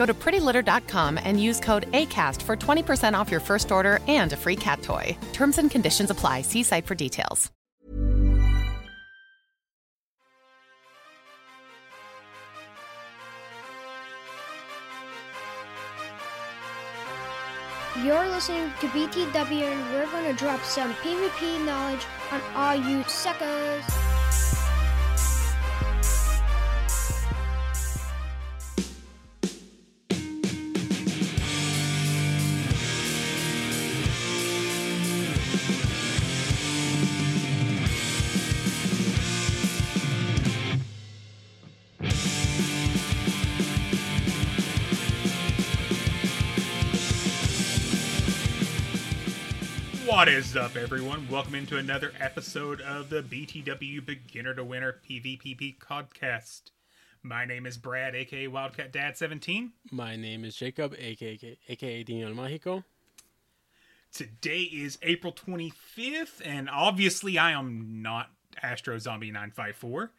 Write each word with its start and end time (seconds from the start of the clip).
Go 0.00 0.06
to 0.06 0.14
prettylitter.com 0.14 1.18
and 1.22 1.38
use 1.38 1.60
code 1.60 1.84
ACAST 1.92 2.40
for 2.40 2.56
20% 2.56 3.12
off 3.12 3.30
your 3.30 3.38
first 3.38 3.70
order 3.70 3.98
and 4.08 4.32
a 4.32 4.36
free 4.36 4.56
cat 4.56 4.80
toy. 4.80 5.14
Terms 5.34 5.58
and 5.58 5.70
conditions 5.70 6.08
apply. 6.08 6.40
See 6.40 6.62
site 6.62 6.86
for 6.86 6.94
details. 6.94 7.50
You're 18.02 18.26
listening 18.30 18.72
to 18.80 18.86
BTW, 18.86 19.64
and 19.70 19.92
we're 19.92 20.06
going 20.06 20.24
to 20.24 20.32
drop 20.32 20.62
some 20.62 20.94
PvP 20.94 21.62
knowledge 21.66 22.06
on 22.32 22.40
all 22.54 22.74
you 22.74 23.04
suckers. 23.06 23.84
What 50.20 50.28
is 50.28 50.54
up, 50.54 50.76
everyone? 50.76 51.26
Welcome 51.30 51.54
into 51.54 51.78
another 51.78 52.12
episode 52.20 52.82
of 52.82 53.08
the 53.08 53.22
BTW 53.22 54.04
Beginner 54.04 54.52
to 54.52 54.62
Winner 54.62 54.96
PvPP 55.08 55.78
podcast. 55.78 56.72
My 57.22 57.46
name 57.46 57.64
is 57.64 57.78
Brad, 57.78 58.14
aka 58.14 58.46
Wildcat 58.46 58.92
Dad 58.92 59.16
17. 59.16 59.72
My 59.90 60.16
name 60.16 60.44
is 60.44 60.54
Jacob, 60.54 60.94
aka 60.98 61.56
aka 61.70 62.02
Dino 62.02 62.34
Mágico. 62.34 62.84
Today 64.12 64.60
is 64.64 64.98
April 65.00 65.32
25th, 65.32 66.42
and 66.44 66.68
obviously, 66.68 67.38
I 67.38 67.52
am 67.52 68.02
not 68.02 68.28
Astro 68.62 68.98
Zombie 68.98 69.30
954. 69.30 70.12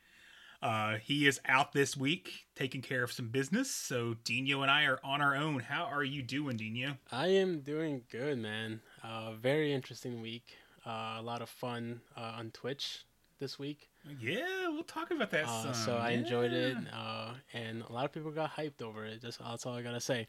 Uh, 0.63 0.95
he 0.95 1.27
is 1.27 1.39
out 1.45 1.73
this 1.73 1.95
week 1.95 2.47
taking 2.55 2.81
care 2.81 3.03
of 3.03 3.11
some 3.11 3.30
business, 3.30 3.69
so 3.69 4.15
Dino 4.23 4.63
and 4.63 4.71
I 4.71 4.86
are 4.86 4.99
on 5.03 5.21
our 5.21 5.36
own. 5.36 5.59
How 5.59 5.83
are 5.83 6.03
you 6.03 6.23
doing, 6.23 6.58
Dino? 6.58 6.97
I 7.11 7.27
am 7.27 7.59
doing 7.59 8.02
good, 8.09 8.39
man. 8.39 8.81
Uh, 9.04 9.32
very 9.34 9.73
interesting 9.73 10.22
week. 10.22 10.58
Uh, 10.86 11.17
a 11.20 11.22
lot 11.22 11.42
of 11.42 11.50
fun 11.50 12.02
uh, 12.17 12.34
on 12.38 12.52
Twitch 12.52 13.06
this 13.39 13.58
week. 13.60 13.89
Yeah, 14.20 14.67
we'll 14.70 14.84
talk 14.84 15.12
about 15.12 15.32
that. 15.32 15.45
Uh, 15.48 15.73
so 15.73 15.98
I 15.98 16.12
enjoyed 16.12 16.54
it, 16.54 16.76
uh, 16.94 17.34
and 17.54 17.84
a 17.88 17.92
lot 17.92 18.06
of 18.06 18.12
people 18.12 18.32
got 18.32 18.52
hyped 18.56 18.82
over 18.82 19.06
it. 19.06 19.22
Just 19.22 19.39
that's 19.39 19.66
all 19.66 19.76
I 19.76 19.82
gotta 19.82 20.00
say. 20.00 20.28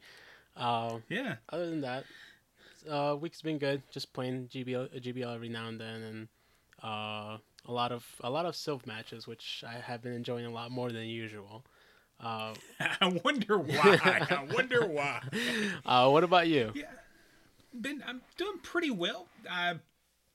Uh, 0.56 0.98
Yeah. 1.08 1.36
other 1.48 1.70
than 1.70 1.80
that, 1.82 2.04
uh, 2.88 3.16
week's 3.18 3.40
been 3.40 3.58
good. 3.58 3.82
Just 3.90 4.12
playing 4.12 4.48
GBL, 4.48 4.88
GBL 5.00 5.34
every 5.34 5.48
now 5.48 5.68
and 5.68 5.80
then, 5.80 6.02
and 6.02 6.28
uh, 6.82 7.38
a 7.66 7.72
lot 7.72 7.92
of 7.92 8.04
a 8.20 8.28
lot 8.30 8.44
of 8.44 8.54
Silph 8.54 8.86
matches, 8.86 9.26
which 9.26 9.64
I 9.66 9.74
have 9.74 10.02
been 10.02 10.12
enjoying 10.12 10.44
a 10.46 10.50
lot 10.50 10.70
more 10.70 10.90
than 10.90 11.04
usual. 11.04 11.64
Uh, 12.20 12.54
I 12.80 13.20
wonder 13.24 13.58
why. 13.58 13.98
I 14.04 14.46
wonder 14.52 14.86
why. 14.86 15.22
uh, 15.86 16.10
what 16.10 16.24
about 16.24 16.46
you? 16.48 16.72
Yeah, 16.74 16.84
been 17.80 18.02
I'm 18.06 18.22
doing 18.36 18.58
pretty 18.62 18.90
well. 18.90 19.28
I've 19.50 19.80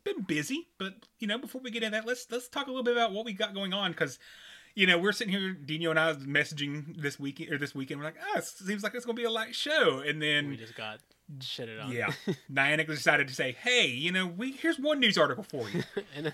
been 0.03 0.22
busy, 0.22 0.68
but 0.78 0.94
you 1.20 1.28
know, 1.28 1.38
before 1.38 1.62
we 1.62 1.72
get 1.72 1.84
into 1.84 1.98
that, 1.98 2.06
let's 2.08 2.28
let's 2.31 2.48
talk 2.48 2.68
a 2.68 2.70
little 2.70 2.84
bit 2.84 2.96
about 2.96 3.12
what 3.14 3.25
we 3.25 3.34
got 3.34 3.53
going 3.53 3.74
on 3.74 3.92
because. 3.92 4.20
You 4.75 4.86
know, 4.86 5.00
we're 5.00 5.12
sitting 5.12 5.34
here, 5.34 5.53
Dino 5.53 5.90
and 5.90 6.00
I, 6.00 6.14
messaging 6.14 7.02
this 7.02 7.20
week 7.20 7.44
or 7.52 7.58
this 7.58 7.74
weekend. 7.74 8.00
We're 8.00 8.06
like, 8.06 8.18
"Ah, 8.22 8.38
it 8.38 8.46
seems 8.46 8.84
like 8.84 8.94
it's 8.94 9.08
gonna 9.08 9.16
be 9.16 9.24
a 9.24 9.31
light 9.31 9.56
show." 9.56 10.03
And 10.06 10.22
then, 10.22 10.50
We 10.50 10.56
just 10.56 10.75
got 10.75 11.00
shitted 11.40 11.84
on. 11.84 11.92
yeah, 11.92 12.12
Niantic 12.53 12.86
decided 12.86 13.28
to 13.28 13.34
say, 13.34 13.54
"Hey, 13.54 13.88
you 13.88 14.12
know, 14.12 14.28
we 14.28 14.52
here's 14.52 14.78
one 14.78 15.00
news 15.00 15.18
article 15.18 15.44
for 15.44 15.68
you." 15.68 15.81
then, 16.16 16.31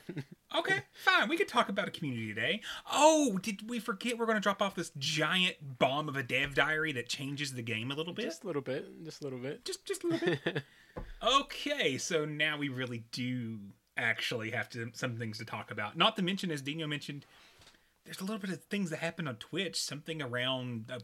Okay, 0.58 0.80
fine. 0.92 1.30
We 1.30 1.38
could 1.38 1.48
talk 1.48 1.70
about 1.70 1.88
a 1.88 1.92
community 1.92 2.34
today. 2.34 2.60
Oh, 2.92 3.38
did 3.42 3.70
we 3.70 3.80
forget 3.80 4.18
we're 4.18 4.26
going 4.26 4.36
to 4.36 4.42
drop 4.42 4.62
off 4.62 4.76
this 4.76 4.92
giant 4.98 5.80
bomb 5.80 6.10
of 6.10 6.18
a 6.18 6.24
dev 6.24 6.54
diary 6.54 6.92
that 6.92 7.08
changes 7.08 7.54
the 7.54 7.62
game 7.62 7.92
a 7.92 7.96
little 7.96 8.12
bit? 8.14 8.26
just 8.26 8.44
a 8.44 8.48
little 8.48 8.62
bit, 8.62 9.06
just 9.06 9.22
a 9.22 9.24
little 9.24 9.40
bit. 9.40 9.64
just, 9.64 9.86
just 9.86 10.04
a 10.04 10.08
little 10.08 10.28
bit. 10.44 10.64
okay, 11.22 11.98
so 11.98 12.26
now 12.26 12.58
we 12.58 12.70
really 12.70 13.04
do 13.12 13.60
actually 13.98 14.52
have 14.52 14.70
to 14.70 14.92
some 14.94 15.18
things 15.18 15.38
to 15.38 15.46
talk 15.46 15.72
about. 15.72 15.98
Not 15.98 16.16
to 16.18 16.22
mention, 16.22 16.52
as 16.52 16.62
Dino 16.62 16.88
mentioned, 16.88 17.26
there's 18.06 18.20
a 18.20 18.24
little 18.24 18.40
bit 18.40 18.50
of 18.50 18.64
things 18.64 18.90
that 18.90 19.00
happen 19.00 19.28
on 19.28 19.36
Twitch. 19.36 19.82
Something 19.82 20.22
around 20.22 20.86
a 20.90 21.00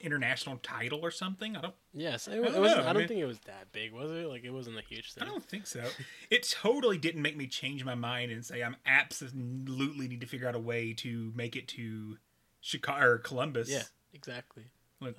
international 0.00 0.58
title 0.58 1.00
or 1.00 1.10
something. 1.10 1.56
I 1.56 1.60
don't. 1.60 1.74
Yes, 1.92 2.28
it, 2.28 2.32
I 2.32 2.34
don't 2.36 2.60
wasn't. 2.60 2.86
I 2.86 2.92
don't 2.92 3.08
think 3.08 3.20
it 3.20 3.26
was 3.26 3.40
that 3.40 3.72
big, 3.72 3.92
was 3.92 4.10
it? 4.10 4.28
Like 4.28 4.44
it 4.44 4.50
wasn't 4.50 4.78
a 4.78 4.82
huge 4.82 5.12
thing. 5.12 5.24
I 5.24 5.26
don't 5.26 5.44
think 5.44 5.66
so. 5.66 5.84
It 6.30 6.54
totally 6.60 6.98
didn't 6.98 7.22
make 7.22 7.36
me 7.36 7.46
change 7.46 7.84
my 7.84 7.94
mind 7.94 8.32
and 8.32 8.44
say 8.44 8.62
I'm 8.62 8.76
absolutely 8.86 10.08
need 10.08 10.20
to 10.20 10.26
figure 10.26 10.48
out 10.48 10.54
a 10.54 10.60
way 10.60 10.92
to 10.94 11.32
make 11.34 11.56
it 11.56 11.68
to 11.68 12.18
Chicago 12.60 13.06
or 13.06 13.18
Columbus. 13.18 13.70
Yeah, 13.70 13.82
exactly. 14.12 14.64
Like, 15.00 15.16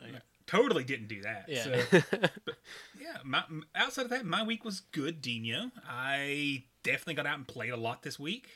totally 0.47 0.83
didn't 0.83 1.07
do 1.07 1.21
that. 1.21 1.45
Yeah. 1.47 1.63
So, 1.63 2.01
yeah. 2.99 3.17
My, 3.23 3.43
outside 3.75 4.05
of 4.05 4.09
that, 4.09 4.25
my 4.25 4.43
week 4.43 4.65
was 4.65 4.79
good, 4.79 5.21
Dino. 5.21 5.71
I 5.87 6.63
definitely 6.83 7.13
got 7.15 7.27
out 7.27 7.37
and 7.37 7.47
played 7.47 7.69
a 7.71 7.77
lot 7.77 8.01
this 8.03 8.17
week. 8.19 8.47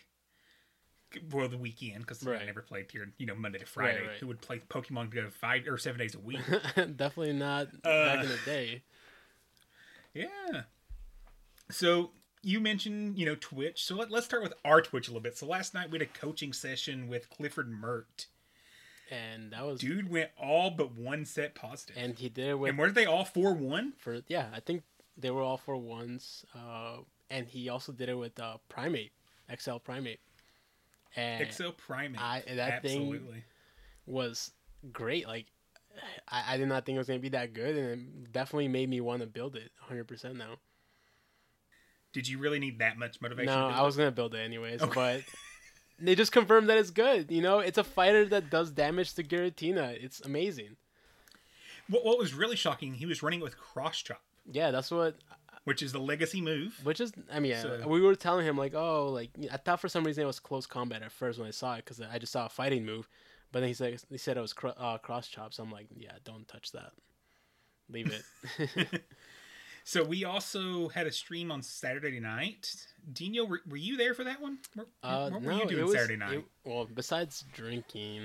For 1.29 1.50
the 1.50 1.57
weekend, 1.57 2.00
because 2.07 2.25
I 2.25 2.46
never 2.46 2.62
played 2.62 2.90
here, 2.90 3.12
you 3.18 3.25
know, 3.25 3.35
Monday 3.35 3.59
to 3.59 3.66
Friday. 3.66 4.07
right. 4.07 4.18
Who 4.22 4.28
would 4.28 4.40
play 4.40 4.62
Pokemon 4.69 5.09
go 5.13 5.29
five 5.29 5.63
or 5.68 5.78
seven 5.78 6.00
days 6.00 6.16
a 6.16 6.19
week? 6.19 6.40
Definitely 6.75 7.34
not 7.34 7.68
Uh, 7.84 8.06
back 8.06 8.23
in 8.23 8.29
the 8.29 8.40
day. 8.46 8.84
Yeah. 10.13 10.62
So 11.69 12.12
you 12.44 12.62
mentioned, 12.62 13.18
you 13.18 13.25
know, 13.25 13.35
Twitch. 13.35 13.84
So 13.84 13.96
let, 13.96 14.09
let's 14.09 14.25
start 14.25 14.41
with 14.41 14.53
our 14.63 14.81
Twitch 14.81 15.09
a 15.09 15.12
little 15.12 15.22
bit. 15.22 15.38
So 15.38 15.46
last 15.46 15.73
night 15.73 15.91
we 15.91 15.97
had 16.00 16.08
a 16.08 16.12
coaching 16.19 16.53
session 16.53 17.09
with 17.09 17.29
Clifford 17.29 17.69
Mert. 17.69 18.28
And 19.11 19.51
that 19.51 19.66
was 19.66 19.81
Dude 19.81 20.09
went 20.09 20.29
all 20.41 20.72
but 20.72 20.94
one 20.94 21.25
set 21.25 21.53
positive. 21.53 21.97
And, 21.97 22.17
he 22.17 22.29
did 22.29 22.47
it 22.47 22.53
with 22.55 22.69
and 22.69 22.79
weren't 22.79 22.95
they 22.95 23.05
all 23.05 23.25
four 23.25 23.53
one? 23.53 23.94
for 23.97 24.22
yeah, 24.27 24.47
I 24.53 24.61
think 24.61 24.83
they 25.17 25.29
were 25.29 25.41
all 25.41 25.57
for 25.57 25.75
ones. 25.75 26.45
Uh, 26.55 26.99
and 27.29 27.45
he 27.47 27.67
also 27.67 27.91
did 27.91 28.07
it 28.07 28.16
with 28.16 28.39
uh, 28.39 28.57
Primeape, 28.69 29.11
XL 29.53 29.77
Primeape. 29.85 30.19
And 31.16 31.41
Excel 31.41 31.73
Primeape. 31.73 32.17
I- 32.19 32.43
that 32.55 32.81
thing- 32.84 33.43
was 34.05 34.52
great. 34.91 35.28
Like 35.28 35.47
I, 36.28 36.53
I 36.53 36.57
did 36.57 36.67
not 36.67 36.85
think 36.85 36.96
it 36.96 36.99
was 36.99 37.07
gonna 37.07 37.19
be 37.19 37.29
that 37.29 37.53
good, 37.53 37.75
and 37.75 37.87
it 38.25 38.31
definitely 38.31 38.67
made 38.69 38.90
me 38.90 39.02
want 39.02 39.22
to 39.22 39.28
build 39.28 39.55
it 39.55 39.72
100 39.79 40.07
percent 40.07 40.37
now. 40.37 40.55
Did 42.14 42.28
you 42.28 42.40
really 42.40 42.59
need 42.59 42.79
that 42.79 42.97
much 42.97 43.22
motivation? 43.22 43.53
No, 43.53 43.67
I 43.67 43.81
was 43.84 43.96
gonna 43.96 44.11
build 44.11 44.35
it 44.35 44.40
anyways, 44.40 44.81
Okay. 44.81 44.91
but 44.93 45.23
they 46.02 46.16
just 46.16 46.32
confirmed 46.32 46.70
that 46.70 46.78
it's 46.78 46.90
good. 46.92 47.32
You 47.32 47.42
know, 47.42 47.59
it's 47.59 47.78
a 47.78 47.84
fighter 47.84 48.26
that 48.26 48.50
does 48.50 48.72
damage 48.72 49.14
to 49.16 49.24
Giratina. 49.24 49.92
It's 50.03 50.20
amazing. 50.22 50.76
What, 51.90 52.06
what 52.06 52.18
was 52.18 52.34
really 52.34 52.56
shocking, 52.56 52.94
he 52.96 53.06
was 53.06 53.22
running 53.24 53.40
it 53.42 53.44
with 53.44 53.58
cross 53.58 54.02
chop, 54.02 54.22
Yeah, 54.50 54.72
that's 54.72 54.92
what. 54.92 55.16
which 55.66 55.82
is 55.82 55.92
the 55.92 56.00
legacy 56.00 56.40
move. 56.42 56.80
Which 56.84 57.02
is, 57.02 57.12
I 57.32 57.40
mean, 57.40 57.52
yeah, 57.52 57.62
So- 57.62 57.88
we 57.88 58.02
were 58.02 58.16
telling 58.16 58.46
him 58.46 58.58
like, 58.58 58.74
oh, 58.74 59.09
like 59.09 59.30
I 59.52 59.58
thought 59.58 59.80
for 59.82 59.90
some 59.90 60.03
reason 60.03 60.24
it 60.24 60.28
was 60.28 60.40
close 60.40 60.66
combat 60.66 61.02
at 61.03 61.12
first 61.12 61.38
when 61.40 61.48
I 61.48 61.52
saw 61.52 61.74
it 61.76 61.86
because 61.86 62.00
I 62.02 62.18
just 62.18 62.32
saw 62.32 62.46
a 62.46 62.50
fighting 62.50 62.86
move, 62.86 63.09
but 63.52 63.59
then 63.59 63.68
he 63.68 63.74
said 63.74 64.00
he 64.09 64.18
said 64.18 64.38
it 64.38 64.42
was 64.42 64.53
cro- 64.53 64.74
uh, 64.78 64.98
cross 65.00 65.28
chop, 65.28 65.53
so 65.53 65.64
I'm 65.64 65.72
like, 65.72 65.88
yeah, 65.98 66.14
don't 66.24 66.48
touch 66.48 66.72
that, 66.72 66.92
leave 67.90 68.12
it. 68.12 68.24
So 69.83 70.03
we 70.03 70.23
also 70.25 70.89
had 70.89 71.07
a 71.07 71.11
stream 71.11 71.51
on 71.51 71.61
Saturday 71.61 72.19
night. 72.19 72.73
Dino, 73.13 73.45
were, 73.45 73.61
were 73.67 73.78
you 73.78 73.97
there 73.97 74.13
for 74.13 74.23
that 74.23 74.39
one? 74.41 74.59
What, 74.75 74.87
Uh, 75.01 75.29
what 75.31 75.41
were 75.41 75.51
no, 75.53 75.59
you 75.63 75.67
doing 75.67 75.85
was, 75.85 75.93
Saturday 75.93 76.17
night? 76.17 76.37
it- 76.39 76.45
well, 76.63 76.87
besides 76.93 77.43
drinking, 77.53 78.22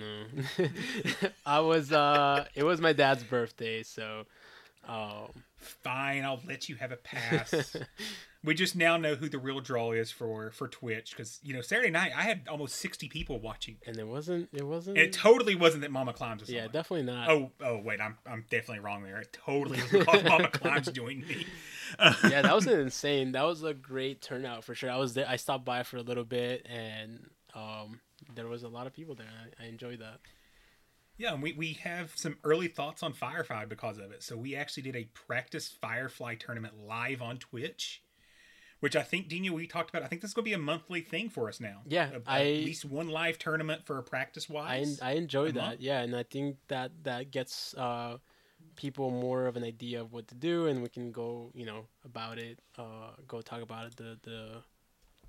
I 1.46 1.60
was. 1.60 1.92
Uh, 1.92 2.44
it 2.54 2.62
was 2.64 2.80
my 2.80 2.92
dad's 2.92 3.24
birthday, 3.24 3.82
so. 3.82 4.24
Um, 4.86 5.44
Fine, 5.58 6.24
I'll 6.24 6.40
let 6.46 6.68
you 6.68 6.76
have 6.76 6.92
a 6.92 6.96
pass. 6.96 7.76
we 8.44 8.54
just 8.54 8.76
now 8.76 8.96
know 8.96 9.14
who 9.14 9.28
the 9.28 9.38
real 9.38 9.60
draw 9.60 9.92
is 9.92 10.12
for 10.12 10.50
for 10.52 10.68
Twitch 10.68 11.10
because 11.10 11.40
you 11.42 11.54
know 11.54 11.60
Saturday 11.60 11.90
night 11.90 12.12
I 12.14 12.22
had 12.22 12.42
almost 12.48 12.76
sixty 12.76 13.08
people 13.08 13.40
watching. 13.40 13.78
and 13.86 13.96
it 13.98 14.06
wasn't. 14.06 14.48
It 14.52 14.64
wasn't. 14.64 14.98
It 14.98 15.12
totally 15.12 15.54
wasn't 15.54 15.82
that 15.82 15.90
Mama 15.90 16.12
Climbs 16.12 16.42
was 16.42 16.50
yeah, 16.50 16.64
on. 16.64 16.70
definitely 16.72 17.06
not. 17.06 17.30
Oh, 17.30 17.50
oh, 17.64 17.78
wait, 17.78 18.00
I'm 18.00 18.16
I'm 18.26 18.44
definitely 18.50 18.80
wrong 18.80 19.02
there. 19.02 19.18
It 19.18 19.32
totally 19.32 19.80
was 19.92 20.24
Mama 20.24 20.48
Climbs 20.48 20.90
joined 20.92 21.26
me. 21.26 21.46
yeah, 21.98 22.42
that 22.42 22.54
was 22.54 22.66
insane. 22.66 23.32
That 23.32 23.44
was 23.44 23.64
a 23.64 23.74
great 23.74 24.20
turnout 24.20 24.62
for 24.62 24.74
sure. 24.74 24.90
I 24.90 24.96
was 24.98 25.14
there. 25.14 25.26
I 25.28 25.36
stopped 25.36 25.64
by 25.64 25.82
for 25.82 25.96
a 25.96 26.02
little 26.02 26.24
bit, 26.24 26.66
and 26.70 27.28
um, 27.54 28.00
there 28.34 28.46
was 28.46 28.62
a 28.62 28.68
lot 28.68 28.86
of 28.86 28.92
people 28.92 29.14
there. 29.14 29.26
I, 29.58 29.64
I 29.64 29.68
enjoyed 29.68 30.00
that. 30.00 30.20
Yeah, 31.18 31.32
and 31.32 31.42
we, 31.42 31.52
we 31.52 31.72
have 31.74 32.12
some 32.14 32.36
early 32.44 32.68
thoughts 32.68 33.02
on 33.02 33.12
Firefly 33.12 33.64
because 33.64 33.98
of 33.98 34.10
it. 34.12 34.22
So 34.22 34.36
we 34.36 34.54
actually 34.54 34.82
did 34.82 34.96
a 34.96 35.04
practice 35.14 35.68
Firefly 35.68 36.34
tournament 36.34 36.74
live 36.86 37.22
on 37.22 37.38
Twitch, 37.38 38.02
which 38.80 38.94
I 38.94 39.02
think 39.02 39.28
Dina, 39.28 39.52
we 39.52 39.66
talked 39.66 39.88
about. 39.88 40.02
I 40.02 40.08
think 40.08 40.20
this 40.20 40.30
is 40.30 40.34
going 40.34 40.44
to 40.44 40.50
be 40.50 40.54
a 40.54 40.58
monthly 40.58 41.00
thing 41.00 41.30
for 41.30 41.48
us 41.48 41.58
now. 41.58 41.80
Yeah, 41.86 42.10
At- 42.26 42.28
at 42.28 42.44
least 42.44 42.84
one 42.84 43.08
live 43.08 43.38
tournament 43.38 43.86
for 43.86 43.98
a 43.98 44.02
practice 44.02 44.46
I 44.50 44.52
wise. 44.52 45.00
I 45.00 45.12
enjoyed 45.12 45.56
a 45.56 45.60
month? 45.60 45.78
that. 45.78 45.80
Yeah, 45.80 46.00
and 46.00 46.14
I 46.14 46.22
think 46.22 46.56
that 46.68 46.92
that 47.04 47.30
gets 47.30 47.74
uh, 47.74 48.18
people 48.76 49.10
more 49.10 49.46
of 49.46 49.56
an 49.56 49.64
idea 49.64 50.02
of 50.02 50.12
what 50.12 50.28
to 50.28 50.34
do, 50.34 50.66
and 50.66 50.82
we 50.82 50.90
can 50.90 51.12
go, 51.12 51.50
you 51.54 51.64
know, 51.64 51.86
about 52.04 52.38
it. 52.38 52.58
Uh, 52.76 53.12
go 53.26 53.40
talk 53.40 53.62
about 53.62 53.86
it. 53.86 53.96
The 53.96 54.18
the 54.22 54.48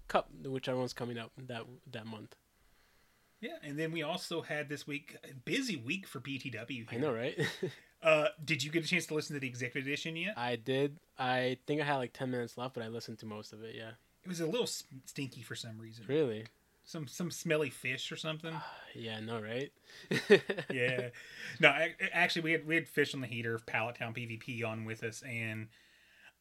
cup, 0.09 0.29
whichever 0.43 0.77
one's 0.77 0.93
coming 0.93 1.17
up 1.17 1.31
that 1.47 1.63
that 1.91 2.05
month. 2.05 2.35
Yeah, 3.41 3.55
and 3.63 3.77
then 3.77 3.91
we 3.91 4.01
also 4.03 4.41
had 4.41 4.67
this 4.69 4.87
week 4.87 5.15
a 5.23 5.33
busy 5.33 5.75
week 5.75 6.07
for 6.07 6.19
BTW. 6.19 6.87
I 6.91 6.97
know, 6.97 7.13
right? 7.13 7.37
Uh, 8.03 8.27
did 8.45 8.63
you 8.63 8.69
get 8.69 8.85
a 8.85 8.87
chance 8.87 9.07
to 9.07 9.15
listen 9.15 9.33
to 9.35 9.39
the 9.39 9.47
executive 9.47 9.87
edition 9.87 10.15
yet? 10.15 10.35
I 10.37 10.55
did. 10.55 10.97
I 11.17 11.57
think 11.65 11.81
I 11.81 11.83
had 11.83 11.95
like 11.95 12.13
ten 12.13 12.29
minutes 12.29 12.55
left, 12.55 12.75
but 12.75 12.83
I 12.83 12.89
listened 12.89 13.17
to 13.19 13.25
most 13.25 13.53
of 13.53 13.63
it. 13.63 13.73
Yeah, 13.75 13.89
It 14.23 14.27
was 14.27 14.39
a 14.39 14.45
little 14.45 14.67
stinky 14.67 15.41
for 15.41 15.55
some 15.55 15.79
reason. 15.79 16.05
really. 16.07 16.45
Some 16.83 17.07
some 17.07 17.31
smelly 17.31 17.71
fish 17.71 18.11
or 18.11 18.15
something. 18.15 18.53
Yeah, 18.93 19.19
no, 19.19 19.41
right? 19.41 19.71
yeah. 20.71 21.09
No, 21.59 21.69
I, 21.69 21.95
actually, 22.13 22.43
we 22.43 22.51
had 22.51 22.67
we 22.67 22.75
had 22.75 22.87
fish 22.87 23.13
on 23.15 23.21
the 23.21 23.27
heater 23.27 23.55
of 23.55 23.65
Pallet 23.65 23.95
Town 23.95 24.13
PvP 24.13 24.63
on 24.63 24.85
with 24.85 25.03
us, 25.03 25.23
and 25.23 25.67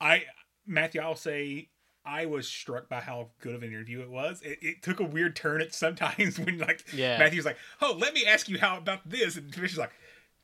I 0.01 0.25
Matthew, 0.67 1.01
I'll 1.01 1.17
say 1.17 1.69
I 2.07 2.27
was 2.27 2.47
struck 2.49 2.89
by 2.89 3.01
how 3.01 3.29
good 3.41 3.55
of 3.55 3.63
an 3.63 3.71
interview 3.71 4.01
it 4.01 4.11
was. 4.11 4.41
It, 4.43 4.59
it 4.63 4.83
took 4.83 5.01
a 5.01 5.05
weird 5.05 5.35
turn 5.37 5.61
at 5.61 5.75
sometimes 5.75 6.39
when 6.45 6.59
like 6.59 6.85
Yeah. 6.95 7.19
Matthew's 7.19 7.45
like, 7.45 7.59
"Oh, 7.83 7.97
let 7.99 8.15
me 8.15 8.25
ask 8.25 8.49
you 8.49 8.59
how 8.59 8.79
about 8.79 9.09
this," 9.11 9.37
and 9.37 9.55
Fish 9.55 9.73
is 9.73 9.79
like. 9.79 9.93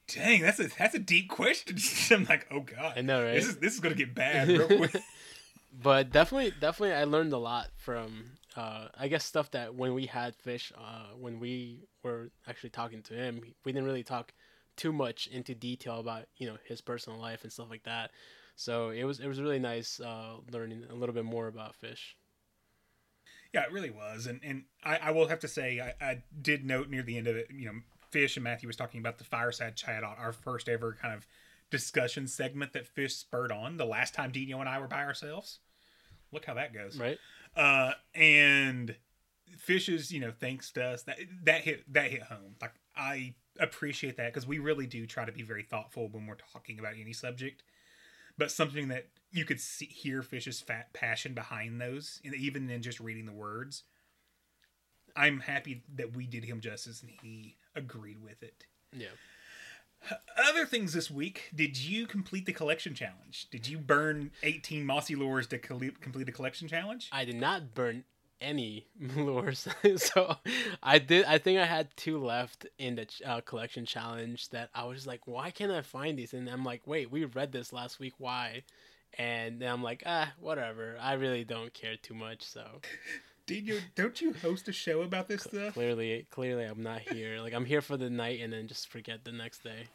Dang, 0.09 0.43
that's 0.43 0.59
a 0.59 0.67
that's 0.77 0.97
a 0.97 0.99
deep 0.99 1.29
question. 1.31 1.79
I'm 2.11 2.25
like, 2.25 2.47
oh 2.51 2.61
god, 2.61 2.95
I 2.97 3.03
know, 3.03 3.23
right? 3.23 3.35
This 3.35 3.47
is 3.47 3.59
this 3.59 3.73
is 3.75 3.81
gonna 3.81 3.95
get 3.95 4.15
bad 4.15 4.49
real 4.49 4.67
quick. 4.77 4.97
but 5.83 6.11
definitely 6.11 6.53
definitely 6.61 6.95
i 6.95 7.05
learned 7.05 7.33
a 7.33 7.39
lot 7.39 7.69
from 7.79 8.25
uh 8.57 8.89
i 8.99 9.09
guess 9.09 9.25
stuff 9.25 9.51
that 9.53 9.75
when 9.75 9.95
we 9.95 10.05
had 10.05 10.35
fish 10.35 10.71
uh 10.77 11.07
when 11.19 11.41
we 11.41 11.79
were 12.03 12.31
actually 12.47 12.69
talking 12.69 13.01
to 13.01 13.15
him 13.15 13.41
we 13.65 13.73
didn't 13.73 13.87
really 13.87 14.03
talk 14.03 14.35
too 14.77 14.93
much 14.93 15.29
into 15.29 15.55
detail 15.55 15.99
about 15.99 16.25
you 16.37 16.47
know 16.47 16.57
his 16.67 16.83
personal 16.83 17.19
life 17.19 17.43
and 17.43 17.51
stuff 17.53 17.71
like 17.71 17.85
that 17.85 18.11
so 18.63 18.91
it 18.91 19.05
was 19.05 19.21
it 19.21 19.27
was 19.27 19.41
really 19.41 19.59
nice 19.59 20.01
uh 20.01 20.37
learning 20.51 20.85
a 20.91 20.95
little 20.95 21.15
bit 21.15 21.25
more 21.25 21.49
about 21.49 21.75
fish. 21.75 22.17
Yeah, 23.53 23.65
it 23.65 23.73
really 23.73 23.91
was, 23.91 24.27
and 24.27 24.41
and 24.43 24.65
I, 24.83 24.97
I 24.97 25.11
will 25.11 25.29
have 25.29 25.41
to 25.41 25.49
say 25.49 25.81
I, 25.81 25.95
I 26.05 26.23
did 26.41 26.65
note 26.65 26.89
near 26.89 27.03
the 27.03 27.19
end 27.19 27.27
of 27.27 27.37
it, 27.37 27.49
you 27.53 27.67
know, 27.67 27.81
Fish 28.11 28.37
and 28.37 28.45
Matthew 28.45 28.67
was 28.67 28.77
talking 28.77 29.01
about 29.01 29.19
the 29.19 29.25
fireside 29.25 29.77
chat, 29.77 30.05
on 30.05 30.17
our 30.19 30.33
first 30.33 30.69
ever 30.69 30.97
kind 31.01 31.15
of 31.15 31.27
discussion 31.71 32.27
segment 32.27 32.73
that 32.73 32.87
Fish 32.87 33.15
spurred 33.15 33.53
on 33.53 33.77
the 33.77 33.85
last 33.85 34.15
time 34.15 34.31
Dino 34.31 34.61
and 34.61 34.69
I 34.69 34.79
were 34.79 34.89
by 34.89 35.05
ourselves. 35.05 35.59
Look 36.31 36.45
how 36.47 36.55
that 36.55 36.73
goes, 36.73 36.99
right. 36.99 37.19
Uh, 37.55 37.93
and 38.15 38.97
Fish's, 39.59 40.11
you 40.11 40.21
know, 40.21 40.33
thanks 40.39 40.71
to 40.73 40.85
us 40.85 41.03
that 41.03 41.19
that 41.45 41.63
hit 41.63 41.93
that 41.93 42.11
hit 42.11 42.23
home. 42.23 42.57
Like 42.61 42.75
I 42.97 43.35
appreciate 43.59 44.17
that 44.17 44.33
because 44.33 44.47
we 44.47 44.59
really 44.59 44.87
do 44.87 45.07
try 45.07 45.25
to 45.25 45.33
be 45.33 45.43
very 45.43 45.63
thoughtful 45.63 46.09
when 46.09 46.27
we're 46.27 46.37
talking 46.53 46.79
about 46.79 46.95
any 46.99 47.13
subject, 47.13 47.63
but 48.39 48.51
something 48.51 48.89
that 48.89 49.07
you 49.31 49.45
could 49.45 49.61
see 49.61 49.87
hear 49.87 50.23
Fish's 50.23 50.61
fat 50.61 50.93
passion 50.93 51.35
behind 51.35 51.81
those, 51.81 52.21
and 52.25 52.35
even 52.35 52.69
in 52.71 52.83
just 52.83 53.01
reading 53.01 53.27
the 53.27 53.33
words. 53.33 53.85
I'm 55.15 55.41
happy 55.41 55.83
that 55.97 56.17
we 56.17 56.27
did 56.27 56.45
him 56.45 56.61
justice 56.61 57.03
and 57.03 57.11
he 57.23 57.57
agreed 57.77 58.23
with 58.23 58.43
it. 58.43 58.65
yeah 58.97 59.09
Other 60.49 60.65
things 60.65 60.95
this 60.95 61.11
week, 61.11 61.51
did 61.55 61.77
you 61.77 62.07
complete 62.07 62.47
the 62.47 62.53
collection 62.53 62.95
challenge? 62.95 63.47
Did 63.51 63.69
you 63.69 63.77
burn 63.79 64.31
18 64.43 64.87
mossy 64.87 65.15
lures 65.15 65.47
to 65.49 65.59
complete 65.59 66.29
a 66.29 66.33
collection 66.33 66.67
challenge? 66.67 67.09
i 67.13 67.25
did 67.27 67.37
not 67.37 67.75
burn 67.75 68.05
any 68.43 68.87
lures 69.17 69.69
so 69.97 70.37
i 70.83 70.99
did 70.99 71.25
i 71.27 71.39
think 71.39 71.59
i 71.59 71.65
had 71.65 71.89
two 71.97 72.19
left 72.19 72.67
in 72.79 72.97
the 72.97 73.07
uh, 73.25 73.41
collection 73.41 73.87
challenge 73.87 74.49
that 74.51 74.69
i 74.75 74.85
was 74.85 75.07
like 75.07 75.27
why 75.27 75.51
can't 75.51 75.73
i 75.73 75.81
find 75.83 76.19
these? 76.19 76.35
And 76.35 76.49
i'm 76.49 76.65
like 76.65 76.83
wait 76.87 77.11
we 77.11 77.25
read 77.25 77.53
this 77.53 77.73
last 77.73 77.99
week 78.01 78.15
why? 78.19 78.63
And 79.19 79.61
then 79.61 79.71
i'm 79.71 79.83
like 79.83 80.03
ah 80.07 80.33
whatever 80.41 80.97
i 81.01 81.13
really 81.15 81.45
don't 81.45 81.73
care 81.73 81.97
too 81.97 82.15
much 82.15 82.43
so. 82.43 82.81
Did 83.47 83.67
you 83.67 83.81
don't 83.97 84.21
you 84.21 84.33
host 84.33 84.69
a 84.69 84.73
show 84.73 85.03
about 85.03 85.29
this 85.29 85.43
stuff? 85.43 85.75
clearly 85.75 86.27
clearly 86.31 86.65
i'm 86.65 86.83
not 86.83 87.01
here. 87.01 87.41
Like 87.41 87.55
i'm 87.55 87.65
here 87.65 87.83
for 87.83 87.97
the 87.97 88.11
night 88.11 88.41
and 88.41 88.53
then 88.53 88.69
just 88.69 88.89
forget 88.89 89.25
the 89.25 89.33
next 89.33 89.63
day 89.63 89.89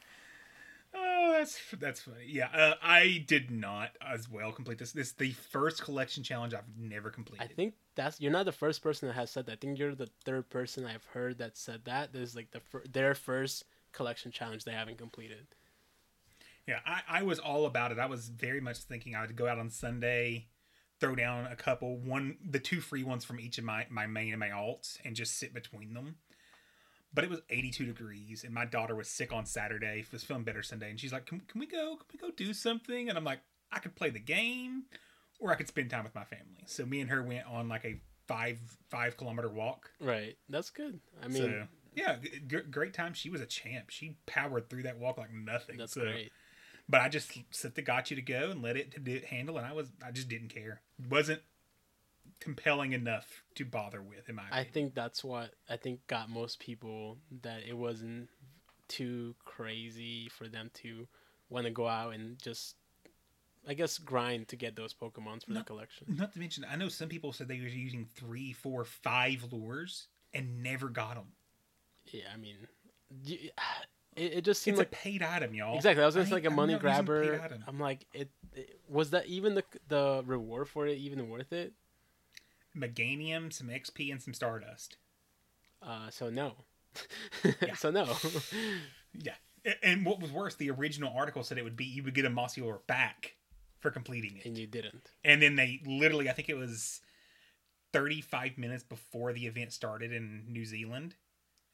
Oh, 0.93 1.35
that's 1.37 1.59
that's 1.79 2.01
funny. 2.01 2.25
Yeah, 2.27 2.47
uh, 2.53 2.75
I 2.81 3.23
did 3.27 3.51
not 3.51 3.91
as 4.01 4.29
well 4.29 4.51
complete 4.51 4.79
this. 4.79 4.91
This 4.93 5.07
is 5.07 5.13
the 5.13 5.31
first 5.31 5.83
collection 5.83 6.23
challenge 6.23 6.53
I've 6.53 6.63
never 6.77 7.09
completed. 7.09 7.43
i 7.43 7.47
think 7.53 7.73
that's 7.95 8.19
you're 8.21 8.31
not 8.31 8.45
the 8.45 8.51
first 8.51 8.81
person 8.81 9.07
that 9.07 9.13
has 9.15 9.29
said 9.31 9.45
that 9.45 9.53
i 9.53 9.55
think 9.55 9.77
you're 9.77 9.95
the 9.95 10.09
third 10.25 10.49
person 10.49 10.85
i've 10.85 11.03
heard 11.05 11.37
that 11.39 11.57
said 11.57 11.81
that 11.85 12.13
this 12.13 12.29
is 12.29 12.35
like 12.35 12.51
the 12.51 12.59
fir- 12.59 12.83
their 12.91 13.13
first 13.15 13.63
collection 13.91 14.31
challenge 14.31 14.63
they 14.63 14.71
haven't 14.71 14.97
completed 14.97 15.47
Yeah, 16.67 16.79
I, 16.85 17.01
I 17.19 17.23
was 17.23 17.39
all 17.39 17.65
about 17.65 17.91
it. 17.91 17.99
I 17.99 18.05
was 18.07 18.27
very 18.29 18.59
much 18.61 18.79
thinking 18.79 19.15
I 19.15 19.21
would 19.21 19.35
go 19.35 19.47
out 19.47 19.57
on 19.57 19.69
Sunday, 19.69 20.47
throw 20.99 21.15
down 21.15 21.45
a 21.47 21.55
couple, 21.55 21.97
one 21.97 22.37
the 22.47 22.59
two 22.59 22.81
free 22.81 23.03
ones 23.03 23.23
from 23.25 23.39
each 23.39 23.57
of 23.57 23.63
my 23.63 23.85
my 23.89 24.05
main 24.07 24.31
and 24.33 24.39
my 24.39 24.49
alts, 24.49 24.97
and 25.05 25.15
just 25.15 25.37
sit 25.39 25.53
between 25.53 25.93
them. 25.93 26.15
But 27.13 27.23
it 27.23 27.29
was 27.29 27.41
82 27.49 27.85
degrees, 27.85 28.43
and 28.43 28.53
my 28.53 28.65
daughter 28.65 28.95
was 28.95 29.07
sick 29.07 29.33
on 29.33 29.45
Saturday. 29.45 30.05
Was 30.11 30.23
feeling 30.23 30.43
better 30.43 30.61
Sunday, 30.61 30.89
and 30.89 30.99
she's 30.99 31.13
like, 31.13 31.25
"Can, 31.25 31.39
can 31.41 31.59
we 31.59 31.65
go? 31.65 31.95
Can 31.95 32.05
we 32.13 32.19
go 32.19 32.31
do 32.35 32.53
something?" 32.53 33.09
And 33.09 33.17
I'm 33.17 33.23
like, 33.23 33.39
"I 33.71 33.79
could 33.79 33.95
play 33.95 34.09
the 34.09 34.19
game, 34.19 34.83
or 35.39 35.51
I 35.51 35.55
could 35.55 35.67
spend 35.67 35.89
time 35.89 36.03
with 36.03 36.13
my 36.15 36.25
family." 36.25 36.63
So 36.65 36.85
me 36.85 37.01
and 37.01 37.09
her 37.09 37.23
went 37.23 37.47
on 37.47 37.69
like 37.69 37.85
a 37.85 37.99
five 38.27 38.59
five 38.89 39.15
kilometer 39.17 39.49
walk. 39.49 39.89
right 40.01 40.35
that's 40.49 40.69
good 40.69 40.99
i 41.23 41.29
mean 41.29 41.43
so 41.43 41.67
yeah, 41.97 42.17
g- 42.47 42.59
great 42.69 42.93
time. 42.93 43.13
She 43.13 43.31
was 43.31 43.41
a 43.41 43.45
champ. 43.45 43.89
She 43.89 44.17
powered 44.27 44.69
through 44.69 44.83
that 44.83 44.99
walk 44.99 45.17
like 45.17 45.33
nothing. 45.33 45.77
that's 45.77 45.93
so. 45.93 46.01
great 46.01 46.31
But 46.87 47.01
I 47.01 47.09
just 47.09 47.31
set 47.49 47.73
the 47.73 47.81
gotcha 47.81 48.13
to 48.15 48.21
go 48.21 48.51
and 48.51 48.61
let 48.61 48.77
it 48.77 48.91
to 48.91 48.99
do, 48.99 49.19
handle, 49.27 49.57
and 49.57 49.65
I 49.65 49.73
was 49.73 49.89
I 50.05 50.11
just 50.11 50.29
didn't 50.29 50.49
care. 50.49 50.81
Wasn't 51.09 51.41
compelling 52.39 52.93
enough 52.93 53.43
to 53.55 53.65
bother 53.65 54.01
with 54.01 54.29
in 54.29 54.35
my 54.35 54.43
I 54.43 54.61
opinion. 54.61 54.73
think 54.73 54.95
that's 54.95 55.23
what 55.23 55.51
I 55.69 55.77
think 55.77 56.05
got 56.07 56.29
most 56.29 56.59
people 56.59 57.17
that 57.43 57.61
it 57.67 57.77
wasn't 57.77 58.29
too 58.87 59.35
crazy 59.45 60.29
for 60.29 60.47
them 60.47 60.69
to 60.75 61.07
want 61.49 61.65
to 61.65 61.71
go 61.71 61.87
out 61.87 62.13
and 62.13 62.37
just 62.41 62.75
I 63.67 63.73
guess 63.73 63.97
grind 63.97 64.47
to 64.49 64.55
get 64.55 64.75
those 64.77 64.93
Pokemons 64.93 65.43
for 65.45 65.51
No. 65.51 65.59
the 65.59 65.65
collection. 65.65 66.07
Not 66.09 66.31
to 66.33 66.39
mention, 66.39 66.65
I 66.69 66.77
know 66.77 66.87
some 66.87 67.09
people 67.09 67.33
said 67.33 67.49
they 67.49 67.59
were 67.59 67.67
using 67.67 68.05
three, 68.15 68.53
four, 68.53 68.85
five 68.85 69.45
lures 69.51 70.07
and 70.33 70.63
never 70.63 70.87
got 70.87 71.15
them. 71.15 71.33
Yeah, 72.05 72.23
I 72.33 72.37
mean, 72.37 72.55
it, 73.27 73.51
it 74.15 74.41
just 74.45 74.61
seems 74.61 74.77
like 74.77 74.87
a 74.87 74.91
paid 74.95 75.21
item, 75.21 75.53
y'all. 75.53 75.75
exactly. 75.75 76.01
I 76.01 76.05
was 76.05 76.15
I 76.15 76.23
like 76.23 76.45
a 76.45 76.47
I'm 76.47 76.55
money 76.55 76.73
not 76.73 76.81
grabber. 76.81 77.41
I'm 77.67 77.79
like, 77.79 78.05
it, 78.13 78.29
it 78.55 78.79
was 78.87 79.09
that 79.11 79.25
even 79.25 79.55
the 79.55 79.63
the 79.89 80.23
reward 80.25 80.69
for 80.69 80.87
it 80.87 80.97
even 80.97 81.29
worth 81.29 81.51
it? 81.51 81.73
Meganium, 82.77 83.51
some 83.51 83.67
XP, 83.67 84.11
and 84.11 84.21
some 84.21 84.33
Stardust. 84.33 84.97
Uh, 85.81 86.09
so 86.09 86.29
no. 86.29 86.53
Yeah. 87.61 87.73
so 87.75 87.91
no. 87.91 88.07
Yeah. 89.13 89.33
And 89.83 90.05
what 90.05 90.21
was 90.21 90.31
worse, 90.31 90.55
the 90.55 90.71
original 90.71 91.13
article 91.15 91.43
said 91.43 91.57
it 91.57 91.63
would 91.63 91.75
be 91.75 91.85
you 91.85 92.03
would 92.03 92.15
get 92.15 92.25
a 92.25 92.29
Mossy 92.29 92.61
Lure 92.61 92.81
back 92.87 93.35
for 93.79 93.91
completing 93.91 94.37
it. 94.37 94.45
and 94.45 94.57
you 94.57 94.65
didn't. 94.65 95.11
And 95.23 95.41
then 95.41 95.55
they 95.55 95.81
literally, 95.85 96.29
I 96.29 96.33
think 96.33 96.49
it 96.49 96.55
was 96.55 97.01
35 97.93 98.57
minutes 98.57 98.83
before 98.83 99.33
the 99.33 99.45
event 99.45 99.73
started 99.73 100.11
in 100.11 100.45
New 100.47 100.65
Zealand, 100.65 101.15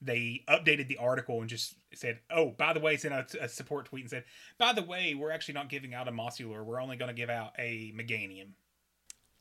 they 0.02 0.44
updated 0.50 0.88
the 0.88 0.98
article 0.98 1.40
and 1.40 1.50
just 1.50 1.76
said, 1.94 2.20
"Oh, 2.30 2.52
by 2.52 2.74
the 2.74 2.80
way," 2.80 2.98
sent 2.98 3.14
a, 3.14 3.44
a 3.44 3.48
support 3.50 3.86
tweet 3.86 4.04
and 4.04 4.10
said, 4.10 4.26
"By 4.58 4.74
the 4.74 4.84
way, 4.84 5.14
we're 5.14 5.32
actually 5.32 5.54
not 5.54 5.70
giving 5.70 5.94
out 5.94 6.08
a 6.08 6.12
Mossula. 6.12 6.64
We're 6.64 6.82
only 6.82 6.98
going 6.98 7.08
to 7.08 7.14
give 7.16 7.30
out 7.30 7.54
a 7.58 7.94
Meganium." 7.96 8.50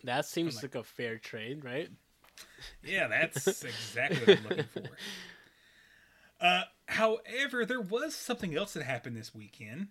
That 0.04 0.26
seems 0.26 0.56
like, 0.56 0.74
like, 0.74 0.74
a 0.74 0.82
fair 0.82 1.18
trade, 1.18 1.64
right? 1.64 1.88
Yeah, 2.84 3.08
that's 3.08 3.46
exactly 3.64 4.20
what 4.20 4.38
I'm 4.38 4.44
looking 4.44 4.64
for. 4.64 4.96
Uh, 6.40 6.62
however, 6.86 7.64
there 7.64 7.80
was 7.80 8.14
something 8.14 8.56
else 8.56 8.72
that 8.72 8.82
happened 8.82 9.16
this 9.16 9.34
weekend. 9.34 9.88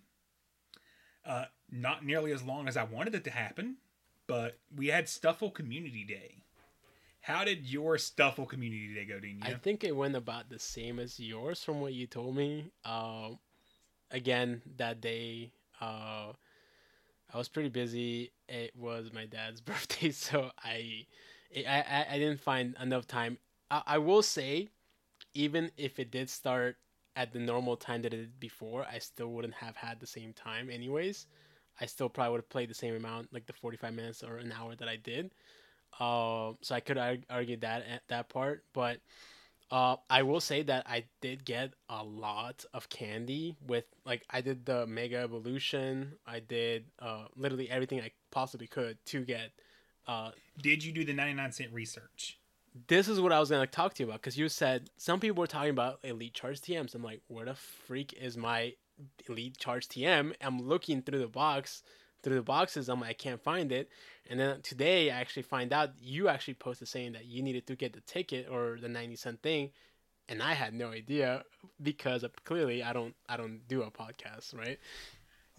Uh, 1.24 1.46
not 1.70 2.04
nearly 2.04 2.32
as 2.32 2.42
long 2.42 2.68
as 2.68 2.76
I 2.76 2.84
wanted 2.84 3.14
it 3.14 3.24
to 3.24 3.30
happen, 3.30 3.76
but 4.26 4.58
we 4.74 4.88
had 4.88 5.06
Stufful 5.06 5.54
Community 5.54 6.04
Day. 6.04 6.42
How 7.22 7.44
did 7.44 7.64
your 7.64 7.96
Stufful 7.96 8.48
Community 8.48 8.92
Day 8.94 9.04
go, 9.04 9.20
Dean? 9.20 9.40
I 9.42 9.54
think 9.54 9.84
it 9.84 9.96
went 9.96 10.16
about 10.16 10.50
the 10.50 10.58
same 10.58 10.98
as 10.98 11.20
yours 11.20 11.62
from 11.62 11.80
what 11.80 11.94
you 11.94 12.06
told 12.06 12.36
me. 12.36 12.72
Uh, 12.84 13.30
again, 14.10 14.60
that 14.76 15.00
day, 15.00 15.52
uh, 15.80 16.32
I 17.32 17.38
was 17.38 17.48
pretty 17.48 17.68
busy. 17.68 18.32
It 18.48 18.74
was 18.76 19.12
my 19.12 19.26
dad's 19.26 19.60
birthday, 19.70 20.10
so 20.10 20.50
I, 20.62 21.06
I, 21.56 22.06
I 22.10 22.18
didn't 22.18 22.40
find 22.40 22.76
enough 22.80 23.06
time. 23.06 23.38
I, 23.70 23.82
I 23.86 23.98
will 23.98 24.22
say, 24.22 24.68
even 25.34 25.70
if 25.76 25.98
it 25.98 26.10
did 26.10 26.28
start 26.28 26.76
at 27.16 27.32
the 27.32 27.38
normal 27.38 27.76
time 27.76 28.02
that 28.02 28.14
it 28.14 28.18
did 28.18 28.40
before, 28.40 28.86
I 28.90 28.98
still 28.98 29.28
wouldn't 29.28 29.54
have 29.54 29.76
had 29.76 30.00
the 30.00 30.06
same 30.06 30.32
time, 30.32 30.70
anyways. 30.70 31.26
I 31.80 31.86
still 31.86 32.08
probably 32.08 32.32
would 32.32 32.38
have 32.38 32.50
played 32.50 32.70
the 32.70 32.74
same 32.74 32.94
amount, 32.94 33.32
like 33.32 33.46
the 33.46 33.52
45 33.54 33.94
minutes 33.94 34.22
or 34.22 34.36
an 34.36 34.52
hour 34.52 34.76
that 34.76 34.88
I 34.88 34.96
did. 34.96 35.34
Uh, 35.98 36.52
so 36.60 36.74
I 36.74 36.80
could 36.80 36.98
argue 37.30 37.56
that 37.58 37.82
eh, 37.88 37.98
that 38.08 38.28
part, 38.28 38.64
but 38.72 38.98
uh, 39.72 39.96
I 40.10 40.22
will 40.22 40.40
say 40.40 40.62
that 40.64 40.86
I 40.86 41.04
did 41.22 41.46
get 41.46 41.72
a 41.88 42.04
lot 42.04 42.66
of 42.74 42.90
candy 42.90 43.56
with 43.66 43.84
like 44.04 44.22
I 44.28 44.42
did 44.42 44.66
the 44.66 44.86
Mega 44.86 45.16
Evolution. 45.16 46.12
I 46.26 46.40
did 46.40 46.84
uh, 46.98 47.24
literally 47.36 47.70
everything 47.70 47.98
I 48.02 48.10
possibly 48.30 48.66
could 48.66 48.98
to 49.06 49.24
get. 49.24 49.50
Uh, 50.06 50.32
did 50.60 50.84
you 50.84 50.92
do 50.92 51.06
the 51.06 51.14
99 51.14 51.52
cent 51.52 51.72
research? 51.72 52.38
This 52.86 53.08
is 53.08 53.18
what 53.18 53.32
I 53.32 53.40
was 53.40 53.48
gonna 53.48 53.66
talk 53.66 53.94
to 53.94 54.02
you 54.02 54.10
about 54.10 54.20
because 54.20 54.36
you 54.36 54.50
said 54.50 54.90
some 54.98 55.18
people 55.18 55.40
were 55.40 55.46
talking 55.46 55.70
about 55.70 56.00
elite 56.04 56.34
charge 56.34 56.60
TMs. 56.60 56.94
I'm 56.94 57.02
like, 57.02 57.22
where 57.28 57.46
the 57.46 57.54
freak 57.54 58.12
is 58.20 58.36
my 58.36 58.74
elite 59.26 59.56
charge 59.56 59.88
TM? 59.88 60.34
I'm 60.42 60.60
looking 60.60 61.00
through 61.00 61.20
the 61.20 61.28
box 61.28 61.82
through 62.22 62.36
the 62.36 62.42
boxes. 62.42 62.88
I'm 62.88 63.00
like, 63.00 63.10
I 63.10 63.14
can't 63.14 63.42
find 63.42 63.72
it. 63.72 63.90
And 64.28 64.38
then 64.38 64.62
today 64.62 65.10
I 65.10 65.20
actually 65.20 65.42
find 65.42 65.72
out 65.72 65.90
you 66.00 66.28
actually 66.28 66.54
posted 66.54 66.88
saying 66.88 67.12
that 67.12 67.26
you 67.26 67.42
needed 67.42 67.66
to 67.66 67.76
get 67.76 67.92
the 67.92 68.00
ticket 68.00 68.48
or 68.50 68.78
the 68.80 68.88
90 68.88 69.16
cent 69.16 69.42
thing. 69.42 69.70
And 70.28 70.42
I 70.42 70.54
had 70.54 70.72
no 70.72 70.88
idea 70.88 71.44
because 71.82 72.24
clearly 72.44 72.82
I 72.82 72.92
don't 72.92 73.14
I 73.28 73.36
don't 73.36 73.66
do 73.66 73.82
a 73.82 73.90
podcast, 73.90 74.56
right? 74.56 74.78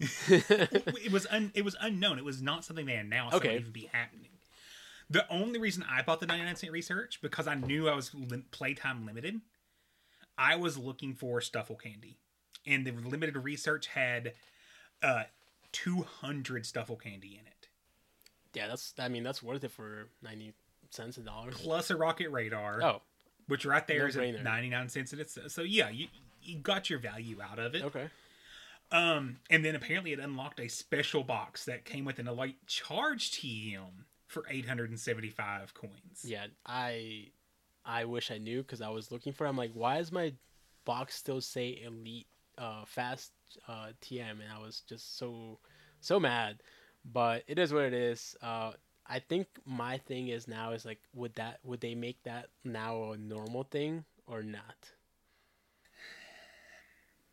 it 0.00 1.12
was 1.12 1.26
un, 1.30 1.52
it 1.54 1.64
was 1.64 1.76
unknown. 1.80 2.18
It 2.18 2.24
was 2.24 2.42
not 2.42 2.64
something 2.64 2.86
they 2.86 2.96
announced 2.96 3.36
okay. 3.36 3.48
that 3.48 3.54
would 3.54 3.60
even 3.60 3.72
be 3.72 3.90
happening. 3.92 4.30
The 5.10 5.30
only 5.30 5.60
reason 5.60 5.84
I 5.88 6.02
bought 6.02 6.20
the 6.20 6.26
99 6.26 6.56
cent 6.56 6.72
research 6.72 7.20
because 7.22 7.46
I 7.46 7.54
knew 7.54 7.88
I 7.88 7.94
was 7.94 8.12
lim- 8.14 8.46
playtime 8.50 9.06
limited. 9.06 9.40
I 10.36 10.56
was 10.56 10.76
looking 10.76 11.14
for 11.14 11.40
Stufful 11.40 11.80
candy, 11.80 12.18
and 12.66 12.86
the 12.86 12.92
limited 12.92 13.36
research 13.36 13.86
had 13.88 14.32
uh, 15.02 15.24
200 15.74 16.64
Stufful 16.64 17.00
candy 17.00 17.38
in 17.40 17.46
it. 17.46 17.68
Yeah, 18.54 18.68
that's. 18.68 18.94
I 18.98 19.08
mean, 19.08 19.24
that's 19.24 19.42
worth 19.42 19.64
it 19.64 19.72
for 19.72 20.08
90 20.22 20.54
cents 20.90 21.18
a 21.18 21.20
dollar. 21.20 21.50
Plus 21.50 21.90
a 21.90 21.96
rocket 21.96 22.30
radar. 22.30 22.82
Oh, 22.82 23.02
which 23.48 23.66
right 23.66 23.86
there 23.86 24.00
no 24.00 24.06
is 24.06 24.16
at 24.16 24.42
99 24.42 24.88
cents 24.88 25.12
in 25.12 25.20
it. 25.20 25.30
So 25.48 25.62
yeah, 25.62 25.90
you 25.90 26.06
you 26.42 26.58
got 26.58 26.88
your 26.88 26.98
value 26.98 27.38
out 27.42 27.58
of 27.58 27.74
it. 27.74 27.82
Okay. 27.82 28.08
Um, 28.92 29.38
and 29.50 29.64
then 29.64 29.74
apparently 29.74 30.12
it 30.12 30.20
unlocked 30.20 30.60
a 30.60 30.68
special 30.68 31.24
box 31.24 31.64
that 31.64 31.84
came 31.84 32.04
with 32.04 32.18
an 32.18 32.28
elite 32.28 32.64
charge 32.66 33.32
TM 33.32 34.04
for 34.28 34.44
875 34.48 35.74
coins. 35.74 36.22
Yeah, 36.24 36.46
I 36.64 37.28
I 37.84 38.04
wish 38.04 38.30
I 38.30 38.38
knew 38.38 38.62
because 38.62 38.80
I 38.80 38.90
was 38.90 39.10
looking 39.10 39.32
for. 39.32 39.46
It. 39.46 39.48
I'm 39.48 39.56
like, 39.56 39.72
why 39.74 39.98
is 39.98 40.12
my 40.12 40.34
box 40.84 41.16
still 41.16 41.40
say 41.40 41.80
elite 41.84 42.28
uh, 42.58 42.84
fast 42.84 43.32
uh, 43.68 43.88
TM, 44.02 44.30
and 44.30 44.52
I 44.54 44.60
was 44.60 44.80
just 44.80 45.18
so 45.18 45.58
so 46.00 46.18
mad. 46.20 46.60
But 47.04 47.44
it 47.46 47.58
is 47.58 47.72
what 47.72 47.84
it 47.84 47.92
is. 47.92 48.36
Uh, 48.42 48.72
I 49.06 49.18
think 49.18 49.46
my 49.66 49.98
thing 49.98 50.28
is 50.28 50.48
now 50.48 50.72
is 50.72 50.84
like, 50.84 51.00
would 51.12 51.34
that 51.34 51.60
would 51.62 51.80
they 51.80 51.94
make 51.94 52.22
that 52.24 52.48
now 52.64 53.12
a 53.12 53.16
normal 53.16 53.64
thing 53.64 54.04
or 54.26 54.42
not? 54.42 54.90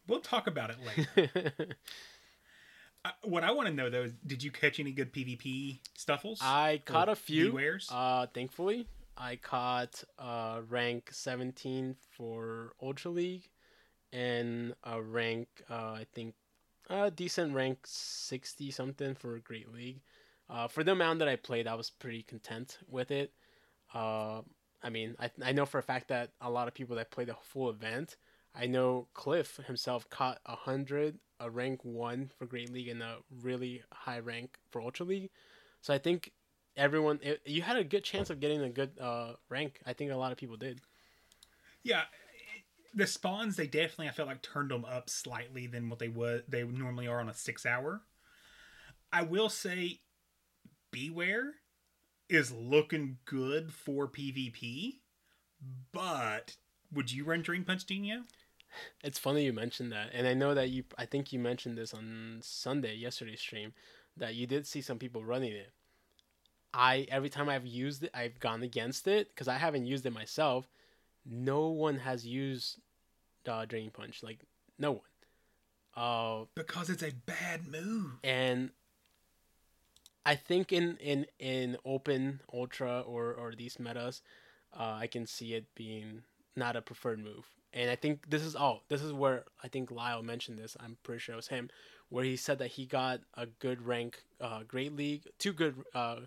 We'll 0.08 0.20
talk 0.20 0.48
about 0.48 0.72
it 0.72 0.78
later. 0.86 1.54
uh, 3.06 3.12
what 3.24 3.44
I 3.44 3.52
want 3.52 3.70
to 3.70 3.74
know 3.74 3.90
though 3.90 4.04
is, 4.04 4.14
did 4.26 4.44
you 4.44 4.52
catch 4.52 4.80
any 4.80 4.92
good 4.92 5.14
PvP 5.14 5.80
stuffuls? 5.98 6.40
I 6.42 6.82
caught 6.86 7.08
a 7.08 7.16
few. 7.16 7.58
Uh, 7.90 8.26
thankfully, 8.34 8.88
I 9.16 9.38
caught 9.38 10.04
uh, 10.20 10.62
rank 10.68 11.10
17 11.14 11.96
for 12.18 12.74
Ultra 12.82 13.12
League 13.12 13.50
and 14.14 14.74
a 14.84 15.02
rank, 15.02 15.48
uh, 15.70 15.94
I 15.94 16.06
think, 16.14 16.36
a 16.90 17.12
decent 17.12 17.54
rank 17.54 17.80
60 17.86 18.72
something 18.72 19.16
for 19.16 19.40
Great 19.40 19.72
League. 19.72 20.02
Uh, 20.50 20.68
for 20.68 20.84
the 20.84 20.92
amount 20.92 21.20
that 21.20 21.30
I 21.30 21.38
played, 21.38 21.68
I 21.68 21.76
was 21.76 21.90
pretty 21.90 22.24
content 22.24 22.78
with 22.90 23.12
it. 23.12 23.32
Uh, 23.94 24.42
I 24.84 24.90
mean, 24.90 25.16
I, 25.20 25.32
I 25.44 25.52
know 25.54 25.66
for 25.66 25.78
a 25.78 25.84
fact 25.84 26.10
that 26.10 26.32
a 26.42 26.50
lot 26.50 26.68
of 26.68 26.74
people 26.74 26.96
that 26.98 27.12
played 27.12 27.28
the 27.28 27.36
full 27.42 27.70
event, 27.70 28.18
I 28.54 28.68
know 28.68 29.08
Cliff 29.14 29.60
himself 29.68 30.10
caught 30.10 30.40
a 30.46 30.56
hundred, 30.56 31.20
a 31.40 31.50
rank 31.50 31.80
one 31.84 32.32
for 32.38 32.46
Great 32.46 32.72
League, 32.72 32.90
and 32.90 33.02
a 33.02 33.18
really 33.42 33.84
high 33.94 34.20
rank 34.20 34.58
for 34.72 34.82
Ultra 34.82 35.06
League. 35.06 35.30
So 35.82 35.94
I 35.94 35.98
think 35.98 36.32
everyone, 36.76 37.20
it, 37.22 37.42
you 37.46 37.62
had 37.62 37.78
a 37.78 37.84
good 37.84 38.04
chance 38.04 38.30
of 38.30 38.40
getting 38.40 38.62
a 38.62 38.70
good 38.70 38.92
uh, 39.00 39.34
rank. 39.50 39.80
I 39.86 39.94
think 39.94 40.12
a 40.12 40.18
lot 40.18 40.32
of 40.32 40.38
people 40.38 40.58
did. 40.58 40.82
Yeah, 41.84 42.04
the 42.94 43.08
spawns 43.08 43.56
they 43.56 43.68
definitely 43.68 44.10
I 44.10 44.12
felt 44.12 44.28
like 44.28 44.42
turned 44.42 44.72
them 44.72 44.86
up 44.86 45.10
slightly 45.10 45.68
than 45.68 45.90
what 45.90 46.00
they 46.00 46.08
would 46.08 46.44
they 46.48 46.64
normally 46.64 47.08
are 47.08 47.20
on 47.20 47.30
a 47.30 47.34
six 47.34 47.66
hour. 47.66 48.02
I 49.14 49.24
will 49.24 49.50
say, 49.50 50.00
Bewear 50.94 51.52
is 52.30 52.52
looking 52.52 53.18
good 53.26 53.74
for 53.74 54.08
PvP, 54.08 55.00
but 55.92 56.56
would 56.94 57.12
you 57.12 57.26
run 57.26 57.42
Drain 57.42 57.64
Punch 57.64 57.86
Dino? 57.86 58.24
It's 59.04 59.20
funny 59.20 59.44
you 59.44 59.52
mentioned 59.52 59.92
that, 59.92 60.12
and 60.14 60.26
I 60.26 60.34
know 60.34 60.54
that 60.54 60.70
you. 60.70 60.86
I 60.98 61.06
think 61.06 61.34
you 61.34 61.40
mentioned 61.40 61.78
this 61.78 61.94
on 61.94 62.40
Sunday, 62.42 62.96
yesterday's 62.96 63.42
stream, 63.42 63.74
that 64.16 64.36
you 64.36 64.48
did 64.48 64.66
see 64.66 64.82
some 64.82 64.98
people 64.98 65.26
running 65.26 65.52
it. 65.52 65.72
I 66.74 67.06
every 67.12 67.30
time 67.30 67.50
I've 67.50 67.66
used 67.66 68.04
it, 68.04 68.12
I've 68.14 68.40
gone 68.40 68.64
against 68.64 69.08
it 69.08 69.30
because 69.30 69.50
I 69.50 69.58
haven't 69.58 69.88
used 69.88 70.06
it 70.06 70.14
myself 70.14 70.70
no 71.26 71.68
one 71.68 72.00
has 72.00 72.26
used 72.26 72.80
uh, 73.48 73.66
Draining 73.66 73.92
Punch. 73.92 74.24
Like 74.24 74.40
no 74.78 74.92
one. 74.94 75.02
Uh, 75.96 76.46
because 76.56 76.90
it's 76.90 77.04
a 77.04 77.12
bad 77.26 77.68
move. 77.68 78.12
And 78.24 78.72
I 80.26 80.36
think 80.36 80.72
in 80.72 80.98
in 80.98 81.26
in 81.40 81.78
open 81.86 82.42
ultra 82.54 83.02
or 83.02 83.34
or 83.34 83.54
these 83.56 83.80
metas, 83.80 84.22
uh, 84.78 84.98
I 85.00 85.08
can 85.08 85.26
see 85.26 85.54
it 85.54 85.66
being 85.76 86.24
not 86.56 86.76
a 86.76 86.82
preferred 86.82 87.20
move. 87.20 87.46
And 87.74 87.90
I 87.90 87.96
think 87.96 88.30
this 88.30 88.44
is 88.44 88.56
oh 88.56 88.82
this 88.90 89.02
is 89.02 89.14
where 89.14 89.46
I 89.64 89.68
think 89.68 89.92
Lyle 89.92 90.24
mentioned 90.24 90.60
this. 90.60 90.78
I'm 90.80 90.98
pretty 91.04 91.20
sure 91.20 91.34
it 91.34 91.38
was 91.38 91.48
him, 91.48 91.70
where 92.10 92.24
he 92.24 92.36
said 92.36 92.60
that 92.60 92.72
he 92.72 92.86
got 92.86 93.22
a 93.36 93.46
good 93.46 93.86
rank, 93.86 94.24
uh, 94.40 94.62
Great 94.68 94.96
League, 94.96 95.28
two 95.40 95.54
good 95.54 95.76
uh, 95.94 96.22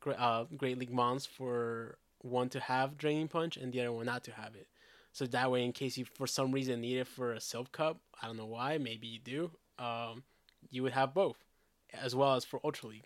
great, 0.00 0.18
uh, 0.18 0.44
Great 0.56 0.78
League 0.78 0.92
mons 0.92 1.26
for 1.26 1.98
one 2.26 2.48
to 2.50 2.60
have 2.60 2.98
draining 2.98 3.28
punch 3.28 3.56
and 3.56 3.72
the 3.72 3.80
other 3.80 3.92
one 3.92 4.06
not 4.06 4.24
to 4.24 4.32
have 4.32 4.54
it. 4.54 4.68
So 5.12 5.26
that 5.26 5.50
way, 5.50 5.64
in 5.64 5.72
case 5.72 5.96
you 5.96 6.04
for 6.04 6.26
some 6.26 6.52
reason 6.52 6.82
need 6.82 6.98
it 6.98 7.06
for 7.06 7.32
a 7.32 7.40
silk 7.40 7.72
cup, 7.72 8.00
I 8.20 8.26
don't 8.26 8.36
know 8.36 8.46
why, 8.46 8.76
maybe 8.78 9.06
you 9.06 9.18
do. 9.18 9.50
Um, 9.78 10.24
you 10.70 10.82
would 10.82 10.92
have 10.92 11.14
both, 11.14 11.38
as 11.94 12.14
well 12.14 12.34
as 12.34 12.44
for 12.44 12.60
Ultra 12.62 12.90
League. 12.90 13.04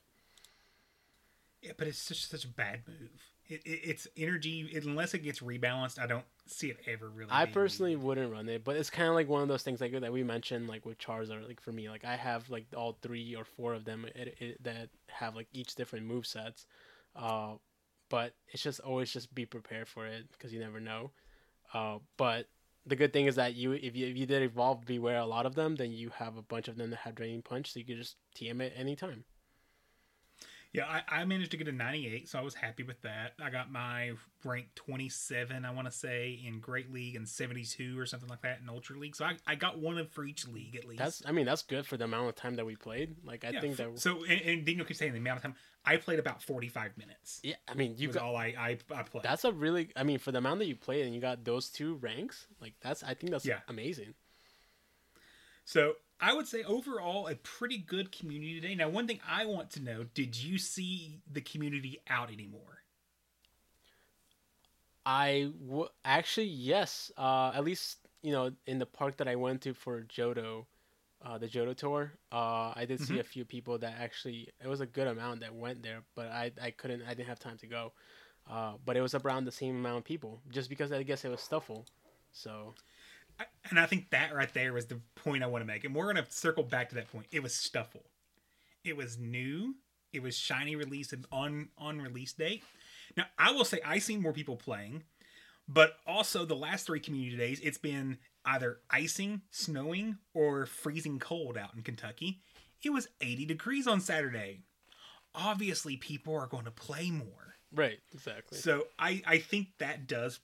Yeah, 1.63 1.73
but 1.77 1.87
it's 1.87 1.99
such 1.99 2.27
such 2.27 2.45
a 2.45 2.49
bad 2.49 2.81
move. 2.89 3.11
It, 3.47 3.63
it, 3.65 3.81
it's 3.85 4.09
energy 4.17 4.69
it, 4.73 4.85
unless 4.85 5.13
it 5.15 5.19
gets 5.19 5.41
rebalanced. 5.41 5.99
I 5.99 6.07
don't 6.07 6.25
see 6.47 6.71
it 6.71 6.79
ever 6.87 7.09
really. 7.09 7.31
I 7.33 7.47
personally 7.47 7.93
used. 7.93 8.03
wouldn't 8.03 8.33
run 8.33 8.49
it, 8.49 8.65
but 8.65 8.77
it's 8.77 8.91
kind 8.91 9.09
of 9.09 9.15
like 9.15 9.29
one 9.29 9.43
of 9.43 9.49
those 9.49 9.63
things 9.63 9.81
like 9.81 9.93
that 9.93 10.13
we 10.13 10.23
mentioned, 10.23 10.69
like 10.69 10.87
with 10.87 10.99
Charizard. 10.99 11.47
Like 11.47 11.61
for 11.61 11.73
me, 11.73 11.89
like 11.89 12.05
I 12.05 12.17
have 12.17 12.49
like 12.49 12.67
all 12.77 12.97
three 13.03 13.37
or 13.37 13.45
four 13.45 13.75
of 13.75 13.85
them 13.85 14.07
that 14.63 14.89
have 15.09 15.37
like 15.37 15.49
each 15.53 15.75
different 15.75 16.07
move 16.07 16.27
sets. 16.27 16.67
Uh, 17.15 17.55
but 18.11 18.35
it's 18.49 18.63
just 18.63 18.81
always 18.81 19.11
just 19.11 19.35
be 19.35 19.47
prepared 19.47 19.89
for 19.89 20.07
it 20.07 20.27
because 20.33 20.53
you 20.53 20.61
never 20.61 20.81
know. 20.81 21.13
Uh, 21.73 21.99
but 22.19 22.47
the 22.85 22.97
good 22.97 23.13
thing 23.13 23.27
is 23.27 23.37
that 23.37 23.55
you 23.55 23.73
if 23.73 23.97
you 23.97 24.07
if 24.07 24.17
you 24.17 24.27
did 24.27 24.43
evolve 24.43 24.85
Bewear 24.85 25.23
a 25.23 25.25
lot 25.27 25.47
of 25.47 25.55
them, 25.55 25.77
then 25.77 25.93
you 25.93 26.11
have 26.11 26.37
a 26.37 26.43
bunch 26.43 26.69
of 26.69 26.77
them 26.77 26.91
that 26.91 26.99
have 27.01 27.15
draining 27.15 27.41
punch, 27.41 27.73
so 27.73 27.79
you 27.79 27.87
can 27.87 27.97
just 27.97 28.17
TM 28.37 28.61
it 28.61 28.75
anytime. 28.77 29.25
Yeah, 30.73 30.85
I, 30.87 31.03
I 31.23 31.25
managed 31.25 31.51
to 31.51 31.57
get 31.57 31.67
a 31.67 31.73
98, 31.73 32.29
so 32.29 32.39
I 32.39 32.43
was 32.43 32.55
happy 32.55 32.85
with 32.85 33.03
that. 33.03 33.33
I 33.43 33.51
got 33.51 33.73
my 33.73 34.13
rank 34.45 34.69
27, 34.77 35.65
I 35.65 35.71
want 35.73 35.89
to 35.89 35.93
say, 35.93 36.41
in 36.47 36.61
Great 36.61 36.93
League 36.93 37.17
and 37.17 37.29
72 37.29 37.99
or 37.99 38.07
something 38.07 38.29
like 38.29 38.43
that 38.43 38.61
in 38.63 38.69
Ultra 38.69 38.97
League. 38.97 39.17
So 39.17 39.25
I, 39.25 39.35
I 39.49 39.57
got 39.57 39.81
one 39.81 39.99
of 39.99 40.09
for 40.13 40.25
each 40.25 40.47
league 40.47 40.77
at 40.77 40.85
least. 40.85 41.01
That's 41.01 41.23
I 41.27 41.33
mean 41.33 41.45
that's 41.45 41.63
good 41.63 41.87
for 41.87 41.97
the 41.97 42.05
amount 42.05 42.29
of 42.29 42.37
time 42.37 42.55
that 42.55 42.65
we 42.67 42.77
played. 42.77 43.17
Like 43.25 43.45
I 43.45 43.51
yeah, 43.51 43.61
think 43.61 43.79
that 43.79 43.99
So, 43.99 44.23
and, 44.23 44.41
and 44.43 44.65
Daniel 44.65 44.85
keeps 44.87 45.01
saying 45.01 45.13
the 45.13 45.19
amount 45.19 45.39
of 45.39 45.43
time. 45.43 45.55
I 45.85 45.97
played 45.97 46.21
about 46.21 46.41
45 46.41 46.97
minutes. 46.97 47.41
yeah, 47.43 47.57
I 47.67 47.75
mean 47.75 47.97
you 47.99 48.07
was 48.07 48.17
got 48.17 48.25
all 48.25 48.37
I, 48.37 48.55
I, 48.57 48.79
I 48.95 49.03
played. 49.03 49.25
that's 49.25 49.45
a 49.45 49.51
really 49.51 49.91
I 49.97 50.05
mean 50.05 50.19
for 50.21 50.31
the 50.31 50.39
amount 50.39 50.61
that 50.61 50.67
you 50.67 50.77
played 50.77 51.05
and 51.05 51.13
you 51.13 51.21
got 51.21 51.43
those 51.45 51.69
two 51.69 51.97
ranks 51.97 52.47
like 52.61 52.75
that's 52.81 53.03
I 53.03 53.15
think 53.15 53.33
that's 53.33 53.45
Yeah. 53.45 53.59
amazing. 53.67 54.15
So 55.65 55.95
I 56.21 56.35
would 56.35 56.47
say 56.47 56.63
overall 56.63 57.29
a 57.29 57.35
pretty 57.37 57.79
good 57.79 58.13
community 58.13 58.61
today. 58.61 58.75
Now, 58.75 58.89
one 58.89 59.07
thing 59.07 59.21
I 59.29 59.47
want 59.47 59.71
to 59.71 59.81
know: 59.81 60.05
Did 60.15 60.37
you 60.37 60.59
see 60.59 61.21
the 61.31 61.41
community 61.41 62.01
out 62.09 62.31
anymore? 62.33 62.83
I 65.07 65.51
w- 65.67 65.89
actually 66.05 66.47
yes, 66.49 67.11
uh, 67.17 67.53
at 67.55 67.65
least 67.65 67.99
you 68.23 68.33
know 68.33 68.53
in 68.67 68.79
the 68.79 68.87
park 68.87 69.17
that 69.17 69.29
I 69.29 69.37
went 69.37 69.63
to 69.63 69.75
for 69.75 70.03
Johto, 70.03 70.67
uh, 71.25 71.39
the 71.39 71.49
Johto 71.49 71.75
tour, 71.75 72.13
uh, 72.33 72.73
I 72.77 72.85
did 72.87 73.01
see 73.01 73.19
a 73.19 73.25
few 73.25 73.45
people 73.45 73.79
that 73.79 73.95
actually 73.99 74.49
it 74.63 74.69
was 74.69 74.81
a 74.81 74.87
good 74.87 75.07
amount 75.07 75.41
that 75.41 75.55
went 75.55 75.83
there, 75.83 76.03
but 76.15 76.27
I 76.29 76.53
I 76.63 76.71
couldn't 76.71 77.03
I 77.03 77.15
didn't 77.15 77.29
have 77.29 77.39
time 77.41 77.57
to 77.59 77.67
go, 77.67 77.93
uh, 78.51 78.75
but 78.85 78.97
it 78.97 79.01
was 79.01 79.15
around 79.15 79.45
the 79.47 79.53
same 79.53 79.77
amount 79.77 79.99
of 79.99 80.05
people 80.05 80.41
just 80.51 80.69
because 80.69 80.93
I 80.93 81.03
guess 81.03 81.25
it 81.25 81.31
was 81.31 81.41
Stufful. 81.41 81.87
so 82.33 82.75
and 83.69 83.79
I 83.79 83.87
think 83.87 84.11
that 84.11 84.35
right 84.35 84.53
there 84.53 84.73
was 84.73 84.87
the 84.87 85.01
point 85.15 85.43
I 85.43 85.47
want 85.47 85.63
to 85.63 85.67
make. 85.67 85.85
And 85.85 85.95
we're 85.95 86.13
going 86.13 86.25
to 86.25 86.31
circle 86.31 86.65
back 86.65 86.89
to 86.91 86.95
that 86.97 87.11
point. 87.11 87.27
It 87.31 87.43
was 87.43 87.53
Stufful. 87.53 88.05
It 88.85 88.97
was 88.97 89.19
new. 89.19 89.75
It 90.13 90.23
was 90.23 90.37
shiny 90.37 90.75
release 90.77 91.13
and 91.13 91.25
on 91.31 91.69
on 91.79 92.01
release 92.01 92.33
date. 92.33 92.65
Now 93.17 93.27
I 93.39 93.53
will 93.53 93.65
say 93.65 93.81
I 93.85 93.99
seen 93.99 94.23
more 94.23 94.33
people 94.33 94.57
playing, 94.57 95.05
but 95.69 95.97
also 96.07 96.45
the 96.45 96.57
last 96.57 96.87
three 96.87 97.01
community 97.01 97.37
days 97.37 97.61
it's 97.61 97.79
been 97.79 98.19
either 98.45 98.79
icing, 98.91 99.43
snowing, 99.51 100.19
or 100.35 100.67
freezing 100.67 101.19
cold 101.19 101.57
out 101.57 101.75
in 101.77 101.83
Kentucky. 101.83 102.41
It 102.83 102.91
was 102.91 103.09
80 103.21 103.45
degrees 103.47 103.87
on 103.87 104.01
Saturday. 104.01 104.63
Obviously, 105.35 105.97
people 105.97 106.35
are 106.35 106.47
going 106.47 106.65
to 106.65 106.71
play 106.71 107.11
more. 107.11 107.55
right 107.73 107.99
exactly. 108.13 108.59
So 108.59 108.87
I 108.99 109.23
I 109.27 109.39
think 109.39 109.69
that 109.79 110.07
does 110.09 110.41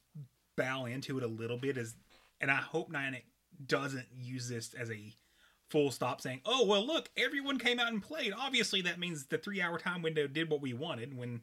bow 0.56 0.84
into 0.84 1.18
it 1.18 1.24
a 1.24 1.28
little 1.28 1.58
bit 1.58 1.76
as 1.76 1.94
and 2.40 2.50
I 2.50 2.56
hope 2.56 2.92
Niantic 2.92 3.24
doesn't 3.64 4.06
use 4.14 4.48
this 4.48 4.74
as 4.74 4.90
a 4.90 5.14
full 5.70 5.90
stop 5.90 6.20
saying, 6.20 6.40
"Oh, 6.44 6.64
well 6.66 6.86
look, 6.86 7.10
everyone 7.16 7.58
came 7.58 7.80
out 7.80 7.88
and 7.92 8.02
played. 8.02 8.32
Obviously 8.36 8.82
that 8.82 8.98
means 8.98 9.26
the 9.26 9.38
3-hour 9.38 9.78
time 9.78 10.02
window 10.02 10.26
did 10.26 10.50
what 10.50 10.60
we 10.60 10.72
wanted 10.74 11.16
when 11.16 11.42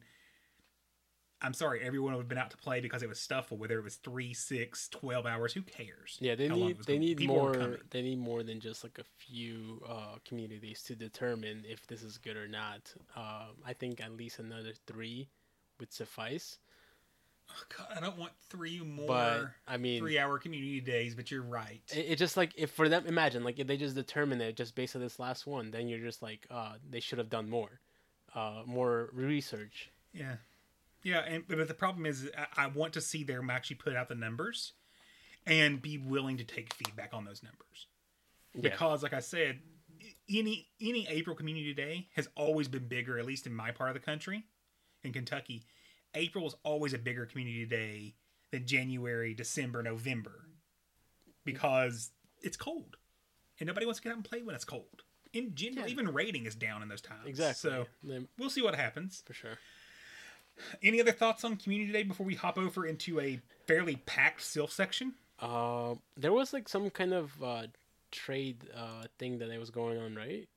I'm 1.42 1.52
sorry, 1.52 1.82
everyone 1.82 2.14
would 2.14 2.20
have 2.20 2.28
been 2.28 2.38
out 2.38 2.50
to 2.52 2.56
play 2.56 2.80
because 2.80 3.02
it 3.02 3.08
was 3.08 3.18
stufful 3.18 3.58
whether 3.58 3.78
it 3.78 3.84
was 3.84 3.96
3, 3.96 4.32
6, 4.32 4.88
12 4.88 5.26
hours, 5.26 5.52
who 5.52 5.60
cares? 5.60 6.16
Yeah, 6.18 6.36
they 6.36 6.48
need 6.48 6.78
they 6.78 6.94
going- 6.94 7.00
need 7.00 7.18
people 7.18 7.36
more. 7.36 7.80
They 7.90 8.00
need 8.00 8.18
more 8.18 8.42
than 8.42 8.60
just 8.60 8.82
like 8.82 8.98
a 8.98 9.04
few 9.04 9.82
uh, 9.86 10.16
communities 10.24 10.82
to 10.84 10.94
determine 10.96 11.64
if 11.68 11.86
this 11.86 12.02
is 12.02 12.16
good 12.16 12.38
or 12.38 12.48
not. 12.48 12.94
Um, 13.14 13.56
I 13.64 13.74
think 13.74 14.00
at 14.00 14.12
least 14.12 14.38
another 14.38 14.72
three 14.86 15.28
would 15.80 15.92
suffice. 15.92 16.58
Oh, 17.50 17.62
God, 17.78 17.86
I 17.96 18.00
don't 18.00 18.18
want 18.18 18.32
3 18.48 18.80
more 18.80 19.06
But 19.06 19.50
I 19.68 19.76
mean, 19.76 20.02
3-hour 20.02 20.38
community 20.38 20.80
days, 20.80 21.14
but 21.14 21.30
you're 21.30 21.42
right. 21.42 21.82
it, 21.94 22.06
it 22.10 22.16
just 22.16 22.36
like 22.36 22.52
if 22.56 22.70
for 22.70 22.88
them, 22.88 23.06
imagine 23.06 23.44
like 23.44 23.58
if 23.58 23.66
they 23.66 23.76
just 23.76 23.94
determine 23.94 24.40
it 24.40 24.56
just 24.56 24.74
based 24.74 24.96
on 24.96 25.02
this 25.02 25.18
last 25.18 25.46
one, 25.46 25.70
then 25.70 25.88
you're 25.88 26.00
just 26.00 26.22
like, 26.22 26.46
uh, 26.50 26.74
they 26.88 27.00
should 27.00 27.18
have 27.18 27.30
done 27.30 27.48
more, 27.48 27.80
uh, 28.34 28.62
more 28.66 29.10
research. 29.12 29.90
Yeah, 30.12 30.36
yeah, 31.02 31.20
and 31.20 31.44
but 31.46 31.68
the 31.68 31.74
problem 31.74 32.06
is, 32.06 32.30
I, 32.56 32.64
I 32.64 32.66
want 32.68 32.92
to 32.94 33.00
see 33.00 33.24
them 33.24 33.50
actually 33.50 33.76
put 33.76 33.94
out 33.94 34.08
the 34.08 34.14
numbers, 34.14 34.72
and 35.46 35.80
be 35.82 35.98
willing 35.98 36.38
to 36.38 36.44
take 36.44 36.72
feedback 36.72 37.10
on 37.12 37.24
those 37.24 37.42
numbers, 37.42 37.86
Yeah. 38.54 38.62
because, 38.62 39.02
like 39.02 39.12
I 39.12 39.20
said, 39.20 39.60
any 40.28 40.68
any 40.80 41.06
April 41.08 41.36
Community 41.36 41.74
Day 41.74 42.08
has 42.16 42.28
always 42.36 42.68
been 42.68 42.88
bigger, 42.88 43.18
at 43.18 43.26
least 43.26 43.46
in 43.46 43.54
my 43.54 43.70
part 43.70 43.90
of 43.90 43.94
the 43.94 44.00
country, 44.00 44.44
in 45.02 45.12
Kentucky. 45.12 45.66
April 46.14 46.46
is 46.46 46.54
always 46.62 46.92
a 46.94 46.98
bigger 46.98 47.26
community 47.26 47.64
day 47.66 48.14
than 48.50 48.66
January, 48.66 49.34
December, 49.34 49.82
November, 49.82 50.46
because 51.44 52.10
it's 52.42 52.56
cold, 52.56 52.96
and 53.60 53.66
nobody 53.66 53.86
wants 53.86 54.00
to 54.00 54.04
get 54.04 54.10
out 54.10 54.16
and 54.16 54.24
play 54.24 54.42
when 54.42 54.54
it's 54.54 54.64
cold. 54.64 55.02
In 55.32 55.54
general, 55.54 55.86
Yeah. 55.86 55.92
even 55.92 56.12
rating 56.14 56.46
is 56.46 56.54
down 56.54 56.82
in 56.82 56.88
those 56.88 57.00
times. 57.00 57.26
Exactly. 57.26 57.70
So 57.70 57.86
we'll 58.38 58.50
see 58.50 58.62
what 58.62 58.74
happens. 58.76 59.22
for 59.26 59.34
sure. 59.34 59.58
Any 60.82 61.00
other 61.00 61.10
thoughts 61.10 61.42
on 61.42 61.56
Community 61.56 61.90
Day 61.92 62.04
before 62.04 62.24
we 62.24 62.36
hop 62.36 62.56
over 62.56 62.86
into 62.86 63.18
a 63.18 63.40
fairly 63.66 63.96
packed 63.96 64.40
Silph 64.40 64.70
section? 64.70 65.14
Uh, 65.40 65.96
there 66.16 66.32
was 66.32 66.52
like 66.52 66.68
some 66.68 66.88
kind 66.90 67.12
of 67.12 67.42
uh, 67.42 67.66
trade 68.12 68.58
uh, 68.72 69.06
thing 69.18 69.38
that 69.38 69.58
was 69.58 69.70
going 69.70 69.98
on, 69.98 70.14
right? 70.14 70.48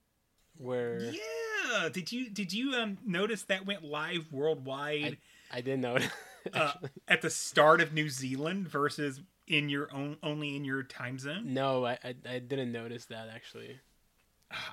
Where 0.60 1.00
Yeah. 1.12 1.90
Did 1.92 2.12
you 2.12 2.30
did 2.30 2.54
you 2.54 2.74
um 2.76 2.98
notice 3.06 3.44
that 3.44 3.66
went 3.66 3.84
live 3.84 4.32
worldwide 4.32 5.04
I 5.04 5.18
didn't 5.62 5.82
know. 5.82 5.96
it, 5.96 6.10
uh, 6.54 6.74
at 7.08 7.22
the 7.22 7.30
start 7.30 7.82
of 7.82 7.94
New 7.94 8.10
Zealand 8.10 8.68
versus 8.68 9.22
in 9.48 9.70
your 9.70 9.94
own 9.94 10.18
only 10.22 10.56
in 10.56 10.66
your 10.66 10.84
time 10.84 11.20
zone? 11.20 11.54
no, 11.54 11.86
I, 11.86 11.98
I 12.04 12.16
I 12.30 12.40
didn't 12.40 12.72
notice 12.72 13.06
that 13.06 13.30
actually. 13.34 13.80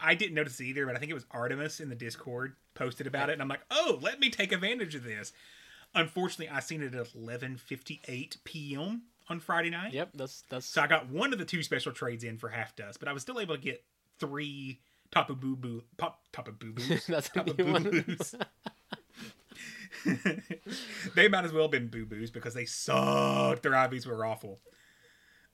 I 0.02 0.14
didn't 0.14 0.34
notice 0.34 0.60
it 0.60 0.64
either, 0.64 0.86
but 0.86 0.94
I 0.94 0.98
think 0.98 1.10
it 1.10 1.14
was 1.14 1.26
Artemis 1.32 1.80
in 1.80 1.88
the 1.88 1.96
Discord 1.96 2.54
posted 2.74 3.08
about 3.08 3.28
it, 3.28 3.32
and 3.32 3.42
I'm 3.42 3.48
like, 3.48 3.64
oh, 3.72 3.98
let 4.00 4.20
me 4.20 4.30
take 4.30 4.52
advantage 4.52 4.94
of 4.94 5.02
this. 5.02 5.32
Unfortunately, 5.96 6.48
I 6.48 6.60
seen 6.60 6.82
it 6.82 6.94
at 6.94 7.06
11:58 7.08 8.36
p.m. 8.44 9.02
on 9.28 9.40
Friday 9.40 9.70
night. 9.70 9.92
Yep, 9.92 10.10
that's 10.14 10.44
that's 10.48 10.66
So 10.66 10.82
I 10.82 10.86
got 10.86 11.08
one 11.08 11.32
of 11.32 11.38
the 11.38 11.44
two 11.44 11.62
special 11.62 11.92
trades 11.92 12.24
in 12.24 12.38
for 12.38 12.48
half 12.48 12.76
dust, 12.76 12.98
but 12.98 13.08
I 13.08 13.12
was 13.12 13.22
still 13.22 13.40
able 13.40 13.56
to 13.56 13.60
get 13.60 13.84
three 14.18 14.80
Tapu 15.10 15.34
Boo 15.34 15.56
Boo 15.56 15.82
pop 15.96 16.20
Tapu 16.32 16.52
Boo 16.52 16.72
Boos. 16.72 17.06
That's 17.08 17.28
a 17.28 17.32
Tapu 17.32 17.54
Boo. 17.54 18.02
Boos. 18.02 18.34
they 21.14 21.28
might 21.28 21.44
as 21.44 21.52
well 21.52 21.64
have 21.64 21.70
been 21.70 21.88
Boo 21.88 22.06
Boos 22.06 22.30
because 22.30 22.54
they 22.54 22.64
sucked. 22.64 23.62
Their 23.62 23.72
IVs 23.72 24.06
were 24.06 24.24
awful. 24.24 24.60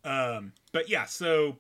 Um, 0.05 0.53
but 0.73 0.89
yeah, 0.89 1.05
so 1.05 1.59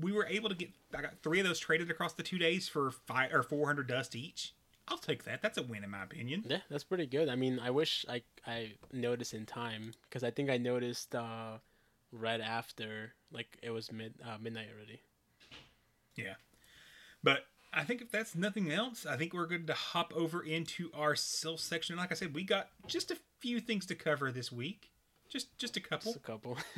we 0.00 0.12
were 0.12 0.26
able 0.26 0.48
to 0.48 0.54
get. 0.54 0.70
I 0.96 1.02
got 1.02 1.22
three 1.22 1.40
of 1.40 1.46
those 1.46 1.58
traded 1.58 1.90
across 1.90 2.14
the 2.14 2.22
two 2.22 2.38
days 2.38 2.68
for 2.68 2.90
five 2.90 3.32
or 3.32 3.42
four 3.42 3.66
hundred 3.66 3.88
dust 3.88 4.16
each. 4.16 4.54
I'll 4.88 4.98
take 4.98 5.24
that. 5.24 5.42
That's 5.42 5.58
a 5.58 5.62
win 5.62 5.82
in 5.84 5.90
my 5.90 6.04
opinion. 6.04 6.44
yeah, 6.48 6.58
that's 6.70 6.84
pretty 6.84 7.06
good. 7.06 7.28
I 7.28 7.34
mean, 7.36 7.58
I 7.58 7.70
wish 7.70 8.04
I 8.08 8.22
I 8.46 8.72
noticed 8.92 9.34
in 9.34 9.46
time 9.46 9.92
because 10.08 10.22
I 10.22 10.30
think 10.30 10.48
I 10.48 10.58
noticed 10.58 11.14
uh, 11.14 11.58
right 12.12 12.40
after 12.40 13.12
like 13.32 13.58
it 13.62 13.70
was 13.70 13.90
mid 13.92 14.14
uh, 14.24 14.38
midnight 14.40 14.68
already. 14.74 15.00
Yeah. 16.14 16.34
But 17.22 17.46
I 17.76 17.84
think 17.84 18.00
if 18.00 18.10
that's 18.10 18.34
nothing 18.34 18.72
else, 18.72 19.04
I 19.04 19.18
think 19.18 19.34
we're 19.34 19.46
good 19.46 19.66
to 19.66 19.74
hop 19.74 20.10
over 20.16 20.42
into 20.42 20.90
our 20.94 21.12
Silph 21.12 21.60
section. 21.60 21.94
Like 21.96 22.10
I 22.10 22.14
said, 22.14 22.34
we 22.34 22.42
got 22.42 22.70
just 22.86 23.10
a 23.10 23.18
few 23.40 23.60
things 23.60 23.84
to 23.86 23.94
cover 23.94 24.32
this 24.32 24.50
week. 24.50 24.92
Just 25.28 25.58
just 25.58 25.76
a 25.76 25.80
couple. 25.80 26.14
Just 26.14 26.24
a 26.24 26.26
couple. 26.26 26.56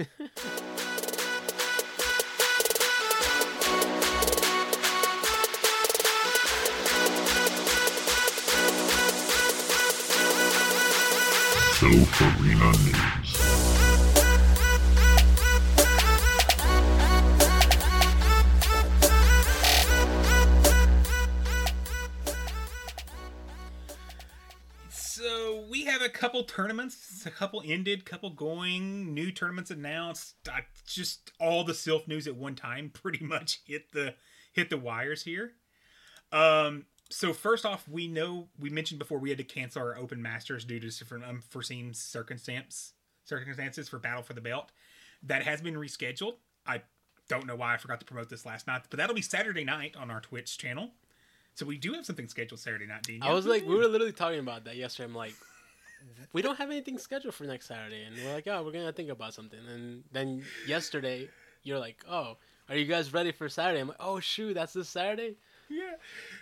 Silph 11.79 12.43
Arena 12.43 12.73
News. 12.73 13.18
Couple 26.19 26.43
tournaments, 26.43 27.25
a 27.27 27.31
couple 27.31 27.63
ended, 27.65 28.05
couple 28.05 28.31
going, 28.31 29.15
new 29.15 29.31
tournaments 29.31 29.71
announced. 29.71 30.35
Uh, 30.53 30.63
just 30.85 31.31
all 31.39 31.63
the 31.63 31.73
Silph 31.73 32.09
news 32.09 32.27
at 32.27 32.35
one 32.35 32.57
time 32.57 32.91
pretty 32.93 33.25
much 33.25 33.61
hit 33.65 33.93
the 33.93 34.15
hit 34.53 34.69
the 34.69 34.77
wires 34.77 35.23
here. 35.23 35.53
Um 36.33 36.87
so 37.09 37.33
first 37.33 37.65
off, 37.65 37.87
we 37.89 38.09
know 38.09 38.49
we 38.59 38.69
mentioned 38.69 38.99
before 38.99 39.19
we 39.19 39.29
had 39.29 39.39
to 39.39 39.45
cancel 39.45 39.81
our 39.81 39.97
open 39.97 40.21
masters 40.21 40.65
due 40.65 40.81
to 40.81 40.91
different 40.91 41.25
unforeseen 41.25 41.95
circumstance 41.95 42.95
circumstances 43.25 43.89
for 43.89 44.01
Battle 44.01 44.25
for 44.25 44.35
the 44.35 44.41
Belt. 44.41 44.73
That 45.23 45.45
has 45.45 45.61
been 45.61 45.77
rescheduled. 45.77 46.35
I 46.67 46.83
don't 47.29 47.47
know 47.47 47.55
why 47.55 47.75
I 47.75 47.77
forgot 47.77 48.01
to 48.01 48.07
promote 48.07 48.29
this 48.29 48.45
last 48.45 48.67
night, 48.67 48.83
but 48.91 48.99
that'll 48.99 49.15
be 49.15 49.23
Saturday 49.23 49.63
night 49.63 49.95
on 49.97 50.11
our 50.11 50.21
Twitch 50.21 50.59
channel. 50.59 50.91
So 51.55 51.65
we 51.65 51.79
do 51.79 51.93
have 51.93 52.05
something 52.05 52.27
scheduled 52.27 52.59
Saturday 52.59 52.87
night, 52.87 53.05
Dean. 53.05 53.23
I 53.23 53.33
was 53.33 53.47
like, 53.47 53.65
we 53.65 53.77
were 53.77 53.87
literally 53.87 54.13
talking 54.13 54.41
about 54.41 54.65
that 54.65 54.77
yesterday. 54.77 55.09
I'm 55.09 55.15
like, 55.15 55.35
we 56.33 56.43
don't 56.43 56.57
have 56.59 56.71
anything 56.71 56.99
scheduled 56.99 57.35
for 57.35 57.45
next 57.45 57.67
Saturday, 57.67 58.03
and 58.05 58.17
we're 58.17 58.35
like, 58.35 58.47
oh, 58.47 58.63
we're 58.63 58.73
gonna 58.73 58.93
think 58.93 59.11
about 59.11 59.35
something. 59.35 59.59
And 59.73 60.05
then 60.13 60.43
yesterday, 60.67 61.29
you're 61.63 61.79
like, 61.79 61.97
oh, 62.09 62.37
are 62.69 62.77
you 62.77 62.85
guys 62.85 63.13
ready 63.13 63.33
for 63.33 63.49
Saturday? 63.49 63.81
I'm 63.81 63.89
like, 63.89 63.97
oh 64.01 64.21
shoot, 64.21 64.55
that's 64.55 64.73
this 64.75 64.89
Saturday. 64.89 65.37
Yeah. 65.71 65.93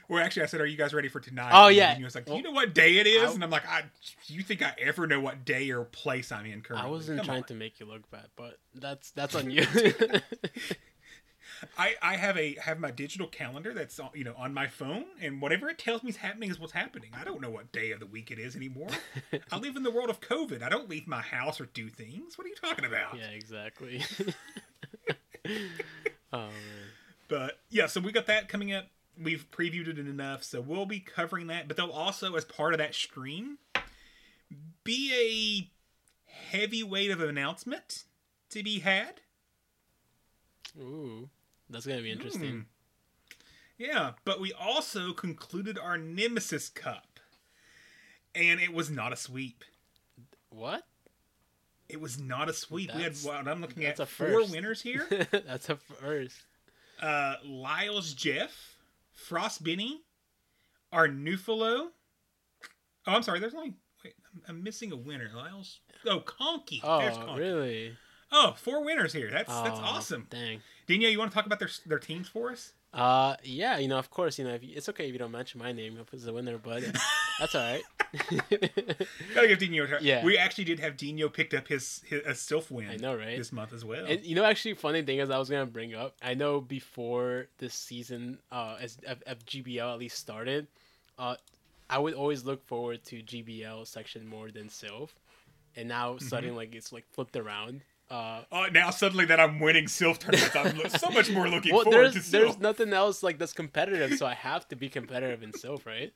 Well, 0.08 0.22
actually, 0.24 0.44
I 0.44 0.46
said, 0.46 0.60
"Are 0.60 0.66
you 0.66 0.76
guys 0.76 0.94
ready 0.94 1.08
for 1.08 1.18
tonight?" 1.18 1.50
Oh, 1.52 1.66
And 1.66 1.76
yeah. 1.76 1.94
he 1.96 2.04
was 2.04 2.14
like, 2.14 2.26
"Do 2.26 2.30
Well, 2.30 2.38
you 2.38 2.44
know 2.44 2.52
what 2.52 2.74
day 2.74 2.98
it 2.98 3.08
is?" 3.08 3.30
I- 3.30 3.34
and 3.34 3.42
I'm 3.42 3.50
like, 3.50 3.66
"I, 3.68 3.82
you 4.26 4.40
think 4.42 4.62
I 4.62 4.72
ever 4.78 5.08
know 5.08 5.18
what 5.18 5.44
day 5.44 5.68
or 5.72 5.82
place 5.84 6.30
I'm 6.30 6.46
in 6.46 6.60
currently?" 6.62 6.86
I 6.86 6.90
wasn't 6.90 7.18
Come 7.18 7.26
trying 7.26 7.42
on. 7.42 7.48
to 7.48 7.54
make 7.54 7.80
you 7.80 7.86
look 7.86 8.08
bad, 8.12 8.26
but 8.36 8.58
that's 8.72 9.10
that's 9.10 9.34
on 9.34 9.50
you. 9.50 9.66
I, 11.78 11.94
I 12.02 12.16
have 12.16 12.36
a 12.36 12.56
have 12.62 12.78
my 12.78 12.90
digital 12.90 13.26
calendar 13.26 13.72
that's 13.72 13.98
on, 13.98 14.10
you 14.14 14.24
know 14.24 14.34
on 14.36 14.52
my 14.52 14.66
phone, 14.66 15.04
and 15.20 15.40
whatever 15.40 15.68
it 15.68 15.78
tells 15.78 16.02
me 16.02 16.10
is 16.10 16.16
happening 16.16 16.50
is 16.50 16.58
what's 16.58 16.72
happening. 16.72 17.10
I 17.18 17.24
don't 17.24 17.40
know 17.40 17.50
what 17.50 17.72
day 17.72 17.90
of 17.92 18.00
the 18.00 18.06
week 18.06 18.30
it 18.30 18.38
is 18.38 18.56
anymore. 18.56 18.88
I 19.52 19.58
live 19.58 19.76
in 19.76 19.82
the 19.82 19.90
world 19.90 20.10
of 20.10 20.20
COVID. 20.20 20.62
I 20.62 20.68
don't 20.68 20.88
leave 20.88 21.06
my 21.06 21.20
house 21.20 21.60
or 21.60 21.66
do 21.66 21.88
things. 21.88 22.36
What 22.36 22.46
are 22.46 22.50
you 22.50 22.56
talking 22.56 22.84
about? 22.84 23.16
yeah, 23.16 23.28
exactly. 23.28 24.02
oh 26.32 26.38
man. 26.38 26.52
But 27.28 27.58
yeah, 27.70 27.86
so 27.86 28.00
we 28.00 28.12
got 28.12 28.26
that 28.26 28.48
coming 28.48 28.72
up. 28.72 28.86
We've 29.20 29.50
previewed 29.50 29.88
it 29.88 29.98
enough, 29.98 30.44
so 30.44 30.60
we'll 30.60 30.86
be 30.86 31.00
covering 31.00 31.46
that. 31.46 31.68
But 31.68 31.76
they'll 31.76 31.90
also, 31.90 32.34
as 32.34 32.44
part 32.44 32.74
of 32.74 32.78
that 32.78 32.94
stream, 32.94 33.58
be 34.84 35.70
a 36.28 36.30
heavyweight 36.52 37.10
of 37.10 37.20
an 37.20 37.28
announcement 37.28 38.04
to 38.50 38.62
be 38.62 38.80
had. 38.80 39.20
Ooh, 40.80 41.28
that's 41.70 41.86
gonna 41.86 42.02
be 42.02 42.10
interesting. 42.12 42.66
Yeah, 43.78 44.12
but 44.24 44.40
we 44.40 44.52
also 44.52 45.12
concluded 45.12 45.78
our 45.78 45.98
Nemesis 45.98 46.68
Cup, 46.70 47.20
and 48.34 48.58
it 48.60 48.72
was 48.72 48.90
not 48.90 49.12
a 49.12 49.16
sweep. 49.16 49.64
What? 50.50 50.84
It 51.88 52.00
was 52.00 52.18
not 52.18 52.48
a 52.48 52.52
sweep. 52.52 52.88
we 52.94 53.02
had 53.02 53.12
That's- 53.14 53.24
what 53.24 53.46
I'm 53.46 53.60
looking 53.60 53.82
that's 53.82 54.00
at 54.00 54.08
four 54.08 54.44
winners 54.48 54.80
here. 54.82 55.06
that's 55.30 55.68
a 55.68 55.76
first. 55.76 56.36
uh, 57.00 57.36
Lyles 57.44 58.12
Jeff, 58.14 58.76
Frost 59.12 59.62
Benny, 59.62 60.00
our 60.92 61.06
Nufalo. 61.08 61.88
Oh, 63.08 63.12
I'm 63.12 63.22
sorry. 63.22 63.38
There's 63.40 63.54
only 63.54 63.74
wait. 64.04 64.14
I'm, 64.34 64.42
I'm 64.48 64.62
missing 64.64 64.90
a 64.90 64.96
winner. 64.96 65.30
Lyles. 65.34 65.80
Oh, 66.06 66.20
Conky. 66.20 66.80
There's 66.82 67.16
Oh, 67.16 67.24
Conky. 67.26 67.40
really? 67.40 67.96
Oh, 68.32 68.54
four 68.56 68.84
winners 68.84 69.12
here. 69.12 69.30
That's 69.30 69.52
that's 69.62 69.78
Oh, 69.78 69.82
awesome. 69.84 70.26
Dang. 70.30 70.60
Dino, 70.86 71.08
you 71.08 71.18
want 71.18 71.30
to 71.30 71.34
talk 71.34 71.46
about 71.46 71.58
their 71.58 71.70
their 71.86 71.98
teams 71.98 72.28
for 72.28 72.50
us? 72.52 72.72
Uh, 72.94 73.36
yeah, 73.44 73.76
you 73.78 73.88
know, 73.88 73.98
of 73.98 74.10
course, 74.10 74.38
you 74.38 74.44
know, 74.44 74.54
if 74.54 74.64
you, 74.64 74.72
it's 74.74 74.88
okay 74.88 75.06
if 75.06 75.12
you 75.12 75.18
don't 75.18 75.30
mention 75.32 75.58
my 75.60 75.70
name 75.70 75.98
if 76.00 76.14
it's 76.14 76.24
the 76.24 76.32
winner, 76.32 76.56
but 76.56 76.82
that's 77.38 77.54
all 77.54 77.60
right. 77.60 77.82
Gotta 79.34 79.48
give 79.48 79.58
Dino. 79.58 79.86
Yeah. 80.00 80.24
We 80.24 80.38
actually 80.38 80.64
did 80.64 80.80
have 80.80 80.96
Dino 80.96 81.28
picked 81.28 81.52
up 81.54 81.68
his, 81.68 82.02
his 82.06 82.22
a 82.24 82.30
Silph 82.30 82.70
win. 82.70 82.88
I 82.88 82.96
know, 82.96 83.14
right? 83.16 83.36
This 83.36 83.52
month 83.52 83.72
as 83.72 83.84
well. 83.84 84.06
And 84.06 84.24
you 84.24 84.34
know, 84.34 84.44
actually, 84.44 84.74
funny 84.74 85.02
thing 85.02 85.18
is, 85.18 85.30
I 85.30 85.38
was 85.38 85.50
gonna 85.50 85.66
bring 85.66 85.94
up. 85.94 86.14
I 86.22 86.34
know 86.34 86.60
before 86.60 87.46
this 87.58 87.74
season, 87.74 88.38
uh, 88.50 88.76
as 88.80 88.96
of, 89.06 89.22
of 89.26 89.44
GBL 89.44 89.92
at 89.92 89.98
least 89.98 90.18
started, 90.18 90.66
uh, 91.18 91.36
I 91.90 91.98
would 91.98 92.14
always 92.14 92.44
look 92.44 92.64
forward 92.66 93.04
to 93.06 93.22
GBL 93.22 93.86
section 93.86 94.26
more 94.26 94.50
than 94.50 94.68
Silph, 94.68 95.10
and 95.76 95.88
now 95.88 96.14
Mm-hmm. 96.14 96.26
suddenly, 96.28 96.56
like 96.56 96.74
it's 96.74 96.92
like 96.92 97.04
flipped 97.12 97.36
around. 97.36 97.82
Uh, 98.10 98.42
Oh, 98.52 98.66
now 98.72 98.90
suddenly 98.90 99.24
that 99.26 99.40
I'm 99.40 99.58
winning 99.58 99.86
Silph 99.86 100.18
tournaments, 100.18 100.54
I'm 100.54 100.76
lo- 100.78 100.88
so 100.88 101.10
much 101.10 101.30
more 101.30 101.48
looking 101.48 101.74
well, 101.74 101.82
forward 101.84 102.12
there's 102.12 102.26
to 102.26 102.30
there's 102.30 102.58
nothing 102.58 102.92
else 102.92 103.22
like 103.22 103.38
that's 103.38 103.52
competitive, 103.52 104.14
so 104.18 104.26
I 104.26 104.34
have 104.34 104.68
to 104.68 104.76
be 104.76 104.88
competitive 104.88 105.42
in 105.42 105.52
Silph, 105.52 105.84
right? 105.86 106.12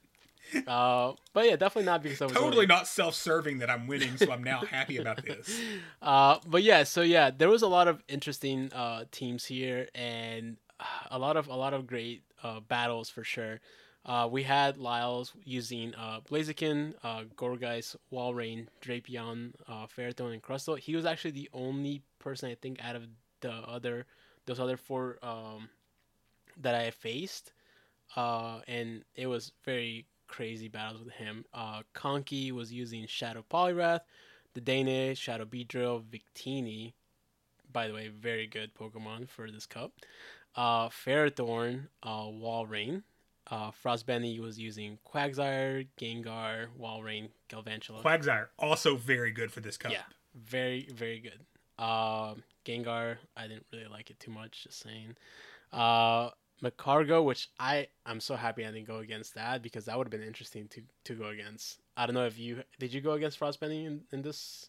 Uh, 0.67 1.13
but 1.33 1.47
yeah, 1.47 1.57
definitely 1.57 1.87
not 1.87 2.03
because 2.03 2.21
I 2.23 2.25
was 2.27 2.35
Totally 2.35 2.57
winning. 2.57 2.69
not 2.69 2.87
self-serving 2.89 3.59
that 3.59 3.71
I'm 3.71 3.87
winning, 3.87 4.17
so 4.17 4.31
I'm 4.33 4.43
now 4.43 4.61
happy 4.61 4.97
about 4.99 5.25
this. 5.25 5.61
Uh, 6.03 6.39
but 6.47 6.63
yeah, 6.63 6.83
so 6.85 7.03
yeah, 7.03 7.31
there 7.31 7.49
was 7.51 7.61
a 7.63 7.69
lot 7.69 7.87
of 7.87 8.03
interesting 8.09 8.73
uh, 8.73 9.05
teams 9.13 9.45
here, 9.45 9.87
and 9.95 10.57
uh, 10.81 10.85
a 11.11 11.19
lot 11.19 11.37
of 11.37 11.47
a 11.49 11.55
lot 11.55 11.75
of 11.75 11.87
great 11.87 12.23
uh, 12.43 12.59
battles 12.61 13.11
for 13.11 13.23
sure. 13.23 13.61
Uh, 14.05 14.27
we 14.31 14.43
had 14.43 14.79
Lyles 14.79 15.33
using 15.45 15.95
uh, 15.95 16.21
Blaziken, 16.21 16.95
uh, 17.03 17.25
Gourgeist, 17.37 17.97
Walrein, 18.13 18.67
Drapion, 18.81 19.53
uh, 19.69 19.87
Ferrothorn, 19.87 20.33
and 20.33 20.43
Crustle. 20.43 20.79
He 20.79 20.97
was 20.97 21.05
actually 21.05 21.33
the 21.33 21.51
only 21.53 22.03
person 22.19 22.51
I 22.51 22.55
think 22.55 22.83
out 22.83 22.97
of 22.97 23.07
the 23.41 23.53
other 23.53 24.07
those 24.47 24.59
other 24.59 24.77
four 24.77 25.19
um, 25.23 25.69
that 26.57 26.75
I 26.75 26.91
faced, 26.91 27.53
uh, 28.17 28.61
and 28.67 29.05
it 29.15 29.27
was 29.27 29.53
very 29.65 30.07
crazy 30.29 30.69
battles 30.69 31.05
with 31.05 31.13
him. 31.15 31.45
Uh, 31.53 31.83
Conky 31.93 32.53
was 32.53 32.73
using 32.73 33.07
Shadow 33.07 33.45
Poliwrath, 33.51 34.01
the 34.55 34.61
Danish, 34.61 35.19
Shadow 35.19 35.45
Beedrill, 35.45 36.03
Victini. 36.05 36.95
By 37.73 37.87
the 37.87 37.95
way, 37.95 38.09
very 38.09 38.47
good 38.47 38.75
Pokemon 38.75 39.29
for 39.29 39.51
this 39.51 39.67
cup. 39.67 39.93
Uh, 40.57 40.89
Ferrothorn, 40.89 41.89
uh, 42.03 42.25
Walrein. 42.25 43.03
Uh, 43.51 43.71
Frostbenny 43.71 44.39
was 44.39 44.59
using 44.59 44.99
Quagsire, 45.07 45.87
Gengar, 46.01 46.67
Walrein, 46.79 47.31
Galvantula. 47.49 48.03
Quagsire 48.03 48.47
also 48.59 48.97
very 48.97 49.33
good 49.33 49.51
for 49.51 49.61
this 49.61 49.77
cup. 49.77 49.93
Yeah, 49.93 50.03
very 50.35 50.89
very 50.95 51.21
good. 51.21 51.41
Um, 51.83 52.43
Gengar, 52.65 53.17
I 53.37 53.49
didn't 53.49 53.67
really 53.73 53.89
like 53.91 54.11
it 54.11 54.21
too 54.21 54.31
much. 54.31 54.65
Just 54.65 54.81
saying. 54.81 55.17
Uh, 55.73 56.31
Magcargo, 56.63 57.25
which 57.25 57.49
I 57.59 57.89
I'm 58.05 58.21
so 58.21 58.37
happy 58.37 58.65
I 58.67 58.71
didn't 58.71 58.87
go 58.87 58.99
against 58.99 59.35
that 59.35 59.63
because 59.63 59.87
that 59.87 59.97
would 59.97 60.07
have 60.07 60.11
been 60.13 60.27
interesting 60.27 60.69
to 60.69 60.83
to 61.05 61.15
go 61.15 61.29
against. 61.29 61.81
I 61.97 62.07
don't 62.07 62.15
know 62.15 62.27
if 62.27 62.39
you 62.39 62.63
did 62.79 62.93
you 62.93 63.01
go 63.01 63.13
against 63.13 63.41
Frostbenny 63.41 63.87
in, 63.87 64.03
in 64.13 64.23
this. 64.23 64.69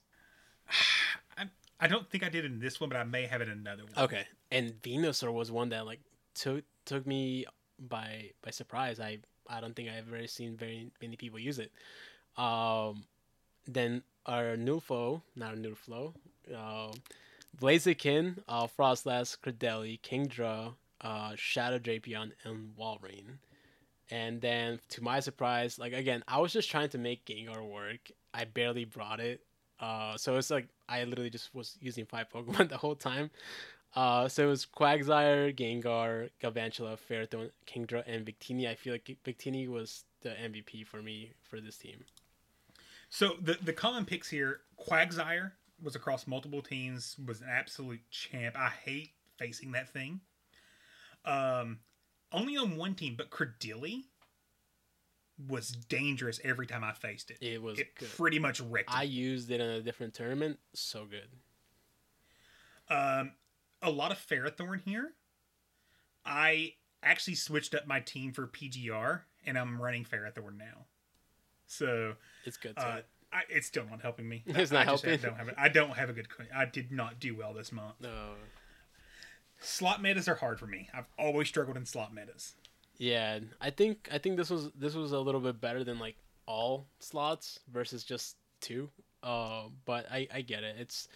I, 1.38 1.46
I 1.80 1.88
don't 1.88 2.10
think 2.10 2.24
I 2.24 2.30
did 2.30 2.46
in 2.46 2.60
this 2.60 2.80
one, 2.80 2.90
but 2.90 2.98
I 2.98 3.04
may 3.04 3.26
have 3.26 3.42
it 3.42 3.50
in 3.50 3.60
another 3.60 3.84
one. 3.84 4.06
Okay, 4.06 4.26
and 4.52 4.72
Venusaur 4.82 5.34
was 5.34 5.52
one 5.52 5.70
that 5.70 5.86
like 5.86 6.00
took 6.34 6.64
took 6.86 7.06
me 7.06 7.46
by 7.90 8.32
by 8.42 8.52
surprise. 8.52 9.00
I 9.00 9.20
I 9.48 9.62
don't 9.62 9.76
think 9.76 9.90
I've 9.90 10.08
ever 10.14 10.28
seen 10.28 10.56
very 10.56 10.92
many 11.02 11.16
people 11.16 11.40
use 11.40 11.60
it. 11.60 11.72
Um, 12.38 13.04
then 13.68 14.04
our 14.26 14.56
new 14.56 14.80
Nulfo, 14.80 15.22
not 15.36 15.56
Nulflo, 15.56 16.14
uh, 16.56 16.92
Blaziken, 17.60 18.38
uh, 18.48 18.68
Froslass, 18.68 19.38
Cradily, 19.38 20.00
Kingdra, 20.02 20.74
uh, 21.02 21.34
Shadow 21.36 21.80
Drapion, 21.80 22.32
and 22.44 22.76
Walrein. 22.78 23.38
And 24.10 24.42
then, 24.42 24.80
to 24.90 25.04
my 25.04 25.20
surprise, 25.20 25.80
like 25.80 25.94
again, 25.94 26.24
I 26.28 26.40
was 26.40 26.54
just 26.54 26.70
trying 26.70 26.90
to 26.90 26.98
make 26.98 27.26
Gengar 27.26 27.68
work. 27.68 28.12
I 28.34 28.46
barely 28.46 28.86
brought 28.86 29.20
it. 29.20 29.42
Uh, 29.80 30.16
so 30.16 30.38
it's 30.38 30.52
like 30.52 30.68
I 30.88 31.04
literally 31.04 31.30
just 31.30 31.54
was 31.56 31.78
using 31.82 32.06
five 32.06 32.28
Pokemon 32.30 32.70
the 32.70 32.78
whole 32.78 32.96
time. 32.96 33.32
Uh, 33.94 34.28
so 34.28 34.44
it 34.44 34.48
was 34.48 34.66
Quagsire, 34.66 35.54
Gengar, 35.56 36.30
Galvantula, 36.42 36.98
Ferrothorn, 36.98 37.52
Kingdra, 37.68 38.04
and 38.08 38.26
Victini. 38.26 38.68
I 38.70 38.76
feel 38.76 38.94
like 38.94 39.18
Victini 39.26 39.68
was 39.68 40.06
the 40.22 40.30
MVP 40.30 40.88
for 40.88 41.02
me 41.02 41.32
for 41.42 41.60
this 41.60 41.78
team. 41.78 42.06
So 43.10 43.36
the 43.42 43.58
the 43.62 43.74
common 43.74 44.06
picks 44.06 44.30
here, 44.30 44.62
Quagsire 44.80 45.52
was 45.84 45.96
across 45.96 46.26
multiple 46.26 46.62
teams, 46.62 47.18
was 47.26 47.42
an 47.42 47.48
absolute 47.50 48.00
champ. 48.10 48.56
I 48.58 48.70
hate 48.70 49.12
facing 49.38 49.74
that 49.74 49.90
thing. 49.90 50.22
Um, 51.26 51.80
only 52.32 52.56
on 52.58 52.78
one 52.78 52.96
team, 52.96 53.16
but 53.18 53.30
Cradily 53.30 54.04
was 55.48 55.70
dangerous 55.70 56.40
every 56.44 56.68
time 56.68 56.84
I 56.84 56.94
faced 56.94 57.32
it. 57.32 57.38
It 57.42 57.62
was 57.62 57.80
it 57.80 57.96
pretty 58.16 58.40
much 58.40 58.62
wrecked. 58.62 58.90
I 58.94 59.04
used 59.04 59.52
it 59.52 59.60
in 59.60 59.70
a 59.70 59.82
different 59.82 60.14
tournament. 60.14 60.60
So 60.74 61.06
good. 61.06 61.28
Um, 62.94 63.32
a 63.82 63.90
lot 63.90 64.12
of 64.12 64.18
Ferrothorn 64.18 64.82
here. 64.84 65.14
I 66.26 66.74
actually 67.04 67.36
switched 67.36 67.74
up 67.74 67.88
my 67.88 68.00
team 68.00 68.32
for 68.32 68.48
PGR, 68.48 69.22
and 69.46 69.58
I'm 69.58 69.82
running 69.82 70.06
Ferrothorn 70.06 70.58
now. 70.58 70.86
So 71.68 72.14
It's 72.46 72.58
good 72.58 72.76
too. 72.78 72.84
uh, 72.84 73.02
I, 73.34 73.42
it's 73.50 73.66
still 73.68 73.86
not 73.90 74.02
helping 74.02 74.28
me. 74.28 74.44
It's 74.48 74.72
I- 74.72 74.76
not 74.76 74.82
I 74.82 74.86
helping? 74.86 75.18
Don't 75.20 75.36
have 75.38 75.48
a, 75.48 75.60
I 75.62 75.70
don't 75.70 75.92
have 75.92 76.10
a 76.10 76.14
good. 76.14 76.28
I 76.56 76.66
did 76.66 76.92
not 76.92 77.20
do 77.20 77.36
well 77.36 77.54
this 77.54 77.72
month. 77.72 77.96
no. 78.02 78.34
Slot 79.64 80.02
metas 80.02 80.28
are 80.28 80.34
hard 80.36 80.60
for 80.60 80.66
me. 80.66 80.90
I've 80.92 81.06
always 81.20 81.48
struggled 81.48 81.78
in 81.78 81.86
slot 81.86 82.12
metas. 82.14 82.54
Yeah, 82.98 83.40
I 83.60 83.70
think 83.70 84.10
I 84.12 84.18
think 84.18 84.36
this 84.38 84.50
was 84.50 84.72
this 84.72 84.96
was 84.96 85.12
a 85.12 85.20
little 85.20 85.40
bit 85.42 85.62
better 85.62 85.84
than 85.84 86.00
like 86.00 86.16
all 86.48 86.88
slots 87.00 87.60
versus 87.72 88.04
just 88.04 88.38
two. 88.60 88.90
Uh, 89.22 89.66
but 89.86 90.08
I 90.12 90.28
I 90.34 90.42
get 90.42 90.64
it. 90.64 90.78
It's 90.80 91.08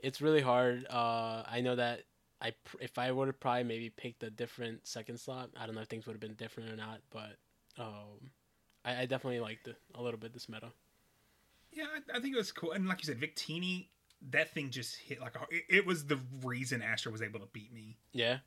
it's 0.00 0.20
really 0.20 0.40
hard. 0.40 0.86
Uh, 0.88 1.42
I 1.50 1.60
know 1.60 1.76
that 1.76 2.02
I 2.40 2.52
pr- 2.64 2.76
if 2.80 2.98
I 2.98 3.10
would 3.10 3.26
have 3.28 3.40
probably 3.40 3.64
maybe 3.64 3.90
picked 3.90 4.22
a 4.22 4.30
different 4.30 4.86
second 4.86 5.18
slot, 5.18 5.50
I 5.58 5.66
don't 5.66 5.74
know 5.74 5.80
if 5.80 5.88
things 5.88 6.06
would 6.06 6.12
have 6.12 6.20
been 6.20 6.34
different 6.34 6.70
or 6.70 6.76
not. 6.76 7.00
But 7.10 7.36
um, 7.78 8.30
I, 8.84 9.02
I 9.02 9.06
definitely 9.06 9.40
liked 9.40 9.66
it 9.68 9.76
a 9.94 10.02
little 10.02 10.20
bit 10.20 10.32
this 10.32 10.48
meta. 10.48 10.68
Yeah, 11.72 11.84
I, 12.12 12.18
I 12.18 12.20
think 12.20 12.34
it 12.34 12.38
was 12.38 12.52
cool. 12.52 12.72
And 12.72 12.86
like 12.88 13.00
you 13.00 13.06
said, 13.12 13.20
Victini, 13.20 13.86
that 14.30 14.50
thing 14.54 14.70
just 14.70 14.96
hit 14.96 15.20
like 15.20 15.36
a. 15.36 15.40
It, 15.54 15.64
it 15.68 15.86
was 15.86 16.06
the 16.06 16.18
reason 16.44 16.80
Astro 16.82 17.12
was 17.12 17.22
able 17.22 17.40
to 17.40 17.46
beat 17.52 17.72
me. 17.72 17.96
Yeah, 18.12 18.38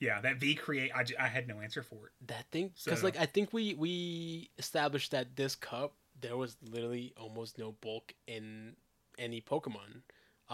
Yeah, 0.00 0.20
that 0.20 0.36
V 0.38 0.54
create. 0.54 0.90
I, 0.94 1.04
j- 1.04 1.16
I 1.18 1.28
had 1.28 1.46
no 1.46 1.60
answer 1.60 1.82
for 1.82 2.06
it. 2.06 2.26
that 2.28 2.46
thing 2.50 2.72
because 2.84 3.00
So- 3.00 3.04
like 3.06 3.18
I 3.18 3.26
think 3.26 3.52
we 3.52 3.74
we 3.74 4.50
established 4.58 5.10
that 5.12 5.36
this 5.36 5.54
cup 5.54 5.94
there 6.20 6.36
was 6.36 6.56
literally 6.70 7.12
almost 7.20 7.58
no 7.58 7.72
bulk 7.80 8.14
in 8.26 8.74
any 9.18 9.40
Pokemon. 9.40 10.02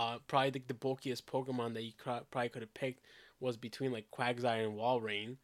Uh, 0.00 0.18
probably 0.28 0.50
the, 0.50 0.62
the 0.68 0.74
bulkiest 0.74 1.26
Pokemon 1.26 1.74
that 1.74 1.82
you 1.82 1.92
cra- 2.02 2.24
probably 2.30 2.48
could 2.48 2.62
have 2.62 2.72
picked 2.72 3.04
was 3.38 3.56
between 3.58 3.92
like 3.92 4.06
Quagsire 4.10 4.64
and 4.64 4.78
Walrein. 4.78 5.36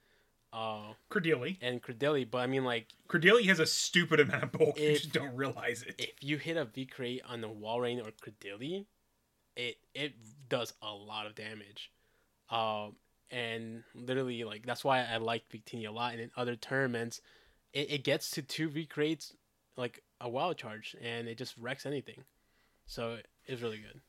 uh, 0.52 0.94
Cordelia. 1.10 1.56
and 1.60 1.82
Cradily. 1.82 2.24
But 2.30 2.38
I 2.38 2.46
mean, 2.46 2.64
like, 2.64 2.86
Cordelia 3.08 3.46
has 3.48 3.60
a 3.60 3.66
stupid 3.66 4.20
amount 4.20 4.44
of 4.44 4.52
bulk. 4.52 4.78
you 4.80 4.92
just 4.94 5.12
don't 5.12 5.36
realize 5.36 5.82
it. 5.82 5.94
if 5.98 6.22
you 6.22 6.38
hit 6.38 6.56
a 6.56 6.64
V 6.64 6.86
create 6.86 7.22
on 7.28 7.40
the 7.42 7.48
Walrein 7.48 7.98
or 8.00 8.10
Cradily, 8.24 8.86
it 9.56 9.76
it 9.94 10.14
does 10.48 10.72
a 10.80 10.92
lot 10.92 11.26
of 11.26 11.34
damage. 11.34 11.90
Um, 12.48 12.96
and 13.30 13.82
literally, 13.94 14.44
like 14.44 14.64
that's 14.64 14.84
why 14.84 15.04
I 15.04 15.16
like 15.18 15.48
Victini 15.50 15.86
a 15.86 15.90
lot. 15.90 16.12
And 16.12 16.20
in 16.20 16.30
other 16.36 16.56
tournaments, 16.56 17.20
it, 17.74 17.90
it 17.90 18.04
gets 18.04 18.30
to 18.32 18.42
two 18.42 18.68
V 18.70 18.86
creates 18.86 19.34
like 19.76 20.02
a 20.20 20.28
wild 20.30 20.56
charge, 20.56 20.96
and 21.02 21.28
it 21.28 21.36
just 21.36 21.58
wrecks 21.58 21.84
anything. 21.84 22.24
So 22.86 23.18
it's 23.46 23.60
really 23.60 23.78
good. 23.78 24.00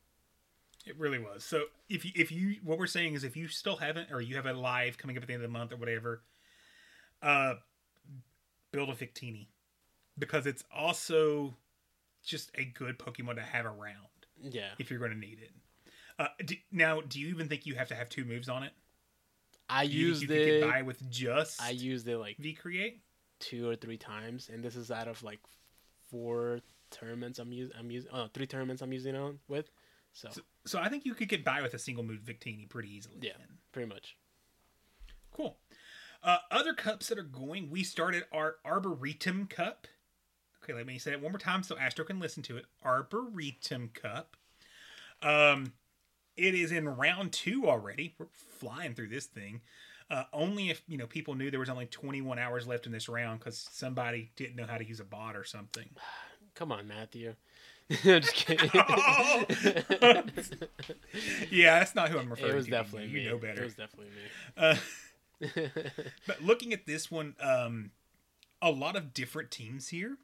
It 0.87 0.97
really 0.97 1.19
was. 1.19 1.43
So 1.43 1.65
if 1.89 2.05
you 2.05 2.11
if 2.15 2.31
you 2.31 2.57
what 2.63 2.77
we're 2.79 2.87
saying 2.87 3.13
is 3.15 3.23
if 3.23 3.35
you 3.35 3.47
still 3.47 3.75
haven't 3.77 4.11
or 4.11 4.21
you 4.21 4.35
have 4.35 4.45
a 4.45 4.53
live 4.53 4.97
coming 4.97 5.17
up 5.17 5.23
at 5.23 5.27
the 5.27 5.33
end 5.33 5.43
of 5.43 5.49
the 5.49 5.57
month 5.57 5.73
or 5.73 5.77
whatever, 5.77 6.21
uh, 7.21 7.55
build 8.71 8.89
a 8.89 8.93
Victini 8.93 9.47
because 10.17 10.45
it's 10.45 10.63
also 10.75 11.55
just 12.23 12.51
a 12.55 12.65
good 12.65 12.97
Pokemon 12.97 13.35
to 13.35 13.41
have 13.41 13.65
around 13.65 14.07
Yeah, 14.41 14.69
if 14.79 14.89
you're 14.89 14.99
going 14.99 15.11
to 15.11 15.17
need 15.17 15.39
it. 15.41 15.51
Uh, 16.19 16.27
do, 16.45 16.55
now, 16.71 17.01
do 17.01 17.19
you 17.19 17.27
even 17.27 17.47
think 17.47 17.65
you 17.65 17.75
have 17.75 17.89
to 17.89 17.95
have 17.95 18.09
two 18.09 18.25
moves 18.25 18.49
on 18.49 18.63
it? 18.63 18.71
I 19.69 19.85
Do 19.85 19.93
you 19.93 20.07
used 20.07 20.23
you 20.23 20.29
it. 20.31 20.61
get 20.61 20.69
by 20.69 20.81
with 20.81 21.07
just 21.09 21.61
I 21.61 21.71
used 21.71 22.07
it 22.07 22.17
like 22.17 22.37
V 22.37 22.53
Create? 22.53 23.01
two 23.39 23.69
or 23.69 23.75
three 23.75 23.97
times, 23.97 24.49
and 24.51 24.63
this 24.63 24.75
is 24.75 24.89
out 24.89 25.07
of 25.07 25.21
like 25.21 25.39
four 26.09 26.61
tournaments 26.89 27.37
I'm 27.39 27.51
using. 27.51 27.75
I'm 27.77 27.91
using 27.91 28.09
oh, 28.13 28.17
no, 28.23 28.27
three 28.33 28.47
tournaments 28.47 28.81
I'm 28.81 28.91
using 28.93 29.13
it 29.13 29.17
on 29.17 29.39
with. 29.47 29.69
So, 30.13 30.29
So, 30.31 30.41
so 30.67 30.79
I 30.79 30.89
think 30.89 31.05
you 31.05 31.13
could 31.13 31.29
get 31.29 31.43
by 31.43 31.61
with 31.61 31.73
a 31.73 31.79
single 31.79 32.03
move 32.03 32.21
Victini 32.21 32.67
pretty 32.69 32.93
easily. 32.93 33.17
yeah, 33.21 33.33
then. 33.37 33.47
pretty 33.71 33.89
much. 33.89 34.17
Cool. 35.31 35.57
Uh, 36.23 36.37
other 36.51 36.73
cups 36.73 37.07
that 37.09 37.17
are 37.17 37.23
going, 37.23 37.69
we 37.69 37.83
started 37.83 38.23
our 38.31 38.55
Arboretum 38.65 39.47
Cup. 39.47 39.87
Okay, 40.63 40.73
let 40.73 40.85
me 40.85 40.97
say 40.97 41.11
it 41.11 41.21
one 41.21 41.31
more 41.31 41.39
time 41.39 41.63
so 41.63 41.77
Astro 41.77 42.05
can 42.05 42.19
listen 42.19 42.43
to 42.43 42.57
it. 42.57 42.65
Arboretum 42.83 43.91
Cup. 43.93 44.35
Um, 45.21 45.73
it 46.35 46.53
is 46.53 46.71
in 46.71 46.87
round 46.89 47.31
two 47.31 47.67
already. 47.67 48.15
We're 48.17 48.27
flying 48.31 48.93
through 48.93 49.09
this 49.09 49.25
thing. 49.25 49.61
Uh, 50.09 50.23
only 50.31 50.69
if 50.69 50.81
you 50.87 50.97
know 50.97 51.07
people 51.07 51.35
knew 51.35 51.51
there 51.51 51.59
was 51.59 51.69
only 51.69 51.85
21 51.85 52.39
hours 52.39 52.65
left 52.65 52.85
in 52.85 52.91
this 52.91 53.09
round 53.09 53.39
because 53.39 53.67
somebody 53.71 54.31
didn't 54.35 54.55
know 54.55 54.65
how 54.65 54.77
to 54.77 54.87
use 54.87 54.99
a 54.99 55.05
bot 55.05 55.35
or 55.35 55.43
something. 55.43 55.89
Come 56.55 56.71
on, 56.71 56.87
Matthew. 56.87 57.35
I'm 58.05 58.21
just 58.21 58.33
kidding. 58.33 58.69
Oh! 58.89 59.45
yeah, 61.51 61.79
that's 61.79 61.95
not 61.95 62.09
who 62.09 62.19
I'm 62.19 62.29
referring 62.29 62.51
it 62.51 62.55
was 62.55 62.65
to. 62.65 62.71
definitely 62.71 63.07
you 63.09 63.17
me. 63.19 63.25
know 63.25 63.37
better. 63.37 63.61
It 63.61 63.65
was 63.65 63.75
definitely 63.75 64.11
me. 64.11 64.21
Uh, 64.57 64.75
but 66.27 66.41
looking 66.41 66.73
at 66.73 66.85
this 66.85 67.09
one, 67.09 67.35
um, 67.39 67.91
a 68.61 68.71
lot 68.71 68.95
of 68.95 69.13
different 69.13 69.51
teams 69.51 69.89
here. 69.89 70.17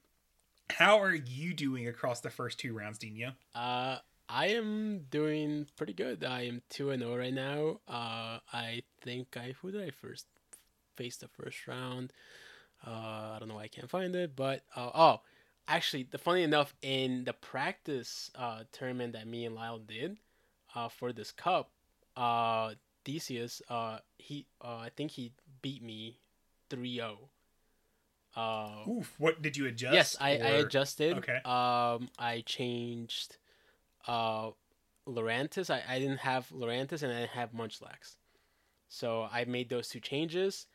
How 0.71 1.01
are 1.01 1.13
you 1.13 1.53
doing 1.53 1.87
across 1.87 2.21
the 2.21 2.29
first 2.29 2.59
two 2.59 2.73
rounds, 2.75 2.97
Dina? 2.97 3.35
Uh, 3.53 3.97
I 4.27 4.47
am 4.47 5.05
doing 5.11 5.67
pretty 5.77 5.93
good. 5.93 6.23
I 6.23 6.43
am 6.43 6.61
two 6.69 6.89
and 6.89 7.01
zero 7.01 7.17
right 7.17 7.33
now. 7.33 7.79
Uh, 7.87 8.39
I 8.51 8.83
think 9.01 9.37
I 9.37 9.53
who 9.61 9.71
did 9.71 9.83
I 9.83 9.91
first 9.91 10.25
face 10.95 11.17
the 11.17 11.27
first 11.27 11.67
round? 11.67 12.13
Uh, 12.85 12.89
I 13.35 13.37
don't 13.39 13.47
know 13.49 13.55
why 13.55 13.63
I 13.63 13.67
can't 13.67 13.89
find 13.89 14.15
it, 14.15 14.35
but 14.35 14.63
uh, 14.75 14.89
oh, 14.93 15.21
actually, 15.67 16.03
the 16.03 16.17
funny 16.17 16.43
enough, 16.43 16.73
in 16.81 17.23
the 17.25 17.33
practice 17.33 18.31
uh 18.35 18.63
tournament 18.71 19.13
that 19.13 19.27
me 19.27 19.45
and 19.45 19.55
Lyle 19.55 19.79
did, 19.79 20.17
uh, 20.75 20.89
for 20.89 21.13
this 21.13 21.31
cup, 21.31 21.71
uh, 22.15 22.73
Theseus, 23.05 23.61
uh, 23.69 23.99
he, 24.17 24.45
uh, 24.63 24.77
I 24.77 24.89
think 24.95 25.11
he 25.11 25.33
beat 25.61 25.83
me 25.83 26.19
3-0. 26.69 27.17
Uh, 28.35 28.89
Oof, 28.89 29.13
what 29.19 29.41
did 29.41 29.55
you 29.57 29.67
adjust? 29.67 29.93
Yes, 29.93 30.17
I, 30.19 30.31
I 30.31 30.49
adjusted. 30.61 31.17
Okay. 31.17 31.39
Um, 31.45 32.09
I 32.17 32.43
changed 32.45 33.37
uh 34.07 34.49
Lurantis. 35.07 35.69
I, 35.69 35.83
I 35.87 35.99
didn't 35.99 36.19
have 36.19 36.49
Lurantis 36.49 37.03
and 37.03 37.11
I 37.11 37.21
didn't 37.21 37.31
have 37.31 37.51
Munchlax. 37.51 38.15
So 38.87 39.27
I 39.31 39.45
made 39.45 39.69
those 39.69 39.89
two 39.89 39.99
changes 39.99 40.67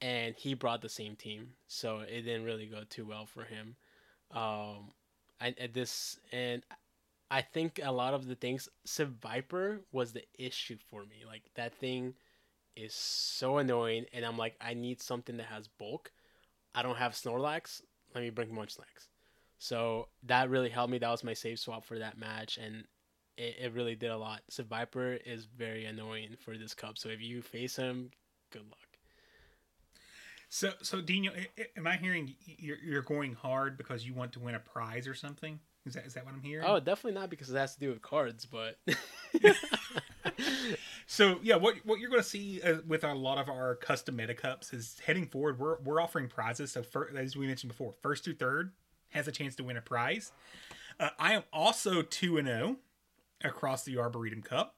and 0.00 0.34
he 0.36 0.54
brought 0.54 0.82
the 0.82 0.88
same 0.88 1.16
team. 1.16 1.50
So 1.66 2.00
it 2.00 2.22
didn't 2.22 2.44
really 2.44 2.66
go 2.66 2.82
too 2.88 3.06
well 3.06 3.26
for 3.26 3.44
him. 3.44 3.76
Um 4.34 4.92
I 5.40 5.54
at 5.58 5.74
this 5.74 6.18
and 6.32 6.62
I 7.30 7.42
think 7.42 7.80
a 7.82 7.92
lot 7.92 8.14
of 8.14 8.26
the 8.26 8.34
things 8.34 8.68
Civ 8.84 9.08
Viper 9.22 9.80
was 9.92 10.12
the 10.12 10.24
issue 10.38 10.76
for 10.90 11.02
me. 11.02 11.24
Like 11.26 11.42
that 11.54 11.74
thing 11.74 12.14
is 12.76 12.94
so 12.94 13.58
annoying 13.58 14.06
and 14.12 14.24
I'm 14.24 14.36
like 14.36 14.56
I 14.60 14.74
need 14.74 15.00
something 15.00 15.36
that 15.38 15.46
has 15.46 15.68
bulk. 15.68 16.12
I 16.74 16.82
don't 16.82 16.96
have 16.96 17.12
Snorlax. 17.12 17.82
Let 18.14 18.22
me 18.22 18.30
bring 18.30 18.50
Munchlax. 18.50 19.08
So 19.58 20.08
that 20.24 20.50
really 20.50 20.68
helped 20.68 20.90
me. 20.90 20.98
That 20.98 21.10
was 21.10 21.24
my 21.24 21.32
save 21.32 21.58
swap 21.58 21.84
for 21.84 21.98
that 21.98 22.18
match, 22.18 22.58
and 22.58 22.84
it, 23.38 23.56
it 23.60 23.72
really 23.72 23.94
did 23.94 24.10
a 24.10 24.16
lot. 24.18 24.42
So 24.50 24.62
Viper 24.62 25.14
is 25.24 25.46
very 25.46 25.86
annoying 25.86 26.36
for 26.38 26.58
this 26.58 26.74
cup. 26.74 26.98
So 26.98 27.08
if 27.08 27.22
you 27.22 27.40
face 27.42 27.76
him, 27.76 28.10
good 28.52 28.64
luck. 28.64 28.83
So, 30.54 30.70
so 30.82 31.00
Dino, 31.00 31.32
am 31.76 31.84
I 31.84 31.96
hearing 31.96 32.36
you're, 32.46 32.78
you're 32.78 33.02
going 33.02 33.32
hard 33.34 33.76
because 33.76 34.06
you 34.06 34.14
want 34.14 34.34
to 34.34 34.38
win 34.38 34.54
a 34.54 34.60
prize 34.60 35.08
or 35.08 35.14
something? 35.16 35.58
Is 35.84 35.94
that 35.94 36.06
is 36.06 36.14
that 36.14 36.24
what 36.24 36.32
I'm 36.32 36.42
hearing? 36.42 36.64
Oh, 36.64 36.78
definitely 36.78 37.20
not 37.20 37.28
because 37.28 37.50
it 37.50 37.56
has 37.56 37.74
to 37.74 37.80
do 37.80 37.88
with 37.88 38.00
cards, 38.00 38.46
but 38.46 38.78
So 41.08 41.40
yeah, 41.42 41.56
what 41.56 41.78
what 41.84 41.98
you're 41.98 42.08
going 42.08 42.22
to 42.22 42.28
see 42.28 42.62
uh, 42.62 42.76
with 42.86 43.02
a 43.02 43.12
lot 43.12 43.38
of 43.38 43.48
our 43.48 43.74
custom 43.74 44.14
meta 44.14 44.32
cups 44.32 44.72
is 44.72 45.00
heading 45.04 45.26
forward. 45.26 45.58
We're 45.58 45.78
we're 45.80 46.00
offering 46.00 46.28
prizes. 46.28 46.70
So 46.70 46.84
as 47.16 47.36
we 47.36 47.48
mentioned 47.48 47.72
before, 47.72 47.92
first 48.00 48.22
through 48.22 48.34
third 48.34 48.70
has 49.08 49.26
a 49.26 49.32
chance 49.32 49.56
to 49.56 49.64
win 49.64 49.76
a 49.76 49.82
prize. 49.82 50.30
Uh, 51.00 51.08
I 51.18 51.32
am 51.32 51.42
also 51.52 52.02
two 52.02 52.38
and 52.38 52.46
zero 52.46 52.76
across 53.42 53.82
the 53.82 53.98
Arboretum 53.98 54.42
Cup. 54.42 54.76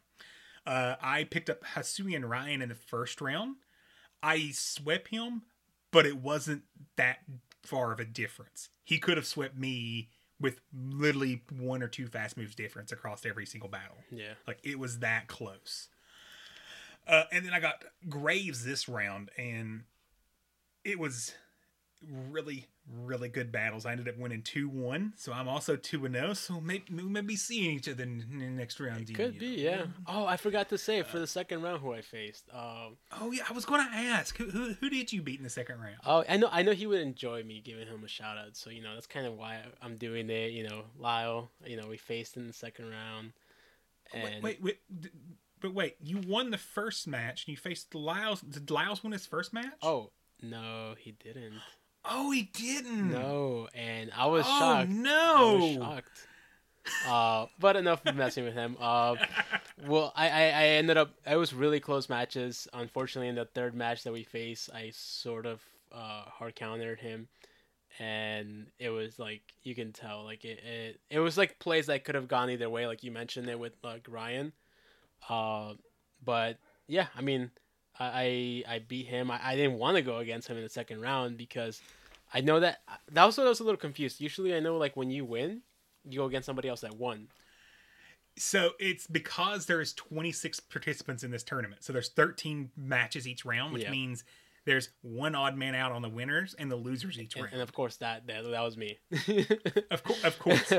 Uh, 0.66 0.94
I 1.02 1.24
picked 1.24 1.50
up 1.50 1.62
Hasui 1.74 2.16
and 2.16 2.30
Ryan 2.30 2.62
in 2.62 2.70
the 2.70 2.74
first 2.74 3.20
round. 3.20 3.56
I 4.22 4.52
swept 4.52 5.08
him, 5.08 5.42
but 5.96 6.04
it 6.04 6.18
wasn't 6.18 6.60
that 6.96 7.20
far 7.62 7.90
of 7.90 7.98
a 7.98 8.04
difference. 8.04 8.68
He 8.84 8.98
could 8.98 9.16
have 9.16 9.24
swept 9.24 9.56
me 9.56 10.10
with 10.38 10.60
literally 10.78 11.40
one 11.58 11.82
or 11.82 11.88
two 11.88 12.06
fast 12.06 12.36
moves 12.36 12.54
difference 12.54 12.92
across 12.92 13.24
every 13.24 13.46
single 13.46 13.70
battle. 13.70 13.96
yeah, 14.10 14.34
Like 14.46 14.58
it 14.62 14.78
was 14.78 14.98
that 14.98 15.26
close. 15.26 15.88
Uh, 17.06 17.22
and 17.32 17.46
then 17.46 17.54
I 17.54 17.60
got 17.60 17.82
Graves 18.10 18.62
this 18.62 18.90
round, 18.90 19.30
and 19.38 19.84
it 20.84 20.98
was 20.98 21.32
really, 22.30 22.66
really 23.04 23.28
good 23.28 23.50
battles. 23.50 23.86
I 23.86 23.92
ended 23.92 24.08
up 24.08 24.16
winning 24.18 24.42
two 24.42 24.68
one, 24.68 25.12
so 25.16 25.32
I'm 25.32 25.48
also 25.48 25.76
two 25.76 26.04
and 26.04 26.14
zero. 26.14 26.34
So 26.34 26.60
maybe 26.60 26.84
we 26.94 27.02
may 27.02 27.20
be 27.22 27.36
seeing 27.36 27.72
each 27.76 27.88
other 27.88 28.02
in 28.02 28.24
in 28.30 28.38
the 28.38 28.46
next 28.46 28.78
round. 28.80 29.08
It 29.08 29.14
could 29.14 29.38
be. 29.38 29.46
Yeah. 29.62 29.86
Oh, 30.06 30.26
I 30.26 30.36
forgot 30.36 30.68
to 30.70 30.78
say 30.78 31.02
for 31.02 31.18
the 31.18 31.26
second 31.26 31.62
round 31.62 31.80
who 31.80 31.92
I 31.92 32.00
faced. 32.02 32.48
Um, 32.52 32.96
Oh 33.20 33.32
yeah, 33.32 33.44
I 33.48 33.52
was 33.52 33.64
going 33.64 33.86
to 33.86 33.92
ask 33.94 34.36
who, 34.36 34.50
who 34.50 34.74
who 34.74 34.90
did 34.90 35.12
you 35.12 35.22
beat 35.22 35.38
in 35.38 35.44
the 35.44 35.50
second 35.50 35.80
round? 35.80 35.96
oh, 36.06 36.24
I 36.28 36.36
know. 36.36 36.48
I 36.52 36.62
know 36.62 36.72
he 36.72 36.86
would 36.86 37.00
enjoy 37.00 37.42
me 37.42 37.60
giving 37.64 37.86
him 37.88 38.04
a 38.04 38.08
shout 38.08 38.38
out. 38.38 38.56
So 38.56 38.70
you 38.70 38.82
know 38.82 38.94
that's 38.94 39.06
kind 39.06 39.26
of 39.26 39.34
why 39.36 39.60
I'm 39.82 39.96
doing 39.96 40.30
it. 40.30 40.52
You 40.52 40.68
know, 40.68 40.82
Lyle. 40.98 41.50
You 41.64 41.76
know, 41.76 41.88
we 41.88 41.96
faced 41.96 42.36
in 42.36 42.46
the 42.46 42.52
second 42.52 42.90
round. 42.90 43.32
Wait, 44.14 44.24
And 44.34 44.42
wait, 44.44 44.62
wait, 44.62 44.78
d- 45.00 45.08
but 45.60 45.74
wait, 45.74 45.96
you 46.00 46.18
won 46.18 46.50
the 46.50 46.58
first 46.58 47.08
match, 47.08 47.44
and 47.46 47.52
you 47.52 47.56
faced 47.56 47.92
Lyles. 47.94 48.40
Did 48.42 48.70
Lyles 48.70 49.02
win 49.02 49.12
his 49.12 49.26
first 49.26 49.52
match? 49.52 49.72
Oh 49.82 50.10
no, 50.40 50.94
he 50.98 51.10
didn't. 51.12 51.54
Oh, 52.08 52.30
he 52.30 52.42
didn't. 52.42 53.10
No, 53.10 53.68
and 53.74 54.10
I 54.16 54.26
was 54.26 54.44
oh 54.46 54.58
shocked. 54.58 54.90
I 54.90 54.92
no. 54.92 55.58
was 55.60 55.74
shocked. 55.74 56.26
Uh, 57.08 57.46
but 57.58 57.76
enough 57.76 58.04
of 58.06 58.14
messing 58.16 58.44
with 58.44 58.54
him. 58.54 58.76
Uh, 58.80 59.16
well, 59.86 60.12
I, 60.14 60.28
I, 60.28 60.42
I 60.42 60.64
ended 60.78 60.96
up. 60.96 61.10
It 61.26 61.36
was 61.36 61.52
really 61.52 61.80
close 61.80 62.08
matches. 62.08 62.68
Unfortunately, 62.72 63.28
in 63.28 63.34
the 63.34 63.44
third 63.44 63.74
match 63.74 64.04
that 64.04 64.12
we 64.12 64.22
faced, 64.22 64.70
I 64.72 64.90
sort 64.94 65.46
of 65.46 65.60
uh, 65.92 66.22
hard 66.26 66.54
countered 66.54 67.00
him, 67.00 67.28
and 67.98 68.66
it 68.78 68.90
was 68.90 69.18
like 69.18 69.42
you 69.62 69.74
can 69.74 69.92
tell, 69.92 70.24
like 70.24 70.44
it, 70.44 70.62
it, 70.64 71.00
it 71.10 71.18
was 71.18 71.36
like 71.36 71.58
plays 71.58 71.86
that 71.86 72.04
could 72.04 72.14
have 72.14 72.28
gone 72.28 72.50
either 72.50 72.70
way. 72.70 72.86
Like 72.86 73.02
you 73.02 73.10
mentioned 73.10 73.48
it 73.48 73.58
with 73.58 73.72
like 73.82 74.06
Ryan. 74.08 74.52
Uh, 75.28 75.74
but 76.24 76.58
yeah, 76.86 77.06
I 77.16 77.20
mean, 77.20 77.50
I 77.98 78.64
I 78.68 78.74
I 78.74 78.78
beat 78.80 79.06
him. 79.06 79.30
I, 79.30 79.40
I 79.42 79.56
didn't 79.56 79.78
want 79.78 79.96
to 79.96 80.02
go 80.02 80.18
against 80.18 80.48
him 80.48 80.56
in 80.56 80.62
the 80.62 80.68
second 80.68 81.00
round 81.00 81.36
because 81.36 81.80
I 82.34 82.40
know 82.40 82.60
that 82.60 82.80
that 83.12 83.24
was 83.24 83.38
what 83.38 83.46
I 83.46 83.50
was 83.50 83.60
a 83.60 83.64
little 83.64 83.78
confused. 83.78 84.20
Usually, 84.20 84.54
I 84.54 84.60
know 84.60 84.76
like 84.76 84.96
when 84.96 85.10
you 85.10 85.24
win, 85.24 85.62
you 86.08 86.18
go 86.20 86.26
against 86.26 86.46
somebody 86.46 86.68
else 86.68 86.80
that 86.82 86.96
won. 86.96 87.28
So 88.38 88.72
it's 88.78 89.06
because 89.06 89.66
there's 89.66 89.94
26 89.94 90.60
participants 90.60 91.22
in 91.24 91.30
this 91.30 91.42
tournament. 91.42 91.82
So 91.84 91.92
there's 91.92 92.10
13 92.10 92.70
matches 92.76 93.26
each 93.26 93.44
round, 93.46 93.72
which 93.72 93.84
Yeah. 93.84 93.90
means 93.90 94.24
there's 94.66 94.90
one 95.00 95.34
odd 95.34 95.56
man 95.56 95.74
out 95.74 95.92
on 95.92 96.02
the 96.02 96.08
winners 96.08 96.54
and 96.58 96.70
the 96.70 96.76
losers 96.76 97.18
each 97.18 97.34
And, 97.36 97.44
round. 97.44 97.52
and 97.54 97.62
of 97.62 97.72
course, 97.72 97.96
that 97.98 98.26
that, 98.26 98.42
that 98.50 98.60
was 98.62 98.76
me. 98.76 98.98
Of 99.90 100.02
course, 100.04 100.24
of 100.24 100.38
course. 100.40 100.72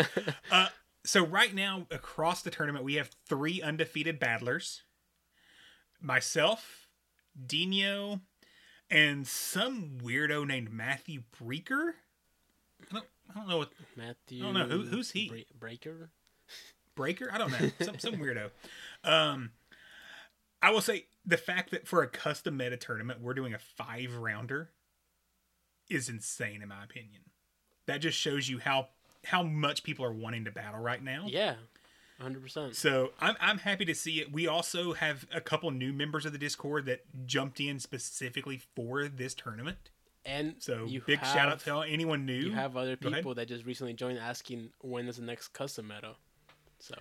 uh, 0.51 0.67
so 1.05 1.25
right 1.25 1.55
now 1.55 1.87
across 1.89 2.41
the 2.43 2.51
tournament, 2.51 2.83
we 2.85 2.95
have 2.95 3.09
three 3.27 3.61
undefeated 3.61 4.19
battlers. 4.19 4.83
Myself, 6.01 6.87
Dino, 7.45 8.21
and 8.89 9.27
some 9.27 9.97
weirdo 10.03 10.45
named 10.47 10.71
Matthew 10.71 11.23
Breaker. 11.41 11.95
I 12.89 12.93
don't, 12.93 13.05
I 13.29 13.39
don't 13.39 13.47
know 13.49 13.57
what 13.57 13.71
Matthew. 13.95 14.43
I 14.43 14.51
don't 14.51 14.53
know. 14.53 14.67
Who- 14.77 14.85
who's 14.87 15.11
he? 15.11 15.45
Breaker. 15.59 16.09
Breaker. 16.95 17.29
I 17.31 17.37
don't 17.37 17.51
know. 17.51 17.69
Some 17.81 17.99
some 17.99 18.15
weirdo. 18.15 18.49
Um, 19.03 19.51
I 20.61 20.71
will 20.71 20.81
say 20.81 21.05
the 21.25 21.37
fact 21.37 21.69
that 21.71 21.87
for 21.87 22.01
a 22.01 22.07
custom 22.07 22.57
meta 22.57 22.77
tournament 22.77 23.21
we're 23.21 23.35
doing 23.35 23.53
a 23.53 23.59
five 23.59 24.15
rounder 24.15 24.71
is 25.89 26.09
insane 26.09 26.61
in 26.61 26.69
my 26.69 26.83
opinion. 26.83 27.21
That 27.85 27.97
just 27.99 28.17
shows 28.17 28.49
you 28.49 28.57
how 28.59 28.87
how 29.25 29.43
much 29.43 29.83
people 29.83 30.03
are 30.05 30.11
wanting 30.13 30.45
to 30.45 30.51
battle 30.51 30.79
right 30.79 31.03
now. 31.03 31.25
Yeah, 31.27 31.55
hundred 32.21 32.41
percent. 32.41 32.75
So 32.75 33.11
I'm 33.19 33.35
I'm 33.39 33.59
happy 33.59 33.85
to 33.85 33.95
see 33.95 34.21
it. 34.21 34.31
We 34.31 34.47
also 34.47 34.93
have 34.93 35.27
a 35.33 35.41
couple 35.41 35.71
new 35.71 35.93
members 35.93 36.25
of 36.25 36.31
the 36.31 36.37
Discord 36.37 36.85
that 36.85 37.01
jumped 37.25 37.59
in 37.59 37.79
specifically 37.79 38.61
for 38.75 39.07
this 39.07 39.33
tournament. 39.33 39.89
And 40.25 40.55
So 40.59 40.85
you 40.85 41.01
big 41.05 41.23
shout 41.23 41.49
out 41.49 41.59
to 41.61 41.81
anyone 41.81 42.25
new. 42.25 42.33
You 42.33 42.51
have 42.51 42.75
other 42.75 42.97
people 42.97 43.33
that 43.35 43.47
just 43.47 43.65
recently 43.65 43.93
joined 43.93 44.19
asking 44.19 44.71
when 44.81 45.07
is 45.07 45.17
the 45.17 45.23
next 45.23 45.49
custom 45.49 45.87
meta. 45.87 46.15
So 46.79 46.95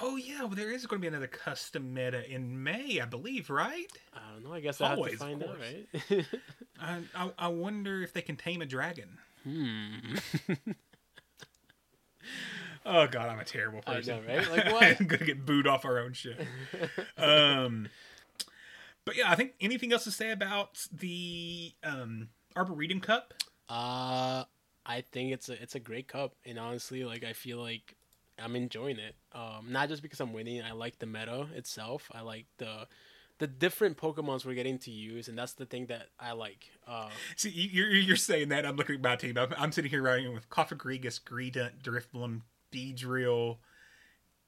Oh 0.00 0.16
yeah, 0.16 0.40
well 0.40 0.50
there 0.50 0.72
is 0.72 0.86
going 0.86 1.00
to 1.00 1.02
be 1.02 1.08
another 1.08 1.28
custom 1.28 1.94
meta 1.94 2.28
in 2.28 2.62
May, 2.62 3.00
I 3.00 3.04
believe, 3.04 3.50
right? 3.50 3.86
I 4.12 4.32
don't 4.32 4.44
know. 4.44 4.52
I 4.52 4.60
guess 4.60 4.80
I 4.80 4.88
have 4.88 5.02
to 5.02 5.16
find 5.16 5.42
out, 5.42 5.58
right? 5.58 5.86
I, 6.80 7.00
I 7.14 7.30
I 7.38 7.48
wonder 7.48 8.02
if 8.02 8.12
they 8.12 8.22
can 8.22 8.36
tame 8.36 8.62
a 8.62 8.66
dragon. 8.66 9.18
hmm. 9.44 10.16
Oh 12.86 13.06
god, 13.06 13.28
I'm 13.28 13.38
a 13.38 13.44
terrible 13.44 13.80
I 13.86 13.94
person. 13.94 14.24
know, 14.26 14.34
right? 14.34 14.50
Like, 14.50 14.72
what? 14.72 15.00
I'm 15.00 15.06
gonna 15.06 15.24
get 15.24 15.46
booed 15.46 15.66
off 15.66 15.84
our 15.84 15.98
own 15.98 16.12
show. 16.12 16.34
um, 17.16 17.88
but 19.04 19.16
yeah, 19.16 19.30
I 19.30 19.34
think 19.34 19.52
anything 19.60 19.92
else 19.92 20.04
to 20.04 20.10
say 20.10 20.30
about 20.30 20.86
the 20.92 21.72
um 21.82 22.28
Arboretum 22.56 23.00
Cup? 23.00 23.34
Uh, 23.68 24.44
I 24.86 25.00
think 25.12 25.32
it's 25.32 25.48
a 25.48 25.60
it's 25.62 25.74
a 25.74 25.80
great 25.80 26.08
cup, 26.08 26.34
and 26.44 26.58
honestly, 26.58 27.04
like 27.04 27.24
I 27.24 27.32
feel 27.32 27.58
like 27.58 27.94
I'm 28.38 28.56
enjoying 28.56 28.98
it. 28.98 29.14
Um, 29.32 29.66
not 29.70 29.88
just 29.88 30.02
because 30.02 30.20
I'm 30.20 30.32
winning. 30.32 30.62
I 30.62 30.72
like 30.72 30.98
the 30.98 31.06
meta 31.06 31.46
itself. 31.54 32.10
I 32.14 32.20
like 32.20 32.46
the 32.58 32.86
the 33.38 33.46
different 33.46 33.96
Pokemons 33.96 34.44
we're 34.44 34.54
getting 34.54 34.78
to 34.80 34.90
use, 34.90 35.28
and 35.28 35.36
that's 35.36 35.54
the 35.54 35.66
thing 35.66 35.86
that 35.86 36.08
I 36.20 36.32
like. 36.32 36.70
Uh, 36.86 37.08
See, 37.36 37.50
you- 37.50 37.70
you're 37.84 37.90
you're 37.94 38.16
saying 38.16 38.50
that. 38.50 38.64
I'm 38.66 38.76
looking 38.76 38.96
at 38.96 39.00
my 39.02 39.16
team. 39.16 39.36
I'm, 39.38 39.52
I'm 39.56 39.72
sitting 39.72 39.90
here 39.90 40.02
writing 40.02 40.32
with 40.34 40.48
Cofagrigus, 40.50 41.20
Greedent, 41.22 41.82
Drifblim, 41.82 42.42
Beedrill, 42.74 43.58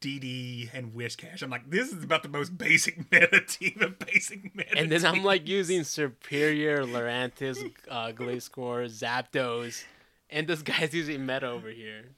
DD, 0.01 0.69
and 0.75 0.93
Whiscash. 0.93 1.43
I'm 1.43 1.51
like, 1.51 1.71
this 1.71 1.93
is 1.93 2.03
about 2.03 2.23
the 2.23 2.29
most 2.29 2.57
basic 2.59 2.99
meta 3.12 3.41
team 3.41 3.79
of 3.81 3.99
basic 3.99 4.55
meta. 4.55 4.77
and 4.77 4.91
then 4.91 5.05
I'm 5.05 5.23
like 5.23 5.47
using 5.49 5.81
Serperior, 5.83 6.85
Lurantis, 6.85 7.59
uh, 7.91 8.12
Gliscor, 8.12 8.87
Zapdos, 8.91 9.85
and 10.31 10.47
this 10.47 10.62
guy's 10.62 10.93
using 11.03 11.25
meta 11.25 11.49
over 11.49 11.69
here. 11.69 12.11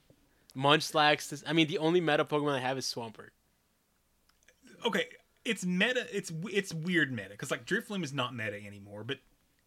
Munchlax. 0.57 1.29
This, 1.29 1.43
I 1.47 1.53
mean, 1.53 1.67
the 1.67 1.77
only 1.77 2.01
meta 2.01 2.25
Pokemon 2.25 2.55
I 2.55 2.59
have 2.59 2.77
is 2.77 2.85
Swampert. 2.85 3.29
okay, 4.85 5.05
it's 5.45 5.65
meta. 5.65 6.05
It's 6.11 6.31
it's 6.51 6.73
weird 6.73 7.11
meta 7.11 7.29
because 7.29 7.51
like 7.51 7.65
Drifloom 7.65 8.03
is 8.03 8.13
not 8.13 8.35
meta 8.35 8.57
anymore. 8.65 9.03
But 9.03 9.19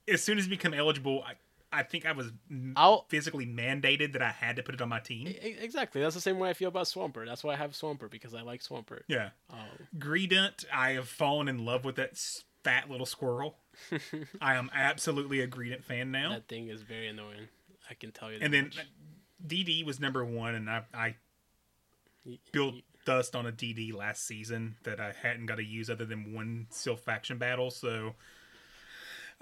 as 0.09 0.23
soon 0.23 0.39
as 0.39 0.47
it 0.47 0.51
become 0.51 0.75
eligible, 0.75 1.23
I 1.27 1.35
I 1.73 1.83
think 1.83 2.05
I 2.07 2.13
was 2.13 2.31
I'll- 2.77 3.07
physically 3.09 3.47
mandated 3.47 4.13
that 4.13 4.23
I 4.23 4.31
had 4.31 4.57
to 4.57 4.63
put 4.63 4.75
it 4.75 4.83
on 4.83 4.89
my 4.89 5.01
team. 5.01 5.27
Exactly. 5.41 6.01
That's 6.03 6.15
the 6.15 6.21
same 6.21 6.39
way 6.39 6.51
I 6.51 6.53
feel 6.53 6.69
about 6.69 6.87
Swampert. 6.87 7.27
That's 7.27 7.43
why 7.43 7.55
I 7.55 7.57
have 7.57 7.73
Swampert 7.73 8.11
because 8.11 8.35
I 8.35 8.43
like 8.43 8.63
Swampert. 8.63 9.03
Yeah, 9.09 9.31
Um, 9.51 9.59
Greedent. 9.99 10.65
I 10.73 10.93
have 10.93 11.09
fallen 11.09 11.49
in 11.49 11.65
love 11.65 11.85
with 11.85 11.97
that 11.97 12.19
fat 12.63 12.91
little 12.91 13.07
squirrel. 13.07 13.57
I 14.41 14.55
am 14.55 14.71
absolutely 14.75 15.41
a 15.41 15.47
Greedent 15.49 15.83
fan 15.83 16.11
now. 16.11 16.31
that 16.31 16.47
thing 16.49 16.69
is 16.69 16.83
very 16.83 17.09
annoying. 17.09 17.49
I 17.91 17.95
can 17.95 18.13
tell 18.13 18.31
you. 18.31 18.39
That 18.39 18.45
and 18.45 18.55
then 18.55 18.65
much. 18.65 18.87
DD 19.47 19.85
was 19.85 19.99
number 19.99 20.25
one, 20.25 20.55
and 20.55 20.69
I 20.71 20.83
I 20.95 21.17
built 22.53 22.77
dust 23.05 23.35
on 23.35 23.47
a 23.47 23.53
DD 23.53 23.93
last 23.93 24.25
season 24.27 24.77
that 24.85 25.01
I 25.01 25.13
hadn't 25.23 25.47
got 25.47 25.57
to 25.57 25.65
use 25.65 25.91
other 25.91 26.05
than 26.05 26.33
one 26.33 26.69
Silph 26.71 27.01
faction 27.01 27.39
battle, 27.39 27.71
so 27.71 28.15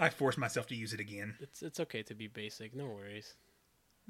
I 0.00 0.08
forced 0.08 0.38
myself 0.38 0.66
to 0.68 0.74
use 0.74 0.92
it 0.92 1.00
again. 1.00 1.36
It's 1.40 1.62
it's 1.62 1.78
okay 1.80 2.02
to 2.04 2.14
be 2.14 2.26
basic. 2.26 2.74
No 2.74 2.86
worries. 2.86 3.34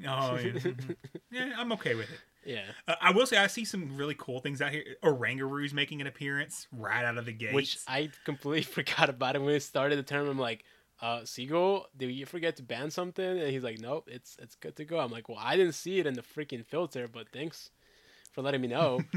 Oh, 0.07 0.37
yeah, 0.37 0.51
mhm. 0.53 0.97
yeah 1.31 1.53
I'm 1.59 1.73
okay 1.73 1.95
with 1.95 2.11
it. 2.11 2.21
Yeah. 2.47 2.63
Uh, 2.89 2.95
I 3.03 3.11
will 3.11 3.27
say 3.27 3.37
I 3.37 3.49
see 3.49 3.67
some 3.67 3.97
really 3.97 4.15
cool 4.17 4.41
things 4.41 4.63
out 4.63 4.73
here. 4.73 4.85
Orangaroos 5.03 5.75
making 5.75 6.01
an 6.01 6.07
appearance 6.07 6.67
right 6.73 7.05
out 7.05 7.19
of 7.19 7.27
the 7.27 7.33
gate. 7.33 7.53
Which 7.53 7.79
I 7.87 8.11
completely 8.25 8.63
forgot 8.85 9.11
about 9.11 9.37
it 9.37 9.41
when 9.41 9.53
we 9.53 9.59
started 9.61 9.99
the 9.99 10.03
tournament. 10.03 10.37
I'm 10.37 10.41
like, 10.41 10.65
uh, 11.03 11.25
Seagull, 11.25 11.87
did 11.97 12.07
you 12.13 12.25
forget 12.25 12.57
to 12.57 12.63
ban 12.63 12.91
something? 12.91 13.25
And 13.25 13.51
he's 13.51 13.65
like, 13.65 13.79
Nope, 13.79 14.09
it's 14.11 14.37
it's 14.41 14.55
good 14.55 14.77
to 14.77 14.85
go. 14.85 15.01
I'm 15.01 15.11
like, 15.11 15.29
Well, 15.29 15.39
I 15.41 15.57
didn't 15.57 15.75
see 15.75 15.99
it 15.99 16.07
in 16.07 16.15
the 16.15 16.23
freaking 16.23 16.65
filter, 16.65 17.07
but 17.09 17.29
thanks 17.31 17.71
for 18.33 18.43
letting 18.43 18.61
me 18.61 18.69
know. 18.69 19.01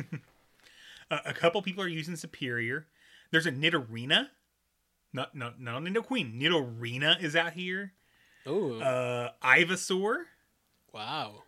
Uh, 1.11 1.19
a 1.25 1.33
couple 1.33 1.61
people 1.61 1.83
are 1.83 1.87
using 1.89 2.15
Serperior. 2.15 2.85
There's 3.29 3.45
a 3.45 3.51
Nidorina. 3.51 4.29
Not 5.13 5.35
not 5.35 5.59
not 5.61 5.75
only 5.75 5.91
the 5.91 6.01
Queen. 6.01 6.39
Nidorina 6.39 7.21
is 7.21 7.35
out 7.35 7.53
here. 7.53 7.93
Ooh, 8.47 8.81
Uh, 8.81 9.31
Ivysaur. 9.43 10.23
wow. 10.91 11.43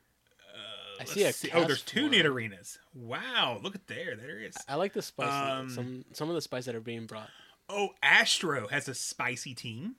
I 0.97 1.03
see 1.03 1.23
a 1.25 1.33
see- 1.33 1.51
Oh, 1.51 1.65
there's 1.65 1.81
two. 1.81 2.07
Nidorinas. 2.09 2.77
Wow, 2.93 3.59
look 3.61 3.75
at 3.75 3.87
there. 3.87 4.15
There 4.15 4.39
is. 4.39 4.55
I 4.69 4.75
like 4.75 4.93
the 4.93 5.01
spice. 5.01 5.27
Um, 5.29 5.69
some 5.69 6.05
some 6.13 6.29
of 6.29 6.35
the 6.35 6.41
spice 6.41 6.65
that 6.65 6.75
are 6.75 6.79
being 6.79 7.05
brought. 7.05 7.29
Oh, 7.67 7.89
Astro 8.01 8.67
has 8.69 8.87
a 8.87 8.93
spicy 8.93 9.53
team. 9.53 9.95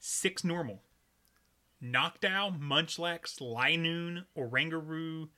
Six 0.00 0.42
normal. 0.42 0.82
Knockdown, 1.80 2.58
Munchlax, 2.60 3.38
Linoone, 3.40 4.24
Orangaroo, 4.36 5.28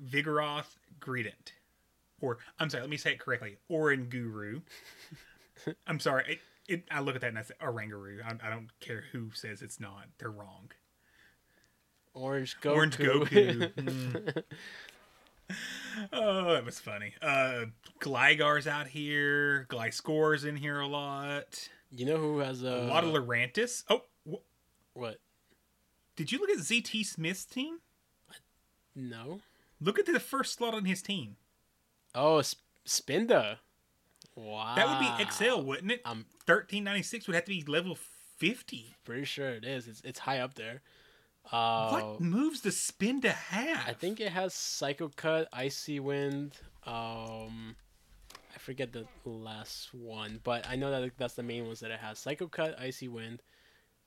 Vigoroth, 0.00 0.76
Greedent. 1.00 1.52
Or, 2.20 2.38
I'm 2.58 2.70
sorry, 2.70 2.82
let 2.82 2.90
me 2.90 2.96
say 2.96 3.12
it 3.12 3.20
correctly. 3.20 3.58
Oranguru. 3.70 4.62
I'm 5.86 6.00
sorry. 6.00 6.24
It, 6.28 6.38
it, 6.68 6.84
I 6.90 7.00
look 7.00 7.14
at 7.14 7.20
that 7.20 7.28
and 7.28 7.38
I 7.38 7.42
say 7.42 7.54
Orangaroo. 7.62 8.18
I, 8.24 8.46
I 8.46 8.50
don't 8.50 8.68
care 8.80 9.04
who 9.12 9.30
says 9.32 9.62
it's 9.62 9.78
not. 9.80 10.06
They're 10.18 10.30
wrong. 10.30 10.70
Orange 12.14 12.56
Goku. 12.60 12.74
Orange 12.76 12.96
Goku. 12.98 13.72
Mm. 13.86 14.42
oh, 16.12 16.52
that 16.54 16.64
was 16.64 16.80
funny. 16.80 17.14
Uh, 17.22 17.66
Gligar's 18.00 18.66
out 18.66 18.88
here. 18.88 19.66
Gliscor's 19.70 20.44
in 20.44 20.56
here 20.56 20.80
a 20.80 20.86
lot. 20.88 21.68
you 21.90 22.04
know 22.04 22.16
who 22.16 22.38
has 22.40 22.64
a, 22.64 22.68
A 22.68 22.86
lot 22.88 23.04
of 23.04 23.10
Lurantis. 23.10 23.84
Oh, 23.88 24.02
wh- 24.28 24.96
what? 24.96 25.18
did 26.16 26.32
you 26.32 26.38
look 26.40 26.50
at 26.50 26.58
ZT 26.58 27.04
Smith's 27.06 27.44
team? 27.44 27.78
No. 28.96 29.40
Look 29.80 29.98
at 29.98 30.06
the 30.06 30.18
first 30.18 30.54
slot 30.54 30.74
on 30.74 30.86
his 30.86 31.02
team. 31.02 31.36
Oh, 32.14 32.40
Sp- 32.42 32.64
Spinda. 32.86 33.58
Wow. 34.36 34.74
That 34.76 34.86
would 34.86 35.18
be 35.26 35.32
XL, 35.32 35.62
wouldn't 35.62 35.90
it? 35.90 36.02
I'm 36.04 36.26
1396 36.44 37.26
would 37.26 37.34
have 37.34 37.44
to 37.46 37.50
be 37.50 37.64
level 37.66 37.96
50. 38.36 38.94
pretty 39.04 39.24
sure 39.24 39.48
it 39.48 39.64
is. 39.64 39.88
It's 39.88 40.02
it's 40.02 40.18
high 40.20 40.38
up 40.40 40.54
there. 40.54 40.82
Uh, 41.50 41.90
what 41.90 42.20
moves 42.20 42.60
does 42.60 42.76
Spinda 42.76 43.30
have? 43.30 43.88
I 43.88 43.92
think 43.92 44.20
it 44.20 44.32
has 44.32 44.52
Psycho 44.52 45.10
Cut, 45.14 45.48
Icy 45.52 46.00
Wind. 46.00 46.56
Um, 46.84 47.76
I 48.54 48.58
forget 48.58 48.92
the 48.92 49.06
last 49.24 49.94
one, 49.94 50.40
but 50.42 50.68
I 50.68 50.76
know 50.76 50.90
that 50.90 51.12
that's 51.18 51.34
the 51.34 51.42
main 51.42 51.66
ones 51.66 51.80
that 51.80 51.90
it 51.90 52.00
has. 52.00 52.18
Psycho 52.18 52.48
Cut, 52.48 52.78
Icy 52.80 53.08
Wind, 53.08 53.42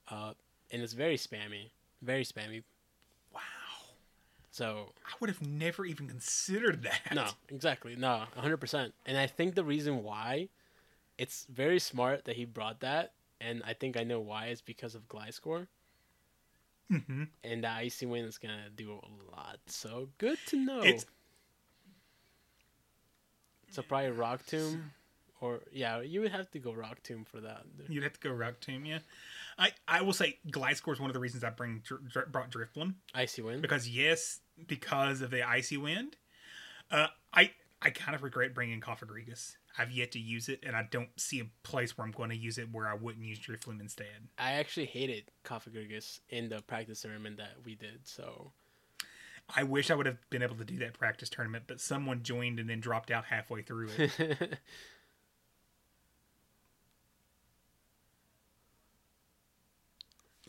uh, 0.10 0.34
and 0.72 0.82
it's 0.82 0.94
very 0.94 1.18
spammy, 1.18 1.72
very 2.02 2.26
spammy. 2.26 2.64
So 4.60 4.92
I 5.06 5.12
would 5.22 5.30
have 5.30 5.42
never 5.42 5.86
even 5.86 6.10
considered 6.10 6.84
that. 6.84 7.16
no, 7.16 7.28
exactly, 7.48 7.96
no, 7.96 8.26
hundred 8.36 8.58
percent. 8.58 8.94
And 9.06 9.18
I 9.18 9.26
think 9.26 9.56
the 9.56 9.64
reason 9.64 10.04
why 10.04 10.50
it's 11.18 11.46
very 11.50 11.80
smart 11.80 12.26
that 12.26 12.36
he 12.36 12.44
brought 12.44 12.82
that, 12.82 13.14
and 13.40 13.64
I 13.66 13.72
think 13.74 13.96
I 13.96 14.04
know 14.04 14.20
why 14.20 14.48
is 14.48 14.60
because 14.60 14.96
of 14.96 15.08
Gliscor. 15.08 15.68
hmm 16.90 17.24
And 17.42 17.64
the 17.64 17.70
Icy 17.70 18.06
Wind 18.06 18.28
is 18.28 18.38
gonna 18.38 18.70
do 18.76 18.92
a 18.92 19.36
lot. 19.36 19.60
So 19.68 20.10
good 20.18 20.38
to 20.48 20.58
know. 20.58 20.82
It's 20.84 21.06
So 23.72 23.82
probably 23.82 24.10
Rock 24.12 24.46
Tomb, 24.46 24.92
or 25.42 25.62
yeah, 25.72 26.02
you 26.02 26.20
would 26.22 26.32
have 26.32 26.50
to 26.52 26.60
go 26.60 26.74
Rock 26.74 27.02
Tomb 27.04 27.24
for 27.24 27.40
that. 27.42 27.64
You'd 27.88 28.04
have 28.04 28.14
to 28.14 28.20
go 28.20 28.32
Rock 28.34 28.60
Tomb, 28.60 28.84
yeah. 28.86 29.00
I, 29.58 29.72
I 29.88 30.02
will 30.02 30.14
say 30.14 30.38
Gliscor 30.50 30.94
is 30.94 31.00
one 31.00 31.10
of 31.10 31.14
the 31.14 31.20
reasons 31.20 31.44
I 31.44 31.50
bring 31.50 31.82
Dr- 31.86 32.02
Dr- 32.10 32.32
brought 32.32 32.50
Drifblim 32.52 32.96
Icy 33.14 33.42
Wind. 33.42 33.62
because 33.62 33.88
yes, 33.90 34.40
because 34.68 35.22
of 35.22 35.32
the 35.32 35.48
icy 35.48 35.78
wind. 35.78 36.18
Uh, 36.92 37.08
I 37.34 37.52
I 37.82 37.92
kind 37.92 38.16
of 38.16 38.24
regret 38.24 38.54
bringing 38.54 38.82
Cofagrigus. 38.82 39.56
I've 39.78 39.92
yet 39.92 40.12
to 40.14 40.20
use 40.20 40.50
it, 40.50 40.64
and 40.66 40.76
I 40.76 40.88
don't 40.90 41.10
see 41.18 41.40
a 41.40 41.46
place 41.64 41.98
where 41.98 42.06
I'm 42.06 42.12
going 42.12 42.32
to 42.32 42.36
use 42.36 42.58
it 42.58 42.72
where 42.72 42.88
I 42.88 42.96
wouldn't 42.96 43.24
use 43.24 43.40
Drifblim 43.40 43.80
instead. 43.80 44.28
I 44.38 44.54
actually 44.54 44.88
hated 44.88 45.32
Cofagrigus 45.46 46.20
in 46.30 46.50
the 46.50 46.62
practice 46.62 47.02
tournament 47.02 47.38
that 47.38 47.54
we 47.64 47.76
did. 47.76 48.00
So 48.06 48.52
I 49.56 49.64
wish 49.64 49.90
I 49.90 49.96
would 49.96 50.06
have 50.06 50.18
been 50.30 50.44
able 50.44 50.56
to 50.58 50.66
do 50.66 50.78
that 50.80 50.94
practice 50.94 51.30
tournament, 51.30 51.66
but 51.68 51.80
someone 51.80 52.24
joined 52.24 52.60
and 52.60 52.70
then 52.70 52.80
dropped 52.80 53.12
out 53.12 53.26
halfway 53.26 53.62
through 53.62 53.90
it. 53.98 54.58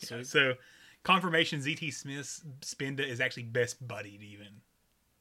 So 0.03 0.23
So, 0.23 0.55
confirmation 1.03 1.61
ZT 1.61 1.93
Smith's 1.93 2.43
Spinda 2.61 3.07
is 3.07 3.21
actually 3.21 3.45
best 3.45 3.87
buddied, 3.87 4.23
even. 4.23 4.63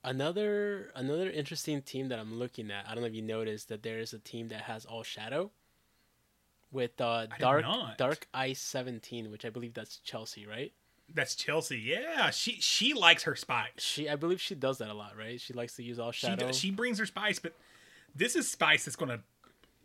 another 0.03 0.91
another 0.95 1.29
interesting 1.29 1.81
team 1.81 2.09
that 2.09 2.19
I'm 2.19 2.37
looking 2.37 2.71
at. 2.71 2.85
I 2.87 2.93
don't 2.93 3.01
know 3.01 3.07
if 3.09 3.15
you 3.15 3.21
noticed 3.21 3.69
that 3.69 3.83
there 3.83 3.99
is 3.99 4.13
a 4.13 4.19
team 4.19 4.49
that 4.49 4.61
has 4.61 4.85
all 4.85 5.03
shadow 5.03 5.51
with 6.71 6.99
uh 7.01 7.27
dark 7.39 7.65
dark 7.97 8.27
ice 8.33 8.59
17, 8.61 9.31
which 9.31 9.45
I 9.45 9.49
believe 9.49 9.73
that's 9.73 9.97
Chelsea, 9.97 10.45
right? 10.45 10.71
That's 11.13 11.33
Chelsea. 11.35 11.77
Yeah, 11.79 12.29
she 12.29 12.53
she 12.61 12.93
likes 12.93 13.23
her 13.23 13.35
spice. 13.35 13.71
She 13.77 14.07
I 14.07 14.15
believe 14.15 14.39
she 14.39 14.55
does 14.55 14.77
that 14.77 14.89
a 14.89 14.93
lot, 14.93 15.17
right? 15.17 15.41
She 15.41 15.53
likes 15.53 15.75
to 15.77 15.83
use 15.83 15.99
all 15.99 16.11
She 16.11 16.27
shadow. 16.27 16.47
does, 16.47 16.57
she 16.57 16.69
brings 16.71 16.99
her 16.99 17.05
spice, 17.05 17.39
but 17.39 17.53
this 18.15 18.35
is 18.35 18.47
spice 18.49 18.85
that's 18.85 18.95
gonna. 18.95 19.21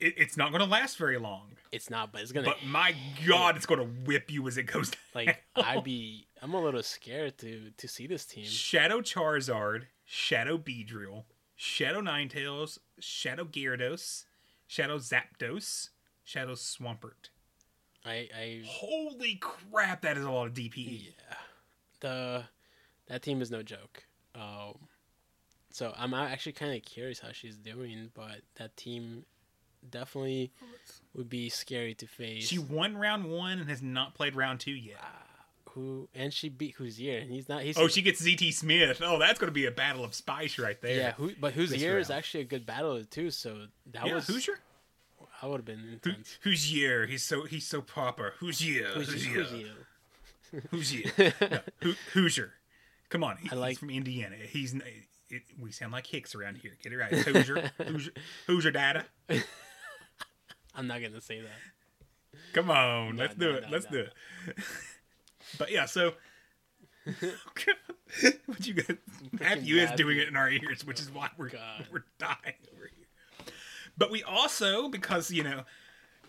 It, 0.05 0.15
it's 0.19 0.37
not 0.37 0.53
gonna 0.53 0.67
last 0.67 0.99
very 0.99 1.19
long. 1.19 1.53
it's 1.73 1.89
not, 1.89 2.13
but 2.13 2.21
it's 2.21 2.33
gonna 2.33 2.47
But 2.47 2.65
my 2.67 2.95
God, 3.27 3.57
it's 3.57 3.67
gonna 3.67 3.85
whip 4.05 4.31
you 4.31 4.47
as 4.47 4.59
it 4.59 4.65
goes. 4.65 4.91
like. 5.15 5.43
I'd 5.57 5.83
be 5.85 6.27
I'm 6.43 6.53
a 6.55 6.61
little 6.63 6.83
scared 6.83 7.39
to 7.39 7.71
to 7.77 7.89
see 7.89 8.07
this 8.07 8.25
team. 8.27 8.45
Shadow 8.45 9.01
Charizard, 9.01 9.85
Shadow 10.05 10.59
Beedrill, 10.59 11.25
Shadow 11.57 12.01
Ninetales, 12.03 12.79
Shadow 13.01 13.45
Gyarados, 13.45 14.25
Shadow 14.67 14.99
Zapdos, 14.99 15.89
Shadow 16.23 16.53
Swampert. 16.55 17.31
I 18.05 18.29
I 18.37 18.63
Holy 18.67 19.37
crap, 19.37 20.03
that 20.03 20.19
is 20.19 20.25
a 20.25 20.31
lot 20.31 20.49
of. 20.49 20.55
DPE. 20.55 21.07
yeah. 21.07 21.37
The 22.01 22.45
that 23.07 23.23
team 23.23 23.41
is 23.41 23.51
no 23.51 23.63
joke. 23.63 24.05
Um 24.35 24.75
so 25.71 25.93
I'm 25.97 26.13
actually 26.15 26.53
kind 26.53 26.75
of 26.77 26.83
curious 26.85 27.19
how 27.21 27.33
she's 27.33 27.57
doing, 27.57 28.11
but 28.15 28.43
that 28.57 28.77
team 28.77 29.25
definitely 29.91 30.51
would 31.15 31.29
be 31.29 31.49
scary 31.49 31.95
to 31.95 32.07
face. 32.07 32.47
She 32.49 32.59
won 32.59 32.97
round 32.97 33.25
one 33.31 33.59
and 33.59 33.69
has 33.71 33.83
not 33.83 34.15
played 34.15 34.35
round 34.35 34.61
two 34.61 34.73
yet. 34.73 34.99
Ah, 35.01 35.23
who 35.71 36.09
and 36.15 36.33
she 36.33 36.49
beat 36.49 36.75
Hoosier, 36.77 37.19
and 37.19 37.31
he's 37.31 37.49
not. 37.49 37.63
He's 37.63 37.77
Oh, 37.79 37.89
she 37.89 38.03
gets 38.03 38.21
ZT 38.23 38.53
Smith. 38.53 39.01
Oh, 39.05 39.19
that's 39.19 39.39
going 39.39 39.49
to 39.49 39.55
be 39.55 39.67
a 39.67 39.71
battle 39.71 40.05
of 40.05 40.15
spice 40.15 40.59
right 40.59 40.81
there. 40.81 40.97
yeah, 40.97 41.13
who, 41.13 41.33
but 41.41 41.55
This 41.55 41.71
Hoosier 41.71 41.99
is 41.99 42.11
actually 42.11 42.43
a 42.43 42.47
good 42.47 42.65
battle 42.67 43.03
too. 43.05 43.31
So 43.31 43.67
that 43.93 44.07
yeah, 44.07 44.15
was 44.15 44.27
Hoosier. 44.27 44.59
I 45.43 45.47
would 45.47 45.57
have 45.59 45.65
been 45.67 46.01
Who, 46.05 46.13
who's 46.43 46.73
year? 46.73 47.07
He's 47.07 47.23
so 47.23 47.45
he's 47.45 47.67
so 47.67 47.81
proper. 47.81 48.35
Who's 48.39 48.65
year? 48.67 48.87
Who's 48.95 49.27
year? 49.27 49.43
Hoosier. 49.45 49.73
Who's 50.71 50.95
year? 50.95 51.13
No, 51.41 51.59
Ho- 51.83 51.95
Hoosier. 52.13 52.53
Come 53.11 53.25
on, 53.25 53.37
he- 53.39 53.51
I 53.51 53.55
like- 53.55 53.71
he's 53.71 53.79
from 53.79 53.91
Indiana. 53.91 54.37
He's 54.49 54.75
it, 55.31 55.43
we 55.59 55.73
sound 55.73 55.93
like 55.93 56.07
Hicks 56.07 56.35
around 56.35 56.59
here. 56.59 56.73
Get 56.83 56.93
it 56.93 56.97
right. 56.97 57.13
Hoosier. 57.13 57.73
Hoosier. 57.85 58.13
Hoosier 58.47 58.71
data. 58.71 59.05
I'm 60.75 60.87
not 60.87 61.01
gonna 61.03 61.21
say 61.21 61.41
that. 61.41 62.41
Come 62.53 62.71
on, 62.71 63.17
No, 63.17 63.23
let's 63.23 63.37
no, 63.37 63.47
do 63.51 63.55
it. 63.57 63.63
no, 63.65 63.69
let's 63.71 63.87
do 63.87 63.99
it. 64.01 64.13
but 65.59 65.71
yeah, 65.71 65.87
so 65.87 66.15
what 68.47 68.67
you 68.67 68.75
guys 68.75 68.97
Matthew 69.33 69.77
is 69.77 69.91
doing 69.93 70.19
it 70.19 70.29
in 70.29 70.37
our 70.37 70.49
ears, 70.51 70.85
which 70.87 71.01
is 71.01 71.11
why 71.11 71.31
we're 71.37 71.51
God. 71.51 71.87
we're 71.93 72.05
dying 72.19 72.55
over 72.75 72.91
here. 72.97 73.47
But 73.97 74.11
we 74.11 74.23
also, 74.23 74.89
because 74.89 75.31
you 75.31 75.43
know, 75.45 75.63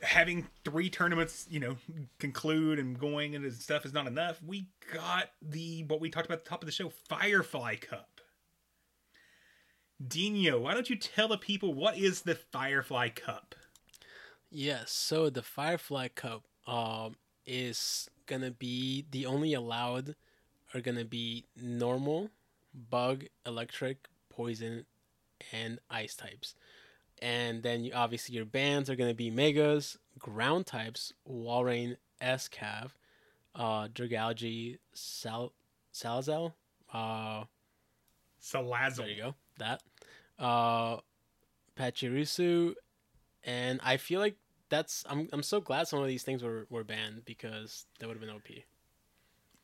having 0.01 0.47
three 0.63 0.89
tournaments, 0.89 1.47
you 1.49 1.59
know, 1.59 1.77
conclude 2.19 2.77
and 2.77 2.99
going 2.99 3.35
and 3.35 3.51
stuff 3.53 3.85
is 3.85 3.93
not 3.93 4.05
enough. 4.07 4.41
We 4.45 4.67
got 4.93 5.29
the 5.41 5.83
what 5.87 6.01
we 6.01 6.09
talked 6.09 6.25
about 6.27 6.39
at 6.39 6.43
the 6.45 6.49
top 6.49 6.61
of 6.61 6.67
the 6.67 6.71
show, 6.71 6.91
Firefly 7.09 7.77
Cup. 7.77 8.09
Dino, 10.05 10.59
why 10.59 10.73
don't 10.73 10.89
you 10.89 10.97
tell 10.97 11.29
the 11.29 11.37
people 11.37 11.73
what 11.73 11.97
is 11.97 12.21
the 12.23 12.35
Firefly 12.35 13.09
Cup? 13.09 13.55
Yes. 14.49 14.91
So 14.91 15.29
the 15.29 15.41
Firefly 15.41 16.09
Cup 16.09 16.43
um 16.67 17.15
is 17.45 18.09
gonna 18.25 18.51
be 18.51 19.05
the 19.11 19.25
only 19.25 19.53
allowed 19.53 20.15
are 20.73 20.81
gonna 20.81 21.05
be 21.05 21.45
normal, 21.55 22.29
bug, 22.89 23.25
electric, 23.45 24.07
poison, 24.29 24.85
and 25.51 25.79
ice 25.89 26.15
types. 26.15 26.55
And 27.21 27.63
then 27.63 27.83
you, 27.83 27.93
obviously 27.93 28.35
your 28.35 28.45
bands 28.45 28.89
are 28.89 28.95
gonna 28.95 29.13
be 29.13 29.29
megas, 29.29 29.97
ground 30.19 30.65
types, 30.65 31.13
Walrein, 31.29 31.97
Escav, 32.21 32.91
uh, 33.53 33.87
Dragalge, 33.87 34.79
Sal, 34.93 35.53
Salazal, 35.91 36.55
uh, 36.93 37.43
Salazzle. 38.41 38.95
there 38.97 39.09
you 39.09 39.21
go. 39.21 39.35
That. 39.59 39.81
Uh 40.37 40.97
Pachirisu. 41.77 42.73
And 43.45 43.79
I 43.83 43.97
feel 43.97 44.19
like 44.19 44.35
that's 44.69 45.03
I'm 45.07 45.29
I'm 45.31 45.43
so 45.43 45.61
glad 45.61 45.87
some 45.87 46.01
of 46.01 46.07
these 46.07 46.23
things 46.23 46.43
were, 46.43 46.65
were 46.69 46.83
banned 46.83 47.23
because 47.25 47.85
that 47.99 48.07
would 48.07 48.17
have 48.17 48.21
been 48.21 48.35
OP. 48.35 48.49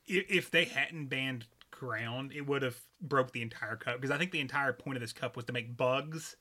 if 0.07 0.51
they 0.51 0.65
hadn't 0.65 1.07
banned 1.07 1.45
ground, 1.71 2.31
it 2.33 2.45
would 2.47 2.61
have 2.61 2.77
broke 3.01 3.31
the 3.31 3.41
entire 3.41 3.75
cup 3.75 3.95
because 3.95 4.11
I 4.11 4.17
think 4.17 4.31
the 4.31 4.39
entire 4.39 4.71
point 4.71 4.97
of 4.97 5.01
this 5.01 5.13
cup 5.13 5.35
was 5.35 5.45
to 5.45 5.53
make 5.53 5.75
bugs 5.75 6.35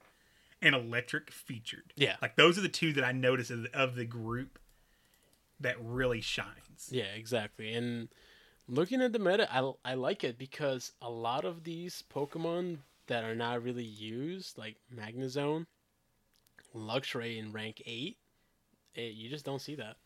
and 0.60 0.74
electric 0.74 1.30
featured. 1.30 1.94
Yeah. 1.96 2.16
like 2.20 2.36
those 2.36 2.58
are 2.58 2.60
the 2.60 2.68
two 2.68 2.92
that 2.92 3.04
I 3.04 3.12
noticed 3.12 3.50
of 3.50 3.62
the, 3.62 3.74
of 3.76 3.94
the 3.94 4.04
group 4.04 4.58
that 5.58 5.76
really 5.82 6.20
shines. 6.20 6.88
Yeah, 6.90 7.12
exactly. 7.16 7.72
And 7.72 8.08
looking 8.68 9.00
at 9.02 9.12
the 9.12 9.18
meta, 9.18 9.48
I, 9.52 9.72
I 9.84 9.94
like 9.94 10.24
it 10.24 10.38
because 10.38 10.92
a 11.00 11.10
lot 11.10 11.44
of 11.44 11.64
these 11.64 12.04
Pokemon 12.14 12.78
that 13.06 13.24
are 13.24 13.34
not 13.34 13.62
really 13.62 13.84
used, 13.84 14.58
like 14.58 14.76
Magnezone, 14.94 15.66
Luxray 16.74 17.38
in 17.38 17.52
rank 17.52 17.82
8, 17.84 18.16
it, 18.94 19.00
you 19.14 19.28
just 19.28 19.44
don't 19.44 19.60
see 19.60 19.76
that. 19.76 19.96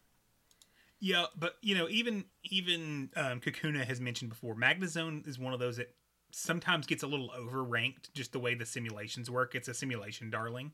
Yeah, 1.00 1.26
but 1.36 1.56
you 1.60 1.76
know, 1.76 1.88
even 1.90 2.24
even 2.44 3.10
um, 3.16 3.40
Kakuna 3.40 3.84
has 3.84 4.00
mentioned 4.00 4.30
before, 4.30 4.54
Magnezone 4.54 5.26
is 5.28 5.38
one 5.38 5.52
of 5.52 5.60
those 5.60 5.76
that 5.76 5.94
sometimes 6.30 6.86
gets 6.86 7.02
a 7.02 7.06
little 7.06 7.30
overranked 7.38 8.12
just 8.14 8.32
the 8.32 8.38
way 8.38 8.54
the 8.54 8.64
simulations 8.64 9.30
work. 9.30 9.54
It's 9.54 9.68
a 9.68 9.74
simulation, 9.74 10.30
darling. 10.30 10.72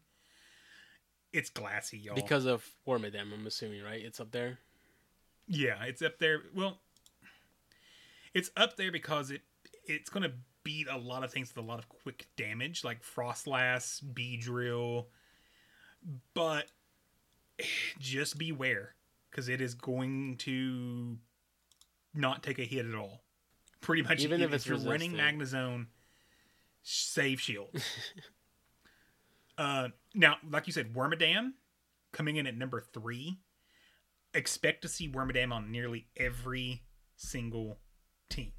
It's 1.33 1.51
glassy, 1.51 1.99
y'all. 1.99 2.15
Because 2.15 2.45
of 2.45 2.65
Wormadam, 2.87 3.33
I'm 3.33 3.47
assuming, 3.47 3.83
right? 3.83 4.01
It's 4.03 4.21
up 4.21 4.33
there. 4.33 4.59
Yeah, 5.47 5.83
it's 5.85 6.03
up 6.03 6.19
there. 6.19 6.43
Well, 6.55 6.79
it's 8.35 8.51
up 8.57 8.77
there 8.77 8.93
because 8.93 9.31
it 9.31 9.43
it's 9.87 10.11
going 10.11 10.23
to 10.23 10.33
beat 10.63 10.89
a 10.89 10.97
lot 10.97 11.25
of 11.25 11.33
things 11.33 11.53
with 11.55 11.65
a 11.65 11.67
lot 11.67 11.79
of 11.79 11.89
quick 11.89 12.27
damage, 12.37 12.85
like 12.85 13.03
Froslass, 13.03 14.03
Beedrill. 14.05 15.07
But 16.35 16.67
just 17.99 18.39
beware, 18.39 18.95
because 19.31 19.49
it 19.49 19.61
is 19.61 19.75
going 19.75 20.37
to 20.39 21.19
not 22.15 22.43
take 22.43 22.59
a 22.59 22.65
hit 22.65 22.87
at 22.87 22.95
all. 22.95 23.23
Pretty 23.81 24.03
much, 24.03 24.23
Even 24.23 24.43
if 24.43 24.53
it's 24.53 24.67
you're 24.67 24.79
running. 24.79 25.13
Magnezone, 25.13 25.87
save 26.83 27.41
shield. 27.41 27.71
uh, 29.59 29.89
now, 30.15 30.37
like 30.51 30.67
you 30.67 30.73
said, 30.73 30.93
Wormadam 30.93 31.53
coming 32.13 32.37
in 32.37 32.47
at 32.47 32.57
number 32.57 32.81
three 32.93 33.39
expect 34.35 34.83
to 34.83 34.89
see 34.89 35.09
Wormadam 35.09 35.53
on 35.53 35.71
nearly 35.71 36.07
every 36.17 36.83
single 37.17 37.79
team 38.29 38.53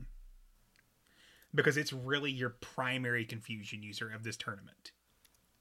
because 1.53 1.77
it's 1.77 1.93
really 1.93 2.31
your 2.31 2.49
primary 2.49 3.25
confusion 3.25 3.83
user 3.83 4.09
of 4.09 4.23
this 4.23 4.37
tournament. 4.37 4.91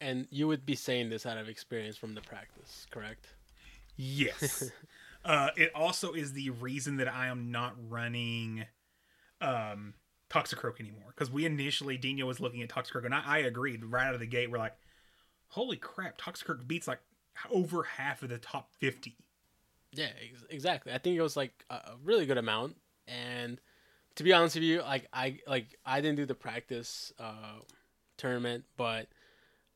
And 0.01 0.26
you 0.30 0.48
would 0.48 0.64
be 0.64 0.74
saying 0.74 1.11
this 1.11 1.26
out 1.26 1.36
of 1.36 1.48
experience 1.48 1.96
from 1.96 2.14
the 2.14 2.22
practice, 2.22 2.86
correct? 2.90 3.26
Yes. 3.96 4.70
uh, 5.24 5.51
it 5.57 5.70
also 5.74 6.12
is 6.12 6.32
the 6.32 6.51
reason 6.51 6.96
that 6.96 7.09
I 7.09 7.26
am 7.26 7.51
not 7.51 7.74
running 7.88 8.64
um, 9.40 9.94
Toxicroak 10.30 10.80
anymore 10.80 11.09
because 11.09 11.30
we 11.30 11.44
initially 11.44 11.98
Dino 11.98 12.26
was 12.26 12.40
looking 12.40 12.62
at 12.62 12.68
Toxicroak 12.68 13.05
and 13.05 13.14
I, 13.14 13.22
I 13.24 13.38
agreed 13.38 13.84
right 13.84 14.07
out 14.07 14.14
of 14.14 14.20
the 14.20 14.26
gate. 14.26 14.51
We're 14.51 14.59
like, 14.59 14.76
holy 15.48 15.76
crap, 15.76 16.18
Toxicroak 16.18 16.66
beats 16.66 16.88
like 16.88 17.01
over 17.51 17.82
half 17.82 18.22
of 18.22 18.28
the 18.28 18.38
top 18.38 18.70
fifty. 18.78 19.16
Yeah, 19.92 20.09
ex- 20.22 20.44
exactly. 20.48 20.92
I 20.92 20.98
think 20.98 21.16
it 21.16 21.22
was 21.22 21.36
like 21.36 21.64
a 21.68 21.74
a 21.74 21.96
really 22.05 22.26
good 22.26 22.38
amount. 22.38 22.76
And 23.09 23.61
to 24.14 24.22
be 24.22 24.32
honest 24.32 24.55
with 24.55 24.64
you, 24.64 24.82
like 24.82 25.09
I 25.12 25.38
like 25.46 25.78
I 25.84 26.01
didn't 26.01 26.16
do 26.16 26.26
the 26.26 26.34
practice 26.34 27.12
uh, 27.18 27.59
tournament, 28.16 28.64
but 28.76 29.09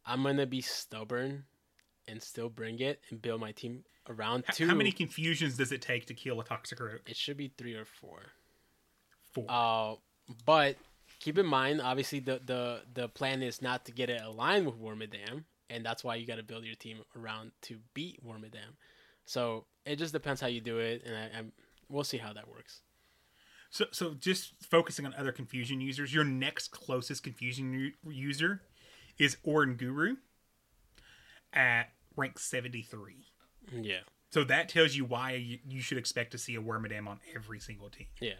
I'm 0.06 0.22
gonna 0.22 0.46
be 0.46 0.60
stubborn 0.60 1.44
and 2.06 2.22
still 2.22 2.48
bring 2.48 2.80
it 2.80 3.00
and 3.10 3.20
build 3.20 3.40
my 3.40 3.52
team 3.52 3.84
around 4.08 4.44
two. 4.52 4.66
How 4.66 4.74
many 4.74 4.92
confusions 4.92 5.56
does 5.56 5.72
it 5.72 5.82
take 5.82 6.06
to 6.06 6.14
kill 6.14 6.40
a 6.40 6.44
toxic 6.44 6.78
Toxicroak? 6.78 7.00
It 7.06 7.16
should 7.16 7.36
be 7.36 7.52
three 7.56 7.74
or 7.74 7.84
four. 7.84 8.20
Four. 9.32 9.46
Uh, 9.48 9.94
but 10.44 10.76
keep 11.20 11.38
in 11.38 11.46
mind, 11.46 11.80
obviously, 11.80 12.20
the 12.20 12.40
the 12.44 12.82
the 12.92 13.08
plan 13.08 13.42
is 13.42 13.62
not 13.62 13.84
to 13.86 13.92
get 13.92 14.10
it 14.10 14.20
aligned 14.22 14.66
with 14.66 14.80
Wormadam, 14.80 15.44
and 15.70 15.84
that's 15.84 16.04
why 16.04 16.16
you 16.16 16.26
got 16.26 16.36
to 16.36 16.42
build 16.42 16.64
your 16.64 16.76
team 16.76 16.98
around 17.16 17.52
to 17.62 17.78
beat 17.94 18.24
Wormadam. 18.24 18.76
So 19.24 19.64
it 19.86 19.96
just 19.96 20.12
depends 20.12 20.40
how 20.40 20.48
you 20.48 20.60
do 20.60 20.78
it, 20.78 21.02
and 21.04 21.16
I, 21.16 21.38
I'm 21.38 21.52
we'll 21.88 22.04
see 22.04 22.18
how 22.18 22.32
that 22.32 22.48
works. 22.48 22.82
So, 23.70 23.86
so 23.90 24.14
just 24.14 24.52
focusing 24.62 25.04
on 25.04 25.14
other 25.18 25.32
confusion 25.32 25.80
users, 25.80 26.14
your 26.14 26.22
next 26.22 26.68
closest 26.68 27.24
confusion 27.24 27.72
u- 27.72 28.12
user 28.12 28.62
is 29.18 29.36
Oranguru 29.46 30.16
at 31.52 31.84
rank 32.16 32.38
73. 32.38 33.26
Yeah. 33.72 33.98
So 34.30 34.44
that 34.44 34.68
tells 34.68 34.96
you 34.96 35.04
why 35.04 35.32
you, 35.32 35.58
you 35.66 35.80
should 35.80 35.98
expect 35.98 36.32
to 36.32 36.38
see 36.38 36.56
a 36.56 36.60
Wormadam 36.60 37.06
on 37.06 37.20
every 37.34 37.60
single 37.60 37.88
team. 37.88 38.08
Yeah. 38.20 38.32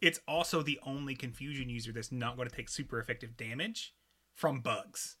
It's 0.00 0.20
also 0.26 0.62
the 0.62 0.80
only 0.84 1.14
confusion 1.14 1.68
user 1.68 1.92
that's 1.92 2.10
not 2.10 2.36
going 2.36 2.48
to 2.48 2.54
take 2.54 2.68
super 2.68 2.98
effective 2.98 3.36
damage 3.36 3.94
from 4.34 4.60
bugs. 4.60 5.16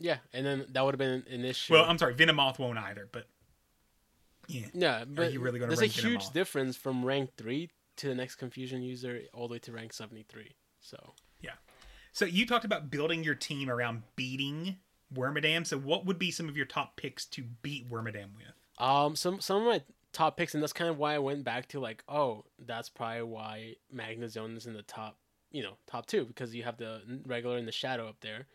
Yeah, 0.00 0.16
and 0.32 0.44
then 0.44 0.66
that 0.70 0.84
would 0.84 0.94
have 0.94 0.98
been 0.98 1.22
an 1.30 1.44
issue. 1.44 1.74
Well, 1.74 1.84
I'm 1.84 1.96
sorry, 1.96 2.14
Venomoth 2.14 2.58
won't 2.58 2.76
either, 2.76 3.08
but 3.12 3.28
yeah. 4.48 4.66
yeah, 4.74 5.04
but 5.06 5.32
you 5.32 5.38
really 5.38 5.60
gonna 5.60 5.68
there's 5.68 5.80
a 5.80 5.86
huge 5.86 6.24
Venomoth? 6.24 6.32
difference 6.32 6.76
from 6.76 7.04
rank 7.04 7.30
three 7.36 7.70
to 7.98 8.08
the 8.08 8.14
next 8.16 8.34
confusion 8.34 8.82
user 8.82 9.20
all 9.32 9.46
the 9.46 9.52
way 9.52 9.58
to 9.60 9.70
rank 9.70 9.92
seventy 9.92 10.24
three. 10.28 10.56
So. 10.80 11.14
So 12.12 12.24
you 12.24 12.46
talked 12.46 12.64
about 12.64 12.90
building 12.90 13.24
your 13.24 13.34
team 13.34 13.70
around 13.70 14.02
beating 14.16 14.76
Wormadam. 15.14 15.66
So 15.66 15.78
what 15.78 16.06
would 16.06 16.18
be 16.18 16.30
some 16.30 16.48
of 16.48 16.56
your 16.56 16.66
top 16.66 16.96
picks 16.96 17.24
to 17.26 17.42
beat 17.62 17.90
Wormadam 17.90 18.28
with? 18.36 18.52
Um, 18.78 19.16
some 19.16 19.40
some 19.40 19.62
of 19.62 19.64
my 19.64 19.82
top 20.12 20.36
picks, 20.36 20.54
and 20.54 20.62
that's 20.62 20.72
kind 20.72 20.90
of 20.90 20.98
why 20.98 21.14
I 21.14 21.18
went 21.18 21.44
back 21.44 21.68
to 21.68 21.80
like, 21.80 22.04
oh, 22.08 22.44
that's 22.58 22.88
probably 22.88 23.22
why 23.22 23.74
Magnezone 23.94 24.56
is 24.56 24.66
in 24.66 24.74
the 24.74 24.82
top, 24.82 25.16
you 25.50 25.62
know, 25.62 25.74
top 25.86 26.06
two 26.06 26.24
because 26.24 26.54
you 26.54 26.62
have 26.62 26.76
the 26.76 27.00
regular 27.26 27.56
and 27.56 27.66
the 27.66 27.72
shadow 27.72 28.08
up 28.08 28.20
there, 28.20 28.46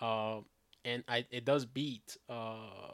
uh, 0.00 0.40
and 0.84 1.04
I 1.08 1.26
it 1.30 1.44
does 1.44 1.64
beat 1.64 2.16
uh, 2.28 2.92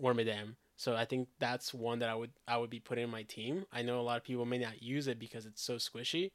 Wormadam, 0.00 0.54
so 0.76 0.96
I 0.96 1.04
think 1.04 1.28
that's 1.38 1.72
one 1.72 1.98
that 2.00 2.08
I 2.08 2.14
would 2.14 2.30
I 2.46 2.56
would 2.58 2.70
be 2.70 2.80
putting 2.80 3.04
in 3.04 3.10
my 3.10 3.22
team. 3.22 3.66
I 3.72 3.82
know 3.82 4.00
a 4.00 4.02
lot 4.02 4.16
of 4.16 4.24
people 4.24 4.44
may 4.44 4.58
not 4.58 4.82
use 4.82 5.06
it 5.06 5.18
because 5.18 5.46
it's 5.46 5.62
so 5.62 5.76
squishy, 5.76 6.30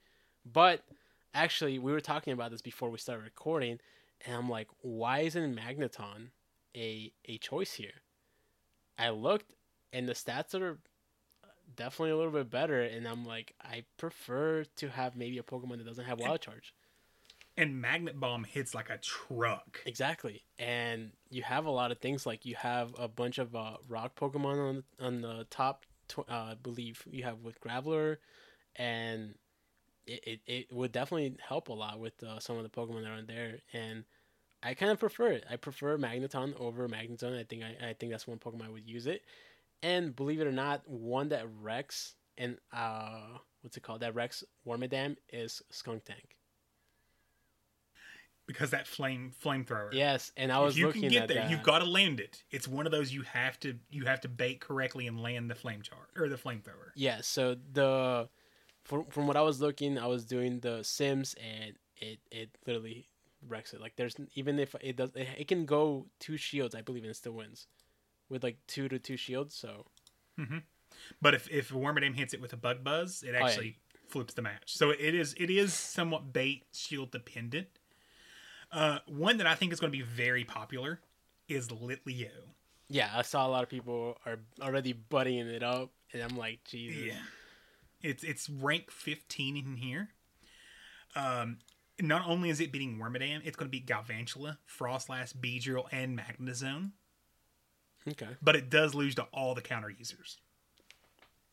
but 0.46 0.84
actually 1.34 1.80
we 1.80 1.92
were 1.92 2.02
talking 2.02 2.34
about 2.34 2.52
this 2.52 2.62
before 2.62 2.90
we 2.90 2.98
started 2.98 3.24
recording, 3.24 3.80
and 4.26 4.36
I'm 4.36 4.50
like, 4.50 4.68
why 4.82 5.20
isn't 5.20 5.56
Magneton 5.56 6.30
a 6.76 7.14
a 7.26 7.38
choice 7.38 7.74
here? 7.74 8.02
I 8.98 9.10
looked 9.10 9.54
and 9.92 10.08
the 10.08 10.14
stats 10.14 10.60
are 10.60 10.80
definitely 11.76 12.12
a 12.12 12.18
little 12.18 12.32
bit 12.32 12.50
better 12.50 12.82
and 12.82 13.08
I'm 13.08 13.26
like 13.26 13.54
I 13.62 13.86
prefer 13.98 14.66
to 14.78 14.90
have 14.90 15.16
maybe 15.16 15.38
a 15.38 15.44
Pokemon 15.44 15.78
that 15.78 15.86
doesn't 15.86 16.06
have 16.06 16.20
wild 16.20 16.42
charge. 16.42 16.74
And 17.56 17.80
Magnet 17.80 18.20
Bomb 18.20 18.46
hits 18.46 18.74
like 18.74 18.90
a 18.90 18.98
truck. 18.98 19.82
Exactly. 19.86 20.44
And 20.58 21.12
you 21.30 21.44
have 21.44 21.66
a 21.66 21.72
lot 21.72 21.92
of 21.92 22.00
things 22.00 22.26
like 22.26 22.46
you 22.46 22.56
have 22.56 22.96
a 22.98 23.08
bunch 23.08 23.38
of 23.38 23.56
uh, 23.56 23.78
rock 23.88 24.16
Pokemon 24.16 24.58
on 24.58 24.84
on 25.00 25.22
the 25.22 25.46
top 25.50 25.86
tw- 26.08 26.30
uh, 26.30 26.52
I 26.52 26.56
believe 26.62 27.04
you 27.10 27.24
have 27.24 27.42
with 27.42 27.62
Graveler 27.62 28.18
and 28.76 29.36
it, 30.06 30.24
it, 30.26 30.40
it 30.48 30.74
would 30.74 30.92
definitely 30.92 31.36
help 31.48 31.70
a 31.70 31.74
lot 31.74 32.00
with 32.00 32.22
uh, 32.24 32.40
some 32.40 32.58
of 32.58 32.64
the 32.64 32.70
Pokemon 32.70 33.04
that 33.04 33.12
are 33.12 33.22
there 33.22 33.60
and 33.74 34.04
I 34.66 34.74
kind 34.76 34.92
of 34.92 35.00
prefer 35.00 35.28
it. 35.28 35.46
I 35.50 35.58
prefer 35.58 35.98
Magneton 35.98 36.58
over 36.60 36.88
Magnezone. 36.88 37.38
I 37.38 37.44
think 37.44 37.64
I, 37.64 37.90
I 37.90 37.94
think 37.94 38.12
that's 38.12 38.28
one 38.28 38.38
Pokemon 38.38 38.66
I 38.66 38.70
would 38.70 38.88
use 38.88 39.08
it. 39.08 39.24
And 39.82 40.16
believe 40.16 40.40
it 40.40 40.48
or 40.48 40.54
not, 40.54 40.88
one 40.88 41.30
that 41.30 41.46
wrecks 41.62 42.16
and 42.38 42.58
uh 42.72 43.38
what's 43.62 43.78
it 43.78 43.84
called? 43.84 44.02
That 44.02 44.16
wrecks 44.16 44.44
Wormadam 44.66 45.18
is 45.32 45.62
Skuntank. 45.72 46.36
because 48.48 48.72
that 48.72 48.88
flame 48.88 49.32
flamethrower. 49.44 49.90
Yes, 49.94 50.32
and 50.36 50.52
I 50.52 50.60
was 50.60 50.76
if 50.76 50.80
you 50.80 50.88
looking 50.88 51.02
can 51.04 51.12
get 51.12 51.22
at 51.24 51.28
there, 51.30 51.38
that. 51.44 51.52
you've 51.52 51.64
got 51.64 51.80
to 51.80 51.86
land 51.86 52.20
it. 52.20 52.44
It's 52.52 52.68
one 52.68 52.86
of 52.86 52.92
those 52.92 53.14
you 53.14 53.22
have 53.24 53.60
to 53.62 53.76
you 53.90 54.06
have 54.06 54.22
to 54.22 54.28
bait 54.28 54.60
correctly 54.60 55.08
and 55.08 55.20
land 55.22 55.50
the 55.50 55.56
flame 55.56 55.82
char 55.82 56.08
or 56.16 56.28
the 56.30 56.36
flamethrower. 56.36 56.92
Yeah, 56.96 57.20
so 57.22 57.56
the 57.74 58.28
from 58.84 59.06
from 59.06 59.28
what 59.28 59.38
I 59.38 59.42
was 59.42 59.62
looking, 59.62 59.98
I 59.98 60.08
was 60.08 60.26
doing 60.26 60.60
the 60.60 60.84
Sims 60.84 61.36
and 61.36 61.76
it 61.98 62.20
it 62.32 62.50
literally 62.66 63.08
wrecks 63.48 63.74
it. 63.74 63.82
Like 63.82 63.96
there's 63.96 64.16
even 64.36 64.60
if 64.60 64.76
it 64.82 64.96
does, 64.98 65.12
it, 65.16 65.28
it 65.38 65.48
can 65.48 65.66
go 65.66 66.08
two 66.20 66.38
shields, 66.38 66.76
I 66.76 66.82
believe, 66.82 67.04
and 67.04 67.12
it 67.12 67.16
still 67.16 67.34
wins 67.34 67.68
with 68.30 68.44
like 68.44 68.58
two 68.68 68.88
to 68.90 69.00
two 69.00 69.18
shields. 69.18 69.56
So 69.56 69.86
But 71.22 71.34
if 71.34 71.50
if 71.50 71.70
Wormadam 71.72 72.16
hits 72.16 72.34
it 72.34 72.42
with 72.42 72.54
a 72.54 72.58
bug 72.58 72.84
buzz, 72.84 73.24
it 73.24 73.30
Oh, 73.30 73.40
yeah. 73.40 73.46
actually 73.46 73.78
flips 74.08 74.34
the 74.34 74.42
match. 74.42 74.76
So 74.78 74.92
it 74.92 75.16
is 75.16 75.34
it 75.40 75.50
is 75.50 75.74
somewhat 75.74 76.34
bait 76.34 76.64
shield 76.74 77.12
dependent. 77.12 77.68
Uh, 78.72 79.00
one 79.08 79.38
that 79.38 79.46
I 79.48 79.54
think 79.56 79.72
is 79.72 79.80
going 79.80 79.92
to 79.92 79.98
be 79.98 80.04
very 80.04 80.44
popular 80.44 81.00
is 81.48 81.68
Litleo. 81.70 82.32
yeah, 82.90 83.12
I 83.14 83.22
saw 83.22 83.46
a 83.46 83.50
lot 83.50 83.62
of 83.64 83.70
people 83.70 84.18
are 84.26 84.40
already 84.62 84.94
buddying 84.96 85.46
it 85.46 85.62
up, 85.62 85.92
and 86.12 86.24
I'm 86.24 86.36
like, 86.38 86.64
Jesus. 86.64 87.04
Yeah. 87.04 87.20
It's 88.04 88.24
it's 88.24 88.50
rank 88.50 88.92
15 88.92 89.58
in 89.58 89.78
here. 89.78 90.10
Um, 91.16 91.58
not 92.02 92.28
only 92.28 92.50
is 92.50 92.60
it 92.60 92.72
beating 92.72 92.98
Wormadam, 92.98 93.42
it's 93.46 93.56
going 93.56 93.70
to 93.70 93.72
beat 93.72 93.86
Galvantula, 93.88 94.58
Froslass, 94.68 95.36
Beedrill, 95.36 95.86
and 95.92 96.20
Magnezone. 96.20 96.92
Okay. 98.06 98.28
but 98.42 98.58
it 98.58 98.70
does 98.70 98.94
lose 98.94 99.16
to 99.16 99.24
all 99.32 99.56
the 99.56 99.62
counter 99.62 99.90
users. 99.90 100.38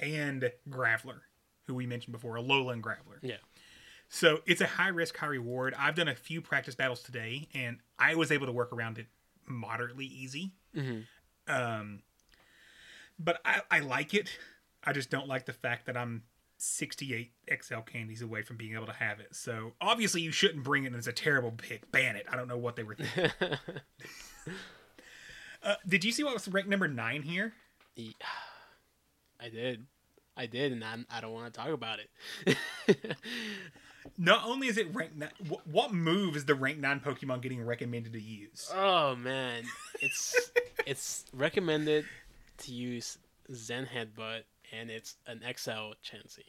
And 0.01 0.51
Graveler, 0.69 1.21
who 1.69 1.75
we 1.75 1.87
mentioned 1.87 2.13
before, 2.13 2.37
a 2.37 2.43
Alolan 2.43 2.81
Graveler. 2.81 3.19
Yeah. 3.23 3.37
So 4.09 4.41
it's 4.47 4.61
a 4.61 4.67
high 4.67 4.89
risk, 4.89 5.17
high 5.17 5.29
reward. 5.29 5.75
I've 5.79 5.95
done 5.95 6.09
a 6.09 6.17
few 6.17 6.41
practice 6.43 6.75
battles 6.75 7.03
today, 7.05 7.47
and 7.55 7.79
I 8.01 8.17
was 8.17 8.33
able 8.33 8.47
to 8.47 8.53
work 8.53 8.73
around 8.73 8.99
it 8.99 9.07
moderately 9.47 10.07
easy. 10.07 10.55
Um, 11.47 12.03
but 13.19 13.41
I, 13.45 13.61
I 13.71 13.79
like 13.81 14.13
it. 14.15 14.31
I 14.83 14.93
just 14.93 15.11
don't 15.11 15.29
like 15.29 15.47
the 15.47 15.53
fact 15.53 15.87
that 15.87 15.97
I'm 15.97 16.25
68 16.61 17.31
XL 17.63 17.81
candies 17.81 18.23
away 18.23 18.43
from 18.43 18.57
being 18.57 18.75
able 18.75 18.87
to 18.87 18.93
have 18.93 19.21
it. 19.21 19.35
So 19.35 19.73
obviously, 19.81 20.21
you 20.21 20.31
shouldn't 20.33 20.65
bring 20.65 20.85
it. 20.85 20.89
and 20.89 20.97
It's 20.97 21.07
a 21.07 21.13
terrible 21.13 21.53
pick. 21.53 21.91
Ban 21.91 22.17
it. 22.17 22.27
I 22.31 22.37
don't 22.37 22.49
know 22.49 22.59
what 22.59 22.77
they 22.77 22.83
were 22.83 22.95
thinking. 22.95 23.31
uh, 25.63 25.75
did 25.89 26.05
you 26.05 26.13
see 26.13 26.23
what 26.23 26.35
was 26.35 26.49
ranked 26.49 26.69
number 26.69 26.89
nine 26.89 27.23
here? 27.23 27.55
Yeah. 27.97 28.13
I 29.41 29.49
did. 29.49 29.87
I 30.37 30.47
did, 30.47 30.73
and 30.73 30.85
I'm, 30.85 31.07
I 31.11 31.21
don't 31.21 31.33
want 31.33 31.53
to 31.53 31.61
talk 31.61 31.71
about 31.71 31.99
it. 32.47 32.57
Not 34.19 34.47
only 34.47 34.69
is 34.69 34.79
it 34.79 34.95
ranked 34.95 35.17
nine, 35.17 35.31
what, 35.49 35.67
what 35.67 35.93
move 35.93 36.37
is 36.37 36.45
the 36.45 36.55
rank 36.55 36.79
nine 36.79 37.01
Pokemon 37.01 37.43
getting 37.43 37.63
recommended 37.65 38.13
to 38.15 38.21
use? 38.21 38.71
oh 38.75 39.17
man, 39.17 39.65
it's 40.01 40.51
it's 40.87 41.25
recommended 41.35 42.07
to 42.59 42.73
use 42.73 43.19
Zen 43.53 43.87
Headbutt, 43.87 44.43
and 44.73 44.91
it's 44.91 45.17
an 45.27 45.41
XL 45.57 45.93
Chansey. 46.05 46.47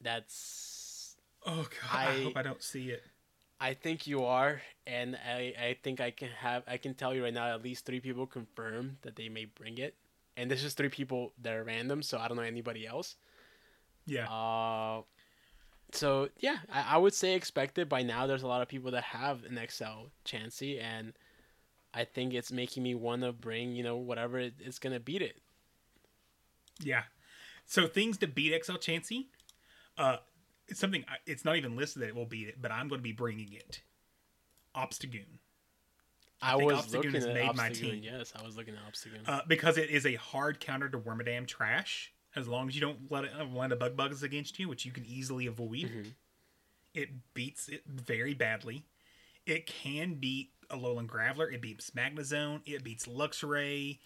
That's 0.00 1.16
Oh 1.46 1.62
god, 1.82 1.90
I, 1.90 2.08
I- 2.10 2.22
hope 2.24 2.36
I 2.36 2.42
don't 2.42 2.62
see 2.62 2.90
it. 2.90 3.02
I 3.62 3.74
think 3.74 4.06
you 4.06 4.24
are, 4.24 4.62
and 4.86 5.16
I, 5.16 5.52
I 5.60 5.76
think 5.82 6.00
I 6.00 6.10
can 6.10 6.30
have 6.30 6.62
I 6.66 6.78
can 6.78 6.94
tell 6.94 7.14
you 7.14 7.22
right 7.24 7.34
now 7.34 7.54
at 7.54 7.62
least 7.62 7.84
three 7.84 8.00
people 8.00 8.26
confirm 8.26 8.96
that 9.02 9.16
they 9.16 9.28
may 9.28 9.44
bring 9.44 9.76
it, 9.76 9.94
and 10.36 10.50
this 10.50 10.64
is 10.64 10.72
three 10.72 10.88
people 10.88 11.32
that 11.42 11.52
are 11.52 11.62
random, 11.64 12.02
so 12.02 12.16
I 12.18 12.26
don't 12.28 12.38
know 12.38 12.42
anybody 12.42 12.86
else. 12.86 13.16
Yeah, 14.06 14.26
Uh, 14.30 15.02
so 15.92 16.30
yeah, 16.38 16.56
I, 16.72 16.94
I 16.94 16.96
would 16.96 17.12
say 17.12 17.34
expected. 17.34 17.86
By 17.86 18.02
now, 18.02 18.26
there's 18.26 18.42
a 18.44 18.46
lot 18.48 18.62
of 18.62 18.68
people 18.68 18.90
that 18.92 19.04
have 19.04 19.44
an 19.44 19.60
XL 19.68 20.08
Chansey, 20.24 20.80
and 20.82 21.12
I 21.92 22.04
think 22.04 22.32
it's 22.32 22.50
making 22.50 22.82
me 22.82 22.94
want 22.94 23.20
to 23.22 23.32
bring 23.32 23.74
you 23.76 23.82
know 23.82 23.96
whatever 23.98 24.38
it, 24.38 24.54
it's 24.58 24.78
gonna 24.78 25.00
beat 25.00 25.20
it. 25.20 25.36
Yeah. 26.82 27.02
So 27.66 27.86
things 27.86 28.18
to 28.18 28.26
beat 28.26 28.64
XL 28.64 28.74
Chansey, 28.76 29.26
uh, 29.96 30.16
it's 30.68 30.80
something. 30.80 31.04
I- 31.08 31.16
It's 31.26 31.44
not 31.44 31.56
even 31.56 31.76
listed 31.76 32.02
that 32.02 32.08
it 32.08 32.14
will 32.14 32.26
beat 32.26 32.48
it, 32.48 32.60
but 32.60 32.70
I'm 32.72 32.88
going 32.88 32.98
to 33.00 33.02
be 33.02 33.12
bringing 33.12 33.52
it. 33.52 33.82
Obstagoon. 34.74 35.38
I, 36.42 36.56
think 36.56 36.70
was 36.72 36.86
Obstagoon 36.86 36.92
looking 36.94 37.12
has 37.14 37.26
at 37.26 37.34
made 37.34 37.54
my 37.56 37.68
team. 37.68 38.00
Yes, 38.02 38.32
I 38.38 38.42
was 38.44 38.56
looking 38.56 38.74
at 38.74 38.80
Obstagoon. 38.92 39.28
uh, 39.28 39.42
because 39.46 39.76
it 39.78 39.90
is 39.90 40.06
a 40.06 40.14
hard 40.14 40.58
counter 40.60 40.88
to 40.88 40.98
Wormadam 40.98 41.46
trash. 41.46 42.12
As 42.36 42.46
long 42.46 42.68
as 42.68 42.74
you 42.76 42.80
don't 42.80 43.10
let 43.10 43.24
it 43.24 43.32
uh, 43.38 43.44
land 43.44 43.72
a 43.72 43.76
bug 43.76 43.96
bugs 43.96 44.22
against 44.22 44.58
you, 44.58 44.68
which 44.68 44.84
you 44.86 44.92
can 44.92 45.04
easily 45.04 45.46
avoid, 45.46 46.14
it 46.94 47.08
beats 47.34 47.68
it 47.68 47.82
very 47.86 48.34
badly. 48.34 48.84
It 49.46 49.66
can 49.66 50.14
beat 50.14 50.50
a 50.70 50.76
Alolan 50.76 51.06
Graveler. 51.08 51.52
It 51.52 51.60
beats 51.60 51.90
Magnezone. 51.90 52.60
It 52.64 52.84
beats 52.84 53.06
Luxray. 53.06 53.98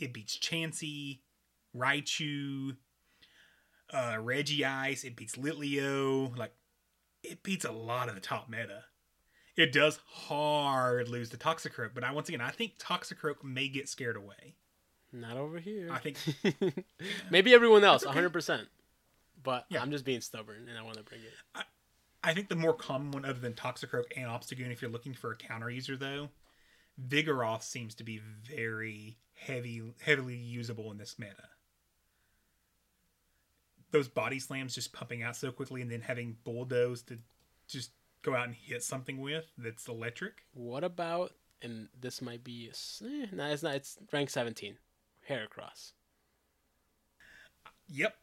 It 0.00 0.12
beats 0.12 0.36
Chansey, 0.36 1.20
Raichu, 1.76 2.76
uh, 3.92 4.18
Ice. 4.22 5.04
It 5.04 5.16
beats 5.16 5.36
Litleo. 5.36 6.36
Like, 6.36 6.52
it 7.22 7.42
beats 7.42 7.64
a 7.64 7.72
lot 7.72 8.08
of 8.08 8.14
the 8.14 8.20
top 8.20 8.48
meta. 8.48 8.84
It 9.56 9.72
does 9.72 9.98
hard 10.06 11.08
lose 11.08 11.30
to 11.30 11.36
Toxicroak, 11.36 11.90
but 11.92 12.04
I 12.04 12.12
once 12.12 12.28
again 12.28 12.40
I 12.40 12.50
think 12.50 12.78
Toxicroak 12.78 13.42
may 13.42 13.68
get 13.68 13.88
scared 13.88 14.16
away. 14.16 14.54
Not 15.12 15.36
over 15.36 15.58
here. 15.58 15.90
I 15.90 15.98
think 15.98 16.16
Maybe 17.30 17.52
everyone 17.52 17.82
else, 17.82 18.04
100%. 18.04 18.66
But 19.42 19.66
Yeah. 19.68 19.82
I'm 19.82 19.90
just 19.90 20.04
being 20.04 20.20
stubborn 20.20 20.68
and 20.68 20.78
I 20.78 20.82
want 20.82 20.98
to 20.98 21.02
bring 21.02 21.20
it. 21.22 21.64
I 22.22 22.34
think 22.34 22.48
the 22.48 22.56
more 22.56 22.74
common 22.74 23.10
one 23.10 23.24
other 23.24 23.38
than 23.38 23.54
Toxicroak 23.54 24.04
and 24.16 24.26
Obstagoon, 24.26 24.70
if 24.70 24.82
you're 24.82 24.90
looking 24.90 25.14
for 25.14 25.32
a 25.32 25.36
counter 25.36 25.70
user 25.70 25.96
though, 25.96 26.28
Vigoroth 27.08 27.62
seems 27.62 27.94
to 27.96 28.04
be 28.04 28.20
very 28.44 29.18
heavy 29.34 29.82
heavily 30.00 30.36
usable 30.36 30.90
in 30.92 30.98
this 30.98 31.18
meta. 31.18 31.48
Those 33.90 34.08
body 34.08 34.38
slams 34.38 34.74
just 34.74 34.92
pumping 34.92 35.22
out 35.22 35.36
so 35.36 35.50
quickly 35.50 35.82
and 35.82 35.90
then 35.90 36.02
having 36.02 36.36
bulldoze 36.44 37.02
to 37.02 37.18
just 37.66 37.90
go 38.22 38.34
out 38.34 38.46
and 38.46 38.54
hit 38.54 38.82
something 38.82 39.20
with 39.20 39.46
that's 39.56 39.88
electric. 39.88 40.42
What 40.52 40.84
about, 40.84 41.32
and 41.62 41.88
this 41.98 42.20
might 42.20 42.44
be, 42.44 42.68
a 42.68 43.04
eh, 43.04 43.26
no, 43.32 43.46
it's 43.46 43.62
not, 43.62 43.76
it's 43.76 43.98
rank 44.12 44.30
17. 44.30 44.76
Heracross. 45.28 45.92
Yep. 47.88 48.14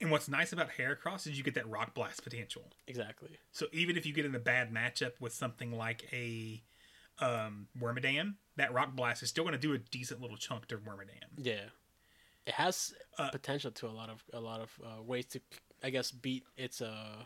And 0.00 0.10
what's 0.10 0.28
nice 0.28 0.52
about 0.52 0.70
Heracross 0.76 1.26
is 1.26 1.38
you 1.38 1.44
get 1.44 1.54
that 1.54 1.68
rock 1.68 1.94
blast 1.94 2.24
potential. 2.24 2.64
Exactly. 2.88 3.38
So 3.52 3.66
even 3.72 3.96
if 3.96 4.04
you 4.04 4.12
get 4.12 4.24
in 4.24 4.34
a 4.34 4.40
bad 4.40 4.72
matchup 4.72 5.12
with 5.20 5.32
something 5.32 5.72
like 5.72 6.08
a 6.12 6.62
um, 7.20 7.68
Wormadam, 7.80 8.34
that 8.56 8.72
rock 8.72 8.96
blast 8.96 9.22
is 9.22 9.28
still 9.28 9.44
going 9.44 9.52
to 9.52 9.58
do 9.58 9.74
a 9.74 9.78
decent 9.78 10.20
little 10.20 10.36
chunk 10.36 10.66
to 10.68 10.76
Wormadam. 10.76 11.28
Yeah, 11.36 11.66
it 12.46 12.54
has 12.54 12.94
Uh, 13.18 13.30
potential 13.30 13.70
to 13.70 13.86
a 13.86 13.94
lot 13.94 14.08
of 14.08 14.22
a 14.32 14.40
lot 14.40 14.60
of 14.60 14.70
uh, 14.84 15.02
ways 15.02 15.26
to, 15.26 15.40
I 15.82 15.90
guess, 15.90 16.10
beat 16.10 16.44
its 16.56 16.80
uh, 16.80 17.24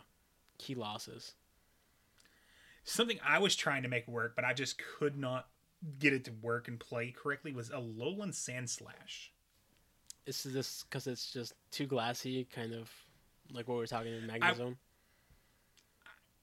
key 0.57 0.75
losses. 0.75 1.33
Something 2.83 3.19
I 3.23 3.39
was 3.39 3.55
trying 3.55 3.83
to 3.83 3.89
make 3.89 4.07
work, 4.07 4.35
but 4.35 4.45
I 4.45 4.53
just 4.53 4.77
could 4.99 5.17
not 5.17 5.47
get 5.99 6.13
it 6.13 6.25
to 6.25 6.31
work 6.31 6.67
and 6.67 6.79
play 6.79 7.11
correctly 7.11 7.51
was 7.51 7.69
a 7.69 7.73
Alolan 7.73 8.31
Sandslash. 8.31 9.29
Is 10.25 10.43
this 10.43 10.83
because 10.83 11.07
it's 11.07 11.31
just 11.31 11.53
too 11.71 11.85
glassy, 11.85 12.45
kind 12.45 12.73
of 12.73 12.89
like 13.51 13.67
what 13.67 13.75
we 13.75 13.79
were 13.81 13.87
talking 13.87 14.13
in 14.13 14.27
Magnezone? 14.27 14.75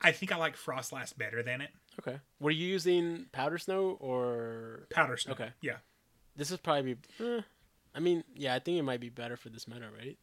I 0.01 0.13
think 0.13 0.33
I 0.33 0.37
like 0.37 0.57
Froslass 0.57 1.17
better 1.17 1.43
than 1.43 1.61
it. 1.63 1.71
Okay. 1.99 2.19
Were 2.39 2.51
you 2.51 2.67
using 2.67 3.27
Powder 3.33 3.57
Snow 3.59 3.97
or 4.01 4.87
Powder 4.91 5.17
Snow. 5.17 5.33
Okay. 5.33 5.51
Yeah. 5.61 5.77
this 6.37 6.51
is 6.51 6.59
probably? 6.59 6.97
Eh, 7.21 7.41
I 7.95 8.01
mean, 8.01 8.25
yeah, 8.35 8.55
I 8.55 8.59
think 8.59 8.79
it 8.79 8.83
might 8.83 9.01
be 9.01 9.09
better 9.09 9.37
for 9.37 9.49
this 9.49 9.69
meta, 9.69 9.87
right? 9.97 10.19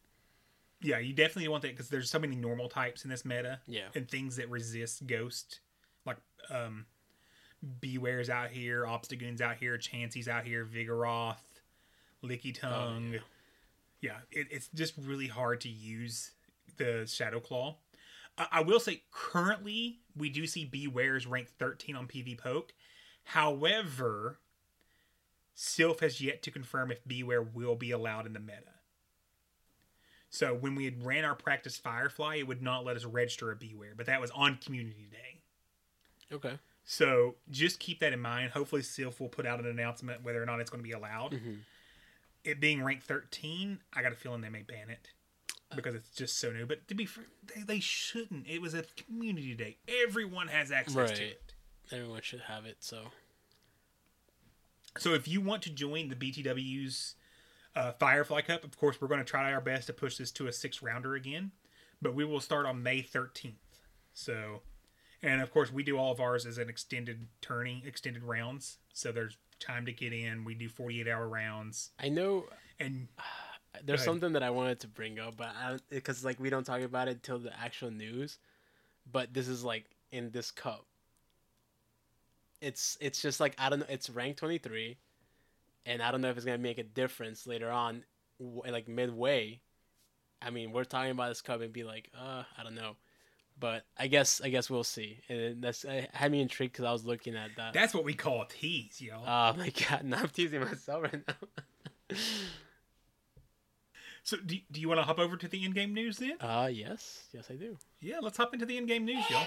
Yeah, 0.82 0.98
you 0.98 1.14
definitely 1.14 1.48
want 1.48 1.62
that 1.62 1.72
because 1.72 1.88
there's 1.88 2.10
so 2.10 2.18
many 2.18 2.36
normal 2.36 2.68
types 2.68 3.04
in 3.04 3.10
this 3.10 3.24
meta. 3.24 3.60
Yeah. 3.66 3.86
And 3.94 4.08
things 4.08 4.36
that 4.36 4.50
resist 4.50 5.06
Ghost. 5.06 5.60
Like, 6.04 6.18
um, 6.50 6.86
Bewear's 7.80 8.28
out 8.28 8.50
here, 8.50 8.84
Obstagoon's 8.84 9.40
out 9.40 9.56
here, 9.56 9.78
Chansey's 9.78 10.28
out 10.28 10.44
here, 10.44 10.66
Vigoroth, 10.66 11.36
Lickitung. 12.24 13.12
yeah. 13.12 13.18
yeah, 14.00 14.16
it, 14.32 14.48
it's 14.50 14.68
just 14.74 14.94
really 14.98 15.28
hard 15.28 15.60
to 15.60 15.68
use 15.68 16.32
the 16.76 17.06
Shadow 17.06 17.38
Claw. 17.38 17.76
I, 18.36 18.46
I 18.50 18.60
will 18.62 18.80
say, 18.80 19.02
currently, 19.12 20.00
we 20.16 20.28
do 20.28 20.46
see 20.46 20.66
Bewear's 20.68 21.26
ranked 21.26 21.52
13 21.58 21.94
on 21.94 22.08
PvPoke. 22.08 22.70
However, 23.24 24.40
Silph 25.56 26.00
has 26.00 26.20
yet 26.20 26.42
to 26.42 26.50
confirm 26.50 26.90
if 26.90 27.04
Bewear 27.04 27.52
will 27.52 27.76
be 27.76 27.90
allowed 27.90 28.26
in 28.26 28.32
the 28.32 28.40
meta. 28.40 28.72
So 30.30 30.54
when 30.54 30.74
we 30.74 30.86
had 30.86 31.04
ran 31.04 31.24
our 31.24 31.34
practice 31.34 31.76
Firefly, 31.76 32.36
it 32.36 32.48
would 32.48 32.62
not 32.62 32.84
let 32.84 32.96
us 32.96 33.04
register 33.04 33.50
a 33.50 33.56
Bewear, 33.56 33.96
but 33.96 34.06
that 34.06 34.20
was 34.20 34.30
on 34.30 34.56
Community 34.56 35.08
Day. 35.10 35.40
Okay. 36.34 36.58
So 36.84 37.36
just 37.50 37.78
keep 37.78 38.00
that 38.00 38.12
in 38.12 38.20
mind. 38.20 38.52
Hopefully, 38.52 38.82
Silph 38.82 39.20
will 39.20 39.28
put 39.28 39.46
out 39.46 39.60
an 39.60 39.66
announcement 39.66 40.24
whether 40.24 40.42
or 40.42 40.46
not 40.46 40.60
it's 40.60 40.70
going 40.70 40.82
to 40.82 40.88
be 40.88 40.94
allowed. 40.94 41.32
Mm-hmm. 41.32 41.54
It 42.44 42.60
being 42.60 42.82
ranked 42.82 43.04
13, 43.04 43.78
I 43.92 44.02
got 44.02 44.12
a 44.12 44.16
feeling 44.16 44.40
they 44.40 44.48
may 44.48 44.62
ban 44.62 44.90
it 44.90 45.10
because 45.76 45.94
it's 45.94 46.10
just 46.10 46.38
so 46.38 46.50
new. 46.50 46.66
But 46.66 46.88
to 46.88 46.94
be 46.94 47.06
fair, 47.06 47.24
they, 47.54 47.62
they 47.62 47.80
shouldn't. 47.80 48.48
It 48.48 48.60
was 48.60 48.74
a 48.74 48.84
community 48.96 49.54
day. 49.54 49.76
Everyone 50.02 50.48
has 50.48 50.72
access 50.72 51.12
to 51.12 51.24
it. 51.24 51.54
Everyone 51.92 52.22
should 52.22 52.40
have 52.40 52.64
it. 52.64 52.78
So 52.80 53.02
So 54.98 55.14
if 55.14 55.26
you 55.26 55.40
want 55.40 55.62
to 55.62 55.70
join 55.70 56.08
the 56.08 56.16
BTW's 56.16 57.14
uh, 57.74 57.92
Firefly 57.92 58.42
Cup, 58.42 58.64
of 58.64 58.76
course, 58.76 59.00
we're 59.00 59.08
going 59.08 59.20
to 59.20 59.24
try 59.24 59.52
our 59.52 59.60
best 59.60 59.86
to 59.86 59.92
push 59.92 60.18
this 60.18 60.30
to 60.32 60.46
a 60.46 60.52
six 60.52 60.82
rounder 60.82 61.14
again. 61.14 61.52
But 62.00 62.14
we 62.14 62.24
will 62.24 62.40
start 62.40 62.66
on 62.66 62.82
May 62.82 63.02
13th. 63.02 63.54
So, 64.12 64.60
and 65.22 65.40
of 65.40 65.52
course, 65.52 65.72
we 65.72 65.82
do 65.82 65.96
all 65.96 66.12
of 66.12 66.20
ours 66.20 66.44
as 66.44 66.58
an 66.58 66.68
extended 66.68 67.28
tourney, 67.40 67.82
extended 67.86 68.22
rounds. 68.22 68.78
So 68.92 69.12
there's 69.12 69.38
time 69.60 69.86
to 69.86 69.92
get 69.92 70.12
in. 70.12 70.44
We 70.44 70.54
do 70.54 70.68
48 70.68 71.08
hour 71.08 71.28
rounds. 71.28 71.90
I 71.98 72.08
know 72.08 72.46
And 72.78 73.08
there's 73.84 74.04
something 74.04 74.32
that 74.32 74.42
I 74.42 74.50
wanted 74.50 74.80
to 74.80 74.88
bring 74.88 75.18
up, 75.18 75.36
but 75.36 75.50
because 75.88 76.24
like 76.24 76.38
we 76.38 76.50
don't 76.50 76.64
talk 76.64 76.82
about 76.82 77.08
it 77.08 77.22
till 77.22 77.38
the 77.38 77.58
actual 77.58 77.90
news, 77.90 78.38
but 79.10 79.32
this 79.32 79.48
is 79.48 79.64
like 79.64 79.86
in 80.10 80.30
this 80.30 80.50
cup. 80.50 80.84
It's 82.62 82.96
it's 83.00 83.20
just 83.20 83.40
like 83.40 83.54
I 83.58 83.68
don't 83.68 83.80
know. 83.80 83.86
It's 83.88 84.08
ranked 84.08 84.38
23, 84.38 84.96
and 85.84 86.00
I 86.00 86.12
don't 86.12 86.20
know 86.20 86.30
if 86.30 86.36
it's 86.36 86.46
gonna 86.46 86.58
make 86.58 86.78
a 86.78 86.84
difference 86.84 87.46
later 87.46 87.70
on, 87.70 88.04
like 88.38 88.88
midway. 88.88 89.60
I 90.40 90.50
mean, 90.50 90.72
we're 90.72 90.84
talking 90.84 91.10
about 91.10 91.28
this 91.28 91.40
cup 91.42 91.60
and 91.60 91.72
be 91.72 91.82
like, 91.84 92.08
uh, 92.18 92.44
I 92.56 92.62
don't 92.62 92.76
know, 92.76 92.96
but 93.58 93.84
I 93.98 94.06
guess 94.06 94.40
I 94.40 94.48
guess 94.48 94.70
we'll 94.70 94.84
see. 94.84 95.18
And 95.28 95.60
that's 95.60 95.84
it 95.84 96.10
had 96.12 96.30
me 96.30 96.40
intrigued 96.40 96.72
because 96.72 96.84
I 96.84 96.92
was 96.92 97.04
looking 97.04 97.36
at 97.36 97.50
that. 97.56 97.72
that's 97.74 97.94
what 97.94 98.04
we 98.04 98.14
call 98.14 98.42
a 98.42 98.48
tease, 98.48 99.00
y'all. 99.00 99.24
Oh 99.26 99.56
my 99.58 99.70
god! 99.70 100.04
Now 100.04 100.20
I'm 100.20 100.28
teasing 100.28 100.60
myself 100.60 101.02
right 101.02 101.20
now. 101.26 102.16
so 104.22 104.36
do, 104.36 104.56
do 104.70 104.80
you 104.80 104.88
want 104.88 105.00
to 105.00 105.04
hop 105.04 105.18
over 105.18 105.36
to 105.36 105.48
the 105.48 105.64
in-game 105.64 105.94
news 105.94 106.18
then? 106.18 106.36
Uh, 106.40 106.68
yes, 106.72 107.24
yes, 107.32 107.46
I 107.50 107.54
do. 107.54 107.76
Yeah, 108.00 108.20
let's 108.20 108.36
hop 108.36 108.54
into 108.54 108.66
the 108.66 108.76
in-game 108.76 109.04
news, 109.04 109.28
y'all. 109.30 109.46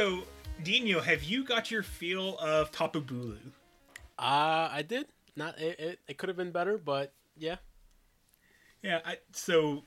So 0.00 0.22
Dino, 0.62 1.00
have 1.00 1.22
you 1.24 1.44
got 1.44 1.70
your 1.70 1.82
feel 1.82 2.38
of 2.38 2.70
Tapu 2.72 3.02
Bulu? 3.02 3.36
Uh, 4.18 4.68
I 4.72 4.82
did. 4.86 5.06
Not 5.36 5.58
it. 5.58 5.78
It, 5.78 5.98
it 6.08 6.16
could 6.16 6.30
have 6.30 6.38
been 6.38 6.52
better, 6.52 6.78
but 6.78 7.12
yeah. 7.36 7.56
Yeah, 8.82 9.00
I, 9.04 9.18
so 9.32 9.84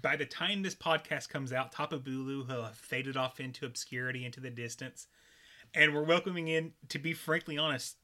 by 0.00 0.16
the 0.16 0.24
time 0.24 0.62
this 0.62 0.74
podcast 0.74 1.28
comes 1.28 1.52
out, 1.52 1.70
Tapu 1.70 1.98
Bulu 1.98 2.48
will 2.48 2.64
have 2.64 2.76
faded 2.76 3.18
off 3.18 3.38
into 3.38 3.66
obscurity, 3.66 4.24
into 4.24 4.40
the 4.40 4.48
distance, 4.48 5.06
and 5.74 5.94
we're 5.94 6.04
welcoming 6.04 6.48
in, 6.48 6.72
to 6.88 6.98
be 6.98 7.12
frankly 7.12 7.58
honest, 7.58 7.96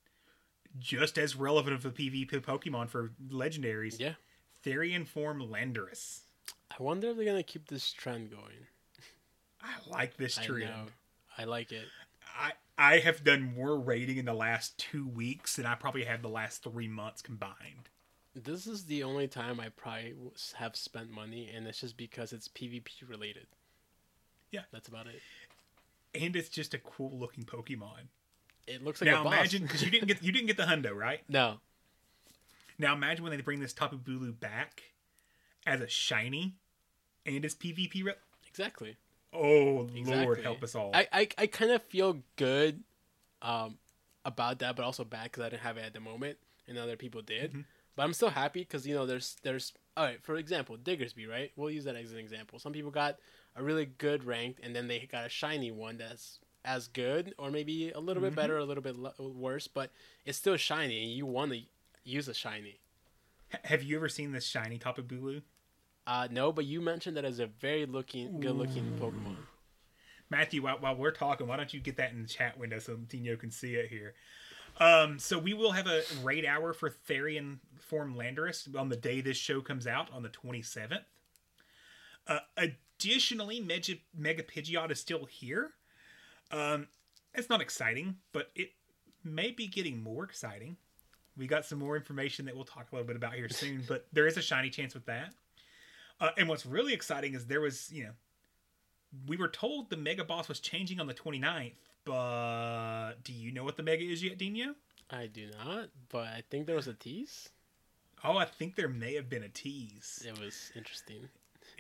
just 0.79 1.17
as 1.17 1.35
relevant 1.35 1.75
of 1.75 1.87
a 1.87 1.91
PvP 1.91 2.43
Pokemon 2.43 2.91
for 2.91 3.13
legendaries. 3.31 3.99
Yeah. 3.99 4.15
Therian 4.67 5.07
form 5.07 5.41
Landorus. 5.41 6.21
I 6.71 6.83
wonder 6.83 7.09
if 7.09 7.17
they're 7.17 7.25
gonna 7.25 7.43
keep 7.43 7.69
this 7.69 7.91
trend 7.91 8.31
going. 8.31 8.67
I 9.63 9.91
like 9.91 10.19
this 10.19 10.37
I 10.37 10.45
trend. 10.45 10.91
I 11.39 11.45
like 11.45 11.73
it. 11.73 11.85
I 12.39 12.53
I 12.79 12.99
have 12.99 13.25
done 13.25 13.55
more 13.55 13.79
rating 13.79 14.17
in 14.17 14.25
the 14.25 14.35
last 14.35 14.79
two 14.79 15.07
weeks 15.07 15.57
than 15.57 15.67
I 15.67 15.75
probably 15.75 16.05
have 16.05 16.23
the 16.23 16.29
last 16.29 16.63
three 16.63 16.89
months 16.89 17.23
combined. 17.23 17.89
This 18.35 18.67
is 18.67 18.85
the 18.85 19.03
only 19.03 19.29
time 19.29 19.61
I 19.61 19.69
probably 19.69 20.15
have 20.55 20.75
spent 20.75 21.11
money, 21.11 21.51
and 21.55 21.67
it's 21.67 21.81
just 21.81 21.97
because 21.99 22.33
it's 22.33 22.49
PvP 22.49 23.07
related. 23.07 23.47
Yeah. 24.51 24.63
That's 24.73 24.89
about 24.89 25.07
it. 25.07 25.21
And 26.19 26.35
it's 26.37 26.49
just 26.49 26.75
a 26.75 26.79
cool 26.79 27.19
looking 27.19 27.45
Pokemon. 27.45 28.09
It 28.67 28.83
looks 28.85 29.01
like 29.01 29.11
now 29.11 29.23
a 29.23 29.25
boss. 29.25 29.35
imagine 29.35 29.63
because 29.63 29.83
you 29.83 29.91
didn't 29.91 30.09
get 30.09 30.23
you 30.23 30.33
didn't 30.33 30.47
get 30.47 30.57
the 30.57 30.65
hundo 30.65 30.95
right. 30.95 31.21
no. 31.29 31.59
Now 32.79 32.95
imagine 32.95 33.23
when 33.25 33.37
they 33.37 33.43
bring 33.43 33.61
this 33.61 33.73
Tapu 33.73 33.99
Bulu 33.99 34.39
back 34.39 34.83
as 35.67 35.81
a 35.81 35.89
shiny 35.89 36.55
and 37.27 37.45
it's 37.45 37.55
PvP. 37.55 38.05
Re- 38.05 38.15
Exactly. 38.49 38.97
Oh 39.33 39.89
Lord, 40.05 40.41
help 40.43 40.63
us 40.63 40.75
all! 40.75 40.91
I 40.95 41.07
I, 41.13 41.29
I 41.39 41.47
kind 41.47 41.71
of 41.73 41.83
feel 41.83 42.19
good, 42.37 42.83
um, 43.41 43.79
about 44.25 44.59
that, 44.61 44.77
but 44.77 44.85
also 44.85 45.05
bad 45.05 45.25
because 45.25 45.43
I 45.45 45.49
didn't 45.51 45.63
have 45.63 45.77
it 45.77 45.85
at 45.85 45.95
the 45.95 46.01
moment, 46.01 46.39
and 46.69 46.79
other 46.79 46.97
people 46.97 47.23
did. 47.23 47.51
Mm-hmm. 47.51 47.61
But 47.97 48.05
I'm 48.05 48.13
still 48.15 48.31
happy 48.31 48.61
because 48.61 48.87
you 48.87 48.95
know 48.95 49.05
there's 49.07 49.37
there's 49.43 49.73
all 49.97 50.05
right. 50.05 50.23
For 50.23 50.37
example, 50.37 50.77
Diggersby, 50.77 51.29
right? 51.29 51.53
We'll 51.57 51.71
use 51.71 51.85
that 51.85 51.97
as 51.97 52.13
an 52.13 52.19
example. 52.19 52.59
Some 52.59 52.73
people 52.73 52.91
got 52.91 53.19
a 53.57 53.63
really 53.63 53.87
good 53.87 54.25
ranked, 54.25 54.61
and 54.63 54.75
then 54.75 54.89
they 54.89 55.07
got 55.11 55.27
a 55.27 55.29
shiny 55.29 55.71
one 55.71 55.99
that's 55.99 56.39
as 56.65 56.89
good, 56.89 57.35
or 57.39 57.51
maybe 57.51 57.91
a 57.91 58.01
little 58.01 58.23
Mm-hmm. 58.23 58.31
bit 58.31 58.37
better, 58.37 58.57
a 58.57 58.65
little 58.65 58.83
bit 58.83 58.97
le- 58.97 59.13
worse, 59.19 59.67
but 59.67 59.91
it's 60.25 60.39
still 60.39 60.57
shiny, 60.57 61.03
and 61.03 61.13
you 61.13 61.27
want 61.27 61.53
to 61.53 61.61
use 62.05 62.29
a 62.29 62.35
shiny. 62.35 62.79
Have 63.65 63.83
you 63.83 63.97
ever 63.97 64.09
seen 64.09 64.33
this 64.33 64.47
shiny 64.47 64.79
Tapu 64.79 65.03
Bulu? 65.03 65.43
Uh, 66.07 66.29
no, 66.31 66.53
but 66.53 66.65
you 66.65 66.81
mentioned 66.81 67.17
that 67.17 67.25
as 67.25 67.39
a 67.39 67.47
very 67.47 67.87
looking, 67.87 68.41
good 68.41 68.57
looking 68.57 68.99
Pokemon. 69.01 69.37
Matthew, 70.31 70.63
while, 70.63 70.79
while 70.81 70.97
we're 70.97 71.13
talking, 71.13 71.47
why 71.47 71.57
don't 71.57 71.73
you 71.73 71.81
get 71.81 71.97
that 71.99 72.13
in 72.13 72.23
the 72.23 72.29
chat 72.29 72.59
window 72.59 72.79
so 72.79 72.97
Dino 72.97 73.37
can 73.37 73.51
see 73.51 73.75
it 73.75 73.89
here? 73.89 74.15
Um, 74.81 75.19
so 75.19 75.39
we 75.39 75.53
will 75.53 75.73
have 75.73 75.87
a 75.87 76.03
raid 76.23 76.47
hour 76.47 76.73
for 76.73 76.91
Therian 76.91 77.59
form 77.79 78.15
Landorus 78.15 78.75
on 78.77 78.89
the 78.89 78.97
day 78.97 79.21
this 79.21 79.37
show 79.37 79.61
comes 79.61 79.87
out 79.87 80.09
on 80.13 80.23
the 80.23 80.31
27th. 80.31 81.05
Uh, 82.27 82.39
additionally, 82.57 83.61
Mega, 83.61 83.95
Mega 84.17 84.43
Pidgeot 84.43 84.91
is 84.91 84.99
still 84.99 85.27
here. 85.27 85.73
Um, 86.51 86.89
it's 87.35 87.51
not 87.51 87.61
exciting, 87.61 88.17
but 88.33 88.51
it 88.55 88.71
may 89.23 89.51
be 89.51 89.67
getting 89.67 90.03
more 90.03 90.25
exciting. 90.25 90.77
We 91.37 91.47
got 91.47 91.65
some 91.65 91.79
more 91.79 91.97
information 91.97 92.47
that 92.47 92.55
we'll 92.55 92.65
talk 92.65 92.91
a 92.91 92.95
little 92.95 93.07
bit 93.07 93.17
about 93.17 93.35
here 93.35 93.49
soon, 93.49 93.85
but 93.89 94.07
there 94.13 94.27
is 94.27 94.37
a 94.37 94.43
shiny 94.43 94.71
chance 94.71 94.95
with 94.95 95.07
that. 95.07 95.35
Uh, 96.23 96.31
and 96.39 96.49
what's 96.49 96.65
really 96.65 96.95
exciting 96.95 97.35
is 97.35 97.47
there 97.47 97.61
was, 97.61 97.91
you 97.93 98.05
know, 98.05 98.13
we 99.27 99.37
were 99.37 99.49
told 99.49 99.91
the 99.91 99.97
Mega 99.97 100.25
Boss 100.25 100.49
was 100.49 100.61
changing 100.61 101.01
on 101.01 101.09
the 101.09 101.15
29th, 101.15 101.73
but 102.05 103.15
do 103.25 103.33
you 103.33 103.51
know 103.51 103.65
what 103.65 103.77
the 103.77 103.83
Mega 103.83 104.05
is 104.05 104.23
yet, 104.23 104.39
Dino? 104.39 104.77
I 105.11 105.27
do 105.27 105.49
not, 105.65 105.89
but 106.11 106.29
I 106.29 106.45
think 106.49 106.67
there 106.67 106.77
was 106.77 106.87
a 106.87 106.95
tease. 106.95 107.49
Oh, 108.23 108.37
I 108.37 108.45
think 108.45 108.77
there 108.77 108.89
may 108.89 109.15
have 109.15 109.29
been 109.29 109.43
a 109.43 109.49
tease. 109.49 110.25
It 110.25 110.39
was 110.39 110.71
interesting. 110.77 111.29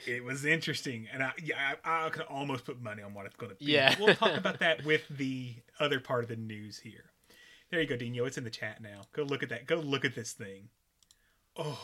It 0.06 0.24
was 0.24 0.44
interesting, 0.44 1.06
and 1.12 1.22
I 1.22 1.32
yeah 1.42 1.74
I, 1.84 2.06
I 2.06 2.10
could 2.10 2.22
almost 2.22 2.64
put 2.64 2.82
money 2.82 3.02
on 3.02 3.14
what 3.14 3.26
it's 3.26 3.36
going 3.36 3.50
to 3.50 3.56
be. 3.56 3.66
Yeah. 3.66 3.94
we'll 4.00 4.14
talk 4.16 4.36
about 4.36 4.58
that 4.58 4.84
with 4.84 5.02
the 5.08 5.54
other 5.78 6.00
part 6.00 6.24
of 6.24 6.28
the 6.28 6.36
news 6.36 6.80
here. 6.80 7.04
There 7.70 7.80
you 7.80 7.86
go, 7.86 7.96
Dino. 7.96 8.24
It's 8.24 8.38
in 8.38 8.44
the 8.44 8.50
chat 8.50 8.82
now. 8.82 9.02
Go 9.12 9.22
look 9.22 9.44
at 9.44 9.50
that. 9.50 9.66
Go 9.66 9.76
look 9.76 10.04
at 10.04 10.16
this 10.16 10.32
thing. 10.32 10.68
Oh 11.56 11.78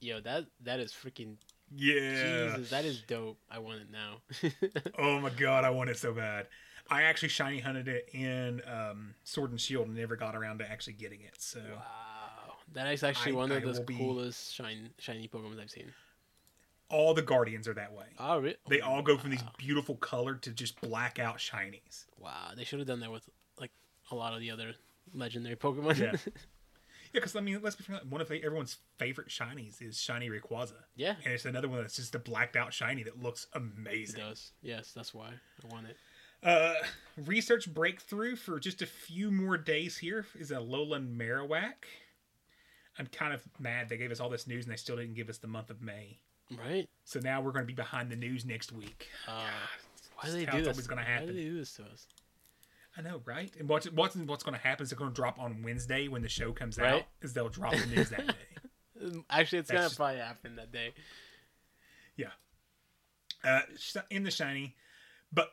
Yo, 0.00 0.20
that 0.20 0.46
that 0.64 0.80
is 0.80 0.92
freaking 0.92 1.36
yeah. 1.76 2.54
Jesus. 2.56 2.70
That 2.70 2.84
is 2.84 3.02
dope. 3.06 3.38
I 3.50 3.58
want 3.58 3.80
it 3.82 3.88
now. 3.90 4.16
Oh 4.98 5.20
my 5.20 5.30
god, 5.30 5.64
I 5.64 5.70
want 5.70 5.90
it 5.90 5.96
so 5.98 6.12
bad. 6.12 6.46
I 6.90 7.02
actually 7.02 7.28
shiny 7.28 7.60
hunted 7.60 7.86
it 7.86 8.08
in 8.12 8.60
um, 8.66 9.14
Sword 9.24 9.50
and 9.50 9.60
Shield 9.60 9.86
and 9.86 9.96
never 9.96 10.16
got 10.16 10.34
around 10.34 10.58
to 10.58 10.68
actually 10.70 10.94
getting 10.94 11.20
it. 11.20 11.34
So 11.38 11.60
wow, 11.60 12.54
that 12.72 12.92
is 12.92 13.02
actually 13.04 13.32
I- 13.32 13.36
one 13.36 13.52
of 13.52 13.58
I 13.58 13.60
the 13.60 13.66
will 13.66 13.84
be- 13.84 13.96
coolest 13.96 14.52
shine, 14.54 14.90
shiny 14.98 15.28
Pokemon 15.28 15.60
I've 15.60 15.70
seen. 15.70 15.92
all 16.88 17.14
the 17.14 17.22
Guardians 17.22 17.68
are 17.68 17.74
that 17.74 17.92
way. 17.92 18.06
Oh, 18.18 18.38
really? 18.40 18.56
They 18.68 18.80
all 18.80 19.02
go 19.02 19.16
from 19.16 19.30
these 19.30 19.44
beautiful 19.58 19.94
color 19.96 20.34
to 20.36 20.50
just 20.50 20.80
black 20.80 21.18
out 21.20 21.36
shinies. 21.38 22.06
Wow, 22.18 22.50
they 22.56 22.64
should 22.64 22.78
have 22.80 22.88
done 22.88 23.00
that 23.00 23.12
with 23.12 23.28
like 23.60 23.70
a 24.10 24.14
lot 24.16 24.32
of 24.34 24.40
the 24.40 24.50
other 24.50 24.74
legendary 25.14 25.56
Pokemon. 25.56 25.98
Yeah. 25.98 26.16
Yeah, 27.12 27.20
because 27.20 27.34
I 27.36 27.40
mean, 27.40 27.60
let's 27.62 27.76
be 27.76 27.84
frank, 27.84 28.02
one 28.08 28.20
of 28.20 28.28
the, 28.28 28.42
everyone's 28.44 28.76
favorite 28.98 29.28
shinies 29.28 29.82
is 29.82 30.00
Shiny 30.00 30.28
Rayquaza. 30.30 30.74
Yeah. 30.96 31.14
and 31.24 31.34
it's 31.34 31.44
another 31.44 31.68
one 31.68 31.80
that's 31.80 31.96
just 31.96 32.14
a 32.14 32.18
blacked 32.18 32.56
out 32.56 32.72
shiny 32.72 33.02
that 33.02 33.20
looks 33.22 33.46
amazing. 33.54 34.20
it 34.20 34.24
does. 34.24 34.52
Yes, 34.62 34.92
that's 34.94 35.12
why 35.12 35.30
I 35.64 35.72
want 35.74 35.86
it. 35.88 35.96
Uh, 36.42 36.74
research 37.26 37.72
breakthrough 37.72 38.34
for 38.36 38.58
just 38.60 38.80
a 38.80 38.86
few 38.86 39.30
more 39.30 39.58
days 39.58 39.98
here 39.98 40.24
is 40.38 40.50
a 40.50 40.54
Alolan 40.56 41.16
Marowak. 41.16 41.84
I'm 42.98 43.06
kind 43.06 43.32
of 43.34 43.42
mad 43.58 43.88
they 43.88 43.96
gave 43.96 44.10
us 44.10 44.20
all 44.20 44.28
this 44.30 44.46
news 44.46 44.64
and 44.64 44.72
they 44.72 44.76
still 44.76 44.96
didn't 44.96 45.14
give 45.14 45.28
us 45.28 45.38
the 45.38 45.46
month 45.48 45.70
of 45.70 45.82
May. 45.82 46.18
Right? 46.56 46.88
So 47.04 47.20
now 47.20 47.40
we're 47.40 47.52
going 47.52 47.62
to 47.64 47.66
be 47.66 47.74
behind 47.74 48.10
the 48.10 48.16
news 48.16 48.44
next 48.44 48.72
week. 48.72 49.08
Uh, 49.28 49.42
why 50.14 50.22
just 50.24 50.34
do 50.38 50.44
they 50.46 50.50
do 50.50 50.58
this? 50.58 50.68
always 50.68 50.86
gonna 50.86 51.00
Why 51.02 51.06
happen. 51.08 51.26
do 51.28 51.32
they 51.34 51.40
do 51.44 51.58
this 51.58 51.72
to 51.74 51.82
us? 51.84 52.06
I 52.96 53.02
know, 53.02 53.20
right? 53.24 53.52
And 53.58 53.68
what's 53.68 53.90
what's 53.92 54.16
what's 54.16 54.42
going 54.42 54.56
to 54.56 54.60
happen 54.60 54.82
is 54.82 54.90
they're 54.90 54.98
going 54.98 55.10
to 55.10 55.14
drop 55.14 55.38
on 55.38 55.62
Wednesday 55.62 56.08
when 56.08 56.22
the 56.22 56.28
show 56.28 56.52
comes 56.52 56.78
out. 56.78 57.04
Is 57.22 57.32
they'll 57.32 57.48
drop 57.48 57.72
the 57.72 57.86
news 57.86 58.10
that 58.10 58.26
day. 58.26 59.22
Actually, 59.30 59.60
it's 59.60 59.70
gonna 59.70 59.88
probably 59.90 60.18
happen 60.18 60.56
that 60.56 60.72
day. 60.72 60.92
Yeah. 62.16 62.30
Uh, 63.42 63.60
in 64.10 64.24
the 64.24 64.30
shiny, 64.30 64.76
but 65.32 65.52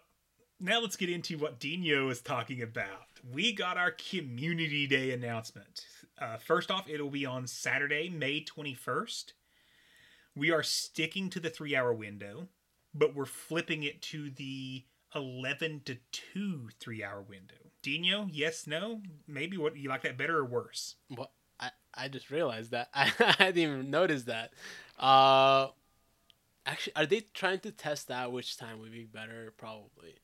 now 0.59 0.81
let's 0.81 0.97
get 0.97 1.09
into 1.09 1.38
what 1.38 1.59
Dino 1.59 2.09
is 2.09 2.21
talking 2.21 2.61
about. 2.61 3.07
We 3.31 3.53
got 3.53 3.77
our 3.77 3.91
community 3.91 4.88
day 4.88 5.11
announcement. 5.11 5.85
Uh, 6.19 6.38
first 6.38 6.69
off, 6.69 6.89
it'll 6.89 7.09
be 7.09 7.25
on 7.25 7.47
Saturday, 7.47 8.09
May 8.09 8.41
twenty 8.41 8.73
first. 8.73 9.33
We 10.35 10.51
are 10.51 10.63
sticking 10.63 11.29
to 11.29 11.39
the 11.39 11.49
three 11.49 11.75
hour 11.75 11.93
window, 11.93 12.49
but 12.93 13.15
we're 13.15 13.25
flipping 13.25 13.83
it 13.83 14.01
to 14.03 14.29
the 14.29 14.83
eleven 15.16 15.82
to 15.86 15.97
two 16.12 16.70
three 16.80 17.03
hour 17.03 17.22
window. 17.22 17.55
Dino, 17.82 18.28
yes, 18.32 18.68
no, 18.68 19.01
maybe. 19.28 19.58
What 19.58 19.78
you 19.78 19.89
like 19.89 20.01
that 20.03 20.18
better 20.18 20.38
or 20.38 20.45
worse? 20.45 20.95
What? 21.08 21.32
I, 21.60 21.70
I 21.93 22.08
just 22.08 22.30
realized 22.30 22.72
that. 22.72 22.89
I, 22.93 23.12
didn't 23.39 23.58
even 23.58 23.91
notice 23.91 24.24
that. 24.24 24.51
Uh, 24.99 25.70
actually, 26.66 26.95
are 26.95 27.05
they 27.05 27.22
trying 27.34 27.60
to 27.60 27.72
test 27.72 28.12
out 28.12 28.32
which 28.32 28.58
time 28.58 28.80
would 28.80 28.91
be 28.91 29.05
better? 29.05 29.53
Probably. 29.58 30.16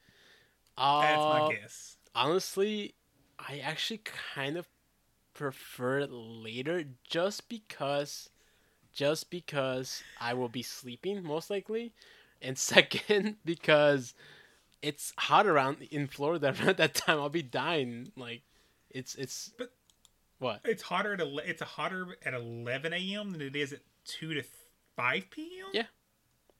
Uh, 0.77 1.01
That's 1.01 1.25
my 1.25 1.55
guess. 1.55 1.97
honestly, 2.15 2.95
I 3.39 3.59
actually 3.59 4.01
kind 4.35 4.57
of 4.57 4.67
prefer 5.33 5.99
it 5.99 6.11
later 6.11 6.83
just 7.09 7.49
because 7.49 8.29
just 8.93 9.29
because 9.31 10.03
I 10.19 10.33
will 10.35 10.49
be 10.49 10.61
sleeping 10.61 11.23
most 11.23 11.49
likely. 11.49 11.93
And 12.41 12.57
second 12.57 13.37
because 13.45 14.13
it's 14.83 15.13
hot 15.17 15.47
around 15.47 15.77
in 15.91 16.05
Florida 16.07 16.47
around 16.61 16.77
that 16.77 16.93
time. 16.93 17.17
I'll 17.19 17.29
be 17.29 17.41
dying. 17.41 18.11
Like 18.15 18.43
it's 18.91 19.15
it's 19.15 19.51
But- 19.57 19.71
what? 20.39 20.59
It's 20.65 20.83
hotter 20.83 21.13
at 21.13 21.21
ele- 21.21 21.39
it's 21.39 21.61
hotter 21.61 22.17
at 22.23 22.33
eleven 22.35 22.93
a.m. 22.93 23.31
than 23.31 23.41
it 23.41 23.55
is 23.55 23.73
at 23.73 23.79
two 24.05 24.33
to 24.35 24.43
five 24.95 25.29
p.m. 25.31 25.67
Yeah. 25.73 25.85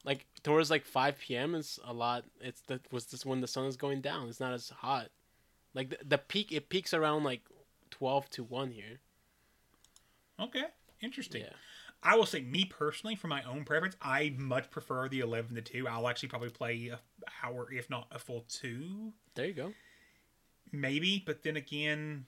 Like 0.06 0.26
towards 0.42 0.70
like 0.70 0.84
5 0.84 1.18
p.m. 1.18 1.54
is 1.54 1.78
a 1.82 1.94
lot. 1.94 2.24
It's 2.38 2.60
that 2.66 2.80
was 2.92 3.06
this 3.06 3.24
when 3.24 3.40
the 3.40 3.46
sun 3.46 3.64
is 3.64 3.78
going 3.78 4.02
down. 4.02 4.28
It's 4.28 4.38
not 4.38 4.52
as 4.52 4.68
hot. 4.68 5.08
Like 5.72 5.88
the, 5.88 5.98
the 6.04 6.18
peak, 6.18 6.52
it 6.52 6.68
peaks 6.68 6.92
around 6.92 7.24
like 7.24 7.40
12 7.90 8.28
to 8.32 8.44
1 8.44 8.70
here. 8.72 8.98
Okay, 10.38 10.64
interesting. 11.00 11.40
Yeah. 11.42 11.52
I 12.04 12.16
will 12.16 12.26
say, 12.26 12.42
me 12.42 12.66
personally, 12.66 13.16
for 13.16 13.28
my 13.28 13.42
own 13.44 13.64
preference, 13.64 13.96
I 14.02 14.34
much 14.38 14.70
prefer 14.70 15.08
the 15.08 15.20
eleven 15.20 15.54
to 15.56 15.62
two. 15.62 15.88
I'll 15.88 16.06
actually 16.08 16.28
probably 16.28 16.50
play 16.50 16.88
a 16.92 17.00
hour, 17.42 17.66
if 17.72 17.88
not 17.88 18.06
a 18.12 18.18
full 18.18 18.44
two, 18.48 19.12
There 19.34 19.46
you 19.46 19.54
go. 19.54 19.72
maybe. 20.70 21.22
But 21.24 21.42
then 21.42 21.56
again, 21.56 22.26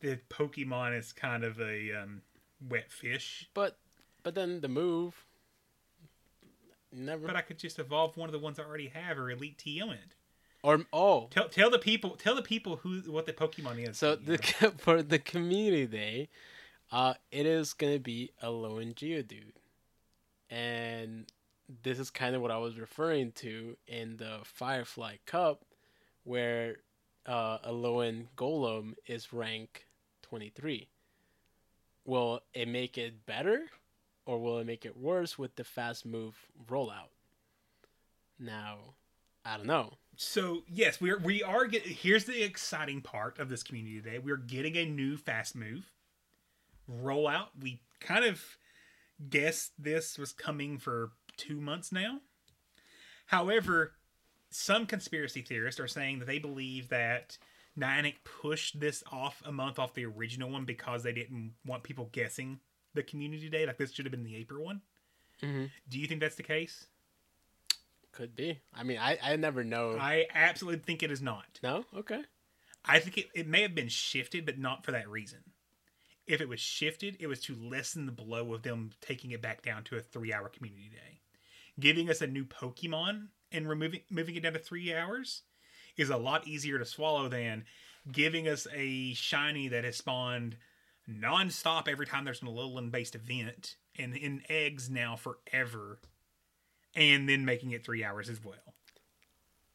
the 0.00 0.18
Pokemon 0.30 0.96
is 0.98 1.12
kind 1.12 1.42
of 1.44 1.60
a 1.60 1.92
um, 2.02 2.22
wet 2.68 2.90
fish. 2.92 3.48
But 3.54 3.76
but 4.22 4.34
then 4.36 4.60
the 4.60 4.68
move 4.68 5.26
never 6.92 7.26
But 7.26 7.36
I 7.36 7.40
could 7.40 7.58
just 7.58 7.78
evolve 7.78 8.16
one 8.16 8.28
of 8.28 8.32
the 8.32 8.38
ones 8.38 8.58
I 8.58 8.62
already 8.64 8.88
have, 8.88 9.18
or 9.18 9.30
Elite 9.30 9.58
TM 9.58 9.92
it. 9.92 10.14
or 10.62 10.84
oh 10.92 11.26
Tell 11.30 11.48
tell 11.48 11.70
the 11.70 11.78
people 11.78 12.10
tell 12.10 12.34
the 12.36 12.42
people 12.42 12.76
who 12.76 13.00
what 13.10 13.26
the 13.26 13.32
Pokemon 13.32 13.88
is. 13.88 13.98
so 13.98 14.14
the 14.14 14.38
for 14.78 15.02
the 15.02 15.18
community 15.18 15.86
day, 15.86 16.28
uh, 16.92 17.14
it 17.32 17.46
is 17.46 17.72
gonna 17.72 17.98
be 17.98 18.30
a 18.40 18.46
Alolan 18.46 18.94
Geodude, 18.94 19.54
and 20.50 21.26
this 21.82 21.98
is 21.98 22.10
kind 22.10 22.36
of 22.36 22.42
what 22.42 22.50
I 22.50 22.58
was 22.58 22.78
referring 22.78 23.32
to 23.32 23.76
in 23.88 24.18
the 24.18 24.40
Firefly 24.44 25.16
Cup, 25.26 25.64
where 26.22 26.76
uh, 27.26 27.58
Alolan 27.66 28.26
Golem 28.36 28.94
is 29.06 29.32
rank 29.32 29.86
twenty 30.20 30.50
three. 30.50 30.88
Will 32.04 32.42
it 32.52 32.68
make 32.68 32.98
it 32.98 33.26
better, 33.26 33.66
or 34.26 34.40
will 34.40 34.58
it 34.58 34.66
make 34.66 34.84
it 34.84 34.96
worse 34.96 35.38
with 35.38 35.54
the 35.56 35.64
fast 35.64 36.04
move 36.04 36.34
rollout? 36.68 37.10
Now, 38.38 38.78
I 39.44 39.56
don't 39.56 39.66
know. 39.66 39.94
So 40.16 40.64
yes, 40.68 41.00
we 41.00 41.10
are 41.10 41.18
we 41.18 41.42
are 41.42 41.66
get, 41.66 41.82
here's 41.86 42.24
the 42.24 42.42
exciting 42.42 43.00
part 43.00 43.38
of 43.38 43.48
this 43.48 43.62
community 43.62 44.00
today. 44.00 44.18
We're 44.18 44.36
getting 44.36 44.76
a 44.76 44.84
new 44.84 45.16
fast 45.16 45.54
move 45.54 45.90
rollout. 46.90 47.48
We 47.60 47.80
kind 48.00 48.24
of 48.24 48.42
guessed 49.30 49.72
this 49.78 50.18
was 50.18 50.32
coming 50.32 50.78
for 50.78 51.12
two 51.36 51.60
months 51.60 51.92
now. 51.92 52.20
However, 53.26 53.92
some 54.50 54.86
conspiracy 54.86 55.42
theorists 55.42 55.80
are 55.80 55.88
saying 55.88 56.18
that 56.18 56.26
they 56.26 56.38
believe 56.38 56.88
that 56.90 57.38
Niantic 57.78 58.16
pushed 58.24 58.78
this 58.80 59.02
off 59.10 59.42
a 59.46 59.52
month 59.52 59.78
off 59.78 59.94
the 59.94 60.04
original 60.04 60.50
one 60.50 60.64
because 60.64 61.02
they 61.02 61.12
didn't 61.12 61.52
want 61.64 61.82
people 61.82 62.10
guessing 62.12 62.60
the 62.94 63.02
community 63.02 63.48
day. 63.48 63.64
Like 63.66 63.78
this 63.78 63.92
should 63.92 64.04
have 64.04 64.10
been 64.12 64.24
the 64.24 64.36
April 64.36 64.64
one. 64.64 64.82
Mhm. 65.42 65.70
Do 65.88 65.98
you 65.98 66.06
think 66.06 66.20
that's 66.20 66.34
the 66.36 66.42
case? 66.42 66.86
Could 68.12 68.36
be. 68.36 68.60
I 68.74 68.82
mean, 68.82 68.98
I, 68.98 69.18
I 69.22 69.36
never 69.36 69.64
know. 69.64 69.96
I 69.98 70.26
absolutely 70.34 70.80
think 70.80 71.02
it 71.02 71.10
is 71.10 71.22
not. 71.22 71.58
no? 71.62 71.86
Okay. 71.96 72.22
I 72.84 72.98
think 72.98 73.16
it, 73.16 73.26
it 73.34 73.46
may 73.46 73.62
have 73.62 73.74
been 73.74 73.88
shifted, 73.88 74.44
but 74.44 74.58
not 74.58 74.84
for 74.84 74.90
that 74.92 75.08
reason. 75.08 75.38
If 76.26 76.40
it 76.40 76.48
was 76.48 76.60
shifted, 76.60 77.16
it 77.20 77.26
was 77.26 77.40
to 77.42 77.54
lessen 77.54 78.06
the 78.06 78.12
blow 78.12 78.54
of 78.54 78.62
them 78.62 78.90
taking 79.00 79.32
it 79.32 79.42
back 79.42 79.62
down 79.62 79.84
to 79.84 79.96
a 79.96 80.00
three 80.00 80.32
hour 80.32 80.48
community 80.48 80.88
day. 80.90 81.20
Giving 81.80 82.08
us 82.10 82.20
a 82.20 82.26
new 82.26 82.44
Pokemon 82.44 83.28
and 83.50 83.68
removing 83.68 84.00
moving 84.10 84.36
it 84.36 84.42
down 84.42 84.52
to 84.52 84.58
three 84.58 84.94
hours 84.94 85.42
is 85.96 86.10
a 86.10 86.16
lot 86.16 86.46
easier 86.46 86.78
to 86.78 86.84
swallow 86.84 87.28
than 87.28 87.64
giving 88.10 88.48
us 88.48 88.66
a 88.74 89.14
shiny 89.14 89.68
that 89.68 89.84
has 89.84 89.96
spawned 89.96 90.56
nonstop 91.08 91.88
every 91.88 92.06
time 92.06 92.24
there's 92.24 92.42
an 92.42 92.48
Alolan 92.48 92.90
based 92.90 93.14
event 93.14 93.76
and 93.98 94.16
in 94.16 94.42
eggs 94.48 94.88
now 94.88 95.16
forever, 95.16 95.98
and 96.94 97.28
then 97.28 97.44
making 97.44 97.72
it 97.72 97.84
three 97.84 98.04
hours 98.04 98.28
as 98.28 98.42
well. 98.42 98.74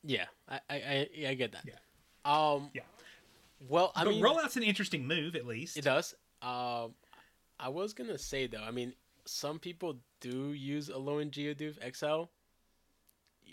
Yeah, 0.03 0.25
I 0.47 0.59
I, 0.69 0.75
I, 0.75 1.27
I 1.29 1.33
get 1.33 1.51
that. 1.51 1.65
Yeah. 1.65 1.73
Um. 2.25 2.69
Yeah. 2.73 2.81
Well, 3.67 3.91
I 3.95 4.03
but 4.03 4.11
mean, 4.11 4.23
rollout's 4.23 4.55
an 4.55 4.63
interesting 4.63 5.07
move, 5.07 5.35
at 5.35 5.45
least. 5.45 5.77
it 5.77 5.83
does. 5.83 6.13
Um, 6.41 6.93
I 7.59 7.69
was 7.69 7.93
gonna 7.93 8.17
say 8.17 8.47
though. 8.47 8.63
I 8.63 8.71
mean, 8.71 8.93
some 9.25 9.59
people 9.59 9.97
do 10.19 10.53
use 10.53 10.89
Alolan 10.89 11.31
Geodude 11.31 11.77
XL. 11.95 12.29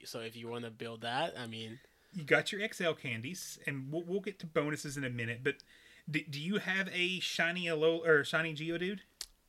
So 0.04 0.20
if 0.20 0.36
you 0.36 0.48
want 0.48 0.64
to 0.64 0.70
build 0.70 1.00
that, 1.02 1.34
I 1.38 1.46
mean, 1.46 1.78
you 2.14 2.24
got 2.24 2.52
your 2.52 2.66
XL 2.72 2.92
candies, 2.92 3.58
and 3.66 3.90
we'll, 3.90 4.02
we'll 4.06 4.20
get 4.20 4.38
to 4.40 4.46
bonuses 4.46 4.96
in 4.96 5.04
a 5.04 5.10
minute. 5.10 5.40
But 5.42 5.56
do, 6.10 6.20
do 6.28 6.40
you 6.40 6.58
have 6.58 6.88
a 6.92 7.20
shiny 7.20 7.68
Alo 7.68 8.02
or 8.04 8.24
shiny 8.24 8.54
Geodude? 8.54 9.00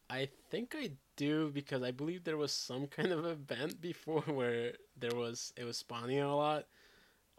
I 0.10 0.30
think 0.50 0.76
I 0.78 0.92
do 1.16 1.52
because 1.54 1.84
I 1.84 1.92
believe 1.92 2.24
there 2.24 2.38
was 2.38 2.52
some 2.52 2.88
kind 2.96 3.12
of 3.12 3.26
event 3.26 3.82
before 3.82 4.22
where 4.22 4.74
there 4.98 5.16
was 5.16 5.54
it 5.58 5.64
was 5.64 5.78
spawning 5.78 6.20
a 6.20 6.36
lot. 6.36 6.66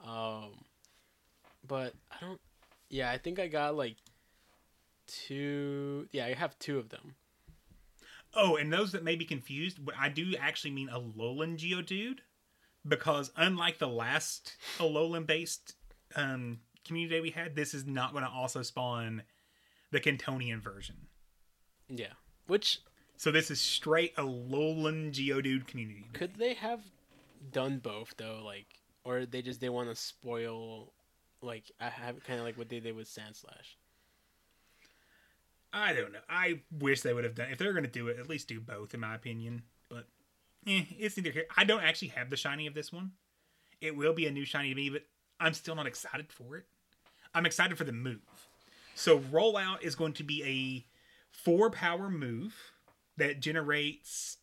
Um, 0.04 0.52
but 1.66 1.94
I 2.10 2.16
don't. 2.20 2.40
Yeah, 2.88 3.10
I 3.10 3.18
think 3.18 3.38
I 3.40 3.48
got 3.48 3.76
like 3.76 3.96
two. 5.06 6.08
Yeah, 6.12 6.26
I 6.26 6.34
have 6.34 6.58
two 6.58 6.78
of 6.78 6.88
them. 6.88 7.14
Oh, 8.34 8.56
and 8.56 8.72
those 8.72 8.92
that 8.92 9.04
may 9.04 9.16
be 9.16 9.24
confused, 9.24 9.78
I 9.98 10.08
do 10.08 10.34
actually 10.38 10.72
mean 10.72 10.90
a 10.90 11.00
Alolan 11.00 11.56
Geodude, 11.56 12.18
because 12.86 13.32
unlike 13.36 13.78
the 13.78 13.88
last 13.88 14.56
Alolan 14.78 15.26
based 15.26 15.74
um, 16.14 16.58
community 16.84 17.14
day 17.14 17.20
we 17.20 17.30
had, 17.30 17.56
this 17.56 17.72
is 17.72 17.86
not 17.86 18.12
going 18.12 18.24
to 18.24 18.30
also 18.30 18.62
spawn 18.62 19.22
the 19.90 20.00
Kantonian 20.00 20.60
version. 20.60 20.96
Yeah, 21.88 22.12
which 22.46 22.80
So 23.16 23.30
this 23.30 23.50
is 23.50 23.60
straight 23.60 24.12
a 24.16 24.22
Alolan 24.22 25.12
Geodude 25.12 25.66
community. 25.66 26.06
Could 26.12 26.36
they 26.36 26.54
have 26.54 26.80
done 27.52 27.78
both 27.78 28.14
though? 28.16 28.42
Like, 28.44 28.66
or 29.04 29.24
they 29.24 29.42
just 29.42 29.60
they 29.60 29.68
want 29.68 29.88
to 29.88 29.96
spoil. 29.96 30.92
Like 31.40 31.70
I 31.80 31.88
have 31.88 32.22
kind 32.24 32.38
of 32.38 32.44
like 32.44 32.58
what 32.58 32.68
they 32.68 32.80
did 32.80 32.96
with 32.96 33.08
Sandslash. 33.08 33.76
I 35.76 35.92
don't 35.92 36.12
know. 36.12 36.20
I 36.26 36.60
wish 36.70 37.02
they 37.02 37.12
would 37.12 37.24
have 37.24 37.34
done 37.34 37.50
if 37.50 37.58
they're 37.58 37.74
going 37.74 37.84
to 37.84 37.90
do 37.90 38.08
it. 38.08 38.18
At 38.18 38.30
least 38.30 38.48
do 38.48 38.60
both, 38.60 38.94
in 38.94 39.00
my 39.00 39.14
opinion. 39.14 39.62
But 39.90 40.06
eh, 40.66 40.84
it's 40.98 41.18
neither 41.18 41.30
here. 41.30 41.44
I 41.54 41.64
don't 41.64 41.82
actually 41.82 42.08
have 42.08 42.30
the 42.30 42.36
shiny 42.36 42.66
of 42.66 42.72
this 42.72 42.90
one. 42.90 43.12
It 43.82 43.94
will 43.94 44.14
be 44.14 44.26
a 44.26 44.30
new 44.30 44.46
shiny 44.46 44.70
to 44.70 44.74
me, 44.74 44.88
but 44.88 45.02
I'm 45.38 45.52
still 45.52 45.74
not 45.74 45.86
excited 45.86 46.32
for 46.32 46.56
it. 46.56 46.64
I'm 47.34 47.44
excited 47.44 47.76
for 47.76 47.84
the 47.84 47.92
move. 47.92 48.48
So 48.94 49.18
rollout 49.18 49.82
is 49.82 49.94
going 49.94 50.14
to 50.14 50.24
be 50.24 50.42
a 50.42 50.86
four 51.30 51.70
power 51.70 52.08
move 52.08 52.54
that 53.18 53.40
generates 53.40 54.38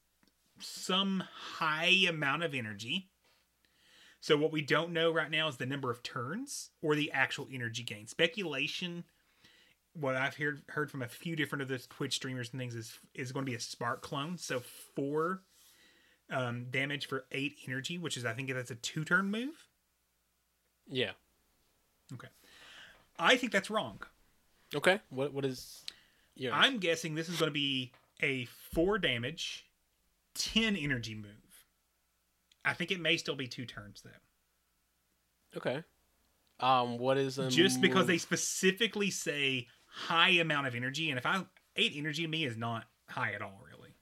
some 0.60 1.24
high 1.56 2.06
amount 2.08 2.44
of 2.44 2.54
energy. 2.54 3.10
So 4.22 4.38
what 4.38 4.52
we 4.52 4.62
don't 4.62 4.94
know 4.94 5.12
right 5.12 5.32
now 5.32 5.48
is 5.48 5.58
the 5.58 5.66
number 5.66 5.90
of 5.90 6.04
turns 6.04 6.70
or 6.84 6.94
the 6.94 7.12
actual 7.12 7.48
energy 7.52 7.82
gain. 7.82 8.06
Speculation 8.06 9.04
what 9.94 10.16
I've 10.16 10.36
heard 10.36 10.62
heard 10.70 10.90
from 10.90 11.02
a 11.02 11.08
few 11.08 11.36
different 11.36 11.62
of 11.62 11.68
the 11.68 11.78
Twitch 11.78 12.16
streamers 12.16 12.50
and 12.52 12.60
things 12.60 12.76
is 12.76 13.00
is 13.14 13.32
going 13.32 13.46
to 13.46 13.50
be 13.50 13.56
a 13.56 13.60
spark 13.60 14.02
clone. 14.02 14.38
So 14.38 14.62
four 14.96 15.42
um, 16.32 16.66
damage 16.72 17.08
for 17.08 17.26
eight 17.32 17.58
energy, 17.68 17.98
which 17.98 18.18
is 18.18 18.26
I 18.26 18.34
think 18.34 18.52
that's 18.54 18.72
a 18.72 18.76
two 18.76 19.04
turn 19.04 19.30
move. 19.30 19.68
Yeah. 20.90 21.12
Okay, 22.14 22.28
I 23.18 23.38
think 23.38 23.52
that's 23.52 23.70
wrong. 23.70 24.02
Okay. 24.76 25.00
What 25.10 25.34
what 25.34 25.46
is? 25.46 25.84
Yeah. 26.36 26.52
I'm 26.54 26.80
guessing 26.80 27.16
this 27.16 27.30
is 27.30 27.38
going 27.38 27.50
to 27.50 27.54
be 27.54 27.92
a 28.22 28.46
four 28.74 28.98
damage, 28.98 29.66
ten 30.36 30.76
energy 30.76 31.16
move. 31.16 31.30
I 32.66 32.74
think 32.74 32.92
it 32.92 33.00
may 33.00 33.18
still 33.18 33.36
be 33.36 33.48
two 33.48 33.66
turns 33.66 34.02
though. 34.04 35.58
Okay. 35.58 35.84
Um. 36.60 36.98
What 36.98 37.18
is 37.18 37.38
a 37.40 37.50
Just 37.50 37.82
because 37.82 38.00
move- 38.02 38.08
they 38.08 38.18
specifically 38.18 39.10
say 39.12 39.68
high 39.94 40.30
amount 40.32 40.68
of 40.68 40.76
energy, 40.76 41.10
and 41.10 41.18
if 41.18 41.26
I 41.26 41.44
eight 41.76 41.94
energy 41.96 42.26
me 42.28 42.46
is 42.46 42.58
not 42.58 42.86
high 43.08 43.34
at 43.34 43.42
all, 43.42 43.62
really. 43.70 43.94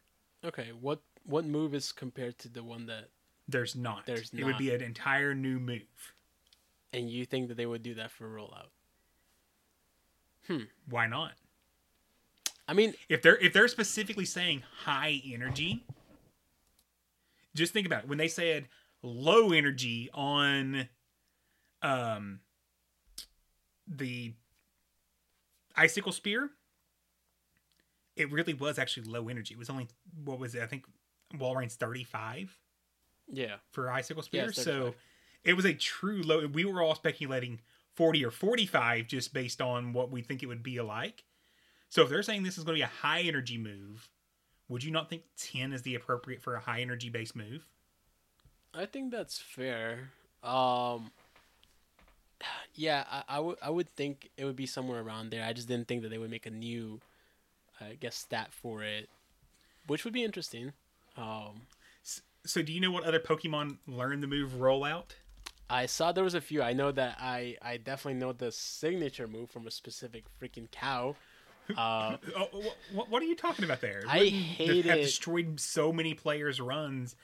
Okay. 0.43 0.69
What 0.79 1.01
what 1.25 1.45
move 1.45 1.75
is 1.75 1.91
compared 1.91 2.39
to 2.39 2.49
the 2.49 2.63
one 2.63 2.85
that? 2.87 3.09
There's 3.47 3.75
not. 3.75 4.05
There's 4.05 4.31
It 4.33 4.45
would 4.45 4.57
be 4.57 4.73
an 4.73 4.81
entire 4.81 5.35
new 5.35 5.59
move. 5.59 6.13
And 6.93 7.09
you 7.09 7.25
think 7.25 7.49
that 7.49 7.57
they 7.57 7.65
would 7.65 7.83
do 7.83 7.93
that 7.95 8.11
for 8.11 8.29
rollout? 8.29 8.69
Hmm. 10.47 10.63
Why 10.89 11.07
not? 11.07 11.33
I 12.67 12.73
mean, 12.73 12.93
If 13.09 13.21
they're 13.21 13.37
if 13.37 13.51
they're 13.51 13.67
specifically 13.67 14.25
saying 14.25 14.63
high 14.85 15.21
energy, 15.25 15.83
just 17.53 17.73
think 17.73 17.85
about 17.85 18.03
it. 18.03 18.09
When 18.09 18.17
they 18.17 18.29
said 18.29 18.67
low 19.01 19.51
energy 19.51 20.09
on 20.13 20.87
um 21.81 22.39
the 23.87 24.33
icicle 25.82 26.11
spear, 26.11 26.49
it 28.15 28.32
really 28.32 28.53
was 28.53 28.77
actually 28.77 29.07
low 29.07 29.29
energy. 29.29 29.53
It 29.53 29.57
was 29.57 29.69
only 29.69 29.88
what 30.23 30.39
was 30.39 30.55
it? 30.55 30.61
I 30.61 30.67
think 30.67 30.86
Walrein's 31.38 31.75
35 31.75 32.55
yeah. 33.32 33.55
for 33.71 33.89
icicle 33.89 34.21
spear. 34.21 34.45
it's 34.49 34.61
so 34.61 34.93
it 35.43 35.53
was 35.53 35.65
a 35.65 35.73
true 35.73 36.21
low. 36.21 36.45
We 36.47 36.65
were 36.65 36.82
all 36.82 36.95
speculating 36.95 37.59
40 37.95 38.25
or 38.25 38.32
45 38.32 39.07
just 39.07 39.34
based 39.34 39.61
on 39.61 39.93
what 39.93 40.11
we 40.11 40.21
think 40.21 40.43
it 40.43 40.47
would 40.47 40.63
be 40.63 40.77
alike. 40.77 41.23
So 41.89 42.03
if 42.03 42.09
they're 42.09 42.23
saying 42.23 42.43
this 42.43 42.57
is 42.57 42.63
going 42.63 42.75
to 42.75 42.79
be 42.79 42.84
a 42.84 43.01
high 43.01 43.21
energy 43.21 43.57
move, 43.57 44.09
would 44.69 44.84
you 44.84 44.91
not 44.91 45.09
think 45.09 45.23
10 45.38 45.73
is 45.73 45.82
the 45.82 45.95
appropriate 45.95 46.41
for 46.41 46.55
a 46.55 46.59
high 46.59 46.82
energy 46.82 47.09
based 47.09 47.36
move? 47.36 47.65
I 48.73 48.86
think 48.86 49.11
that's 49.11 49.39
fair. 49.39 50.11
Um. 50.43 51.11
Yeah, 52.75 53.03
I, 53.11 53.23
I 53.27 53.39
would 53.39 53.57
I 53.61 53.69
would 53.69 53.89
think 53.89 54.29
it 54.37 54.45
would 54.45 54.55
be 54.55 54.65
somewhere 54.65 55.01
around 55.01 55.29
there. 55.29 55.43
I 55.45 55.53
just 55.53 55.67
didn't 55.67 55.87
think 55.87 56.01
that 56.03 56.09
they 56.09 56.17
would 56.17 56.31
make 56.31 56.45
a 56.45 56.51
new, 56.51 56.99
I 57.79 57.95
guess, 57.99 58.15
stat 58.15 58.49
for 58.51 58.83
it, 58.83 59.09
which 59.87 60.03
would 60.05 60.13
be 60.13 60.23
interesting. 60.23 60.73
Um, 61.17 61.61
So 62.45 62.61
do 62.61 62.71
you 62.73 62.79
know 62.79 62.91
what 62.91 63.03
other 63.03 63.19
Pokemon 63.19 63.77
learn 63.87 64.21
the 64.21 64.27
move 64.27 64.51
rollout? 64.53 65.11
I 65.69 65.85
saw 65.85 66.11
there 66.11 66.23
was 66.23 66.33
a 66.33 66.41
few. 66.41 66.61
I 66.61 66.73
know 66.73 66.91
that 66.91 67.17
I 67.19 67.57
I 67.61 67.77
definitely 67.77 68.19
know 68.19 68.33
the 68.33 68.51
signature 68.51 69.27
move 69.27 69.49
from 69.49 69.67
a 69.67 69.71
specific 69.71 70.23
freaking 70.41 70.69
cow. 70.71 71.15
Uh, 71.77 72.17
Oh, 72.35 72.73
what, 72.93 73.09
what 73.09 73.21
are 73.21 73.25
you 73.25 73.35
talking 73.35 73.63
about 73.63 73.79
there? 73.79 74.03
I 74.07 74.25
hate 74.25 74.85
have 74.85 74.99
it. 74.99 75.03
destroyed 75.03 75.59
so 75.59 75.93
many 75.93 76.13
players' 76.13 76.59
runs 76.59 77.15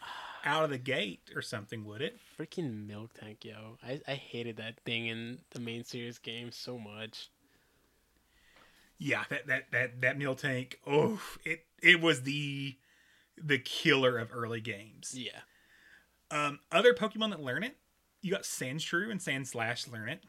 out 0.48 0.64
of 0.64 0.70
the 0.70 0.78
gate 0.78 1.30
or 1.36 1.42
something, 1.42 1.86
would 1.86 2.02
it? 2.02 2.18
freaking 2.40 2.88
Miltank, 2.88 3.44
yo! 3.44 3.78
I 3.86 4.02
I 4.08 4.14
hated 4.14 4.58
that 4.58 4.80
thing 4.80 5.08
in 5.08 5.40
the 5.52 5.60
main 5.60 5.84
series 5.84 6.18
game 6.18 6.52
so 6.52 6.80
much. 6.80 7.30
Yeah, 8.98 9.24
that 9.30 9.48
that 9.48 9.72
that 9.72 10.02
that 10.02 10.18
meal 10.18 10.36
tank. 10.36 10.80
Oh, 10.88 11.22
it 11.44 11.66
it 11.82 12.02
was 12.02 12.24
the 12.24 12.78
the 13.38 13.60
killer 13.60 14.18
of 14.18 14.30
early 14.34 14.62
games. 14.62 15.14
Yeah. 15.16 15.42
Um, 16.32 16.60
other 16.72 16.94
Pokemon 16.94 17.30
that 17.30 17.42
learn 17.42 17.64
it, 17.64 17.78
you 18.22 18.32
got 18.32 18.44
Sandshrew 18.44 19.12
and 19.12 19.20
Sandslash 19.20 19.92
learn 19.92 20.10
it. 20.10 20.24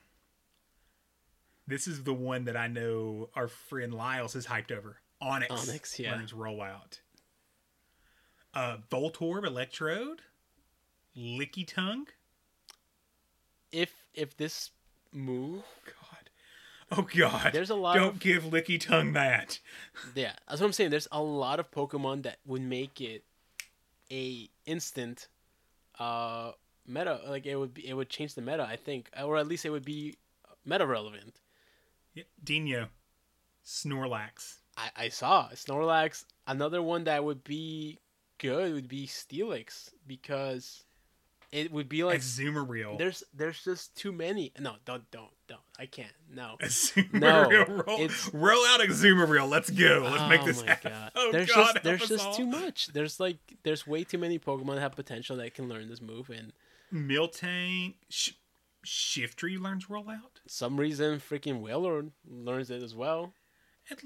This 1.66 1.88
is 1.88 2.04
the 2.04 2.14
one 2.14 2.44
that 2.44 2.56
I 2.56 2.66
know 2.66 3.30
our 3.34 3.48
friend 3.48 3.92
Lyles 3.92 4.36
is 4.36 4.46
hyped 4.46 4.70
over. 4.70 4.98
Onix, 5.22 5.48
Onix, 5.48 5.98
yeah. 5.98 6.12
learns 6.12 6.32
rollout. 6.32 7.00
Uh, 8.54 8.78
Voltorb, 8.90 9.44
Electrode, 9.46 10.20
Lickitung. 11.16 12.06
If 13.70 13.92
if 14.14 14.36
this 14.36 14.70
move 15.12 15.62
God, 15.84 16.30
oh 16.98 17.02
God! 17.16 17.52
There's 17.52 17.70
a 17.70 17.74
lot 17.74 17.96
Don't 17.96 18.14
of- 18.14 18.20
give 18.20 18.44
Lickitung 18.44 19.12
that. 19.14 19.58
Yeah, 20.14 20.32
that's 20.48 20.60
what 20.60 20.66
I'm 20.68 20.72
saying. 20.72 20.90
There's 20.90 21.08
a 21.12 21.22
lot 21.22 21.60
of 21.60 21.70
Pokemon 21.70 22.22
that 22.22 22.38
would 22.46 22.62
make 22.62 23.00
it 23.00 23.24
a 24.10 24.48
instant 24.64 25.28
uh 25.98 26.52
meta. 26.86 27.20
Like 27.28 27.44
it 27.46 27.56
would 27.56 27.74
be, 27.74 27.86
it 27.86 27.94
would 27.94 28.08
change 28.08 28.34
the 28.34 28.42
meta. 28.42 28.66
I 28.68 28.76
think, 28.76 29.10
or 29.22 29.36
at 29.36 29.46
least 29.46 29.66
it 29.66 29.70
would 29.70 29.84
be 29.84 30.16
meta 30.64 30.86
relevant. 30.86 31.40
Yeah, 32.14 32.24
Dino, 32.42 32.88
Snorlax. 33.64 34.56
I, 34.76 34.90
I 34.96 35.08
saw 35.10 35.50
Snorlax. 35.50 36.24
Another 36.46 36.80
one 36.82 37.04
that 37.04 37.22
would 37.22 37.44
be 37.44 37.98
good 38.38 38.72
would 38.74 38.88
be 38.88 39.06
Steelix 39.06 39.90
because 40.06 40.84
it 41.50 41.72
would 41.72 41.88
be 41.88 42.04
like 42.04 42.20
Azumarill. 42.20 42.98
there's 42.98 43.22
there's 43.34 43.62
just 43.64 43.96
too 43.96 44.12
many. 44.12 44.52
No, 44.58 44.74
don't 44.84 45.10
don't 45.10 45.30
don't. 45.48 45.60
I 45.78 45.86
can't. 45.86 46.12
No. 46.30 46.56
Azumarill. 46.62 47.12
No, 47.68 47.74
roll, 47.86 48.00
it's- 48.00 48.30
roll 48.34 48.66
out 48.66 48.80
Azumarill. 48.80 49.48
Let's 49.48 49.70
go. 49.70 50.08
Let's 50.10 50.28
make 50.28 50.42
Oh 50.42 50.46
this 50.46 50.60
my 50.62 50.68
happen. 50.68 50.92
God. 50.92 51.12
Oh 51.16 51.32
there's 51.32 51.48
God, 51.50 51.72
just 51.74 51.84
there's 51.84 52.08
just 52.08 52.26
all. 52.26 52.34
too 52.34 52.46
much. 52.46 52.88
There's 52.88 53.18
like 53.18 53.38
there's 53.62 53.86
way 53.86 54.04
too 54.04 54.18
many 54.18 54.38
Pokemon 54.38 54.74
that 54.74 54.80
have 54.80 54.92
potential 54.96 55.36
that 55.38 55.54
can 55.54 55.68
learn 55.68 55.88
this 55.88 56.00
move, 56.02 56.30
and 56.30 56.52
Miltank. 56.92 57.94
Sh- 58.08 58.32
Shiftry 58.86 59.60
learns 59.60 59.86
rollout. 59.86 60.38
some 60.46 60.78
reason 60.78 61.18
freaking 61.18 61.60
Wailord 61.60 62.10
learns 62.26 62.70
it 62.70 62.82
as 62.82 62.94
well. 62.94 63.32
It, 63.90 64.00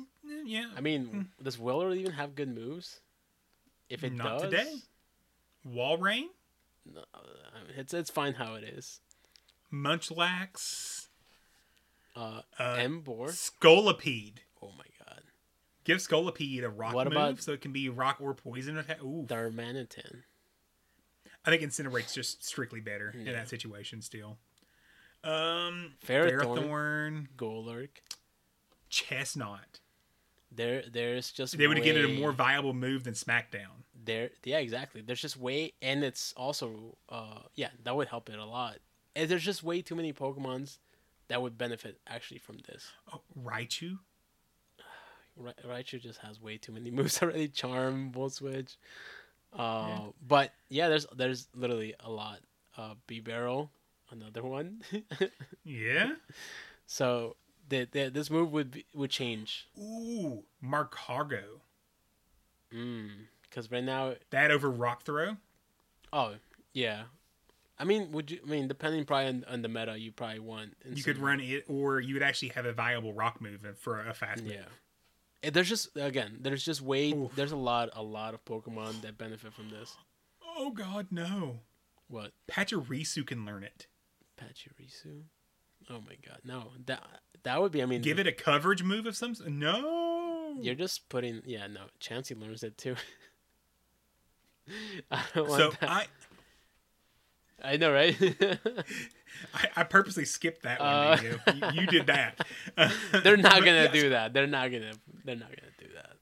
yeah. 0.45 0.71
I 0.77 0.81
mean, 0.81 1.05
hmm. 1.07 1.21
does 1.45 1.57
Wailord 1.59 1.97
even 1.99 2.13
have 2.13 2.35
good 2.35 2.49
moves? 2.53 3.01
If 3.93 4.05
it 4.05 4.13
Not 4.15 4.41
does, 4.41 4.51
today. 4.51 4.75
Walrein, 5.67 6.27
no, 6.93 7.05
I 7.15 7.59
mean, 7.69 7.75
it's 7.77 7.93
it's 7.95 8.11
fine 8.11 8.35
how 8.35 8.55
it 8.55 8.65
is. 8.65 9.01
Munchlax, 9.73 11.09
Uh, 12.17 12.43
Uh, 12.59 12.77
Emboar. 12.77 13.29
Scolipede. 13.31 14.39
Oh 14.61 14.73
my 14.73 14.85
god. 15.07 15.23
Give 15.85 15.99
Scolipede 15.99 16.63
a 16.63 16.69
rock 16.69 16.95
What 16.95 17.05
move 17.07 17.13
about- 17.13 17.41
so 17.43 17.53
it 17.53 17.61
can 17.61 17.73
be 17.73 17.89
rock 17.89 18.19
or 18.21 18.35
poison 18.35 18.77
attack. 18.79 19.03
Ooh. 19.03 19.27
Darmanitan. 19.29 20.23
I 21.45 21.51
think 21.51 21.63
Incinerate's 21.63 22.15
just 22.15 22.45
strictly 22.45 22.81
better 22.81 23.11
in 23.11 23.25
that 23.25 23.49
situation 23.49 24.01
still. 24.03 24.39
Um, 25.25 25.95
Ferrothorn. 26.07 26.39
Ferrothorn, 26.41 27.27
Golurk. 27.37 27.89
Chesnaught. 28.91 29.81
There, 30.55 30.83
there's 30.93 31.31
just 31.33 31.57
They 31.57 31.67
would 31.67 31.79
have 31.79 31.85
given 31.85 32.05
it 32.05 32.17
a 32.17 32.21
more 32.21 32.33
viable 32.33 32.75
move 32.75 33.05
than 33.05 33.15
SmackDown. 33.15 33.85
there. 34.05 34.31
Yeah, 34.45 34.59
exactly. 34.59 35.01
There's 35.01 35.21
just 35.23 35.37
way, 35.37 35.73
and 35.81 36.05
it's 36.05 36.33
also, 36.37 36.97
uh, 37.09 37.41
yeah, 37.55 37.69
that 37.85 37.97
would 37.97 38.09
help 38.09 38.29
it 38.29 38.39
a 38.39 38.45
lot. 38.45 38.77
And 39.17 39.29
there's 39.29 39.45
just 39.45 39.63
way 39.63 39.81
too 39.83 39.95
many 39.95 40.13
Pokemon's 40.13 40.79
that 41.29 41.41
would 41.41 41.57
benefit 41.57 41.99
actually 42.07 42.39
from 42.39 42.59
this. 42.69 42.91
Oh, 43.13 43.23
Raichu? 43.43 43.99
Ra- 45.37 45.53
Raichu 45.67 46.01
just 46.01 46.19
has 46.21 46.41
way 46.41 46.59
too 46.59 46.73
many 46.73 46.91
moves 46.99 47.23
already. 47.23 47.49
Charm, 47.49 48.13
Volt 48.13 48.33
Switch. 48.35 48.77
Uh, 49.53 50.07
but 50.27 50.53
yeah, 50.71 50.89
there's 50.89 51.07
there's 51.15 51.49
literally 51.55 51.95
a 52.01 52.11
lot. 52.11 52.41
Uh, 52.77 52.95
Bibarel, 53.07 53.69
another 54.11 54.43
one. 54.43 54.83
Yeah. 55.65 56.13
so 56.87 57.37
the, 57.73 57.89
the, 57.91 58.11
this 58.11 58.31
move 58.31 58.53
would 58.53 58.85
would 58.95 59.11
change. 59.11 59.67
Ooh, 59.79 60.45
Magcargo. 60.65 61.61
Because 62.71 63.71
right 63.71 63.85
now, 63.85 64.15
That 64.31 64.51
over 64.51 64.71
Rock 64.71 65.03
Throw? 65.03 65.37
oh 66.13 66.35
yeah, 66.73 67.03
I 67.79 67.85
mean, 67.85 68.13
would 68.13 68.31
you? 68.31 68.39
I 68.47 68.49
mean, 68.49 68.69
depending 68.69 69.05
probably 69.05 69.29
on, 69.29 69.45
on 69.49 69.63
the 69.63 69.69
meta, 69.69 69.99
you 69.99 70.11
probably 70.13 70.39
want. 70.39 70.75
You 70.91 71.03
could 71.03 71.19
run 71.19 71.41
it, 71.41 71.65
or 71.69 72.01
you 72.01 72.15
would 72.15 72.23
actually 72.23 72.49
have 72.51 72.65
a 72.65 72.73
viable 72.73 73.13
rock 73.13 73.41
move 73.41 73.67
for 73.79 74.01
a 74.07 74.15
fast 74.15 74.43
move. 74.43 74.53
Yeah. 74.53 74.65
Eh, 75.43 75.51
There's 75.51 75.69
just 75.69 75.95
again, 75.97 76.39
there's 76.41 76.65
just 76.65 76.81
way 76.81 77.13
Oof. 77.13 77.35
there's 77.35 77.53
a 77.53 77.57
lot 77.57 77.91
a 77.95 78.03
lot 78.03 78.33
of 78.35 78.45
Pokemon 78.45 79.03
that 79.03 79.19
benefit 79.19 79.53
from 79.53 79.69
this. 79.71 79.97
Oh 80.57 80.71
God, 80.71 81.09
no! 81.11 81.61
What 82.09 82.33
Pachirisu 82.51 83.27
can 83.27 83.45
learn 83.45 83.65
it. 83.65 83.87
Pachirisu? 84.41 85.23
Oh 85.91 86.01
my 86.07 86.17
god, 86.27 86.39
no 86.45 86.71
that 86.87 87.03
that 87.45 87.61
would 87.61 87.73
be. 87.73 87.83
I 87.83 87.87
mean, 87.87 88.03
Give 88.03 88.19
it 88.19 88.27
a 88.27 88.33
coverage 88.33 88.83
move 88.83 89.07
of 89.07 89.17
some. 89.17 89.35
No. 89.47 90.57
You're 90.61 90.75
just 90.75 91.09
putting 91.09 91.43
yeah 91.45 91.67
no. 91.67 91.83
Chansey 92.01 92.39
learns 92.39 92.63
it 92.63 92.77
too. 92.77 92.97
I 95.11 95.23
don't 95.35 95.49
want 95.49 95.61
So 95.61 95.71
that. 95.81 95.91
I, 95.91 96.07
I 97.65 97.77
know 97.77 97.93
right. 97.93 98.17
I 99.55 99.69
I 99.77 99.85
purposely 99.85 100.25
skipped 100.25 100.63
that 100.63 100.81
one. 100.81 100.89
Uh, 100.89 101.19
you, 101.75 101.83
you 101.83 101.87
did 101.87 102.07
that. 102.07 102.47
they're 103.23 103.37
not 103.37 103.61
gonna 103.61 103.85
yes, 103.85 103.93
do 103.93 104.11
that. 104.11 104.33
They're 104.33 104.47
not 104.47 104.71
gonna. 104.71 104.93
They're 105.25 105.37
not 105.37 105.49
gonna 105.49 105.73
do 105.79 105.87
that. 105.95 106.13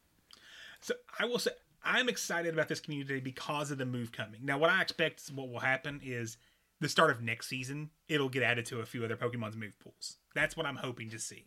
So 0.81 0.95
I 1.19 1.27
will 1.27 1.39
say 1.39 1.51
I'm 1.85 2.09
excited 2.09 2.55
about 2.55 2.69
this 2.69 2.81
community 2.81 3.21
because 3.21 3.71
of 3.71 3.79
the 3.79 3.87
move 3.87 4.13
coming. 4.13 4.41
Now, 4.45 4.59
what 4.59 4.71
I 4.71 4.83
expect 4.83 5.29
what 5.35 5.51
will 5.51 5.61
happen 5.61 6.01
is 6.03 6.37
the 6.81 6.89
start 6.89 7.11
of 7.11 7.23
next 7.23 7.49
season, 7.49 7.91
it'll 8.09 8.29
get 8.29 8.43
added 8.43 8.67
to 8.67 8.81
a 8.81 8.87
few 8.87 9.05
other 9.05 9.17
Pokemon's 9.17 9.57
move 9.57 9.79
pools. 9.81 10.17
That's 10.35 10.57
what 10.57 10.67
I'm 10.67 10.77
hoping 10.77 11.11
to 11.11 11.19
see. 11.19 11.47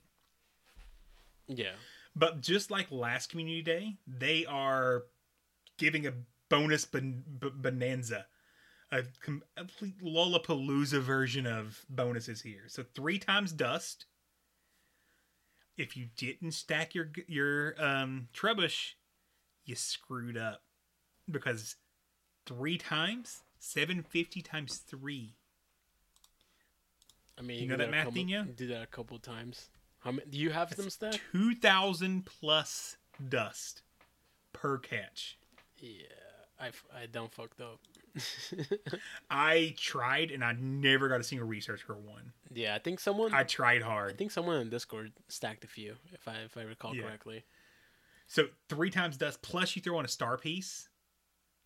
Yeah. 1.48 1.74
But 2.16 2.42
just 2.42 2.70
like 2.70 2.92
last 2.92 3.30
community 3.30 3.62
day, 3.62 3.98
they 4.08 4.46
are 4.46 5.04
giving 5.78 6.06
a 6.06 6.14
bonus 6.50 6.86
bon- 6.86 7.24
b- 7.40 7.50
bonanza, 7.56 8.28
a 8.92 9.04
complete 9.22 10.00
Lollapalooza 10.04 11.02
version 11.02 11.48
of 11.48 11.86
bonuses 11.90 12.42
here. 12.42 12.64
So 12.68 12.84
three 12.94 13.20
times 13.20 13.52
dust. 13.52 14.06
If 15.76 15.98
you 15.98 16.10
didn't 16.16 16.52
stack 16.52 16.94
your 16.94 17.12
your 17.28 17.74
um, 17.84 18.28
trebush, 18.32 18.92
you 19.66 19.74
screwed 19.76 20.38
up 20.38 20.62
because 21.30 21.78
three 22.46 22.78
times 22.78 23.42
seven 23.58 24.04
fifty 24.04 24.44
times 24.44 24.78
three. 24.78 25.34
I 27.38 27.42
mean, 27.42 27.58
You 27.58 27.64
you 27.64 27.70
know 27.70 27.78
that 27.78 27.88
a 27.88 27.92
math, 27.92 28.06
couple, 28.06 28.24
Dino? 28.24 28.44
Do 28.44 28.68
that 28.68 28.84
a 28.84 28.88
couple 28.88 29.18
times. 29.20 29.70
How 30.00 30.12
many? 30.12 30.30
Do 30.30 30.38
you 30.38 30.50
have 30.52 30.76
them 30.76 30.90
stacked? 30.90 31.20
Two 31.32 31.56
thousand 31.56 32.26
plus 32.26 32.98
dust 33.30 33.82
per 34.52 34.78
catch. 34.78 35.38
Yeah, 35.78 36.06
I 36.60 37.06
don't 37.12 37.32
fucked 37.32 37.60
up. 37.62 37.80
I 39.30 39.74
tried 39.78 40.32
and 40.32 40.44
I 40.44 40.54
never 40.60 41.10
got 41.10 41.20
a 41.20 41.24
single 41.24 41.48
researcher 41.48 41.94
one. 41.96 42.34
yeah, 42.54 42.76
I 42.76 42.80
think 42.80 43.00
someone. 43.00 43.34
I 43.34 43.44
tried 43.44 43.82
hard. 43.82 44.12
I 44.14 44.16
think 44.16 44.32
someone 44.32 44.58
in 44.62 44.70
Discord 44.70 45.12
stacked 45.28 45.64
a 45.64 45.68
few, 45.68 45.96
if 46.14 46.28
I 46.28 46.36
if 46.46 46.58
I 46.58 46.62
recall 46.62 46.96
Yeah. 46.96 47.04
correctly. 47.04 47.44
So 48.28 48.46
three 48.70 48.90
times 48.90 49.18
dust 49.18 49.42
plus 49.42 49.76
you 49.76 49.82
throw 49.82 49.98
on 49.98 50.06
a 50.06 50.10
star 50.10 50.38
piece. 50.38 50.90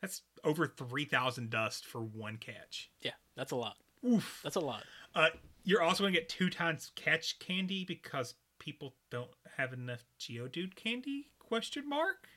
That's 0.02 0.22
over 0.44 0.68
three 0.68 1.06
thousand 1.06 1.50
dust 1.50 1.86
for 1.86 2.02
one 2.02 2.38
catch. 2.38 2.90
Yeah, 3.02 3.12
that's 3.36 3.52
a 3.52 3.56
lot. 3.56 3.76
Oof. 4.08 4.40
That's 4.44 4.56
a 4.56 4.60
lot. 4.62 4.84
Uh, 5.16 5.30
you're 5.68 5.82
also 5.82 6.04
gonna 6.04 6.14
get 6.14 6.30
two 6.30 6.50
times 6.50 6.94
catch 6.96 7.40
candy 7.40 7.84
because 7.84 8.36
people 8.58 8.96
don't 9.10 9.30
have 9.58 9.74
enough 9.74 10.06
Geodude 10.18 10.76
candy? 10.76 11.28
Question 11.40 11.88
mark. 11.90 12.30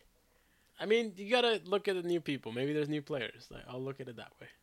I 0.80 0.86
mean, 0.86 1.12
you 1.16 1.30
gotta 1.30 1.60
look 1.64 1.86
at 1.86 1.94
the 1.94 2.02
new 2.02 2.20
people. 2.20 2.50
Maybe 2.50 2.72
there's 2.72 2.88
new 2.88 3.02
players. 3.02 3.46
Like, 3.48 3.62
I'll 3.68 3.80
look 3.80 4.00
at 4.00 4.08
it 4.08 4.16
that 4.16 4.32
way. 4.40 4.48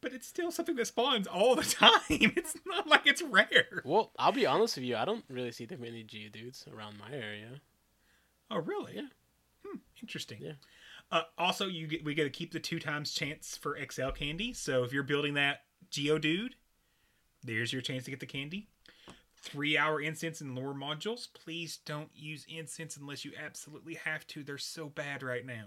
But 0.00 0.12
it's 0.12 0.28
still 0.28 0.52
something 0.52 0.76
that 0.76 0.86
spawns 0.86 1.26
all 1.26 1.56
the 1.56 1.62
time. 1.64 2.00
It's 2.08 2.56
not 2.64 2.86
like 2.86 3.04
it's 3.04 3.20
rare. 3.20 3.82
Well, 3.84 4.12
I'll 4.16 4.30
be 4.30 4.46
honest 4.46 4.76
with 4.76 4.84
you. 4.84 4.94
I 4.94 5.04
don't 5.04 5.24
really 5.28 5.50
see 5.50 5.64
that 5.64 5.80
many 5.80 6.04
Geodudes 6.04 6.72
around 6.72 7.00
my 7.00 7.10
area. 7.10 7.60
Oh, 8.48 8.58
really? 8.58 8.92
Yeah. 8.94 9.08
Hmm, 9.66 9.78
interesting. 10.00 10.38
Yeah. 10.40 10.52
Uh, 11.10 11.22
also, 11.36 11.66
you 11.66 11.88
get 11.88 12.04
we 12.04 12.14
got 12.14 12.22
to 12.22 12.30
keep 12.30 12.52
the 12.52 12.60
two 12.60 12.78
times 12.78 13.12
chance 13.12 13.56
for 13.56 13.76
XL 13.90 14.10
candy. 14.10 14.52
So 14.52 14.84
if 14.84 14.92
you're 14.92 15.02
building 15.02 15.34
that 15.34 15.62
Geodude, 15.90 16.52
there's 17.42 17.72
your 17.72 17.82
chance 17.82 18.04
to 18.04 18.10
get 18.10 18.20
the 18.20 18.26
candy. 18.26 18.68
Three 19.36 19.78
hour 19.78 20.00
incense 20.00 20.40
and 20.40 20.54
lure 20.54 20.74
modules. 20.74 21.28
Please 21.32 21.78
don't 21.84 22.10
use 22.14 22.44
incense 22.48 22.96
unless 22.96 23.24
you 23.24 23.32
absolutely 23.42 23.94
have 23.94 24.26
to. 24.28 24.42
They're 24.42 24.58
so 24.58 24.88
bad 24.88 25.22
right 25.22 25.46
now. 25.46 25.66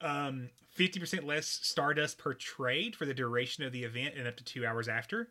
Um, 0.00 0.50
50% 0.76 1.24
less 1.24 1.46
stardust 1.46 2.18
per 2.18 2.34
trade 2.34 2.96
for 2.96 3.04
the 3.04 3.14
duration 3.14 3.64
of 3.64 3.72
the 3.72 3.84
event 3.84 4.14
and 4.16 4.26
up 4.26 4.36
to 4.36 4.44
two 4.44 4.66
hours 4.66 4.88
after. 4.88 5.28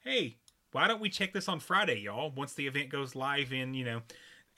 Hey, 0.00 0.36
why 0.72 0.88
don't 0.88 1.00
we 1.00 1.08
check 1.08 1.32
this 1.32 1.48
on 1.48 1.60
Friday, 1.60 2.00
y'all? 2.00 2.30
Once 2.30 2.54
the 2.54 2.66
event 2.66 2.90
goes 2.90 3.14
live 3.14 3.52
in, 3.52 3.74
you 3.74 3.84
know, 3.84 4.02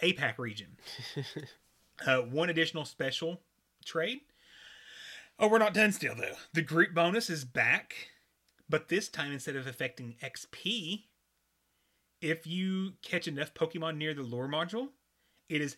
APAC 0.02 0.38
region. 0.38 0.76
uh, 2.06 2.18
one 2.18 2.50
additional 2.50 2.84
special 2.84 3.40
trade. 3.84 4.20
Oh, 5.38 5.48
we're 5.48 5.58
not 5.58 5.74
done 5.74 5.92
still, 5.92 6.14
though. 6.14 6.36
The 6.54 6.62
group 6.62 6.94
bonus 6.94 7.28
is 7.28 7.44
back, 7.44 7.94
but 8.68 8.88
this 8.88 9.08
time 9.08 9.32
instead 9.32 9.56
of 9.56 9.66
affecting 9.66 10.16
XP, 10.22 11.04
if 12.20 12.46
you 12.46 12.94
catch 13.02 13.28
enough 13.28 13.54
Pokemon 13.54 13.96
near 13.96 14.14
the 14.14 14.22
lure 14.22 14.48
module, 14.48 14.88
it 15.48 15.60
is 15.60 15.76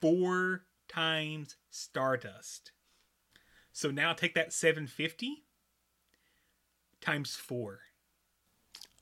four 0.00 0.64
times 0.88 1.56
Stardust. 1.70 2.72
So 3.72 3.90
now 3.90 4.12
take 4.12 4.34
that 4.34 4.52
750 4.52 5.44
times 7.00 7.36
four. 7.36 7.80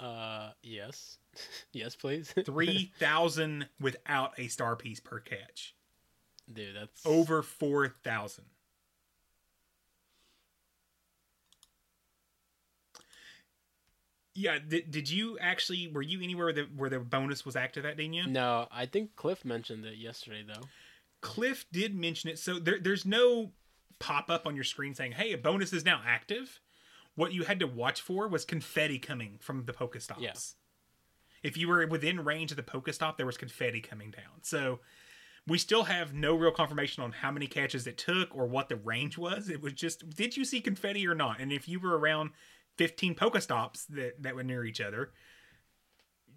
Uh, 0.00 0.50
yes, 0.62 1.18
yes, 1.72 1.96
please. 1.96 2.34
3,000 2.44 3.68
without 3.80 4.32
a 4.38 4.48
star 4.48 4.76
piece 4.76 5.00
per 5.00 5.20
catch. 5.20 5.74
Dude, 6.52 6.76
that's 6.76 7.06
Over 7.06 7.42
4,000. 7.42 8.44
Yeah, 14.34 14.58
did, 14.58 14.90
did 14.90 15.08
you 15.08 15.38
actually 15.38 15.88
were 15.88 16.02
you 16.02 16.20
anywhere 16.20 16.46
where 16.46 16.52
the 16.52 16.62
where 16.76 16.90
the 16.90 16.98
bonus 16.98 17.44
was 17.44 17.54
active 17.56 17.84
at 17.84 17.96
Dina? 17.96 18.26
No, 18.26 18.66
I 18.70 18.86
think 18.86 19.14
Cliff 19.16 19.44
mentioned 19.44 19.84
it 19.84 19.96
yesterday 19.96 20.44
though. 20.46 20.62
Cliff 21.20 21.66
did 21.72 21.94
mention 21.94 22.30
it. 22.30 22.38
So 22.38 22.58
there, 22.58 22.78
there's 22.80 23.06
no 23.06 23.52
pop 23.98 24.30
up 24.30 24.46
on 24.46 24.54
your 24.54 24.64
screen 24.64 24.94
saying, 24.94 25.12
"Hey, 25.12 25.32
a 25.32 25.38
bonus 25.38 25.72
is 25.72 25.84
now 25.84 26.02
active." 26.04 26.60
What 27.16 27.32
you 27.32 27.44
had 27.44 27.60
to 27.60 27.66
watch 27.68 28.00
for 28.00 28.26
was 28.26 28.44
confetti 28.44 28.98
coming 28.98 29.38
from 29.40 29.66
the 29.66 29.72
Pokestops. 29.72 30.20
Yeah. 30.20 30.32
If 31.44 31.56
you 31.56 31.68
were 31.68 31.86
within 31.86 32.24
range 32.24 32.50
of 32.50 32.56
the 32.56 32.64
Pokestop, 32.64 33.16
there 33.16 33.26
was 33.26 33.36
confetti 33.36 33.80
coming 33.80 34.10
down. 34.10 34.42
So 34.42 34.80
we 35.46 35.58
still 35.58 35.84
have 35.84 36.14
no 36.14 36.34
real 36.34 36.50
confirmation 36.50 37.02
on 37.02 37.12
how 37.12 37.30
many 37.30 37.46
catches 37.46 37.86
it 37.86 37.98
took 37.98 38.34
or 38.34 38.46
what 38.46 38.68
the 38.68 38.76
range 38.76 39.18
was. 39.18 39.48
It 39.48 39.60
was 39.60 39.74
just, 39.74 40.08
did 40.10 40.36
you 40.36 40.44
see 40.44 40.60
confetti 40.60 41.06
or 41.06 41.14
not? 41.14 41.38
And 41.40 41.52
if 41.52 41.68
you 41.68 41.78
were 41.78 41.98
around 41.98 42.30
15 42.76 43.14
Pokestops 43.14 43.86
that, 43.88 44.22
that 44.22 44.34
were 44.34 44.42
near 44.42 44.64
each 44.64 44.80
other, 44.80 45.12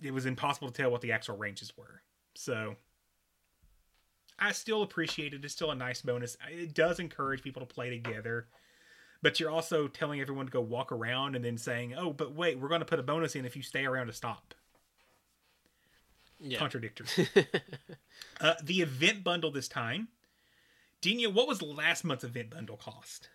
it 0.01 0.13
was 0.13 0.25
impossible 0.25 0.69
to 0.69 0.81
tell 0.81 0.91
what 0.91 1.01
the 1.01 1.11
actual 1.11 1.38
ranges 1.38 1.73
were. 1.75 2.01
So 2.35 2.75
I 4.39 4.51
still 4.51 4.83
appreciate 4.83 5.33
it. 5.33 5.43
It's 5.43 5.53
still 5.53 5.71
a 5.71 5.75
nice 5.75 6.01
bonus. 6.01 6.38
It 6.49 6.73
does 6.73 6.99
encourage 6.99 7.41
people 7.41 7.65
to 7.65 7.73
play 7.73 7.89
together. 7.89 8.47
But 9.21 9.39
you're 9.39 9.49
also 9.49 9.88
telling 9.88 10.21
everyone 10.21 10.45
to 10.45 10.51
go 10.51 10.61
walk 10.61 10.91
around 10.91 11.35
and 11.35 11.43
then 11.43 11.57
saying, 11.57 11.95
"Oh, 11.95 12.13
but 12.13 12.35
wait, 12.35 12.59
we're 12.59 12.67
going 12.67 12.81
to 12.81 12.85
put 12.85 12.99
a 12.99 13.03
bonus 13.03 13.35
in 13.35 13.45
if 13.45 13.55
you 13.55 13.63
stay 13.63 13.83
around 13.85 14.07
to 14.07 14.13
stop." 14.13 14.53
Yeah. 16.39 16.59
Contradictory. 16.59 17.27
uh, 18.41 18.53
the 18.61 18.81
event 18.81 19.23
bundle 19.23 19.49
this 19.49 19.67
time, 19.67 20.09
Dina, 21.01 21.31
what 21.31 21.47
was 21.47 21.63
last 21.63 22.03
month's 22.03 22.23
event 22.23 22.51
bundle 22.51 22.77
cost? 22.77 23.29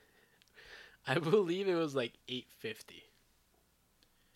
I 1.07 1.19
believe 1.19 1.69
it 1.69 1.75
was 1.75 1.95
like 1.95 2.13
eight 2.29 2.47
fifty. 2.59 3.03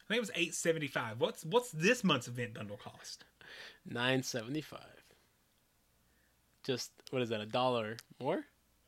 I 0.00 0.08
think 0.08 0.18
it 0.18 0.20
was 0.20 0.30
eight 0.34 0.54
seventy 0.54 0.86
five. 0.88 1.20
What's 1.20 1.44
what's 1.44 1.70
this 1.70 2.02
month's 2.04 2.28
event 2.28 2.54
bundle 2.54 2.76
cost? 2.76 3.24
Nine 3.88 4.22
seventy 4.22 4.60
five. 4.60 4.80
just 6.64 6.90
what 7.10 7.22
is 7.22 7.28
that? 7.30 7.40
A 7.40 7.46
dollar 7.46 7.96
more? 8.20 8.44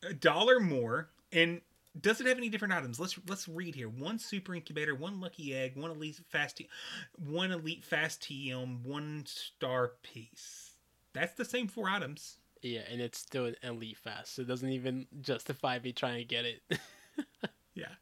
A 0.09 0.15
dollar 0.15 0.61
more. 0.61 1.09
And 1.33 1.61
does 2.01 2.21
it 2.21 2.27
have 2.27 2.37
any 2.39 2.49
different 2.49 2.75
items? 2.75 3.01
Let's 3.01 3.19
let's 3.29 3.49
read 3.49 3.75
here. 3.75 3.89
One 3.89 4.19
super 4.19 4.55
incubator, 4.55 4.95
one 4.95 5.21
lucky 5.21 5.55
egg, 5.55 5.77
one 5.77 5.91
elite 5.91 6.21
fast, 6.29 6.59
T- 6.59 6.69
one 7.17 7.51
elite 7.53 7.85
fast 7.85 8.21
TM, 8.23 8.85
one 8.85 9.25
star 9.27 9.93
piece. 10.03 10.73
That's 11.13 11.35
the 11.35 11.45
same 11.45 11.67
four 11.69 11.89
items. 11.89 12.37
Yeah, 12.63 12.81
and 12.91 13.01
it's 13.01 13.19
still 13.19 13.47
an 13.47 13.57
elite 13.63 13.99
fast, 13.99 14.35
so 14.35 14.43
it 14.43 14.49
doesn't 14.49 14.69
even 14.71 15.07
justify 15.21 15.79
me 15.79 15.93
trying 15.93 16.19
to 16.19 16.25
get 16.25 16.45
it. 16.45 16.63
Yeah. 17.79 17.95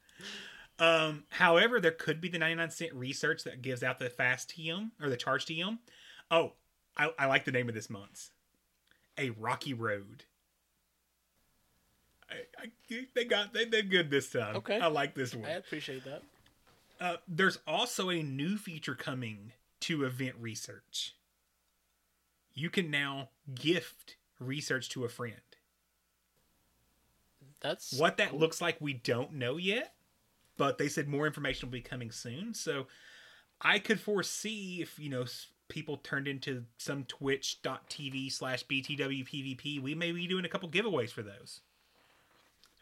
Um, 0.79 1.25
however, 1.31 1.81
there 1.81 1.91
could 1.91 2.21
be 2.21 2.29
the 2.29 2.39
99 2.39 2.71
cent 2.71 2.93
research 2.95 3.45
that 3.45 3.63
gives 3.63 3.83
out 3.83 3.99
the 3.99 4.11
fast 4.11 4.51
TM 4.51 4.91
or 5.01 5.09
the 5.09 5.17
charge 5.17 5.47
TM. 5.47 5.79
Oh, 6.31 6.53
I, 6.97 7.11
I 7.19 7.27
like 7.27 7.45
the 7.45 7.53
name 7.53 7.69
of 7.69 7.75
this 7.75 7.89
month's. 7.89 8.31
A 9.19 9.31
Rocky 9.31 9.73
Road. 9.73 10.25
I, 12.31 12.65
I, 12.65 13.07
they 13.15 13.25
got 13.25 13.55
they 13.55 13.65
did 13.65 13.91
good 13.91 14.11
this 14.11 14.31
time. 14.31 14.57
Okay. 14.57 14.79
I 14.79 14.89
like 14.89 15.15
this 15.15 15.35
one. 15.35 15.49
I 15.49 15.55
appreciate 15.55 16.05
that. 16.05 16.23
Uh, 17.01 17.17
there's 17.29 17.59
also 17.67 18.11
a 18.11 18.23
new 18.23 18.57
feature 18.57 18.95
coming 18.95 19.53
to 19.81 20.05
event 20.05 20.35
research. 20.41 21.15
You 22.55 22.71
can 22.71 22.91
now 22.91 23.29
gift 23.55 24.17
research 24.41 24.89
to 24.91 25.05
a 25.05 25.09
friend. 25.09 25.37
That's 27.61 27.99
What 27.99 28.19
that 28.19 28.37
looks 28.37 28.61
like, 28.61 28.77
we 28.81 28.95
don't 28.95 29.35
know 29.35 29.57
yet, 29.57 29.95
but 30.57 30.79
they 30.79 30.89
said 30.89 31.09
more 31.09 31.27
information 31.27 31.69
will 31.69 31.73
be 31.73 31.81
coming 31.81 32.11
soon. 32.11 32.55
So 32.55 32.87
I 33.61 33.79
could 33.79 34.01
foresee 34.01 34.83
if, 34.83 34.99
you 34.99 35.09
know, 35.09 35.25
people 35.69 35.97
turned 35.99 36.29
into 36.29 36.65
some 36.79 37.05
twitch.tv 37.05 38.33
slash 38.33 38.65
BTW 38.67 39.27
PvP, 39.29 39.81
we 39.81 39.95
may 39.95 40.13
be 40.13 40.27
doing 40.27 40.45
a 40.45 40.49
couple 40.49 40.69
giveaways 40.69 41.11
for 41.11 41.23
those. 41.23 41.61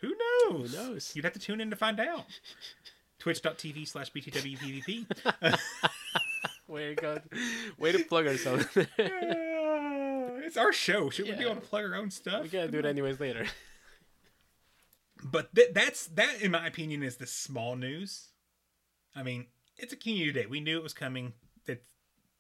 Who 0.01 0.09
knows? 0.09 0.75
Who 0.75 0.77
knows? 0.77 1.13
You'd 1.15 1.25
have 1.25 1.35
to 1.35 1.39
tune 1.39 1.61
in 1.61 1.71
to 1.71 1.77
find 1.77 2.01
out. 2.01 2.25
Twitch.tv 3.19 3.89
slash 3.89 4.13
BTW 4.13 4.59
PvP. 4.59 5.59
way 6.69 6.95
to 6.95 7.01
go. 7.01 7.19
Way 7.79 7.93
to 7.93 8.01
plug 8.01 8.27
ourselves. 8.27 8.67
we 8.77 8.85
it's 10.45 10.57
our 10.57 10.73
show. 10.73 11.09
Should 11.09 11.27
we 11.27 11.33
be 11.33 11.45
able 11.45 11.55
to 11.55 11.61
plug 11.61 11.85
our 11.85 11.95
own 11.95 12.11
stuff? 12.11 12.43
We 12.43 12.49
gotta 12.49 12.69
do 12.69 12.81
it 12.81 12.85
anyways 12.85 13.21
later. 13.21 13.47
But 15.23 15.55
th- 15.55 15.73
that's 15.73 16.07
that, 16.09 16.41
in 16.43 16.51
my 16.51 16.67
opinion, 16.67 17.03
is 17.03 17.17
the 17.17 17.27
small 17.27 17.77
news. 17.77 18.29
I 19.15 19.23
mean, 19.23 19.47
it's 19.77 19.93
a 19.93 19.97
community 19.97 20.33
day. 20.33 20.47
We 20.47 20.61
knew 20.61 20.77
it 20.77 20.83
was 20.83 20.95
coming. 20.95 21.35
It's 21.67 21.87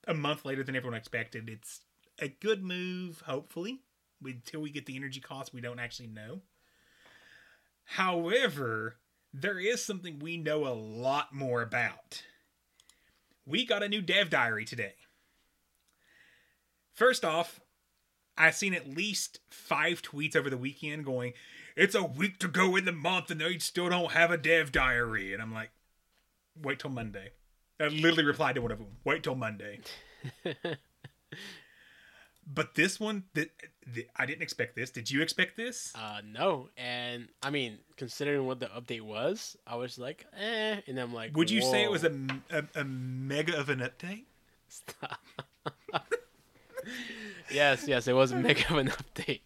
a 0.06 0.14
month 0.14 0.44
later 0.44 0.62
than 0.62 0.76
everyone 0.76 0.98
expected. 0.98 1.48
It's 1.48 1.80
a 2.18 2.28
good 2.28 2.62
move, 2.62 3.22
hopefully. 3.26 3.80
We, 4.20 4.32
until 4.32 4.60
we 4.60 4.70
get 4.70 4.86
the 4.86 4.96
energy 4.96 5.20
costs, 5.20 5.52
we 5.52 5.60
don't 5.60 5.78
actually 5.78 6.08
know. 6.08 6.40
However, 7.84 8.96
there 9.32 9.58
is 9.58 9.84
something 9.84 10.18
we 10.18 10.36
know 10.36 10.66
a 10.66 10.74
lot 10.74 11.34
more 11.34 11.62
about. 11.62 12.22
We 13.46 13.66
got 13.66 13.82
a 13.82 13.88
new 13.88 14.00
dev 14.00 14.30
diary 14.30 14.64
today. 14.64 14.94
First 16.92 17.24
off, 17.24 17.60
I've 18.38 18.54
seen 18.54 18.74
at 18.74 18.88
least 18.88 19.40
five 19.50 20.02
tweets 20.02 20.36
over 20.36 20.48
the 20.48 20.56
weekend 20.56 21.04
going, 21.04 21.34
it's 21.76 21.94
a 21.94 22.02
week 22.04 22.38
to 22.40 22.48
go 22.48 22.76
in 22.76 22.84
the 22.84 22.92
month 22.92 23.30
and 23.30 23.40
they 23.40 23.58
still 23.58 23.88
don't 23.88 24.12
have 24.12 24.30
a 24.30 24.36
dev 24.36 24.72
diary. 24.72 25.32
And 25.32 25.42
I'm 25.42 25.52
like, 25.52 25.70
wait 26.60 26.78
till 26.78 26.90
Monday. 26.90 27.30
I 27.80 27.88
literally 27.88 28.24
replied 28.24 28.54
to 28.54 28.62
one 28.62 28.70
of 28.70 28.78
them, 28.78 28.88
wait 29.04 29.24
till 29.24 29.34
Monday. 29.34 29.80
but 32.46 32.74
this 32.76 33.00
one, 33.00 33.24
th- 33.34 33.50
th- 33.92 34.08
I 34.16 34.26
didn't 34.26 34.42
expect 34.42 34.76
this. 34.76 34.90
Did 34.90 35.10
you 35.10 35.22
expect 35.22 35.56
this? 35.56 35.92
Uh, 35.96 36.20
no, 36.24 36.68
and 36.76 37.28
I 37.42 37.50
mean, 37.50 37.78
considering 37.96 38.46
what 38.46 38.60
the 38.60 38.66
update 38.66 39.02
was, 39.02 39.56
I 39.66 39.74
was 39.74 39.98
like, 39.98 40.24
eh, 40.38 40.80
and 40.86 40.98
I'm 40.98 41.12
like, 41.12 41.36
Would 41.36 41.50
you 41.50 41.62
say 41.62 41.82
it 41.82 41.90
was 41.90 42.04
a, 42.04 42.12
a, 42.50 42.64
a 42.76 42.84
mega 42.84 43.58
of 43.58 43.68
an 43.68 43.80
update? 43.80 44.24
Stop. 44.68 45.18
yes, 47.50 47.88
yes, 47.88 48.06
it 48.06 48.12
was 48.12 48.30
a 48.30 48.36
mega 48.36 48.70
of 48.70 48.78
an 48.78 48.88
update. 48.88 49.40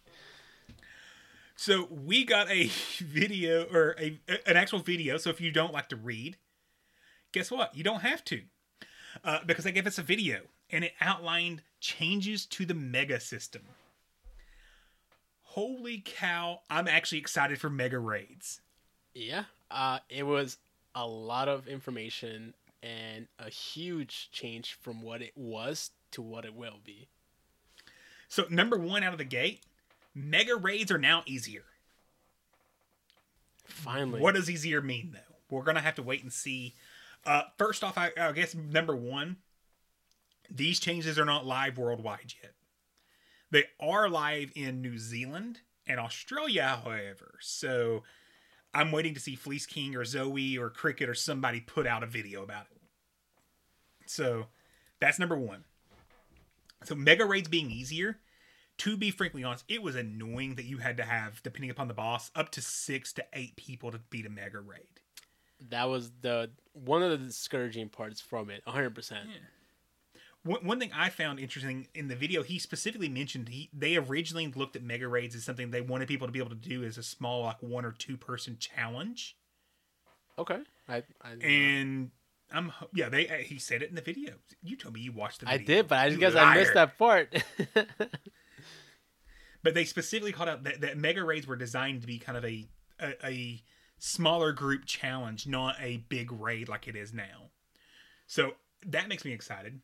So 1.61 1.89
we 1.91 2.23
got 2.23 2.49
a 2.49 2.67
video 2.99 3.65
or 3.65 3.93
a 3.99 4.17
an 4.47 4.55
actual 4.55 4.79
video. 4.79 5.17
So 5.17 5.29
if 5.29 5.41
you 5.41 5.51
don't 5.51 5.73
like 5.73 5.89
to 5.89 5.97
read, 5.97 6.37
guess 7.33 7.51
what? 7.51 7.75
You 7.75 7.83
don't 7.83 7.99
have 7.99 8.23
to, 8.25 8.43
uh, 9.25 9.39
because 9.45 9.65
they 9.65 9.73
gave 9.73 9.85
us 9.85 9.97
a 9.97 10.01
video 10.01 10.39
and 10.69 10.85
it 10.85 10.93
outlined 11.01 11.63
changes 11.81 12.45
to 12.45 12.65
the 12.65 12.73
mega 12.73 13.19
system. 13.19 13.63
Holy 15.41 16.01
cow! 16.05 16.61
I'm 16.69 16.87
actually 16.87 17.17
excited 17.17 17.59
for 17.59 17.69
mega 17.69 17.99
raids. 17.99 18.61
Yeah, 19.13 19.43
uh, 19.69 19.99
it 20.07 20.23
was 20.23 20.59
a 20.95 21.05
lot 21.05 21.49
of 21.49 21.67
information 21.67 22.53
and 22.81 23.27
a 23.37 23.49
huge 23.49 24.29
change 24.31 24.77
from 24.79 25.01
what 25.01 25.21
it 25.21 25.33
was 25.35 25.91
to 26.11 26.21
what 26.21 26.45
it 26.45 26.55
will 26.55 26.79
be. 26.85 27.09
So 28.29 28.45
number 28.49 28.77
one 28.77 29.03
out 29.03 29.11
of 29.11 29.17
the 29.17 29.25
gate, 29.25 29.61
mega 30.13 30.55
raids 30.55 30.91
are 30.91 30.97
now 30.97 31.23
easier. 31.25 31.63
Finally, 33.65 34.19
What 34.19 34.35
does 34.35 34.49
easier 34.49 34.81
mean, 34.81 35.11
though? 35.13 35.35
We're 35.49 35.63
gonna 35.63 35.81
have 35.81 35.95
to 35.95 36.03
wait 36.03 36.23
and 36.23 36.33
see. 36.33 36.75
Uh, 37.25 37.43
first 37.57 37.83
off, 37.83 37.97
I, 37.97 38.11
I 38.19 38.31
guess 38.31 38.55
number 38.55 38.95
one, 38.95 39.37
these 40.49 40.79
changes 40.79 41.19
are 41.19 41.25
not 41.25 41.45
live 41.45 41.77
worldwide 41.77 42.33
yet. 42.41 42.53
They 43.51 43.65
are 43.79 44.09
live 44.09 44.51
in 44.55 44.81
New 44.81 44.97
Zealand 44.97 45.61
and 45.87 45.99
Australia, 45.99 46.79
however. 46.83 47.35
So 47.41 48.03
I'm 48.73 48.91
waiting 48.91 49.13
to 49.15 49.19
see 49.19 49.35
Fleece 49.35 49.65
King 49.65 49.95
or 49.95 50.05
Zoe 50.05 50.57
or 50.57 50.69
Cricket 50.69 51.09
or 51.09 51.15
somebody 51.15 51.59
put 51.59 51.87
out 51.87 52.03
a 52.03 52.07
video 52.07 52.43
about 52.43 52.67
it. 52.71 52.81
So 54.05 54.47
that's 54.99 55.19
number 55.19 55.37
one. 55.37 55.65
So 56.83 56.95
mega 56.95 57.25
raids 57.25 57.47
being 57.49 57.71
easier. 57.71 58.19
To 58.79 58.97
be 58.97 59.11
frankly 59.11 59.43
honest, 59.43 59.65
it 59.67 59.81
was 59.81 59.95
annoying 59.95 60.55
that 60.55 60.65
you 60.65 60.77
had 60.79 60.97
to 60.97 61.03
have, 61.03 61.43
depending 61.43 61.69
upon 61.69 61.87
the 61.87 61.93
boss, 61.93 62.31
up 62.35 62.49
to 62.51 62.61
six 62.61 63.11
to 63.13 63.25
eight 63.33 63.55
people 63.55 63.91
to 63.91 63.99
beat 64.09 64.25
a 64.25 64.29
mega 64.29 64.59
raid. 64.59 65.01
that 65.69 65.89
was 65.89 66.11
the 66.21 66.49
one 66.73 67.03
of 67.03 67.11
the 67.11 67.17
discouraging 67.17 67.89
parts 67.89 68.21
from 68.21 68.49
it. 68.49 68.61
100. 68.65 68.95
percent 68.95 69.27
One, 70.43 70.65
one 70.65 70.79
thing 70.79 70.91
I 70.95 71.09
found 71.09 71.39
interesting 71.39 71.87
in 71.93 72.07
the 72.07 72.15
video, 72.15 72.41
he 72.43 72.57
specifically 72.59 73.09
mentioned 73.09 73.49
he 73.49 73.69
they 73.73 73.97
originally 73.97 74.47
looked 74.47 74.77
at 74.77 74.83
mega 74.83 75.07
raids 75.07 75.35
as 75.35 75.43
something 75.43 75.71
they 75.71 75.81
wanted 75.81 76.07
people 76.07 76.27
to 76.27 76.31
be 76.31 76.39
able 76.39 76.49
to 76.51 76.55
do 76.55 76.83
as 76.85 76.97
a 76.97 77.03
small, 77.03 77.43
like 77.43 77.61
one 77.61 77.83
or 77.83 77.91
two 77.91 78.15
person 78.15 78.55
challenge. 78.57 79.35
Okay, 80.37 80.59
I 80.87 81.03
I, 81.21 81.31
And 81.43 82.11
I'm 82.49 82.71
yeah, 82.93 83.09
they 83.09 83.27
uh, 83.27 83.33
he 83.39 83.59
said 83.59 83.81
it 83.81 83.89
in 83.89 83.95
the 83.95 84.01
video. 84.01 84.35
You 84.63 84.77
told 84.77 84.93
me 84.93 85.01
you 85.01 85.11
watched 85.11 85.41
the 85.41 85.49
I 85.49 85.57
did, 85.57 85.89
but 85.89 85.97
I 85.97 86.05
You 86.07 86.17
guess 86.17 86.35
I 86.35 86.55
missed 86.55 86.73
that 86.75 86.97
part. 86.97 87.43
But 89.63 89.73
they 89.73 89.85
specifically 89.85 90.31
called 90.31 90.49
out 90.49 90.63
that, 90.63 90.81
that 90.81 90.97
mega 90.97 91.23
raids 91.23 91.47
were 91.47 91.55
designed 91.55 92.01
to 92.01 92.07
be 92.07 92.17
kind 92.17 92.37
of 92.37 92.45
a, 92.45 92.67
a 92.99 93.13
a 93.25 93.63
smaller 93.97 94.53
group 94.53 94.85
challenge, 94.85 95.45
not 95.45 95.75
a 95.79 95.97
big 96.09 96.31
raid 96.31 96.69
like 96.69 96.87
it 96.87 96.95
is 96.95 97.13
now. 97.13 97.51
So 98.27 98.53
that 98.85 99.09
makes 99.09 99.25
me 99.25 99.33
excited. 99.33 99.81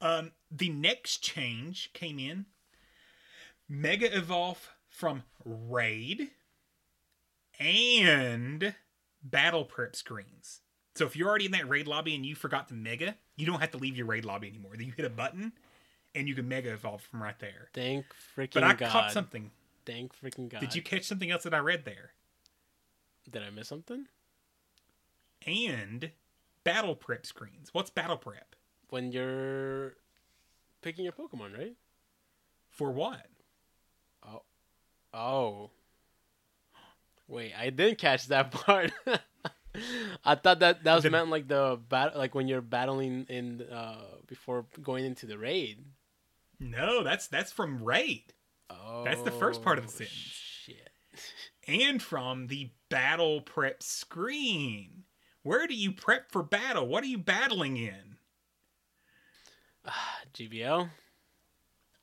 Um, 0.00 0.32
the 0.50 0.68
next 0.68 1.18
change 1.22 1.92
came 1.92 2.18
in. 2.18 2.46
Mega 3.68 4.16
evolve 4.16 4.70
from 4.88 5.22
raid 5.44 6.30
and 7.58 8.74
battle 9.22 9.64
prep 9.64 9.96
screens. 9.96 10.60
So 10.94 11.04
if 11.04 11.16
you're 11.16 11.28
already 11.28 11.46
in 11.46 11.52
that 11.52 11.68
raid 11.68 11.86
lobby 11.86 12.14
and 12.14 12.24
you 12.24 12.34
forgot 12.34 12.68
the 12.68 12.74
mega, 12.74 13.16
you 13.36 13.46
don't 13.46 13.60
have 13.60 13.72
to 13.72 13.78
leave 13.78 13.96
your 13.96 14.06
raid 14.06 14.24
lobby 14.24 14.48
anymore. 14.48 14.72
You 14.78 14.92
hit 14.96 15.04
a 15.04 15.10
button 15.10 15.52
and 16.16 16.26
you 16.28 16.34
can 16.34 16.48
mega 16.48 16.72
evolve 16.72 17.02
from 17.02 17.22
right 17.22 17.38
there. 17.38 17.68
Thank 17.74 18.06
freaking 18.36 18.54
god. 18.54 18.60
But 18.60 18.64
I 18.64 18.72
God. 18.74 18.90
caught 18.90 19.12
something. 19.12 19.50
Thank 19.84 20.12
freaking 20.20 20.48
God. 20.48 20.60
Did 20.60 20.74
you 20.74 20.82
catch 20.82 21.04
something 21.04 21.30
else 21.30 21.44
that 21.44 21.54
I 21.54 21.58
read 21.58 21.84
there? 21.84 22.12
Did 23.30 23.42
I 23.42 23.50
miss 23.50 23.68
something? 23.68 24.06
And 25.46 26.10
battle 26.64 26.94
prep 26.96 27.26
screens. 27.26 27.68
What's 27.72 27.90
battle 27.90 28.16
prep? 28.16 28.56
When 28.90 29.12
you're 29.12 29.94
picking 30.82 31.04
your 31.04 31.12
Pokemon, 31.12 31.56
right? 31.56 31.74
For 32.70 32.90
what? 32.90 33.26
Oh. 34.26 34.42
Oh. 35.14 35.70
Wait, 37.28 37.52
I 37.58 37.70
didn't 37.70 37.98
catch 37.98 38.26
that 38.28 38.50
part. 38.52 38.92
I 40.24 40.34
thought 40.36 40.60
that 40.60 40.84
that 40.84 40.94
was 40.94 41.04
The- 41.04 41.10
meant 41.10 41.28
like 41.30 41.48
the 41.48 41.78
bat, 41.88 42.16
like 42.16 42.34
when 42.34 42.48
you're 42.48 42.60
battling 42.60 43.26
in 43.28 43.62
uh 43.70 44.00
before 44.26 44.66
going 44.82 45.04
into 45.04 45.26
the 45.26 45.38
raid. 45.38 45.84
No, 46.58 47.02
that's 47.02 47.26
that's 47.26 47.52
from 47.52 47.82
raid 47.82 48.32
Oh, 48.70 49.04
That's 49.04 49.22
the 49.22 49.30
first 49.30 49.62
part 49.62 49.78
of 49.78 49.84
the 49.86 49.92
oh, 49.92 49.96
sentence. 49.96 50.40
Shit. 50.64 50.90
and 51.68 52.02
from 52.02 52.48
the 52.48 52.70
battle 52.88 53.40
prep 53.40 53.82
screen. 53.82 55.04
Where 55.42 55.66
do 55.66 55.74
you 55.74 55.92
prep 55.92 56.30
for 56.30 56.42
battle? 56.42 56.86
What 56.86 57.04
are 57.04 57.08
you 57.08 57.18
battling 57.18 57.76
in? 57.76 58.16
GBL. 60.34 60.90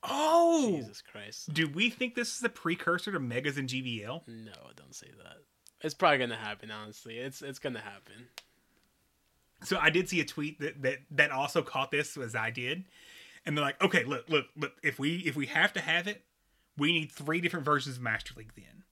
Oh, 0.06 0.78
Jesus 0.80 1.02
Christ. 1.02 1.54
do 1.54 1.68
we 1.68 1.90
think 1.90 2.16
this 2.16 2.34
is 2.34 2.40
the 2.42 2.50
precursor 2.50 3.12
to 3.14 3.20
Megas 3.20 3.58
and 3.58 3.70
GBL? 3.70 4.28
No, 4.28 4.52
don't 4.76 4.94
say 4.94 5.08
that. 5.18 5.38
It's 5.82 5.94
probably 5.94 6.18
gonna 6.18 6.36
happen. 6.36 6.72
Honestly, 6.72 7.18
it's 7.18 7.42
it's 7.42 7.60
gonna 7.60 7.80
happen. 7.80 8.28
So 9.64 9.78
I 9.78 9.90
did 9.90 10.10
see 10.10 10.20
a 10.20 10.26
tweet 10.26 10.60
that 10.60 10.82
that 10.82 11.00
that 11.12 11.32
also 11.32 11.62
caught 11.62 11.92
this 11.92 12.18
as 12.18 12.36
I 12.36 12.50
did, 12.50 12.84
and 13.46 13.58
they're 13.58 13.66
like, 13.66 13.82
okay, 13.84 14.04
look, 14.04 14.30
look, 14.30 14.46
look. 14.56 14.74
If 14.84 15.00
we 15.00 15.18
if 15.18 15.36
we 15.36 15.48
have 15.48 15.74
to 15.74 15.82
have 15.82 16.08
it, 16.08 16.24
we 16.78 16.92
need 16.92 17.12
three 17.12 17.42
different 17.42 17.66
versions 17.66 17.98
of 17.98 18.02
Master 18.02 18.34
League. 18.38 18.54
Then, 18.56 18.84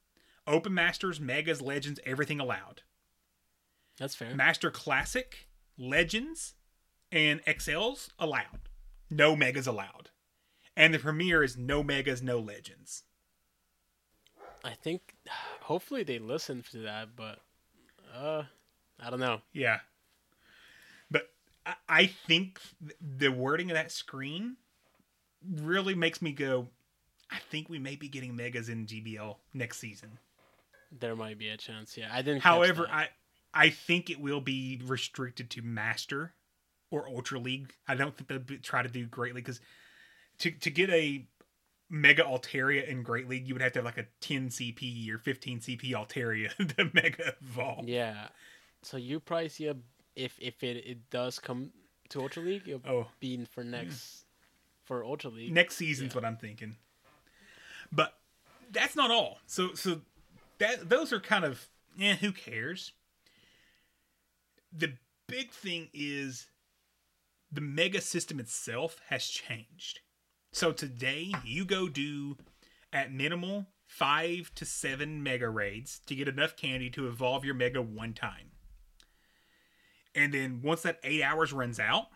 Open 0.48 0.74
Masters, 0.74 1.20
Megas, 1.20 1.62
Legends, 1.62 2.00
everything 2.06 2.40
allowed. 2.40 2.82
That's 3.98 4.16
fair. 4.16 4.36
Master 4.36 4.72
Classic, 4.72 5.48
Legends, 5.78 6.56
and 7.12 7.44
XLs 7.46 8.10
allowed. 8.18 8.70
No 9.10 9.36
Megas 9.36 9.68
allowed. 9.68 10.10
And 10.76 10.94
the 10.94 11.00
Premier 11.00 11.44
is 11.44 11.58
no 11.58 11.84
Megas, 11.84 12.22
no 12.22 12.40
Legends. 12.40 13.04
I 14.64 14.74
think 14.74 15.16
hopefully 15.62 16.04
they 16.04 16.20
listen 16.20 16.64
to 16.72 16.80
that, 16.80 17.16
but 17.16 17.40
uh, 18.16 18.44
I 19.00 19.10
don't 19.10 19.20
know. 19.20 19.42
Yeah. 19.54 19.80
I- 21.66 21.76
I 21.90 22.06
think 22.08 22.60
the 23.00 23.30
wording 23.32 23.70
of 23.70 23.76
that 23.76 23.92
screen 23.92 24.58
really 25.48 25.96
makes 25.96 26.22
me 26.22 26.32
go, 26.32 26.70
I 27.30 27.40
think 27.40 27.70
we 27.70 27.80
may 27.80 27.96
be 27.96 28.08
getting 28.08 28.36
Megas 28.36 28.70
in 28.70 28.86
GBL 28.86 29.38
next 29.54 29.78
season. 29.80 30.18
There 30.92 31.16
might 31.16 31.38
be 31.38 31.50
a 31.50 31.58
chance. 31.58 31.98
Yeah, 31.98 32.10
I 32.12 32.22
didn't. 32.22 32.42
However. 32.42 32.88
I 32.92 33.10
I 33.54 33.70
think 33.70 34.10
it 34.10 34.20
will 34.22 34.40
be 34.42 34.80
restricted 34.84 35.50
to 35.52 35.62
Master 35.62 36.34
or 36.90 37.08
Ultra 37.10 37.38
League. 37.40 37.74
I 37.88 37.96
don't 37.96 38.16
think 38.16 38.30
they'll 38.30 38.40
be, 38.40 38.58
try 38.58 38.82
to 38.82 38.88
do 38.90 39.06
Great 39.06 39.36
League 39.36 39.44
because 39.46 39.60
to 40.40 40.52
to 40.52 40.70
get 40.72 40.90
a 40.90 41.26
Mega 41.90 42.24
Altaria 42.24 42.88
in 42.88 43.04
Great 43.04 43.28
League, 43.28 43.48
you 43.48 43.54
would 43.54 43.62
have 43.62 43.74
to 43.74 43.80
have 43.80 43.86
like 43.86 43.98
a 43.98 44.08
10 44.22 44.48
CP 44.50 45.10
or 45.12 45.18
15 45.18 45.60
CP 45.60 45.92
Altaria 45.92 46.54
to 46.78 46.90
Mega 46.94 47.36
Evolve. 47.42 47.88
yeah. 47.88 48.28
So 48.84 48.98
you 48.98 49.20
probably 49.20 49.50
see 49.50 49.68
a 49.68 49.76
if 50.16 50.36
if 50.40 50.64
it 50.64 50.78
it 50.86 51.10
does 51.10 51.40
come 51.40 51.72
to 52.10 52.22
Ultra 52.22 52.44
League, 52.44 52.68
it'll 52.68 52.82
Oh. 52.90 53.08
be 53.20 53.44
for 53.46 53.64
next 53.64 54.26
for 54.84 55.04
Ultra 55.06 55.30
League. 55.30 55.52
Next 55.54 55.76
season's 55.76 56.14
what 56.16 56.26
I'm 56.26 56.38
thinking. 56.38 56.76
But 57.92 58.18
that's 58.72 58.96
not 58.96 59.12
all. 59.12 59.40
So 59.48 59.74
so 59.74 60.02
that 60.60 60.90
those 60.90 61.12
are 61.14 61.20
kind 61.20 61.46
of 61.46 61.68
eh, 62.00 62.16
who 62.16 62.32
cares? 62.32 62.94
The 64.74 64.94
big 65.28 65.52
thing 65.52 65.90
is 65.94 66.48
the 67.52 67.62
mega 67.62 68.02
system 68.02 68.40
itself 68.40 68.98
has 69.10 69.26
changed. 69.26 70.00
So 70.54 70.72
today 70.72 71.34
you 71.44 71.66
go 71.66 71.88
do 71.90 72.38
at 72.94 73.12
minimal 73.12 73.68
five 73.86 74.52
to 74.56 74.66
seven 74.66 75.22
mega 75.24 75.50
raids 75.50 76.00
to 76.06 76.16
get 76.16 76.28
enough 76.28 76.56
candy 76.56 76.90
to 76.92 77.08
evolve 77.08 77.44
your 77.44 77.54
mega 77.56 77.82
one 77.82 78.14
time. 78.14 78.52
And 80.14 80.34
then 80.34 80.62
once 80.62 80.82
that 80.82 81.00
eight 81.04 81.24
hours 81.24 81.54
runs 81.54 81.80
out, 81.80 82.08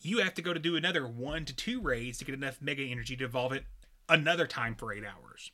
you 0.00 0.18
have 0.18 0.34
to 0.34 0.42
go 0.42 0.52
to 0.52 0.60
do 0.60 0.76
another 0.76 1.06
one 1.06 1.44
to 1.44 1.54
two 1.54 1.80
raids 1.80 2.18
to 2.18 2.24
get 2.24 2.34
enough 2.34 2.60
mega 2.60 2.82
energy 2.82 3.16
to 3.16 3.24
evolve 3.24 3.52
it 3.52 3.64
another 4.08 4.46
time 4.46 4.74
for 4.74 4.92
eight 4.92 5.04
hours. 5.04 5.50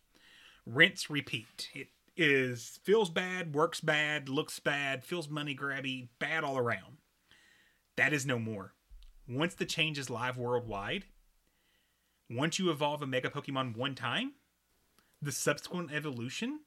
Rinse, 0.66 1.10
repeat. 1.10 1.68
It 1.74 1.88
is 2.16 2.80
feels 2.82 3.10
bad, 3.10 3.54
works 3.54 3.80
bad, 3.80 4.28
looks 4.28 4.58
bad, 4.58 5.04
feels 5.04 5.28
money 5.28 5.54
grabby, 5.54 6.08
bad 6.18 6.44
all 6.44 6.58
around. 6.58 6.98
That 7.96 8.12
is 8.12 8.26
no 8.26 8.38
more. 8.38 8.74
Once 9.28 9.54
the 9.54 9.64
change 9.64 9.98
is 9.98 10.10
live 10.10 10.36
worldwide, 10.36 11.04
once 12.28 12.58
you 12.58 12.70
evolve 12.70 13.02
a 13.02 13.06
mega 13.06 13.30
Pokemon 13.30 13.76
one 13.76 13.94
time, 13.94 14.32
the 15.22 15.32
subsequent 15.32 15.92
evolution 15.92 16.60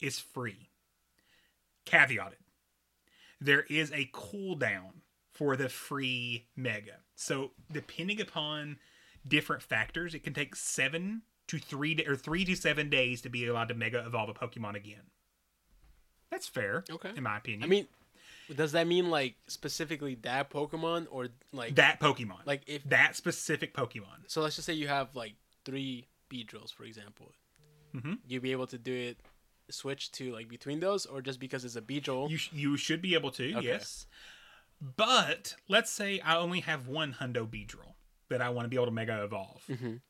is 0.00 0.18
free. 0.18 0.68
Caveated 1.86 2.34
there 3.40 3.62
is 3.62 3.90
a 3.92 4.10
cooldown 4.12 5.00
for 5.32 5.56
the 5.56 5.68
free 5.68 6.46
mega. 6.56 6.96
So 7.14 7.52
depending 7.72 8.20
upon 8.20 8.78
different 9.26 9.62
factors, 9.62 10.14
it 10.14 10.24
can 10.24 10.34
take 10.34 10.56
seven 10.56 11.22
to 11.46 11.58
three 11.58 11.96
or 12.06 12.16
three 12.16 12.44
to 12.44 12.54
seven 12.56 12.90
days 12.90 13.20
to 13.22 13.28
be 13.28 13.46
allowed 13.46 13.68
to 13.68 13.74
mega 13.74 14.04
evolve 14.04 14.28
a 14.28 14.34
Pokemon 14.34 14.74
again. 14.76 15.02
That's 16.30 16.46
fair, 16.48 16.84
Okay. 16.90 17.12
in 17.16 17.22
my 17.22 17.38
opinion. 17.38 17.62
I 17.62 17.66
mean, 17.66 17.86
does 18.54 18.72
that 18.72 18.86
mean 18.86 19.08
like 19.10 19.36
specifically 19.46 20.16
that 20.22 20.50
Pokemon 20.50 21.06
or 21.10 21.28
like 21.52 21.76
that 21.76 22.00
Pokemon, 22.00 22.44
like 22.44 22.62
if 22.66 22.82
that 22.84 23.16
specific 23.16 23.74
Pokemon. 23.74 24.24
so? 24.26 24.42
Let's 24.42 24.56
just 24.56 24.66
say 24.66 24.74
you 24.74 24.88
have 24.88 25.14
like 25.14 25.34
three 25.64 26.06
Beedrills, 26.30 26.72
for 26.72 26.84
example. 26.84 27.32
Mhm. 27.94 28.18
You 28.26 28.40
be 28.40 28.52
able 28.52 28.66
to 28.66 28.76
do 28.78 28.92
it, 28.92 29.18
switch 29.70 30.10
to 30.12 30.32
like 30.32 30.48
between 30.48 30.80
those, 30.80 31.06
or 31.06 31.20
just 31.22 31.38
because 31.40 31.64
it's 31.64 31.76
a 31.76 31.82
Beedrill. 31.82 32.30
You 32.30 32.36
sh- 32.36 32.50
you 32.52 32.76
should 32.76 33.02
be 33.02 33.14
able 33.14 33.30
to, 33.32 33.54
Okay. 33.56 33.66
yes. 33.66 34.06
But 34.80 35.56
let's 35.68 35.90
say 35.90 36.20
I 36.20 36.36
only 36.36 36.60
have 36.60 36.86
one 36.86 37.14
Hundo 37.14 37.46
Beedrill 37.48 37.94
that 38.28 38.40
I 38.40 38.48
want 38.50 38.64
to 38.66 38.68
be 38.68 38.76
able 38.76 38.86
to 38.86 38.92
mega 38.92 39.22
evolve. 39.24 39.64
Mhm. 39.68 40.00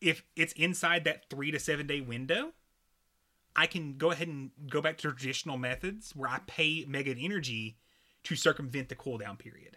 If 0.00 0.24
it's 0.34 0.52
inside 0.54 1.04
that 1.04 1.28
three 1.30 1.50
to 1.50 1.58
seven 1.58 1.86
day 1.86 2.00
window, 2.00 2.54
I 3.54 3.66
can 3.66 3.96
go 3.98 4.10
ahead 4.10 4.28
and 4.28 4.50
go 4.68 4.80
back 4.80 4.96
to 4.98 5.08
traditional 5.12 5.58
methods 5.58 6.14
where 6.16 6.28
I 6.30 6.40
pay 6.46 6.84
mega 6.88 7.14
energy 7.16 7.76
to 8.24 8.36
circumvent 8.36 8.88
the 8.88 8.96
cooldown 8.96 9.38
period. 9.38 9.76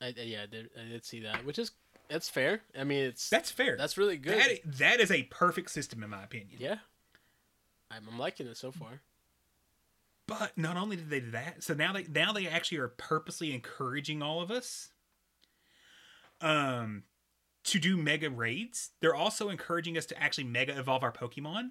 I, 0.00 0.08
I- 0.08 0.22
yeah, 0.22 0.42
I 0.42 0.46
did, 0.46 0.70
I 0.78 0.88
did 0.88 1.04
see 1.04 1.20
that, 1.20 1.44
which 1.44 1.58
is 1.58 1.72
that's 2.08 2.28
fair. 2.28 2.62
I 2.78 2.84
mean, 2.84 3.04
it's 3.04 3.28
That's 3.28 3.50
fair. 3.50 3.76
That's 3.76 3.98
really 3.98 4.16
good. 4.16 4.38
That, 4.38 4.78
that 4.78 5.00
is 5.00 5.10
a 5.10 5.24
perfect 5.24 5.70
system 5.70 6.02
in 6.02 6.08
my 6.10 6.22
opinion. 6.24 6.56
yeah, 6.58 6.78
I'm, 7.90 8.18
liking 8.18 8.46
it 8.46 8.56
so 8.56 8.70
far. 8.70 9.00
But 10.26 10.56
not 10.56 10.76
only 10.76 10.96
did 10.96 11.10
they 11.10 11.20
do 11.20 11.30
that, 11.30 11.62
so 11.62 11.74
now 11.74 11.92
they 11.92 12.04
now 12.04 12.32
they 12.32 12.46
actually 12.46 12.78
are 12.78 12.88
purposely 12.88 13.54
encouraging 13.54 14.22
all 14.22 14.42
of 14.42 14.50
us 14.50 14.90
um 16.40 17.04
to 17.64 17.78
do 17.78 17.96
mega 17.96 18.30
raids. 18.30 18.90
They're 19.00 19.14
also 19.14 19.48
encouraging 19.48 19.96
us 19.96 20.06
to 20.06 20.22
actually 20.22 20.44
mega 20.44 20.78
evolve 20.78 21.02
our 21.02 21.12
Pokemon. 21.12 21.70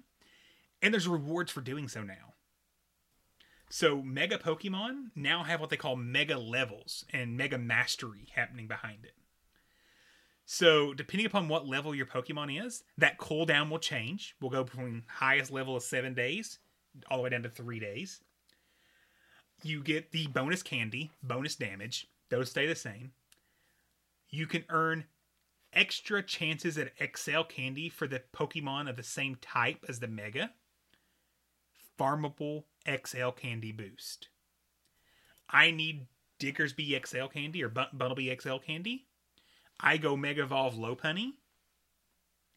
And 0.80 0.94
there's 0.94 1.08
rewards 1.08 1.50
for 1.50 1.60
doing 1.60 1.88
so 1.88 2.02
now. 2.02 2.34
So 3.70 4.00
mega 4.02 4.38
Pokemon 4.38 5.10
now 5.14 5.42
have 5.42 5.60
what 5.60 5.70
they 5.70 5.76
call 5.76 5.96
mega 5.96 6.38
levels 6.38 7.04
and 7.12 7.36
mega 7.36 7.58
mastery 7.58 8.28
happening 8.34 8.66
behind 8.66 9.04
it. 9.04 9.14
So 10.50 10.94
depending 10.94 11.26
upon 11.26 11.48
what 11.48 11.66
level 11.66 11.94
your 11.94 12.06
Pokemon 12.06 12.64
is, 12.66 12.82
that 12.96 13.18
cooldown 13.18 13.68
will 13.68 13.78
change. 13.78 14.34
We'll 14.40 14.50
go 14.50 14.64
from 14.64 15.04
highest 15.06 15.52
level 15.52 15.76
of 15.76 15.82
seven 15.82 16.14
days 16.14 16.58
all 17.10 17.18
the 17.18 17.24
way 17.24 17.30
down 17.30 17.42
to 17.42 17.50
three 17.50 17.78
days 17.78 18.20
you 19.62 19.82
get 19.82 20.12
the 20.12 20.26
bonus 20.28 20.62
candy, 20.62 21.10
bonus 21.22 21.56
damage. 21.56 22.06
Those 22.30 22.50
stay 22.50 22.66
the 22.66 22.74
same. 22.74 23.12
You 24.28 24.46
can 24.46 24.64
earn 24.68 25.04
extra 25.72 26.22
chances 26.22 26.78
at 26.78 26.92
XL 27.16 27.42
candy 27.42 27.88
for 27.88 28.06
the 28.06 28.22
Pokemon 28.32 28.88
of 28.88 28.96
the 28.96 29.02
same 29.02 29.36
type 29.40 29.84
as 29.88 30.00
the 30.00 30.08
Mega. 30.08 30.50
Farmable 31.98 32.64
XL 32.86 33.30
candy 33.30 33.72
boost. 33.72 34.28
I 35.50 35.70
need 35.70 36.06
Diggersby 36.38 37.04
XL 37.04 37.26
candy 37.26 37.62
or 37.64 37.68
Bun- 37.68 37.88
XL 38.38 38.58
candy. 38.58 39.06
I 39.80 39.96
go 39.96 40.16
Mega 40.16 40.42
Evolve 40.42 40.74
Lopunny, 40.74 41.34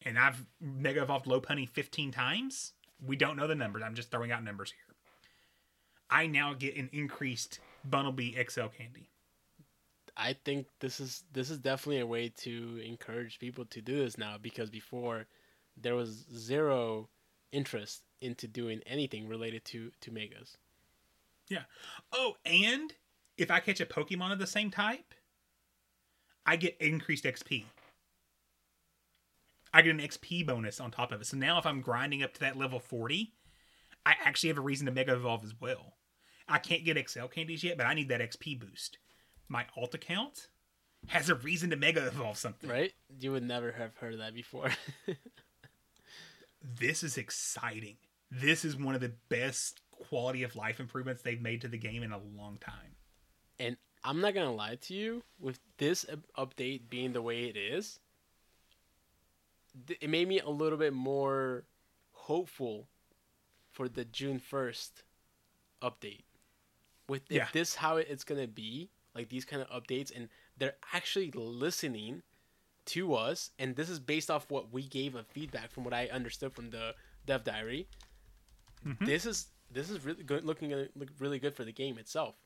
and 0.04 0.18
I've 0.18 0.44
Mega 0.60 1.02
Evolved 1.02 1.26
Lopunny 1.26 1.68
15 1.68 2.10
times. 2.10 2.72
We 3.04 3.16
don't 3.16 3.36
know 3.36 3.46
the 3.46 3.54
numbers. 3.54 3.82
I'm 3.84 3.94
just 3.94 4.10
throwing 4.10 4.32
out 4.32 4.44
numbers 4.44 4.72
here. 4.72 4.94
I 6.10 6.26
now 6.26 6.54
get 6.54 6.76
an 6.76 6.90
increased 6.92 7.60
Bunnelby 7.88 8.34
XL 8.50 8.66
candy. 8.66 9.08
I 10.16 10.36
think 10.44 10.66
this 10.80 11.00
is 11.00 11.24
this 11.32 11.50
is 11.50 11.58
definitely 11.58 12.00
a 12.00 12.06
way 12.06 12.28
to 12.38 12.80
encourage 12.84 13.38
people 13.38 13.64
to 13.66 13.80
do 13.80 13.96
this 13.98 14.18
now 14.18 14.36
because 14.40 14.68
before 14.68 15.26
there 15.80 15.94
was 15.94 16.26
zero 16.36 17.08
interest 17.50 18.02
into 18.20 18.46
doing 18.46 18.82
anything 18.86 19.26
related 19.26 19.64
to 19.66 19.90
to 20.02 20.10
megas. 20.10 20.58
Yeah. 21.48 21.62
Oh, 22.12 22.36
and 22.44 22.92
if 23.38 23.50
I 23.50 23.60
catch 23.60 23.80
a 23.80 23.86
Pokemon 23.86 24.32
of 24.32 24.38
the 24.38 24.46
same 24.46 24.70
type, 24.70 25.14
I 26.46 26.56
get 26.56 26.76
increased 26.80 27.24
XP. 27.24 27.64
I 29.74 29.82
get 29.82 29.90
an 29.94 30.00
XP 30.00 30.46
bonus 30.46 30.80
on 30.80 30.90
top 30.90 31.12
of 31.12 31.20
it. 31.20 31.26
So 31.26 31.36
now 31.36 31.58
if 31.58 31.66
I'm 31.66 31.80
grinding 31.80 32.22
up 32.22 32.34
to 32.34 32.40
that 32.40 32.58
level 32.58 32.78
40, 32.78 33.32
I 34.04 34.14
actually 34.24 34.48
have 34.48 34.58
a 34.58 34.62
reason 34.62 34.86
to 34.86 34.92
Mega 34.92 35.14
Evolve 35.14 35.44
as 35.44 35.54
well. 35.58 35.94
I 36.48 36.58
can't 36.58 36.84
get 36.84 37.08
XL 37.08 37.26
candies 37.26 37.64
yet, 37.64 37.78
but 37.78 37.86
I 37.86 37.94
need 37.94 38.08
that 38.08 38.20
XP 38.20 38.60
boost. 38.60 38.98
My 39.48 39.64
alt 39.76 39.94
account 39.94 40.48
has 41.06 41.30
a 41.30 41.34
reason 41.34 41.70
to 41.70 41.76
Mega 41.76 42.06
Evolve 42.06 42.36
something. 42.36 42.68
Right? 42.68 42.92
You 43.18 43.32
would 43.32 43.44
never 43.44 43.72
have 43.72 43.96
heard 43.96 44.12
of 44.14 44.18
that 44.18 44.34
before. 44.34 44.70
This 46.62 47.02
is 47.02 47.18
exciting. 47.18 47.96
This 48.30 48.64
is 48.64 48.76
one 48.76 48.94
of 48.94 49.00
the 49.00 49.12
best 49.28 49.80
quality 49.90 50.42
of 50.42 50.56
life 50.56 50.80
improvements 50.80 51.22
they've 51.22 51.40
made 51.40 51.60
to 51.62 51.68
the 51.68 51.78
game 51.78 52.02
in 52.02 52.12
a 52.12 52.18
long 52.18 52.58
time. 52.60 52.96
and 53.58 53.76
I'm 54.04 54.20
not 54.20 54.34
gonna 54.34 54.52
lie 54.54 54.76
to 54.76 54.94
you, 54.94 55.22
with 55.38 55.60
this 55.78 56.04
update 56.36 56.88
being 56.90 57.12
the 57.12 57.22
way 57.22 57.44
it 57.44 57.56
is, 57.56 58.00
it 59.88 60.10
made 60.10 60.28
me 60.28 60.40
a 60.40 60.48
little 60.48 60.78
bit 60.78 60.92
more 60.92 61.64
hopeful 62.12 62.88
for 63.70 63.88
the 63.88 64.04
June 64.04 64.38
first 64.38 65.04
update. 65.80 66.24
With 67.08 67.22
if 67.30 67.36
Yeah. 67.36 67.48
this 67.52 67.76
how 67.76 67.96
it's 67.96 68.24
gonna 68.24 68.46
be, 68.46 68.90
like 69.14 69.28
these 69.28 69.44
kind 69.44 69.62
of 69.62 69.68
updates, 69.70 70.14
and 70.14 70.28
they're 70.56 70.76
actually 70.92 71.30
listening 71.32 72.22
to 72.86 73.14
us, 73.14 73.50
and 73.58 73.76
this 73.76 73.88
is 73.88 74.00
based 74.00 74.30
off 74.30 74.50
what 74.50 74.72
we 74.72 74.86
gave 74.88 75.14
of 75.14 75.26
feedback 75.28 75.70
from 75.70 75.84
what 75.84 75.94
I 75.94 76.08
understood 76.08 76.52
from 76.52 76.70
the 76.70 76.94
dev 77.24 77.44
diary. 77.44 77.88
Mm-hmm. 78.84 79.04
This 79.04 79.26
is 79.26 79.48
this 79.70 79.88
is 79.88 80.04
really 80.04 80.22
good, 80.24 80.44
looking 80.44 80.70
look 80.70 81.10
really 81.18 81.38
good 81.38 81.54
for 81.54 81.64
the 81.64 81.72
game 81.72 81.96
itself. 81.98 82.36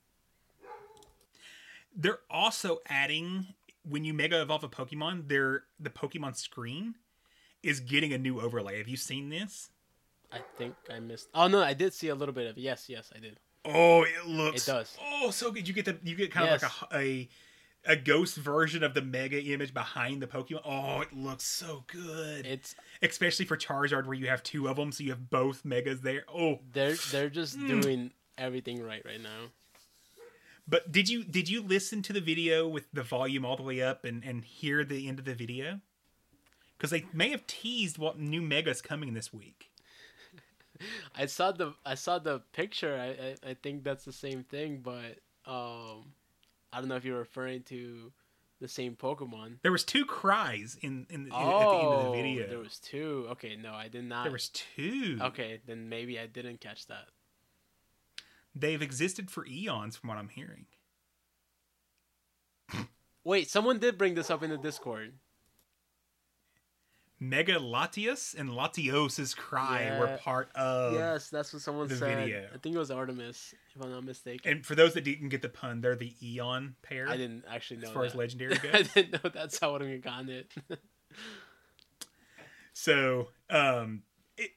They're 1.97 2.21
also 2.31 2.81
adding 2.87 3.47
when 3.89 4.05
you 4.05 4.13
mega 4.13 4.43
evolve 4.43 4.65
a 4.65 4.69
Pokemon, 4.69 5.29
they're 5.29 5.65
the 5.81 5.91
Pokemon 5.91 6.37
screen 6.37 6.95
is 7.63 7.81
getting 7.81 8.13
a 8.13 8.19
new 8.19 8.41
overlay. 8.41 8.79
Have 8.79 8.89
you 8.89 8.97
seen 8.97 9.29
this? 9.29 9.71
I 10.33 10.39
think 10.59 10.75
I 10.93 10.99
missed. 11.01 11.29
Oh 11.35 11.49
no, 11.49 11.63
I 11.63 11.75
did 11.75 11.95
see 11.95 12.09
a 12.09 12.15
little 12.15 12.35
bit 12.35 12.47
of. 12.47 12.57
It. 12.57 12.61
Yes, 12.61 12.89
yes, 12.89 13.13
I 13.15 13.21
did. 13.21 13.39
Oh, 13.65 14.03
it 14.03 14.27
looks. 14.27 14.67
It 14.67 14.71
does. 14.71 14.97
Oh, 15.03 15.31
so 15.31 15.51
good. 15.51 15.67
You 15.67 15.75
get 15.75 15.85
the 15.85 15.97
you 16.03 16.17
get 16.17 16.33
kind 16.33 16.49
of 16.49 16.63
like 16.63 16.71
a, 16.93 16.97
a 16.97 17.29
a 17.93 17.97
ghost 17.97 18.37
version 18.37 18.83
of 18.83 18.95
the 18.95 19.03
mega 19.03 19.41
image 19.41 19.73
behind 19.73 20.21
the 20.21 20.27
Pokemon. 20.27 20.63
Oh, 20.65 21.01
it 21.01 21.13
looks 21.13 21.45
so 21.45 21.85
good. 21.87 22.45
It's 22.47 22.75
Especially 23.03 23.45
for 23.45 23.57
Charizard, 23.57 24.07
where 24.07 24.15
you 24.15 24.27
have 24.29 24.43
two 24.43 24.69
of 24.69 24.77
them, 24.77 24.91
so 24.93 25.05
you 25.05 25.11
have 25.11 25.31
both 25.31 25.65
megas 25.65 26.01
there. 26.01 26.25
Oh, 26.33 26.61
they're 26.73 26.97
they're 27.11 27.31
just 27.31 27.57
hmm. 27.57 27.81
doing 27.81 28.11
everything 28.37 28.83
right 28.83 29.05
right 29.05 29.21
now. 29.21 29.51
But 30.69 30.91
did 30.91 31.09
you 31.09 31.25
did 31.25 31.49
you 31.49 31.63
listen 31.63 32.03
to 32.03 32.13
the 32.13 32.21
video 32.21 32.67
with 32.67 32.87
the 32.93 33.03
volume 33.03 33.45
all 33.45 33.57
the 33.57 33.63
way 33.63 33.83
up 33.83 34.05
and 34.05 34.25
and 34.25 34.45
hear 34.45 34.85
the 34.85 35.09
end 35.09 35.19
of 35.19 35.25
the 35.25 35.35
video? 35.35 35.81
Because 36.77 36.91
they 36.91 37.07
may 37.13 37.31
have 37.31 37.47
teased 37.47 37.99
what 37.99 38.19
new 38.19 38.43
megas 38.43 38.83
coming 38.83 39.15
this 39.15 39.33
week. 39.33 39.71
I 41.17 41.27
saw 41.27 41.53
the 41.53 41.75
I 41.85 41.95
saw 41.95 42.19
the 42.19 42.41
picture. 42.53 42.99
I, 42.99 43.49
I 43.49 43.51
I 43.51 43.55
think 43.55 43.85
that's 43.85 44.05
the 44.05 44.13
same 44.13 44.45
thing, 44.45 44.81
but 44.83 45.19
um, 45.47 46.13
I 46.73 46.81
don't 46.81 46.89
know 46.89 46.97
if 46.97 47.05
you're 47.05 47.19
referring 47.19 47.63
to 47.65 48.13
the 48.61 48.69
same 48.69 48.97
Pokemon. 48.97 49.59
There 49.63 49.73
was 49.73 49.85
two 49.85 50.05
cries 50.05 50.77
in 50.81 51.07
in, 51.11 51.27
in 51.27 51.33
oh, 51.33 51.37
at 51.37 51.69
the 51.71 51.77
end 51.77 51.95
of 51.95 52.05
the 52.05 52.23
video. 52.23 52.49
there 52.49 52.59
was 52.59 52.79
two. 52.79 53.27
Okay, 53.31 53.57
no, 53.57 53.73
I 53.73 53.89
did 53.89 54.05
not. 54.05 54.25
There 54.25 54.33
was 54.33 54.49
two. 54.49 55.19
Okay, 55.21 55.61
then 55.67 55.89
maybe 55.89 56.19
I 56.19 56.27
didn't 56.27 56.61
catch 56.61 56.87
that. 56.87 57.07
They've 58.59 58.81
existed 58.81 59.31
for 59.31 59.47
eons, 59.47 59.97
from 59.97 60.09
what 60.09 60.17
I'm 60.19 60.31
hearing. 60.31 60.65
Wait, 63.23 63.51
someone 63.51 63.79
did 63.79 63.99
bring 63.99 64.15
this 64.15 64.31
up 64.31 64.43
in 64.43 64.51
the 64.51 64.57
Discord. 64.57 65.13
Mega 67.19 67.55
Latias 67.59 68.35
and 68.39 68.51
Latios's 68.51 69.35
cry 69.35 69.83
Yeah. 69.83 69.99
were 69.99 70.19
part 70.19 70.51
of. 70.55 70.93
yes, 70.95 71.29
that's 71.29 71.53
what 71.53 71.61
someone 71.63 71.89
said. 71.89 72.19
video. 72.19 72.49
I 72.55 72.59
think 72.59 72.75
it 72.77 72.79
was 72.79 72.91
Artemis, 72.91 73.55
if 73.75 73.83
I'm 73.83 73.91
not 73.91 74.05
mistaken. 74.05 74.51
And 74.53 74.67
for 74.67 74.75
those 74.75 74.95
that 74.95 75.03
didn't 75.05 75.31
get 75.31 75.43
the 75.43 75.49
pun, 75.49 75.81
they're 75.81 75.97
the 75.97 76.15
Eon 76.23 76.77
pair. 76.83 77.09
I 77.09 77.17
didn't 77.17 77.45
actually 77.51 77.79
know 77.81 77.89
as 77.89 77.93
far 77.95 78.05
as 78.05 78.13
that. 78.13 78.19
legendary 78.19 78.55
I 78.63 78.73
goes. 78.73 78.89
didn't 78.93 79.25
know 79.25 79.31
that's 79.31 79.59
how 79.59 79.71
I 79.71 79.73
would 79.73 79.83
have 79.91 80.03
gotten 80.03 80.29
it. 80.29 80.53
so, 82.73 83.29
um, 83.51 84.03
it, 84.37 84.51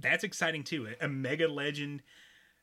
that's 0.00 0.24
exciting 0.24 0.64
too. 0.64 0.88
A 1.00 1.08
Mega 1.08 1.46
Legend, 1.48 2.02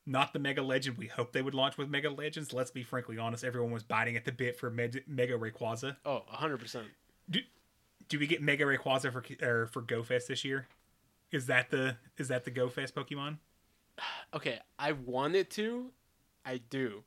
not 0.05 0.33
the 0.33 0.39
Mega 0.39 0.61
Legend 0.61 0.97
we 0.97 1.07
hoped 1.07 1.33
they 1.33 1.41
would 1.41 1.55
launch 1.55 1.77
with 1.77 1.89
Mega 1.89 2.09
Legends. 2.09 2.53
Let's 2.53 2.71
be 2.71 2.83
frankly 2.83 3.17
honest, 3.17 3.43
everyone 3.43 3.71
was 3.71 3.83
biting 3.83 4.15
at 4.15 4.25
the 4.25 4.31
bit 4.31 4.57
for 4.57 4.69
Med- 4.69 5.03
Mega 5.07 5.33
Rayquaza. 5.33 5.97
oh, 6.05 6.23
100%. 6.33 6.83
Do, 7.29 7.39
do 8.07 8.19
we 8.19 8.27
get 8.27 8.41
Mega 8.41 8.65
Rayquaza 8.65 9.11
for 9.11 9.23
or 9.45 9.67
for 9.67 9.81
GoFest 9.81 10.27
this 10.27 10.45
year? 10.45 10.67
Is 11.31 11.47
that 11.47 11.69
the 11.71 11.97
is 12.17 12.27
that 12.27 12.45
the 12.45 12.51
GoFest 12.51 12.93
Pokemon? 12.93 13.37
Okay, 14.33 14.59
I 14.77 14.91
wanted 14.91 15.49
to. 15.51 15.91
I 16.45 16.57
do. 16.69 17.03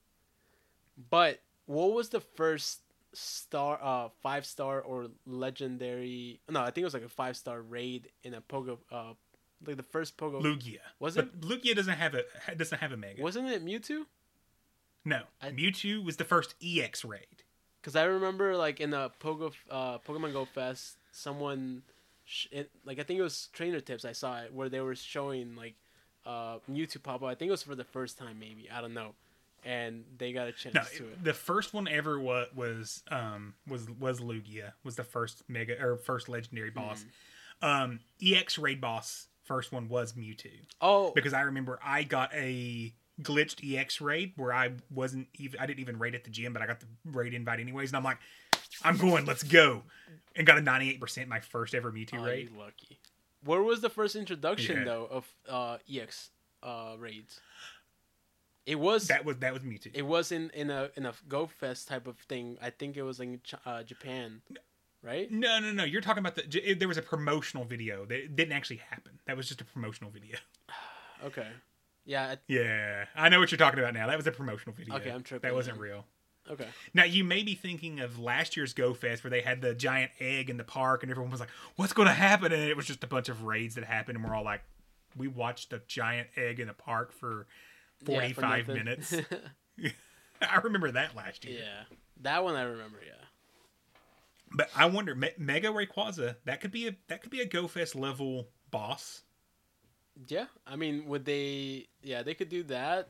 But 1.10 1.40
what 1.66 1.92
was 1.92 2.08
the 2.08 2.20
first 2.20 2.80
star 3.12 3.78
uh 3.82 4.08
five 4.22 4.44
star 4.46 4.80
or 4.80 5.08
legendary 5.26 6.40
no, 6.48 6.60
I 6.60 6.66
think 6.66 6.78
it 6.78 6.84
was 6.84 6.94
like 6.94 7.04
a 7.04 7.08
five 7.08 7.36
star 7.36 7.60
raid 7.60 8.10
in 8.22 8.34
a 8.34 8.40
Pogo 8.40 8.78
uh 8.90 9.12
like 9.66 9.76
the 9.76 9.82
first 9.82 10.16
Pogo 10.16 10.40
Lugia. 10.42 10.78
Was 11.00 11.16
But 11.16 11.40
Lugia 11.40 11.74
doesn't 11.74 11.96
have 11.96 12.14
a 12.14 12.24
doesn't 12.56 12.78
have 12.78 12.92
a 12.92 12.96
Mega. 12.96 13.22
wasn't 13.22 13.48
it 13.48 13.64
Mewtwo? 13.64 14.06
no, 15.04 15.22
I- 15.40 15.50
Mewtwo 15.50 16.04
was 16.04 16.16
the 16.16 16.24
first 16.24 16.54
EX 16.62 17.04
raid. 17.04 17.42
Because 17.80 17.96
I 17.96 18.04
remember 18.04 18.56
like 18.56 18.80
in 18.80 18.90
the 18.90 19.10
Pogo 19.20 19.52
uh 19.70 19.98
Pokemon 19.98 20.32
Go 20.32 20.44
Fest, 20.44 20.96
someone 21.12 21.82
sh- 22.24 22.46
it, 22.50 22.70
like 22.84 22.98
I 22.98 23.02
think 23.04 23.18
it 23.20 23.22
was 23.22 23.48
Trainer 23.52 23.80
Tips 23.80 24.04
I 24.04 24.12
saw 24.12 24.40
it 24.42 24.52
where 24.52 24.68
they 24.68 24.80
were 24.80 24.94
showing 24.94 25.54
like 25.56 25.74
uh 26.26 26.58
Mewtwo 26.70 27.02
pop 27.02 27.22
up. 27.22 27.28
I 27.28 27.34
think 27.34 27.48
it 27.48 27.52
was 27.52 27.62
for 27.62 27.74
the 27.76 27.84
first 27.84 28.18
time 28.18 28.38
maybe 28.38 28.68
I 28.70 28.80
don't 28.80 28.94
know, 28.94 29.14
and 29.64 30.04
they 30.18 30.32
got 30.32 30.48
a 30.48 30.52
chance 30.52 30.74
No, 30.74 30.82
to 30.98 31.04
it. 31.04 31.24
the 31.24 31.32
first 31.32 31.72
one 31.72 31.88
ever 31.88 32.18
was 32.20 32.48
was 32.54 33.02
um 33.10 33.54
was 33.66 33.88
was 33.88 34.20
Lugia 34.20 34.72
was 34.84 34.96
the 34.96 35.04
first 35.04 35.44
mega 35.48 35.80
or 35.80 35.96
first 35.96 36.28
legendary 36.28 36.70
boss. 36.70 37.00
Mm-hmm. 37.00 37.08
Um, 37.60 38.00
EX 38.22 38.58
raid 38.58 38.80
boss 38.80 39.27
first 39.48 39.72
one 39.72 39.88
was 39.88 40.12
Mewtwo 40.12 40.50
Oh, 40.80 41.10
because 41.14 41.32
I 41.32 41.40
remember 41.40 41.80
I 41.82 42.04
got 42.04 42.32
a 42.34 42.92
glitched 43.20 43.58
EX 43.76 44.00
raid 44.00 44.34
where 44.36 44.52
I 44.52 44.70
wasn't 44.94 45.26
even 45.34 45.58
I 45.58 45.66
didn't 45.66 45.80
even 45.80 45.98
raid 45.98 46.14
at 46.14 46.22
the 46.22 46.30
gym, 46.30 46.52
but 46.52 46.62
I 46.62 46.66
got 46.66 46.78
the 46.78 46.86
raid 47.04 47.34
invite 47.34 47.58
anyways, 47.58 47.90
and 47.90 47.96
I'm 47.96 48.04
like, 48.04 48.18
I'm 48.84 48.96
going, 48.96 49.24
let's 49.24 49.42
go, 49.42 49.82
and 50.36 50.46
got 50.46 50.58
a 50.58 50.60
98 50.60 51.00
percent 51.00 51.28
my 51.28 51.40
first 51.40 51.74
ever 51.74 51.90
Mewtwo 51.90 52.20
oh, 52.20 52.24
raid. 52.24 52.50
lucky. 52.56 53.00
Where 53.44 53.62
was 53.62 53.80
the 53.80 53.90
first 53.90 54.14
introduction 54.14 54.78
Yeah. 54.78 54.84
though 54.84 55.08
of 55.10 55.34
uh 55.48 55.78
EX 55.92 56.30
uh 56.62 56.94
raids? 56.98 57.40
It 58.66 58.78
was 58.78 59.08
That 59.08 59.24
was 59.24 59.38
that 59.38 59.54
was 59.54 59.62
Mewtwo. 59.62 59.90
it 59.94 60.02
was 60.02 60.30
in 60.30 60.50
in 60.50 60.68
a 60.70 60.90
in 60.94 61.06
a 61.06 61.14
Go 61.26 61.46
Fest 61.46 61.88
type 61.88 62.06
of 62.06 62.18
thing. 62.18 62.58
I 62.60 62.68
think 62.70 62.96
it 62.98 63.02
was 63.02 63.18
in 63.18 63.40
uh, 63.64 63.82
Japan, 63.82 64.42
right? 65.02 65.30
no, 65.30 65.58
no, 65.60 65.72
no. 65.72 65.84
You're 65.84 66.00
talking 66.00 66.20
about 66.20 66.34
the. 66.36 66.42
j- 66.42 66.74
There 66.74 66.88
was 66.88 66.96
a 66.98 67.02
promotional 67.02 67.64
video 67.64 68.04
that 68.06 68.36
didn't 68.36 68.52
actually 68.52 68.76
happen. 68.90 69.20
That 69.26 69.36
was 69.36 69.46
just 69.48 69.60
a 69.60 69.64
promotional 69.64 70.10
video. 70.10 70.36
Okay, 71.24 71.48
yeah, 72.04 72.26
I- 72.34 72.38
Yeah, 72.46 73.06
I 73.16 73.28
know 73.28 73.40
what 73.40 73.50
you're 73.50 73.58
talking 73.58 73.80
about 73.80 73.92
now. 73.92 74.06
That 74.06 74.16
was 74.16 74.26
a 74.28 74.30
promotional 74.30 74.72
video. 74.76 74.94
Okay, 74.94 75.10
I'm 75.10 75.24
tripping 75.24 75.48
That 75.48 75.54
wasn't 75.54 75.78
real. 75.78 76.04
okay. 76.48 76.68
Now 76.94 77.02
you 77.02 77.24
may 77.24 77.42
be 77.42 77.56
thinking 77.56 77.98
of 77.98 78.20
last 78.20 78.56
year's 78.56 78.72
Go 78.72 78.94
Fest 78.94 79.24
where 79.24 79.30
they 79.32 79.40
had 79.40 79.60
the 79.60 79.74
giant 79.74 80.12
egg 80.20 80.48
in 80.48 80.58
the 80.58 80.62
park 80.64 81.02
and 81.02 81.10
everyone 81.10 81.32
was 81.32 81.40
like, 81.40 81.48
"What's 81.74 81.92
going 81.92 82.06
to 82.06 82.14
happen?" 82.14 82.52
And 82.52 82.62
it 82.62 82.76
was 82.76 82.86
just 82.86 83.02
a 83.02 83.08
bunch 83.08 83.28
of 83.28 83.42
raids 83.42 83.74
that 83.74 83.82
happened, 83.82 84.16
and 84.16 84.24
we're 84.24 84.32
all 84.32 84.44
like, 84.44 84.62
"We 85.16 85.26
watched 85.26 85.72
a 85.72 85.82
giant 85.88 86.28
egg 86.36 86.60
in 86.60 86.68
the 86.68 86.72
park 86.72 87.12
for 87.12 87.48
Yeah, 88.06 88.28
for 88.28 88.42
45 88.42 88.68
minutes." 88.68 89.12
I 90.40 90.56
remember 90.62 90.92
that 90.92 91.16
last 91.16 91.44
year. 91.44 91.60
Yeah, 91.64 91.96
that 92.22 92.44
one 92.44 92.54
I 92.54 92.62
remember. 92.62 92.98
Yeah. 93.04 93.12
But 94.52 94.70
I 94.74 94.86
wonder, 94.86 95.14
Me- 95.14 95.32
Mega 95.38 95.68
Rayquaza, 95.68 96.36
that 96.44 96.60
could 96.60 96.70
be 96.70 96.88
a 96.88 96.96
that 97.08 97.22
could 97.22 97.30
be 97.30 97.40
a 97.40 97.46
Go 97.46 97.68
Fest 97.68 97.94
level 97.94 98.48
boss. 98.70 99.22
Yeah, 100.26 100.46
I 100.66 100.76
mean, 100.76 101.06
would 101.06 101.24
they? 101.24 101.86
Yeah, 102.02 102.22
they 102.22 102.34
could 102.34 102.48
do 102.48 102.62
that. 102.64 103.08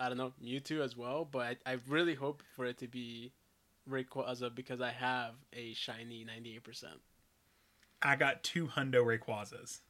I 0.00 0.08
don't 0.08 0.16
know 0.18 0.32
Mewtwo 0.42 0.80
as 0.82 0.96
well, 0.96 1.26
but 1.30 1.58
I, 1.66 1.72
I 1.72 1.78
really 1.88 2.14
hope 2.14 2.42
for 2.54 2.64
it 2.64 2.78
to 2.78 2.86
be 2.86 3.32
Rayquaza 3.90 4.54
because 4.54 4.80
I 4.80 4.90
have 4.90 5.34
a 5.52 5.74
shiny 5.74 6.24
ninety 6.24 6.54
eight 6.54 6.64
percent. 6.64 7.00
I 8.00 8.16
got 8.16 8.44
two 8.44 8.68
Hundo 8.68 9.04
Rayquazas. 9.04 9.80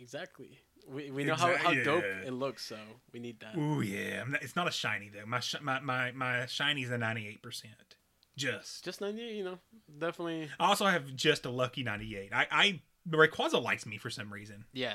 Exactly. 0.00 0.58
We, 0.88 1.10
we 1.12 1.22
know 1.22 1.36
how, 1.36 1.54
how 1.56 1.72
dope 1.74 2.02
yeah. 2.02 2.26
it 2.26 2.32
looks, 2.32 2.64
so 2.64 2.76
we 3.12 3.20
need 3.20 3.38
that. 3.40 3.56
Ooh 3.56 3.82
yeah, 3.82 4.22
I'm 4.22 4.32
not- 4.32 4.42
it's 4.42 4.56
not 4.56 4.66
a 4.66 4.72
shiny 4.72 5.10
though. 5.10 5.26
My 5.26 5.38
sh- 5.40 5.60
my 5.62 5.78
my 5.80 6.10
my 6.12 6.46
shiny's 6.46 6.90
a 6.90 6.98
98 6.98 7.42
percent. 7.42 7.96
Just. 8.36 8.84
Just 8.84 9.00
ninety 9.00 9.22
eight, 9.22 9.36
you 9.36 9.44
know, 9.44 9.58
definitely. 9.98 10.48
I 10.58 10.68
also 10.68 10.86
have 10.86 11.14
just 11.14 11.46
a 11.46 11.50
lucky 11.50 11.82
98. 11.82 12.32
I 12.32 12.46
I 12.50 12.80
Rayquaza 13.08 13.62
likes 13.62 13.84
me 13.84 13.98
for 13.98 14.10
some 14.10 14.32
reason. 14.32 14.64
Yeah, 14.72 14.94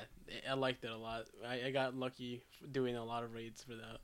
I 0.50 0.54
liked 0.54 0.84
it 0.84 0.92
a 0.92 0.98
lot. 0.98 1.26
I, 1.46 1.68
I 1.68 1.72
got 1.72 1.96
lucky 1.96 2.44
doing 2.72 2.96
a 2.96 3.04
lot 3.04 3.24
of 3.24 3.34
raids 3.34 3.64
for 3.64 3.76
that. 3.76 4.00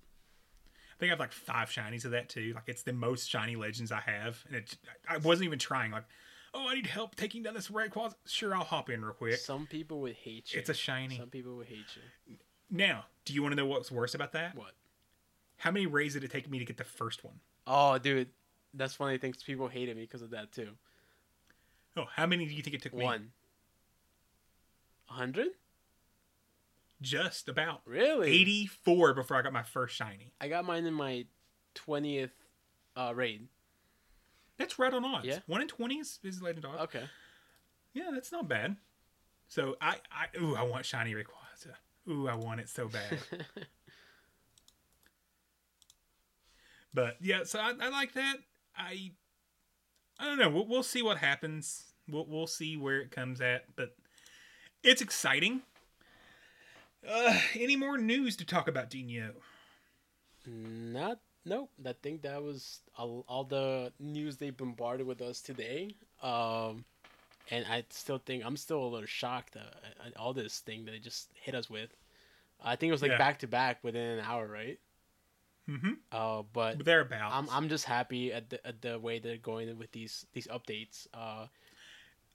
I 0.93 0.99
think 0.99 1.10
I 1.10 1.14
have 1.14 1.19
like 1.19 1.31
five 1.31 1.69
shinies 1.69 2.05
of 2.05 2.11
that 2.11 2.30
too. 2.30 2.51
Like 2.53 2.65
it's 2.68 2.84
the 2.84 2.93
most 2.93 3.30
shiny 3.30 3.55
legends 3.55 3.91
I 3.91 4.01
have, 4.01 4.43
and 4.47 4.57
it 4.57 4.77
I 5.10 5.18
wasn't 5.18 5.45
even 5.47 5.60
trying. 5.60 5.91
Like, 5.91 6.05
oh, 6.53 6.68
I 6.68 6.76
need 6.76 6.88
help 6.88 7.15
taking 7.15 7.43
down 7.43 7.53
this 7.53 7.69
Rayquaza. 7.69 8.15
Sure, 8.26 8.53
I'll 8.53 8.64
hop 8.64 8.89
in 8.89 9.03
real 9.03 9.14
quick. 9.14 9.38
Some 9.38 9.65
people 9.68 10.01
would 10.01 10.15
hate 10.15 10.53
you. 10.53 10.60
It's 10.60 10.69
a 10.69 10.73
shiny. 10.73 11.18
Some 11.18 11.30
people 11.30 11.55
would 11.57 11.68
hate 11.68 11.85
you. 11.95 12.35
Now, 12.69 13.05
do 13.26 13.34
you 13.34 13.41
want 13.41 13.53
to 13.53 13.55
know 13.55 13.65
what's 13.65 13.91
worse 13.91 14.15
about 14.15 14.34
that? 14.34 14.55
What? 14.55 14.73
How 15.57 15.72
many 15.72 15.85
raids 15.85 16.14
did 16.15 16.23
it 16.23 16.31
take 16.31 16.49
me 16.49 16.60
to 16.60 16.65
get 16.65 16.77
the 16.77 16.84
first 16.84 17.23
one? 17.23 17.35
Oh, 17.65 17.97
dude, 17.97 18.30
that's 18.74 18.94
funny. 18.94 19.18
Things 19.18 19.44
people 19.44 19.68
hated 19.68 19.95
me 19.95 20.04
because 20.04 20.22
of 20.22 20.32
that 20.32 20.52
too. 20.52 20.70
Oh, 21.95 22.06
how 22.14 22.26
many 22.26 22.45
do 22.45 22.54
you 22.54 22.62
think 22.64 22.76
it 22.76 22.82
took 22.82 22.94
me? 22.94 23.04
One. 23.04 23.32
Hundred? 25.06 25.50
Just 27.02 27.50
about 27.50 27.82
Really? 27.86 28.30
84 28.30 29.14
before 29.14 29.38
I 29.38 29.41
got 29.41 29.52
my 29.54 29.64
first 29.64 29.95
shiny. 29.95 30.32
I 30.40 30.48
got 30.48 30.66
mine 30.66 30.86
in 30.86 30.94
my 30.94 31.26
twentieth 31.76 32.32
uh, 32.95 33.12
raid. 33.14 33.48
That's 34.58 34.80
right 34.80 34.94
on 34.94 35.04
odds. 35.04 35.26
Yeah. 35.26 35.40
One 35.48 35.62
in 35.62 35.68
20 35.68 35.95
is, 35.95 36.20
is 36.24 36.41
legend 36.41 36.66
odds. 36.66 36.82
Okay. 36.84 37.04
Yeah, 37.94 38.10
that's 38.14 38.32
not 38.32 38.48
bad. 38.48 38.78
So 39.48 39.76
I, 39.82 39.95
I 40.12 40.38
ooh, 40.40 40.56
I 40.56 40.64
want 40.64 40.86
shiny 40.86 41.14
Rayquaza. 41.14 41.74
Ooh, 42.10 42.28
I 42.28 42.36
want 42.36 42.60
it 42.60 42.70
so 42.70 42.88
bad. 42.88 43.20
but 46.94 47.18
yeah, 47.22 47.44
so 47.44 47.60
I, 47.60 47.74
I 47.80 47.90
like 47.90 48.14
that. 48.14 48.38
I 48.78 49.12
I 50.20 50.26
don't 50.26 50.38
know. 50.38 50.50
We'll, 50.50 50.68
we'll 50.68 50.84
see 50.84 51.02
what 51.02 51.18
happens. 51.18 51.94
We'll 52.08 52.26
we'll 52.28 52.48
see 52.48 52.78
where 52.78 53.00
it 53.00 53.12
comes 53.12 53.41
at, 53.41 53.76
but 53.76 53.95
it's 54.84 55.02
exciting. 55.02 55.62
Uh, 57.08 57.38
any 57.56 57.76
more 57.76 57.98
news 57.98 58.36
to 58.38 58.45
talk 58.45 58.68
about, 58.68 58.90
Dino? 58.90 59.32
Not 60.45 61.20
nope. 61.45 61.70
I 61.86 61.94
think 62.02 62.22
that 62.22 62.41
was 62.41 62.80
all, 62.98 63.26
all 63.28 63.44
the 63.44 63.91
news 64.00 64.38
they 64.38 64.50
bombarded 64.50 65.06
with 65.06 65.22
us 65.22 65.41
today. 65.41 65.95
Um, 66.22 66.86
and 67.52 67.66
I 67.70 67.84
still 67.90 68.20
think 68.20 68.45
I'm 68.45 68.58
still 68.58 68.84
a 68.84 68.88
little 68.88 69.08
shocked 69.08 69.56
at, 69.56 70.08
at 70.08 70.18
all 70.18 70.34
this 70.34 70.60
thing 70.60 70.86
that 70.86 70.91
they 70.91 71.00
just 71.00 71.30
hit 71.34 71.56
us 71.56 71.70
with. 71.70 71.90
I 72.64 72.76
think 72.76 72.90
it 72.90 72.94
was 72.94 73.02
like 73.02 73.18
back 73.18 73.40
to 73.40 73.48
back 73.48 73.84
within 73.84 74.20
an 74.20 74.20
hour, 74.26 74.48
right? 74.48 74.80
Mm-hmm. 75.69 75.91
Uh, 76.11 76.44
but 76.52 76.84
Thereabouts. 76.84 77.34
I'm 77.35 77.48
I'm 77.49 77.69
just 77.69 77.85
happy 77.85 78.34
at 78.34 78.49
the 78.49 78.65
at 78.68 78.81
the 78.81 78.99
way 78.99 79.19
they're 79.19 79.38
going 79.38 79.77
with 79.77 79.91
these 79.94 80.26
these 80.34 80.48
updates. 80.48 81.07
Uh, 81.14 81.48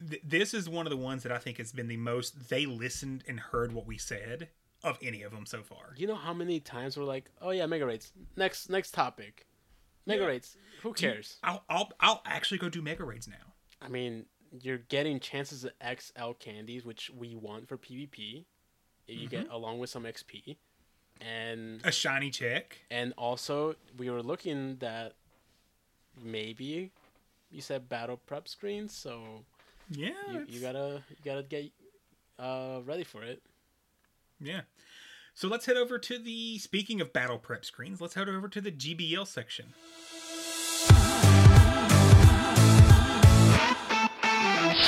Th- 0.08 0.22
this 0.24 0.54
is 0.54 0.68
one 0.68 0.86
of 0.86 0.90
the 0.90 0.96
ones 0.96 1.24
that 1.24 1.32
I 1.32 1.38
think 1.38 1.58
has 1.58 1.72
been 1.72 1.88
the 1.88 1.96
most. 1.96 2.48
They 2.48 2.66
listened 2.66 3.24
and 3.28 3.38
heard 3.40 3.72
what 3.72 3.86
we 3.86 3.98
said 3.98 4.48
of 4.84 4.96
any 5.02 5.22
of 5.22 5.32
them 5.32 5.44
so 5.44 5.62
far. 5.62 5.92
you 5.96 6.06
know 6.06 6.14
how 6.14 6.32
many 6.32 6.60
times 6.60 6.96
we're 6.96 7.04
like, 7.04 7.30
oh 7.42 7.50
yeah, 7.50 7.66
mega 7.66 7.84
rates. 7.84 8.12
Next 8.36 8.70
next 8.70 8.92
topic, 8.94 9.46
mega 10.06 10.22
Yeah. 10.22 10.28
rates. 10.28 10.56
Who 10.82 10.92
cares? 10.92 11.36
I'll, 11.42 11.64
I'll 11.68 11.90
I'll 12.00 12.22
actually 12.24 12.58
go 12.58 12.68
do 12.68 12.80
mega 12.80 13.04
raids 13.04 13.26
now. 13.28 13.54
I 13.82 13.88
mean, 13.88 14.26
you're 14.62 14.78
getting 14.78 15.18
chances 15.20 15.64
of 15.64 15.72
XL 15.82 16.32
candies, 16.38 16.84
which 16.84 17.10
we 17.10 17.34
want 17.34 17.68
for 17.68 17.76
PvP. 17.76 18.44
You 19.08 19.16
Mm-hmm. 19.20 19.26
get 19.28 19.48
along 19.50 19.78
with 19.80 19.90
some 19.90 20.04
XP, 20.04 20.58
and 21.20 21.80
A 21.84 21.92
shiny 21.92 22.30
check. 22.30 22.78
and 22.90 23.12
also 23.18 23.74
we 23.96 24.10
were 24.10 24.22
looking 24.22 24.76
that 24.76 25.14
maybe 26.22 26.90
you 27.50 27.60
said 27.60 27.88
battle 27.88 28.16
prep 28.26 28.48
screens, 28.48 28.92
so 28.94 29.44
Yeah, 29.90 30.10
you, 30.32 30.44
you 30.48 30.60
gotta 30.60 31.02
you 31.10 31.16
gotta 31.24 31.42
get 31.42 31.70
uh 32.38 32.80
ready 32.84 33.04
for 33.04 33.22
it. 33.22 33.42
yeah. 34.40 34.62
So 35.34 35.46
let's 35.46 35.66
head 35.66 35.76
over 35.76 35.98
to 36.00 36.18
the. 36.18 36.58
Speaking 36.58 37.00
of 37.00 37.12
battle 37.12 37.38
prep 37.38 37.64
screens, 37.64 38.00
let's 38.00 38.14
head 38.14 38.28
over 38.28 38.48
to 38.48 38.60
the 38.60 38.72
GBL 38.72 39.24
section. 39.24 39.72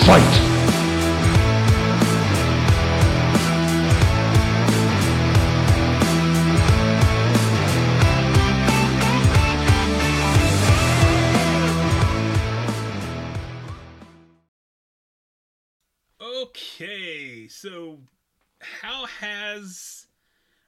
Fight! 0.06 0.39
So 17.60 17.98
how 18.60 19.06
has 19.06 20.06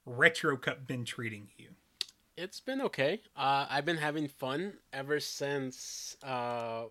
Retro 0.04 0.56
Cup 0.56 0.86
been 0.86 1.04
treating 1.04 1.48
you? 1.56 1.68
It's 2.36 2.60
been 2.60 2.80
okay. 2.82 3.20
Uh, 3.36 3.66
I've 3.68 3.84
been 3.84 3.96
having 3.96 4.28
fun 4.28 4.74
ever 4.92 5.20
since. 5.20 6.16
Uh, 6.22 6.84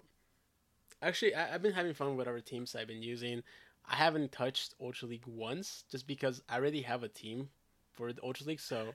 actually, 1.02 1.36
I, 1.36 1.54
I've 1.54 1.62
been 1.62 1.74
having 1.74 1.94
fun 1.94 2.10
with 2.10 2.18
whatever 2.18 2.40
teams 2.40 2.76
I've 2.76 2.88
been 2.88 3.04
using. 3.04 3.44
I 3.90 3.96
haven't 3.96 4.32
touched 4.32 4.76
Ultra 4.82 5.08
League 5.08 5.26
once, 5.26 5.84
just 5.92 6.08
because 6.08 6.42
I 6.48 6.58
already 6.58 6.82
have 6.82 7.04
a 7.04 7.08
team 7.08 7.50
for 7.94 8.14
the 8.14 8.24
Ultra 8.24 8.48
League. 8.48 8.60
So 8.60 8.94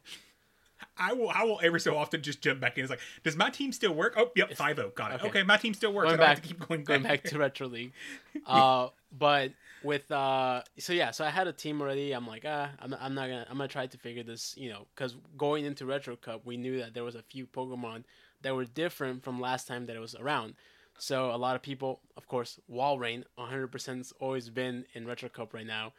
I 0.96 1.12
will. 1.12 1.30
I 1.30 1.44
will 1.44 1.60
every 1.62 1.80
so 1.80 1.96
often 1.96 2.22
just 2.22 2.40
jump 2.40 2.60
back 2.60 2.78
in. 2.78 2.84
It's 2.84 2.90
like, 2.90 3.00
does 3.22 3.36
my 3.36 3.50
team 3.50 3.72
still 3.72 3.94
work? 3.94 4.14
Oh, 4.16 4.30
yep, 4.36 4.52
five 4.54 4.76
zero. 4.76 4.90
Got 4.94 5.12
it. 5.12 5.14
Okay. 5.16 5.28
Okay. 5.28 5.42
my 5.42 5.56
team 5.56 5.74
still 5.74 5.92
works. 5.92 6.08
going 6.08 6.20
I 6.20 6.22
back, 6.22 6.36
have 6.36 6.42
to 6.42 6.48
keep 6.48 6.66
going, 6.66 6.84
going 6.84 7.02
back. 7.02 7.22
back 7.24 7.30
to 7.32 7.38
Retro 7.38 7.68
League. 7.68 7.92
Uh, 8.46 8.90
but 9.18 9.50
with 9.82 10.10
uh, 10.10 10.62
so 10.78 10.92
yeah, 10.92 11.10
so 11.10 11.24
I 11.24 11.30
had 11.30 11.46
a 11.46 11.52
team 11.52 11.80
already. 11.80 12.12
I'm 12.12 12.26
like, 12.26 12.44
ah, 12.46 12.70
I'm, 12.80 12.94
I'm 13.00 13.14
not 13.14 13.28
gonna, 13.28 13.46
I'm 13.48 13.56
gonna 13.56 13.68
try 13.68 13.86
to 13.86 13.98
figure 13.98 14.22
this, 14.22 14.54
you 14.56 14.70
know, 14.70 14.86
because 14.94 15.16
going 15.36 15.64
into 15.64 15.86
Retro 15.86 16.16
Cup, 16.16 16.42
we 16.44 16.56
knew 16.56 16.78
that 16.78 16.94
there 16.94 17.04
was 17.04 17.14
a 17.14 17.22
few 17.22 17.46
Pokemon 17.46 18.04
that 18.42 18.54
were 18.54 18.64
different 18.64 19.22
from 19.22 19.40
last 19.40 19.66
time 19.66 19.86
that 19.86 19.96
it 19.96 20.00
was 20.00 20.14
around. 20.14 20.54
So 20.98 21.30
a 21.30 21.36
lot 21.36 21.56
of 21.56 21.62
people, 21.62 22.00
of 22.16 22.26
course, 22.26 22.58
Walrein, 22.70 23.24
100% 23.38 23.96
has 23.98 24.12
always 24.18 24.48
been 24.48 24.86
in 24.94 25.06
Retro 25.06 25.28
Cup 25.28 25.52
right 25.52 25.66
now, 25.66 25.92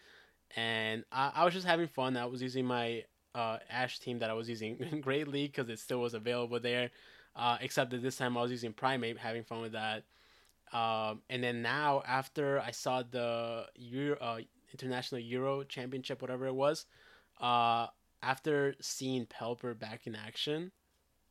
and 0.56 1.04
I, 1.12 1.32
I 1.36 1.46
was 1.46 1.54
just 1.54 1.68
having 1.68 1.88
fun. 1.88 2.18
I 2.18 2.26
was 2.26 2.42
using 2.42 2.66
my 2.66 3.04
uh, 3.36 3.58
Ash 3.70 4.00
team 4.00 4.20
that 4.20 4.30
I 4.30 4.34
was 4.34 4.50
using 4.50 4.78
in 4.92 5.02
Great 5.02 5.28
League 5.28 5.54
because 5.54 5.70
it 5.70 5.80
still 5.80 6.00
was 6.00 6.14
available 6.14 6.60
there. 6.60 6.92
Uh, 7.36 7.56
except 7.62 7.92
that 7.92 8.02
this 8.02 8.18
time 8.18 8.36
I 8.36 8.42
was 8.42 8.50
using 8.50 8.74
Primeape, 8.74 9.18
having 9.18 9.44
fun 9.44 9.62
with 9.62 9.74
that. 9.74 10.04
Um, 10.74 11.22
and 11.30 11.44
then 11.44 11.62
now, 11.62 12.02
after 12.06 12.60
I 12.60 12.72
saw 12.72 13.04
the 13.04 13.68
Euro, 13.76 14.18
uh, 14.20 14.40
International 14.74 15.22
Euro 15.22 15.64
Championship, 15.64 16.22
whatever 16.22 16.46
it 16.48 16.56
was, 16.56 16.86
uh, 17.40 17.88
after 18.22 18.76
seeing 18.82 19.26
Pelipper 19.28 19.78
back 19.78 20.08
in 20.08 20.16
action, 20.16 20.72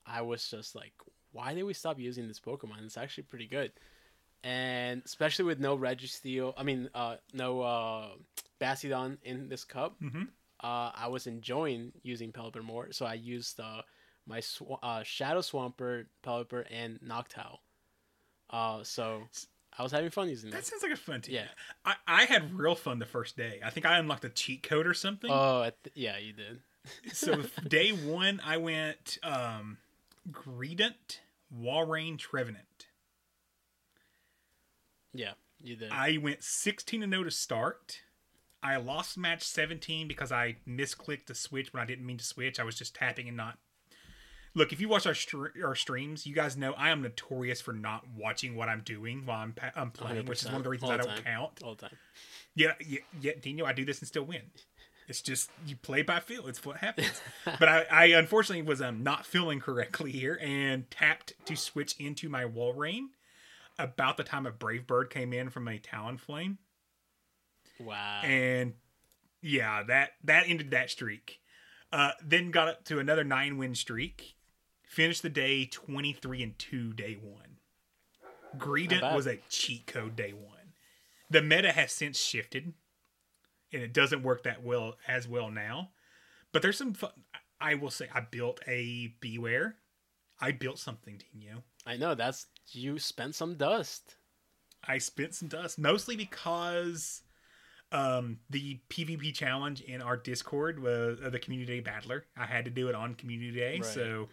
I 0.07 0.23
was 0.23 0.49
just 0.49 0.75
like, 0.75 0.95
why 1.33 1.53
did 1.55 1.65
we 1.65 1.75
stop 1.75 1.99
using 1.99 2.29
this 2.29 2.41
Pokemon? 2.41 2.85
It's 2.85 2.97
actually 2.97 3.25
pretty 3.25 3.47
good. 3.47 3.73
And 4.43 5.03
especially 5.05 5.45
with 5.47 5.59
no 5.59 5.77
Registeel, 5.77 6.55
I 6.57 6.63
mean, 6.63 6.89
uh, 6.95 7.17
no 7.33 7.61
uh, 7.61 8.09
Bastiodon 8.61 9.19
in 9.23 9.49
this 9.49 9.65
cup, 9.65 10.01
Mhm. 10.01 10.29
uh, 10.63 10.93
I 10.95 11.09
was 11.09 11.27
enjoying 11.27 11.93
using 12.03 12.33
Pelipper 12.33 12.63
more. 12.63 12.93
So 12.93 13.05
I 13.05 13.15
used 13.15 13.61
uh, 13.61 13.83
my 14.25 14.41
sw- 14.41 14.79
uh, 14.83 15.03
Shadow 15.03 15.41
Swampert, 15.41 16.07
Pelipper, 16.23 16.65
and 16.71 17.01
Noctowl. 17.01 17.59
Uh, 18.51 18.83
so 18.85 19.23
I 19.79 19.83
was 19.83 19.93
having 19.93 20.11
fun 20.11 20.29
using 20.29 20.51
That 20.51 20.59
that. 20.59 20.67
sounds 20.67 20.83
like 20.83 20.93
a 20.93 20.97
fun 20.97 21.21
team. 21.21 21.35
Yeah. 21.37 21.47
I, 21.85 21.95
I 22.07 22.25
had 22.25 22.55
real 22.59 22.75
fun 22.75 22.99
the 22.99 23.07
first 23.07 23.37
day. 23.37 23.61
I 23.65 23.71
think 23.71 23.87
I 23.87 23.99
unlocked 23.99 24.25
a 24.25 24.29
cheat 24.29 24.63
code 24.63 24.87
or 24.87 24.95
something. 24.95 25.31
Oh, 25.31 25.63
th- 25.85 25.95
yeah, 25.95 26.19
you 26.19 26.33
did. 26.33 26.61
so 27.13 27.43
day 27.69 27.91
one, 27.91 28.41
I 28.45 28.57
went 28.57 29.19
um, 29.23 29.79
Greedent, 30.31 31.21
Walrein, 31.55 32.19
Trevenant. 32.19 32.87
Yeah, 35.13 35.33
you 35.63 35.77
did. 35.77 35.91
I 35.91 36.19
went 36.19 36.43
16 36.43 37.01
to 37.01 37.09
0 37.09 37.25
to 37.25 37.31
start. 37.31 38.01
I 38.63 38.77
lost 38.77 39.17
match 39.17 39.43
17 39.43 40.09
because 40.09 40.33
I 40.33 40.57
misclicked 40.69 41.27
to 41.27 41.35
switch 41.35 41.73
when 41.73 41.83
I 41.83 41.87
didn't 41.87 42.05
mean 42.07 42.19
to 42.19 42.25
switch. 42.25 42.59
I 42.59 42.65
was 42.65 42.75
just 42.77 42.95
tapping 42.95 43.29
and 43.29 43.37
not. 43.37 43.59
Look, 44.57 44.73
if 44.73 44.81
you 44.81 44.89
watch 44.89 45.07
our 45.07 45.15
str- 45.15 45.49
our 45.63 45.75
streams, 45.75 46.27
you 46.27 46.35
guys 46.35 46.57
know 46.57 46.73
I 46.73 46.89
am 46.89 47.03
notorious 47.03 47.61
for 47.61 47.75
not 47.75 48.05
watching 48.17 48.57
what 48.57 48.71
I'm 48.71 48.81
doing 48.81 49.27
while 49.27 49.41
I'm, 49.41 49.53
pa- 49.53 49.71
I'm 49.77 49.91
playing, 49.91 50.25
which 50.25 50.41
is 50.43 50.47
one 50.47 50.57
of 50.57 50.63
the 50.65 50.71
reasons 50.71 50.91
I 50.93 50.97
don't 50.97 51.07
time. 51.09 51.23
count. 51.23 51.63
all 51.63 51.75
the 51.75 51.83
time. 51.83 51.97
Yeah, 52.55 52.73
yeah, 52.85 53.01
yeah, 53.21 53.33
Dino, 53.41 53.67
I 53.67 53.75
do 53.75 53.85
this 53.85 53.99
and 54.01 54.09
still 54.09 54.25
win. 54.25 54.41
It's 55.09 55.21
just 55.21 55.51
you 55.67 55.77
play 55.77 56.01
by 56.01 56.21
feel. 56.21 56.47
It's 56.47 56.65
what 56.65 56.79
happens. 56.79 57.21
but 57.45 57.69
I, 57.69 57.85
I 57.91 58.05
unfortunately 58.07 58.63
was 58.63 58.81
um, 58.81 59.03
not 59.03 59.27
feeling 59.27 59.61
correctly 59.61 60.11
here 60.11 60.39
and 60.43 60.91
tapped 60.91 61.35
to 61.45 61.55
switch 61.55 61.95
into 62.01 62.31
my 62.31 62.45
Walrein 62.45 63.09
about 63.79 64.17
the 64.17 64.25
time 64.25 64.47
a 64.47 64.51
Brave 64.51 64.87
Bird 64.87 65.11
came 65.11 65.35
in 65.35 65.51
from 65.51 65.69
a 65.69 65.79
Talonflame, 65.79 66.57
Wow. 67.79 68.23
and 68.25 68.73
yeah, 69.43 69.83
that 69.83 70.13
that 70.25 70.45
ended 70.49 70.71
that 70.71 70.89
streak. 70.89 71.41
Uh, 71.93 72.13
then 72.25 72.51
got 72.51 72.69
up 72.69 72.85
to 72.87 72.99
another 72.99 73.23
nine 73.23 73.59
win 73.59 73.75
streak. 73.75 74.33
Finished 74.97 75.21
the 75.21 75.29
day 75.29 75.67
twenty 75.67 76.15
three 76.15 76.43
and 76.43 76.59
two 76.59 76.95
day 76.95 77.19
one. 77.23 77.59
Greedent 78.57 79.15
was 79.15 79.27
a 79.27 79.37
cheat 79.51 79.87
code 79.87 80.17
day 80.17 80.33
one. 80.33 80.73
The 81.29 81.43
meta 81.43 81.71
has 81.71 81.93
since 81.93 82.19
shifted, 82.19 82.73
and 83.75 83.83
it 83.83 83.93
doesn't 83.93 84.23
work 84.23 84.45
that 84.45 84.65
well 84.65 84.95
as 85.07 85.29
well 85.29 85.51
now. 85.51 85.91
But 86.51 86.63
there's 86.63 86.79
some 86.79 86.95
fun. 86.95 87.11
I 87.61 87.75
will 87.75 87.91
say 87.91 88.09
I 88.15 88.21
built 88.21 88.61
a 88.67 89.13
Bewear. 89.21 89.75
I 90.41 90.53
built 90.53 90.79
something, 90.79 91.21
Dino. 91.31 91.63
I 91.85 91.99
know 91.99 92.15
that's 92.15 92.47
you 92.73 92.99
spent 92.99 93.35
some 93.35 93.57
dust. 93.57 94.17
I 94.83 94.97
spent 94.97 95.35
some 95.35 95.49
dust, 95.49 95.79
mostly 95.79 96.17
because 96.17 97.21
um, 97.93 98.39
the 98.49 98.81
PvP 98.89 99.35
challenge 99.35 99.83
in 99.83 100.01
our 100.01 100.17
Discord 100.17 100.81
was 100.83 101.19
uh, 101.23 101.29
the 101.29 101.39
Community 101.39 101.75
Day 101.75 101.81
Battler. 101.81 102.25
I 102.35 102.47
had 102.47 102.65
to 102.65 102.71
do 102.71 102.89
it 102.89 102.95
on 102.95 103.15
Community 103.15 103.51
Day, 103.53 103.75
Right. 103.83 103.85
so 103.85 104.29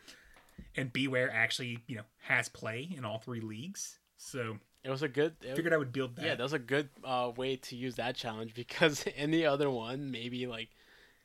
and 0.75 0.91
Bewear 0.93 1.29
actually, 1.33 1.79
you 1.87 1.95
know, 1.95 2.03
has 2.23 2.49
play 2.49 2.89
in 2.95 3.05
all 3.05 3.19
three 3.19 3.41
leagues. 3.41 3.99
So 4.17 4.57
It 4.83 4.89
was 4.89 5.01
a 5.03 5.07
good. 5.07 5.35
It, 5.41 5.55
figured 5.55 5.73
I 5.73 5.77
would 5.77 5.93
build 5.93 6.15
that. 6.17 6.25
yeah, 6.25 6.35
that 6.35 6.43
was 6.43 6.53
a 6.53 6.59
good 6.59 6.89
uh, 7.03 7.31
way 7.35 7.55
to 7.57 7.75
use 7.75 7.95
that 7.95 8.15
challenge 8.15 8.53
because 8.55 9.05
any 9.15 9.45
other 9.45 9.69
one, 9.69 10.11
maybe 10.11 10.47
like, 10.47 10.69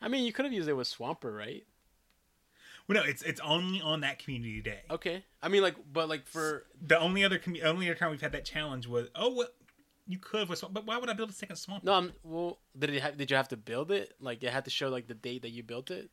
I 0.00 0.08
mean, 0.08 0.24
you 0.24 0.32
could 0.32 0.44
have 0.44 0.54
used 0.54 0.68
it 0.68 0.74
with 0.74 0.88
Swampert, 0.88 1.36
right? 1.36 1.64
well, 2.88 3.02
no, 3.02 3.08
it's 3.08 3.22
it's 3.22 3.40
only 3.40 3.80
on 3.80 4.00
that 4.00 4.18
Community 4.18 4.60
Day. 4.60 4.80
Okay. 4.90 5.22
I 5.42 5.48
mean, 5.48 5.62
like, 5.62 5.76
but 5.92 6.08
like 6.08 6.26
for 6.26 6.64
The 6.86 6.98
only 6.98 7.22
other 7.24 7.38
commu- 7.38 7.62
only 7.64 7.88
other 7.88 7.98
time 7.98 8.10
we've 8.10 8.20
had 8.20 8.32
that 8.32 8.44
challenge 8.44 8.86
was 8.86 9.08
oh 9.14 9.34
well, 9.34 9.48
you 10.06 10.18
could 10.18 10.48
with 10.48 10.58
swamp, 10.58 10.74
but 10.74 10.86
why 10.86 10.96
would 10.96 11.10
I 11.10 11.12
build 11.12 11.28
a 11.30 11.34
second 11.34 11.56
swamp? 11.56 11.84
No, 11.84 11.92
I'm 11.92 12.12
well. 12.22 12.58
Did 12.78 12.90
it 12.90 13.02
have, 13.02 13.16
did 13.18 13.30
you 13.30 13.36
have 13.36 13.48
to 13.48 13.56
build 13.58 13.90
it? 13.90 14.14
Like 14.20 14.42
it 14.42 14.50
had 14.50 14.64
to 14.64 14.70
show 14.70 14.88
like 14.88 15.06
the 15.06 15.14
date 15.14 15.42
that 15.42 15.50
you 15.50 15.62
built 15.62 15.90
it. 15.90 16.10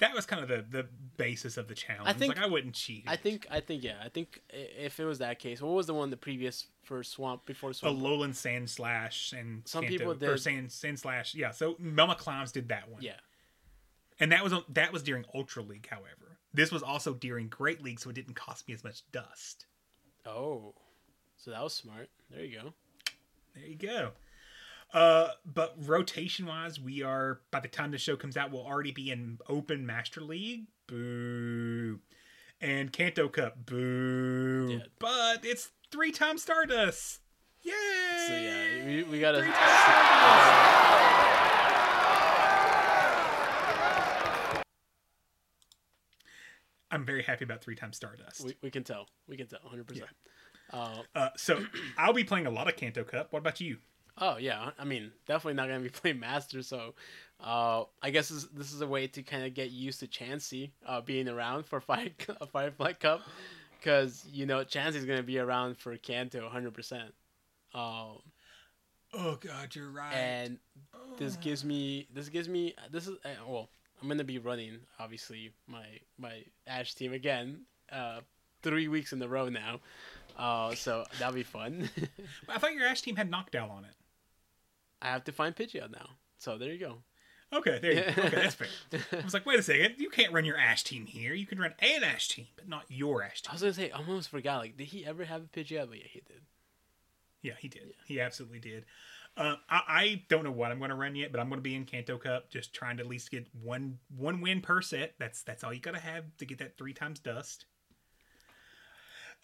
That 0.00 0.14
was 0.14 0.26
kind 0.26 0.42
of 0.42 0.48
the 0.48 0.64
the 0.68 0.86
basis 1.16 1.56
of 1.56 1.68
the 1.68 1.74
challenge. 1.74 2.08
I 2.08 2.12
think- 2.12 2.34
like 2.36 2.44
I 2.44 2.48
wouldn't 2.48 2.74
cheat. 2.74 3.04
I 3.06 3.16
think 3.16 3.46
I 3.50 3.60
think 3.60 3.84
yeah. 3.84 3.96
I 4.02 4.08
think 4.08 4.40
if 4.50 4.98
it 4.98 5.04
was 5.04 5.18
that 5.18 5.38
case, 5.38 5.60
what 5.62 5.72
was 5.74 5.86
the 5.86 5.94
one 5.94 6.10
the 6.10 6.16
previous 6.16 6.66
for 6.82 7.02
swamp 7.02 7.46
before 7.46 7.72
swamp? 7.72 7.98
Alolan 7.98 8.30
Sandslash 8.30 9.38
and 9.38 9.62
Some 9.68 9.84
Kanto- 9.84 9.98
people 9.98 10.12
or 10.12 10.14
did- 10.34 10.40
sand 10.40 10.68
Sandslash. 10.68 11.34
Yeah, 11.34 11.50
so 11.52 11.74
Melma 11.74 12.16
Clowns 12.16 12.50
did 12.52 12.68
that 12.68 12.90
one. 12.90 13.02
yeah. 13.02 13.16
and 14.18 14.32
that 14.32 14.42
was 14.44 14.52
on- 14.52 14.64
that 14.70 14.92
was 14.92 15.02
during 15.02 15.24
Ultra 15.34 15.62
League. 15.62 15.86
However, 15.90 16.38
this 16.52 16.70
was 16.72 16.82
also 16.82 17.14
during 17.14 17.48
Great 17.48 17.82
League, 17.82 18.00
so 18.00 18.10
it 18.10 18.14
didn't 18.14 18.34
cost 18.34 18.66
me 18.68 18.74
as 18.74 18.82
much 18.84 19.02
dust. 19.12 19.66
Oh, 20.26 20.74
so 21.36 21.50
that 21.50 21.62
was 21.62 21.72
smart. 21.74 22.10
There 22.30 22.44
you 22.44 22.60
go. 22.60 22.74
There 23.54 23.66
you 23.66 23.76
go. 23.76 24.12
Uh, 24.92 25.28
but 25.44 25.74
rotation 25.78 26.46
wise, 26.46 26.80
we 26.80 27.02
are 27.02 27.40
by 27.50 27.60
the 27.60 27.68
time 27.68 27.90
the 27.92 27.98
show 27.98 28.16
comes 28.16 28.36
out, 28.36 28.50
we'll 28.50 28.66
already 28.66 28.90
be 28.92 29.10
in 29.10 29.38
Open 29.48 29.86
Master 29.86 30.20
League. 30.20 30.64
Boo. 30.86 32.00
And 32.60 32.92
Kanto 32.92 33.28
Cup. 33.28 33.64
Boo. 33.64 34.68
Yeah. 34.70 34.84
But 34.98 35.44
it's 35.44 35.70
three 35.92 36.12
times 36.12 36.42
Stardust. 36.42 37.20
Yay! 37.62 37.72
So 38.26 38.34
yeah, 38.34 38.86
we, 38.86 39.02
we 39.04 39.20
gotta. 39.20 39.38
Three 39.38 39.50
times 39.50 39.80
Stardust. 39.80 41.30
I'm 46.90 47.04
very 47.04 47.22
happy 47.22 47.44
about 47.44 47.62
three 47.62 47.76
times 47.76 47.96
Stardust. 47.96 48.44
We, 48.44 48.56
we 48.62 48.70
can 48.70 48.82
tell. 48.82 49.06
We 49.28 49.36
can 49.36 49.46
tell. 49.46 49.60
Hundred 49.64 49.86
percent. 49.86 50.10
Uh, 50.72 51.02
Uh, 51.14 51.28
so 51.36 51.64
I'll 51.98 52.12
be 52.12 52.24
playing 52.24 52.46
a 52.46 52.50
lot 52.50 52.68
of 52.68 52.76
Kanto 52.76 53.04
Cup. 53.04 53.32
What 53.32 53.38
about 53.40 53.60
you? 53.60 53.78
Oh 54.18 54.36
yeah, 54.36 54.70
I 54.78 54.84
mean, 54.84 55.12
definitely 55.26 55.54
not 55.54 55.68
gonna 55.68 55.80
be 55.80 55.88
playing 56.00 56.20
Master. 56.20 56.62
So, 56.62 56.94
uh, 57.42 57.84
I 58.02 58.10
guess 58.10 58.28
this, 58.28 58.44
this 58.54 58.72
is 58.72 58.80
a 58.82 58.86
way 58.86 59.06
to 59.08 59.22
kind 59.22 59.44
of 59.44 59.54
get 59.54 59.70
used 59.70 60.00
to 60.00 60.06
Chansey 60.06 60.70
uh, 60.86 61.00
being 61.00 61.28
around 61.28 61.64
for 61.66 61.80
Fire 61.80 62.10
Firefly 62.52 62.94
Cup, 62.94 63.22
because 63.78 64.24
you 64.32 64.46
know 64.46 64.64
Chansey's 64.64 65.04
gonna 65.04 65.22
be 65.22 65.38
around 65.38 65.78
for 65.78 65.96
Kanto 65.96 66.42
100. 66.42 66.74
percent 66.74 67.14
Um, 67.74 68.18
Oh 69.12 69.36
God, 69.40 69.74
you're 69.74 69.90
right. 69.90 70.12
and 70.14 70.58
this 71.18 71.36
gives 71.36 71.64
me 71.64 72.06
this 72.14 72.28
gives 72.28 72.48
me 72.48 72.74
this 72.92 73.08
is 73.08 73.16
uh, 73.24 73.28
well, 73.48 73.68
I'm 74.02 74.08
gonna 74.08 74.22
be 74.24 74.38
running 74.38 74.78
obviously 74.98 75.52
my 75.66 75.84
my 76.18 76.44
Ash 76.66 76.94
team 76.94 77.12
again, 77.12 77.62
uh, 77.90 78.20
three 78.62 78.86
weeks 78.88 79.12
in 79.12 79.20
a 79.22 79.28
row 79.28 79.48
now. 79.48 79.80
Uh, 80.38 80.74
so 80.74 81.04
that'll 81.18 81.34
be 81.34 81.42
fun. 81.42 81.90
I 82.48 82.58
thought 82.58 82.72
your 82.72 82.86
Ash 82.86 83.02
team 83.02 83.16
had 83.16 83.30
knockdown 83.30 83.68
on 83.70 83.84
it. 83.84 83.94
I 85.02 85.08
have 85.08 85.24
to 85.24 85.32
find 85.32 85.54
Pidgeot 85.54 85.90
now. 85.90 86.10
So 86.38 86.58
there 86.58 86.72
you 86.72 86.78
go. 86.78 86.98
Okay, 87.52 87.78
there 87.82 87.92
you 87.92 88.00
go. 88.02 88.22
Okay, 88.22 88.36
that's 88.36 88.54
fair. 88.54 88.68
I 89.12 89.24
was 89.24 89.34
like, 89.34 89.44
wait 89.44 89.58
a 89.58 89.62
second, 89.62 89.96
you 89.98 90.08
can't 90.08 90.32
run 90.32 90.44
your 90.44 90.56
Ash 90.56 90.84
team 90.84 91.06
here. 91.06 91.34
You 91.34 91.46
can 91.46 91.58
run 91.58 91.74
an 91.80 92.04
Ash 92.04 92.28
team, 92.28 92.46
but 92.56 92.68
not 92.68 92.84
your 92.88 93.22
Ash 93.22 93.42
team. 93.42 93.50
I 93.50 93.54
was 93.54 93.62
gonna 93.62 93.74
say, 93.74 93.90
I 93.90 93.98
almost 93.98 94.28
forgot. 94.28 94.58
Like, 94.58 94.76
did 94.76 94.88
he 94.88 95.04
ever 95.04 95.24
have 95.24 95.42
a 95.42 95.46
Pidgeot? 95.46 95.88
But 95.88 95.98
yeah, 95.98 96.08
he 96.08 96.20
did. 96.20 96.40
Yeah, 97.42 97.54
he 97.58 97.68
did. 97.68 97.94
He 98.06 98.20
absolutely 98.20 98.60
did. 98.60 98.84
Uh, 99.36 99.56
I, 99.68 99.80
I 99.88 100.22
don't 100.28 100.44
know 100.44 100.50
what 100.50 100.70
I'm 100.70 100.78
going 100.78 100.90
to 100.90 100.96
run 100.96 101.14
yet, 101.14 101.32
but 101.32 101.40
I'm 101.40 101.48
going 101.48 101.58
to 101.58 101.62
be 101.62 101.74
in 101.74 101.84
Kanto 101.84 102.18
Cup, 102.18 102.50
just 102.50 102.74
trying 102.74 102.96
to 102.96 103.02
at 103.02 103.08
least 103.08 103.30
get 103.30 103.46
one 103.62 103.98
one 104.16 104.40
win 104.40 104.60
per 104.60 104.82
set. 104.82 105.14
That's 105.18 105.42
that's 105.42 105.64
all 105.64 105.72
you 105.72 105.80
got 105.80 105.94
to 105.94 106.00
have 106.00 106.24
to 106.38 106.44
get 106.44 106.58
that 106.58 106.76
three 106.76 106.92
times 106.92 107.20
dust. 107.20 107.64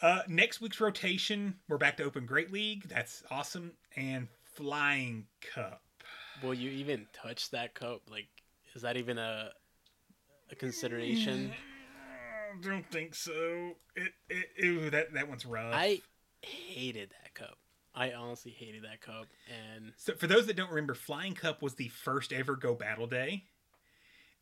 Uh, 0.02 0.20
next 0.28 0.60
week's 0.60 0.80
rotation, 0.80 1.54
we're 1.68 1.78
back 1.78 1.96
to 1.96 2.04
Open 2.04 2.26
Great 2.26 2.52
League. 2.52 2.86
That's 2.88 3.22
awesome, 3.30 3.72
and 3.96 4.28
Flying 4.56 5.26
Cup. 5.54 5.82
Will 6.42 6.54
you 6.54 6.70
even 6.70 7.06
touch 7.12 7.50
that 7.50 7.74
cup? 7.74 8.02
Like, 8.10 8.28
is 8.74 8.82
that 8.82 8.96
even 8.96 9.18
a 9.18 9.50
a 10.50 10.54
consideration? 10.54 11.50
Mm, 11.50 12.58
I 12.58 12.68
don't 12.68 12.90
think 12.90 13.14
so. 13.14 13.72
It, 13.94 14.12
it, 14.28 14.46
ew, 14.58 14.90
that 14.90 15.12
that 15.14 15.28
one's 15.28 15.46
rough. 15.46 15.74
I 15.74 16.00
hated 16.42 17.10
that 17.22 17.34
cup. 17.34 17.58
I 17.94 18.12
honestly 18.12 18.50
hated 18.50 18.84
that 18.84 19.00
cup, 19.00 19.26
and 19.48 19.92
So, 19.96 20.12
for 20.14 20.26
those 20.26 20.46
that 20.46 20.56
don't 20.56 20.68
remember, 20.68 20.94
Flying 20.94 21.32
Cup 21.32 21.62
was 21.62 21.74
the 21.74 21.88
first 21.88 22.30
ever 22.30 22.54
Go 22.54 22.74
Battle 22.74 23.06
Day. 23.06 23.44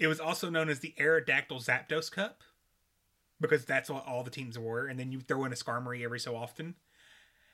It 0.00 0.08
was 0.08 0.18
also 0.18 0.50
known 0.50 0.68
as 0.68 0.80
the 0.80 0.92
Aerodactyl 0.98 1.64
Zapdos 1.64 2.10
Cup 2.10 2.42
because 3.40 3.64
that's 3.64 3.88
what 3.88 4.06
all 4.08 4.24
the 4.24 4.30
teams 4.30 4.58
were, 4.58 4.86
and 4.88 4.98
then 4.98 5.12
you 5.12 5.20
throw 5.20 5.44
in 5.44 5.52
a 5.52 5.56
Skarmory 5.56 6.04
every 6.04 6.18
so 6.18 6.34
often. 6.34 6.74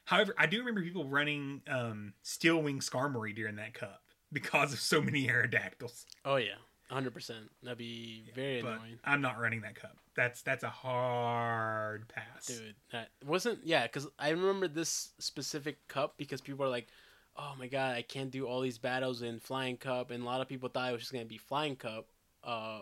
However, 0.05 0.35
I 0.39 0.47
do 0.47 0.59
remember 0.59 0.82
people 0.82 1.05
running 1.05 1.62
um, 1.68 2.14
Steel 2.22 2.60
Wing 2.62 2.81
Skarmory 2.81 3.35
during 3.35 3.56
that 3.56 3.74
cup 3.74 4.02
because 4.32 4.72
of 4.72 4.81
so 4.81 5.01
many 5.01 5.27
Aerodactyls. 5.28 6.05
oh 6.24 6.36
yeah, 6.36 6.55
hundred 6.90 7.14
percent. 7.14 7.51
That'd 7.62 7.78
be 7.78 8.31
very 8.35 8.60
But 8.62 8.72
annoying, 8.72 8.98
I'm 9.05 9.20
not 9.20 9.39
running 9.39 9.60
that 9.62 9.77
cup. 9.77 9.97
That's 10.16 10.43
that's 10.43 10.64
a 10.64 10.68
hard 10.70 12.09
pass. 12.09 12.47
dude. 12.47 12.74
That 12.93 13.09
wasn't 13.24 13.60
yeah, 13.64 13.85
because 13.85 14.09
I 14.18 14.31
remember 14.31 14.66
this 14.68 15.10
specific 15.18 15.86
cup 15.89 16.14
because 16.16 16.40
people 16.40 16.64
are 16.64 16.68
like, 16.68 16.89
"Oh 17.36 17.55
my 17.59 17.68
god, 17.68 17.97
I 17.97 18.02
can't 18.02 18.31
do 18.32 18.47
all 18.47 18.60
these 18.60 18.78
battles 18.78 19.22
in 19.22 19.39
Flying 19.39 19.77
Cup," 19.77 20.10
and 20.10 20.22
a 20.22 20.27
lot 20.27 20.40
of 20.40 20.48
people 20.48 20.68
thought 20.68 20.89
it 20.90 20.93
was 20.93 21.02
just 21.02 21.12
gonna 21.12 21.24
be 21.24 21.39
Flying 21.39 21.77
Cup, 21.77 22.06
uh, 22.43 22.81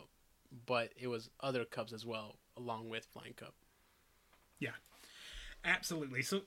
but 0.64 0.90
it 0.96 1.08
was 1.08 1.28
other 1.40 1.64
cups 1.66 1.92
as 1.92 2.06
well 2.06 2.36
along 2.56 2.88
with 2.88 3.04
Flying 3.12 3.34
Cup. 3.34 3.54
Yeah, 4.58 4.70
absolutely. 5.64 6.22
So 6.22 6.40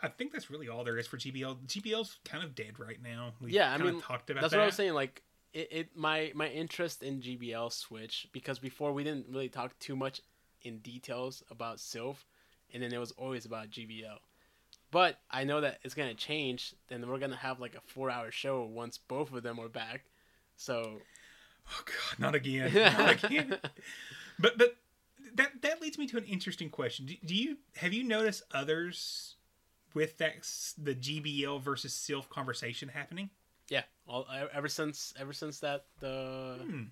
I 0.00 0.08
think 0.08 0.32
that's 0.32 0.50
really 0.50 0.68
all 0.68 0.84
there 0.84 0.98
is 0.98 1.06
for 1.06 1.16
GBL. 1.16 1.66
GBL's 1.66 2.18
kind 2.24 2.44
of 2.44 2.54
dead 2.54 2.78
right 2.78 3.02
now. 3.02 3.32
We 3.40 3.52
yeah, 3.52 3.72
I 3.72 3.78
mean, 3.78 4.00
talked 4.00 4.30
about 4.30 4.42
that's 4.42 4.52
that. 4.52 4.58
what 4.58 4.64
I 4.64 4.66
was 4.66 4.74
saying. 4.74 4.94
Like, 4.94 5.22
it, 5.52 5.68
it 5.70 5.96
my 5.96 6.32
my 6.34 6.48
interest 6.48 7.02
in 7.02 7.20
GBL 7.20 7.72
switch 7.72 8.28
because 8.32 8.58
before 8.58 8.92
we 8.92 9.04
didn't 9.04 9.26
really 9.30 9.48
talk 9.48 9.78
too 9.78 9.96
much 9.96 10.20
in 10.62 10.78
details 10.78 11.42
about 11.50 11.78
Silph, 11.78 12.24
and 12.72 12.82
then 12.82 12.92
it 12.92 12.98
was 12.98 13.12
always 13.12 13.46
about 13.46 13.70
GBL. 13.70 14.18
But 14.90 15.18
I 15.30 15.44
know 15.44 15.60
that 15.62 15.78
it's 15.82 15.94
gonna 15.94 16.14
change. 16.14 16.74
Then 16.88 17.08
we're 17.08 17.18
gonna 17.18 17.36
have 17.36 17.58
like 17.58 17.74
a 17.74 17.80
four-hour 17.80 18.30
show 18.30 18.64
once 18.64 18.98
both 18.98 19.32
of 19.32 19.42
them 19.42 19.58
are 19.58 19.68
back. 19.68 20.04
So 20.56 21.00
Oh 21.68 21.82
God, 21.84 22.18
not 22.18 22.34
again. 22.34 22.72
Not 22.74 23.24
again. 23.24 23.56
But 24.38 24.58
but 24.58 24.76
that 25.34 25.62
that 25.62 25.82
leads 25.82 25.98
me 25.98 26.06
to 26.08 26.18
an 26.18 26.24
interesting 26.24 26.70
question. 26.70 27.06
Do, 27.06 27.14
do 27.24 27.34
you 27.34 27.58
have 27.76 27.92
you 27.92 28.04
noticed 28.04 28.42
others 28.52 29.35
with 29.96 30.18
that 30.18 30.34
the 30.80 30.94
GBL 30.94 31.60
versus 31.60 31.92
Silph 31.94 32.28
conversation 32.28 32.88
happening? 32.90 33.30
yeah, 33.68 33.82
all 34.06 34.26
ever 34.52 34.68
since 34.68 35.12
ever 35.18 35.32
since 35.32 35.58
that 35.60 35.86
the 35.98 36.58
Hmm. 36.62 36.82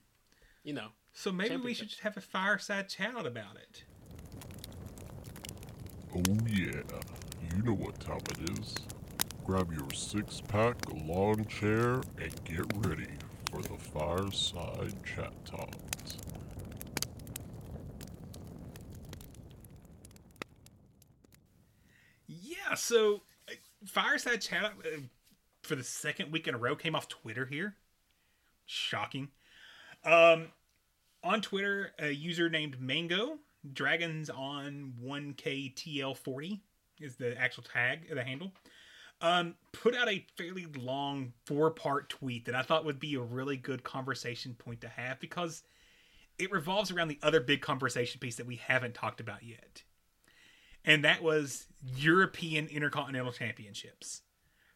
you 0.65 0.73
know 0.73 0.89
So 1.13 1.31
maybe 1.31 1.57
we 1.57 1.75
should 1.75 1.89
just 1.91 2.01
have 2.01 2.17
a 2.17 2.21
fireside 2.21 2.89
chat 2.89 3.15
about 3.27 3.57
it. 3.57 3.85
Oh 6.17 6.37
yeah, 6.49 6.83
you 7.55 7.63
know 7.63 7.75
what 7.75 8.01
time 8.01 8.23
it 8.31 8.59
is. 8.59 8.75
Grab 9.45 9.73
your 9.73 9.93
six 9.93 10.41
pack, 10.41 10.77
lawn 11.07 11.45
chair, 11.47 12.01
and 12.19 12.33
get 12.45 12.65
ready 12.89 13.13
for 13.51 13.61
the 13.63 13.77
fireside 13.77 14.95
chat 15.05 15.33
talks. 15.45 16.17
So 22.85 23.23
fireside 23.87 24.41
chat 24.41 24.73
uh, 24.85 25.01
for 25.63 25.75
the 25.75 25.85
second 25.85 26.33
week 26.33 26.49
in 26.49 26.55
a 26.55 26.59
row 26.59 26.77
came 26.77 26.95
off 26.95 27.09
Twitter 27.09 27.47
here. 27.47 27.77
Shocking. 28.67 29.29
Um, 30.05 30.49
on 31.23 31.41
Twitter, 31.41 31.93
a 31.99 32.11
user 32.11 32.49
named 32.49 32.81
Mango 32.81 33.39
Dragons 33.73 34.29
on 34.29 34.93
1KTL40 35.03 36.61
is 37.01 37.17
the 37.17 37.37
actual 37.39 37.63
tag, 37.63 38.09
the 38.13 38.23
handle. 38.23 38.53
Um, 39.21 39.55
put 39.73 39.97
out 39.97 40.09
a 40.09 40.27
fairly 40.37 40.67
long 40.77 41.33
four 41.47 41.71
part 41.71 42.11
tweet 42.11 42.45
that 42.45 42.55
I 42.55 42.63
thought 42.63 42.85
would 42.85 43.01
be 43.01 43.15
a 43.15 43.21
really 43.21 43.57
good 43.57 43.83
conversation 43.83 44.55
point 44.55 44.83
to 44.83 44.89
have 44.89 45.19
because 45.19 45.63
it 46.39 46.53
revolves 46.53 46.91
around 46.91 47.09
the 47.09 47.19
other 47.23 47.41
big 47.41 47.63
conversation 47.63 48.21
piece 48.21 48.37
that 48.37 48.47
we 48.47 48.57
haven't 48.57 48.95
talked 48.95 49.21
about 49.21 49.43
yet. 49.43 49.83
And 50.85 51.05
that 51.05 51.23
was 51.23 51.67
European 51.97 52.67
Intercontinental 52.67 53.33
Championships. 53.33 54.23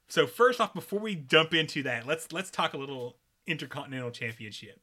So 0.09 0.27
first 0.27 0.61
off, 0.61 0.73
before 0.73 1.01
we 1.01 1.15
jump 1.15 1.53
into 1.53 1.83
that, 1.83 2.07
let's 2.07 2.33
let's 2.33 2.51
talk 2.51 2.73
a 2.75 2.79
little 2.79 3.17
Intercontinental 3.47 4.11
Championship. 4.11 4.81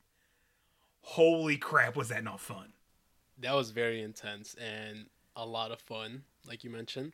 Holy 1.01 1.57
crap, 1.57 1.95
was 1.95 2.09
that 2.09 2.23
not 2.23 2.39
fun? 2.39 2.73
that 3.39 3.53
was 3.53 3.71
very 3.71 4.01
intense 4.01 4.55
and 4.55 5.07
a 5.35 5.45
lot 5.45 5.69
of 5.69 5.81
fun, 5.81 6.23
like 6.47 6.63
you 6.63 6.69
mentioned. 6.69 7.11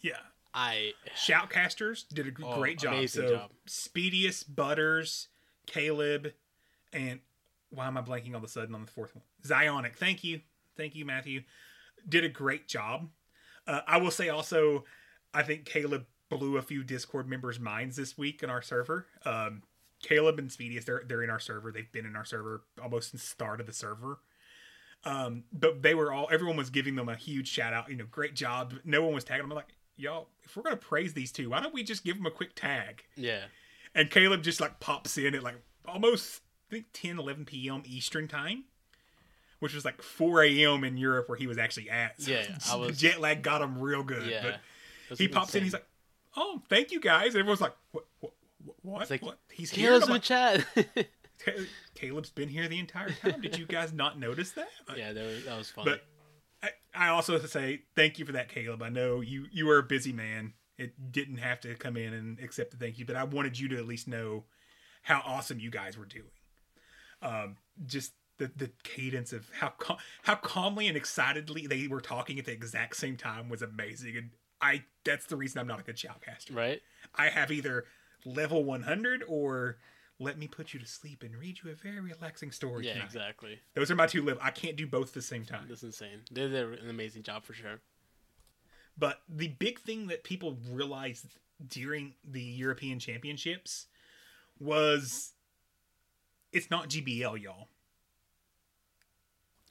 Yeah. 0.00 0.18
I 0.54 0.92
Shoutcasters 1.16 2.04
did 2.08 2.26
a 2.28 2.44
Oh, 2.44 2.58
great 2.60 2.78
job. 2.78 2.92
amazing 2.94 3.22
so 3.28 3.34
job. 3.36 3.50
Speedius, 3.66 4.44
Butters, 4.46 5.28
Caleb, 5.66 6.32
and 6.92 7.18
why 7.70 7.86
am 7.88 7.96
I 7.96 8.02
blanking 8.02 8.30
all 8.30 8.36
of 8.36 8.44
a 8.44 8.48
sudden 8.48 8.74
on 8.74 8.84
the 8.84 8.90
fourth 8.90 9.16
one? 9.16 9.24
Zionic. 9.44 9.96
Thank 9.96 10.22
you. 10.22 10.42
Thank 10.76 10.94
you, 10.94 11.04
Matthew. 11.04 11.42
Did 12.08 12.22
a 12.24 12.28
great 12.28 12.68
job. 12.68 13.08
Uh, 13.72 13.80
I 13.86 13.96
will 13.96 14.10
say 14.10 14.28
also, 14.28 14.84
I 15.32 15.42
think 15.42 15.64
Caleb 15.64 16.04
blew 16.28 16.58
a 16.58 16.62
few 16.62 16.84
Discord 16.84 17.26
members' 17.26 17.58
minds 17.58 17.96
this 17.96 18.18
week 18.18 18.42
in 18.42 18.50
our 18.50 18.60
server. 18.60 19.06
Um, 19.24 19.62
Caleb 20.02 20.38
and 20.38 20.50
Speedius, 20.50 20.84
they're 20.84 21.02
they're 21.06 21.22
in 21.22 21.30
our 21.30 21.38
server. 21.38 21.72
They've 21.72 21.90
been 21.90 22.04
in 22.04 22.14
our 22.14 22.24
server 22.24 22.64
almost 22.82 23.12
since 23.12 23.22
the 23.22 23.28
start 23.28 23.60
of 23.60 23.66
the 23.66 23.72
server. 23.72 24.18
Um, 25.04 25.44
but 25.52 25.82
they 25.82 25.94
were 25.94 26.12
all 26.12 26.28
everyone 26.30 26.56
was 26.56 26.68
giving 26.68 26.96
them 26.96 27.08
a 27.08 27.16
huge 27.16 27.48
shout 27.48 27.72
out. 27.72 27.88
You 27.88 27.96
know, 27.96 28.04
great 28.10 28.34
job. 28.34 28.74
No 28.84 29.02
one 29.02 29.14
was 29.14 29.24
tagging 29.24 29.44
them. 29.44 29.52
I'm 29.52 29.56
like, 29.56 29.74
y'all, 29.96 30.28
if 30.42 30.54
we're 30.54 30.64
gonna 30.64 30.76
praise 30.76 31.14
these 31.14 31.32
two, 31.32 31.50
why 31.50 31.60
don't 31.60 31.72
we 31.72 31.82
just 31.82 32.04
give 32.04 32.18
them 32.18 32.26
a 32.26 32.30
quick 32.30 32.54
tag? 32.54 33.04
Yeah. 33.16 33.44
And 33.94 34.10
Caleb 34.10 34.42
just 34.42 34.60
like 34.60 34.80
pops 34.80 35.16
in 35.16 35.34
at 35.34 35.42
like 35.42 35.56
almost 35.86 36.42
I 36.68 36.74
think 36.74 36.86
10, 36.92 37.18
11 37.18 37.46
p.m. 37.46 37.82
Eastern 37.86 38.28
time, 38.28 38.64
which 39.62 39.74
was 39.74 39.84
like 39.84 40.02
4 40.02 40.42
a.m. 40.42 40.82
in 40.82 40.96
Europe 40.96 41.28
where 41.28 41.38
he 41.38 41.46
was 41.46 41.56
actually 41.56 41.88
at. 41.88 42.20
So 42.20 42.32
Yeah, 42.32 42.58
I 42.70 42.74
was- 42.74 42.98
jet 42.98 43.20
lag 43.20 43.42
got 43.42 43.62
him 43.62 43.78
real 43.78 44.02
good. 44.02 44.28
Yeah. 44.28 44.56
But 45.08 45.18
he 45.18 45.28
pops 45.28 45.54
in. 45.54 45.62
He's 45.62 45.72
like, 45.72 45.86
"Oh, 46.36 46.60
thank 46.68 46.90
you 46.90 47.00
guys." 47.00 47.36
Everyone's 47.36 47.60
like, 47.60 47.74
"What? 47.92 48.04
What? 48.18 48.32
What? 48.82 49.10
Like, 49.10 49.22
what? 49.22 49.38
He's 49.52 49.70
here." 49.70 49.90
Caleb's 49.90 50.06
in 50.06 50.08
the 50.08 50.14
like, 50.14 50.22
chat. 50.22 50.66
Caleb's 51.94 52.30
been 52.30 52.48
here 52.48 52.66
the 52.66 52.80
entire 52.80 53.10
time. 53.10 53.40
Did 53.40 53.56
you 53.56 53.66
guys 53.66 53.92
not 53.92 54.18
notice 54.18 54.50
that? 54.52 54.68
yeah, 54.96 55.12
that 55.12 55.24
was, 55.24 55.44
that 55.44 55.58
was 55.58 55.70
funny. 55.70 55.90
But 55.90 56.04
I, 56.94 57.06
I 57.06 57.08
also 57.10 57.34
have 57.34 57.42
to 57.42 57.48
say 57.48 57.82
thank 57.94 58.18
you 58.18 58.24
for 58.24 58.32
that, 58.32 58.48
Caleb. 58.48 58.82
I 58.82 58.88
know 58.88 59.20
you 59.20 59.46
you 59.52 59.66
were 59.66 59.78
a 59.78 59.82
busy 59.84 60.12
man. 60.12 60.54
It 60.76 61.12
didn't 61.12 61.36
have 61.36 61.60
to 61.60 61.74
come 61.76 61.96
in 61.96 62.12
and 62.12 62.40
accept 62.40 62.72
the 62.72 62.76
thank 62.78 62.98
you, 62.98 63.04
but 63.04 63.14
I 63.14 63.22
wanted 63.22 63.60
you 63.60 63.68
to 63.68 63.76
at 63.76 63.86
least 63.86 64.08
know 64.08 64.44
how 65.02 65.22
awesome 65.24 65.60
you 65.60 65.70
guys 65.70 65.96
were 65.96 66.06
doing. 66.06 66.30
Um, 67.20 67.56
just 67.86 68.12
the 68.46 68.64
the 68.66 68.70
cadence 68.82 69.32
of 69.32 69.50
how 69.60 69.68
cal- 69.70 69.98
how 70.22 70.34
calmly 70.34 70.88
and 70.88 70.96
excitedly 70.96 71.66
they 71.66 71.86
were 71.88 72.00
talking 72.00 72.38
at 72.38 72.44
the 72.46 72.52
exact 72.52 72.96
same 72.96 73.16
time 73.16 73.48
was 73.48 73.62
amazing, 73.62 74.16
and 74.16 74.30
I 74.60 74.84
that's 75.04 75.26
the 75.26 75.36
reason 75.36 75.60
I'm 75.60 75.66
not 75.66 75.80
a 75.80 75.82
good 75.82 75.96
shoutcaster. 75.96 76.54
right? 76.54 76.80
I 77.14 77.28
have 77.28 77.50
either 77.50 77.84
level 78.24 78.64
100 78.64 79.24
or 79.26 79.78
let 80.18 80.38
me 80.38 80.46
put 80.46 80.72
you 80.72 80.78
to 80.78 80.86
sleep 80.86 81.22
and 81.24 81.34
read 81.34 81.58
you 81.64 81.70
a 81.70 81.74
very 81.74 82.00
relaxing 82.00 82.52
story. 82.52 82.86
Yeah, 82.86 82.92
tonight. 82.94 83.06
exactly. 83.06 83.58
Those 83.74 83.90
are 83.90 83.96
my 83.96 84.06
two 84.06 84.22
live. 84.22 84.38
I 84.40 84.50
can't 84.50 84.76
do 84.76 84.86
both 84.86 85.08
at 85.08 85.14
the 85.14 85.22
same 85.22 85.44
time. 85.44 85.66
That's 85.68 85.82
insane. 85.82 86.20
They 86.30 86.42
did 86.48 86.54
an 86.54 86.88
amazing 86.88 87.24
job 87.24 87.44
for 87.44 87.54
sure. 87.54 87.80
But 88.96 89.22
the 89.28 89.48
big 89.48 89.80
thing 89.80 90.06
that 90.08 90.22
people 90.22 90.58
realized 90.70 91.26
during 91.66 92.14
the 92.24 92.42
European 92.42 92.98
Championships 92.98 93.86
was 94.60 95.32
it's 96.52 96.70
not 96.70 96.88
GBL, 96.88 97.40
y'all. 97.42 97.68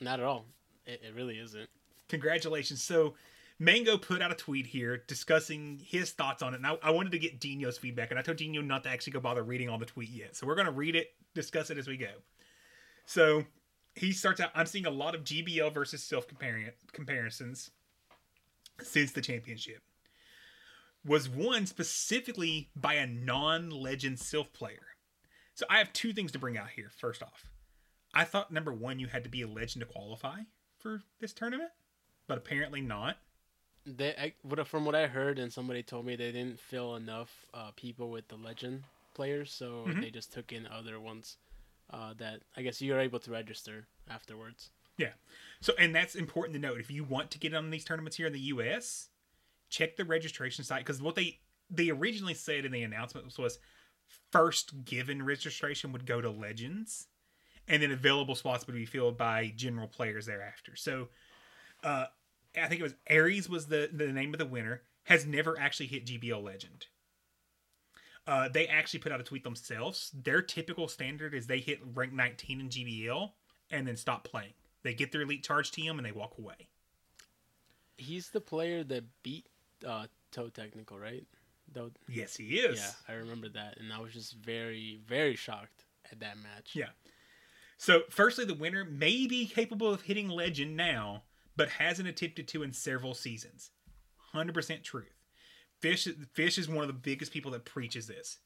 Not 0.02 0.20
at 0.20 0.26
all. 0.26 0.46
It, 0.86 1.02
it 1.08 1.16
really 1.16 1.40
isn't. 1.40 1.70
Congratulations. 2.10 2.82
So, 2.82 3.14
Mango 3.60 3.98
put 3.98 4.22
out 4.22 4.32
a 4.32 4.36
tweet 4.36 4.66
here 4.66 5.04
discussing 5.06 5.80
his 5.86 6.12
thoughts 6.12 6.42
on 6.42 6.56
it. 6.56 6.58
And 6.58 6.66
I, 6.66 6.78
I 6.82 6.90
wanted 6.90 7.12
to 7.12 7.20
get 7.20 7.40
Dino's 7.40 7.78
feedback, 7.78 8.10
and 8.10 8.20
I 8.20 8.24
told 8.24 8.38
Dino 8.38 8.62
not 8.62 8.84
to 8.84 8.90
actually 8.90 9.14
go 9.14 9.20
bother 9.20 9.44
reading 9.44 9.70
all 9.70 9.78
the 9.78 9.86
tweet 9.86 10.10
yet. 10.10 10.36
So, 10.36 10.48
we're 10.48 10.56
going 10.56 10.66
to 10.66 10.74
read 10.74 10.96
it, 10.96 11.14
discuss 11.36 11.70
it 11.70 11.78
as 11.78 11.88
we 11.88 11.96
go. 11.96 12.12
So, 13.06 13.46
he 13.94 14.12
starts 14.12 14.42
out 14.42 14.50
I'm 14.56 14.66
seeing 14.66 14.88
a 14.88 14.92
lot 14.92 15.16
of 15.16 15.24
GBL 15.24 15.74
versus 15.74 16.02
Silph 16.02 16.26
comparisons 16.92 17.70
since 18.82 19.12
the 19.12 19.22
championship. 19.22 19.82
Was 21.06 21.30
won 21.30 21.66
specifically 21.66 22.70
by 22.76 22.96
a 22.96 23.08
non 23.08 23.70
legend 23.70 24.18
Silph 24.18 24.52
player. 24.52 24.88
So, 25.54 25.66
I 25.70 25.78
have 25.78 25.94
two 25.94 26.12
things 26.12 26.32
to 26.32 26.40
bring 26.40 26.58
out 26.58 26.70
here. 26.76 26.90
First 26.98 27.22
off, 27.22 27.51
I 28.14 28.24
thought 28.26 28.52
number 28.52 28.74
one, 28.74 29.00
you 29.00 29.08
had 29.08 29.24
to 29.24 29.30
be 29.30 29.42
a 29.42 29.48
legend 29.48 29.82
to 29.82 29.86
qualify 29.86 30.40
for 30.78 31.02
this 31.20 31.34
tournament, 31.34 31.72
but 32.28 32.38
apparently 32.38 32.82
not. 32.82 33.18
They, 33.86 34.10
I, 34.12 34.64
from 34.64 34.86
what 34.86 34.96
I 34.96 35.08
heard, 35.08 35.40
and 35.40 35.52
somebody 35.52 35.82
told 35.82 36.06
me 36.06 36.16
they 36.16 36.32
didn't 36.32 36.60
fill 36.60 36.96
enough 36.96 37.46
uh, 37.54 37.72
people 37.76 38.12
with 38.12 38.28
the 38.28 38.36
legend 38.36 38.84
players, 39.14 39.52
so 39.52 39.86
Mm-hmm. 39.88 40.02
they 40.02 40.10
just 40.12 40.32
took 40.34 40.52
in 40.52 40.68
other 40.68 41.00
ones 41.00 41.38
uh, 41.90 42.14
that 42.18 42.42
I 42.56 42.62
guess 42.62 42.82
you're 42.82 43.00
able 43.00 43.20
to 43.20 43.32
register 43.32 43.88
afterwards. 44.10 44.70
Yeah. 44.98 45.14
So, 45.62 45.74
and 45.80 45.96
that's 45.96 46.14
important 46.16 46.54
to 46.56 46.60
note. 46.60 46.80
If 46.80 46.92
you 46.92 47.04
want 47.04 47.32
to 47.32 47.40
get 47.40 47.54
on 47.56 47.72
these 47.72 47.84
tournaments 47.86 48.18
here 48.18 48.28
in 48.28 48.34
the 48.34 48.40
U.S., 48.40 49.08
check 49.70 49.96
the 49.96 50.06
registration 50.06 50.64
site 50.64 50.80
because 50.86 51.02
what 51.02 51.16
they 51.16 51.40
they 51.70 51.90
originally 51.90 52.34
said 52.34 52.66
in 52.66 52.72
the 52.72 52.84
announcement 52.84 53.36
was 53.40 53.58
first 54.32 54.84
given 54.86 55.24
registration 55.24 55.92
would 55.94 56.06
go 56.06 56.22
to 56.22 56.30
legends, 56.30 57.08
and 57.72 57.82
then 57.82 57.92
available 57.92 58.36
spots 58.36 58.68
would 58.68 58.76
be 58.76 58.86
filled 58.86 59.18
by 59.18 59.52
general 59.56 59.88
players 59.88 60.26
thereafter. 60.28 60.76
So, 60.76 61.08
uh, 61.84 62.06
I 62.56 62.68
think 62.68 62.82
it 62.82 62.84
was 62.84 62.94
Aries 63.08 63.48
was 63.50 63.68
the 63.68 63.90
the 63.92 64.08
name 64.12 64.34
of 64.34 64.38
the 64.40 64.46
winner. 64.46 64.82
Has 65.06 65.26
never 65.26 65.58
actually 65.60 65.88
hit 65.88 66.06
GBL 66.06 66.44
Legend. 66.44 66.86
Uh, 68.28 68.50
they 68.50 68.68
actually 68.68 69.00
put 69.00 69.12
out 69.12 69.20
a 69.20 69.24
tweet 69.24 69.44
themselves. 69.44 70.12
Their 70.14 70.44
typical 70.44 70.88
standard 70.88 71.34
is 71.34 71.48
they 71.48 71.60
hit 71.60 71.80
rank 71.96 72.14
19 72.14 72.60
in 72.60 72.70
GBL 72.70 73.32
and 73.72 73.88
then 73.88 73.98
stop 73.98 74.24
playing. 74.24 74.54
They 74.84 74.94
get 74.94 75.12
their 75.12 75.22
elite 75.22 75.44
charge 75.44 75.72
TM 75.72 75.98
and 75.98 76.06
they 76.06 76.12
walk 76.12 76.36
away. 76.38 76.68
He's 77.98 78.30
the 78.30 78.42
player 78.42 78.84
that 78.84 79.06
beat 79.24 79.48
uh, 79.86 80.06
Toe 80.32 80.50
Technical, 80.50 81.00
right? 81.00 81.26
Though, 81.74 81.92
Yes, 82.08 82.36
he 82.36 82.60
is. 82.60 82.80
yeah, 82.80 82.92
I 83.14 83.18
remember 83.18 83.50
that, 83.50 83.78
and 83.80 83.92
I 83.92 84.00
was 84.00 84.14
just 84.14 84.34
very, 84.34 85.00
very 85.08 85.36
shocked 85.36 85.86
at 86.12 86.20
that 86.20 86.38
match. 86.38 86.72
Yeah. 86.74 86.90
So, 87.82 88.04
firstly, 88.12 88.46
the 88.46 88.54
winner 88.54 88.86
may 88.86 89.26
be 89.26 89.48
capable 89.48 89.92
of 89.92 90.04
hitting 90.04 90.30
legend 90.30 90.78
now, 90.78 91.24
but 91.56 91.68
hasn't 91.68 92.08
attempted 92.08 92.48
to 92.50 92.62
in 92.62 92.74
several 92.74 93.16
seasons. 93.16 93.72
100% 94.36 94.84
truth. 94.84 95.18
Fish, 95.80 96.08
Fish 96.32 96.60
is 96.60 96.70
one 96.70 96.84
of 96.84 96.88
the 96.88 96.94
biggest 96.94 97.34
people 97.34 97.50
that 97.54 97.66
preaches 97.66 98.06
this. 98.06 98.38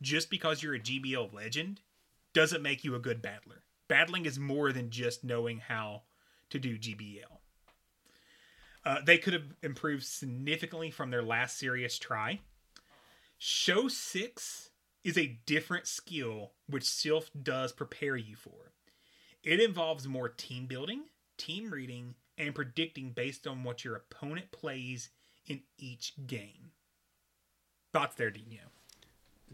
Just 0.00 0.30
because 0.30 0.62
you're 0.62 0.74
a 0.74 0.80
GBL 0.80 1.34
legend 1.34 1.82
doesn't 2.32 2.62
make 2.62 2.82
you 2.82 2.94
a 2.94 2.98
good 2.98 3.20
battler. 3.20 3.62
Battling 3.88 4.24
is 4.24 4.38
more 4.38 4.72
than 4.72 4.88
just 4.88 5.22
knowing 5.22 5.58
how 5.58 6.04
to 6.48 6.58
do 6.58 6.78
GBL. 6.78 7.40
Uh, 8.86 9.02
they 9.04 9.18
could 9.18 9.34
have 9.34 9.54
improved 9.62 10.04
significantly 10.04 10.90
from 10.90 11.10
their 11.10 11.22
last 11.22 11.58
serious 11.58 11.98
try. 11.98 12.40
Show 13.36 13.88
6 13.88 14.70
is 15.04 15.18
a 15.18 15.38
different 15.44 15.86
skill 15.86 16.52
which 16.66 16.84
Silph 16.84 17.28
does 17.42 17.74
prepare 17.74 18.16
you 18.16 18.34
for. 18.34 18.72
It 19.44 19.60
involves 19.60 20.06
more 20.08 20.28
team 20.28 20.66
building, 20.66 21.04
team 21.36 21.70
reading, 21.70 22.14
and 22.36 22.54
predicting 22.54 23.10
based 23.10 23.46
on 23.46 23.64
what 23.64 23.84
your 23.84 23.96
opponent 23.96 24.50
plays 24.50 25.10
in 25.46 25.62
each 25.78 26.14
game. 26.26 26.72
Thoughts 27.92 28.16
there, 28.16 28.30
Dino? 28.30 28.70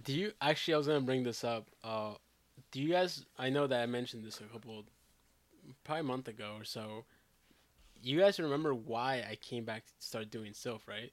Do 0.02 0.12
you 0.12 0.32
actually? 0.40 0.74
I 0.74 0.78
was 0.78 0.86
gonna 0.86 1.00
bring 1.00 1.22
this 1.22 1.44
up. 1.44 1.68
Uh, 1.82 2.14
do 2.72 2.80
you 2.80 2.90
guys? 2.90 3.24
I 3.38 3.50
know 3.50 3.66
that 3.66 3.80
I 3.80 3.86
mentioned 3.86 4.24
this 4.24 4.40
a 4.40 4.44
couple, 4.44 4.84
probably 5.84 6.00
a 6.00 6.04
month 6.04 6.28
ago 6.28 6.54
or 6.58 6.64
so. 6.64 7.04
You 8.02 8.18
guys 8.18 8.38
remember 8.38 8.74
why 8.74 9.24
I 9.30 9.36
came 9.36 9.64
back 9.64 9.86
to 9.86 9.92
start 9.98 10.30
doing 10.30 10.52
Silph, 10.52 10.86
right? 10.88 11.12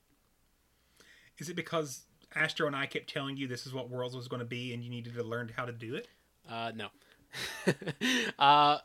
Is 1.37 1.47
it 1.47 1.55
because 1.55 2.01
Astro 2.35 2.67
and 2.67 2.75
I 2.75 2.85
kept 2.85 3.09
telling 3.09 3.37
you 3.37 3.47
this 3.47 3.65
is 3.65 3.73
what 3.73 3.89
Worlds 3.89 4.15
was 4.15 4.27
going 4.27 4.41
to 4.41 4.45
be 4.45 4.73
and 4.73 4.83
you 4.83 4.89
needed 4.89 5.13
to 5.15 5.23
learn 5.23 5.51
how 5.55 5.65
to 5.65 5.71
do 5.71 5.95
it? 5.95 6.07
Uh, 6.49 6.71
no. 6.75 6.87
uh, 8.39 8.77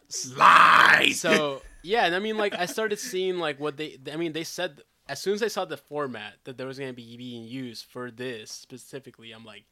so 1.13 1.63
yeah, 1.83 2.07
and 2.07 2.15
I 2.15 2.19
mean, 2.19 2.37
like, 2.37 2.55
I 2.55 2.67
started 2.67 2.99
seeing 2.99 3.39
like 3.39 3.61
what 3.61 3.77
they. 3.77 3.99
I 4.13 4.17
mean, 4.17 4.33
they 4.33 4.45
said 4.45 4.81
as 5.09 5.21
soon 5.21 5.35
as 5.35 5.43
I 5.43 5.49
saw 5.49 5.65
the 5.65 5.77
format 5.77 6.35
that 6.45 6.59
there 6.59 6.67
was 6.67 6.79
gonna 6.79 6.93
be 6.93 7.17
being 7.17 7.45
used 7.45 7.85
for 7.85 8.11
this 8.11 8.51
specifically, 8.51 9.33
I'm 9.33 9.45
like, 9.45 9.65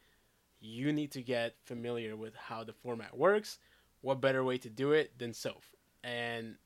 you 0.61 0.93
need 0.93 1.13
to 1.13 1.23
get 1.23 1.57
familiar 1.65 2.17
with 2.17 2.35
how 2.35 2.65
the 2.65 2.73
format 2.73 3.17
works. 3.17 3.59
What 4.01 4.21
better 4.21 4.45
way 4.45 4.59
to 4.59 4.69
do 4.69 4.93
it 4.93 5.19
than 5.19 5.33
Silph? 5.33 5.75
And 6.03 6.57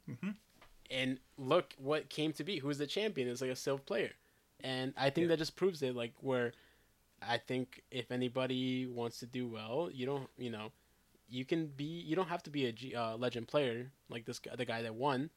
and 0.91 1.19
look 1.37 1.75
what 1.79 2.09
came 2.09 2.33
to 2.35 2.45
be. 2.45 2.59
Who's 2.59 2.79
the 2.79 2.87
champion? 2.87 3.29
Is 3.29 3.41
like 3.41 3.51
a 3.51 3.55
Silph 3.55 3.85
player, 3.87 4.11
and 4.63 4.93
I 4.97 5.11
think 5.11 5.29
that 5.29 5.39
just 5.39 5.57
proves 5.57 5.83
it. 5.83 5.95
Like 5.95 6.13
where 6.21 6.53
I 7.23 7.39
think 7.39 7.83
if 7.91 8.11
anybody 8.11 8.87
wants 8.87 9.21
to 9.21 9.27
do 9.27 9.49
well, 9.49 9.89
you 9.93 10.07
don't, 10.07 10.29
you 10.37 10.51
know, 10.51 10.73
you 11.29 11.45
can 11.45 11.67
be. 11.69 11.85
You 11.85 12.17
don't 12.17 12.29
have 12.29 12.43
to 12.45 12.51
be 12.51 12.67
a 12.67 12.73
G, 12.73 12.95
uh, 12.95 13.17
legend 13.17 13.49
player 13.49 13.91
like 14.09 14.25
this 14.25 14.39
guy, 14.39 14.57
the 14.57 14.65
guy 14.65 14.83
that 14.83 14.95
won. 14.95 15.31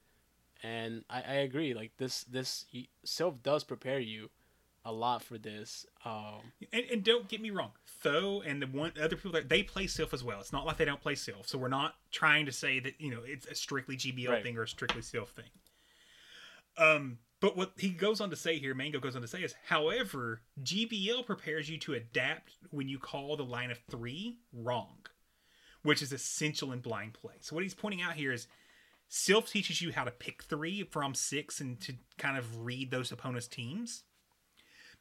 And 0.64 1.04
I, 1.10 1.22
I 1.22 1.34
agree. 1.36 1.74
Like 1.74 1.92
this, 1.98 2.24
this 2.26 2.66
Silph 3.06 3.42
does 3.42 3.64
prepare 3.64 4.00
you 4.00 4.30
a 4.86 4.92
lot 4.92 5.24
for 5.24 5.38
this. 5.38 5.86
Um, 6.06 6.42
And, 6.72 6.84
and 6.92 7.04
don't 7.04 7.28
get 7.28 7.42
me 7.42 7.50
wrong, 7.50 7.72
Tho 8.04 8.42
and 8.46 8.62
the 8.62 8.68
one 8.68 8.92
other 9.02 9.16
people 9.16 9.32
that 9.34 9.50
they 9.50 9.64
play 9.64 9.86
Silph 9.86 10.14
as 10.14 10.24
well. 10.24 10.40
It's 10.40 10.54
not 10.54 10.66
like 10.66 10.78
they 10.78 10.86
don't 10.86 11.02
play 11.02 11.14
Silph. 11.16 11.48
So 11.48 11.58
we're 11.58 11.68
not 11.68 11.96
trying 12.12 12.46
to 12.48 12.52
say 12.52 12.80
that 12.80 13.00
you 13.00 13.10
know 13.12 13.22
it's 13.24 13.46
a 13.48 13.56
strictly 13.56 13.96
GBL 13.98 14.30
Right. 14.30 14.44
thing 14.44 14.58
or 14.58 14.64
a 14.64 14.68
strictly 14.68 15.02
Silph 15.02 15.30
thing. 15.30 15.46
Um, 16.78 17.18
but 17.40 17.58
what 17.58 17.74
he 17.78 17.90
goes 17.90 18.22
on 18.22 18.30
to 18.30 18.36
say 18.36 18.58
here, 18.60 18.74
Mango 18.74 19.00
goes 19.00 19.16
on 19.16 19.22
to 19.22 19.28
say 19.28 19.42
is, 19.44 19.56
however, 19.66 20.42
GBL 20.64 21.26
prepares 21.26 21.70
you 21.70 21.78
to 21.80 21.94
adapt 21.94 22.54
when 22.70 22.88
you 22.88 23.00
call 23.00 23.36
the 23.36 23.44
line 23.44 23.72
of 23.72 23.80
three 23.90 24.38
wrong, 24.54 24.98
which 25.84 26.02
is 26.02 26.12
essential 26.12 26.72
in 26.72 26.80
blind 26.80 27.14
play. 27.14 27.36
So 27.42 27.56
what 27.56 27.64
he's 27.64 27.74
pointing 27.76 28.02
out 28.02 28.14
here 28.14 28.32
is. 28.32 28.48
Silph 29.14 29.50
teaches 29.52 29.82
you 29.82 29.92
how 29.92 30.06
to 30.06 30.12
pick 30.12 30.42
three 30.44 30.84
from 30.84 31.14
six 31.14 31.60
and 31.60 31.82
to 31.82 31.96
kind 32.18 32.38
of 32.38 32.60
read 32.62 32.92
those 32.92 33.12
opponents' 33.12 33.46
teams 33.46 34.04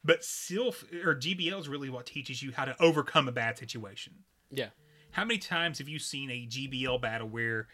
But 0.03 0.23
Silph 0.23 0.83
or 1.07 1.15
GBL 1.15 1.61
is 1.61 1.69
really 1.69 1.91
what 1.91 2.07
teaches 2.07 2.43
you 2.43 2.51
how 2.51 2.65
to 2.65 2.75
overcome 2.83 3.29
a 3.29 3.33
bad 3.33 3.57
situation. 3.57 4.15
Yeah. 4.51 4.71
How 5.13 5.25
many 5.25 5.39
times 5.39 5.79
have 5.79 5.89
you 5.89 6.01
seen 6.01 6.29
a 6.29 6.45
GBL 6.45 7.01
battle 7.01 7.29
where 7.29 7.69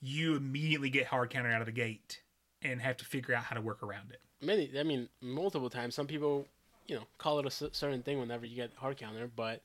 you 0.00 0.34
immediately 0.34 0.90
get 0.90 1.06
hard 1.06 1.30
counter 1.30 1.50
out 1.52 1.60
of 1.60 1.66
the 1.66 1.72
gate 1.72 2.22
and 2.60 2.80
have 2.80 2.96
to 2.96 3.04
figure 3.04 3.34
out 3.34 3.44
how 3.44 3.54
to 3.54 3.60
work 3.62 3.80
around 3.82 4.10
it? 4.10 4.20
Many, 4.44 4.72
I 4.76 4.82
mean, 4.82 5.08
multiple 5.20 5.70
times. 5.70 5.94
Some 5.94 6.08
people, 6.08 6.48
you 6.86 6.96
know, 6.96 7.04
call 7.18 7.38
it 7.38 7.46
a 7.46 7.50
certain 7.50 8.02
thing 8.02 8.18
whenever 8.18 8.46
you 8.46 8.56
get 8.56 8.72
hard 8.74 8.96
counter, 8.96 9.28
but 9.28 9.62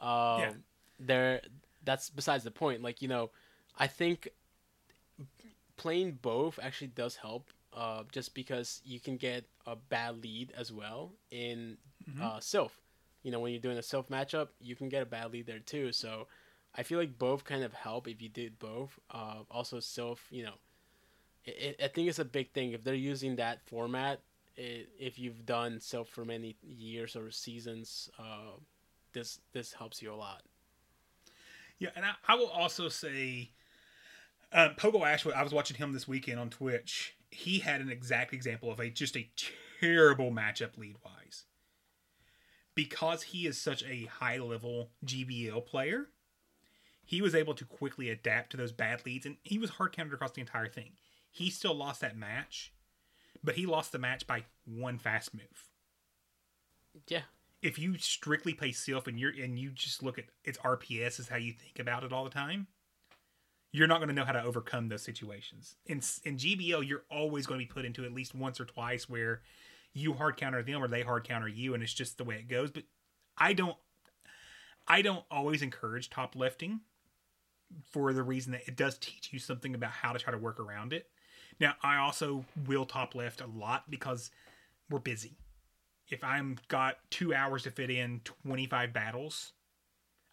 um, 0.00 0.40
Yeah. 0.40 0.52
there, 1.00 1.40
that's 1.86 2.10
besides 2.10 2.44
the 2.44 2.50
point. 2.50 2.82
Like, 2.82 3.00
you 3.00 3.08
know, 3.08 3.30
I 3.78 3.86
think 3.86 4.28
playing 5.76 6.18
both 6.20 6.58
actually 6.62 6.88
does 6.88 7.16
help. 7.16 7.50
Uh, 7.72 8.04
just 8.10 8.34
because 8.34 8.80
you 8.86 8.98
can 8.98 9.18
get 9.18 9.44
a 9.66 9.76
bad 9.76 10.22
lead 10.22 10.50
as 10.56 10.72
well 10.72 11.12
in 11.30 11.76
uh, 12.22 12.38
Silph. 12.38 12.70
You 13.22 13.30
know, 13.30 13.38
when 13.40 13.52
you're 13.52 13.60
doing 13.60 13.76
a 13.76 13.82
Silph 13.82 14.08
matchup, 14.08 14.48
you 14.62 14.74
can 14.74 14.88
get 14.88 15.02
a 15.02 15.06
bad 15.06 15.30
lead 15.30 15.46
there 15.46 15.58
too. 15.58 15.92
So 15.92 16.26
I 16.74 16.82
feel 16.84 16.98
like 16.98 17.18
both 17.18 17.44
kind 17.44 17.62
of 17.62 17.74
help 17.74 18.08
if 18.08 18.22
you 18.22 18.30
did 18.30 18.58
both. 18.58 18.98
Uh, 19.10 19.40
also, 19.50 19.76
Silph, 19.76 20.20
you 20.30 20.44
know, 20.44 20.54
it, 21.44 21.76
I 21.82 21.88
think 21.88 22.08
it's 22.08 22.18
a 22.18 22.24
big 22.24 22.52
thing 22.52 22.72
if 22.72 22.82
they're 22.82 22.94
using 22.94 23.36
that 23.36 23.60
format. 23.66 24.20
It, 24.56 24.88
if 24.98 25.18
you've 25.18 25.44
done 25.44 25.78
Silph 25.78 26.08
for 26.08 26.24
many 26.24 26.56
years 26.62 27.14
or 27.14 27.30
seasons, 27.30 28.10
uh, 28.18 28.56
this 29.12 29.40
this 29.52 29.74
helps 29.74 30.00
you 30.00 30.14
a 30.14 30.16
lot. 30.16 30.42
Yeah, 31.78 31.90
and 31.94 32.04
I, 32.04 32.12
I 32.26 32.34
will 32.36 32.48
also 32.48 32.88
say, 32.88 33.50
um, 34.52 34.70
Pogo 34.76 35.06
Ashwood. 35.06 35.34
I 35.34 35.42
was 35.42 35.52
watching 35.52 35.76
him 35.76 35.92
this 35.92 36.08
weekend 36.08 36.40
on 36.40 36.50
Twitch. 36.50 37.16
He 37.30 37.58
had 37.58 37.80
an 37.80 37.90
exact 37.90 38.32
example 38.32 38.70
of 38.70 38.80
a 38.80 38.88
just 38.88 39.16
a 39.16 39.28
terrible 39.80 40.30
matchup 40.30 40.78
lead 40.78 40.96
wise. 41.04 41.44
Because 42.74 43.22
he 43.24 43.46
is 43.46 43.60
such 43.60 43.82
a 43.84 44.06
high 44.06 44.38
level 44.38 44.90
GBL 45.04 45.64
player, 45.66 46.08
he 47.04 47.22
was 47.22 47.34
able 47.34 47.54
to 47.54 47.64
quickly 47.64 48.10
adapt 48.10 48.50
to 48.50 48.56
those 48.56 48.72
bad 48.72 49.06
leads, 49.06 49.24
and 49.26 49.36
he 49.42 49.58
was 49.58 49.70
hard 49.70 49.96
countered 49.96 50.14
across 50.14 50.32
the 50.32 50.40
entire 50.40 50.68
thing. 50.68 50.92
He 51.30 51.50
still 51.50 51.74
lost 51.74 52.00
that 52.00 52.16
match, 52.16 52.72
but 53.42 53.54
he 53.54 53.64
lost 53.66 53.92
the 53.92 53.98
match 53.98 54.26
by 54.26 54.44
one 54.64 54.98
fast 54.98 55.32
move. 55.32 55.70
Yeah, 57.08 57.22
If 57.66 57.80
you 57.80 57.98
strictly 57.98 58.54
play 58.54 58.70
Silph 58.70 59.08
and 59.08 59.18
you're 59.18 59.32
and 59.32 59.58
you 59.58 59.70
just 59.70 60.00
look 60.00 60.20
at 60.20 60.26
its 60.44 60.56
RPS 60.58 61.18
is 61.18 61.28
how 61.28 61.36
you 61.36 61.52
think 61.52 61.80
about 61.80 62.04
it 62.04 62.12
all 62.12 62.22
the 62.22 62.30
time, 62.30 62.68
you're 63.72 63.88
not 63.88 63.98
going 63.98 64.08
to 64.08 64.14
know 64.14 64.24
how 64.24 64.32
to 64.32 64.44
overcome 64.44 64.88
those 64.88 65.02
situations. 65.02 65.74
In 65.84 65.96
in 66.24 66.36
GBL, 66.36 66.86
you're 66.86 67.02
always 67.10 67.44
going 67.44 67.58
to 67.58 67.66
be 67.66 67.72
put 67.72 67.84
into 67.84 68.04
at 68.04 68.12
least 68.12 68.36
once 68.36 68.60
or 68.60 68.66
twice 68.66 69.08
where 69.08 69.42
you 69.92 70.12
hard 70.12 70.36
counter 70.36 70.62
them 70.62 70.80
or 70.80 70.86
they 70.86 71.02
hard 71.02 71.24
counter 71.24 71.48
you, 71.48 71.74
and 71.74 71.82
it's 71.82 71.92
just 71.92 72.18
the 72.18 72.24
way 72.24 72.36
it 72.36 72.46
goes. 72.46 72.70
But 72.70 72.84
I 73.36 73.52
don't, 73.52 73.76
I 74.86 75.02
don't 75.02 75.24
always 75.28 75.60
encourage 75.60 76.08
top 76.08 76.36
lifting 76.36 76.82
for 77.90 78.12
the 78.12 78.22
reason 78.22 78.52
that 78.52 78.68
it 78.68 78.76
does 78.76 78.96
teach 78.96 79.32
you 79.32 79.40
something 79.40 79.74
about 79.74 79.90
how 79.90 80.12
to 80.12 80.20
try 80.20 80.30
to 80.30 80.38
work 80.38 80.60
around 80.60 80.92
it. 80.92 81.08
Now, 81.58 81.74
I 81.82 81.96
also 81.96 82.44
will 82.66 82.84
top 82.84 83.16
lift 83.16 83.40
a 83.40 83.46
lot 83.46 83.90
because 83.90 84.30
we're 84.88 85.00
busy. 85.00 85.38
If 86.08 86.22
I'm 86.22 86.58
got 86.68 86.98
two 87.10 87.34
hours 87.34 87.64
to 87.64 87.70
fit 87.70 87.90
in 87.90 88.20
25 88.24 88.92
battles, 88.92 89.52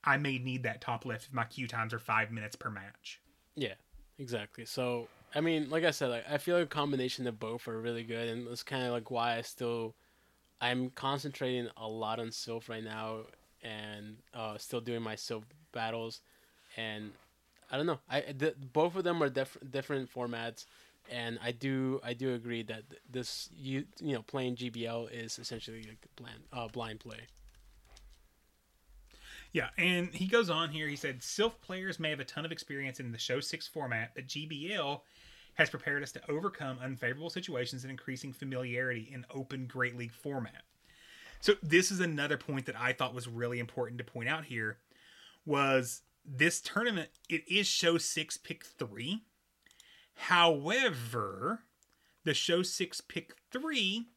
I 0.04 0.18
may 0.18 0.38
need 0.38 0.64
that 0.64 0.82
top 0.82 1.06
lift 1.06 1.28
if 1.28 1.34
my 1.34 1.46
queue 1.46 1.68
times 1.68 1.94
are 1.94 2.00
five 2.00 2.32
minutes 2.32 2.56
per 2.56 2.70
match. 2.70 3.22
Yeah, 3.56 3.76
exactly. 4.20 4.66
So 4.66 5.08
I 5.36 5.42
mean, 5.42 5.70
like 5.70 5.84
I 5.84 5.92
said, 5.92 6.08
like 6.08 6.26
I 6.30 6.38
feel 6.38 6.58
like 6.58 6.66
a 6.66 6.68
combination 6.68 7.28
of 7.28 7.40
both 7.40 7.68
are 7.68 7.80
really 7.80 8.04
good, 8.04 8.30
and 8.30 8.48
that's 8.48 8.64
kind 8.64 8.84
of 8.84 8.92
like 8.92 9.10
why 9.10 9.38
I 9.38 9.42
still 9.42 9.96
I'm 10.62 10.92
concentrating 10.92 11.70
a 11.78 11.88
lot 11.88 12.20
on 12.20 12.28
Silph 12.28 12.70
right 12.70 12.84
now, 12.84 13.22
and 13.62 14.18
uh, 14.34 14.58
still 14.58 14.82
doing 14.82 15.02
my 15.02 15.16
Silph 15.16 15.44
battles, 15.72 16.22
and 16.78 17.12
I 17.72 17.78
don't 17.78 17.86
know. 17.86 18.00
I 18.10 18.22
the, 18.38 18.56
both 18.72 18.96
of 18.96 19.04
them 19.04 19.22
are 19.24 19.30
diff- 19.30 19.58
different 19.72 20.14
formats, 20.14 20.66
and 21.12 21.40
I 21.44 21.52
do 21.52 22.00
I 22.04 22.14
do 22.14 22.34
agree 22.34 22.64
that 22.64 22.84
this 23.10 23.50
you 23.56 23.86
you 24.00 24.14
know 24.14 24.22
playing 24.22 24.56
GBL 24.56 25.12
is 25.12 25.40
essentially 25.40 25.84
like 25.88 26.06
blind 26.16 26.40
uh, 26.52 26.68
blind 26.68 27.00
play. 27.00 27.28
Yeah, 29.54 29.70
and 29.78 30.10
he 30.10 30.26
goes 30.26 30.50
on 30.50 30.70
here. 30.70 30.88
He 30.88 30.96
said, 30.96 31.20
Silph 31.20 31.62
players 31.62 32.00
may 32.00 32.10
have 32.10 32.20
a 32.20 32.26
ton 32.26 32.44
of 32.44 32.52
experience 32.52 33.00
in 33.00 33.12
the 33.12 33.20
Show 33.20 33.40
6 33.40 33.68
format, 33.68 34.10
but 34.16 34.26
GBL 34.26 35.02
has 35.54 35.70
prepared 35.70 36.02
us 36.02 36.12
to 36.14 36.32
overcome 36.32 36.80
unfavorable 36.82 37.30
situations 37.30 37.84
and 37.84 37.92
increasing 37.92 38.34
familiarity 38.34 39.12
in 39.14 39.28
open 39.30 39.68
Great 39.68 39.96
League 39.96 40.12
format. 40.12 40.64
So 41.40 41.54
this 41.62 41.92
is 41.92 42.00
another 42.00 42.36
point 42.38 42.66
that 42.66 42.80
I 42.80 42.94
thought 42.94 43.14
was 43.14 43.28
really 43.28 43.60
important 43.60 44.00
to 44.00 44.04
point 44.04 44.28
out 44.28 44.46
here 44.46 44.78
was 45.46 46.02
this 46.26 46.60
tournament, 46.60 47.10
it 47.30 47.44
is 47.48 47.68
Show 47.68 48.00
6 48.00 48.38
pick 48.38 48.66
3. 48.66 49.22
However, 50.16 51.64
the 52.24 52.34
Show 52.34 52.64
6 52.64 53.02
pick 53.02 53.36
3 53.52 54.08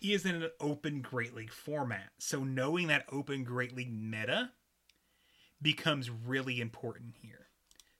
is 0.00 0.24
in 0.24 0.42
an 0.42 0.50
open 0.60 1.00
Great 1.00 1.34
League 1.34 1.52
format. 1.52 2.10
So 2.18 2.44
knowing 2.44 2.86
that 2.88 3.06
open 3.10 3.44
Great 3.44 3.74
League 3.74 3.92
meta 3.92 4.50
becomes 5.60 6.10
really 6.10 6.60
important 6.60 7.14
here. 7.22 7.46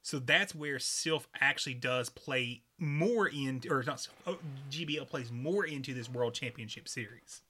So 0.03 0.21
that's 0.21 0.55
where 0.55 0.77
Silph 0.77 1.27
actually 1.41 1.75
does 1.75 2.09
play 2.09 2.63
more 2.79 3.27
in, 3.27 3.63
or 3.69 3.83
not 3.83 4.07
oh, 4.27 4.39
GBL 4.71 5.09
plays 5.09 5.33
more 5.33 5.67
into 5.67 5.95
this 5.95 6.09
World 6.09 6.35
Championship 6.35 6.87
Series. 6.89 7.43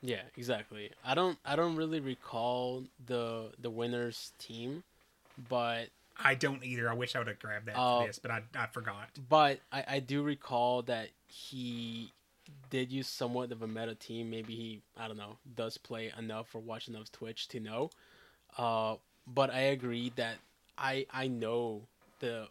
Yeah, 0.00 0.22
exactly. 0.34 0.92
I 1.04 1.14
don't 1.14 1.38
I 1.44 1.56
don't 1.56 1.76
really 1.76 2.00
recall 2.00 2.84
the 3.04 3.52
the 3.58 3.68
winners 3.68 4.32
team, 4.38 4.82
but 5.50 5.88
I 6.22 6.34
don't 6.34 6.62
either. 6.64 6.88
I 6.90 6.94
wish 6.94 7.14
I 7.16 7.18
would 7.18 7.28
have 7.28 7.38
grabbed 7.38 7.66
that 7.66 7.74
Oh. 7.76 8.00
for 8.00 8.06
this, 8.06 8.18
but 8.18 8.30
I, 8.30 8.42
I 8.54 8.66
forgot. 8.66 9.08
but 9.28 9.60
I, 9.72 9.84
I 9.88 9.98
do 10.00 10.22
recall 10.22 10.82
that 10.82 11.08
he 11.26 12.12
did 12.68 12.90
use 12.90 13.06
somewhat 13.08 13.52
of 13.52 13.62
a 13.62 13.66
meta 13.66 13.94
team. 13.94 14.30
Maybe 14.30 14.54
he 14.54 14.82
I 14.98 15.08
don't 15.08 15.16
know 15.16 15.36
does 15.56 15.78
play 15.78 16.12
enough 16.18 16.54
or 16.54 16.60
watch 16.60 16.88
enough 16.88 17.10
Twitch 17.12 17.48
to 17.48 17.60
know. 17.60 17.90
Uh, 18.58 18.96
but 19.26 19.50
I 19.50 19.60
agree 19.60 20.12
that 20.16 20.36
I 20.76 21.06
I 21.12 21.28
know 21.28 21.82
the 22.20 22.48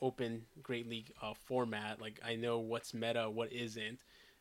open 0.00 0.44
Great 0.62 0.88
League 0.88 1.12
uh, 1.22 1.34
format. 1.46 2.00
Like 2.00 2.20
I 2.24 2.36
know 2.36 2.58
what's 2.58 2.94
meta, 2.94 3.28
what 3.30 3.52
isn't, 3.52 3.98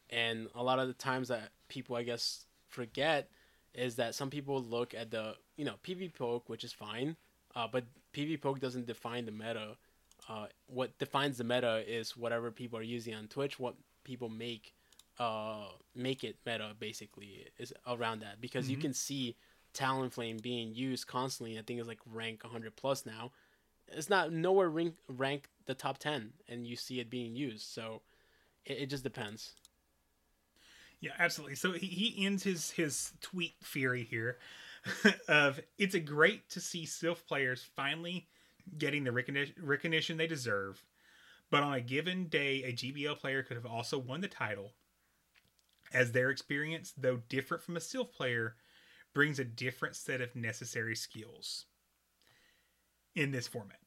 and 0.09 0.49
a 0.55 0.61
lot 0.63 0.79
of 0.79 0.87
the 0.87 0.93
times 0.93 1.29
that 1.29 1.49
people 1.69 1.95
I 1.95 2.03
guess 2.03 2.45
forget 2.67 3.29
is 3.73 3.95
that 3.95 4.13
some 4.15 4.29
people 4.29 4.61
look 4.61 4.93
at 4.93 5.09
the 5.11 5.35
you 5.55 5.65
know 5.65 5.75
PvPoke, 5.83 6.43
which 6.47 6.63
is 6.63 6.73
fine, 6.73 7.15
uh, 7.55 7.67
but 7.71 7.85
PvPoke 8.17 8.59
doesn't 8.59 8.87
define 8.87 9.25
the 9.25 9.31
meta. 9.31 9.77
Uh, 10.27 10.47
what 10.67 10.97
defines 10.97 11.37
the 11.37 11.43
meta 11.43 11.83
is 11.87 12.17
whatever 12.17 12.49
people 12.51 12.79
are 12.79 12.83
using 12.83 13.13
on 13.13 13.27
Twitch, 13.27 13.59
what 13.59 13.75
people 14.03 14.27
make 14.27 14.73
uh, 15.19 15.67
make 15.95 16.23
it 16.23 16.37
meta 16.45 16.71
basically 16.79 17.45
is 17.57 17.73
around 17.87 18.21
that 18.21 18.39
because 18.39 18.69
you 18.69 18.77
can 18.77 18.93
see 18.93 19.35
Talonflame 19.73 20.41
being 20.41 20.73
used 20.73 21.07
constantly. 21.07 21.57
I 21.57 21.61
think 21.61 21.79
it's 21.79 21.87
like 21.87 21.99
rank 22.11 22.43
100 22.43 22.75
plus 22.75 23.05
now. 23.05 23.31
It's 23.87 24.09
not 24.09 24.31
nowhere 24.31 24.69
rank 24.69 24.95
rank 25.07 25.49
the 25.65 25.73
top 25.73 25.97
10, 25.97 26.33
and 26.49 26.67
you 26.67 26.75
see 26.75 26.99
it 26.99 27.09
being 27.09 27.35
used. 27.35 27.67
So 27.67 28.01
it, 28.65 28.79
it 28.79 28.89
just 28.89 29.03
depends. 29.03 29.53
Yeah, 30.99 31.11
absolutely. 31.19 31.55
So 31.55 31.73
he, 31.73 31.87
he 31.87 32.25
ends 32.25 32.43
his 32.43 32.71
his 32.71 33.13
tweet 33.21 33.53
fury 33.61 34.03
here 34.03 34.37
of 35.27 35.59
it's 35.77 35.95
a 35.95 35.99
great 35.99 36.49
to 36.51 36.59
see 36.59 36.85
Silph 36.85 37.25
players 37.25 37.67
finally 37.75 38.27
getting 38.77 39.03
the 39.03 39.11
recognition 39.11 39.55
recognition 39.61 40.17
they 40.17 40.27
deserve, 40.27 40.83
but 41.49 41.63
on 41.63 41.73
a 41.73 41.81
given 41.81 42.27
day, 42.27 42.63
a 42.63 42.73
GBL 42.73 43.17
player 43.17 43.43
could 43.43 43.57
have 43.57 43.65
also 43.65 43.97
won 43.97 44.21
the 44.21 44.27
title, 44.27 44.73
as 45.93 46.11
their 46.11 46.29
experience, 46.29 46.93
though 46.97 47.17
different 47.29 47.63
from 47.63 47.77
a 47.77 47.81
Silph 47.81 48.11
player, 48.11 48.55
brings 49.13 49.39
a 49.39 49.45
different 49.45 49.95
set 49.95 50.21
of 50.21 50.35
necessary 50.35 50.95
skills 50.95 51.65
in 53.15 53.31
this 53.31 53.47
format. 53.47 53.79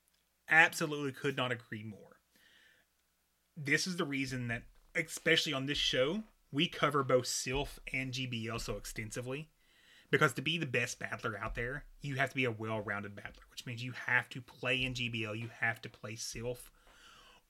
Absolutely 0.48 1.12
could 1.12 1.36
not 1.36 1.52
agree 1.52 1.84
more. 1.84 2.16
This 3.56 3.86
is 3.86 3.96
the 3.96 4.04
reason 4.04 4.48
that, 4.48 4.62
especially 4.96 5.52
on 5.52 5.66
this 5.66 5.78
show, 5.78 6.24
we 6.50 6.66
cover 6.66 7.04
both 7.04 7.26
Silph 7.26 7.78
and 7.92 8.12
GBL 8.12 8.60
so 8.60 8.76
extensively. 8.76 9.50
Because 10.10 10.32
to 10.34 10.42
be 10.42 10.58
the 10.58 10.66
best 10.66 10.98
battler 10.98 11.38
out 11.38 11.54
there, 11.54 11.84
you 12.02 12.16
have 12.16 12.30
to 12.30 12.36
be 12.36 12.44
a 12.44 12.50
well 12.50 12.80
rounded 12.80 13.14
battler, 13.14 13.44
which 13.50 13.66
means 13.66 13.82
you 13.82 13.92
have 14.06 14.28
to 14.30 14.40
play 14.40 14.82
in 14.82 14.94
GBL, 14.94 15.38
you 15.38 15.50
have 15.60 15.80
to 15.82 15.88
play 15.88 16.14
Silph 16.14 16.70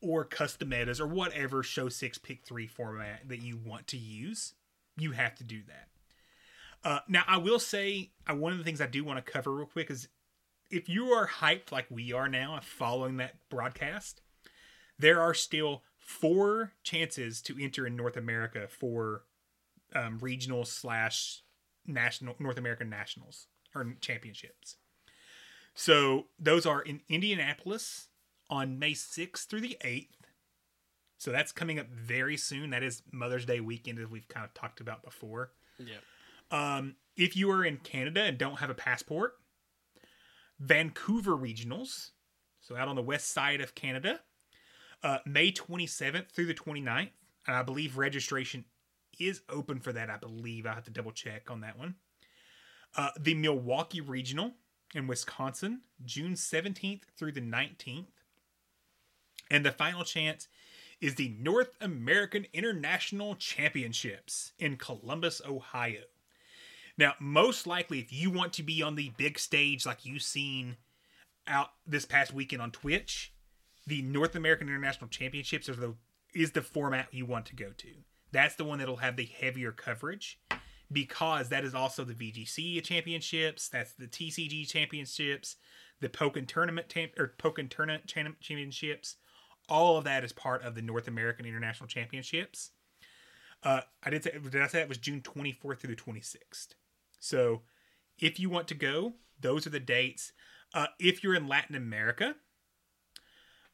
or 0.03 0.25
custom 0.25 0.71
metas 0.71 1.01
or 1.01 1.07
whatever 1.07 1.63
show 1.63 1.89
6 1.89 2.19
pick 2.19 2.45
3 2.45 2.67
format 2.67 3.29
that 3.29 3.43
you 3.43 3.59
want 3.59 3.87
to 3.89 3.97
use. 3.97 4.55
You 4.97 5.13
have 5.13 5.35
to 5.37 5.45
do 5.45 5.61
that. 5.67 5.89
Uh, 6.83 7.01
now, 7.09 7.23
I 7.27 7.37
will 7.37 7.59
say, 7.59 8.11
uh, 8.29 8.35
one 8.35 8.53
of 8.53 8.59
the 8.59 8.65
things 8.65 8.81
I 8.81 8.87
do 8.87 9.05
want 9.05 9.25
to 9.25 9.33
cover 9.33 9.53
real 9.53 9.67
quick 9.67 9.91
is 9.91 10.09
if 10.71 10.89
you 10.89 11.07
are 11.09 11.29
hyped 11.29 11.73
like 11.73 11.87
we 11.91 12.13
are 12.13 12.29
now 12.29 12.59
following 12.63 13.19
that 13.19 13.37
broadcast, 13.51 14.23
there 14.99 15.21
are 15.21 15.35
still 15.35 15.83
four 15.99 16.73
chances 16.83 17.43
to 17.43 17.57
enter 17.61 17.87
in 17.87 17.97
North 17.97 18.17
America 18.17 18.67
for 18.69 19.25
um, 19.95 20.19
regional 20.21 20.65
slash 20.65 21.43
national 21.87 22.35
North 22.39 22.59
American 22.59 22.89
nationals 22.89 23.47
or 23.75 23.95
championships. 24.01 24.77
So 25.75 26.27
those 26.39 26.67
are 26.67 26.83
in 26.83 27.01
Indianapolis 27.09 28.09
on 28.49 28.79
May 28.79 28.93
6th 28.93 29.47
through 29.47 29.61
the 29.61 29.77
8th. 29.85 30.09
So 31.19 31.31
that's 31.31 31.53
coming 31.53 31.79
up 31.79 31.89
very 31.89 32.37
soon. 32.37 32.71
That 32.71 32.83
is 32.83 33.03
Mother's 33.13 33.45
Day 33.45 33.61
weekend, 33.61 33.99
as 33.99 34.09
we've 34.09 34.29
kind 34.29 34.45
of 34.45 34.55
talked 34.55 34.81
about 34.81 35.03
before. 35.03 35.53
Yeah. 35.79 35.97
Um, 36.51 36.97
if 37.17 37.37
you 37.37 37.51
are 37.51 37.65
in 37.65 37.77
Canada 37.77 38.23
and 38.23 38.39
don't 38.39 38.59
have 38.59 38.71
a 38.71 38.75
passport, 38.75 39.35
Vancouver 40.59 41.37
regionals, 41.37 42.11
so 42.61 42.77
out 42.77 42.89
on 42.89 42.97
the 42.97 43.03
west 43.03 43.29
side 43.29 43.61
of 43.61 43.75
Canada, 43.75 44.21
uh, 45.03 45.19
May 45.27 45.53
27th 45.53 46.31
through 46.31 46.47
the 46.47 46.55
29th. 46.55 47.11
And 47.47 47.57
I 47.57 47.63
believe 47.63 47.97
registration 47.97 48.65
is 49.21 49.43
open 49.49 49.79
for 49.79 49.93
that. 49.93 50.11
I 50.11 50.17
believe 50.17 50.67
I 50.67 50.75
have 50.75 50.85
to 50.85 50.91
double 50.91 51.13
check 51.13 51.51
on 51.51 51.61
that 51.61 51.79
one. 51.79 51.95
Uh, 52.97 53.11
the 53.19 53.35
Milwaukee 53.35 54.01
Regional 54.01 54.53
in 54.95 55.07
Wisconsin, 55.07 55.83
June 56.05 56.33
17th 56.33 57.03
through 57.17 57.33
the 57.33 57.41
19th. 57.41 58.07
And 59.51 59.65
the 59.65 59.73
final 59.73 60.03
chance 60.03 60.49
is 61.01 61.15
the 61.15 61.35
North 61.39 61.71
American 61.81 62.47
International 62.53 63.35
Championships 63.35 64.53
in 64.59 64.77
Columbus, 64.77 65.41
Ohio. 65.47 66.03
Now, 66.99 67.15
most 67.19 67.67
likely, 67.67 68.01
if 68.01 68.13
you 68.13 68.31
want 68.31 68.53
to 68.55 68.63
be 68.63 68.83
on 68.83 68.95
the 68.95 69.13
big 69.17 69.39
stage 69.39 69.87
like 69.87 70.05
you've 70.05 70.23
seen 70.23 70.77
out 71.47 71.69
this 71.87 72.05
past 72.05 72.35
weekend 72.35 72.61
on 72.61 72.71
Twitch, 72.71 73.33
the 73.87 74.03
North 74.03 74.35
American 74.35 74.69
International 74.69 75.09
Championships 75.09 75.69
are 75.69 75.75
the 75.75 75.95
is 76.35 76.53
the 76.53 76.63
format 76.63 77.09
you 77.13 77.27
want 77.27 77.47
to 77.47 77.57
go 77.57 77.71
to. 77.77 77.89
That's 78.33 78.55
the 78.55 78.65
one 78.65 78.79
that'll 78.79 78.97
have 78.97 79.17
the 79.17 79.25
heavier 79.41 79.73
coverage 79.73 80.39
because 80.93 81.49
that 81.49 81.65
is 81.65 81.75
also 81.75 82.05
the 82.05 82.15
VGC 82.15 82.83
championships, 82.83 83.69
that's 83.69 83.93
the 83.93 84.07
TCG 84.07 84.69
championships, 84.69 85.57
the 86.01 86.09
Pokken 86.09 86.47
tournament 86.47 86.93
or 87.19 87.35
Pokken 87.39 87.69
tournament 87.69 88.07
championships. 88.07 89.17
All 89.69 89.97
of 89.97 90.05
that 90.05 90.25
is 90.25 90.33
part 90.33 90.63
of 90.63 90.75
the 90.75 90.83
North 90.83 91.07
American 91.07 91.47
International 91.47 91.87
Championships. 91.87 92.71
Uh, 93.63 93.83
I 94.03 94.11
did 94.11 94.25
say 94.25 94.33
did 94.33 94.63
I 94.63 94.67
say 94.67 94.79
that 94.79 94.89
was 94.89 94.99
June 94.99 95.21
24th 95.21 95.79
through 95.79 95.95
the 95.95 96.03
26th. 96.03 96.75
So 97.21 97.63
if 98.19 98.41
you 98.41 98.51
want 98.51 98.67
to 98.69 98.75
go, 98.75 99.15
those 99.41 99.67
are 99.67 99.71
the 99.71 99.81
dates. 99.81 100.33
Uh, 100.75 100.87
if 100.99 101.23
you're 101.23 101.35
in 101.35 101.47
Latin 101.47 101.77
America, 101.77 102.37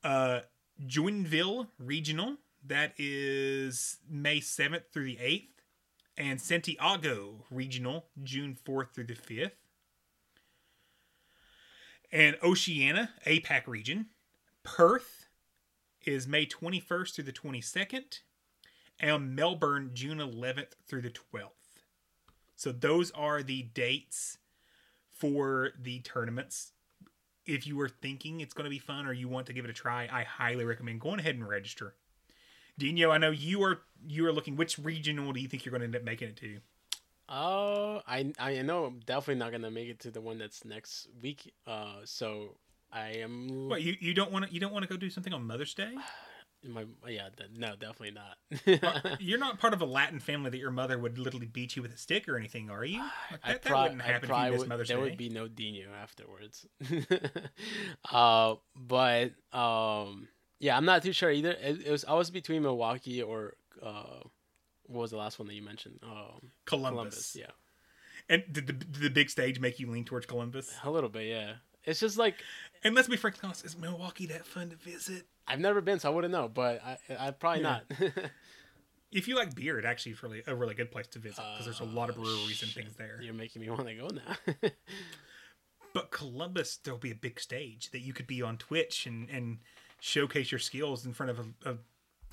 uh, 0.03 0.41
Joinville 0.85 1.69
Regional, 1.79 2.37
that 2.69 2.95
is 2.99 3.99
May 4.09 4.41
7th 4.41 4.85
through 4.93 5.05
the 5.05 5.17
8th. 5.17 5.49
And 6.19 6.41
Santiago 6.41 7.45
Regional, 7.51 8.07
June 8.23 8.57
4th 8.67 8.95
through 8.95 9.05
the 9.05 9.15
5th. 9.15 9.51
And 12.11 12.37
Oceania, 12.43 13.11
APAC 13.27 13.67
region, 13.67 14.07
Perth 14.63 15.27
is 16.05 16.27
May 16.27 16.47
21st 16.47 17.15
through 17.15 17.25
the 17.25 17.33
22nd. 17.33 18.21
And 18.99 19.37
Melbourne, 19.37 19.91
June 19.93 20.19
11th 20.19 20.73
through 20.89 21.03
the 21.03 21.11
12th. 21.11 21.51
So 22.55 22.73
those 22.73 23.11
are 23.11 23.43
the 23.43 23.63
dates 23.63 24.39
for 25.11 25.73
the 25.79 26.01
tournaments. 26.01 26.73
If 27.45 27.67
you 27.67 27.79
are 27.81 27.89
thinking 27.89 28.41
it's 28.41 28.55
going 28.55 28.65
to 28.65 28.71
be 28.71 28.79
fun 28.79 29.07
or 29.07 29.13
you 29.13 29.29
want 29.29 29.47
to 29.49 29.53
give 29.53 29.65
it 29.65 29.71
a 29.71 29.75
try, 29.75 30.09
I 30.11 30.23
highly 30.23 30.65
recommend 30.65 31.01
going 31.01 31.21
ahead 31.21 31.35
and 31.35 31.47
register. 31.47 31.95
Dino, 32.79 33.11
I 33.11 33.19
know 33.19 33.31
you 33.31 33.63
are 33.63 33.81
you 34.07 34.27
are 34.27 34.33
looking. 34.33 34.57
Which 34.57 34.79
regional 34.79 35.33
do 35.33 35.41
you 35.41 35.49
think 35.49 35.65
you're 35.65 35.71
going 35.71 35.81
to 35.81 35.87
end 35.87 35.97
up 35.97 36.05
making 36.05 36.29
it 36.29 36.37
to? 36.37 36.59
Uh, 37.29 38.01
I 38.07 38.33
I 38.39 38.63
know 38.63 38.85
I'm 38.85 39.01
definitely 39.01 39.41
not 39.41 39.51
gonna 39.51 39.71
make 39.71 39.89
it 39.89 39.99
to 40.01 40.11
the 40.13 40.21
one 40.21 40.39
that's 40.39 40.65
next 40.65 41.09
week. 41.21 41.53
Uh, 41.67 41.97
so 42.05 42.57
I 42.93 43.09
am. 43.17 43.69
What 43.69 43.83
you, 43.83 43.97
you 43.99 44.15
don't 44.15 44.31
want 44.31 44.47
to 44.47 44.53
you 44.53 44.61
don't 44.61 44.73
want 44.73 44.85
to 44.85 44.89
go 44.89 44.97
do 44.97 45.11
something 45.11 45.33
on 45.33 45.45
Mother's 45.45 45.75
Day? 45.75 45.93
My 46.69 46.85
yeah, 47.07 47.29
th- 47.37 47.51
no, 47.57 47.75
definitely 47.77 48.13
not. 48.13 49.17
you're 49.21 49.39
not 49.39 49.61
part 49.61 49.73
of 49.73 49.83
a 49.83 49.85
Latin 49.85 50.19
family 50.19 50.51
that 50.51 50.59
your 50.59 50.71
mother 50.71 50.99
would 50.99 51.19
literally 51.19 51.47
beat 51.47 51.77
you 51.77 51.83
with 51.83 51.95
a 51.95 51.99
stick 51.99 52.29
or 52.29 52.37
anything, 52.37 52.71
are 52.71 52.85
you? 52.85 53.01
Like, 53.31 53.43
that, 53.45 53.63
that 53.63 53.83
wouldn't 53.83 54.03
happen 54.03 54.31
if 54.31 54.37
you 54.47 54.53
missed 54.53 54.67
Mother's 54.67 54.89
there 54.89 54.97
Day. 54.97 55.03
would 55.03 55.17
be 55.17 55.29
no 55.29 55.47
Dino 55.47 55.91
afterwards. 56.01 56.67
uh, 58.11 58.55
but 58.75 59.33
um, 59.53 60.29
yeah, 60.59 60.77
I'm 60.77 60.85
not 60.85 61.03
too 61.03 61.13
sure 61.13 61.31
either. 61.31 61.51
It, 61.53 61.87
it 61.87 61.91
was 61.91 62.05
I 62.05 62.15
was 62.15 62.31
between 62.31 62.63
Milwaukee 62.63 63.23
or 63.23 63.55
uh, 63.83 64.21
what 64.87 65.01
was 65.03 65.11
the 65.11 65.17
last 65.17 65.39
one 65.39 65.49
that 65.49 65.55
you 65.55 65.63
mentioned? 65.63 65.99
Um, 66.03 66.51
Columbus. 66.65 67.37
yeah, 67.39 67.47
And 68.29 68.43
did 68.51 68.67
the, 68.67 68.73
did 68.73 68.95
the 69.03 69.11
big 69.11 69.31
stage 69.31 69.61
make 69.61 69.79
you 69.81 69.91
lean 69.91 70.05
towards 70.05 70.27
Columbus? 70.27 70.75
a 70.85 70.91
little 70.91 71.11
bit. 71.11 71.27
Yeah, 71.27 71.55
it's 71.85 72.01
just 72.01 72.17
like 72.19 72.37
And 72.85 72.95
let's 72.95 73.09
be 73.09 73.17
frankly 73.17 73.41
honest, 73.45 73.65
is 73.65 73.77
Milwaukee 73.77 74.27
that 74.27 74.47
fun 74.47 74.71
to 74.71 74.77
visit? 74.77 75.27
I've 75.49 75.61
never 75.61 75.81
been, 75.81 75.99
so 76.01 76.11
I 76.11 76.15
wouldn't 76.15 76.33
know. 76.33 76.49
But 76.49 76.83
I, 76.85 76.99
I 77.19 77.31
probably 77.33 77.63
Yeah. 77.63 77.81
not. 78.01 78.15
If 79.13 79.29
you 79.29 79.37
like 79.37 79.55
beer, 79.55 79.79
it 79.79 79.85
actually 79.85 80.13
is 80.13 80.23
really 80.23 80.43
a 80.49 80.55
really 80.55 80.75
good 80.75 80.91
place 80.91 81.07
to 81.09 81.21
visit 81.21 81.37
because 81.53 81.65
there's 81.65 81.81
a 81.81 81.85
lot 81.85 82.11
of 82.11 82.17
breweries 82.17 82.63
and 82.63 82.73
things 82.73 82.97
there. 82.97 83.21
You're 83.23 83.35
making 83.35 83.63
me 83.63 83.71
want 83.71 83.87
to 83.87 83.95
go 83.95 84.09
now. 84.09 84.69
But 85.95 86.11
Columbus, 86.11 86.77
there'll 86.77 86.99
be 87.01 87.13
a 87.13 87.15
big 87.17 87.41
stage 87.41 87.91
that 87.93 88.01
you 88.01 88.13
could 88.13 88.27
be 88.27 88.43
on 88.43 88.59
Twitch 88.59 89.07
and, 89.07 89.31
and 89.31 89.59
showcase 90.01 90.51
your 90.53 90.59
skills 90.59 91.07
in 91.07 91.13
front 91.13 91.31
of 91.31 91.39
a, 91.65 91.71
a 91.73 91.77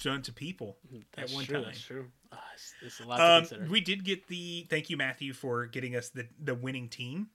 bunch 0.03 0.27
of 0.27 0.35
people 0.35 0.77
that's 1.15 1.31
at 1.31 1.35
one 1.35 1.45
true. 1.45 1.55
time. 1.55 1.63
That's 1.65 1.81
true. 1.81 2.05
Ah, 2.31 2.39
it's, 2.53 2.73
it's 2.81 2.99
a 2.99 3.05
lot 3.07 3.17
to 3.17 3.23
Um, 3.23 3.41
consider. 3.41 3.67
we 3.71 3.79
did 3.81 4.03
get 4.03 4.27
the 4.27 4.65
thank 4.69 4.89
you 4.89 4.97
Matthew 4.97 5.33
for 5.33 5.65
getting 5.67 5.95
us 5.95 6.09
the 6.09 6.27
the 6.39 6.55
winning 6.55 6.89
team. 6.89 7.27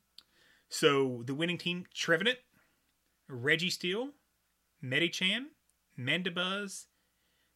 So 0.68 1.22
the 1.26 1.34
winning 1.34 1.56
team: 1.58 1.86
Trevenant, 1.94 2.38
Reggie 3.28 3.70
Steele, 3.70 4.10
Medicham, 4.84 5.46
Mandibuzz, 5.98 6.86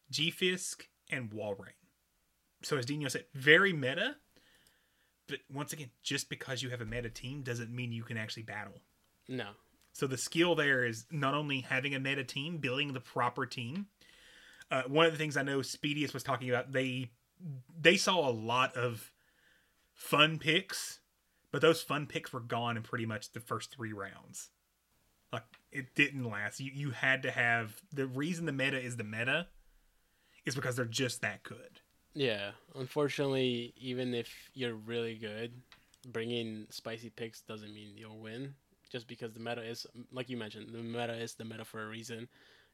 G 0.09 0.31
Fisk, 0.31 0.87
and 1.11 1.29
Walrein. 1.31 1.77
So 2.63 2.77
as 2.77 2.85
Dino 2.85 3.07
said, 3.09 3.25
very 3.33 3.73
meta. 3.73 4.15
But 5.27 5.39
once 5.51 5.71
again, 5.73 5.89
just 6.01 6.29
because 6.29 6.61
you 6.63 6.69
have 6.69 6.81
a 6.81 6.85
meta 6.85 7.09
team 7.09 7.43
doesn't 7.43 7.73
mean 7.73 7.91
you 7.93 8.03
can 8.03 8.17
actually 8.17 8.43
battle. 8.43 8.81
no. 9.29 9.49
So 9.93 10.07
the 10.07 10.17
skill 10.17 10.55
there 10.55 10.83
is 10.83 11.05
not 11.11 11.35
only 11.35 11.61
having 11.61 11.93
a 11.93 11.99
meta 11.99 12.23
team, 12.23 12.57
building 12.57 12.93
the 12.93 12.99
proper 12.99 13.45
team. 13.45 13.87
Uh, 14.71 14.83
one 14.87 15.05
of 15.05 15.11
the 15.11 15.17
things 15.19 15.37
I 15.37 15.43
know 15.43 15.59
Speedius 15.59 16.13
was 16.13 16.23
talking 16.23 16.49
about, 16.49 16.71
they 16.71 17.11
they 17.79 17.95
saw 17.95 18.27
a 18.27 18.31
lot 18.31 18.75
of 18.75 19.11
fun 19.93 20.39
picks, 20.39 20.99
but 21.51 21.61
those 21.61 21.81
fun 21.81 22.07
picks 22.07 22.33
were 22.33 22.39
gone 22.39 22.75
in 22.75 22.83
pretty 22.83 23.05
much 23.05 23.31
the 23.31 23.39
first 23.39 23.71
three 23.71 23.93
rounds. 23.93 24.49
Like 25.31 25.43
it 25.71 25.93
didn't 25.93 26.29
last. 26.29 26.59
You 26.59 26.71
you 26.73 26.91
had 26.91 27.21
to 27.23 27.31
have 27.31 27.81
the 27.91 28.07
reason 28.07 28.45
the 28.45 28.51
meta 28.51 28.79
is 28.79 28.97
the 28.97 29.03
meta 29.03 29.47
is 30.45 30.55
because 30.55 30.75
they're 30.75 30.85
just 30.85 31.21
that 31.21 31.43
good. 31.43 31.79
Yeah, 32.15 32.51
unfortunately, 32.75 33.73
even 33.77 34.13
if 34.13 34.31
you're 34.53 34.75
really 34.75 35.15
good, 35.15 35.53
bringing 36.11 36.67
spicy 36.69 37.09
picks 37.09 37.41
doesn't 37.41 37.73
mean 37.73 37.93
you'll 37.95 38.19
win. 38.19 38.55
Just 38.93 39.07
because 39.07 39.33
the 39.33 39.39
meta 39.39 39.61
is, 39.61 39.85
like 40.11 40.29
you 40.29 40.37
mentioned, 40.37 40.69
the 40.71 40.77
meta 40.77 41.15
is 41.15 41.33
the 41.33 41.43
meta 41.43 41.65
for 41.65 41.83
a 41.83 41.87
reason. 41.87 42.29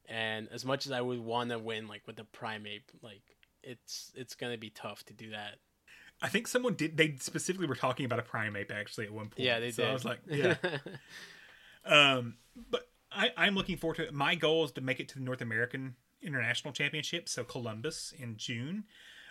And 0.07 0.49
as 0.51 0.65
much 0.65 0.85
as 0.85 0.91
I 0.91 0.99
would 0.99 1.19
want 1.19 1.49
to 1.49 1.57
win, 1.57 1.87
like 1.87 2.05
with 2.05 2.17
the 2.17 2.25
Primeape, 2.25 2.83
like 3.01 3.23
it's 3.63 4.11
it's 4.15 4.35
gonna 4.35 4.57
be 4.57 4.69
tough 4.69 5.03
to 5.05 5.13
do 5.13 5.31
that. 5.31 5.55
I 6.21 6.27
think 6.27 6.47
someone 6.47 6.73
did. 6.73 6.97
They 6.97 7.15
specifically 7.19 7.67
were 7.67 7.75
talking 7.75 8.05
about 8.05 8.19
a 8.19 8.23
Primeape 8.23 8.69
actually 8.69 9.05
at 9.05 9.13
one 9.13 9.29
point. 9.29 9.45
Yeah, 9.45 9.61
they 9.61 9.71
so 9.71 9.83
did. 9.83 9.89
I 9.89 9.93
was 9.93 10.05
like, 10.05 10.19
yeah. 10.29 10.55
Um, 11.85 12.35
but 12.69 12.89
I, 13.11 13.29
I'm 13.37 13.55
looking 13.55 13.77
forward 13.77 13.95
to 13.95 14.07
it. 14.07 14.13
My 14.13 14.35
goal 14.35 14.65
is 14.65 14.71
to 14.73 14.81
make 14.81 14.99
it 14.99 15.07
to 15.09 15.15
the 15.15 15.23
North 15.23 15.41
American 15.41 15.95
International 16.21 16.73
Championship, 16.73 17.29
so 17.29 17.45
Columbus 17.45 18.13
in 18.17 18.35
June. 18.35 18.83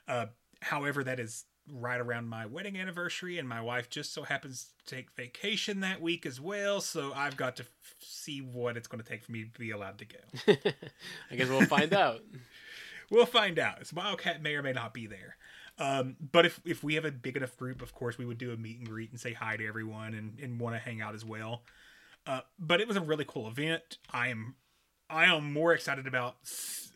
Uh, 0.07 0.27
however, 0.63 1.05
that 1.05 1.21
is 1.21 1.45
right 1.73 2.01
around 2.01 2.29
my 2.29 2.47
wedding 2.47 2.77
anniversary, 2.79 3.39
and 3.39 3.49
my 3.49 3.61
wife 3.61 3.89
just 3.91 4.13
so 4.13 4.23
happens 4.23 4.73
to 4.87 4.95
take 4.95 5.11
vacation 5.13 5.81
that 5.81 6.01
week 6.01 6.27
as 6.27 6.41
well. 6.41 6.81
So 6.81 7.13
I've 7.15 7.37
got 7.37 7.57
to 7.57 7.63
f- 7.63 7.95
see 8.01 8.41
what 8.41 8.77
it's 8.77 8.89
going 8.89 9.03
to 9.03 9.09
take 9.09 9.23
for 9.23 9.33
me 9.33 9.45
to 9.45 9.59
be 9.59 9.71
allowed 9.71 9.99
to 9.99 10.05
go. 10.05 10.19
I 11.31 11.37
guess 11.37 11.49
we'll 11.49 11.67
find 11.67 11.93
out. 11.93 12.21
We'll 13.11 13.25
find 13.25 13.59
out. 13.59 13.91
Wildcat 13.95 14.43
may 14.43 14.55
or 14.55 14.63
may 14.63 14.75
not 14.75 14.93
be 14.93 15.07
there. 15.07 15.39
Um, 15.79 16.17
but 16.33 16.45
if 16.45 16.61
if 16.67 16.85
we 16.85 16.95
have 16.97 17.07
a 17.07 17.11
big 17.11 17.39
enough 17.39 17.57
group, 17.57 17.81
of 17.81 17.95
course, 17.95 18.19
we 18.19 18.27
would 18.27 18.37
do 18.37 18.53
a 18.53 18.57
meet 18.59 18.79
and 18.79 18.87
greet 18.87 19.11
and 19.11 19.19
say 19.19 19.33
hi 19.33 19.57
to 19.57 19.67
everyone 19.67 20.13
and, 20.13 20.39
and 20.41 20.61
want 20.61 20.75
to 20.75 20.79
hang 20.79 21.01
out 21.01 21.15
as 21.15 21.25
well. 21.25 21.63
Uh, 22.27 22.41
but 22.59 22.81
it 22.81 22.87
was 22.87 22.99
a 22.99 23.01
really 23.01 23.25
cool 23.27 23.49
event. 23.49 23.97
I 24.13 24.29
am 24.29 24.57
I 25.09 25.25
am 25.25 25.53
more 25.53 25.73
excited 25.73 26.07
about 26.07 26.37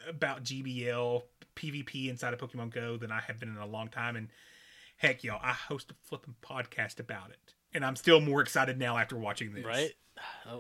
about 0.08 0.42
GBL 0.44 1.22
PvP 1.56 2.08
inside 2.08 2.34
of 2.34 2.40
Pokemon 2.40 2.70
Go 2.74 2.96
than 2.96 3.12
I 3.12 3.20
have 3.20 3.38
been 3.38 3.48
in 3.48 3.56
a 3.56 3.66
long 3.66 3.88
time. 3.88 4.16
And 4.16 4.28
heck, 5.02 5.24
y'all, 5.24 5.40
I 5.42 5.52
host 5.52 5.90
a 5.90 5.94
flipping 6.02 6.36
podcast 6.40 7.00
about 7.00 7.30
it, 7.30 7.54
and 7.74 7.84
I'm 7.84 7.96
still 7.96 8.20
more 8.20 8.40
excited 8.40 8.78
now 8.78 8.96
after 8.96 9.16
watching 9.16 9.52
this. 9.52 9.64
right? 9.64 9.92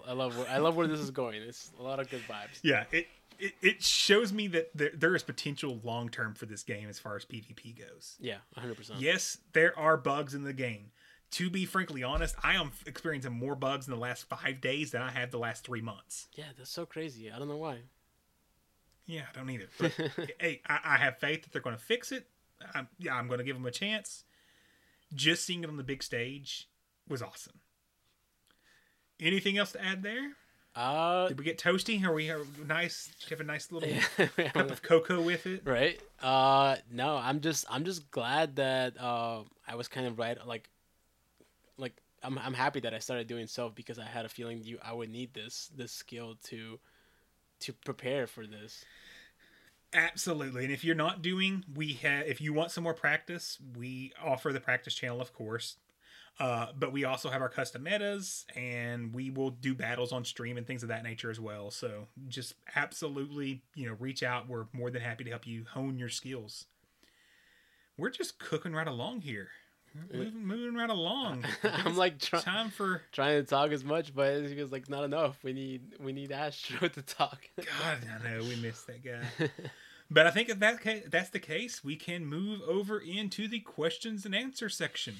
I, 0.06 0.12
love 0.12 0.36
where, 0.36 0.48
I 0.48 0.58
love 0.58 0.74
where 0.74 0.88
this 0.88 0.98
is 0.98 1.12
going. 1.12 1.40
It's 1.40 1.70
a 1.78 1.82
lot 1.82 2.00
of 2.00 2.10
good 2.10 2.22
vibes. 2.28 2.58
Yeah, 2.62 2.84
it 2.90 3.06
it, 3.38 3.54
it 3.62 3.82
shows 3.82 4.32
me 4.32 4.48
that 4.48 4.70
there, 4.74 4.90
there 4.94 5.14
is 5.14 5.22
potential 5.22 5.80
long 5.84 6.08
term 6.08 6.34
for 6.34 6.46
this 6.46 6.62
game 6.62 6.88
as 6.88 6.98
far 6.98 7.16
as 7.16 7.24
PvP 7.24 7.78
goes. 7.78 8.16
Yeah, 8.20 8.38
100%. 8.58 8.92
Yes, 8.98 9.38
there 9.52 9.78
are 9.78 9.96
bugs 9.96 10.34
in 10.34 10.42
the 10.42 10.52
game. 10.52 10.90
To 11.32 11.48
be 11.48 11.64
frankly 11.64 12.02
honest, 12.02 12.34
I 12.42 12.54
am 12.54 12.72
experiencing 12.86 13.32
more 13.32 13.54
bugs 13.54 13.86
in 13.86 13.92
the 13.92 13.98
last 13.98 14.28
five 14.28 14.60
days 14.60 14.90
than 14.90 15.00
I 15.02 15.10
have 15.12 15.30
the 15.30 15.38
last 15.38 15.64
three 15.64 15.80
months. 15.80 16.28
Yeah, 16.34 16.46
that's 16.58 16.70
so 16.70 16.84
crazy. 16.84 17.30
I 17.30 17.38
don't 17.38 17.48
know 17.48 17.56
why. 17.56 17.78
Yeah, 19.06 19.22
I 19.32 19.38
don't 19.38 19.48
either. 19.50 19.68
But 19.78 19.92
hey, 20.40 20.60
I, 20.66 20.78
I 20.84 20.96
have 20.98 21.18
faith 21.18 21.42
that 21.42 21.52
they're 21.52 21.62
going 21.62 21.76
to 21.76 21.82
fix 21.82 22.12
it. 22.12 22.26
I'm, 22.74 22.88
yeah, 22.98 23.14
I'm 23.14 23.28
going 23.28 23.38
to 23.38 23.44
give 23.44 23.56
them 23.56 23.66
a 23.66 23.70
chance. 23.70 24.24
Just 25.14 25.44
seeing 25.44 25.62
it 25.64 25.68
on 25.70 25.76
the 25.76 25.82
big 25.82 26.02
stage 26.02 26.68
was 27.08 27.22
awesome. 27.22 27.60
Anything 29.20 29.58
else 29.58 29.72
to 29.72 29.84
add 29.84 30.02
there? 30.02 30.32
Uh, 30.74 31.28
Did 31.28 31.38
we 31.38 31.44
get 31.44 31.58
toasty? 31.58 32.02
Are 32.04 32.14
we 32.14 32.30
are 32.30 32.40
nice? 32.66 33.10
Have 33.28 33.40
a 33.40 33.44
nice 33.44 33.70
little 33.70 33.88
Yeah. 34.38 34.48
cup 34.48 34.70
of 34.70 34.82
cocoa 34.82 35.20
with 35.20 35.46
it? 35.46 35.62
right? 35.66 36.00
Uh, 36.22 36.76
no, 36.90 37.16
I'm 37.16 37.40
just 37.40 37.66
I'm 37.68 37.84
just 37.84 38.10
glad 38.10 38.56
that 38.56 38.98
uh 38.98 39.42
I 39.68 39.74
was 39.74 39.88
kind 39.88 40.06
of 40.06 40.18
right. 40.18 40.38
Like, 40.46 40.70
like 41.76 41.92
I'm 42.22 42.38
I'm 42.38 42.54
happy 42.54 42.80
that 42.80 42.94
I 42.94 43.00
started 43.00 43.26
doing 43.26 43.46
Silph 43.46 43.74
because 43.74 43.98
I 43.98 44.04
had 44.04 44.24
a 44.24 44.30
feeling 44.30 44.62
you 44.64 44.78
I 44.82 44.94
would 44.94 45.10
need 45.10 45.34
this 45.34 45.70
this 45.76 45.92
skill 45.92 46.36
to 46.44 46.78
to 47.60 47.72
prepare 47.74 48.26
for 48.26 48.46
this. 48.46 48.84
Absolutely. 49.94 50.64
And 50.64 50.72
if 50.72 50.84
you're 50.84 50.94
not 50.94 51.20
doing, 51.22 51.64
we 51.74 51.94
have. 51.94 52.26
If 52.26 52.40
you 52.40 52.52
want 52.52 52.70
some 52.70 52.84
more 52.84 52.94
practice, 52.94 53.58
we 53.76 54.12
offer 54.22 54.52
the 54.52 54.60
practice 54.60 54.94
channel, 54.94 55.20
of 55.20 55.32
course. 55.34 55.76
Uh, 56.40 56.68
but 56.78 56.92
we 56.92 57.04
also 57.04 57.30
have 57.30 57.42
our 57.42 57.48
custom 57.48 57.82
metas, 57.82 58.46
and 58.56 59.14
we 59.14 59.30
will 59.30 59.50
do 59.50 59.74
battles 59.74 60.12
on 60.12 60.24
stream 60.24 60.56
and 60.56 60.66
things 60.66 60.82
of 60.82 60.88
that 60.88 61.04
nature 61.04 61.30
as 61.30 61.40
well. 61.40 61.70
So 61.70 62.08
just 62.28 62.54
absolutely, 62.74 63.62
you 63.74 63.86
know, 63.86 63.96
reach 64.00 64.22
out. 64.22 64.48
We're 64.48 64.66
more 64.72 64.90
than 64.90 65.02
happy 65.02 65.24
to 65.24 65.30
help 65.30 65.46
you 65.46 65.64
hone 65.70 65.98
your 65.98 66.08
skills. 66.08 66.66
We're 67.96 68.10
just 68.10 68.38
cooking 68.38 68.74
right 68.74 68.86
along 68.86 69.22
here. 69.22 69.50
We're 69.94 70.18
moving, 70.24 70.46
moving 70.46 70.74
right 70.74 70.90
along. 70.90 71.44
I 71.44 71.48
think 71.68 71.86
I'm 71.86 71.96
like 71.96 72.18
try- 72.18 72.40
time 72.40 72.70
for 72.70 73.02
trying 73.12 73.42
to 73.42 73.48
talk 73.48 73.70
as 73.72 73.84
much, 73.84 74.14
but 74.14 74.28
it 74.32 74.54
feels 74.54 74.72
like 74.72 74.88
not 74.88 75.04
enough. 75.04 75.38
We 75.42 75.52
need 75.52 75.82
we 76.00 76.12
need 76.12 76.32
Astro 76.32 76.88
to 76.96 77.02
talk. 77.02 77.40
God, 77.56 77.98
I 78.24 78.30
know 78.30 78.40
we 78.42 78.56
missed 78.56 78.86
that 78.86 79.02
guy. 79.04 79.48
But 80.10 80.26
I 80.26 80.30
think 80.30 80.50
if 80.50 80.58
that 80.58 80.78
ca- 80.82 81.04
that's 81.10 81.30
the 81.30 81.38
case, 81.38 81.82
we 81.82 81.96
can 81.96 82.26
move 82.26 82.60
over 82.68 82.98
into 82.98 83.48
the 83.48 83.60
questions 83.60 84.26
and 84.26 84.34
answer 84.34 84.68
section. 84.68 85.14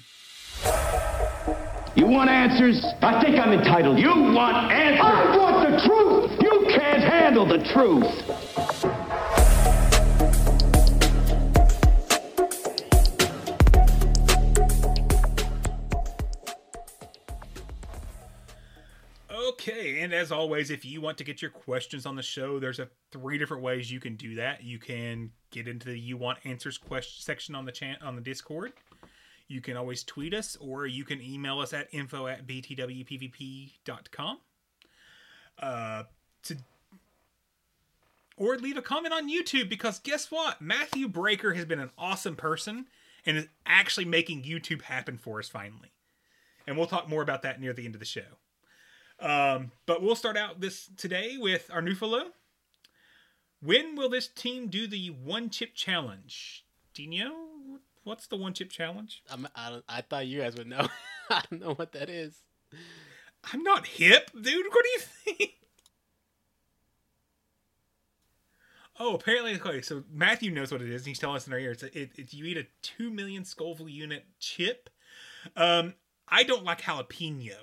You 1.95 2.05
want 2.05 2.29
answers? 2.29 2.85
I 3.01 3.19
think 3.23 3.39
I'm 3.39 3.53
entitled. 3.53 3.97
You 3.97 4.09
want 4.09 4.71
answers? 4.71 5.01
I 5.03 5.35
want 5.37 5.71
the 5.71 5.87
truth. 5.87 6.41
You 6.43 6.65
can't 6.77 7.01
handle 7.03 7.45
the 7.47 7.57
truth. 7.73 8.23
Okay, 19.65 20.01
and 20.01 20.13
as 20.13 20.29
always, 20.29 20.69
if 20.69 20.83
you 20.83 20.99
want 20.99 21.17
to 21.19 21.23
get 21.23 21.41
your 21.41 21.49
questions 21.51 22.05
on 22.05 22.17
the 22.17 22.21
show, 22.21 22.59
there's 22.59 22.79
a 22.79 22.89
three 23.11 23.37
different 23.37 23.63
ways 23.63 23.89
you 23.89 24.01
can 24.01 24.17
do 24.17 24.35
that. 24.35 24.61
You 24.61 24.77
can 24.77 25.31
get 25.51 25.69
into 25.69 25.87
the 25.87 25.97
"You 25.97 26.17
Want 26.17 26.39
Answers" 26.43 26.77
question 26.77 27.23
section 27.23 27.55
on 27.55 27.63
the 27.63 27.71
chan- 27.71 28.01
on 28.01 28.17
the 28.17 28.21
Discord. 28.21 28.73
You 29.47 29.61
can 29.61 29.77
always 29.77 30.03
tweet 30.03 30.33
us, 30.33 30.57
or 30.57 30.85
you 30.85 31.05
can 31.05 31.21
email 31.21 31.59
us 31.59 31.71
at 31.71 31.87
info 31.93 32.27
at 32.27 32.45
btwpvp.com. 32.45 34.39
Uh, 35.57 36.03
to 36.43 36.57
or 38.35 38.57
leave 38.57 38.75
a 38.75 38.81
comment 38.81 39.13
on 39.13 39.31
YouTube 39.31 39.69
because 39.69 39.99
guess 39.99 40.29
what? 40.29 40.61
Matthew 40.61 41.07
Breaker 41.07 41.53
has 41.53 41.63
been 41.63 41.79
an 41.79 41.91
awesome 41.97 42.35
person 42.35 42.87
and 43.25 43.37
is 43.37 43.47
actually 43.65 44.05
making 44.05 44.43
YouTube 44.43 44.81
happen 44.81 45.17
for 45.17 45.39
us 45.39 45.47
finally. 45.47 45.93
And 46.67 46.77
we'll 46.77 46.87
talk 46.87 47.07
more 47.07 47.21
about 47.21 47.43
that 47.43 47.61
near 47.61 47.71
the 47.71 47.85
end 47.85 47.95
of 47.95 47.99
the 47.99 48.05
show. 48.05 48.39
Um, 49.23 49.71
but 49.85 50.03
we'll 50.03 50.15
start 50.15 50.35
out 50.35 50.59
this 50.59 50.89
today 50.97 51.37
with 51.39 51.69
our 51.71 51.81
new 51.81 51.95
fellow. 51.95 52.31
When 53.61 53.95
will 53.95 54.09
this 54.09 54.27
team 54.27 54.67
do 54.67 54.85
the 54.85 55.07
one 55.07 55.49
chip 55.49 55.73
challenge? 55.73 56.65
Dino, 56.93 57.31
what's 58.03 58.27
the 58.27 58.35
one 58.35 58.53
chip 58.53 58.69
challenge? 58.69 59.23
I'm, 59.31 59.47
I 59.55 59.79
I 59.87 60.01
thought 60.01 60.27
you 60.27 60.41
guys 60.41 60.55
would 60.57 60.67
know. 60.67 60.89
I 61.29 61.41
don't 61.49 61.61
know 61.61 61.73
what 61.73 61.93
that 61.93 62.09
is. 62.09 62.35
I'm 63.51 63.63
not 63.63 63.87
hip, 63.87 64.29
dude. 64.33 64.65
What 64.69 64.83
do 64.83 64.89
you 64.89 64.99
think? 64.99 65.51
Oh, 68.99 69.15
apparently, 69.15 69.55
okay. 69.55 69.81
So 69.81 70.03
Matthew 70.11 70.51
knows 70.51 70.71
what 70.71 70.81
it 70.81 70.89
is. 70.89 71.01
And 71.01 71.07
he's 71.07 71.19
telling 71.19 71.37
us 71.37 71.47
in 71.47 71.53
our 71.53 71.59
ear. 71.59 71.71
It's, 71.71 71.83
a, 71.83 71.99
it, 71.99 72.11
it's 72.15 72.33
you 72.33 72.45
eat 72.45 72.57
a 72.57 72.67
two 72.81 73.09
million 73.09 73.45
Scoville 73.45 73.89
unit 73.89 74.25
chip. 74.39 74.89
Um, 75.55 75.93
I 76.27 76.43
don't 76.43 76.63
like 76.63 76.81
jalapeno, 76.81 77.55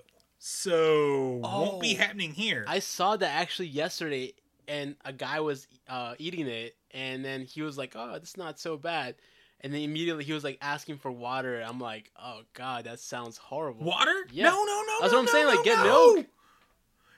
so 0.42 1.38
won't 1.42 1.80
be 1.82 1.94
Oh. 1.96 2.02
happening 2.02 2.32
here. 2.32 2.64
I 2.66 2.78
saw 2.78 3.16
that 3.16 3.30
actually 3.30 3.68
yesterday, 3.68 4.32
and 4.66 4.96
a 5.04 5.12
guy 5.12 5.40
was 5.40 5.68
uh, 5.86 6.14
eating 6.18 6.46
it, 6.46 6.74
and 6.92 7.22
then 7.24 7.42
he 7.44 7.60
was 7.62 7.76
like, 7.76 7.92
"Oh, 7.94 8.14
it's 8.14 8.36
not 8.38 8.58
so 8.58 8.76
bad," 8.78 9.16
and 9.60 9.72
then 9.72 9.82
immediately 9.82 10.24
he 10.24 10.32
was 10.32 10.42
like 10.42 10.56
asking 10.62 10.96
for 10.96 11.10
water. 11.12 11.60
I'm 11.60 11.78
like, 11.78 12.10
"Oh 12.20 12.40
God, 12.54 12.84
that 12.84 13.00
sounds 13.00 13.36
horrible." 13.36 13.84
Water? 13.84 14.14
Yeah. 14.32 14.44
No, 14.44 14.64
no, 14.64 14.82
no. 14.86 14.96
That's 15.02 15.12
no, 15.12 15.18
what 15.18 15.28
I'm 15.28 15.32
saying. 15.32 15.46
no, 15.46 15.54
Like, 15.54 15.64
get 15.64 15.78
no. 15.84 16.14
milk. 16.14 16.26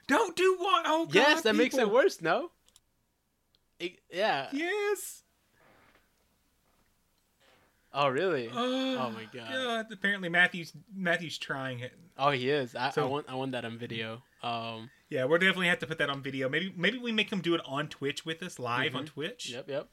Don't 0.09 0.35
do 0.37 0.57
what? 0.59 0.83
Oh, 0.85 1.07
God, 1.07 1.15
Yes, 1.15 1.43
that 1.43 1.55
makes 1.55 1.79
it 1.79 1.89
worse. 1.89 2.21
No. 2.21 2.51
It, 3.79 4.01
yeah. 4.13 4.49
Yes. 4.53 5.23
Oh 7.95 8.09
really? 8.09 8.49
Oh, 8.53 8.97
Oh 8.99 9.11
my 9.11 9.27
God. 9.33 9.87
Apparently, 9.93 10.29
Matthew's 10.29 10.73
Matthew's 10.95 11.39
trying 11.39 11.81
it. 11.81 11.93
Oh, 12.19 12.31
he 12.31 12.51
is. 12.51 12.75
I, 12.75 12.93
I 12.97 13.05
want 13.05 13.27
I 13.29 13.35
want 13.35 13.53
that 13.53 13.65
on 13.65 13.79
video. 13.79 14.23
Um. 14.43 14.91
Yeah, 15.09 15.25
we'll 15.25 15.39
definitely 15.39 15.69
have 15.69 15.79
to 15.81 15.87
put 15.87 15.99
that 15.99 16.09
on 16.11 16.23
video. 16.23 16.49
Maybe 16.49 16.73
maybe 16.77 16.99
we 16.99 17.13
make 17.13 17.31
him 17.31 17.41
do 17.41 17.55
it 17.55 17.61
on 17.67 17.89
Twitch 17.89 18.25
with 18.25 18.43
us 18.43 18.59
live 18.59 18.95
on 18.95 19.05
Mhm. 19.05 19.09
Twitch. 19.09 19.51
Yep. 19.51 19.69
Yep. 19.69 19.89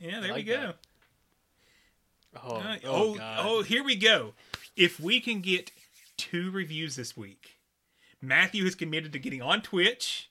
Yeah, 0.00 0.20
there 0.20 0.30
like 0.32 0.36
we 0.36 0.42
go. 0.44 0.60
that. 0.60 0.76
Oh. 2.42 2.56
Uh, 2.56 2.76
oh, 2.84 3.16
oh, 3.20 3.36
oh, 3.38 3.62
here 3.62 3.82
we 3.84 3.96
go. 3.96 4.34
If 4.76 4.98
we 5.00 5.20
can 5.20 5.40
get 5.40 5.72
two 6.16 6.50
reviews 6.50 6.96
this 6.96 7.16
week, 7.16 7.58
Matthew 8.20 8.64
is 8.64 8.74
committed 8.74 9.12
to 9.12 9.18
getting 9.18 9.42
on 9.42 9.62
Twitch, 9.62 10.30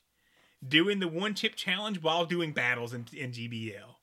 doing 0.66 1.00
the 1.00 1.08
one 1.08 1.36
chip 1.36 1.56
challenge 1.56 2.02
while 2.02 2.26
doing 2.26 2.54
battles 2.54 2.94
in, 2.94 3.06
in 3.14 3.32
GBL. 3.32 3.96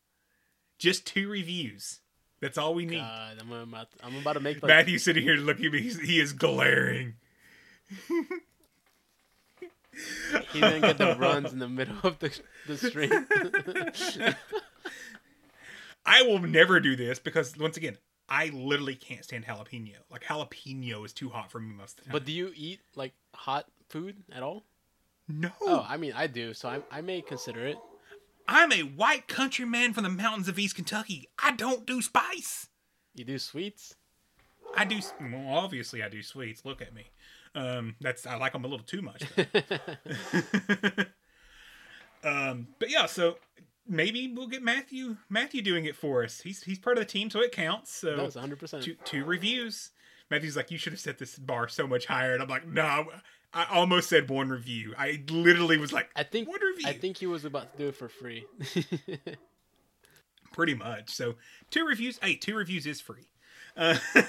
Just 0.78 1.06
two 1.06 1.28
reviews. 1.28 2.00
That's 2.46 2.58
all 2.58 2.74
we 2.74 2.86
need. 2.86 2.98
God, 2.98 3.38
I'm 3.40 3.50
about 3.50 3.90
to, 3.90 4.06
I'm 4.06 4.16
about 4.18 4.34
to 4.34 4.40
make 4.40 4.62
like 4.62 4.68
Matthew's 4.68 5.02
sitting 5.02 5.24
here 5.24 5.34
looking 5.34 5.66
at 5.66 5.72
me. 5.72 5.80
He's, 5.80 5.98
he 5.98 6.20
is 6.20 6.32
glaring. 6.32 7.14
he 10.52 10.60
gonna 10.60 10.78
get 10.78 10.96
the 10.96 11.16
runs 11.18 11.52
in 11.52 11.58
the 11.58 11.68
middle 11.68 11.96
of 12.04 12.20
the 12.20 12.38
the 12.68 12.76
stream. 12.76 13.10
I 16.06 16.22
will 16.22 16.38
never 16.38 16.78
do 16.78 16.94
this 16.94 17.18
because, 17.18 17.58
once 17.58 17.76
again, 17.76 17.98
I 18.28 18.50
literally 18.50 18.94
can't 18.94 19.24
stand 19.24 19.44
jalapeno. 19.44 19.96
Like, 20.08 20.22
jalapeno 20.22 21.04
is 21.04 21.12
too 21.12 21.30
hot 21.30 21.50
for 21.50 21.58
me 21.58 21.74
most 21.74 21.98
of 21.98 22.04
the 22.04 22.10
time. 22.10 22.12
but 22.12 22.24
do 22.24 22.30
you 22.30 22.52
eat 22.54 22.78
like 22.94 23.12
hot 23.34 23.66
food 23.88 24.22
at 24.32 24.44
all? 24.44 24.62
no. 25.26 25.50
Oh, 25.62 25.84
I 25.88 25.96
mean, 25.96 26.12
I 26.14 26.28
do, 26.28 26.54
so 26.54 26.68
I, 26.68 26.78
I 26.92 27.00
may 27.00 27.22
consider 27.22 27.66
it. 27.66 27.78
I'm 28.48 28.72
a 28.72 28.82
white 28.82 29.28
countryman 29.28 29.92
from 29.92 30.04
the 30.04 30.10
mountains 30.10 30.48
of 30.48 30.58
East 30.58 30.76
Kentucky. 30.76 31.28
I 31.42 31.52
don't 31.52 31.86
do 31.86 32.00
spice. 32.00 32.68
You 33.14 33.24
do 33.24 33.38
sweets? 33.38 33.94
I 34.76 34.84
do. 34.84 35.00
Well, 35.20 35.56
obviously, 35.56 36.02
I 36.02 36.08
do 36.08 36.22
sweets. 36.22 36.64
Look 36.64 36.82
at 36.82 36.94
me. 36.94 37.06
Um, 37.54 37.96
that's 38.00 38.26
I 38.26 38.36
like 38.36 38.52
them 38.52 38.64
a 38.64 38.68
little 38.68 38.86
too 38.86 39.02
much. 39.02 39.22
um, 42.24 42.68
but 42.78 42.90
yeah, 42.90 43.06
so 43.06 43.38
maybe 43.88 44.32
we'll 44.34 44.48
get 44.48 44.62
Matthew 44.62 45.16
Matthew 45.28 45.62
doing 45.62 45.86
it 45.86 45.96
for 45.96 46.22
us. 46.22 46.40
He's 46.40 46.62
he's 46.62 46.78
part 46.78 46.98
of 46.98 47.02
the 47.02 47.10
team, 47.10 47.30
so 47.30 47.40
it 47.40 47.52
counts. 47.52 47.92
So 47.92 48.24
it's 48.26 48.36
100%. 48.36 48.82
Two, 48.82 48.96
two 49.04 49.24
reviews. 49.24 49.90
Matthew's 50.30 50.56
like, 50.56 50.70
you 50.70 50.78
should 50.78 50.92
have 50.92 51.00
set 51.00 51.18
this 51.18 51.38
bar 51.38 51.68
so 51.68 51.86
much 51.86 52.06
higher, 52.06 52.34
and 52.34 52.42
I'm 52.42 52.48
like, 52.48 52.66
no. 52.66 53.06
I 53.56 53.64
almost 53.70 54.10
said 54.10 54.28
one 54.28 54.50
review. 54.50 54.94
I 54.98 55.22
literally 55.30 55.78
was 55.78 55.90
like, 55.90 56.10
I 56.14 56.24
think 56.24 56.46
one 56.46 56.60
review. 56.60 56.86
I 56.86 56.92
think 56.92 57.16
he 57.16 57.26
was 57.26 57.46
about 57.46 57.72
to 57.72 57.78
do 57.78 57.88
it 57.88 57.96
for 57.96 58.06
free. 58.06 58.44
pretty 60.52 60.74
much. 60.74 61.08
So 61.08 61.36
two 61.70 61.86
reviews. 61.86 62.18
Hey, 62.22 62.34
two 62.34 62.54
reviews 62.54 62.86
is 62.86 63.00
free. 63.00 63.30
Uh, 63.74 63.96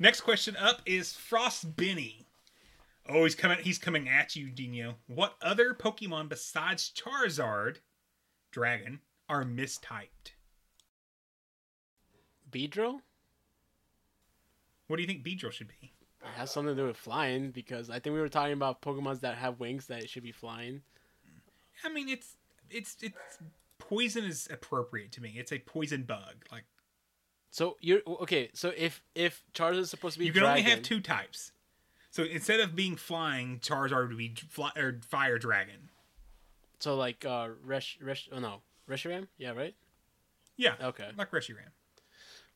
next 0.00 0.22
question 0.22 0.56
up 0.56 0.82
is 0.86 1.12
Frost 1.12 1.76
Benny. 1.76 2.26
Oh, 3.08 3.22
he's 3.22 3.36
coming. 3.36 3.58
He's 3.62 3.78
coming 3.78 4.08
at 4.08 4.34
you, 4.34 4.50
Dino. 4.50 4.96
What 5.06 5.36
other 5.40 5.72
Pokemon 5.72 6.30
besides 6.30 6.90
Charizard, 6.96 7.76
Dragon, 8.50 8.98
are 9.28 9.44
mistyped? 9.44 10.32
Beedrill? 12.50 13.02
What 14.88 14.96
do 14.96 15.02
you 15.02 15.06
think 15.06 15.24
Beedrill 15.24 15.52
should 15.52 15.68
be? 15.68 15.92
It 16.24 16.38
has 16.38 16.50
something 16.50 16.74
to 16.74 16.82
do 16.82 16.86
with 16.86 16.96
flying 16.96 17.50
because 17.50 17.90
I 17.90 17.98
think 17.98 18.14
we 18.14 18.20
were 18.20 18.28
talking 18.28 18.54
about 18.54 18.80
Pokemons 18.82 19.20
that 19.20 19.36
have 19.36 19.60
wings 19.60 19.86
that 19.86 20.08
should 20.08 20.22
be 20.22 20.32
flying. 20.32 20.82
I 21.84 21.88
mean, 21.88 22.08
it's 22.08 22.36
it's 22.70 22.96
it's 23.02 23.38
poison 23.78 24.24
is 24.24 24.48
appropriate 24.50 25.12
to 25.12 25.22
me. 25.22 25.34
It's 25.36 25.52
a 25.52 25.58
poison 25.58 26.02
bug. 26.04 26.46
Like 26.50 26.64
So 27.50 27.76
you're 27.80 28.00
okay. 28.06 28.50
So 28.54 28.72
if 28.76 29.02
if 29.14 29.44
Charizard 29.54 29.80
is 29.80 29.90
supposed 29.90 30.14
to 30.14 30.18
be 30.20 30.26
you 30.26 30.32
can 30.32 30.42
dragon, 30.42 30.64
only 30.64 30.70
have 30.70 30.82
two 30.82 31.00
types. 31.00 31.52
So 32.10 32.22
instead 32.22 32.60
of 32.60 32.76
being 32.76 32.96
flying, 32.96 33.58
Charizard 33.58 34.08
would 34.08 34.18
be 34.18 34.34
fly, 34.48 34.70
or 34.76 35.00
fire 35.08 35.38
dragon. 35.38 35.90
So 36.78 36.96
like 36.96 37.24
uh, 37.24 37.48
Resh 37.64 37.98
Resh. 38.00 38.28
Oh 38.32 38.38
no, 38.38 38.60
Reshiram. 38.88 39.28
Yeah, 39.36 39.50
right. 39.52 39.74
Yeah. 40.56 40.74
Okay. 40.80 41.08
Like 41.16 41.30
Reshiram. 41.30 41.72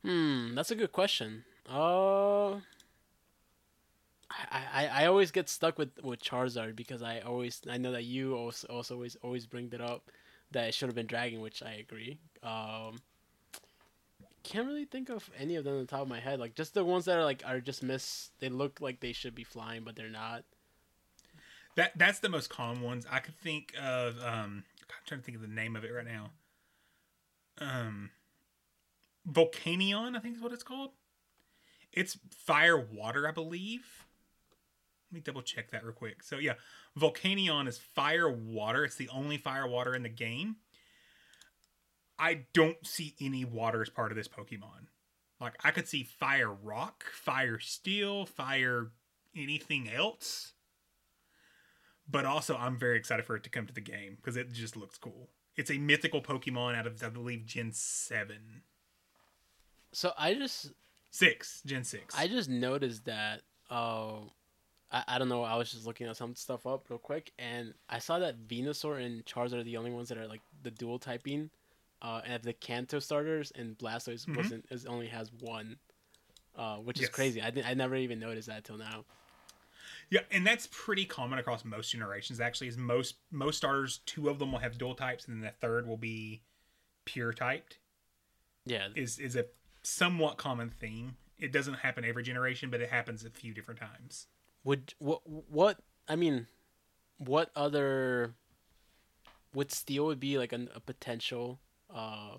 Hmm, 0.03 0.55
that's 0.55 0.71
a 0.71 0.75
good 0.75 0.91
question. 0.93 1.43
Uh, 1.69 2.59
I, 4.31 4.63
I, 4.73 4.87
I 4.87 5.05
always 5.07 5.31
get 5.31 5.49
stuck 5.49 5.77
with, 5.77 6.03
with 6.03 6.21
Charizard 6.21 6.75
because 6.75 7.01
I 7.01 7.19
always 7.21 7.61
I 7.69 7.77
know 7.77 7.91
that 7.91 8.03
you 8.03 8.35
also, 8.35 8.67
also 8.67 8.95
always 8.95 9.17
always 9.23 9.45
bring 9.45 9.69
that 9.69 9.81
up 9.81 10.09
that 10.51 10.67
it 10.67 10.73
should 10.73 10.87
have 10.87 10.95
been 10.95 11.07
Dragon, 11.07 11.41
which 11.41 11.63
I 11.63 11.73
agree. 11.73 12.17
Um, 12.43 12.99
can't 14.43 14.67
really 14.67 14.85
think 14.85 15.09
of 15.09 15.29
any 15.37 15.55
of 15.55 15.63
them 15.63 15.73
on 15.75 15.81
the 15.81 15.85
top 15.85 16.01
of 16.01 16.07
my 16.07 16.19
head. 16.19 16.39
Like 16.39 16.55
just 16.55 16.73
the 16.73 16.83
ones 16.83 17.05
that 17.05 17.17
are 17.17 17.23
like 17.23 17.43
are 17.45 17.59
just 17.59 17.83
miss. 17.83 18.29
They 18.39 18.49
look 18.49 18.81
like 18.81 18.99
they 18.99 19.13
should 19.13 19.35
be 19.35 19.43
flying, 19.43 19.83
but 19.83 19.95
they're 19.95 20.09
not. 20.09 20.43
That 21.75 21.97
that's 21.97 22.19
the 22.19 22.29
most 22.29 22.49
common 22.49 22.81
ones. 22.81 23.05
I 23.09 23.19
could 23.19 23.35
think 23.35 23.73
of. 23.79 24.17
Um, 24.19 24.63
I'm 24.81 25.05
trying 25.05 25.21
to 25.21 25.25
think 25.25 25.35
of 25.35 25.41
the 25.41 25.47
name 25.47 25.75
of 25.75 25.83
it 25.83 25.91
right 25.93 26.05
now. 26.05 26.31
Um, 27.59 28.11
Volcanion, 29.29 30.15
I 30.15 30.19
think 30.19 30.37
is 30.37 30.41
what 30.41 30.53
it's 30.53 30.63
called. 30.63 30.91
It's 31.91 32.17
fire 32.31 32.77
water, 32.77 33.27
I 33.27 33.31
believe. 33.31 34.05
Let 35.09 35.15
me 35.15 35.21
double 35.21 35.41
check 35.41 35.71
that 35.71 35.83
real 35.83 35.93
quick. 35.93 36.21
So 36.21 36.37
yeah, 36.37 36.53
Volcanion 36.97 37.67
is 37.67 37.77
fire 37.77 38.29
water. 38.29 38.85
It's 38.85 38.95
the 38.95 39.09
only 39.09 39.37
fire 39.37 39.67
water 39.67 39.95
in 39.95 40.03
the 40.03 40.09
game. 40.09 40.57
I 42.19 42.45
don't 42.53 42.85
see 42.85 43.15
any 43.19 43.45
water 43.45 43.81
as 43.81 43.89
part 43.89 44.11
of 44.11 44.17
this 44.17 44.27
Pokemon. 44.27 44.87
Like 45.39 45.55
I 45.63 45.71
could 45.71 45.87
see 45.87 46.03
fire 46.03 46.51
rock, 46.51 47.05
fire 47.11 47.59
steel, 47.59 48.25
fire 48.25 48.91
anything 49.35 49.89
else. 49.89 50.53
But 52.07 52.25
also 52.25 52.55
I'm 52.57 52.77
very 52.77 52.97
excited 52.97 53.25
for 53.25 53.35
it 53.35 53.43
to 53.43 53.49
come 53.49 53.65
to 53.65 53.73
the 53.73 53.81
game 53.81 54.17
because 54.17 54.35
it 54.35 54.51
just 54.51 54.75
looks 54.75 54.97
cool. 54.97 55.29
It's 55.55 55.71
a 55.71 55.77
mythical 55.77 56.21
Pokemon 56.21 56.75
out 56.75 56.85
of 56.85 57.01
I 57.03 57.09
believe 57.09 57.45
Gen 57.45 57.71
7. 57.71 58.37
So 59.91 60.13
I 60.17 60.35
just 60.35 60.71
6, 61.11 61.63
Gen 61.65 61.83
6. 61.83 62.15
I 62.17 62.27
just 62.27 62.49
noticed 62.49 63.05
that. 63.05 63.41
Uh, 63.69 64.21
I, 64.91 65.03
I 65.07 65.19
don't 65.19 65.29
know. 65.29 65.43
I 65.43 65.55
was 65.55 65.71
just 65.71 65.85
looking 65.85 66.07
at 66.07 66.17
some 66.17 66.35
stuff 66.35 66.65
up 66.65 66.89
real 66.89 66.99
quick, 66.99 67.31
and 67.37 67.73
I 67.89 67.99
saw 67.99 68.19
that 68.19 68.47
Venusaur 68.47 69.03
and 69.03 69.25
Charizard 69.25 69.59
are 69.59 69.63
the 69.63 69.77
only 69.77 69.91
ones 69.91 70.09
that 70.09 70.17
are 70.17 70.27
like 70.27 70.41
the 70.63 70.71
dual 70.71 70.99
typing, 70.99 71.49
uh, 72.01 72.21
and 72.25 72.41
the 72.43 72.53
Kanto 72.53 72.99
starters 72.99 73.51
and 73.55 73.77
Blastoise 73.77 74.25
Mhm. 74.25 74.35
wasn't 74.35 74.65
is 74.69 74.85
only 74.85 75.07
has 75.07 75.31
one, 75.31 75.77
uh, 76.55 76.77
which 76.77 76.99
is 77.01 77.09
crazy. 77.09 77.41
I 77.41 77.51
didn't, 77.51 77.67
I 77.67 77.73
never 77.73 77.95
even 77.95 78.19
noticed 78.19 78.47
that 78.47 78.63
till 78.63 78.77
now. 78.77 79.05
Yeah, 80.09 80.21
and 80.31 80.45
that's 80.45 80.67
pretty 80.71 81.05
common 81.05 81.37
across 81.37 81.63
most 81.63 81.91
generations. 81.91 82.39
Actually, 82.39 82.67
is 82.67 82.77
most 82.77 83.17
most 83.31 83.57
starters, 83.57 83.99
two 84.05 84.29
of 84.29 84.39
them 84.39 84.51
will 84.51 84.59
have 84.59 84.77
dual 84.77 84.95
types, 84.95 85.27
and 85.27 85.37
then 85.37 85.41
the 85.41 85.51
third 85.67 85.87
will 85.87 85.97
be 85.97 86.41
pure 87.05 87.31
typed. 87.31 87.77
Yeah, 88.65 88.89
Is 88.95 89.19
is 89.19 89.35
a 89.35 89.45
somewhat 89.83 90.37
common 90.37 90.69
theme. 90.69 91.17
It 91.37 91.51
doesn't 91.51 91.75
happen 91.75 92.03
every 92.03 92.23
generation, 92.23 92.69
but 92.69 92.81
it 92.81 92.89
happens 92.89 93.23
a 93.23 93.29
few 93.29 93.53
different 93.53 93.79
times. 93.79 94.27
Would 94.63 94.93
what 94.99 95.21
what 95.25 95.79
I 96.07 96.15
mean, 96.15 96.47
what 97.17 97.51
other 97.55 98.33
would 99.53 99.71
steel 99.71 100.05
would 100.05 100.19
be 100.19 100.37
like 100.37 100.51
an, 100.53 100.69
a 100.75 100.79
potential, 100.79 101.59
uh, 101.93 102.37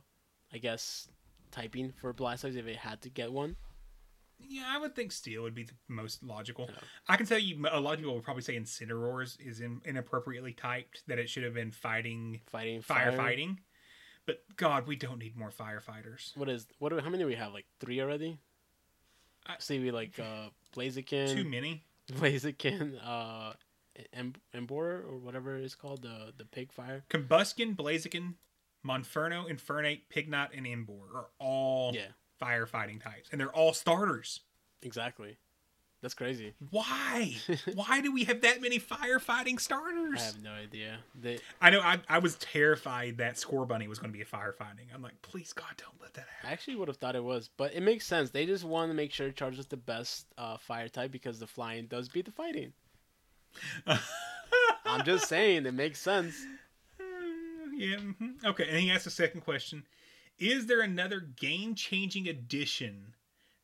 I 0.53 0.59
guess, 0.59 1.09
typing 1.51 1.93
for 1.93 2.13
Blastoise 2.15 2.57
if 2.57 2.67
it 2.67 2.77
had 2.77 3.01
to 3.03 3.09
get 3.11 3.33
one. 3.33 3.57
Yeah, 4.39 4.65
I 4.69 4.79
would 4.79 4.95
think 4.97 5.13
steel 5.13 5.43
would 5.43 5.55
be 5.55 5.65
the 5.65 5.75
most 5.89 6.23
logical. 6.23 6.71
I 7.09 7.17
can 7.17 7.27
tell 7.27 7.39
you, 7.39 7.63
a 7.71 7.79
lot 7.81 7.93
of 7.95 7.99
people 7.99 8.15
would 8.15 8.23
probably 8.25 8.43
say 8.43 8.57
Incineroar 8.57 9.23
is, 9.23 9.37
is 9.39 9.61
in, 9.61 9.81
inappropriately 9.85 10.53
typed. 10.55 11.03
That 11.09 11.19
it 11.19 11.29
should 11.29 11.43
have 11.45 11.53
been 11.53 11.73
fighting, 11.73 12.41
Fighting 12.47 12.81
fire. 12.81 13.13
firefighting. 13.13 13.59
But 14.27 14.43
God, 14.57 14.87
we 14.87 14.97
don't 14.97 15.19
need 15.19 15.37
more 15.37 15.51
firefighters. 15.51 16.37
What 16.37 16.49
is 16.49 16.67
what? 16.79 16.91
Do, 16.91 16.99
how 17.01 17.11
many 17.11 17.23
do 17.23 17.27
we 17.27 17.35
have? 17.35 17.53
Like 17.53 17.67
three 17.81 18.01
already. 18.01 18.39
I- 19.47 19.57
See, 19.59 19.79
we 19.79 19.91
like 19.91 20.19
uh, 20.19 20.49
Blaziken, 20.77 21.35
Too 21.35 21.45
many. 21.45 21.85
Blaziken, 22.17 22.99
uh, 23.05 23.53
em- 24.13 24.35
or 24.71 25.19
whatever 25.19 25.57
it's 25.57 25.75
called, 25.75 26.03
the 26.03 26.33
the 26.37 26.45
pig 26.45 26.73
fire. 26.73 27.05
Combusken, 27.11 27.77
Blaziken, 27.77 28.35
Monferno, 28.87 29.49
Infernape, 29.51 30.03
Pignite, 30.15 30.57
and 30.57 30.67
Emboar 30.67 31.15
are 31.15 31.29
all 31.39 31.93
Yeah. 31.95 32.09
firefighting 32.41 33.03
types, 33.03 33.29
and 33.31 33.41
they're 33.41 33.55
all 33.55 33.73
starters. 33.75 34.41
Exactly. 34.83 35.37
That's 36.03 36.15
crazy. 36.15 36.55
Why? 36.71 37.37
Why 37.75 38.01
do 38.01 38.11
we 38.11 38.25
have 38.25 38.41
that 38.41 38.63
many 38.63 38.81
firefighting 38.81 39.61
starters? 39.61 40.19
I 40.21 40.25
have 40.25 40.43
no 40.43 40.51
idea. 40.53 40.99
They 41.21 41.41
I 41.61 41.69
know. 41.69 41.81
I, 41.81 41.99
I 42.09 42.19
was 42.19 42.37
terrified 42.37 43.19
that 43.19 43.35
Scorbunny 43.35 43.87
was 43.87 43.99
going 43.99 44.11
to 44.11 44.17
be 44.17 44.23
a 44.23 44.27
firefighting. 44.27 44.95
I'm 44.95 45.03
like, 45.03 45.21
please 45.21 45.53
God, 45.53 45.69
don't 45.77 46.01
let 46.01 46.15
that 46.15 46.27
happen. 46.37 46.49
I 46.49 46.53
actually 46.53 46.77
would 46.77 46.89
have 46.89 46.97
thought 46.97 47.17
it 47.17 47.25
was, 47.25 47.51
but 47.57 47.75
it 47.75 47.83
makes 47.83 48.07
sense. 48.07 48.31
They 48.31 48.47
just 48.47 48.65
want 48.65 48.91
to 48.91 48.95
make 48.95 49.13
sure 49.13 49.31
Charge 49.31 49.59
is 49.59 49.67
the 49.67 49.77
best 49.77 50.27
uh, 50.39 50.57
fire 50.57 50.89
type 50.89 51.11
because 51.13 51.39
the 51.39 51.47
flying 51.47 51.87
does 51.87 52.09
beat 52.09 52.25
the 52.25 52.33
fighting. 52.33 52.73
I'm 54.87 55.05
just 55.05 55.29
saying, 55.29 55.67
it 55.67 55.75
makes 55.75 56.01
sense. 56.01 56.35
Yeah. 57.77 57.97
mhm. 57.97 58.45
Okay. 58.45 58.67
And 58.69 58.79
he 58.79 58.91
asks 58.91 59.07
a 59.07 59.11
second 59.11 59.43
question: 59.43 59.85
Is 60.39 60.67
there 60.67 60.81
another 60.81 61.21
game-changing 61.21 62.27
addition 62.29 63.15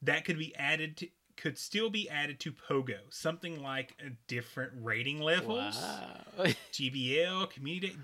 that 0.02 0.24
could 0.24 0.38
be 0.38 0.54
added 0.56 0.98
to? 0.98 1.08
Could 1.36 1.58
still 1.58 1.90
be 1.90 2.08
added 2.08 2.40
to 2.40 2.52
Pogo, 2.52 2.96
something 3.10 3.62
like 3.62 3.94
a 4.04 4.10
different 4.26 4.72
rating 4.80 5.20
levels, 5.20 5.76
Wow. 5.76 6.44
GBL, 6.72 7.50
community. 7.50 7.96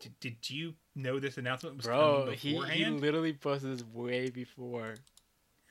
Did, 0.00 0.20
did 0.20 0.50
you 0.50 0.74
know 0.94 1.18
this 1.18 1.38
announcement 1.38 1.78
was 1.78 1.86
Bro, 1.86 2.20
coming 2.24 2.38
he, 2.38 2.60
he 2.66 2.84
literally 2.84 3.32
posted 3.32 3.78
this 3.78 3.84
way 3.86 4.28
before. 4.28 4.96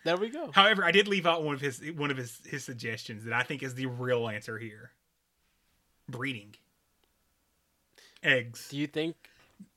There 0.06 0.18
we 0.18 0.30
go. 0.30 0.50
However, 0.52 0.84
I 0.84 0.92
did 0.92 1.08
leave 1.08 1.26
out 1.28 1.44
one 1.44 1.54
of 1.54 1.62
his 1.62 1.82
one 1.96 2.10
of 2.10 2.18
his 2.18 2.42
his 2.46 2.64
suggestions 2.64 3.26
that 3.26 3.34
I 3.34 3.44
think 3.44 3.62
is 3.64 3.76
the 3.76 3.86
real 3.86 4.28
answer 4.28 4.58
here. 4.58 4.92
Breeding. 6.10 6.56
Eggs. 8.24 8.68
Do 8.70 8.78
you 8.78 8.88
think 8.88 9.16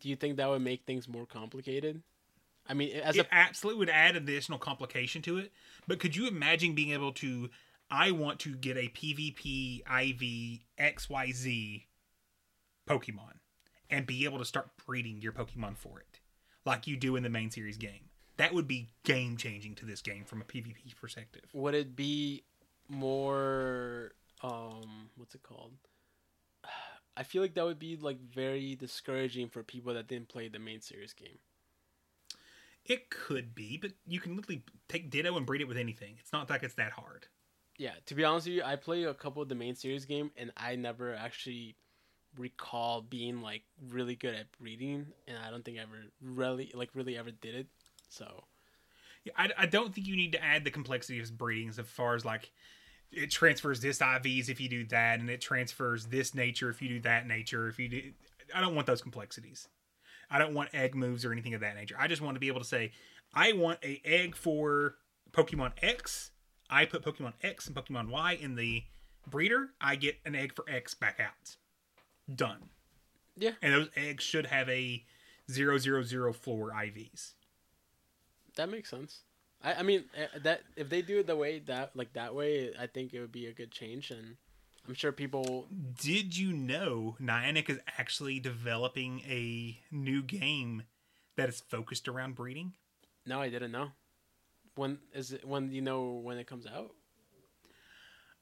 do 0.01 0.09
you 0.09 0.17
think 0.17 0.37
that 0.37 0.49
would 0.49 0.63
make 0.63 0.85
things 0.85 1.07
more 1.09 1.27
complicated? 1.27 2.03
I 2.69 2.75
mean, 2.75 2.97
as 2.97 3.17
it 3.17 3.27
a 3.27 3.35
absolutely 3.35 3.79
would 3.81 3.91
add 3.91 4.17
additional 4.17 4.59
complication 4.59 5.23
to 5.23 5.39
it. 5.39 5.53
But 5.87 6.01
could 6.01 6.17
you 6.17 6.27
imagine 6.27 6.75
being 6.75 6.91
able 6.91 7.13
to 7.15 7.51
I 7.91 8.11
want 8.11 8.41
to 8.41 8.55
get 8.57 8.77
a 8.77 8.89
PvP 8.89 9.81
IV 9.81 10.61
XYZ 10.79 11.85
Pokemon 12.89 13.39
and 13.91 14.07
be 14.07 14.25
able 14.25 14.39
to 14.39 14.45
start 14.45 14.71
breeding 14.87 15.21
your 15.21 15.33
Pokemon 15.33 15.77
for 15.77 16.01
it. 16.01 16.21
Like 16.65 16.87
you 16.87 16.97
do 16.97 17.15
in 17.17 17.23
the 17.23 17.29
main 17.29 17.51
series 17.51 17.77
game. 17.77 18.11
That 18.37 18.53
would 18.53 18.67
be 18.67 18.89
game 19.05 19.37
changing 19.37 19.77
to 19.77 19.87
this 19.87 20.03
game 20.03 20.25
from 20.25 20.43
a 20.43 20.45
PvP 20.45 20.97
perspective. 21.01 21.45
would 21.53 21.75
it 21.75 21.97
be 21.97 22.43
more 22.89 24.13
um 24.43 25.11
what's 25.17 25.35
it 25.35 25.43
called? 25.43 25.73
I 27.17 27.23
feel 27.23 27.41
like 27.41 27.55
that 27.55 27.65
would 27.65 27.79
be 27.79 27.97
like 27.97 28.21
very 28.21 28.75
discouraging 28.75 29.49
for 29.49 29.63
people 29.63 29.95
that 29.95 30.09
didn't 30.09 30.29
play 30.29 30.49
the 30.49 30.59
main 30.59 30.81
series 30.81 31.13
game. 31.13 31.39
It 32.89 33.11
could 33.11 33.55
be, 33.55 33.77
but 33.77 33.93
you 34.07 34.21
can 34.21 34.37
literally 34.37 34.63
take 34.89 35.11
Ditto 35.11 35.37
and 35.37 35.45
breed 35.45 35.61
it 35.61 35.69
with 35.69 35.77
anything. 35.77 36.15
It's 36.21 36.33
not 36.33 36.49
like 36.49 36.63
it's 36.63 36.75
that 36.75 36.93
hard. 36.93 37.27
Yeah, 37.79 37.93
to 38.07 38.15
be 38.15 38.25
honest 38.25 38.47
with 38.47 38.57
you, 38.57 38.63
I 38.65 38.77
play 38.77 39.03
a 39.05 39.15
couple 39.15 39.43
of 39.43 39.49
the 39.49 39.55
main 39.55 39.75
series 39.75 40.05
game 40.05 40.31
and 40.37 40.51
I 40.57 40.77
never 40.77 41.15
actually 41.15 41.77
recall 42.39 43.03
being 43.03 43.41
like 43.41 43.63
really 43.91 44.15
good 44.15 44.35
at 44.35 44.53
breeding 44.59 45.07
and 45.27 45.37
I 45.39 45.51
don't 45.51 45.65
think 45.65 45.79
I 45.79 45.83
ever 45.83 46.05
really 46.21 46.71
like 46.75 46.91
really 46.95 47.19
ever 47.19 47.31
did 47.31 47.55
it. 47.55 47.67
So 48.09 48.45
Yeah, 49.25 49.33
I, 49.37 49.51
I 49.59 49.67
don't 49.67 49.95
think 49.95 50.07
you 50.07 50.17
need 50.17 50.33
to 50.33 50.43
add 50.43 50.65
the 50.65 50.71
complexity 50.71 51.19
of 51.21 51.37
breeding 51.37 51.69
as 51.69 51.79
far 51.81 52.15
as 52.15 52.25
like 52.25 52.51
it 53.13 53.31
transfers 53.31 53.81
this 53.81 53.99
IVs 53.99 54.49
if 54.49 54.61
you 54.61 54.69
do 54.69 54.85
that, 54.87 55.21
and 55.21 55.31
it 55.31 55.41
transfers 55.41 56.07
this 56.07 56.35
nature 56.35 56.71
if 56.71 56.83
you 56.83 56.89
do 56.89 57.01
that 57.01 57.27
nature. 57.27 57.69
If 57.69 57.79
you 57.79 57.89
do, 57.89 58.03
I 58.55 58.61
don't 58.61 58.75
want 58.75 58.87
those 58.87 59.03
complexities. 59.03 59.69
I 60.31 60.39
don't 60.39 60.55
want 60.55 60.71
egg 60.75 60.95
moves 60.95 61.25
or 61.25 61.33
anything 61.33 61.55
of 61.55 61.61
that 61.61 61.77
nature. 61.77 61.97
I 61.99 62.09
just 62.09 62.23
want 62.23 62.35
to 62.37 62.41
be 62.41 62.49
able 62.49 62.61
to 62.61 62.67
say, 62.67 62.93
I 63.35 63.53
want 63.53 63.79
a 63.85 64.01
egg 64.05 64.35
for 64.37 64.97
Pokemon 65.33 65.73
X. 65.83 66.31
I 66.69 66.85
put 66.85 67.03
Pokemon 67.05 67.35
X 67.43 67.67
and 67.67 67.77
Pokemon 67.77 68.09
Y 68.11 68.33
in 68.41 68.57
the 68.57 68.85
breeder. 69.27 69.71
I 69.81 69.97
get 69.97 70.17
an 70.25 70.35
egg 70.35 70.55
for 70.55 70.65
X 70.69 70.95
back 70.95 71.21
out. 71.21 71.57
Done. 72.35 72.71
Yeah. 73.37 73.53
And 73.63 73.73
those 73.73 73.91
eggs 73.97 74.25
should 74.25 74.47
have 74.47 74.69
a 74.69 75.05
zero 75.51 75.79
zero 75.79 76.03
zero 76.03 76.33
floor 76.33 76.71
IVs. 76.73 77.33
that 78.57 78.69
makes 78.69 78.91
sense. 78.91 79.21
I, 79.63 79.75
I 79.75 79.83
mean 79.83 80.05
eh, 80.17 80.27
that 80.43 80.63
if 80.77 80.89
they 80.89 81.03
do 81.03 81.21
it 81.21 81.27
the 81.27 81.37
way 81.37 81.61
that 81.61 81.95
like 81.95 82.13
that 82.15 82.35
way, 82.35 82.73
I 82.79 82.87
think 82.87 83.13
it 83.15 83.21
would 83.21 83.33
be 83.33 83.47
a 83.47 83.53
good 83.53 83.71
change 83.71 84.11
and 84.11 84.37
I'm 84.87 84.95
sure 84.95 85.13
people. 85.13 85.67
Did 86.01 86.37
you 86.37 86.53
know 86.53 87.17
Niantic 87.21 87.69
is 87.69 87.79
actually 87.99 88.39
developing 88.39 89.21
a 89.21 89.79
new 89.91 90.23
game 90.23 90.85
that 91.37 91.49
is 91.49 91.61
focused 91.61 92.09
around 92.09 92.35
breeding? 92.35 92.75
No, 93.25 93.41
I 93.41 93.49
didn't 93.49 93.73
know. 93.73 93.91
When 94.77 94.99
is 95.13 95.33
it? 95.33 95.45
When 95.45 95.73
you 95.73 95.83
know 95.83 96.21
when 96.23 96.39
it 96.39 96.47
comes 96.47 96.67
out? 96.67 96.93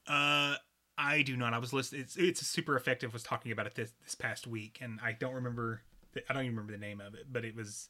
Uh, 0.07 0.55
I 0.97 1.23
do 1.23 1.35
not. 1.35 1.53
I 1.53 1.57
was 1.57 1.73
listening. 1.73 2.01
It's 2.01 2.15
it's 2.15 2.45
super 2.45 2.75
effective. 2.75 3.13
Was 3.13 3.23
talking 3.23 3.51
about 3.51 3.65
it 3.65 3.75
this 3.75 3.93
this 4.03 4.15
past 4.15 4.45
week, 4.45 4.79
and 4.81 4.99
I 5.03 5.13
don't 5.13 5.33
remember. 5.33 5.81
The, 6.13 6.29
I 6.29 6.33
don't 6.33 6.43
even 6.43 6.55
remember 6.55 6.73
the 6.73 6.85
name 6.85 7.01
of 7.01 7.15
it, 7.15 7.25
but 7.31 7.43
it 7.43 7.55
was. 7.55 7.89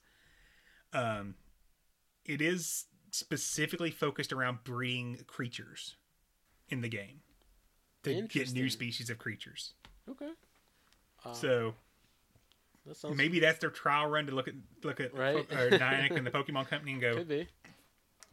Um, 0.93 1.35
it 2.23 2.41
is 2.41 2.85
specifically 3.11 3.91
focused 3.91 4.31
around 4.31 4.59
breeding 4.63 5.19
creatures 5.27 5.95
in 6.69 6.81
the 6.81 6.89
game 6.89 7.21
to 8.05 8.27
get 8.27 8.53
new 8.53 8.69
species 8.69 9.09
of 9.09 9.17
creatures. 9.17 9.73
Okay. 10.09 10.29
Uh, 11.25 11.33
so 11.33 11.73
that 12.85 12.95
sounds 12.97 13.17
maybe 13.17 13.39
that's 13.39 13.59
their 13.59 13.69
trial 13.69 14.07
run 14.07 14.25
to 14.27 14.31
look 14.35 14.47
at 14.47 14.53
look 14.83 14.99
at 14.99 15.13
Right. 15.13 15.47
Po- 15.49 15.55
or 15.55 15.69
Niantic 15.71 16.15
and 16.15 16.25
the 16.25 16.31
Pokemon 16.31 16.67
Company 16.67 16.93
and 16.93 17.01
go, 17.01 17.15
could 17.15 17.27
be. 17.27 17.47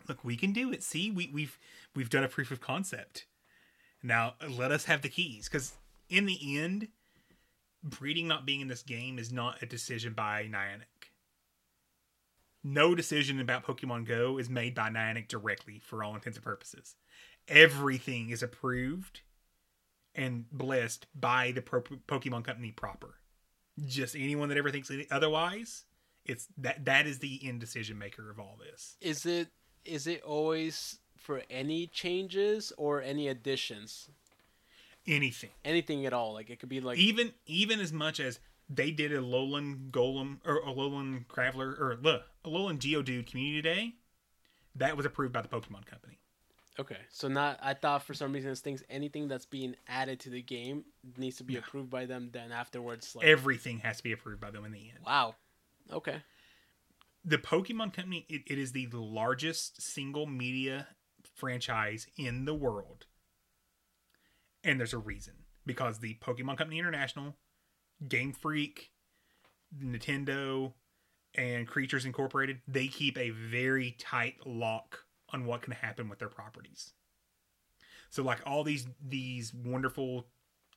look, 0.08 0.22
we 0.24 0.36
can 0.36 0.52
do 0.52 0.70
it. 0.72 0.82
See, 0.82 1.10
we, 1.10 1.30
we've 1.32 1.58
we've 1.94 2.10
done 2.10 2.24
a 2.24 2.28
proof 2.28 2.50
of 2.50 2.60
concept. 2.60 3.26
Now 4.02 4.34
let 4.48 4.70
us 4.72 4.84
have 4.86 5.02
the 5.02 5.08
keys, 5.08 5.48
because 5.48 5.72
in 6.08 6.26
the 6.26 6.58
end, 6.58 6.88
breeding 7.82 8.28
not 8.28 8.44
being 8.44 8.60
in 8.60 8.68
this 8.68 8.82
game 8.82 9.18
is 9.18 9.32
not 9.32 9.62
a 9.62 9.66
decision 9.66 10.12
by 10.12 10.44
Niantic. 10.44 11.08
No 12.64 12.94
decision 12.94 13.40
about 13.40 13.64
Pokemon 13.64 14.06
Go 14.06 14.38
is 14.38 14.48
made 14.48 14.74
by 14.74 14.88
Niantic 14.88 15.26
directly 15.28 15.80
for 15.80 16.04
all 16.04 16.14
intents 16.14 16.36
and 16.36 16.44
purposes. 16.44 16.94
Everything 17.48 18.30
is 18.30 18.42
approved 18.42 19.22
and 20.14 20.50
blessed 20.50 21.06
by 21.14 21.52
the 21.52 21.62
pro- 21.62 21.82
Pokemon 21.82 22.44
Company 22.44 22.70
proper. 22.72 23.14
Just 23.86 24.14
anyone 24.14 24.48
that 24.48 24.58
ever 24.58 24.70
thinks 24.70 24.90
otherwise, 25.10 25.84
it's 26.24 26.48
that 26.58 26.84
that 26.84 27.06
is 27.06 27.18
the 27.20 27.40
end 27.42 27.60
decision 27.60 27.98
maker 27.98 28.30
of 28.30 28.38
all 28.38 28.58
this. 28.62 28.96
Is 29.00 29.24
it 29.24 29.48
is 29.84 30.06
it 30.06 30.22
always 30.22 30.98
for 31.16 31.42
any 31.50 31.86
changes 31.86 32.72
or 32.76 33.00
any 33.00 33.28
additions? 33.28 34.10
Anything. 35.06 35.50
Anything 35.64 36.06
at 36.06 36.12
all? 36.12 36.34
Like 36.34 36.50
it 36.50 36.60
could 36.60 36.68
be 36.68 36.80
like 36.80 36.98
even 36.98 37.32
even 37.46 37.80
as 37.80 37.92
much 37.92 38.20
as 38.20 38.40
they 38.68 38.90
did 38.90 39.12
a 39.12 39.18
Alolan 39.18 39.90
Golem 39.90 40.38
or 40.44 40.58
a 40.58 40.62
Alolan 40.62 41.26
Graveler 41.26 41.78
or 41.80 41.98
the 42.00 42.22
Alolan 42.44 42.78
Geodude 42.78 43.26
Community 43.26 43.62
Day, 43.62 43.94
that 44.76 44.96
was 44.96 45.06
approved 45.06 45.32
by 45.32 45.42
the 45.42 45.48
Pokemon 45.48 45.86
Company. 45.86 46.18
Okay. 46.78 46.98
So 47.10 47.28
not 47.28 47.58
I 47.62 47.74
thought 47.74 48.02
for 48.02 48.14
some 48.14 48.32
reason 48.32 48.50
it's 48.50 48.60
things 48.60 48.82
anything 48.88 49.28
that's 49.28 49.46
being 49.46 49.76
added 49.88 50.20
to 50.20 50.30
the 50.30 50.42
game 50.42 50.84
needs 51.16 51.36
to 51.38 51.44
be 51.44 51.56
approved 51.56 51.90
by 51.90 52.06
them. 52.06 52.30
Then 52.32 52.52
afterwards, 52.52 53.14
like 53.14 53.26
Everything 53.26 53.78
has 53.80 53.98
to 53.98 54.02
be 54.02 54.12
approved 54.12 54.40
by 54.40 54.50
them 54.50 54.64
in 54.64 54.72
the 54.72 54.78
end. 54.78 54.98
wow. 55.06 55.34
Okay. 55.92 56.22
The 57.24 57.38
Pokemon 57.38 57.92
Company 57.92 58.26
it, 58.28 58.42
it 58.46 58.58
is 58.58 58.72
the 58.72 58.88
largest 58.92 59.80
single 59.82 60.26
media 60.26 60.88
franchise 61.34 62.06
in 62.16 62.44
the 62.44 62.54
world. 62.54 63.06
And 64.64 64.78
there's 64.78 64.94
a 64.94 64.98
reason. 64.98 65.34
Because 65.64 66.00
the 66.00 66.18
Pokemon 66.20 66.58
Company 66.58 66.80
International, 66.80 67.36
Game 68.08 68.32
Freak, 68.32 68.90
Nintendo, 69.80 70.72
and 71.36 71.68
Creatures 71.68 72.04
Incorporated, 72.04 72.60
they 72.66 72.88
keep 72.88 73.16
a 73.16 73.30
very 73.30 73.94
tight 73.98 74.36
lock 74.44 75.04
on 75.32 75.44
what 75.46 75.62
can 75.62 75.72
happen 75.72 76.08
with 76.08 76.18
their 76.18 76.28
properties. 76.28 76.92
So 78.10 78.22
like 78.22 78.40
all 78.46 78.62
these 78.62 78.86
these 79.06 79.54
wonderful 79.54 80.26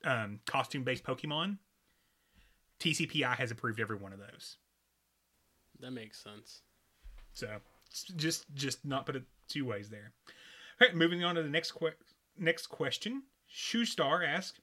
um, 0.04 0.40
costume 0.46 0.84
based 0.84 1.04
Pokemon, 1.04 1.58
TCPI 2.80 3.36
has 3.36 3.50
approved 3.50 3.80
every 3.80 3.96
one 3.96 4.12
of 4.12 4.18
those. 4.18 4.56
That 5.80 5.90
makes 5.90 6.22
sense. 6.22 6.62
So 7.32 7.48
just 8.16 8.46
just 8.54 8.84
not 8.84 9.06
put 9.06 9.16
it 9.16 9.24
two 9.48 9.66
ways 9.66 9.90
there. 9.90 10.12
All 10.80 10.88
right, 10.88 10.96
moving 10.96 11.24
on 11.24 11.34
to 11.34 11.42
the 11.42 11.48
next 11.50 11.72
que- 11.72 11.94
next 12.38 12.68
question. 12.68 13.24
Shoestar 13.50 14.26
asks, 14.26 14.60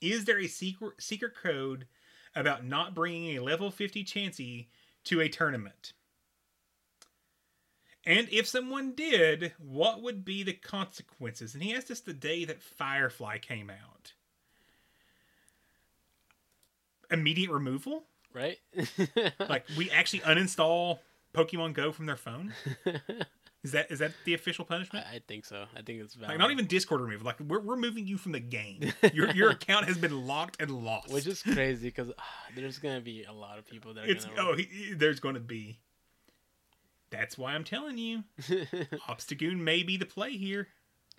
"Is 0.00 0.24
there 0.24 0.38
a 0.38 0.48
secret 0.48 1.00
secret 1.00 1.34
code 1.34 1.86
about 2.34 2.64
not 2.64 2.94
bringing 2.94 3.36
a 3.36 3.42
level 3.42 3.70
50 3.70 4.04
Chansey 4.04 4.68
to 5.04 5.20
a 5.20 5.28
tournament? 5.28 5.92
And 8.08 8.26
if 8.32 8.48
someone 8.48 8.92
did, 8.94 9.52
what 9.58 10.02
would 10.02 10.24
be 10.24 10.42
the 10.42 10.54
consequences?" 10.54 11.54
And 11.54 11.62
he 11.62 11.74
asked 11.74 11.90
us 11.90 12.00
the 12.00 12.14
day 12.14 12.44
that 12.46 12.62
Firefly 12.62 13.38
came 13.38 13.70
out. 13.70 14.14
Immediate 17.10 17.50
removal? 17.50 18.04
Right? 18.32 18.58
like 19.38 19.66
we 19.76 19.90
actually 19.90 20.20
uninstall 20.20 21.00
Pokemon 21.34 21.74
Go 21.74 21.92
from 21.92 22.06
their 22.06 22.16
phone? 22.16 22.54
Is 23.64 23.72
that 23.72 23.90
is 23.90 23.98
that 23.98 24.12
the 24.24 24.34
official 24.34 24.64
punishment? 24.64 25.04
I, 25.10 25.16
I 25.16 25.20
think 25.26 25.44
so. 25.44 25.64
I 25.76 25.82
think 25.82 26.00
it's 26.00 26.14
valid. 26.14 26.30
Like 26.30 26.38
not 26.38 26.52
even 26.52 26.66
Discord 26.66 27.00
removal. 27.00 27.26
Like 27.26 27.40
we're 27.40 27.58
we're 27.58 27.76
moving 27.76 28.06
you 28.06 28.16
from 28.16 28.30
the 28.32 28.40
game. 28.40 28.92
Your 29.12 29.30
your 29.32 29.50
account 29.58 29.86
has 29.86 29.98
been 29.98 30.26
locked 30.28 30.62
and 30.62 30.70
lost. 30.70 31.12
Which 31.12 31.26
is 31.26 31.42
crazy 31.42 31.88
because 31.88 32.12
ah, 32.16 32.22
there's 32.54 32.78
gonna 32.78 33.00
be 33.00 33.24
a 33.24 33.32
lot 33.32 33.58
of 33.58 33.66
people 33.66 33.94
that 33.94 34.04
are 34.04 34.06
it's 34.06 34.24
gonna. 34.26 34.40
oh 34.40 34.54
he, 34.56 34.94
there's 34.94 35.18
going 35.18 35.34
to 35.34 35.40
be. 35.40 35.80
That's 37.10 37.38
why 37.38 37.54
I'm 37.54 37.64
telling 37.64 37.96
you, 37.98 38.24
Obstagoon 39.08 39.58
may 39.58 39.82
be 39.82 39.96
the 39.96 40.06
play 40.06 40.36
here. 40.36 40.68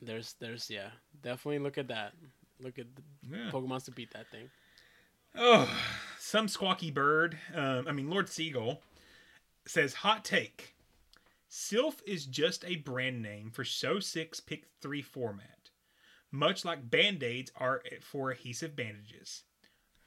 There's 0.01 0.35
there's 0.39 0.69
yeah 0.69 0.89
definitely 1.21 1.59
look 1.59 1.77
at 1.77 1.87
that. 1.87 2.13
Look 2.61 2.77
at 2.77 2.87
the 2.95 3.01
Yeah. 3.29 3.49
Pokemon's 3.51 3.83
to 3.85 3.91
beat 3.91 4.11
that 4.11 4.27
thing. 4.29 4.49
Oh, 5.35 5.69
some 6.19 6.47
squawky 6.47 6.93
bird. 6.93 7.37
Um, 7.53 7.85
I 7.87 7.91
mean, 7.91 8.09
Lord 8.09 8.29
Seagull 8.29 8.81
says, 9.65 9.95
"Hot 9.95 10.23
take: 10.25 10.75
Silph 11.49 12.01
is 12.05 12.25
just 12.25 12.63
a 12.65 12.77
brand 12.77 13.21
name 13.21 13.49
for 13.51 13.63
Show 13.63 13.99
Six 13.99 14.39
Pick 14.39 14.65
Three 14.81 15.01
format, 15.01 15.69
much 16.31 16.65
like 16.65 16.89
Band 16.89 17.23
Aids 17.23 17.51
are 17.55 17.81
for 18.01 18.31
adhesive 18.31 18.75
bandages. 18.75 19.43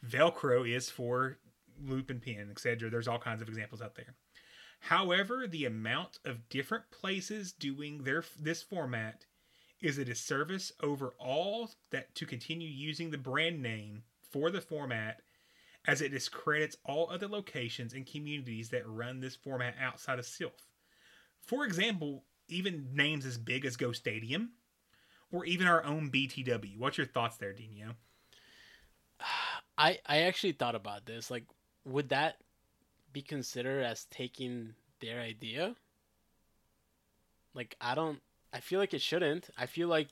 Velcro 0.07 0.69
is 0.69 0.91
for 0.91 1.39
loop 1.85 2.11
and 2.11 2.21
pin, 2.21 2.49
etc. 2.51 2.91
There's 2.91 3.09
all 3.09 3.19
kinds 3.19 3.43
of 3.43 3.49
examples 3.49 3.81
out 3.83 3.95
there. 3.95 4.15
However, 4.87 5.47
the 5.47 5.65
amount 5.65 6.19
of 6.25 6.49
different 6.49 6.91
places 6.91 7.53
doing 7.53 8.03
their 8.03 8.25
this 8.39 8.65
format 8.65 9.27
is 9.81 9.97
a 9.97 10.05
disservice 10.05 10.73
overall 10.81 11.71
that 11.91 12.13
to 12.17 12.27
continue 12.27 12.69
using 12.69 13.11
the 13.11 13.19
brand 13.19 13.63
name 13.63 14.03
for 14.29 14.51
the 14.51 14.61
format 14.61 15.23
as 15.87 16.01
it 16.03 16.09
discredits 16.09 16.77
all 16.85 17.09
other 17.11 17.29
locations 17.29 17.93
and 17.93 18.07
communities 18.07 18.71
that 18.71 18.89
run 18.89 19.21
this 19.21 19.37
format 19.37 19.77
outside 19.81 20.19
of 20.19 20.25
Silph. 20.25 20.67
For 21.41 21.65
example, 21.65 22.25
even 22.49 22.89
names 22.93 23.25
as 23.25 23.39
big 23.39 23.65
as 23.65 23.77
Go 23.77 23.93
Stadium 23.93 24.51
or 25.31 25.45
even 25.45 25.69
our 25.69 25.85
own 25.85 26.11
BTW. 26.11 26.77
What's 26.77 26.99
your 26.99 27.07
thoughts 27.07 27.37
there, 27.37 27.53
Dino? 27.53 27.95
I 29.79 30.01
I 30.05 30.23
actually 30.23 30.53
thought 30.53 30.75
about 30.75 31.07
this. 31.07 31.31
Like, 31.31 31.45
would 31.85 32.09
that 32.09 32.39
be 33.13 33.23
considered 33.23 33.83
as 33.85 34.05
taking 34.07 34.75
their 35.01 35.21
idea? 35.21 35.75
Like, 37.55 37.77
I 37.81 37.95
don't. 37.95 38.21
I 38.53 38.61
feel 38.61 38.79
like 38.81 38.95
it 38.95 39.01
shouldn't. 39.01 39.49
I 39.59 39.67
feel 39.67 39.89
like 39.89 40.09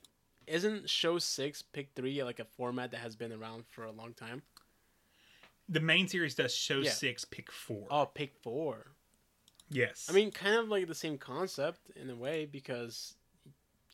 isn't 0.47 0.89
show 0.90 1.18
six 1.18 1.62
pick 1.62 1.90
three 1.94 2.22
like 2.24 2.40
a 2.40 2.44
format 2.44 2.90
that 2.90 2.98
has 3.01 3.14
been 3.16 3.32
around 3.32 3.64
for 3.68 3.85
a 3.85 3.93
long 3.93 4.14
time? 4.14 4.43
The 5.68 5.81
main 5.81 6.09
series 6.09 6.35
does 6.35 6.55
show 6.55 6.78
Yeah. 6.81 6.90
six, 6.90 7.24
pick 7.24 7.52
four. 7.52 7.86
Oh, 7.90 8.06
pick 8.06 8.35
four. 8.43 8.86
yes. 9.70 10.09
I 10.10 10.12
mean, 10.12 10.31
kind 10.32 10.56
of 10.56 10.68
like 10.68 10.89
the 10.89 10.94
same 10.94 11.16
concept 11.18 11.78
in 11.94 12.10
a 12.10 12.16
way 12.16 12.47
because 12.47 13.14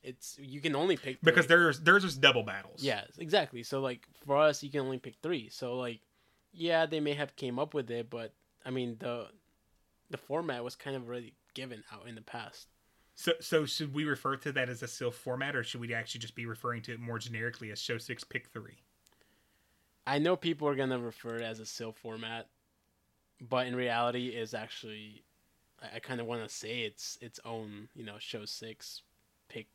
it's 0.02 0.38
you 0.40 0.60
can 0.60 0.74
only 0.76 0.96
pick 0.96 1.20
because 1.22 1.46
there's 1.48 1.80
there's 1.80 2.02
just 2.04 2.20
double 2.20 2.42
battles. 2.44 2.82
Yeah, 2.82 3.02
exactly. 3.18 3.62
So 3.62 3.80
like 3.80 4.06
for 4.24 4.36
us, 4.38 4.62
you 4.62 4.70
can 4.70 4.80
only 4.80 4.98
pick 4.98 5.16
three. 5.22 5.48
So 5.50 5.76
like, 5.76 6.00
yeah, 6.52 6.86
they 6.86 7.00
may 7.00 7.14
have 7.14 7.36
came 7.36 7.58
up 7.58 7.74
with 7.74 7.90
it, 7.90 8.08
but 8.08 8.32
I 8.66 8.70
mean 8.70 8.96
the 8.98 9.28
the 10.10 10.16
format 10.16 10.62
was 10.64 10.74
kind 10.74 10.96
of 10.96 11.06
already 11.06 11.34
given 11.54 11.84
out 11.92 12.06
in 12.06 12.14
the 12.16 12.20
past. 12.20 12.68
So 13.14 13.32
so 13.40 13.64
should 13.64 13.94
we 13.94 14.04
refer 14.04 14.36
to 14.36 14.52
that 14.52 14.68
as 14.68 14.82
a 14.82 14.86
Silph 14.86 15.14
format, 15.14 15.56
or 15.56 15.64
should 15.64 15.80
we 15.80 15.94
actually 15.94 16.20
just 16.20 16.34
be 16.34 16.44
referring 16.44 16.82
to 16.82 16.92
it 16.92 17.00
more 17.00 17.18
generically 17.18 17.70
as 17.70 17.80
show 17.80 17.98
six, 17.98 18.24
pick 18.24 18.48
three? 18.48 18.82
I 20.06 20.18
know 20.18 20.36
people 20.36 20.68
are 20.68 20.74
gonna 20.74 20.98
refer 20.98 21.36
it 21.36 21.42
as 21.42 21.60
a 21.60 21.64
Silph 21.64 21.96
format, 21.96 22.48
but 23.40 23.66
in 23.66 23.74
reality, 23.74 24.28
is 24.28 24.52
actually 24.52 25.24
I, 25.82 25.96
I 25.96 25.98
kind 26.00 26.20
of 26.20 26.26
want 26.26 26.42
to 26.42 26.54
say 26.54 26.80
it's 26.80 27.18
its 27.22 27.40
own, 27.44 27.88
you 27.94 28.04
know, 28.04 28.16
show 28.18 28.44
six 28.44 29.02
pick 29.48 29.68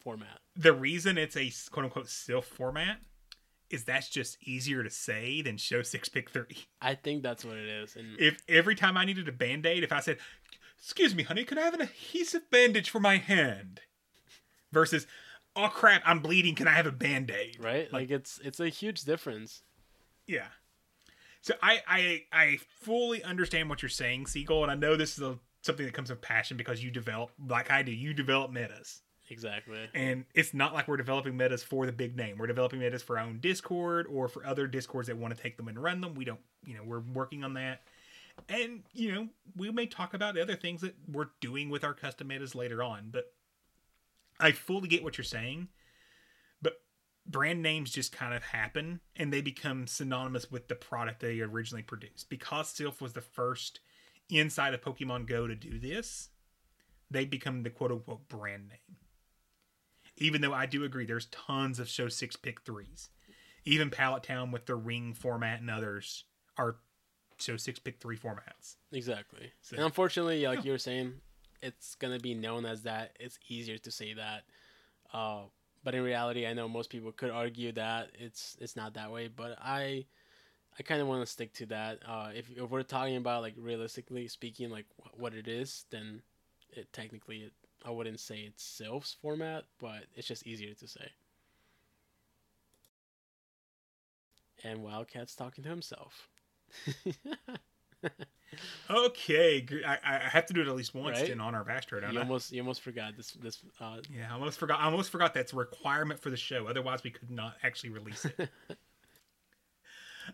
format. 0.00 0.40
The 0.56 0.72
reason 0.72 1.18
it's 1.18 1.36
a 1.36 1.52
quote 1.70 1.84
unquote 1.84 2.06
Silph 2.06 2.44
format 2.44 2.98
is 3.70 3.84
that's 3.84 4.08
just 4.08 4.38
easier 4.42 4.82
to 4.82 4.90
say 4.90 5.42
than 5.42 5.56
show 5.56 5.82
six, 5.82 6.08
pick 6.08 6.30
three. 6.30 6.66
I 6.80 6.94
think 6.94 7.22
that's 7.22 7.44
what 7.44 7.56
it 7.56 7.68
is, 7.68 7.96
and 7.96 8.18
If 8.18 8.42
every 8.48 8.74
time 8.74 8.96
I 8.96 9.04
needed 9.04 9.28
a 9.28 9.32
band 9.32 9.66
aid, 9.66 9.82
if 9.82 9.92
I 9.92 10.00
said, 10.00 10.18
"Excuse 10.78 11.14
me, 11.14 11.22
honey, 11.22 11.44
can 11.44 11.58
I 11.58 11.62
have 11.62 11.74
an 11.74 11.80
adhesive 11.80 12.50
bandage 12.50 12.90
for 12.90 13.00
my 13.00 13.18
hand?" 13.18 13.80
versus 14.72 15.06
oh 15.54 15.68
crap, 15.68 16.02
I'm 16.04 16.20
bleeding. 16.20 16.54
Can 16.54 16.68
I 16.68 16.72
have 16.72 16.86
a 16.86 16.92
band 16.92 17.30
aid? 17.30 17.58
right? 17.60 17.92
Like, 17.92 18.10
it's 18.10 18.38
it's 18.44 18.60
a 18.60 18.68
huge 18.68 19.02
difference. 19.02 19.62
Yeah. 20.26 20.48
So 21.40 21.54
I, 21.62 21.80
I 21.86 22.22
I 22.32 22.58
fully 22.80 23.22
understand 23.22 23.70
what 23.70 23.82
you're 23.82 23.88
saying, 23.88 24.26
Siegel, 24.26 24.62
and 24.62 24.70
I 24.70 24.74
know 24.74 24.96
this 24.96 25.16
is 25.16 25.22
a, 25.22 25.38
something 25.62 25.86
that 25.86 25.94
comes 25.94 26.10
with 26.10 26.20
passion 26.20 26.56
because 26.56 26.82
you 26.82 26.90
develop 26.90 27.30
like 27.48 27.70
I 27.70 27.82
do. 27.82 27.92
You 27.92 28.12
develop 28.12 28.50
metas, 28.50 29.02
Exactly. 29.28 29.78
and 29.94 30.24
it's 30.34 30.54
not 30.54 30.72
like 30.72 30.88
we're 30.88 30.96
developing 30.96 31.36
metas 31.36 31.62
for 31.62 31.86
the 31.86 31.92
big 31.92 32.16
name. 32.16 32.38
We're 32.38 32.46
developing 32.46 32.80
metas 32.80 33.02
for 33.02 33.18
our 33.18 33.24
own 33.24 33.40
Discord 33.40 34.06
or 34.08 34.28
for 34.28 34.46
other 34.46 34.66
Discords 34.66 35.08
that 35.08 35.16
want 35.16 35.36
to 35.36 35.42
take 35.42 35.56
them 35.56 35.68
and 35.68 35.78
run 35.82 36.00
them. 36.00 36.14
We 36.14 36.24
don't, 36.24 36.40
you 36.64 36.74
know, 36.74 36.82
we're 36.84 37.00
working 37.00 37.44
on 37.44 37.54
that, 37.54 37.82
and 38.48 38.82
you 38.92 39.12
know, 39.12 39.28
we 39.56 39.70
may 39.70 39.86
talk 39.86 40.14
about 40.14 40.34
the 40.34 40.42
other 40.42 40.56
things 40.56 40.80
that 40.82 40.94
we're 41.10 41.28
doing 41.40 41.70
with 41.70 41.84
our 41.84 41.94
custom 41.94 42.28
metas 42.28 42.54
later 42.54 42.82
on. 42.82 43.08
But 43.10 43.32
I 44.38 44.52
fully 44.52 44.88
get 44.88 45.02
what 45.02 45.18
you're 45.18 45.24
saying, 45.24 45.68
but 46.62 46.80
brand 47.26 47.62
names 47.62 47.90
just 47.90 48.12
kind 48.12 48.34
of 48.34 48.42
happen 48.42 49.00
and 49.16 49.32
they 49.32 49.40
become 49.40 49.86
synonymous 49.86 50.50
with 50.50 50.68
the 50.68 50.74
product 50.74 51.20
they 51.20 51.40
originally 51.40 51.82
produced. 51.82 52.28
Because 52.28 52.72
Silph 52.72 53.00
was 53.00 53.14
the 53.14 53.20
first 53.20 53.80
inside 54.28 54.74
of 54.74 54.82
Pokemon 54.82 55.26
Go 55.26 55.46
to 55.46 55.54
do 55.54 55.78
this, 55.78 56.28
they 57.10 57.24
become 57.24 57.62
the 57.62 57.70
quote 57.70 57.92
unquote 57.92 58.28
brand 58.28 58.68
name. 58.68 58.96
Even 60.18 60.40
though 60.40 60.52
I 60.54 60.66
do 60.66 60.84
agree 60.84 61.04
there's 61.06 61.26
tons 61.26 61.78
of 61.78 61.88
show 61.88 62.08
six 62.08 62.36
pick 62.36 62.62
threes. 62.62 63.10
Even 63.64 63.90
Pallet 63.90 64.22
Town 64.22 64.50
with 64.52 64.66
the 64.66 64.76
ring 64.76 65.12
format 65.12 65.60
and 65.60 65.70
others 65.70 66.24
are 66.56 66.76
show 67.38 67.56
six 67.56 67.78
pick 67.78 67.98
three 68.00 68.16
formats. 68.16 68.76
Exactly. 68.92 69.52
So- 69.62 69.76
and 69.76 69.84
unfortunately, 69.84 70.46
like 70.46 70.64
you 70.64 70.72
were 70.72 70.78
saying, 70.78 71.14
it's 71.62 71.94
gonna 71.96 72.18
be 72.20 72.34
known 72.34 72.64
as 72.64 72.82
that. 72.84 73.16
It's 73.20 73.38
easier 73.48 73.78
to 73.78 73.90
say 73.90 74.14
that. 74.14 74.44
Uh, 75.12 75.42
but 75.84 75.94
in 75.94 76.02
reality, 76.02 76.46
I 76.46 76.52
know 76.54 76.68
most 76.68 76.90
people 76.90 77.12
could 77.12 77.30
argue 77.30 77.72
that 77.72 78.10
it's 78.18 78.56
it's 78.60 78.76
not 78.76 78.94
that 78.94 79.10
way. 79.12 79.28
But 79.28 79.58
I, 79.60 80.06
I 80.78 80.82
kind 80.82 81.00
of 81.00 81.08
want 81.08 81.24
to 81.24 81.30
stick 81.30 81.52
to 81.54 81.66
that. 81.66 82.00
Uh, 82.06 82.30
if, 82.34 82.50
if 82.50 82.70
we're 82.70 82.82
talking 82.82 83.16
about 83.16 83.42
like 83.42 83.54
realistically 83.58 84.28
speaking, 84.28 84.70
like 84.70 84.86
wh- 84.98 85.18
what 85.18 85.34
it 85.34 85.46
is, 85.48 85.84
then 85.90 86.22
it 86.70 86.92
technically 86.92 87.38
it, 87.38 87.52
I 87.86 87.90
wouldn't 87.90 88.18
say 88.20 88.38
it's 88.40 88.64
Silph's 88.64 89.14
format, 89.22 89.64
but 89.78 90.04
it's 90.14 90.26
just 90.26 90.46
easier 90.46 90.74
to 90.74 90.88
say. 90.88 91.08
And 94.64 94.80
Wildcat's 94.80 95.36
talking 95.36 95.62
to 95.64 95.70
himself. 95.70 96.28
Okay, 98.88 99.66
I, 99.84 99.98
I 100.04 100.18
have 100.28 100.46
to 100.46 100.54
do 100.54 100.62
it 100.62 100.68
at 100.68 100.76
least 100.76 100.94
once 100.94 101.18
Right? 101.18 101.28
in 101.28 101.40
honor 101.40 101.60
of 101.60 101.68
Astro, 101.68 102.00
don't 102.00 102.12
you 102.12 102.20
I? 102.20 102.22
almost 102.22 102.52
you 102.52 102.60
almost 102.62 102.80
forgot 102.80 103.16
this 103.16 103.32
this 103.32 103.58
uh, 103.80 103.98
Yeah, 104.10 104.28
I 104.30 104.34
almost 104.34 104.58
forgot. 104.58 104.80
I 104.80 104.84
almost 104.84 105.10
forgot 105.10 105.34
that's 105.34 105.52
a 105.52 105.56
requirement 105.56 106.20
for 106.20 106.30
the 106.30 106.36
show. 106.36 106.66
Otherwise, 106.66 107.02
we 107.02 107.10
could 107.10 107.30
not 107.30 107.56
actually 107.64 107.90
release 107.90 108.24
it. 108.24 108.48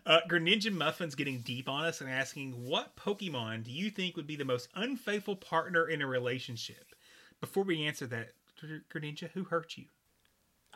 uh, 0.05 0.19
Greninja 0.29 0.71
Muffin's 0.71 1.15
getting 1.15 1.39
deep 1.41 1.67
on 1.67 1.85
us 1.85 1.99
and 2.01 2.09
asking, 2.09 2.51
"What 2.65 2.95
Pokemon 2.95 3.63
do 3.63 3.71
you 3.71 3.89
think 3.89 4.15
would 4.15 4.27
be 4.27 4.35
the 4.35 4.45
most 4.45 4.69
unfaithful 4.75 5.35
partner 5.35 5.89
in 5.89 6.01
a 6.01 6.07
relationship?" 6.07 6.93
Before 7.43 7.65
we 7.65 7.85
answer 7.85 8.07
that, 8.07 8.29
Gr- 8.57 8.77
Greninja, 8.89 9.29
who 9.31 9.43
hurt 9.43 9.77
you? 9.77 9.83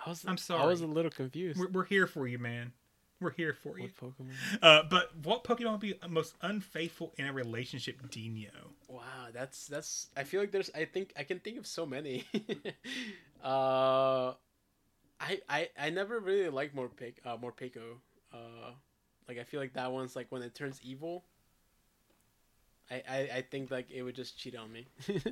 I 0.05 0.09
was 0.09 0.25
I'm 0.27 0.37
I 0.53 0.65
was 0.65 0.81
a 0.81 0.85
little 0.85 1.09
confused. 1.09 1.57
We're, 1.57 1.69
we're 1.69 1.85
here 1.85 2.07
for 2.07 2.27
you, 2.27 2.39
man. 2.39 2.73
We're 3.21 3.31
here 3.31 3.53
for 3.53 3.79
you. 3.79 3.89
What 3.99 4.17
Pokemon? 4.17 4.59
Uh, 4.61 4.83
but 4.89 5.15
what 5.23 5.45
Pokemon 5.45 5.71
would 5.71 5.79
be 5.79 5.93
most 6.09 6.35
unfaithful 6.41 7.13
in 7.17 7.25
a 7.25 7.31
relationship? 7.31 8.11
Dino. 8.11 8.49
Wow, 8.89 9.29
that's 9.31 9.67
that's. 9.67 10.07
I 10.17 10.25
feel 10.25 10.41
like 10.41 10.51
there's. 10.51 10.69
I 10.75 10.83
think 10.83 11.13
I 11.17 11.23
can 11.23 11.39
think 11.39 11.57
of 11.57 11.65
so 11.65 11.85
many. 11.85 12.25
uh, 13.41 14.33
I 15.21 15.39
I 15.47 15.69
I 15.79 15.89
never 15.89 16.19
really 16.19 16.49
liked 16.49 16.75
more 16.75 16.89
pick 16.89 17.21
uh 17.25 17.37
Morpeko. 17.37 17.95
Uh, 18.33 18.71
like 19.29 19.39
I 19.39 19.45
feel 19.45 19.61
like 19.61 19.71
that 19.75 19.89
one's 19.93 20.17
like 20.17 20.27
when 20.31 20.41
it 20.41 20.53
turns 20.53 20.81
evil. 20.83 21.23
I 22.91 23.03
I, 23.09 23.17
I 23.35 23.41
think 23.49 23.71
like 23.71 23.89
it 23.89 24.03
would 24.03 24.15
just 24.15 24.37
cheat 24.37 24.57
on 24.57 24.69
me. 24.69 24.85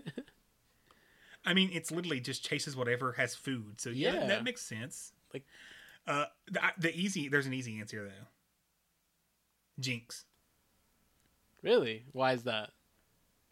I 1.46 1.54
mean, 1.54 1.70
it's 1.74 1.92
literally 1.92 2.20
just 2.20 2.44
chases 2.44 2.76
whatever 2.76 3.14
has 3.14 3.36
food. 3.36 3.80
So 3.80 3.90
yeah, 3.90 4.14
Yeah. 4.14 4.26
that 4.28 4.44
makes 4.44 4.62
sense. 4.62 5.12
Like- 5.34 5.46
uh, 6.08 6.26
the, 6.52 6.62
the 6.78 6.96
easy 6.96 7.28
there's 7.30 7.46
an 7.48 7.54
easy 7.54 7.80
answer 7.80 8.04
though. 8.06 8.28
Jynx. 9.80 10.26
really? 11.62 12.06
Why 12.12 12.34
is 12.34 12.44
that? 12.44 12.72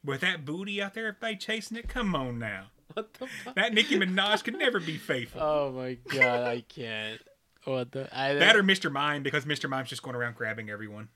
With 0.06 0.22
that 0.22 0.45
booty 0.45 0.82
out 0.82 0.94
there, 0.94 1.07
everybody 1.07 1.36
chasing 1.38 1.78
it. 1.78 1.88
Come 1.90 2.15
on 2.15 2.40
now. 2.40 2.68
What 2.94 3.11
the 3.15 3.26
fuck? 3.26 3.56
That 3.56 3.74
Nicki 3.74 3.98
Minaj 3.98 4.44
could 4.44 4.56
never 4.56 4.80
be 4.80 4.98
faithful. 4.98 5.41
Oh 5.44 5.72
my 5.72 5.98
god, 6.10 6.44
I 6.48 6.61
can't. 6.61 7.20
What 7.64 7.91
the? 7.91 8.07
I, 8.15 8.36
that 8.36 8.56
or 8.56 8.61
Mr. 8.61 8.91
Mime 8.91 9.24
because 9.24 9.45
Mr. 9.45 9.68
Mime's 9.68 9.90
just 9.90 10.03
going 10.03 10.15
around 10.15 10.36
grabbing 10.36 10.70
everyone. 10.70 11.07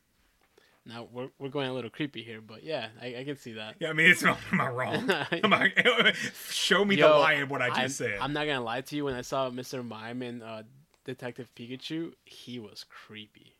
Now 0.88 1.07
we're 1.11 1.30
we're 1.38 1.49
going 1.49 1.69
a 1.69 1.73
little 1.73 1.89
creepy 1.89 2.23
here, 2.23 2.41
but 2.41 2.64
yeah, 2.64 2.88
I, 3.01 3.18
I 3.18 3.23
can 3.23 3.38
see 3.38 3.53
that. 3.53 3.76
Yeah, 3.80 3.89
I 3.89 3.93
mean, 3.93 4.09
it's 4.09 4.23
not. 4.23 4.38
Am 4.51 4.61
I 4.61 4.69
wrong? 4.69 5.09
Am 5.43 5.53
I, 5.53 6.14
show 6.49 6.85
me 6.85 6.95
the 6.95 7.01
Yo, 7.01 7.19
lie 7.19 7.34
in 7.34 7.49
what 7.49 7.61
I 7.61 7.68
just 7.69 7.80
I'm, 7.80 7.89
said. 7.89 8.18
I'm 8.22 8.34
not 8.34 8.45
gonna 8.45 8.64
lie 8.64 8.81
to 8.81 8.95
you. 8.95 9.05
When 9.05 9.14
I 9.14 9.22
saw 9.22 9.49
Mr. 9.49 9.85
Mime 9.85 10.22
and 10.22 10.43
uh, 10.43 10.64
Detective 11.03 11.49
Pikachu, 11.55 12.14
he 12.26 12.59
was 12.59 12.85
creepy 12.89 13.55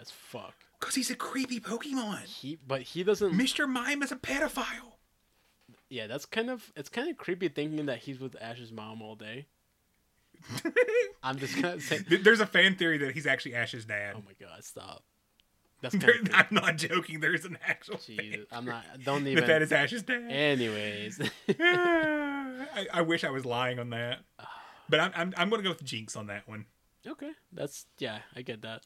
as 0.00 0.10
fuck. 0.10 0.54
Because 0.80 0.94
he's 0.94 1.10
a 1.10 1.16
creepy 1.16 1.60
Pokemon. 1.60 2.24
He, 2.24 2.58
but 2.66 2.82
he 2.82 3.02
doesn't. 3.02 3.32
Mr. 3.32 3.68
Mime 3.68 4.02
is 4.02 4.12
a 4.12 4.16
pedophile. 4.16 4.94
Yeah, 5.88 6.06
that's 6.06 6.26
kind 6.26 6.50
of 6.50 6.72
it's 6.74 6.88
kind 6.88 7.08
of 7.08 7.16
creepy 7.16 7.48
thinking 7.48 7.86
that 7.86 7.98
he's 7.98 8.18
with 8.18 8.36
Ash's 8.40 8.72
mom 8.72 9.02
all 9.02 9.14
day. 9.14 9.46
I'm 11.22 11.38
just 11.38 11.60
gonna 11.60 11.80
say. 11.80 11.98
There's 11.98 12.40
a 12.40 12.46
fan 12.46 12.76
theory 12.76 12.98
that 12.98 13.12
he's 13.12 13.26
actually 13.26 13.54
Ash's 13.54 13.84
dad. 13.84 14.14
Oh 14.16 14.22
my 14.26 14.32
god, 14.40 14.64
stop. 14.64 15.04
That's 15.82 15.94
There- 15.98 16.14
I'm 16.32 16.46
not 16.50 16.76
joking. 16.78 17.20
There's 17.20 17.44
an 17.44 17.58
actual 17.66 17.98
Jesus, 17.98 18.46
I'm 18.50 18.64
not. 18.64 18.84
Don't 19.04 19.26
even. 19.26 19.46
that 19.46 19.62
is 19.62 19.72
Ash's 19.72 20.02
dad. 20.02 20.30
Anyways, 20.30 21.20
I, 21.60 22.86
I 22.92 23.00
wish 23.02 23.24
I 23.24 23.30
was 23.30 23.44
lying 23.44 23.78
on 23.78 23.90
that, 23.90 24.20
but 24.88 25.00
I'm 25.00 25.12
I'm, 25.14 25.34
I'm 25.36 25.50
going 25.50 25.60
to 25.62 25.64
go 25.64 25.70
with 25.70 25.84
Jynx 25.84 26.16
on 26.16 26.26
that 26.28 26.48
one. 26.48 26.64
okay, 27.06 27.30
that's 27.52 27.86
yeah, 27.98 28.18
I 28.34 28.42
get 28.42 28.62
that. 28.62 28.82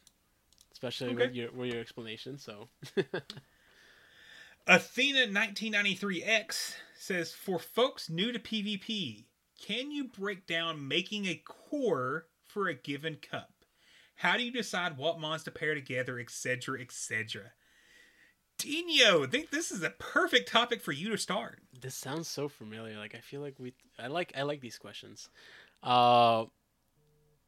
Especially 0.73 1.09
Okay. 1.09 1.27
with 1.27 1.35
your 1.35 1.53
with 1.53 1.71
your 1.73 1.81
explanation. 1.81 2.39
So 2.39 2.69
Athena 4.67 5.27
1993X 5.29 6.75
says 6.99 7.33
for 7.33 7.59
folks 7.59 8.09
new 8.11 8.33
to 8.33 8.39
PvP, 8.39 9.25
can 9.65 9.91
you 9.91 10.05
break 10.05 10.47
down 10.47 10.87
making 10.87 11.27
a 11.27 11.35
core 11.45 12.27
for 12.47 12.69
a 12.69 12.75
given 12.75 13.17
cup? 13.17 13.51
How 14.21 14.37
do 14.37 14.43
you 14.45 14.53
decide 14.53 14.97
what 14.99 15.19
mons 15.19 15.45
to 15.45 15.51
pair 15.51 15.75
together, 15.75 16.19
etc., 16.19 16.81
etc.? 16.81 17.53
Dino, 18.59 19.25
I 19.25 19.27
think 19.27 19.49
this 19.51 19.71
is 19.71 19.83
a 19.83 19.89
perfect 19.91 20.51
topic 20.53 20.83
for 20.83 20.93
you 20.93 21.09
to 21.11 21.17
start. 21.17 21.61
this 21.81 21.95
sounds 21.95 22.29
so 22.29 22.47
familiar. 22.49 22.99
Like 22.99 23.15
I 23.15 23.21
feel 23.21 23.41
like 23.41 23.55
we. 23.59 23.73
I 23.99 24.09
like 24.09 24.33
I 24.37 24.43
like 24.43 24.61
these 24.61 24.77
questions. 24.79 25.31
Uh, 25.83 26.45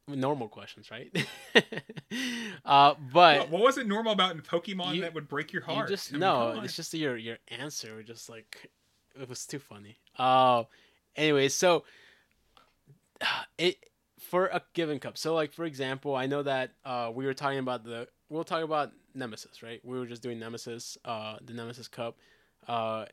normal 0.07 0.47
questions, 0.47 0.89
right? 0.89 1.15
uh, 2.65 2.95
but 3.13 3.37
What, 3.41 3.49
what 3.51 3.61
was 3.61 3.77
it 3.77 3.85
normal 3.87 4.13
about 4.13 4.31
in 4.35 4.41
Pokemon 4.41 4.95
You- 4.95 5.01
that 5.01 5.13
would 5.13 5.27
break 5.27 5.53
your 5.53 5.61
You 5.67 5.73
heart? 5.75 5.89
just 5.89 6.09
I 6.09 6.13
mean, 6.13 6.21
no, 6.21 6.59
it's 6.63 6.75
just 6.75 6.93
your 6.95 7.15
your 7.15 7.37
answer 7.49 7.95
was 7.95 8.05
just 8.05 8.29
like 8.29 8.71
it 9.21 9.29
was 9.29 9.45
too 9.45 9.59
funny. 9.59 9.97
Uh 10.17 10.63
anyway, 11.15 11.49
so 11.49 11.83
it 13.59 13.77
for 14.23 14.47
a 14.47 14.61
given 14.73 14.99
cup. 14.99 15.17
So 15.17 15.33
like 15.35 15.53
for 15.53 15.65
example, 15.65 16.15
I 16.15 16.25
know 16.25 16.43
that 16.43 16.71
uh 16.85 17.11
we 17.13 17.25
were 17.25 17.33
talking 17.33 17.59
about 17.59 17.83
the 17.83 18.07
we'll 18.29 18.43
talk 18.43 18.63
about 18.63 18.91
Nemesis, 19.13 19.61
right? 19.61 19.79
We 19.83 19.99
were 19.99 20.05
just 20.05 20.21
doing 20.23 20.39
Nemesis, 20.39 20.97
uh 21.05 21.37
the 21.43 21.53
Nemesis 21.53 21.87
cup. 21.87 22.17
Uh 22.67 23.05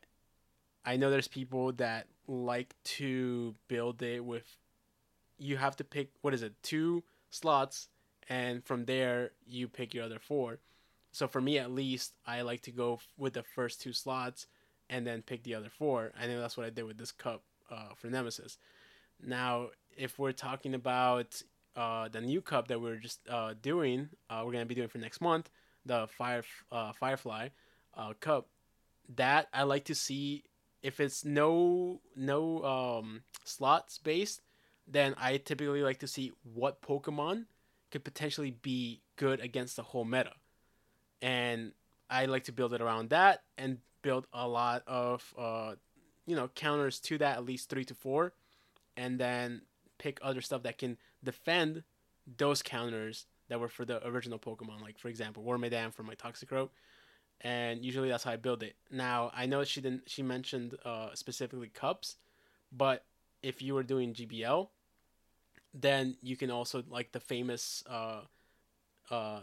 I 0.85 0.97
know 0.97 1.11
there's 1.11 1.29
people 1.29 1.73
that 1.73 2.07
like 2.27 2.75
to 2.85 3.55
build 3.69 4.03
it 4.03 4.25
with 4.25 4.57
you 5.39 5.57
have 5.57 5.77
to 5.77 5.85
pick 5.85 6.11
what 6.23 6.35
is 6.35 6.43
it, 6.43 6.55
two 6.63 7.03
slots 7.31 7.89
and 8.29 8.65
from 8.65 8.85
there 8.85 9.33
you 9.47 9.69
pick 9.69 9.93
your 9.93 10.05
other 10.05 10.19
four. 10.19 10.59
So 11.13 11.27
for 11.27 11.41
me, 11.41 11.59
at 11.59 11.73
least, 11.73 12.15
I 12.25 12.43
like 12.43 12.63
to 12.63 12.71
go 12.71 13.01
with 13.19 13.33
the 13.33 13.43
first 13.43 13.81
two 13.81 13.93
slots 13.93 14.47
and 14.89 15.07
then 15.07 15.23
pick 15.23 15.43
the 15.43 15.55
other 15.55 15.69
four. 15.69 16.13
I 16.19 16.27
know 16.27 16.41
that's 16.41 16.57
what 16.57 16.67
I 16.67 16.71
did 16.71 16.85
with 16.85 16.99
this 16.99 17.13
cup 17.13 17.43
uh, 17.71 17.95
for 17.97 18.09
Nemesis. 18.09 18.59
Now, 19.25 19.71
if 19.97 20.19
we're 20.19 20.33
talking 20.33 20.75
about 20.75 21.41
uh, 21.77 22.09
the 22.09 22.21
new 22.21 22.41
cup 22.41 22.69
that 22.69 22.81
we're 22.81 22.97
just 22.97 23.21
uh, 23.29 23.55
doing, 23.61 24.09
uh, 24.29 24.43
we're 24.45 24.53
gonna 24.53 24.67
be 24.67 24.75
doing 24.75 24.89
for 24.89 24.99
next 24.99 25.21
month, 25.21 25.51
the 25.85 26.07
Fire 26.07 26.43
uh, 26.73 26.93
Firefly 26.93 27.49
uh, 27.97 28.13
cup. 28.21 28.49
That 29.17 29.49
I 29.53 29.65
like 29.65 29.87
to 29.87 29.95
see 29.95 30.45
if 30.83 31.01
it's 31.01 31.25
no 31.25 32.01
no 32.15 32.63
um, 32.65 33.23
slots 33.45 33.99
based, 33.99 34.41
then 34.87 35.15
I 35.19 35.39
typically 35.39 35.83
like 35.83 35.99
to 35.99 36.07
see 36.07 36.33
what 36.55 36.81
Pokemon 36.81 37.47
could 37.91 38.05
potentially 38.05 38.53
be 38.53 39.03
good 39.17 39.41
against 39.41 39.77
the 39.77 39.83
whole 39.83 40.05
meta 40.05 40.33
and 41.23 41.73
I 42.09 42.27
like 42.27 42.45
to 42.45 42.53
build 42.53 42.75
it 42.75 42.81
around 42.81 43.11
that 43.11 43.43
and 43.59 43.79
build 44.03 44.27
a 44.33 44.47
lot 44.49 44.83
of 44.87 45.35
uh, 45.39 45.75
you 46.27 46.37
know 46.37 46.49
counters 46.49 47.01
to 47.01 47.19
that, 47.19 47.37
at 47.37 47.45
least 47.45 47.69
three 47.69 47.85
to 47.85 47.95
four, 47.95 48.33
and 48.97 49.19
then 49.19 49.63
pick 50.01 50.19
other 50.23 50.41
stuff 50.41 50.63
that 50.65 50.79
can 50.79 50.97
defend 51.23 51.85
those 52.39 52.63
counters 52.63 53.27
that 53.49 53.61
were 53.61 53.69
for 53.69 53.85
the 53.85 54.05
original 54.07 54.39
Pokemon. 54.39 54.81
Like 54.81 54.99
for 54.99 55.09
example, 55.09 55.45
Wormadam 55.45 55.93
for 55.93 56.03
my 56.03 56.15
Toxicroak, 56.15 56.71
and 57.43 57.85
usually 57.85 58.09
that's 58.09 58.25
how 58.25 58.33
I 58.33 58.37
build 58.37 58.63
it. 58.63 58.75
Now 58.91 59.31
I 59.35 59.47
know 59.47 59.63
she 59.63 59.81
didn't. 59.81 60.09
She 60.09 60.23
mentioned 60.23 60.77
uh, 60.85 61.11
specifically 61.15 61.69
cups, 61.69 62.17
but 62.73 63.05
if 63.43 63.61
you 63.61 63.75
were 63.75 63.83
doing 63.83 64.15
GBL, 64.15 64.69
then 65.75 66.17
you 66.23 66.37
can 66.37 66.51
also 66.51 66.83
like 66.89 67.13
the 67.13 67.21
famous 67.21 67.85
uh, 67.89 68.23
uh, 69.11 69.41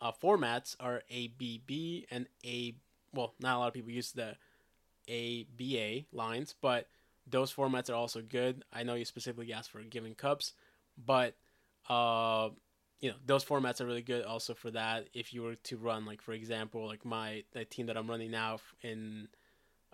uh, 0.00 0.12
formats 0.22 0.76
are 0.78 1.02
ABB 1.10 2.04
and 2.10 2.26
A. 2.44 2.74
Well, 3.12 3.34
not 3.40 3.56
a 3.56 3.58
lot 3.58 3.68
of 3.68 3.74
people 3.74 3.90
use 3.90 4.12
the 4.12 4.36
ABA 5.08 6.06
lines, 6.12 6.54
but 6.60 6.88
those 7.26 7.52
formats 7.52 7.90
are 7.90 7.94
also 7.94 8.22
good. 8.22 8.64
I 8.72 8.82
know 8.82 8.94
you 8.94 9.04
specifically 9.04 9.52
asked 9.52 9.70
for 9.70 9.82
giving 9.82 10.14
cups, 10.14 10.52
but 11.02 11.36
uh, 11.88 12.50
you 13.00 13.10
know 13.10 13.16
those 13.24 13.44
formats 13.44 13.80
are 13.80 13.86
really 13.86 14.02
good 14.02 14.24
also 14.24 14.54
for 14.54 14.70
that. 14.70 15.08
If 15.14 15.32
you 15.32 15.42
were 15.42 15.56
to 15.56 15.76
run 15.76 16.06
like 16.06 16.22
for 16.22 16.32
example 16.32 16.86
like 16.86 17.04
my 17.04 17.44
the 17.52 17.64
team 17.64 17.86
that 17.86 17.96
I'm 17.96 18.08
running 18.08 18.30
now 18.30 18.58
in 18.82 19.28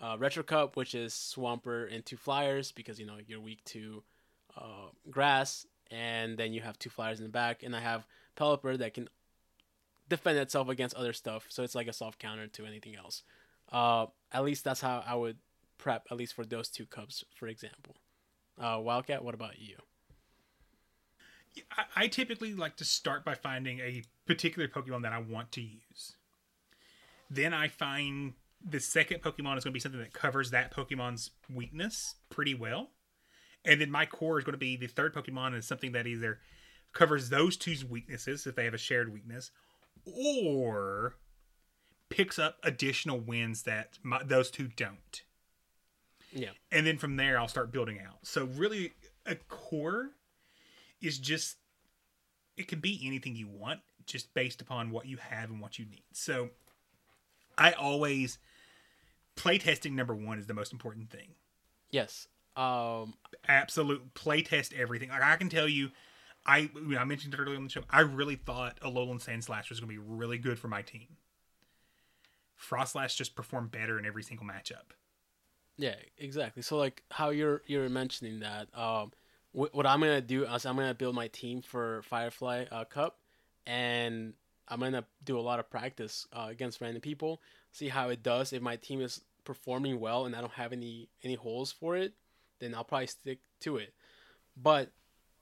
uh, 0.01 0.16
Retro 0.19 0.43
Cup, 0.43 0.77
which 0.77 0.94
is 0.94 1.12
Swampert 1.12 1.94
and 1.94 2.05
two 2.05 2.16
Flyers 2.16 2.73
because 2.73 2.98
you 2.98 3.07
know 3.07 3.19
you're 3.27 3.40
weak 3.40 3.65
to 3.66 4.02
uh, 4.57 4.89
grass, 5.11 5.66
and 5.90 6.36
then 6.36 6.52
you 6.52 6.61
have 6.61 6.78
two 6.78 6.90
Flyers 6.90 7.19
in 7.19 7.24
the 7.24 7.31
back, 7.31 7.62
and 7.62 7.77
I 7.77 7.81
have 7.81 8.07
Pelipper 8.36 8.78
that 8.78 8.94
can 8.94 9.09
defend 10.09 10.39
itself 10.39 10.69
against 10.69 10.97
other 10.97 11.12
stuff, 11.12 11.47
so 11.48 11.62
it's 11.62 11.74
like 11.74 11.86
a 11.86 11.93
soft 11.93 12.19
counter 12.19 12.48
to 12.48 12.66
anything 12.66 12.97
else. 12.97 13.23
Uh, 13.70 14.07
at 14.32 14.44
least 14.44 14.65
that's 14.65 14.81
how 14.81 15.05
I 15.07 15.15
would 15.15 15.36
prep, 15.81 16.07
at 16.11 16.16
least 16.16 16.35
for 16.35 16.44
those 16.44 16.69
two 16.69 16.86
cups, 16.86 17.24
for 17.35 17.48
example. 17.48 17.97
Uh, 18.61 18.78
Wildcat, 18.81 19.24
what 19.24 19.35
about 19.35 19.59
you? 19.59 19.77
I, 21.97 22.07
typically 22.07 22.55
like 22.55 22.77
to 22.77 22.85
start 22.85 23.24
by 23.24 23.35
finding 23.35 23.81
a 23.81 24.05
particular 24.24 24.69
Pokemon 24.69 25.02
that 25.02 25.12
I 25.12 25.19
want 25.19 25.51
to 25.52 25.61
use. 25.61 26.15
Then 27.28 27.52
I 27.52 27.66
find 27.66 28.35
the 28.65 28.78
second 28.78 29.23
Pokemon 29.23 29.57
is 29.59 29.65
going 29.65 29.73
to 29.73 29.77
be 29.77 29.81
something 29.81 30.01
that 30.01 30.12
covers 30.12 30.51
that 30.51 30.73
Pokemon's 30.73 31.31
weakness 31.52 32.15
pretty 32.28 32.55
well. 32.55 32.90
And 33.65 33.81
then 33.81 33.90
my 33.90 34.07
core 34.07 34.39
is 34.39 34.44
going 34.44 34.52
to 34.52 34.59
be 34.59 34.77
the 34.77 34.86
third 34.86 35.15
Pokemon 35.15 35.57
is 35.57 35.66
something 35.66 35.93
that 35.93 36.07
either 36.07 36.39
covers 36.93 37.31
those 37.31 37.57
two's 37.57 37.85
weaknesses 37.85 38.47
if 38.47 38.55
they 38.55 38.65
have 38.65 38.74
a 38.74 38.78
shared 38.78 39.12
weakness, 39.12 39.51
or 40.05 41.16
picks 42.11 42.39
up 42.39 42.59
additional 42.62 43.19
wins 43.19 43.62
that 43.62 43.98
my, 44.02 44.23
those 44.23 44.51
two 44.51 44.69
don't. 44.69 45.23
Yeah. 46.32 46.51
And 46.70 46.86
then 46.86 46.98
from 46.98 47.16
there, 47.16 47.39
I'll 47.39 47.48
start 47.48 47.73
building 47.73 47.98
out. 48.07 48.19
So 48.23 48.44
really, 48.44 48.93
a 49.27 49.35
core 49.35 50.11
is 51.01 51.19
just 51.19 51.57
it 52.57 52.69
can 52.69 52.81
be 52.81 53.01
anything 53.05 53.36
you 53.36 53.48
want, 53.48 53.81
just 54.07 54.35
based 54.35 54.61
upon 54.61 54.90
what 54.90 55.07
you 55.07 55.16
have 55.16 55.51
and 55.51 55.61
what 55.61 55.78
you 55.78 55.86
need. 55.86 56.05
So 56.12 56.51
I 57.57 57.73
always 57.73 58.39
playtesting 59.36 59.93
number 59.93 60.15
one 60.15 60.39
is 60.39 60.47
the 60.47 60.55
most 60.55 60.73
important 60.73 61.11
thing. 61.11 61.28
Yes. 61.90 62.28
Um, 62.57 63.15
Absolute 63.48 64.15
playtest 64.15 64.78
everything. 64.78 65.09
Like 65.09 65.23
I 65.23 65.36
can 65.36 65.48
tell 65.48 65.69
you, 65.69 65.90
I 66.47 66.70
I 66.98 67.05
mentioned 67.05 67.35
it 67.35 67.40
earlier 67.40 67.57
on 67.57 67.65
the 67.65 67.70
show. 67.70 67.82
I 67.90 68.01
really 68.01 68.36
thought 68.36 68.78
Alolan 68.81 69.24
Sandslash 69.24 69.70
was 69.70 69.81
going 69.81 69.94
to 69.94 69.94
be 69.94 69.98
really 69.98 70.39
good 70.39 70.59
for 70.59 70.69
my 70.69 70.82
team. 70.82 71.16
Froslass 72.61 73.16
just 73.16 73.35
performed 73.35 73.70
better 73.70 73.98
in 73.98 74.05
every 74.05 74.23
single 74.23 74.47
matchup. 74.47 74.93
Yeah, 75.81 75.94
exactly. 76.19 76.62
So 76.62 76.77
like 76.77 77.02
how 77.11 77.31
you're 77.31 77.62
you're 77.66 77.89
mentioning 77.89 78.40
that, 78.40 78.69
um, 78.78 79.12
what, 79.52 79.74
what 79.74 79.86
I'm 79.86 80.01
gonna 80.01 80.20
do 80.20 80.44
is 80.44 80.66
I'm 80.66 80.77
gonna 80.77 80.93
build 80.93 81.15
my 81.15 81.28
team 81.28 81.62
for 81.62 82.02
Firefly 82.02 82.66
uh, 82.70 82.85
Cup, 82.85 83.16
and 83.66 84.35
I'm 84.69 84.81
gonna 84.81 85.07
do 85.24 85.39
a 85.39 85.40
lot 85.40 85.59
of 85.59 85.70
practice 85.70 86.27
uh, 86.35 86.48
against 86.51 86.82
random 86.82 87.01
people, 87.01 87.40
see 87.73 87.89
how 87.89 88.11
it 88.11 88.23
does. 88.23 88.52
If 88.52 88.61
my 88.61 88.77
team 88.77 89.01
is 89.01 89.23
performing 89.44 89.98
well 90.01 90.27
and 90.27 90.36
I 90.36 90.40
don't 90.43 90.52
have 90.52 90.74
any 90.74 91.09
any 91.24 91.35
holes 91.35 91.73
for 91.73 91.97
it, 91.97 92.12
then 92.59 92.74
I'll 92.74 92.85
probably 92.85 93.07
stick 93.07 93.39
to 93.61 93.78
it. 93.78 93.94
But 94.62 94.90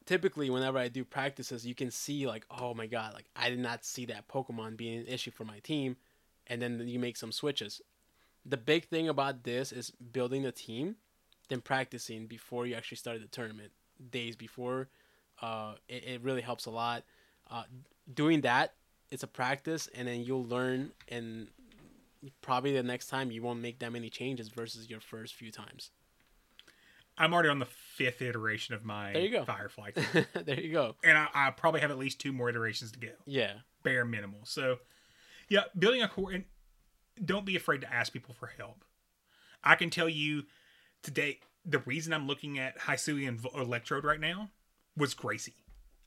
typically, 0.06 0.50
whenever 0.50 0.78
I 0.78 0.86
do 0.86 1.04
practices, 1.04 1.66
you 1.66 1.74
can 1.74 1.90
see 1.90 2.28
like, 2.28 2.46
oh 2.48 2.74
my 2.74 2.86
god, 2.86 3.12
like 3.14 3.26
I 3.34 3.50
did 3.50 3.58
not 3.58 3.84
see 3.84 4.06
that 4.06 4.28
Pokemon 4.28 4.76
being 4.76 5.00
an 5.00 5.06
issue 5.08 5.32
for 5.32 5.44
my 5.44 5.58
team, 5.58 5.96
and 6.46 6.62
then 6.62 6.86
you 6.86 7.00
make 7.00 7.16
some 7.16 7.32
switches. 7.32 7.82
The 8.46 8.56
big 8.56 8.86
thing 8.86 9.08
about 9.08 9.44
this 9.44 9.72
is 9.72 9.90
building 9.90 10.46
a 10.46 10.52
team, 10.52 10.96
then 11.48 11.60
practicing 11.60 12.26
before 12.26 12.66
you 12.66 12.74
actually 12.74 12.96
started 12.98 13.22
the 13.22 13.28
tournament, 13.28 13.72
days 14.10 14.36
before. 14.36 14.88
Uh, 15.40 15.74
it, 15.88 16.04
it 16.04 16.20
really 16.22 16.40
helps 16.40 16.66
a 16.66 16.70
lot. 16.70 17.04
Uh, 17.50 17.64
doing 18.12 18.40
that, 18.42 18.74
it's 19.10 19.22
a 19.22 19.26
practice, 19.26 19.88
and 19.94 20.08
then 20.08 20.22
you'll 20.22 20.44
learn, 20.46 20.90
and 21.08 21.48
probably 22.42 22.72
the 22.72 22.82
next 22.82 23.06
time 23.06 23.30
you 23.30 23.42
won't 23.42 23.60
make 23.60 23.78
that 23.78 23.92
many 23.92 24.10
changes 24.10 24.48
versus 24.48 24.90
your 24.90 25.00
first 25.00 25.34
few 25.34 25.50
times. 25.50 25.90
I'm 27.16 27.34
already 27.34 27.48
on 27.48 27.58
the 27.58 27.66
fifth 27.66 28.22
iteration 28.22 28.74
of 28.74 28.84
my 28.84 29.12
There 29.12 29.22
you 29.22 29.30
go. 29.30 29.44
Firefly, 29.44 29.90
there 30.44 30.60
you 30.60 30.72
go. 30.72 30.94
and 31.02 31.18
I, 31.18 31.26
I 31.34 31.50
probably 31.50 31.80
have 31.80 31.90
at 31.90 31.98
least 31.98 32.20
two 32.20 32.32
more 32.32 32.48
iterations 32.48 32.92
to 32.92 32.98
go. 32.98 33.08
Yeah. 33.26 33.54
bare 33.82 34.04
minimal. 34.04 34.40
So, 34.44 34.78
yeah, 35.48 35.62
building 35.76 36.02
a 36.02 36.08
core 36.08 36.30
and 36.32 36.44
don't 37.24 37.46
be 37.46 37.56
afraid 37.56 37.80
to 37.82 37.92
ask 37.92 38.12
people 38.12 38.34
for 38.34 38.46
help. 38.46 38.84
I 39.62 39.74
can 39.74 39.90
tell 39.90 40.08
you 40.08 40.44
today 41.02 41.40
the 41.64 41.78
reason 41.80 42.12
I'm 42.12 42.26
looking 42.26 42.58
at 42.58 42.78
Hisuian 42.78 43.44
Electrode 43.54 44.04
right 44.04 44.20
now 44.20 44.50
was 44.96 45.14
Gracie. 45.14 45.54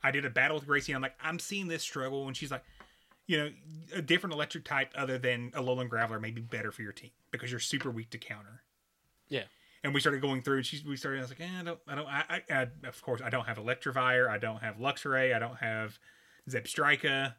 I 0.03 0.11
did 0.11 0.25
a 0.25 0.29
battle 0.29 0.57
with 0.57 0.65
Gracie 0.65 0.91
and 0.91 0.97
I'm 0.97 1.01
like, 1.01 1.15
I'm 1.21 1.39
seeing 1.39 1.67
this 1.67 1.83
struggle, 1.83 2.27
and 2.27 2.35
she's 2.35 2.51
like, 2.51 2.63
you 3.27 3.37
know, 3.37 3.51
a 3.95 4.01
different 4.01 4.33
electric 4.33 4.65
type 4.65 4.91
other 4.95 5.17
than 5.17 5.51
a 5.53 5.61
Alolan 5.61 5.89
Graveler 5.89 6.19
may 6.19 6.31
be 6.31 6.41
better 6.41 6.71
for 6.71 6.81
your 6.81 6.91
team 6.91 7.11
because 7.31 7.51
you're 7.51 7.59
super 7.59 7.89
weak 7.89 8.09
to 8.11 8.17
counter. 8.17 8.63
Yeah. 9.29 9.43
And 9.83 9.93
we 9.93 9.99
started 9.99 10.21
going 10.21 10.41
through, 10.41 10.57
and 10.57 10.65
she's 10.65 10.83
we 10.83 10.95
started. 10.95 11.19
I 11.19 11.21
was 11.21 11.29
like, 11.31 11.41
eh, 11.41 11.59
I 11.59 11.63
don't, 11.63 11.79
I 11.87 11.95
don't, 11.95 12.07
I, 12.07 12.23
I, 12.29 12.41
I 12.49 12.87
of 12.87 13.01
course, 13.01 13.21
I 13.23 13.29
don't 13.29 13.47
have 13.47 13.57
Electivire, 13.57 14.29
I 14.29 14.37
don't 14.37 14.61
have 14.61 14.77
Luxray, 14.77 15.35
I 15.35 15.39
don't 15.39 15.57
have 15.57 15.97
Zebstrika. 16.49 17.35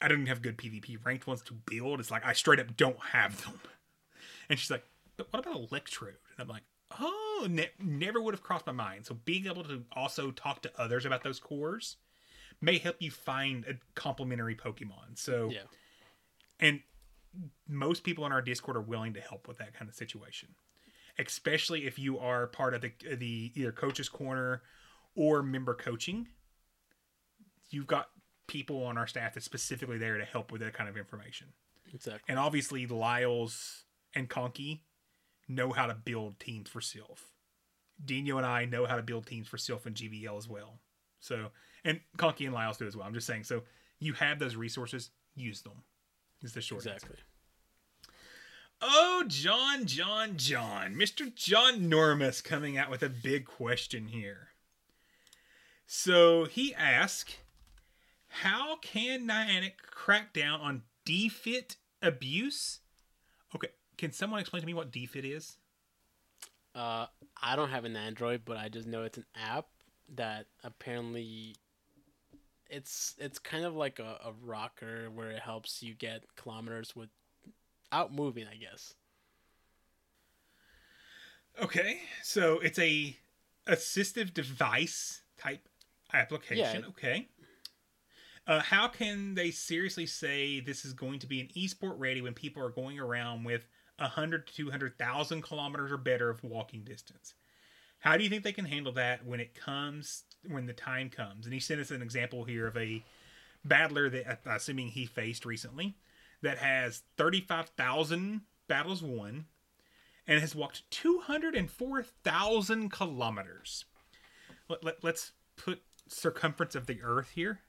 I 0.00 0.08
don't 0.08 0.18
even 0.18 0.26
have 0.28 0.42
good 0.42 0.56
PvP 0.56 1.04
ranked 1.04 1.26
ones 1.26 1.42
to 1.42 1.54
build. 1.54 1.98
It's 2.00 2.10
like 2.10 2.24
I 2.24 2.32
straight 2.32 2.60
up 2.60 2.76
don't 2.76 2.98
have 3.12 3.42
them. 3.44 3.60
And 4.48 4.58
she's 4.58 4.70
like, 4.70 4.84
but 5.16 5.26
what 5.32 5.44
about 5.44 5.56
Electrode? 5.70 6.14
And 6.36 6.40
I'm 6.40 6.48
like, 6.48 6.62
oh, 7.00 7.46
ne- 7.50 7.70
never 7.82 8.20
would 8.20 8.32
have 8.34 8.42
crossed 8.42 8.66
my 8.66 8.72
mind. 8.72 9.06
So 9.06 9.14
being 9.24 9.46
able 9.46 9.64
to 9.64 9.82
also 9.92 10.30
talk 10.30 10.62
to 10.62 10.70
others 10.78 11.04
about 11.04 11.22
those 11.24 11.40
cores 11.40 11.96
may 12.60 12.78
help 12.78 12.96
you 13.00 13.10
find 13.10 13.64
a 13.66 13.74
complementary 13.94 14.54
Pokemon. 14.54 15.16
So, 15.16 15.50
Yeah. 15.52 15.62
and 16.60 16.80
most 17.68 18.04
people 18.04 18.24
in 18.26 18.32
our 18.32 18.40
Discord 18.42 18.76
are 18.76 18.80
willing 18.80 19.14
to 19.14 19.20
help 19.20 19.46
with 19.48 19.58
that 19.58 19.74
kind 19.74 19.88
of 19.88 19.94
situation, 19.94 20.48
especially 21.18 21.86
if 21.86 21.98
you 21.98 22.18
are 22.18 22.46
part 22.46 22.74
of 22.74 22.80
the 22.80 22.92
the 23.16 23.52
either 23.54 23.70
coach's 23.72 24.08
corner 24.08 24.62
or 25.14 25.42
member 25.42 25.74
coaching. 25.74 26.28
You've 27.70 27.86
got 27.86 28.08
people 28.48 28.82
on 28.84 28.98
our 28.98 29.06
staff 29.06 29.34
that's 29.34 29.46
specifically 29.46 29.98
there 29.98 30.18
to 30.18 30.24
help 30.24 30.50
with 30.50 30.60
that 30.62 30.72
kind 30.74 30.88
of 30.88 30.96
information. 30.96 31.48
Exactly. 31.94 32.24
And 32.28 32.38
obviously, 32.38 32.86
Lyles 32.86 33.84
and 34.14 34.28
Conky 34.28 34.82
know 35.46 35.70
how 35.72 35.86
to 35.86 35.94
build 35.94 36.40
teams 36.40 36.68
for 36.68 36.80
Silph. 36.80 37.20
Dino 38.04 38.36
and 38.36 38.46
I 38.46 38.64
know 38.64 38.86
how 38.86 38.96
to 38.96 39.02
build 39.02 39.26
teams 39.26 39.46
for 39.48 39.56
Silph 39.56 39.86
and 39.86 39.94
GBL 39.94 40.36
as 40.36 40.48
well. 40.48 40.80
So, 41.20 41.48
and 41.84 42.00
Conky 42.16 42.46
and 42.46 42.54
Lyles 42.54 42.76
do 42.78 42.86
as 42.86 42.96
well. 42.96 43.06
I'm 43.06 43.14
just 43.14 43.26
saying. 43.26 43.44
So, 43.44 43.62
you 44.00 44.12
have 44.14 44.38
those 44.38 44.56
resources, 44.56 45.10
use 45.34 45.62
them. 45.62 45.82
Is 46.42 46.52
the 46.52 46.60
short 46.60 46.84
Exactly. 46.84 47.10
answer. 47.10 47.22
Oh, 48.80 49.24
John, 49.26 49.86
John, 49.86 50.36
John. 50.36 50.94
Mr. 50.94 51.34
John 51.34 51.90
Normus 51.90 52.44
coming 52.44 52.78
out 52.78 52.90
with 52.90 53.02
a 53.02 53.08
big 53.08 53.44
question 53.44 54.06
here. 54.08 54.48
So 55.86 56.44
he 56.44 56.74
asked, 56.74 57.38
How 58.28 58.76
can 58.76 59.26
Niantic 59.26 59.78
crack 59.90 60.32
down 60.32 60.60
on 60.60 60.82
DFit 61.06 61.76
abuse? 62.02 62.80
Okay, 63.54 63.68
can 63.96 64.12
someone 64.12 64.40
explain 64.40 64.60
to 64.60 64.66
me 64.66 64.74
what 64.74 64.92
DFit 64.92 65.24
is? 65.24 65.56
Uh, 66.74 67.06
I 67.42 67.56
don't 67.56 67.70
have 67.70 67.84
an 67.84 67.96
Android, 67.96 68.42
but 68.44 68.56
I 68.56 68.68
just 68.68 68.86
know 68.86 69.02
it's 69.02 69.18
an 69.18 69.26
app 69.34 69.66
that 70.14 70.46
apparently 70.62 71.56
it's 72.70 73.14
it's 73.18 73.38
kind 73.38 73.64
of 73.64 73.74
like 73.74 73.98
a, 73.98 74.18
a 74.24 74.32
rocker 74.44 75.10
where 75.10 75.30
it 75.30 75.40
helps 75.40 75.82
you 75.82 75.94
get 75.94 76.24
kilometers 76.36 76.94
without 76.94 78.14
moving, 78.14 78.46
I 78.46 78.56
guess. 78.56 78.94
Okay, 81.60 81.98
so 82.22 82.60
it's 82.60 82.78
a 82.78 83.16
assistive 83.66 84.32
device 84.32 85.22
type 85.38 85.68
application. 86.12 86.82
Yeah. 86.82 86.88
Okay. 86.88 87.28
Uh, 88.48 88.60
how 88.60 88.88
can 88.88 89.34
they 89.34 89.50
seriously 89.50 90.06
say 90.06 90.58
this 90.58 90.86
is 90.86 90.94
going 90.94 91.18
to 91.18 91.26
be 91.26 91.42
an 91.42 91.48
esport 91.54 91.96
ready 91.98 92.22
when 92.22 92.32
people 92.32 92.64
are 92.64 92.70
going 92.70 92.98
around 92.98 93.44
with 93.44 93.66
100 93.98 94.46
to 94.46 94.54
200,000 94.54 95.42
kilometers 95.42 95.92
or 95.92 95.98
better 95.98 96.30
of 96.30 96.42
walking 96.42 96.82
distance? 96.82 97.34
How 97.98 98.16
do 98.16 98.24
you 98.24 98.30
think 98.30 98.44
they 98.44 98.52
can 98.52 98.64
handle 98.64 98.92
that 98.92 99.26
when 99.26 99.38
it 99.38 99.54
comes 99.54 100.22
when 100.48 100.64
the 100.64 100.72
time 100.72 101.10
comes? 101.10 101.44
And 101.44 101.52
he 101.52 101.60
sent 101.60 101.80
us 101.80 101.90
an 101.90 102.00
example 102.00 102.44
here 102.44 102.66
of 102.66 102.78
a 102.78 103.04
battler 103.64 104.08
that 104.08 104.40
assuming 104.46 104.88
he 104.88 105.04
faced 105.04 105.44
recently 105.44 105.94
that 106.40 106.58
has 106.58 107.02
35,000 107.18 108.42
battles 108.66 109.02
won 109.02 109.44
and 110.26 110.40
has 110.40 110.54
walked 110.54 110.90
204,000 110.90 112.90
kilometers. 112.90 113.84
Let, 114.68 114.84
let, 114.84 115.04
let's 115.04 115.32
put 115.56 115.82
circumference 116.06 116.74
of 116.74 116.86
the 116.86 117.02
earth 117.02 117.32
here. 117.34 117.60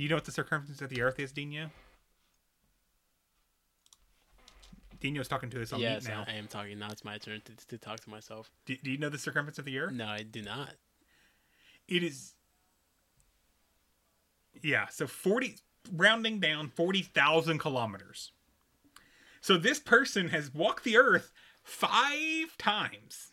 Do 0.00 0.04
you 0.04 0.08
know 0.08 0.16
what 0.16 0.24
the 0.24 0.32
circumference 0.32 0.80
of 0.80 0.88
the 0.88 1.02
earth 1.02 1.20
is, 1.20 1.30
Dino? 1.30 1.68
Dino's 4.98 5.28
talking 5.28 5.50
to 5.50 5.60
us 5.60 5.74
on 5.74 5.80
yes, 5.80 6.08
now. 6.08 6.24
I 6.26 6.36
am 6.36 6.46
talking. 6.46 6.78
Now 6.78 6.88
it's 6.90 7.04
my 7.04 7.18
turn 7.18 7.42
to, 7.44 7.66
to 7.66 7.76
talk 7.76 8.00
to 8.00 8.08
myself. 8.08 8.50
Do, 8.64 8.76
do 8.82 8.90
you 8.90 8.96
know 8.96 9.10
the 9.10 9.18
circumference 9.18 9.58
of 9.58 9.66
the 9.66 9.78
earth? 9.78 9.92
No, 9.92 10.06
I 10.06 10.22
do 10.22 10.40
not. 10.40 10.70
It 11.86 12.02
is. 12.02 12.32
Yeah, 14.62 14.86
so 14.88 15.06
40, 15.06 15.56
rounding 15.94 16.40
down 16.40 16.70
40,000 16.70 17.58
kilometers. 17.58 18.32
So 19.42 19.58
this 19.58 19.78
person 19.78 20.30
has 20.30 20.54
walked 20.54 20.84
the 20.84 20.96
earth 20.96 21.30
five 21.62 22.56
times. 22.56 23.32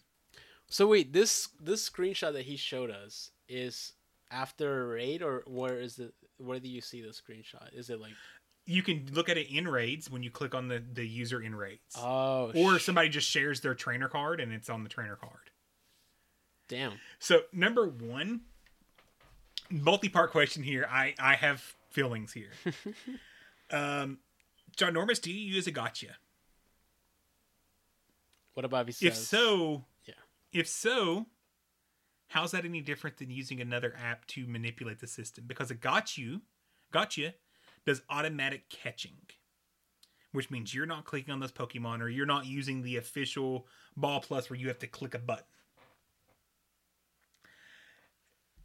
So 0.67 0.87
wait, 0.87 1.13
this 1.13 1.47
this 1.61 1.89
screenshot 1.89 2.33
that 2.33 2.43
he 2.43 2.57
showed 2.57 2.91
us 2.91 3.31
is 3.47 3.93
after 4.29 4.83
a 4.83 4.87
raid, 4.87 5.21
or 5.21 5.43
where 5.47 5.79
is 5.79 5.97
it? 5.97 6.13
Where 6.37 6.59
do 6.59 6.67
you 6.69 6.81
see 6.81 7.01
the 7.01 7.09
screenshot? 7.09 7.73
Is 7.73 7.89
it 7.89 7.99
like 7.99 8.13
You 8.65 8.83
can 8.83 9.07
look 9.13 9.29
at 9.29 9.37
it 9.37 9.49
in 9.49 9.67
raids 9.67 10.09
when 10.09 10.23
you 10.23 10.29
click 10.29 10.53
on 10.53 10.67
the, 10.67 10.83
the 10.93 11.05
user 11.07 11.41
in 11.41 11.55
raids. 11.55 11.95
oh 11.97 12.51
or 12.55 12.77
sh- 12.79 12.83
somebody 12.85 13.09
just 13.09 13.27
shares 13.29 13.61
their 13.61 13.73
trainer 13.75 14.07
card 14.09 14.39
and 14.39 14.51
it's 14.53 14.69
on 14.69 14.83
the 14.83 14.89
trainer 14.89 15.15
card. 15.15 15.49
damn? 16.67 16.93
So 17.19 17.41
number 17.51 17.87
one, 17.87 18.41
multi-part 19.69 20.31
question 20.31 20.63
here. 20.63 20.87
I 20.89 21.13
I 21.19 21.35
have 21.35 21.61
feelings 21.89 22.33
here. 22.33 22.51
um, 23.71 24.19
John 24.75 24.93
Normus, 24.93 25.19
do 25.21 25.31
you 25.31 25.39
use 25.55 25.65
a 25.67 25.71
gotcha? 25.71 26.15
What 28.53 28.65
about 28.65 28.89
if 28.89 28.99
he 28.99 29.07
If 29.07 29.15
so, 29.15 29.85
Yeah. 30.05 30.13
If 30.51 30.67
so, 30.67 31.27
how's 32.27 32.51
that 32.51 32.65
any 32.65 32.81
different 32.81 33.17
than 33.17 33.31
using 33.31 33.61
another 33.61 33.95
app 34.01 34.25
to 34.27 34.47
manipulate 34.47 34.99
the 34.99 35.07
system? 35.07 35.45
Because 35.47 35.71
a 35.71 35.75
got 35.75 36.17
you, 36.17 36.41
gotcha, 36.91 37.33
does 37.85 38.01
automatic 38.09 38.69
catching, 38.69 39.17
which 40.33 40.51
means 40.51 40.73
you're 40.73 40.85
not 40.85 41.05
clicking 41.05 41.33
on 41.33 41.39
those 41.39 41.51
Pokemon 41.51 42.01
or 42.01 42.09
you're 42.09 42.25
not 42.25 42.45
using 42.45 42.81
the 42.81 42.97
official 42.97 43.67
Ball 43.95 44.19
Plus 44.19 44.49
where 44.49 44.59
you 44.59 44.67
have 44.67 44.79
to 44.79 44.87
click 44.87 45.15
a 45.15 45.19
button. 45.19 45.45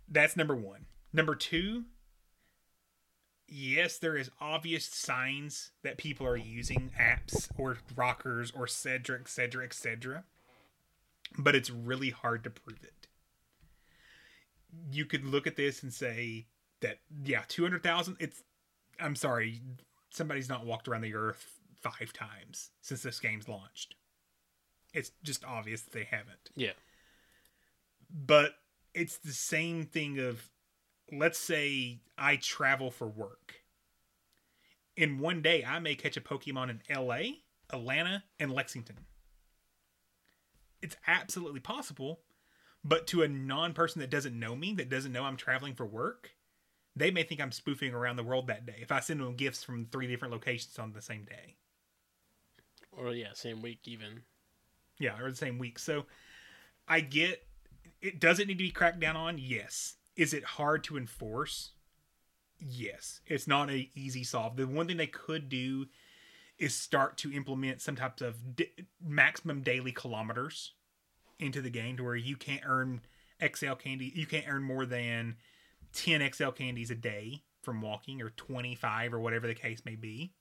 That's 0.08 0.36
number 0.36 0.54
one. 0.54 0.86
Number 1.12 1.34
two, 1.34 1.84
yes, 3.48 3.98
there 3.98 4.16
is 4.16 4.30
obvious 4.40 4.84
signs 4.84 5.70
that 5.82 5.98
people 5.98 6.26
are 6.26 6.36
using 6.36 6.90
apps 7.00 7.48
or 7.56 7.78
rockers 7.96 8.50
or 8.50 8.66
Cedra, 8.66 9.20
etc., 9.20 9.64
etc. 9.64 10.24
But 11.38 11.54
it's 11.54 11.70
really 11.70 12.10
hard 12.10 12.44
to 12.44 12.50
prove 12.50 12.82
it. 12.82 13.02
You 14.90 15.04
could 15.04 15.24
look 15.24 15.46
at 15.46 15.56
this 15.56 15.82
and 15.82 15.92
say 15.92 16.46
that 16.80 16.98
yeah, 17.24 17.42
two 17.48 17.62
hundred 17.62 17.82
thousand. 17.82 18.16
It's 18.20 18.42
I'm 19.00 19.16
sorry, 19.16 19.60
somebody's 20.10 20.48
not 20.48 20.64
walked 20.66 20.88
around 20.88 21.02
the 21.02 21.14
earth 21.14 21.58
five 21.80 22.12
times 22.12 22.70
since 22.80 23.02
this 23.02 23.18
game's 23.20 23.48
launched. 23.48 23.94
It's 24.94 25.10
just 25.22 25.44
obvious 25.44 25.82
that 25.82 25.92
they 25.92 26.04
haven't 26.04 26.50
Yeah. 26.54 26.72
but 28.10 28.52
it's 28.94 29.16
the 29.16 29.32
same 29.32 29.84
thing 29.86 30.18
of 30.18 30.50
let's 31.10 31.38
say 31.38 32.00
I 32.18 32.36
travel 32.36 32.90
for 32.90 33.06
work. 33.08 33.54
In 34.96 35.18
one 35.18 35.40
day, 35.40 35.64
I 35.64 35.78
may 35.78 35.94
catch 35.94 36.16
a 36.18 36.20
Pokemon 36.20 36.68
in 36.70 36.80
LA, 37.06 37.36
Atlanta, 37.70 38.24
and 38.38 38.52
Lexington. 38.52 39.06
It's 40.82 40.96
absolutely 41.06 41.60
possible, 41.60 42.20
but 42.84 43.06
to 43.08 43.22
a 43.22 43.28
non 43.28 43.72
person 43.72 44.00
that 44.00 44.10
doesn't 44.10 44.38
know 44.38 44.56
me, 44.56 44.74
that 44.74 44.88
doesn't 44.88 45.12
know 45.12 45.24
I'm 45.24 45.36
traveling 45.36 45.74
for 45.74 45.86
work, 45.86 46.32
they 46.96 47.10
may 47.10 47.22
think 47.22 47.40
I'm 47.40 47.52
spoofing 47.52 47.94
around 47.94 48.16
the 48.16 48.24
world 48.24 48.48
that 48.48 48.66
day 48.66 48.78
if 48.80 48.92
I 48.92 49.00
send 49.00 49.20
them 49.20 49.36
gifts 49.36 49.62
from 49.62 49.86
three 49.86 50.06
different 50.06 50.32
locations 50.32 50.78
on 50.78 50.92
the 50.92 51.02
same 51.02 51.24
day. 51.24 51.56
Or 52.90 53.12
yeah, 53.12 53.32
same 53.34 53.62
week 53.62 53.80
even. 53.84 54.22
Yeah, 54.98 55.18
or 55.18 55.30
the 55.30 55.36
same 55.36 55.58
week. 55.58 55.78
So 55.78 56.06
I 56.86 57.00
get 57.00 57.46
it 58.00 58.20
does 58.20 58.38
it 58.38 58.48
need 58.48 58.58
to 58.58 58.64
be 58.64 58.70
cracked 58.70 59.00
down 59.00 59.16
on? 59.16 59.38
Yes. 59.38 59.94
Is 60.16 60.34
it 60.34 60.44
hard 60.44 60.84
to 60.84 60.98
enforce? 60.98 61.70
Yes. 62.58 63.20
It's 63.26 63.46
not 63.46 63.70
a 63.70 63.88
easy 63.94 64.24
solve. 64.24 64.56
The 64.56 64.66
one 64.66 64.86
thing 64.86 64.98
they 64.98 65.06
could 65.06 65.48
do 65.48 65.86
is 66.58 66.74
start 66.74 67.16
to 67.18 67.32
implement 67.32 67.80
some 67.80 67.96
types 67.96 68.20
of 68.20 68.56
di- 68.56 68.70
maximum 69.02 69.62
daily 69.62 69.92
kilometers 69.92 70.72
into 71.42 71.60
the 71.60 71.70
game 71.70 71.96
to 71.96 72.04
where 72.04 72.16
you 72.16 72.36
can't 72.36 72.62
earn 72.66 73.02
XL 73.42 73.74
candy, 73.74 74.12
you 74.14 74.26
can't 74.26 74.46
earn 74.48 74.62
more 74.62 74.86
than 74.86 75.36
10 75.92 76.28
XL 76.32 76.50
candies 76.50 76.90
a 76.90 76.94
day 76.94 77.42
from 77.62 77.82
walking 77.82 78.22
or 78.22 78.30
25 78.30 79.14
or 79.14 79.20
whatever 79.20 79.46
the 79.46 79.54
case 79.54 79.82
may 79.84 79.94
be. 79.94 80.32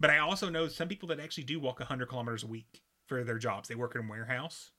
But 0.00 0.10
I 0.10 0.18
also 0.18 0.48
know 0.48 0.68
some 0.68 0.88
people 0.88 1.08
that 1.08 1.20
actually 1.20 1.44
do 1.44 1.58
walk 1.58 1.80
100 1.80 2.08
kilometers 2.08 2.44
a 2.44 2.46
week 2.46 2.82
for 3.06 3.24
their 3.24 3.38
jobs. 3.38 3.68
They 3.68 3.74
work 3.74 3.94
in 3.94 4.04
a 4.04 4.08
warehouse 4.08 4.70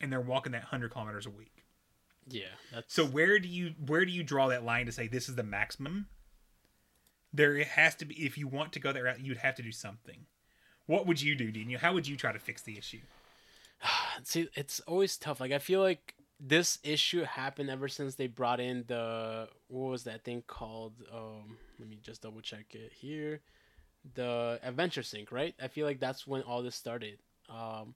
and 0.00 0.12
they're 0.12 0.20
walking 0.20 0.52
that 0.52 0.62
100 0.62 0.90
kilometers 0.90 1.26
a 1.26 1.30
week. 1.30 1.64
Yeah, 2.30 2.44
that's 2.72 2.92
So 2.92 3.06
where 3.06 3.38
do 3.38 3.48
you 3.48 3.74
where 3.86 4.04
do 4.04 4.12
you 4.12 4.22
draw 4.22 4.48
that 4.48 4.64
line 4.64 4.84
to 4.86 4.92
say 4.92 5.08
this 5.08 5.28
is 5.30 5.36
the 5.36 5.42
maximum? 5.42 6.08
There 7.32 7.56
it 7.56 7.68
has 7.68 7.94
to 7.96 8.04
be 8.04 8.14
if 8.16 8.36
you 8.36 8.48
want 8.48 8.72
to 8.74 8.80
go 8.80 8.92
that 8.92 9.02
route, 9.02 9.20
you'd 9.20 9.38
have 9.38 9.54
to 9.56 9.62
do 9.62 9.72
something. 9.72 10.26
What 10.84 11.06
would 11.06 11.22
you 11.22 11.34
do, 11.34 11.50
Dino? 11.50 11.78
How 11.78 11.94
would 11.94 12.06
you 12.06 12.16
try 12.16 12.32
to 12.32 12.38
fix 12.38 12.62
the 12.62 12.76
issue? 12.76 13.00
See 14.22 14.48
it's 14.54 14.80
always 14.80 15.16
tough 15.16 15.40
like 15.40 15.52
i 15.52 15.58
feel 15.58 15.80
like 15.80 16.14
this 16.40 16.78
issue 16.84 17.24
happened 17.24 17.68
ever 17.68 17.88
since 17.88 18.14
they 18.14 18.26
brought 18.26 18.60
in 18.60 18.84
the 18.86 19.48
what 19.68 19.90
was 19.90 20.04
that 20.04 20.24
thing 20.24 20.42
called 20.46 20.94
um 21.12 21.56
let 21.78 21.88
me 21.88 21.98
just 22.02 22.22
double 22.22 22.40
check 22.40 22.66
it 22.74 22.92
here. 22.92 23.40
The 24.14 24.58
adventure 24.62 25.02
sync 25.02 25.32
right? 25.32 25.54
I 25.60 25.68
feel 25.68 25.86
like 25.86 26.00
that's 26.00 26.26
when 26.26 26.42
all 26.42 26.62
this 26.62 26.76
started. 26.76 27.18
Um 27.48 27.94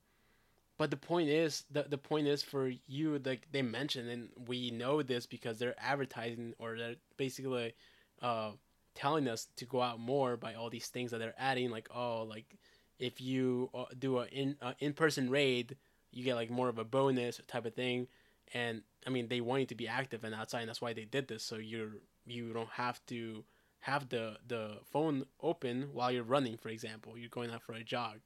but 0.78 0.90
the 0.90 0.96
point 0.96 1.28
is 1.28 1.64
the, 1.70 1.84
the 1.84 1.98
point 1.98 2.26
is 2.26 2.42
for 2.42 2.72
you 2.88 3.20
like 3.24 3.46
they 3.52 3.62
mentioned 3.62 4.08
and 4.08 4.28
we 4.48 4.70
know 4.70 5.02
this 5.02 5.26
because 5.26 5.58
they're 5.58 5.78
advertising 5.78 6.54
or 6.58 6.76
they're 6.76 6.96
basically 7.16 7.74
uh 8.20 8.50
telling 8.94 9.28
us 9.28 9.46
to 9.56 9.64
go 9.64 9.80
out 9.80 10.00
more 10.00 10.36
by 10.36 10.54
all 10.54 10.68
these 10.68 10.88
things 10.88 11.12
that 11.12 11.18
they're 11.18 11.34
adding 11.38 11.70
like 11.70 11.88
oh 11.94 12.26
like 12.28 12.56
if 12.98 13.20
you 13.20 13.70
uh, 13.74 13.84
do 13.98 14.18
a 14.18 14.26
in 14.26 14.56
uh, 14.62 14.74
in 14.78 14.92
person 14.92 15.28
raid, 15.28 15.76
you 16.12 16.24
get 16.24 16.34
like 16.34 16.50
more 16.50 16.68
of 16.68 16.78
a 16.78 16.84
bonus 16.84 17.40
type 17.48 17.66
of 17.66 17.74
thing. 17.74 18.06
And 18.54 18.82
I 19.06 19.10
mean, 19.10 19.28
they 19.28 19.40
want 19.40 19.60
you 19.60 19.66
to 19.66 19.74
be 19.74 19.88
active 19.88 20.24
and 20.24 20.34
outside, 20.34 20.60
and 20.60 20.68
that's 20.68 20.80
why 20.80 20.92
they 20.92 21.04
did 21.04 21.28
this. 21.28 21.42
So 21.42 21.56
you're 21.56 21.92
you 22.26 22.52
don't 22.52 22.70
have 22.70 23.04
to 23.06 23.44
have 23.80 24.08
the 24.08 24.36
the 24.46 24.78
phone 24.84 25.24
open 25.40 25.88
while 25.92 26.12
you're 26.12 26.22
running. 26.22 26.56
For 26.56 26.68
example, 26.68 27.16
you're 27.16 27.30
going 27.30 27.50
out 27.50 27.62
for 27.62 27.72
a 27.72 27.82
jog. 27.82 28.20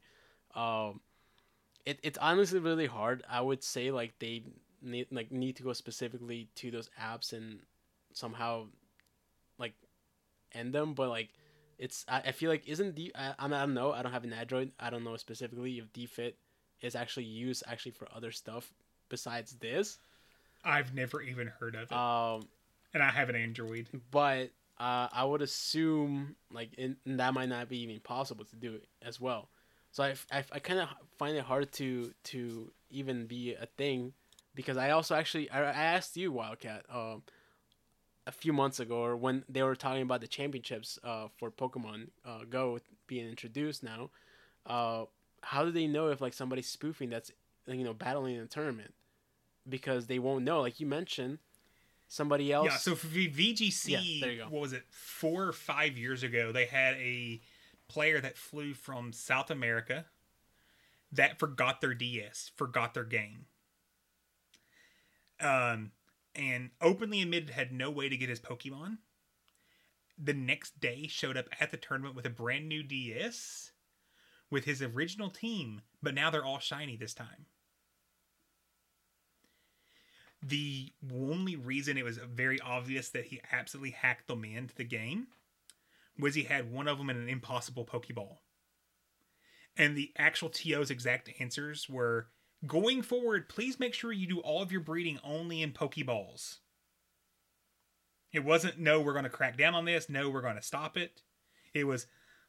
Um, 0.55 1.01
it, 1.85 2.01
it's 2.03 2.19
honestly 2.19 2.59
really 2.59 2.87
hard. 2.87 3.23
I 3.31 3.41
would 3.41 3.63
say 3.63 3.91
like 3.91 4.15
they 4.19 4.43
need 4.83 5.07
like 5.11 5.31
need 5.31 5.57
to 5.57 5.63
go 5.63 5.73
specifically 5.73 6.49
to 6.57 6.71
those 6.71 6.91
apps 7.01 7.33
and 7.33 7.61
somehow 8.13 8.67
like 9.59 9.75
end 10.53 10.75
them, 10.75 10.95
but 10.95 11.09
like 11.09 11.31
it's 11.79 12.05
I, 12.09 12.19
I 12.27 12.33
feel 12.33 12.51
like 12.51 12.69
isn't 12.69 12.97
the 12.97 13.13
I, 13.15 13.35
I 13.39 13.49
don't 13.49 13.75
know 13.75 13.93
I 13.93 14.03
don't 14.03 14.13
have 14.13 14.25
an 14.25 14.33
Android 14.33 14.73
I 14.81 14.91
don't 14.91 15.05
know 15.05 15.17
specifically 15.17 15.79
if 15.79 15.93
DFit 15.93 16.35
is 16.81 16.95
actually 16.95 17.25
used 17.25 17.63
actually 17.67 17.93
for 17.93 18.09
other 18.15 18.33
stuff 18.33 18.73
besides 19.09 19.53
this 19.61 19.99
I've 20.65 20.95
never 20.95 21.23
even 21.23 21.47
heard 21.47 21.75
of 21.75 21.91
it. 21.91 21.97
um 21.97 22.49
and 22.95 23.03
I 23.03 23.11
have 23.11 23.29
an 23.29 23.37
Android. 23.37 23.89
but 24.11 24.51
uh, 24.79 25.09
I 25.11 25.25
would 25.25 25.41
assume 25.41 26.37
like 26.53 26.75
in, 26.75 26.97
and 27.07 27.19
that 27.21 27.33
might 27.33 27.49
not 27.49 27.69
be 27.69 27.79
even 27.83 27.99
possible 28.01 28.45
to 28.45 28.57
do 28.57 28.81
as 29.03 29.21
well 29.21 29.49
so 29.93 30.05
I, 30.05 30.15
I, 30.31 30.45
I 30.53 30.59
kind 30.59 30.81
of 30.81 30.89
find 31.19 31.37
it 31.37 31.45
hard 31.45 31.73
to 31.73 32.13
to 32.25 32.71
even 32.91 33.27
be 33.27 33.55
a 33.55 33.67
thing 33.67 34.13
because 34.55 34.77
I 34.77 34.91
also 34.91 35.15
actually 35.15 35.51
I, 35.51 35.61
I 35.63 35.73
asked 35.95 36.17
you 36.17 36.31
Wildcat 36.33 36.85
um 36.93 37.23
a 38.27 38.33
few 38.33 38.53
months 38.53 38.81
ago 38.81 38.97
or 38.97 39.17
when 39.17 39.45
they 39.49 39.63
were 39.63 39.77
talking 39.77 40.03
about 40.03 40.21
the 40.21 40.27
championships 40.27 40.99
uh, 41.05 41.29
for 41.39 41.49
Pokemon 41.51 42.09
uh, 42.25 42.41
Go 42.51 42.79
being 43.07 43.29
introduced 43.29 43.83
now 43.85 44.11
uh, 44.67 45.05
how 45.47 45.65
do 45.65 45.71
they 45.71 45.87
know 45.87 46.09
if 46.09 46.21
like 46.21 46.35
somebody's 46.35 46.67
spoofing 46.67 47.09
that's 47.09 47.31
you 47.67 47.85
know 47.85 47.95
battling 47.95 48.35
in 48.35 48.43
a 48.43 48.47
tournament 48.47 48.93
because 49.69 50.07
they 50.07 50.19
won't 50.19 50.45
know 50.45 50.61
like 50.61 50.81
you 50.81 50.87
mentioned 50.87 51.39
somebody 52.09 52.53
else 52.53 52.67
Yeah, 52.67 52.77
so 52.77 52.95
for 52.95 53.07
VGC, 53.07 53.89
Yeah, 53.89 54.01
there 54.21 54.33
you 54.33 54.39
go. 54.39 54.45
what 54.45 54.61
was 54.61 54.73
it, 54.73 54.85
four 54.91 55.45
or 55.45 55.53
five 55.53 55.97
years 55.97 56.23
ago, 56.23 56.53
they 56.53 56.67
had 56.67 56.95
a 56.95 57.41
player 57.89 58.21
that 58.21 58.37
flew 58.37 58.75
from 58.75 59.13
South 59.13 59.51
America, 59.51 60.07
that 61.13 61.39
forgot 61.39 61.81
their 61.81 61.95
DS, 61.95 62.51
forgot 62.57 62.95
their 62.95 63.05
game. 63.05 63.47
Um, 65.41 65.93
and 66.35 66.71
openly 66.81 67.23
admitted 67.23 67.51
had 67.51 67.73
no 67.73 67.91
way 67.91 68.09
to 68.09 68.17
get 68.17 68.29
his 68.29 68.41
Pokemon. 68.41 68.99
The 70.19 70.35
next 70.35 70.81
day 70.81 71.07
showed 71.09 71.37
up 71.37 71.47
at 71.61 71.71
the 71.71 71.77
tournament 71.77 72.15
with 72.15 72.25
a 72.27 72.31
brand 72.31 72.69
new 72.69 72.83
DS 72.83 73.73
with 74.51 74.65
his 74.65 74.83
original 74.83 75.31
team, 75.31 75.83
but 76.03 76.15
now 76.15 76.31
they're 76.31 76.45
all 76.45 76.59
shiny 76.59 76.97
this 76.97 77.15
time. 77.15 77.47
The 80.43 80.93
only 81.13 81.57
reason 81.57 81.97
it 81.97 82.05
was 82.05 82.19
very 82.19 82.61
obvious 82.61 83.09
that 83.11 83.27
he 83.27 83.41
absolutely 83.51 83.91
hacked 83.91 84.29
them 84.29 84.45
into 84.45 84.75
the 84.75 84.85
game 84.85 85.29
was 86.19 86.35
he 86.35 86.45
had 86.45 86.73
one 86.73 86.89
of 86.89 86.99
them 86.99 87.11
in 87.11 87.17
an 87.17 87.29
impossible 87.29 87.85
Pokeball. 87.85 88.39
And 89.77 89.97
the 89.97 90.13
actual 90.17 90.49
TO's 90.49 90.91
exact 90.91 91.31
answers 91.41 91.89
were 91.89 92.29
going 92.67 93.03
forward, 93.03 93.49
please 93.49 93.79
make 93.79 93.93
sure 93.93 94.13
you 94.13 94.27
do 94.27 94.39
all 94.41 94.63
of 94.63 94.73
your 94.73 94.81
breeding 94.81 95.19
only 95.23 95.63
in 95.63 95.73
Pokeballs. 95.73 96.59
It 98.33 98.45
wasn't, 98.45 98.79
no, 98.79 99.01
we're 99.01 99.13
going 99.13 99.25
to 99.25 99.31
crack 99.31 99.57
down 99.57 99.75
on 99.75 99.85
this. 99.85 100.09
No, 100.09 100.31
we're 100.31 100.43
going 100.43 100.57
to 100.57 100.63
stop 100.63 100.97
it. 100.97 101.23
It 101.75 101.85
was, 101.85 102.07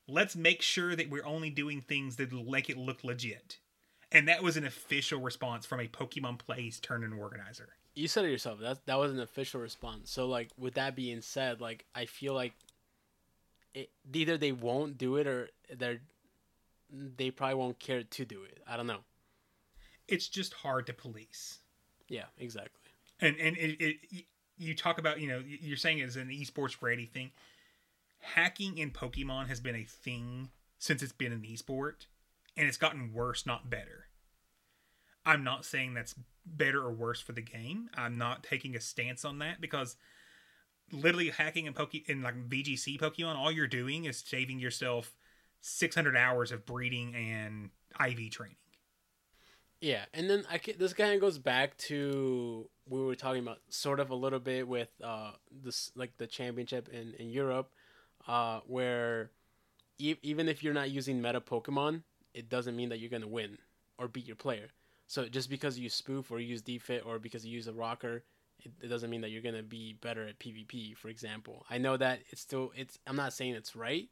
let's 0.07 0.35
make 0.35 0.61
sure 0.61 0.95
that 0.95 1.09
we're 1.09 1.25
only 1.25 1.49
doing 1.49 1.81
things 1.81 2.15
that 2.17 2.31
make 2.31 2.69
it 2.69 2.77
look 2.77 3.03
legit. 3.03 3.57
And 4.11 4.27
that 4.27 4.41
was 4.41 4.55
an 4.55 4.65
official 4.65 5.19
response 5.19 5.65
from 5.65 5.81
a 5.81 5.87
Pokemon 5.87 6.39
Plays 6.39 6.79
tournament 6.79 7.19
organizer. 7.21 7.69
You 7.93 8.07
said 8.07 8.25
it 8.25 8.31
yourself. 8.31 8.59
That 8.59 8.85
that 8.85 8.97
was 8.97 9.11
an 9.11 9.19
official 9.19 9.59
response. 9.59 10.11
So 10.11 10.27
like 10.27 10.49
with 10.57 10.75
that 10.75 10.95
being 10.95 11.21
said, 11.21 11.59
like 11.59 11.85
I 11.93 12.05
feel 12.05 12.33
like 12.33 12.53
it, 13.73 13.89
either 14.13 14.37
they 14.37 14.51
won't 14.51 14.97
do 14.97 15.17
it 15.17 15.27
or 15.27 15.49
they're 15.75 15.99
they 16.89 17.31
probably 17.31 17.55
won't 17.55 17.79
care 17.79 18.03
to 18.03 18.25
do 18.25 18.43
it. 18.43 18.59
I 18.67 18.77
don't 18.77 18.87
know. 18.87 19.01
It's 20.07 20.29
just 20.29 20.53
hard 20.53 20.85
to 20.87 20.93
police. 20.93 21.59
Yeah, 22.07 22.25
exactly. 22.37 22.91
And 23.19 23.35
and 23.37 23.57
it, 23.57 23.77
it 23.81 24.25
you 24.57 24.73
talk 24.73 24.99
about 24.99 25.19
you 25.19 25.27
know 25.27 25.41
you're 25.45 25.77
saying 25.77 25.99
it's 25.99 26.15
an 26.15 26.29
esports 26.29 26.77
ready 26.81 27.05
thing. 27.05 27.31
Hacking 28.35 28.77
in 28.77 28.91
Pokemon 28.91 29.47
has 29.47 29.59
been 29.59 29.75
a 29.75 29.83
thing 29.83 30.49
since 30.79 31.01
it's 31.01 31.13
been 31.13 31.31
an 31.31 31.41
esport, 31.41 32.05
and 32.55 32.67
it's 32.67 32.77
gotten 32.77 33.13
worse, 33.13 33.45
not 33.45 33.69
better. 33.69 34.05
I'm 35.25 35.43
not 35.43 35.65
saying 35.65 35.93
that's 35.93 36.15
better 36.45 36.81
or 36.81 36.93
worse 36.93 37.19
for 37.19 37.33
the 37.33 37.41
game. 37.41 37.89
I'm 37.93 38.17
not 38.17 38.43
taking 38.43 38.75
a 38.75 38.79
stance 38.79 39.25
on 39.25 39.39
that 39.39 39.59
because 39.59 39.97
literally 40.91 41.29
hacking 41.29 41.65
in 41.65 41.73
Poke 41.73 41.95
in 41.95 42.21
like 42.21 42.49
VGC 42.49 42.99
Pokemon, 42.99 43.35
all 43.35 43.51
you're 43.51 43.67
doing 43.67 44.05
is 44.05 44.23
saving 44.25 44.59
yourself 44.59 45.15
600 45.61 46.15
hours 46.15 46.51
of 46.51 46.65
breeding 46.65 47.13
and 47.15 47.71
IV 47.99 48.31
training. 48.31 48.55
Yeah, 49.81 50.05
and 50.13 50.29
then 50.29 50.43
I 50.49 50.59
this 50.77 50.93
kind 50.93 51.13
of 51.13 51.21
goes 51.21 51.37
back 51.37 51.77
to 51.77 52.67
we 52.89 52.99
were 52.99 53.15
talking 53.15 53.43
about 53.43 53.59
sort 53.69 53.99
of 53.99 54.09
a 54.09 54.15
little 54.15 54.39
bit 54.39 54.67
with 54.67 54.89
uh 55.03 55.31
this 55.51 55.91
like 55.95 56.17
the 56.17 56.25
championship 56.25 56.89
in 56.89 57.13
in 57.19 57.29
Europe, 57.29 57.71
uh 58.27 58.59
where 58.67 59.31
e- 59.97 60.15
even 60.21 60.47
if 60.47 60.63
you're 60.63 60.73
not 60.73 60.91
using 60.91 61.21
meta 61.21 61.41
Pokemon, 61.41 62.01
it 62.33 62.49
doesn't 62.49 62.75
mean 62.75 62.89
that 62.89 62.99
you're 62.99 63.09
gonna 63.09 63.27
win 63.27 63.57
or 63.97 64.07
beat 64.07 64.27
your 64.27 64.35
player. 64.35 64.69
So 65.07 65.27
just 65.27 65.49
because 65.49 65.79
you 65.79 65.89
spoof 65.89 66.31
or 66.31 66.39
use 66.39 66.61
DFit 66.61 67.05
or 67.05 67.19
because 67.19 67.45
you 67.45 67.53
use 67.53 67.67
a 67.67 67.73
rocker, 67.73 68.23
it, 68.59 68.71
it 68.81 68.87
doesn't 68.87 69.09
mean 69.09 69.21
that 69.21 69.31
you're 69.31 69.41
gonna 69.41 69.63
be 69.63 69.93
better 69.93 70.27
at 70.27 70.39
PvP. 70.39 70.95
For 70.97 71.09
example, 71.09 71.65
I 71.69 71.77
know 71.77 71.97
that 71.97 72.19
it's 72.29 72.41
still 72.41 72.71
it's. 72.75 72.99
I'm 73.07 73.15
not 73.15 73.33
saying 73.33 73.53
it's 73.53 73.75
right, 73.75 74.09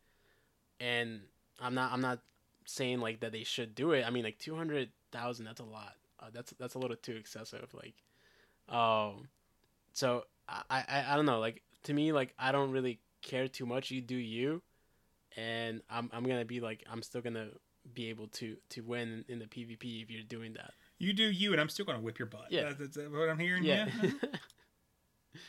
and 0.79 1.21
I'm 1.59 1.73
not 1.73 1.91
I'm 1.91 2.01
not 2.01 2.19
saying 2.65 2.99
like 2.99 3.19
that 3.19 3.31
they 3.31 3.43
should 3.43 3.75
do 3.75 3.91
it. 3.91 4.05
I 4.05 4.09
mean 4.09 4.23
like 4.23 4.39
two 4.39 4.55
hundred 4.55 4.89
thousand. 5.11 5.45
That's 5.45 5.59
a 5.59 5.65
lot. 5.65 5.95
Uh, 6.19 6.27
that's 6.33 6.53
that's 6.59 6.75
a 6.75 6.79
little 6.79 6.95
too 6.97 7.15
excessive. 7.15 7.73
Like, 7.73 7.95
um, 8.75 9.27
so 9.93 10.25
I, 10.47 10.63
I 10.69 11.05
I 11.09 11.15
don't 11.15 11.25
know. 11.25 11.39
Like 11.39 11.61
to 11.83 11.93
me, 11.93 12.11
like 12.11 12.33
I 12.39 12.51
don't 12.51 12.71
really 12.71 12.99
care 13.25 13.47
too 13.47 13.65
much. 13.65 13.91
You 13.91 14.01
do 14.01 14.15
you, 14.15 14.61
and 15.35 15.81
I'm 15.89 16.09
I'm 16.13 16.23
gonna 16.23 16.45
be 16.45 16.61
like 16.61 16.83
I'm 16.89 17.01
still 17.01 17.21
gonna 17.21 17.49
be 17.93 18.09
able 18.09 18.27
to 18.27 18.55
to 18.69 18.81
win 18.81 19.25
in 19.27 19.39
the 19.39 19.45
PvP 19.45 20.03
if 20.03 20.09
you're 20.09 20.23
doing 20.23 20.53
that. 20.53 20.71
You 20.97 21.13
do 21.13 21.23
you, 21.23 21.51
and 21.51 21.59
I'm 21.59 21.69
still 21.69 21.85
gonna 21.85 21.99
whip 21.99 22.17
your 22.17 22.27
butt. 22.27 22.47
Yeah, 22.49 22.73
that's, 22.77 22.95
that's 22.95 23.09
what 23.09 23.29
I'm 23.29 23.39
hearing. 23.39 23.63
Yeah. 23.63 23.89
yeah? 24.01 24.11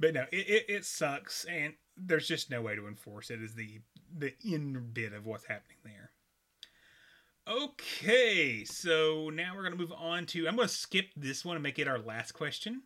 but 0.00 0.14
no, 0.14 0.22
it, 0.32 0.48
it, 0.48 0.64
it 0.68 0.84
sucks, 0.84 1.44
and 1.44 1.74
there's 1.96 2.26
just 2.26 2.50
no 2.50 2.62
way 2.62 2.74
to 2.74 2.86
enforce 2.86 3.30
it. 3.30 3.42
Is 3.42 3.54
the 3.54 3.80
the 4.16 4.32
in 4.42 4.90
bit 4.92 5.12
of 5.12 5.26
what's 5.26 5.44
happening 5.44 5.78
there. 5.84 6.10
Okay, 7.48 8.64
so 8.64 9.30
now 9.30 9.54
we're 9.54 9.62
gonna 9.62 9.76
move 9.76 9.92
on 9.92 10.26
to. 10.26 10.48
I'm 10.48 10.56
gonna 10.56 10.68
skip 10.68 11.06
this 11.16 11.44
one 11.44 11.56
and 11.56 11.62
make 11.62 11.78
it 11.78 11.86
our 11.86 11.98
last 11.98 12.32
question. 12.32 12.82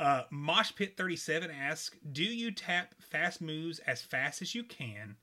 Uh, 0.00 0.22
Mosh 0.30 0.74
Pit 0.74 0.96
37 0.96 1.50
asks, 1.50 1.94
"Do 2.10 2.24
you 2.24 2.50
tap 2.50 2.94
fast 3.02 3.42
moves 3.42 3.80
as 3.80 4.00
fast 4.00 4.40
as 4.40 4.54
you 4.54 4.64
can, 4.64 5.18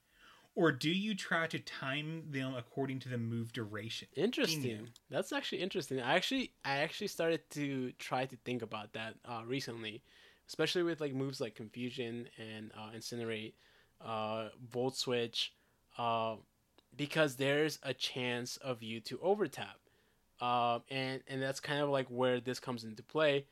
or 0.53 0.71
do 0.71 0.91
you 0.91 1.15
try 1.15 1.47
to 1.47 1.57
time 1.57 2.29
them 2.29 2.53
according 2.53 2.99
to 2.99 3.09
the 3.09 3.17
move 3.17 3.51
duration?" 3.51 4.07
Interesting. 4.15 4.89
That's 5.09 5.33
actually 5.33 5.63
interesting. 5.63 5.99
I 5.99 6.13
actually 6.13 6.51
I 6.63 6.77
actually 6.77 7.07
started 7.07 7.49
to 7.51 7.91
try 7.93 8.27
to 8.27 8.35
think 8.45 8.61
about 8.61 8.93
that 8.93 9.15
uh, 9.25 9.41
recently, 9.47 10.03
especially 10.47 10.83
with 10.83 11.01
like 11.01 11.15
moves 11.15 11.41
like 11.41 11.55
Confusion 11.55 12.29
and 12.37 12.71
uh, 12.77 12.91
Incinerate, 12.95 13.53
uh, 13.99 14.49
Volt 14.69 14.95
Switch, 14.95 15.53
uh, 15.97 16.35
because 16.95 17.37
there's 17.37 17.79
a 17.81 17.95
chance 17.95 18.57
of 18.57 18.83
you 18.83 18.99
to 19.01 19.19
overtap, 19.23 19.79
uh, 20.39 20.81
and 20.91 21.23
and 21.27 21.41
that's 21.41 21.59
kind 21.59 21.81
of 21.81 21.89
like 21.89 22.05
where 22.09 22.39
this 22.39 22.59
comes 22.59 22.83
into 22.83 23.01
play. 23.01 23.47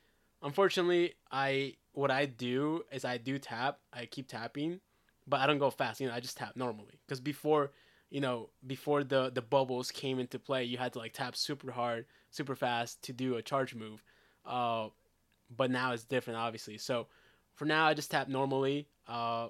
Unfortunately, 0.46 1.16
I 1.32 1.74
what 1.94 2.12
I 2.12 2.26
do 2.26 2.84
is 2.92 3.04
I 3.04 3.18
do 3.18 3.38
tap. 3.40 3.80
I 3.92 4.06
keep 4.06 4.28
tapping, 4.28 4.80
but 5.28 5.42
I 5.42 5.48
don't 5.48 5.58
go 5.58 5.70
fast. 5.70 6.00
You 6.00 6.08
know, 6.08 6.14
I 6.14 6.20
just 6.22 6.38
tap 6.38 6.56
normally 6.56 7.00
because 7.06 7.20
before 7.20 7.72
you 8.12 8.22
know 8.22 8.50
before 8.66 9.04
the 9.04 9.32
the 9.32 9.42
bubbles 9.42 9.92
came 9.92 10.20
into 10.20 10.40
play 10.40 10.64
you 10.64 10.78
had 10.78 10.94
to 10.94 11.00
like 11.00 11.14
tap 11.14 11.36
super 11.36 11.72
hard 11.72 12.06
super 12.30 12.56
fast 12.56 13.02
to 13.02 13.12
do 13.12 13.36
a 13.36 13.42
charge 13.42 13.76
move 13.76 14.04
uh 14.46 14.88
but 15.56 15.72
now 15.72 15.92
it's 15.92 16.04
different 16.04 16.40
obviously 16.40 16.78
so 16.78 17.08
for 17.56 17.66
now 17.66 17.88
i 17.88 17.94
just 17.94 18.12
tap 18.12 18.28
normally 18.28 18.88
uh 19.08 19.48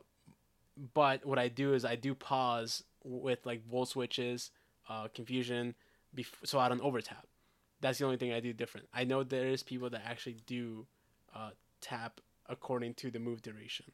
but 0.93 1.25
what 1.25 1.37
i 1.37 1.47
do 1.47 1.73
is 1.73 1.85
i 1.85 1.95
do 1.95 2.15
pause 2.15 2.83
with 3.03 3.45
like 3.45 3.61
volt 3.69 3.89
switches 3.89 4.51
uh 4.89 5.07
confusion 5.13 5.75
bef- 6.15 6.45
so 6.45 6.57
i 6.57 6.69
don't 6.69 6.81
overtap 6.81 7.27
that's 7.85 7.99
the 7.99 8.05
only 8.05 8.17
thing 8.17 8.33
i 8.33 8.39
do 8.39 8.53
different. 8.53 8.87
I 8.93 9.03
know 9.03 9.23
there 9.23 9.47
is 9.47 9.63
people 9.63 9.89
that 9.91 10.01
actually 10.05 10.37
do 10.45 10.87
uh 11.35 11.51
tap 11.81 12.19
according 12.47 12.95
to 12.95 13.11
the 13.11 13.19
move 13.19 13.41
duration. 13.41 13.85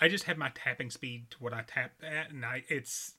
I 0.00 0.08
just 0.08 0.24
have 0.24 0.38
my 0.38 0.50
tapping 0.54 0.90
speed 0.90 1.30
to 1.32 1.36
what 1.38 1.52
I 1.52 1.62
tap 1.66 1.92
at, 2.02 2.30
and 2.30 2.44
I 2.44 2.64
it's 2.68 3.14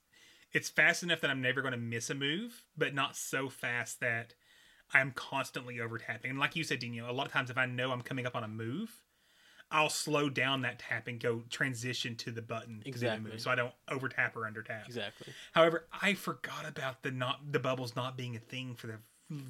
it's 0.51 0.69
fast 0.69 1.03
enough 1.03 1.22
that 1.22 1.30
I'm 1.30 1.41
never 1.41 1.61
going 1.61 1.74
to 1.74 1.77
miss 1.77 2.09
a 2.09 2.16
move, 2.16 2.64
but 2.77 2.93
not 2.93 3.16
so 3.16 3.48
fast 3.48 4.00
that 4.00 4.33
I'm 4.93 5.11
constantly 5.11 5.80
over 5.80 5.98
tapping. 5.98 6.32
And 6.32 6.40
like 6.40 6.56
you 6.56 6.64
said, 6.64 6.80
Dino, 6.80 7.09
a 7.09 7.14
lot 7.14 7.25
of 7.25 7.32
times 7.32 7.50
if 7.50 7.58
I 7.58 7.66
know 7.66 7.91
I'm 7.91 8.01
coming 8.01 8.25
up 8.25 8.35
on 8.35 8.43
a 8.43 8.50
move, 8.50 9.01
I'll 9.72 9.90
slow 9.90 10.30
down 10.30 10.64
that 10.64 10.80
tap 10.80 11.08
and 11.08 11.19
go 11.19 11.43
transition 11.50 12.16
to 12.17 12.32
the 12.32 12.41
button 12.41 12.82
to 12.83 12.91
do 12.91 13.00
the 13.00 13.19
move, 13.19 13.40
so 13.40 13.51
I 13.51 13.56
don't 13.56 13.74
over 13.90 14.09
tap 14.09 14.35
or 14.35 14.45
under 14.45 14.61
tap. 14.61 14.88
exactly. 14.88 15.32
However, 15.53 15.85
I 16.01 16.14
forgot 16.16 16.67
about 16.67 17.03
the 17.03 17.11
not 17.11 17.51
the 17.51 17.59
bubbles 17.59 17.95
not 17.95 18.17
being 18.17 18.35
a 18.35 18.40
thing 18.40 18.75
for 18.75 18.88
the 18.88 18.98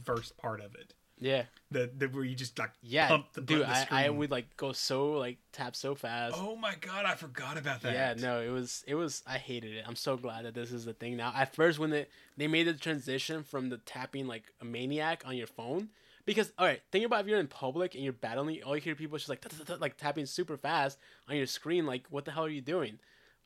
first 0.04 0.38
part 0.38 0.62
of 0.62 0.76
it. 0.76 0.94
yeah 1.20 1.44
The 1.70 1.90
the 1.98 2.08
where 2.08 2.24
you 2.24 2.36
just 2.36 2.58
like 2.60 2.72
yeah 2.82 3.08
pump 3.10 3.32
the 3.34 3.42
dude 3.42 3.62
the 3.62 3.94
I, 3.94 4.06
I 4.06 4.10
would 4.10 4.32
like 4.32 4.56
go 4.58 4.72
so 4.72 5.14
like 5.14 5.38
tap 5.52 5.76
so 5.76 5.96
fast 5.96 6.36
Oh 6.38 6.56
my 6.56 6.76
god, 6.80 7.06
I 7.06 7.16
forgot 7.16 7.58
about 7.58 7.82
that. 7.82 7.94
Yeah, 7.94 8.14
no, 8.18 8.42
it 8.42 8.50
was 8.50 8.84
it 8.88 8.96
was 8.96 9.24
I 9.28 9.38
hated 9.38 9.74
it. 9.74 9.84
I'm 9.88 9.96
so 9.96 10.18
glad 10.18 10.46
that 10.46 10.54
this 10.54 10.72
is 10.72 10.86
the 10.86 10.94
thing 10.94 11.18
now. 11.18 11.32
At 11.36 11.54
first 11.56 11.80
when 11.80 11.90
they 11.90 12.06
they 12.38 12.48
made 12.48 12.68
the 12.68 12.74
transition 12.74 13.44
from 13.44 13.70
the 13.70 13.78
tapping 13.78 14.28
like 14.28 14.44
a 14.62 14.66
maniac 14.66 15.24
on 15.26 15.36
your 15.38 15.48
phone 15.48 15.90
because 16.26 16.52
all 16.58 16.66
right, 16.66 16.82
think 16.92 17.06
about 17.06 17.22
if 17.22 17.28
you're 17.28 17.40
in 17.40 17.48
public 17.48 17.96
and 17.96 18.04
you're 18.04 18.14
battling, 18.14 18.62
all 18.64 18.76
you 18.76 18.82
hear 18.82 18.96
people 18.96 19.18
just 19.18 19.30
like 19.30 19.44
like 19.80 19.98
tapping 19.98 20.26
super 20.26 20.58
fast 20.58 20.98
on 21.30 21.36
your 21.36 21.48
screen 21.48 21.86
like 21.86 22.04
what 22.10 22.26
the 22.26 22.32
hell 22.32 22.46
are 22.46 22.50
you 22.50 22.62
doing? 22.62 23.00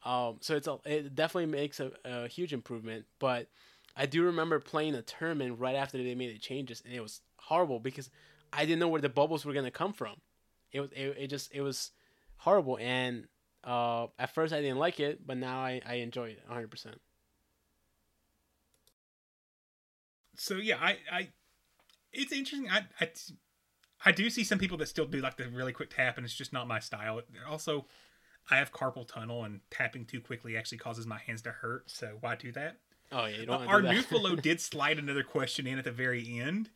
Um 0.04 0.38
so 0.42 0.56
it's 0.56 0.68
a 0.68 0.78
it 0.86 1.16
definitely 1.16 1.52
makes 1.52 1.80
a, 1.80 1.92
a 2.06 2.28
huge 2.28 2.54
improvement, 2.54 3.06
but 3.20 3.48
I 3.96 4.06
do 4.06 4.24
remember 4.24 4.60
playing 4.60 4.96
a 4.96 5.02
tournament 5.02 5.60
right 5.60 5.76
after 5.76 5.98
they 5.98 6.16
made 6.16 6.34
the 6.34 6.40
changes 6.40 6.82
and 6.86 6.94
it 6.94 7.02
was 7.02 7.22
horrible 7.38 7.80
because 7.80 8.10
I 8.52 8.66
didn't 8.66 8.80
know 8.80 8.88
where 8.88 9.02
the 9.02 9.10
bubbles 9.10 9.46
were 9.46 9.54
to 9.54 9.72
come 9.72 9.94
from. 9.94 10.16
It 10.72 10.82
was 10.82 10.92
it, 10.92 11.16
it 11.18 11.28
just 11.28 11.54
it 11.54 11.62
was 11.62 11.92
horrible 12.38 12.78
and 12.82 13.28
uh, 13.64 14.08
at 14.20 14.34
first 14.34 14.54
I 14.54 14.62
didn't 14.62 14.78
like 14.78 15.00
it, 15.00 15.26
but 15.26 15.38
now 15.38 15.60
I, 15.60 15.82
I 15.86 15.96
enjoy 15.96 16.30
it 16.30 16.42
100. 16.48 16.70
percent 16.70 17.02
so 20.38 20.56
yeah, 20.56 20.78
I, 20.80 20.98
I, 21.12 21.30
it's 22.14 22.32
interesting. 22.32 22.70
I, 22.70 22.86
I, 23.00 23.10
I 24.06 24.12
do 24.12 24.30
see 24.30 24.44
some 24.44 24.60
people 24.60 24.78
that 24.78 24.88
still 24.88 25.06
do 25.06 25.22
like 25.22 25.38
the 25.38 25.48
really 25.50 25.74
quick 25.74 25.94
tap, 25.96 26.18
and 26.18 26.26
it's 26.26 26.36
just 26.36 26.54
not 26.54 26.68
my 26.68 26.80
style. 26.80 27.22
Also, 27.48 27.86
I 28.50 28.58
have 28.58 28.72
carpal 28.72 29.08
tunnel, 29.08 29.44
and 29.44 29.62
tapping 29.72 30.06
too 30.06 30.22
quickly 30.22 30.58
actually 30.58 30.78
causes 30.78 31.06
my 31.08 31.20
hands 31.20 31.42
to 31.44 31.52
hurt. 31.52 31.90
So 31.90 32.18
why 32.20 32.36
do 32.36 32.52
that? 32.54 32.78
Oh 33.12 33.26
yeah. 33.26 33.52
Uh, 33.52 33.66
our 33.66 34.02
fellow 34.02 34.36
did 34.36 34.60
slide 34.62 35.00
another 35.00 35.24
question 35.24 35.68
in 35.68 35.78
at 35.78 35.84
the 35.84 35.92
very 35.92 36.40
end, 36.40 36.70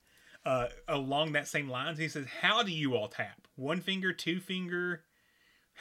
uh, 0.45 0.67
along 0.87 1.33
that 1.33 1.47
same 1.47 1.69
lines. 1.69 1.99
He 1.99 2.07
says, 2.07 2.25
"How 2.41 2.63
do 2.63 2.71
you 2.71 2.95
all 2.95 3.07
tap? 3.07 3.47
One 3.55 3.81
finger, 3.81 4.13
two 4.13 4.39
finger? 4.39 5.03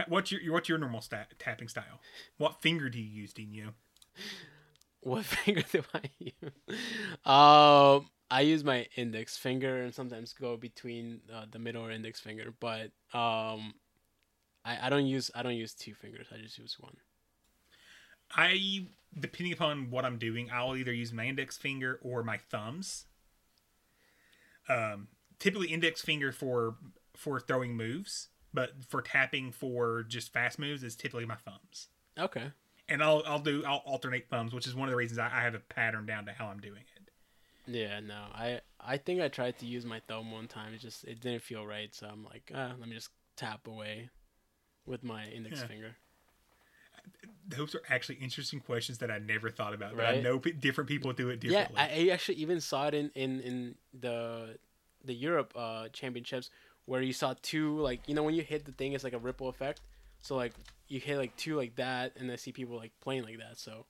What's 0.06 0.30
your 0.30 0.52
what's 0.52 0.68
your 0.68 0.78
normal 0.78 1.00
sta- 1.00 1.26
tapping 1.38 1.68
style? 1.68 2.00
What 2.36 2.62
finger 2.62 2.88
do 2.88 2.98
you 2.98 3.08
use, 3.08 3.32
Dino? 3.32 3.74
What 5.00 5.24
finger 5.24 5.62
do 5.72 5.82
I 5.94 6.02
use? 6.18 6.52
Um, 7.24 8.10
I 8.30 8.42
use 8.42 8.62
my 8.62 8.86
index 8.96 9.36
finger 9.36 9.82
and 9.82 9.94
sometimes 9.94 10.32
go 10.32 10.56
between 10.56 11.20
uh, 11.34 11.46
the 11.50 11.58
middle 11.58 11.84
or 11.84 11.90
index 11.90 12.20
finger, 12.20 12.52
but 12.60 12.90
um, 13.12 13.74
I, 14.64 14.78
I 14.82 14.90
don't 14.90 15.06
use 15.06 15.30
I 15.34 15.42
don't 15.42 15.56
use 15.56 15.74
two 15.74 15.94
fingers. 15.94 16.26
I 16.32 16.38
just 16.38 16.58
use 16.58 16.76
one. 16.78 16.96
I, 18.30 18.86
depending 19.18 19.52
upon 19.52 19.90
what 19.90 20.04
I'm 20.04 20.18
doing, 20.18 20.48
I'll 20.52 20.76
either 20.76 20.92
use 20.92 21.12
my 21.12 21.26
index 21.26 21.56
finger 21.56 21.98
or 22.02 22.22
my 22.22 22.36
thumbs. 22.38 23.06
Um, 24.68 25.08
typically 25.38 25.68
index 25.68 26.02
finger 26.02 26.32
for 26.32 26.76
for 27.16 27.40
throwing 27.40 27.76
moves, 27.76 28.28
but 28.52 28.84
for 28.86 29.00
tapping 29.02 29.50
for 29.50 30.02
just 30.04 30.32
fast 30.32 30.58
moves 30.58 30.82
is 30.82 30.94
typically 30.94 31.26
my 31.26 31.36
thumbs. 31.36 31.88
Okay. 32.18 32.52
And 32.88 33.02
I'll 33.02 33.22
I'll 33.26 33.38
do 33.38 33.64
I'll 33.64 33.78
alternate 33.86 34.28
thumbs, 34.28 34.52
which 34.52 34.66
is 34.66 34.74
one 34.74 34.88
of 34.88 34.92
the 34.92 34.96
reasons 34.96 35.18
I, 35.18 35.26
I 35.26 35.40
have 35.42 35.54
a 35.54 35.60
pattern 35.60 36.06
down 36.06 36.26
to 36.26 36.32
how 36.32 36.46
I'm 36.46 36.60
doing 36.60 36.82
it. 36.96 37.10
Yeah, 37.66 38.00
no, 38.00 38.24
I 38.34 38.60
I 38.80 38.96
think 38.96 39.20
I 39.20 39.28
tried 39.28 39.58
to 39.58 39.66
use 39.66 39.84
my 39.84 40.00
thumb 40.08 40.30
one 40.30 40.48
time. 40.48 40.72
It 40.74 40.80
just 40.80 41.04
it 41.04 41.20
didn't 41.20 41.42
feel 41.42 41.66
right, 41.66 41.94
so 41.94 42.06
I'm 42.06 42.24
like, 42.24 42.50
ah, 42.54 42.72
let 42.78 42.88
me 42.88 42.94
just 42.94 43.10
tap 43.36 43.66
away 43.66 44.08
with 44.86 45.04
my 45.04 45.26
index 45.26 45.60
Yeah. 45.60 45.66
finger. 45.66 45.96
Those 47.48 47.74
are 47.74 47.82
actually 47.88 48.16
interesting 48.16 48.60
questions 48.60 48.98
that 48.98 49.10
I 49.10 49.18
never 49.18 49.50
thought 49.50 49.74
about. 49.74 49.96
But 49.96 50.06
I 50.06 50.20
know 50.20 50.38
p- 50.38 50.52
different 50.52 50.88
people 50.88 51.12
do 51.12 51.30
it 51.30 51.40
Yeah, 51.40 51.60
differently. 51.60 51.80
I, 51.80 52.10
I 52.10 52.12
actually 52.12 52.36
even 52.36 52.60
saw 52.60 52.88
it 52.88 52.94
in 52.94 53.10
in 53.14 53.40
in 53.40 53.74
the 53.98 54.58
the 55.04 55.14
Europe 55.14 55.52
uh 55.56 55.88
championships 55.88 56.50
where 56.86 57.00
you 57.00 57.12
saw 57.12 57.34
two 57.42 57.78
like 57.80 58.00
you 58.08 58.14
know 58.14 58.22
when 58.22 58.34
you 58.34 58.42
hit 58.42 58.64
the 58.64 58.72
thing 58.72 58.92
it's 58.92 59.04
like 59.04 59.12
a 59.12 59.18
ripple 59.18 59.48
effect. 59.48 59.80
So 60.20 60.36
like 60.36 60.52
you 60.88 61.00
hit 61.00 61.16
like 61.16 61.36
two 61.36 61.56
like 61.56 61.76
that 61.76 62.12
and 62.18 62.30
I 62.30 62.36
see 62.36 62.52
people 62.52 62.76
like 62.76 62.92
playing 63.00 63.24
like 63.24 63.38
that. 63.38 63.58
So 63.58 63.86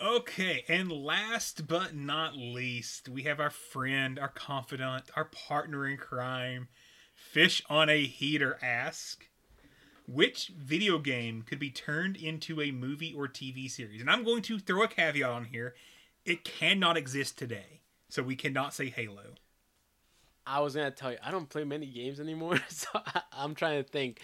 Okay, 0.00 0.64
and 0.68 0.92
last 0.92 1.66
but 1.66 1.94
not 1.94 2.36
least, 2.36 3.08
we 3.08 3.24
have 3.24 3.40
our 3.40 3.50
friend, 3.50 4.16
our 4.18 4.28
confidant, 4.28 5.04
our 5.16 5.24
partner 5.24 5.88
in 5.88 5.96
crime, 5.96 6.68
Fish 7.16 7.62
on 7.68 7.88
a 7.88 8.04
Heater 8.06 8.58
ask, 8.62 9.27
which 10.08 10.48
video 10.56 10.98
game 10.98 11.42
could 11.42 11.58
be 11.58 11.70
turned 11.70 12.16
into 12.16 12.60
a 12.62 12.70
movie 12.70 13.14
or 13.16 13.28
TV 13.28 13.70
series? 13.70 14.00
And 14.00 14.10
I'm 14.10 14.24
going 14.24 14.42
to 14.42 14.58
throw 14.58 14.82
a 14.82 14.88
caveat 14.88 15.28
on 15.30 15.44
here. 15.44 15.74
It 16.24 16.44
cannot 16.44 16.96
exist 16.96 17.36
today. 17.38 17.82
So 18.08 18.22
we 18.22 18.34
cannot 18.34 18.72
say 18.74 18.86
Halo. 18.88 19.34
I 20.46 20.60
was 20.60 20.74
gonna 20.74 20.90
tell 20.90 21.12
you 21.12 21.18
I 21.22 21.30
don't 21.30 21.48
play 21.48 21.64
many 21.64 21.84
games 21.86 22.20
anymore, 22.20 22.58
so 22.68 22.88
I, 22.94 23.20
I'm 23.32 23.54
trying 23.54 23.84
to 23.84 23.88
think. 23.88 24.20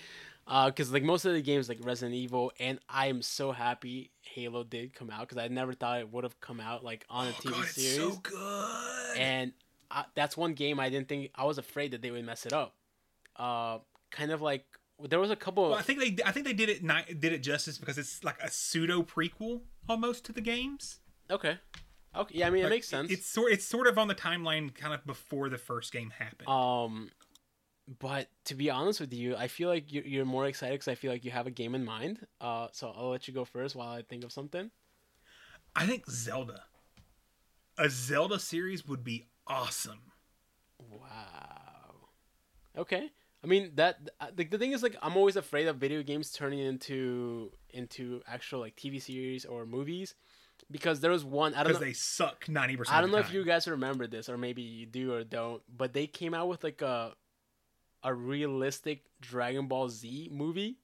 Because 0.46 0.92
like 0.92 1.02
most 1.02 1.24
of 1.26 1.32
the 1.34 1.40
games 1.42 1.68
like 1.68 1.78
Resident 1.82 2.14
Evil, 2.14 2.52
and 2.58 2.78
I 2.88 3.06
am 3.06 3.20
so 3.22 3.52
happy 3.52 4.10
Halo 4.22 4.64
did 4.64 4.94
come 4.94 5.10
out 5.10 5.20
because 5.20 5.36
I 5.38 5.48
never 5.48 5.72
thought 5.74 6.00
it 6.00 6.12
would 6.12 6.24
have 6.24 6.38
come 6.40 6.60
out 6.60 6.82
like 6.84 7.04
on 7.10 7.28
a 7.28 7.30
TV 7.32 7.48
Oh, 7.48 7.50
God, 7.52 7.60
it's 7.64 7.74
series. 7.74 7.96
so 7.96 8.16
good. 8.22 9.18
and 9.18 9.52
I, 9.90 10.04
that's 10.14 10.36
one 10.36 10.52
game 10.54 10.80
I 10.80 10.88
didn't 10.90 11.08
think 11.08 11.30
I 11.34 11.44
was 11.44 11.56
afraid 11.58 11.92
that 11.92 12.00
they 12.02 12.10
would 12.10 12.24
mess 12.24 12.44
it 12.46 12.52
up. 12.54 12.74
Uh, 13.36 13.78
kind 14.10 14.32
of 14.32 14.40
like 14.42 14.64
there 15.02 15.20
was 15.20 15.30
a 15.30 15.36
couple. 15.36 15.70
Well, 15.70 15.78
I 15.78 15.82
think 15.82 15.98
they 16.00 16.22
I 16.24 16.32
think 16.32 16.46
they 16.46 16.52
did 16.52 16.68
it 16.68 16.82
ni- 16.82 17.14
did 17.14 17.32
it 17.32 17.38
justice 17.42 17.78
because 17.78 17.98
it's 17.98 18.22
like 18.24 18.40
a 18.42 18.50
pseudo 18.50 19.02
prequel 19.02 19.62
almost 19.88 20.24
to 20.26 20.32
the 20.32 20.40
games. 20.40 21.00
okay, 21.30 21.58
okay, 22.14 22.38
yeah, 22.38 22.46
I 22.46 22.50
mean 22.50 22.64
it 22.64 22.68
makes 22.68 22.88
sense. 22.88 23.10
It's 23.10 23.26
sort 23.26 23.52
it's 23.52 23.64
sort 23.64 23.86
of 23.86 23.98
on 23.98 24.08
the 24.08 24.14
timeline 24.14 24.74
kind 24.74 24.94
of 24.94 25.04
before 25.06 25.48
the 25.48 25.58
first 25.58 25.92
game 25.92 26.10
happened. 26.10 26.48
Um, 26.48 27.10
but 27.98 28.28
to 28.46 28.54
be 28.54 28.70
honest 28.70 29.00
with 29.00 29.12
you, 29.12 29.36
I 29.36 29.48
feel 29.48 29.68
like 29.68 29.92
you're, 29.92 30.04
you're 30.04 30.24
more 30.24 30.46
excited 30.46 30.74
because 30.74 30.88
I 30.88 30.94
feel 30.94 31.12
like 31.12 31.24
you 31.24 31.30
have 31.32 31.46
a 31.46 31.50
game 31.50 31.74
in 31.74 31.84
mind. 31.84 32.26
Uh, 32.40 32.68
so 32.72 32.92
I'll 32.96 33.10
let 33.10 33.28
you 33.28 33.34
go 33.34 33.44
first 33.44 33.76
while 33.76 33.88
I 33.88 34.02
think 34.02 34.24
of 34.24 34.32
something. 34.32 34.70
I 35.76 35.86
think 35.86 36.08
Zelda. 36.08 36.62
A 37.76 37.90
Zelda 37.90 38.38
series 38.38 38.86
would 38.86 39.02
be 39.04 39.26
awesome. 39.46 40.00
Wow. 40.78 42.08
Okay. 42.78 43.10
I 43.44 43.46
mean 43.46 43.72
that 43.74 44.08
the, 44.34 44.44
the 44.44 44.58
thing 44.58 44.72
is 44.72 44.82
like 44.82 44.96
I'm 45.02 45.16
always 45.16 45.36
afraid 45.36 45.68
of 45.68 45.76
video 45.76 46.02
games 46.02 46.32
turning 46.32 46.60
into 46.60 47.52
into 47.70 48.22
actual 48.26 48.60
like 48.60 48.74
TV 48.74 49.00
series 49.00 49.44
or 49.44 49.66
movies 49.66 50.14
because 50.70 51.00
there 51.00 51.10
was 51.10 51.24
one 51.24 51.52
I 51.54 51.58
don't 51.58 51.68
Because 51.72 51.80
know 51.80 51.86
they 51.86 51.92
suck 51.92 52.48
ninety 52.48 52.76
percent. 52.76 52.96
I 52.96 53.00
don't 53.02 53.10
know 53.12 53.18
if 53.18 53.32
you 53.32 53.44
guys 53.44 53.68
remember 53.68 54.06
this 54.06 54.28
or 54.30 54.38
maybe 54.38 54.62
you 54.62 54.86
do 54.86 55.12
or 55.12 55.24
don't 55.24 55.62
but 55.76 55.92
they 55.92 56.06
came 56.06 56.32
out 56.32 56.48
with 56.48 56.64
like 56.64 56.80
a 56.80 57.12
a 58.02 58.14
realistic 58.14 59.02
Dragon 59.20 59.66
Ball 59.66 59.88
Z 59.90 60.30
movie 60.32 60.78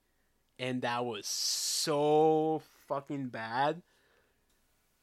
and 0.59 0.83
that 0.83 1.05
was 1.07 1.27
so 1.27 2.63
fucking 2.89 3.29
bad. 3.29 3.81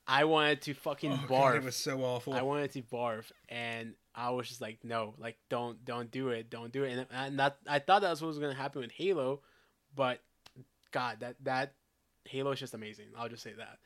I 0.07 0.23
wanted 0.25 0.61
to 0.63 0.73
fucking 0.73 1.11
Oh, 1.11 1.25
barf. 1.25 1.27
God, 1.27 1.55
it 1.57 1.63
was 1.63 1.75
so 1.75 2.01
awful. 2.03 2.33
I 2.33 2.41
wanted 2.43 2.71
to 2.73 2.81
barf, 2.83 3.25
and 3.49 3.93
I 4.17 4.31
was 4.31 4.47
just 4.49 4.61
like, 4.61 4.79
no, 4.83 5.13
like 5.19 5.37
don't 5.47 5.85
don't 5.85 6.09
do 6.09 6.29
it, 6.29 6.49
don't 6.49 6.71
do 6.71 6.83
it. 6.83 6.91
And, 6.97 7.05
and 7.11 7.39
that 7.39 7.57
I 7.67 7.77
thought 7.79 8.01
that 8.01 8.09
was 8.09 8.21
what 8.21 8.29
was 8.29 8.39
gonna 8.39 8.55
happen 8.55 8.81
with 8.81 8.91
Halo, 8.91 9.41
but 9.95 10.21
God, 10.91 11.17
that 11.19 11.35
that 11.43 11.73
Halo 12.25 12.51
is 12.51 12.59
just 12.59 12.73
amazing. 12.73 13.05
I'll 13.15 13.29
just 13.29 13.43
say 13.43 13.53
that. 13.53 13.77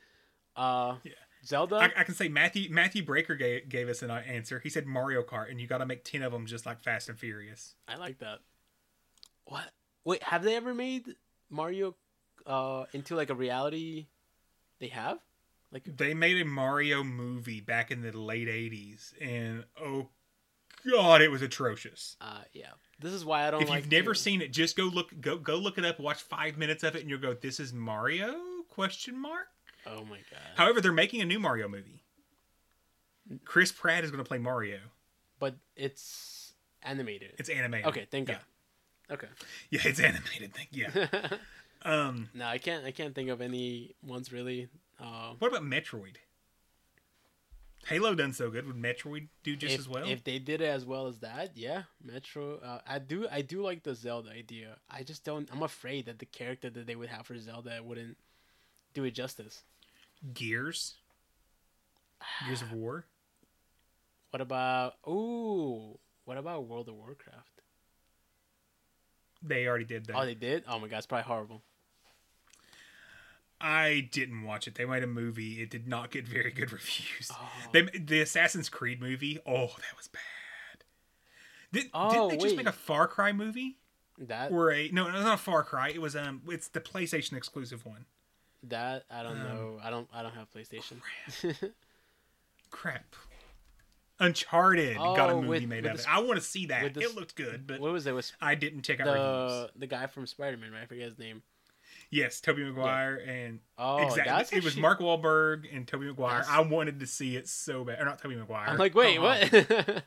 Uh, 0.59 0.95
Yeah. 1.03 1.11
Zelda. 1.43 1.75
I, 1.77 2.01
I 2.01 2.03
can 2.03 2.13
say 2.13 2.29
Matthew 2.29 2.69
Matthew 2.71 3.03
Breaker 3.03 3.35
gave, 3.35 3.67
gave 3.67 3.89
us 3.89 4.01
an 4.03 4.11
uh, 4.11 4.21
answer. 4.27 4.59
He 4.59 4.69
said 4.69 4.85
Mario 4.85 5.23
Kart, 5.23 5.49
and 5.49 5.59
you 5.59 5.67
got 5.67 5.79
to 5.79 5.85
make 5.85 6.03
ten 6.03 6.21
of 6.21 6.31
them 6.31 6.45
just 6.45 6.65
like 6.65 6.81
Fast 6.83 7.09
and 7.09 7.19
Furious. 7.19 7.75
I 7.87 7.95
like 7.97 8.19
that. 8.19 8.39
What? 9.45 9.71
Wait, 10.05 10.23
have 10.23 10.43
they 10.43 10.55
ever 10.55 10.73
made 10.73 11.15
Mario 11.49 11.95
uh 12.45 12.85
into 12.93 13.15
like 13.15 13.29
a 13.29 13.35
reality? 13.35 14.07
They 14.79 14.87
have. 14.87 15.19
Like 15.71 15.83
They 15.97 16.13
made 16.13 16.39
a 16.41 16.45
Mario 16.45 17.03
movie 17.03 17.61
back 17.61 17.91
in 17.91 18.01
the 18.01 18.11
late 18.17 18.47
'80s, 18.47 19.13
and 19.19 19.63
oh 19.81 20.09
god, 20.89 21.21
it 21.21 21.29
was 21.29 21.41
atrocious. 21.41 22.15
uh 22.21 22.41
yeah. 22.53 22.71
This 22.99 23.13
is 23.13 23.25
why 23.25 23.47
I 23.47 23.51
don't 23.51 23.63
if 23.63 23.69
like. 23.69 23.83
you've 23.83 23.91
never 23.91 24.13
to- 24.13 24.19
seen 24.19 24.41
it, 24.41 24.53
just 24.53 24.77
go 24.77 24.83
look 24.83 25.09
go 25.21 25.37
go 25.37 25.55
look 25.55 25.77
it 25.77 25.85
up. 25.85 25.99
Watch 25.99 26.21
five 26.21 26.57
minutes 26.57 26.83
of 26.83 26.95
it, 26.95 27.01
and 27.01 27.09
you'll 27.09 27.19
go, 27.19 27.33
"This 27.33 27.59
is 27.59 27.73
Mario?" 27.73 28.35
Question 28.69 29.17
mark. 29.19 29.47
Oh 29.87 30.05
my 30.05 30.17
god. 30.29 30.39
However, 30.55 30.79
they're 30.81 30.91
making 30.93 31.21
a 31.21 31.25
new 31.25 31.39
Mario 31.39 31.67
movie. 31.67 32.03
Chris 33.45 33.71
Pratt 33.71 34.03
is 34.03 34.11
going 34.11 34.23
to 34.23 34.27
play 34.27 34.37
Mario. 34.37 34.79
But 35.39 35.55
it's 35.75 36.53
animated. 36.83 37.33
It's 37.37 37.49
animated. 37.49 37.87
Okay, 37.87 38.07
thank 38.11 38.27
yeah. 38.29 38.35
God. 38.35 39.13
Okay. 39.15 39.27
Yeah, 39.71 39.81
it's 39.85 39.99
animated. 39.99 40.53
Thank 40.53 40.69
yeah. 40.71 41.27
um, 41.83 42.29
No, 42.33 42.45
I 42.45 42.57
can't. 42.59 42.85
I 42.85 42.91
can't 42.91 43.13
think 43.15 43.29
of 43.29 43.41
any 43.41 43.95
ones 44.03 44.31
really. 44.31 44.67
Uh, 44.99 45.33
what 45.39 45.47
about 45.49 45.63
Metroid? 45.63 46.17
Halo 47.87 48.13
done 48.13 48.33
so 48.33 48.49
good. 48.49 48.67
Would 48.67 48.75
Metroid 48.75 49.27
do 49.43 49.55
just 49.55 49.73
if, 49.73 49.79
as 49.79 49.89
well? 49.89 50.07
if 50.07 50.23
they 50.23 50.39
did 50.39 50.61
it 50.61 50.69
as 50.69 50.85
well 50.85 51.07
as 51.07 51.19
that, 51.19 51.51
yeah, 51.55 51.83
Metro. 52.03 52.59
Uh, 52.59 52.79
I 52.87 52.99
do. 52.99 53.27
I 53.31 53.41
do 53.41 53.61
like 53.61 53.83
the 53.83 53.95
Zelda 53.95 54.29
idea. 54.31 54.77
I 54.89 55.03
just 55.03 55.23
don't. 55.23 55.49
I'm 55.51 55.63
afraid 55.63 56.05
that 56.05 56.19
the 56.19 56.25
character 56.25 56.69
that 56.69 56.85
they 56.85 56.95
would 56.95 57.09
have 57.09 57.25
for 57.25 57.37
Zelda 57.37 57.81
wouldn't 57.83 58.17
do 58.93 59.03
it 59.03 59.11
justice. 59.11 59.63
Gears. 60.33 60.95
Gears 62.45 62.61
of 62.61 62.71
War. 62.73 63.05
What 64.29 64.41
about? 64.41 64.93
Ooh. 65.07 65.97
What 66.25 66.37
about 66.37 66.67
World 66.67 66.87
of 66.87 66.95
Warcraft? 66.95 67.61
They 69.43 69.67
already 69.67 69.85
did 69.85 70.05
that. 70.05 70.15
Oh, 70.15 70.25
they 70.25 70.35
did. 70.35 70.63
Oh 70.67 70.79
my 70.79 70.87
god, 70.87 70.97
it's 70.99 71.07
probably 71.07 71.23
horrible. 71.23 71.63
I 73.61 74.09
didn't 74.11 74.43
watch 74.43 74.67
it. 74.67 74.75
They 74.75 74.85
made 74.85 75.03
a 75.03 75.07
movie. 75.07 75.61
It 75.61 75.69
did 75.69 75.87
not 75.87 76.11
get 76.11 76.27
very 76.27 76.51
good 76.51 76.71
reviews. 76.71 77.29
Oh. 77.31 77.49
They, 77.71 77.83
the 77.83 78.21
Assassin's 78.21 78.69
Creed 78.69 78.99
movie. 79.01 79.39
Oh, 79.45 79.67
that 79.67 79.97
was 79.97 80.07
bad. 80.07 80.21
Did, 81.71 81.89
Oh, 81.93 82.11
didn't 82.11 82.29
they 82.29 82.35
just 82.45 82.55
wait. 82.57 82.65
make 82.65 82.73
a 82.73 82.77
Far 82.77 83.07
Cry 83.07 83.31
movie? 83.31 83.77
That 84.17 84.51
Or 84.51 84.71
a 84.71 84.89
no, 84.91 85.09
no, 85.09 85.21
not 85.23 85.35
a 85.35 85.37
Far 85.37 85.63
Cry. 85.63 85.89
It 85.89 86.01
was 86.01 86.15
um, 86.15 86.41
it's 86.47 86.67
the 86.67 86.81
PlayStation 86.81 87.33
exclusive 87.37 87.85
one. 87.85 88.05
that 88.63 89.05
I 89.09 89.23
don't 89.23 89.37
Um, 89.39 89.43
know. 89.43 89.79
I 89.81 89.89
don't. 89.89 90.07
I 90.13 90.21
don't 90.21 90.33
have 90.35 90.51
PlayStation. 90.53 90.97
Crap. 92.69 93.15
Uncharted 94.19 94.97
got 94.97 95.29
a 95.29 95.33
Oh, 95.33 95.35
movie 95.41 95.47
with- 95.47 95.63
made 95.69 95.83
with 95.83 95.93
of 95.93 95.97
the 95.97 96.03
it. 96.03 96.09
I 96.15 96.19
want 96.21 96.39
to 96.39 96.45
see 96.45 96.67
that. 96.67 96.93
the 96.93 97.01
It 97.01 97.15
looked 97.15 97.35
good, 97.35 97.65
but 97.65 97.79
what 97.79 97.91
was 97.91 98.05
it? 98.05 98.11
Was 98.13 98.33
I 98.39 98.53
didn't 98.53 98.83
check 98.83 98.99
out 98.99 99.07
reviews. 99.07 99.71
the 99.73 99.79
the 99.79 99.87
guy 99.87 100.05
from 100.05 100.27
Spider 100.27 100.57
Man? 100.57 100.71
Right? 100.71 100.83
I 100.83 100.85
forget 100.85 101.05
his 101.05 101.17
name. 101.17 101.41
Yes, 102.13 102.41
Tobey 102.41 102.63
Maguire 102.65 103.21
and 103.25 103.59
Oh, 103.77 103.99
exactly. 103.99 104.23
that's 104.25 104.51
it 104.53 104.63
was 104.65 104.75
Mark 104.75 104.99
Wahlberg 104.99 105.65
and 105.73 105.87
Tobey 105.87 106.07
Maguire. 106.07 106.39
That's- 106.39 106.49
I 106.49 106.59
wanted 106.59 106.99
to 106.99 107.07
see 107.07 107.37
it 107.37 107.47
so 107.47 107.85
bad. 107.85 108.01
Or 108.01 108.05
not 108.05 108.19
Tobey 108.21 108.35
Maguire. 108.35 108.67
I'm 108.67 108.77
like, 108.77 108.93
wait, 108.93 109.17
what? 109.19 109.37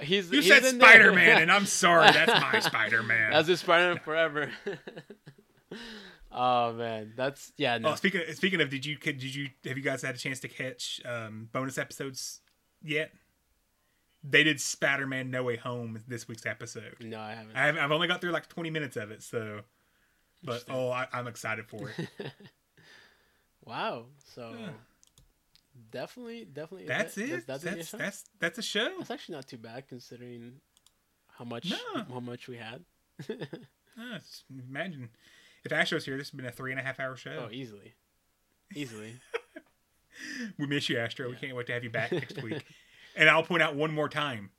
he's 0.00 0.30
You 0.32 0.40
he's 0.40 0.48
said. 0.48 0.64
Spider 0.64 1.12
Man, 1.12 1.40
and 1.42 1.52
I'm 1.52 1.66
sorry. 1.66 2.10
That's 2.10 2.32
my 2.52 2.58
Spider 2.58 3.04
Man. 3.04 3.30
That's 3.30 3.46
just 3.46 3.62
Spider 3.62 3.94
Man 3.94 4.02
forever. 4.02 4.50
Oh 6.36 6.72
man, 6.72 7.12
that's 7.16 7.52
yeah. 7.56 7.78
No. 7.78 7.90
Oh, 7.90 7.94
speaking 7.94 8.20
of, 8.28 8.34
speaking 8.34 8.60
of, 8.60 8.68
did 8.68 8.84
you 8.84 8.96
did 8.96 9.22
you 9.22 9.50
have 9.66 9.76
you 9.76 9.84
guys 9.84 10.02
had 10.02 10.16
a 10.16 10.18
chance 10.18 10.40
to 10.40 10.48
catch 10.48 11.00
um, 11.04 11.48
bonus 11.52 11.78
episodes 11.78 12.40
yet? 12.82 13.12
They 14.24 14.42
did 14.42 14.60
Spider-Man 14.60 15.30
No 15.30 15.44
Way 15.44 15.56
Home 15.58 16.02
this 16.08 16.26
week's 16.26 16.44
episode. 16.46 16.96
no, 17.00 17.20
I 17.20 17.34
haven't. 17.34 17.54
I've, 17.54 17.76
I've 17.76 17.92
only 17.92 18.08
got 18.08 18.20
through 18.20 18.32
like 18.32 18.48
20 18.48 18.70
minutes 18.70 18.96
of 18.96 19.10
it, 19.10 19.22
so. 19.22 19.60
But 20.44 20.64
oh, 20.68 20.90
I, 20.90 21.06
I'm 21.12 21.26
excited 21.26 21.66
for 21.66 21.90
it. 21.90 22.08
wow. 23.64 24.04
So 24.34 24.54
definitely, 25.90 26.44
definitely. 26.44 26.86
That's 26.86 27.14
that- 27.14 27.22
it. 27.24 27.46
That's, 27.46 27.62
That's 27.64 27.90
that's, 27.92 28.24
that's, 28.40 28.58
a 28.58 28.62
show. 28.62 28.90
that's 28.98 29.10
actually 29.10 29.36
not 29.36 29.46
too 29.48 29.58
bad 29.58 29.88
considering 29.88 30.54
how 31.38 31.44
much 31.44 31.70
No. 31.70 32.04
how 32.12 32.20
much 32.20 32.48
we 32.48 32.56
had. 32.56 32.84
Imagine 34.68 35.08
if 35.64 35.72
Astro's 35.72 36.04
here, 36.04 36.16
this 36.18 36.28
has 36.30 36.36
been 36.36 36.46
a 36.46 36.52
three 36.52 36.72
and 36.72 36.80
a 36.80 36.82
half 36.82 37.00
hour 37.00 37.16
show. 37.16 37.46
oh, 37.46 37.52
easily, 37.52 37.94
easily. 38.74 39.14
We 40.58 40.68
miss 40.68 40.88
you, 40.88 40.96
Astro. 40.96 41.28
We 41.28 41.34
can't 41.34 41.56
wait 41.56 41.66
to 41.66 41.72
have 41.72 41.82
you 41.82 41.90
back 41.90 42.12
next 42.12 42.40
week. 42.40 42.64
And 43.16 43.28
I'll 43.28 43.42
point 43.42 43.64
out 43.64 43.74
one 43.74 43.92
more 43.92 44.08
time 44.08 44.50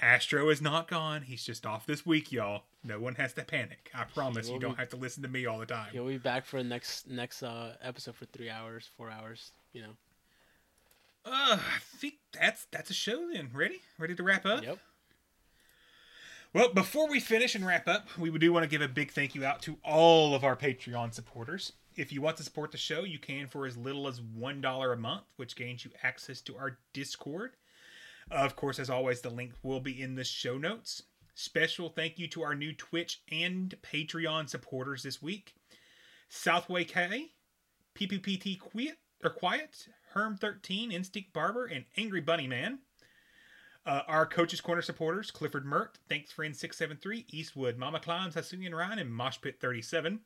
Astro 0.00 0.48
is 0.48 0.62
not 0.62 0.88
gone. 0.88 1.22
He's 1.22 1.44
just 1.44 1.66
off 1.66 1.86
this 1.86 2.06
week, 2.06 2.30
y'all. 2.30 2.62
No 2.84 3.00
one 3.00 3.16
has 3.16 3.32
to 3.34 3.42
panic. 3.42 3.90
I 3.94 4.04
promise 4.04 4.46
will 4.46 4.54
you 4.54 4.60
don't 4.60 4.74
be- 4.74 4.78
have 4.78 4.90
to 4.90 4.96
listen 4.96 5.22
to 5.24 5.28
me 5.28 5.46
all 5.46 5.58
the 5.58 5.66
time. 5.66 5.88
He'll 5.92 6.06
be 6.06 6.18
back 6.18 6.44
for 6.46 6.62
the 6.62 6.68
next 6.68 7.08
next 7.08 7.42
uh, 7.42 7.74
episode 7.82 8.14
for 8.14 8.26
three 8.26 8.48
hours, 8.50 8.88
four 8.96 9.10
hours. 9.10 9.50
You 9.72 9.82
know. 9.82 9.96
Uh, 11.24 11.58
I 11.58 11.78
think 11.96 12.14
that's 12.32 12.66
that's 12.70 12.90
a 12.90 12.94
show 12.94 13.28
then. 13.32 13.50
Ready? 13.52 13.80
Ready 13.98 14.14
to 14.14 14.22
wrap 14.22 14.46
up? 14.46 14.62
Yep. 14.62 14.78
Well, 16.54 16.72
before 16.72 17.08
we 17.10 17.20
finish 17.20 17.54
and 17.54 17.66
wrap 17.66 17.86
up, 17.86 18.06
we 18.16 18.30
do 18.38 18.52
want 18.52 18.64
to 18.64 18.70
give 18.70 18.80
a 18.80 18.88
big 18.88 19.10
thank 19.10 19.34
you 19.34 19.44
out 19.44 19.60
to 19.62 19.76
all 19.84 20.34
of 20.34 20.44
our 20.44 20.56
Patreon 20.56 21.12
supporters. 21.12 21.72
If 21.94 22.10
you 22.10 22.22
want 22.22 22.38
to 22.38 22.42
support 22.42 22.72
the 22.72 22.78
show, 22.78 23.02
you 23.04 23.18
can 23.18 23.48
for 23.48 23.66
as 23.66 23.76
little 23.76 24.08
as 24.08 24.20
$1 24.20 24.92
a 24.92 24.96
month, 24.96 25.24
which 25.36 25.56
gains 25.56 25.84
you 25.84 25.90
access 26.02 26.40
to 26.42 26.56
our 26.56 26.78
Discord. 26.94 27.52
Of 28.30 28.56
course, 28.56 28.78
as 28.78 28.90
always, 28.90 29.20
the 29.20 29.30
link 29.30 29.52
will 29.62 29.80
be 29.80 30.02
in 30.02 30.14
the 30.14 30.24
show 30.24 30.58
notes. 30.58 31.02
Special 31.34 31.88
thank 31.88 32.18
you 32.18 32.28
to 32.28 32.42
our 32.42 32.54
new 32.54 32.72
Twitch 32.72 33.22
and 33.30 33.74
Patreon 33.82 34.48
supporters 34.48 35.02
this 35.04 35.22
week 35.22 35.54
Southway 36.28 36.84
K, 36.84 37.30
PPPT 37.94 38.58
Quiet, 38.58 38.98
or 39.24 39.30
Quiet, 39.30 39.88
Herm13, 40.14 40.92
Instinct 40.92 41.32
Barber, 41.32 41.66
and 41.66 41.84
Angry 41.96 42.20
Bunny 42.20 42.46
Man. 42.46 42.80
Uh, 43.86 44.02
our 44.06 44.26
Coaches 44.26 44.60
Corner 44.60 44.82
supporters, 44.82 45.30
Clifford 45.30 45.64
Mert, 45.64 45.98
Thanks 46.08 46.30
Friend 46.30 46.54
673, 46.54 47.24
Eastwood, 47.30 47.78
Mama 47.78 48.00
Climbs, 48.00 48.34
Hasunian 48.34 48.74
Ryan, 48.74 48.98
and 48.98 49.10
Moshpit 49.10 49.58
37. 49.58 50.20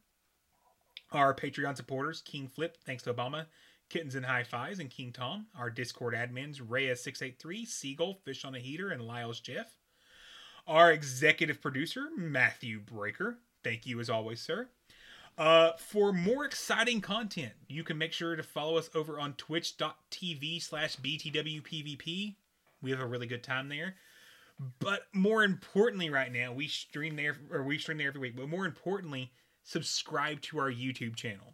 Our 1.12 1.34
Patreon 1.34 1.76
supporters, 1.76 2.22
King 2.22 2.48
Flip, 2.48 2.76
Thanks 2.84 3.04
to 3.04 3.14
Obama, 3.14 3.46
Kittens 3.92 4.14
and 4.14 4.24
High 4.24 4.42
Fives, 4.42 4.78
and 4.78 4.88
King 4.88 5.12
Tom. 5.12 5.48
Our 5.54 5.68
Discord 5.68 6.14
admins, 6.14 6.62
Rhea683, 6.62 7.68
Seagull, 7.68 8.14
Fish 8.24 8.42
on 8.42 8.54
a 8.54 8.58
Heater, 8.58 8.88
and 8.88 9.02
Lyles 9.02 9.38
Jeff. 9.38 9.76
Our 10.66 10.90
executive 10.90 11.60
producer, 11.60 12.08
Matthew 12.16 12.80
Breaker. 12.80 13.36
Thank 13.62 13.84
you 13.84 14.00
as 14.00 14.08
always, 14.08 14.40
sir. 14.40 14.70
Uh, 15.36 15.72
for 15.76 16.10
more 16.10 16.46
exciting 16.46 17.02
content, 17.02 17.52
you 17.68 17.84
can 17.84 17.98
make 17.98 18.14
sure 18.14 18.34
to 18.34 18.42
follow 18.42 18.78
us 18.78 18.88
over 18.94 19.20
on 19.20 19.34
twitch.tv 19.34 20.62
slash 20.62 20.96
btwpvp. 20.96 22.34
We 22.80 22.90
have 22.90 23.00
a 23.00 23.06
really 23.06 23.26
good 23.26 23.42
time 23.42 23.68
there. 23.68 23.96
But 24.78 25.02
more 25.12 25.44
importantly, 25.44 26.08
right 26.08 26.32
now, 26.32 26.54
we 26.54 26.66
stream 26.66 27.16
there, 27.16 27.36
or 27.50 27.62
we 27.62 27.76
stream 27.76 27.98
there 27.98 28.08
every 28.08 28.22
week. 28.22 28.36
But 28.36 28.48
more 28.48 28.64
importantly, 28.64 29.32
subscribe 29.64 30.40
to 30.42 30.58
our 30.60 30.72
YouTube 30.72 31.14
channel. 31.14 31.52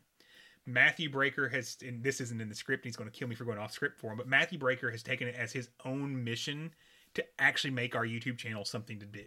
Matthew 0.68 1.08
Breaker 1.08 1.48
has, 1.48 1.78
and 1.80 2.02
this 2.02 2.20
isn't 2.20 2.40
in 2.40 2.48
the 2.48 2.54
script, 2.54 2.84
he's 2.84 2.94
going 2.94 3.10
to 3.10 3.16
kill 3.16 3.26
me 3.26 3.34
for 3.34 3.44
going 3.44 3.58
off 3.58 3.72
script 3.72 3.98
for 3.98 4.12
him, 4.12 4.18
but 4.18 4.28
Matthew 4.28 4.58
Breaker 4.58 4.90
has 4.90 5.02
taken 5.02 5.26
it 5.26 5.34
as 5.34 5.50
his 5.50 5.70
own 5.86 6.22
mission 6.22 6.74
to 7.14 7.24
actually 7.38 7.70
make 7.70 7.96
our 7.96 8.04
YouTube 8.04 8.36
channel 8.36 8.66
something 8.66 9.00
to 9.00 9.06
do. 9.06 9.24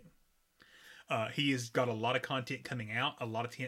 Uh, 1.10 1.30
he 1.30 1.52
has 1.52 1.70
got 1.70 1.88
a 1.88 1.94
lot 1.94 2.16
of 2.16 2.22
content 2.22 2.64
coming 2.64 2.92
out, 2.92 3.16
a 3.20 3.26
lot 3.26 3.44
of 3.44 3.52
t- 3.52 3.68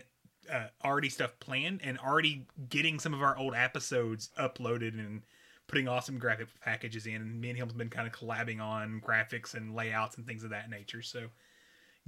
uh, 0.52 0.68
already 0.86 1.10
stuff 1.10 1.32
planned, 1.40 1.82
and 1.84 1.98
already 1.98 2.46
getting 2.70 3.00
some 3.00 3.14
of 3.14 3.24
our 3.24 3.36
old 3.38 3.56
episodes 3.56 4.30
uploaded 4.40 4.94
and 4.94 5.24
putting 5.68 5.88
awesome 5.88 6.20
graphic 6.20 6.48
packages 6.62 7.08
in. 7.08 7.16
And 7.16 7.42
me 7.42 7.50
and 7.50 7.58
him 7.58 7.68
have 7.68 7.78
been 7.78 7.90
kind 7.90 8.08
of 8.08 8.14
collabing 8.14 8.62
on 8.62 9.02
graphics 9.04 9.56
and 9.56 9.76
layouts 9.76 10.18
and 10.18 10.28
things 10.28 10.44
of 10.44 10.52
that 10.52 10.70
nature. 10.70 11.02
So 11.02 11.26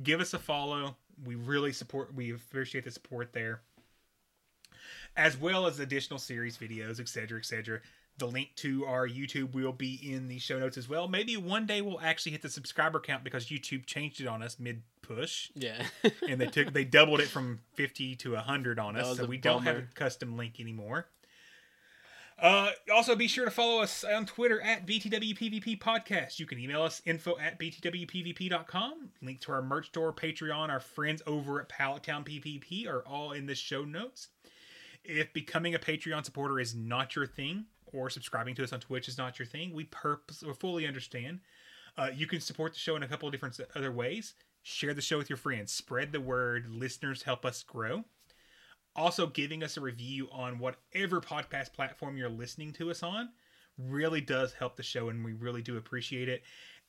give 0.03 0.21
us 0.21 0.33
a 0.35 0.39
follow. 0.39 0.95
We 1.25 1.35
really 1.35 1.73
support, 1.73 2.13
we 2.13 2.33
appreciate 2.33 2.83
the 2.83 2.91
support 2.91 3.33
there, 3.33 3.61
as 5.17 5.37
well 5.37 5.67
as 5.67 5.79
additional 5.79 6.19
series 6.19 6.57
videos, 6.57 6.99
etc., 6.99 7.39
etc. 7.39 7.79
The 8.17 8.27
link 8.27 8.49
to 8.57 8.85
our 8.85 9.07
YouTube 9.07 9.53
will 9.53 9.73
be 9.73 9.99
in 10.01 10.29
the 10.29 10.39
show 10.39 10.57
notes 10.57 10.77
as 10.77 10.87
well. 10.87 11.07
Maybe 11.07 11.35
one 11.35 11.65
day 11.65 11.81
we'll 11.81 11.99
actually 11.99 12.31
hit 12.31 12.41
the 12.41 12.49
subscriber 12.49 12.99
count 12.99 13.25
because 13.25 13.47
YouTube 13.47 13.85
changed 13.85 14.21
it 14.21 14.27
on 14.27 14.41
us 14.41 14.57
mid 14.57 14.83
push. 15.05 15.51
Yeah. 15.55 15.85
and 16.29 16.39
they 16.39 16.47
took 16.47 16.73
they 16.73 16.83
doubled 16.83 17.19
it 17.19 17.27
from 17.27 17.59
50 17.73 18.15
to 18.17 18.33
100 18.33 18.79
on 18.79 18.95
us 18.95 19.17
so 19.17 19.25
we 19.25 19.37
don't 19.37 19.63
have 19.63 19.77
a 19.77 19.83
custom 19.93 20.37
link 20.37 20.59
anymore 20.59 21.07
uh, 22.41 22.71
also 22.93 23.15
be 23.15 23.27
sure 23.27 23.45
to 23.45 23.51
follow 23.51 23.81
us 23.81 24.03
on 24.03 24.25
twitter 24.25 24.59
at 24.61 24.85
btwpvp 24.85 25.79
podcast 25.79 26.37
you 26.39 26.45
can 26.45 26.59
email 26.59 26.81
us 26.81 27.01
info 27.05 27.37
at 27.39 27.57
btwpvp.com 27.59 29.09
link 29.21 29.39
to 29.39 29.51
our 29.51 29.61
merch 29.61 29.87
store 29.87 30.11
patreon 30.11 30.69
our 30.69 30.81
friends 30.81 31.21
over 31.25 31.61
at 31.61 31.69
pallettown 31.69 32.25
ppp 32.27 32.87
are 32.87 33.01
all 33.07 33.31
in 33.31 33.45
the 33.45 33.55
show 33.55 33.85
notes 33.85 34.29
if 35.07 35.31
becoming 35.33 35.75
a 35.75 35.79
patreon 35.79 36.23
supporter 36.25 36.59
is 36.59 36.75
not 36.75 37.15
your 37.15 37.25
thing 37.25 37.65
or 37.93 38.09
subscribing 38.09 38.55
to 38.55 38.63
us 38.63 38.73
on 38.73 38.79
twitch 38.79 39.07
is 39.07 39.17
not 39.17 39.39
your 39.39 39.45
thing 39.45 39.73
we 39.73 39.83
purpose 39.85 40.43
fully 40.59 40.87
understand 40.87 41.39
uh, 41.97 42.09
you 42.13 42.27
can 42.27 42.41
support 42.41 42.73
the 42.73 42.79
show 42.79 42.95
in 42.95 43.03
a 43.03 43.07
couple 43.07 43.27
of 43.27 43.31
different 43.31 43.59
other 43.75 43.91
ways. 43.91 44.33
Share 44.63 44.93
the 44.93 45.01
show 45.01 45.17
with 45.17 45.29
your 45.29 45.37
friends. 45.37 45.71
Spread 45.71 46.11
the 46.11 46.19
word. 46.19 46.67
Listeners 46.69 47.23
help 47.23 47.45
us 47.45 47.63
grow. 47.63 48.03
Also, 48.95 49.27
giving 49.27 49.63
us 49.63 49.77
a 49.77 49.81
review 49.81 50.27
on 50.31 50.57
whatever 50.57 51.21
podcast 51.21 51.73
platform 51.73 52.17
you're 52.17 52.29
listening 52.29 52.71
to 52.73 52.89
us 52.89 53.03
on 53.03 53.29
really 53.77 54.21
does 54.21 54.53
help 54.53 54.77
the 54.77 54.83
show, 54.83 55.09
and 55.09 55.23
we 55.23 55.33
really 55.33 55.61
do 55.61 55.77
appreciate 55.77 56.29
it. 56.29 56.43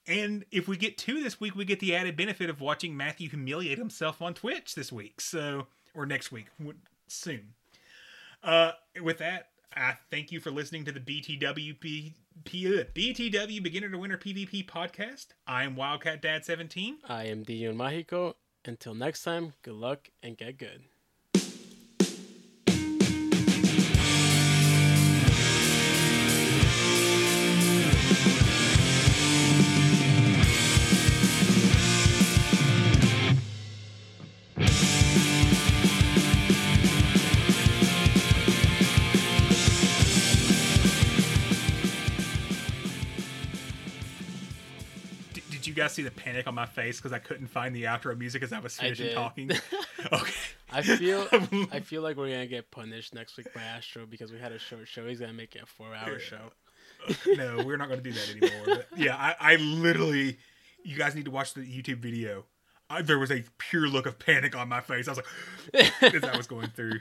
And 0.06 0.44
if 0.52 0.68
we 0.68 0.76
get 0.76 0.98
two 0.98 1.20
this 1.22 1.40
week, 1.40 1.56
we 1.56 1.64
get 1.64 1.80
the 1.80 1.96
added 1.96 2.16
benefit 2.16 2.48
of 2.48 2.60
watching 2.60 2.96
Matthew 2.96 3.28
humiliate 3.28 3.78
himself 3.78 4.22
on 4.22 4.34
Twitch 4.34 4.76
this 4.76 4.92
week. 4.92 5.20
So, 5.20 5.66
or 5.94 6.06
next 6.06 6.30
week, 6.30 6.46
soon. 7.08 7.54
Uh, 8.42 8.72
with 9.02 9.18
that, 9.18 9.48
I 9.74 9.94
thank 10.10 10.32
you 10.32 10.40
for 10.40 10.50
listening 10.50 10.84
to 10.86 10.92
the 10.92 11.00
BTWP, 11.00 12.14
P, 12.44 12.84
BTW 12.94 13.62
Beginner 13.62 13.90
to 13.90 13.98
Winner 13.98 14.18
PvP 14.18 14.66
podcast. 14.66 15.28
I 15.46 15.64
am 15.64 15.76
Wildcat 15.76 16.22
Dad 16.22 16.44
17. 16.44 16.98
I 17.08 17.24
am 17.24 17.42
Dino 17.42 17.72
Mágico. 17.72 18.34
Until 18.64 18.94
next 18.94 19.22
time, 19.22 19.52
good 19.62 19.74
luck 19.74 20.08
and 20.22 20.36
get 20.36 20.58
good. 20.58 20.82
Guys 45.76 45.92
see 45.92 46.02
the 46.02 46.10
panic 46.10 46.46
on 46.46 46.54
my 46.54 46.66
face 46.66 46.96
because 46.96 47.12
I 47.12 47.18
couldn't 47.18 47.46
find 47.46 47.74
the 47.74 47.84
outro 47.84 48.16
music 48.18 48.42
as 48.42 48.52
I 48.52 48.58
was 48.58 48.76
finishing 48.76 49.06
did. 49.06 49.14
talking? 49.14 49.50
okay. 50.12 50.32
I 50.72 50.82
feel 50.82 51.28
I 51.72 51.80
feel 51.80 52.02
like 52.02 52.16
we're 52.16 52.30
gonna 52.30 52.46
get 52.46 52.70
punished 52.70 53.14
next 53.14 53.36
week 53.36 53.52
by 53.54 53.62
Astro 53.62 54.06
because 54.06 54.32
we 54.32 54.38
had 54.38 54.52
a 54.52 54.58
short 54.58 54.88
show. 54.88 55.06
He's 55.06 55.20
gonna 55.20 55.32
make 55.32 55.54
it 55.54 55.62
a 55.62 55.66
four 55.66 55.94
hour 55.94 56.18
show. 56.18 56.50
Uh, 57.08 57.14
no, 57.36 57.64
we're 57.64 57.76
not 57.76 57.88
to 57.88 58.00
do 58.00 58.12
that 58.12 58.30
anymore. 58.30 58.64
But 58.66 58.86
yeah, 58.96 59.16
I, 59.16 59.52
I 59.52 59.56
literally, 59.56 60.38
you 60.82 60.96
guys 60.96 61.14
need 61.14 61.26
to 61.26 61.30
watch 61.30 61.54
the 61.54 61.60
YouTube 61.60 61.98
video. 61.98 62.44
I, 62.88 63.02
there 63.02 63.18
was 63.18 63.30
a 63.30 63.44
pure 63.58 63.88
look 63.88 64.06
of 64.06 64.18
panic 64.18 64.56
on 64.56 64.68
my 64.68 64.80
face. 64.80 65.08
I 65.08 65.12
was 65.12 65.20
like, 65.74 65.92
as 66.14 66.24
I 66.24 66.36
was 66.36 66.46
going 66.46 66.68
through. 66.68 67.00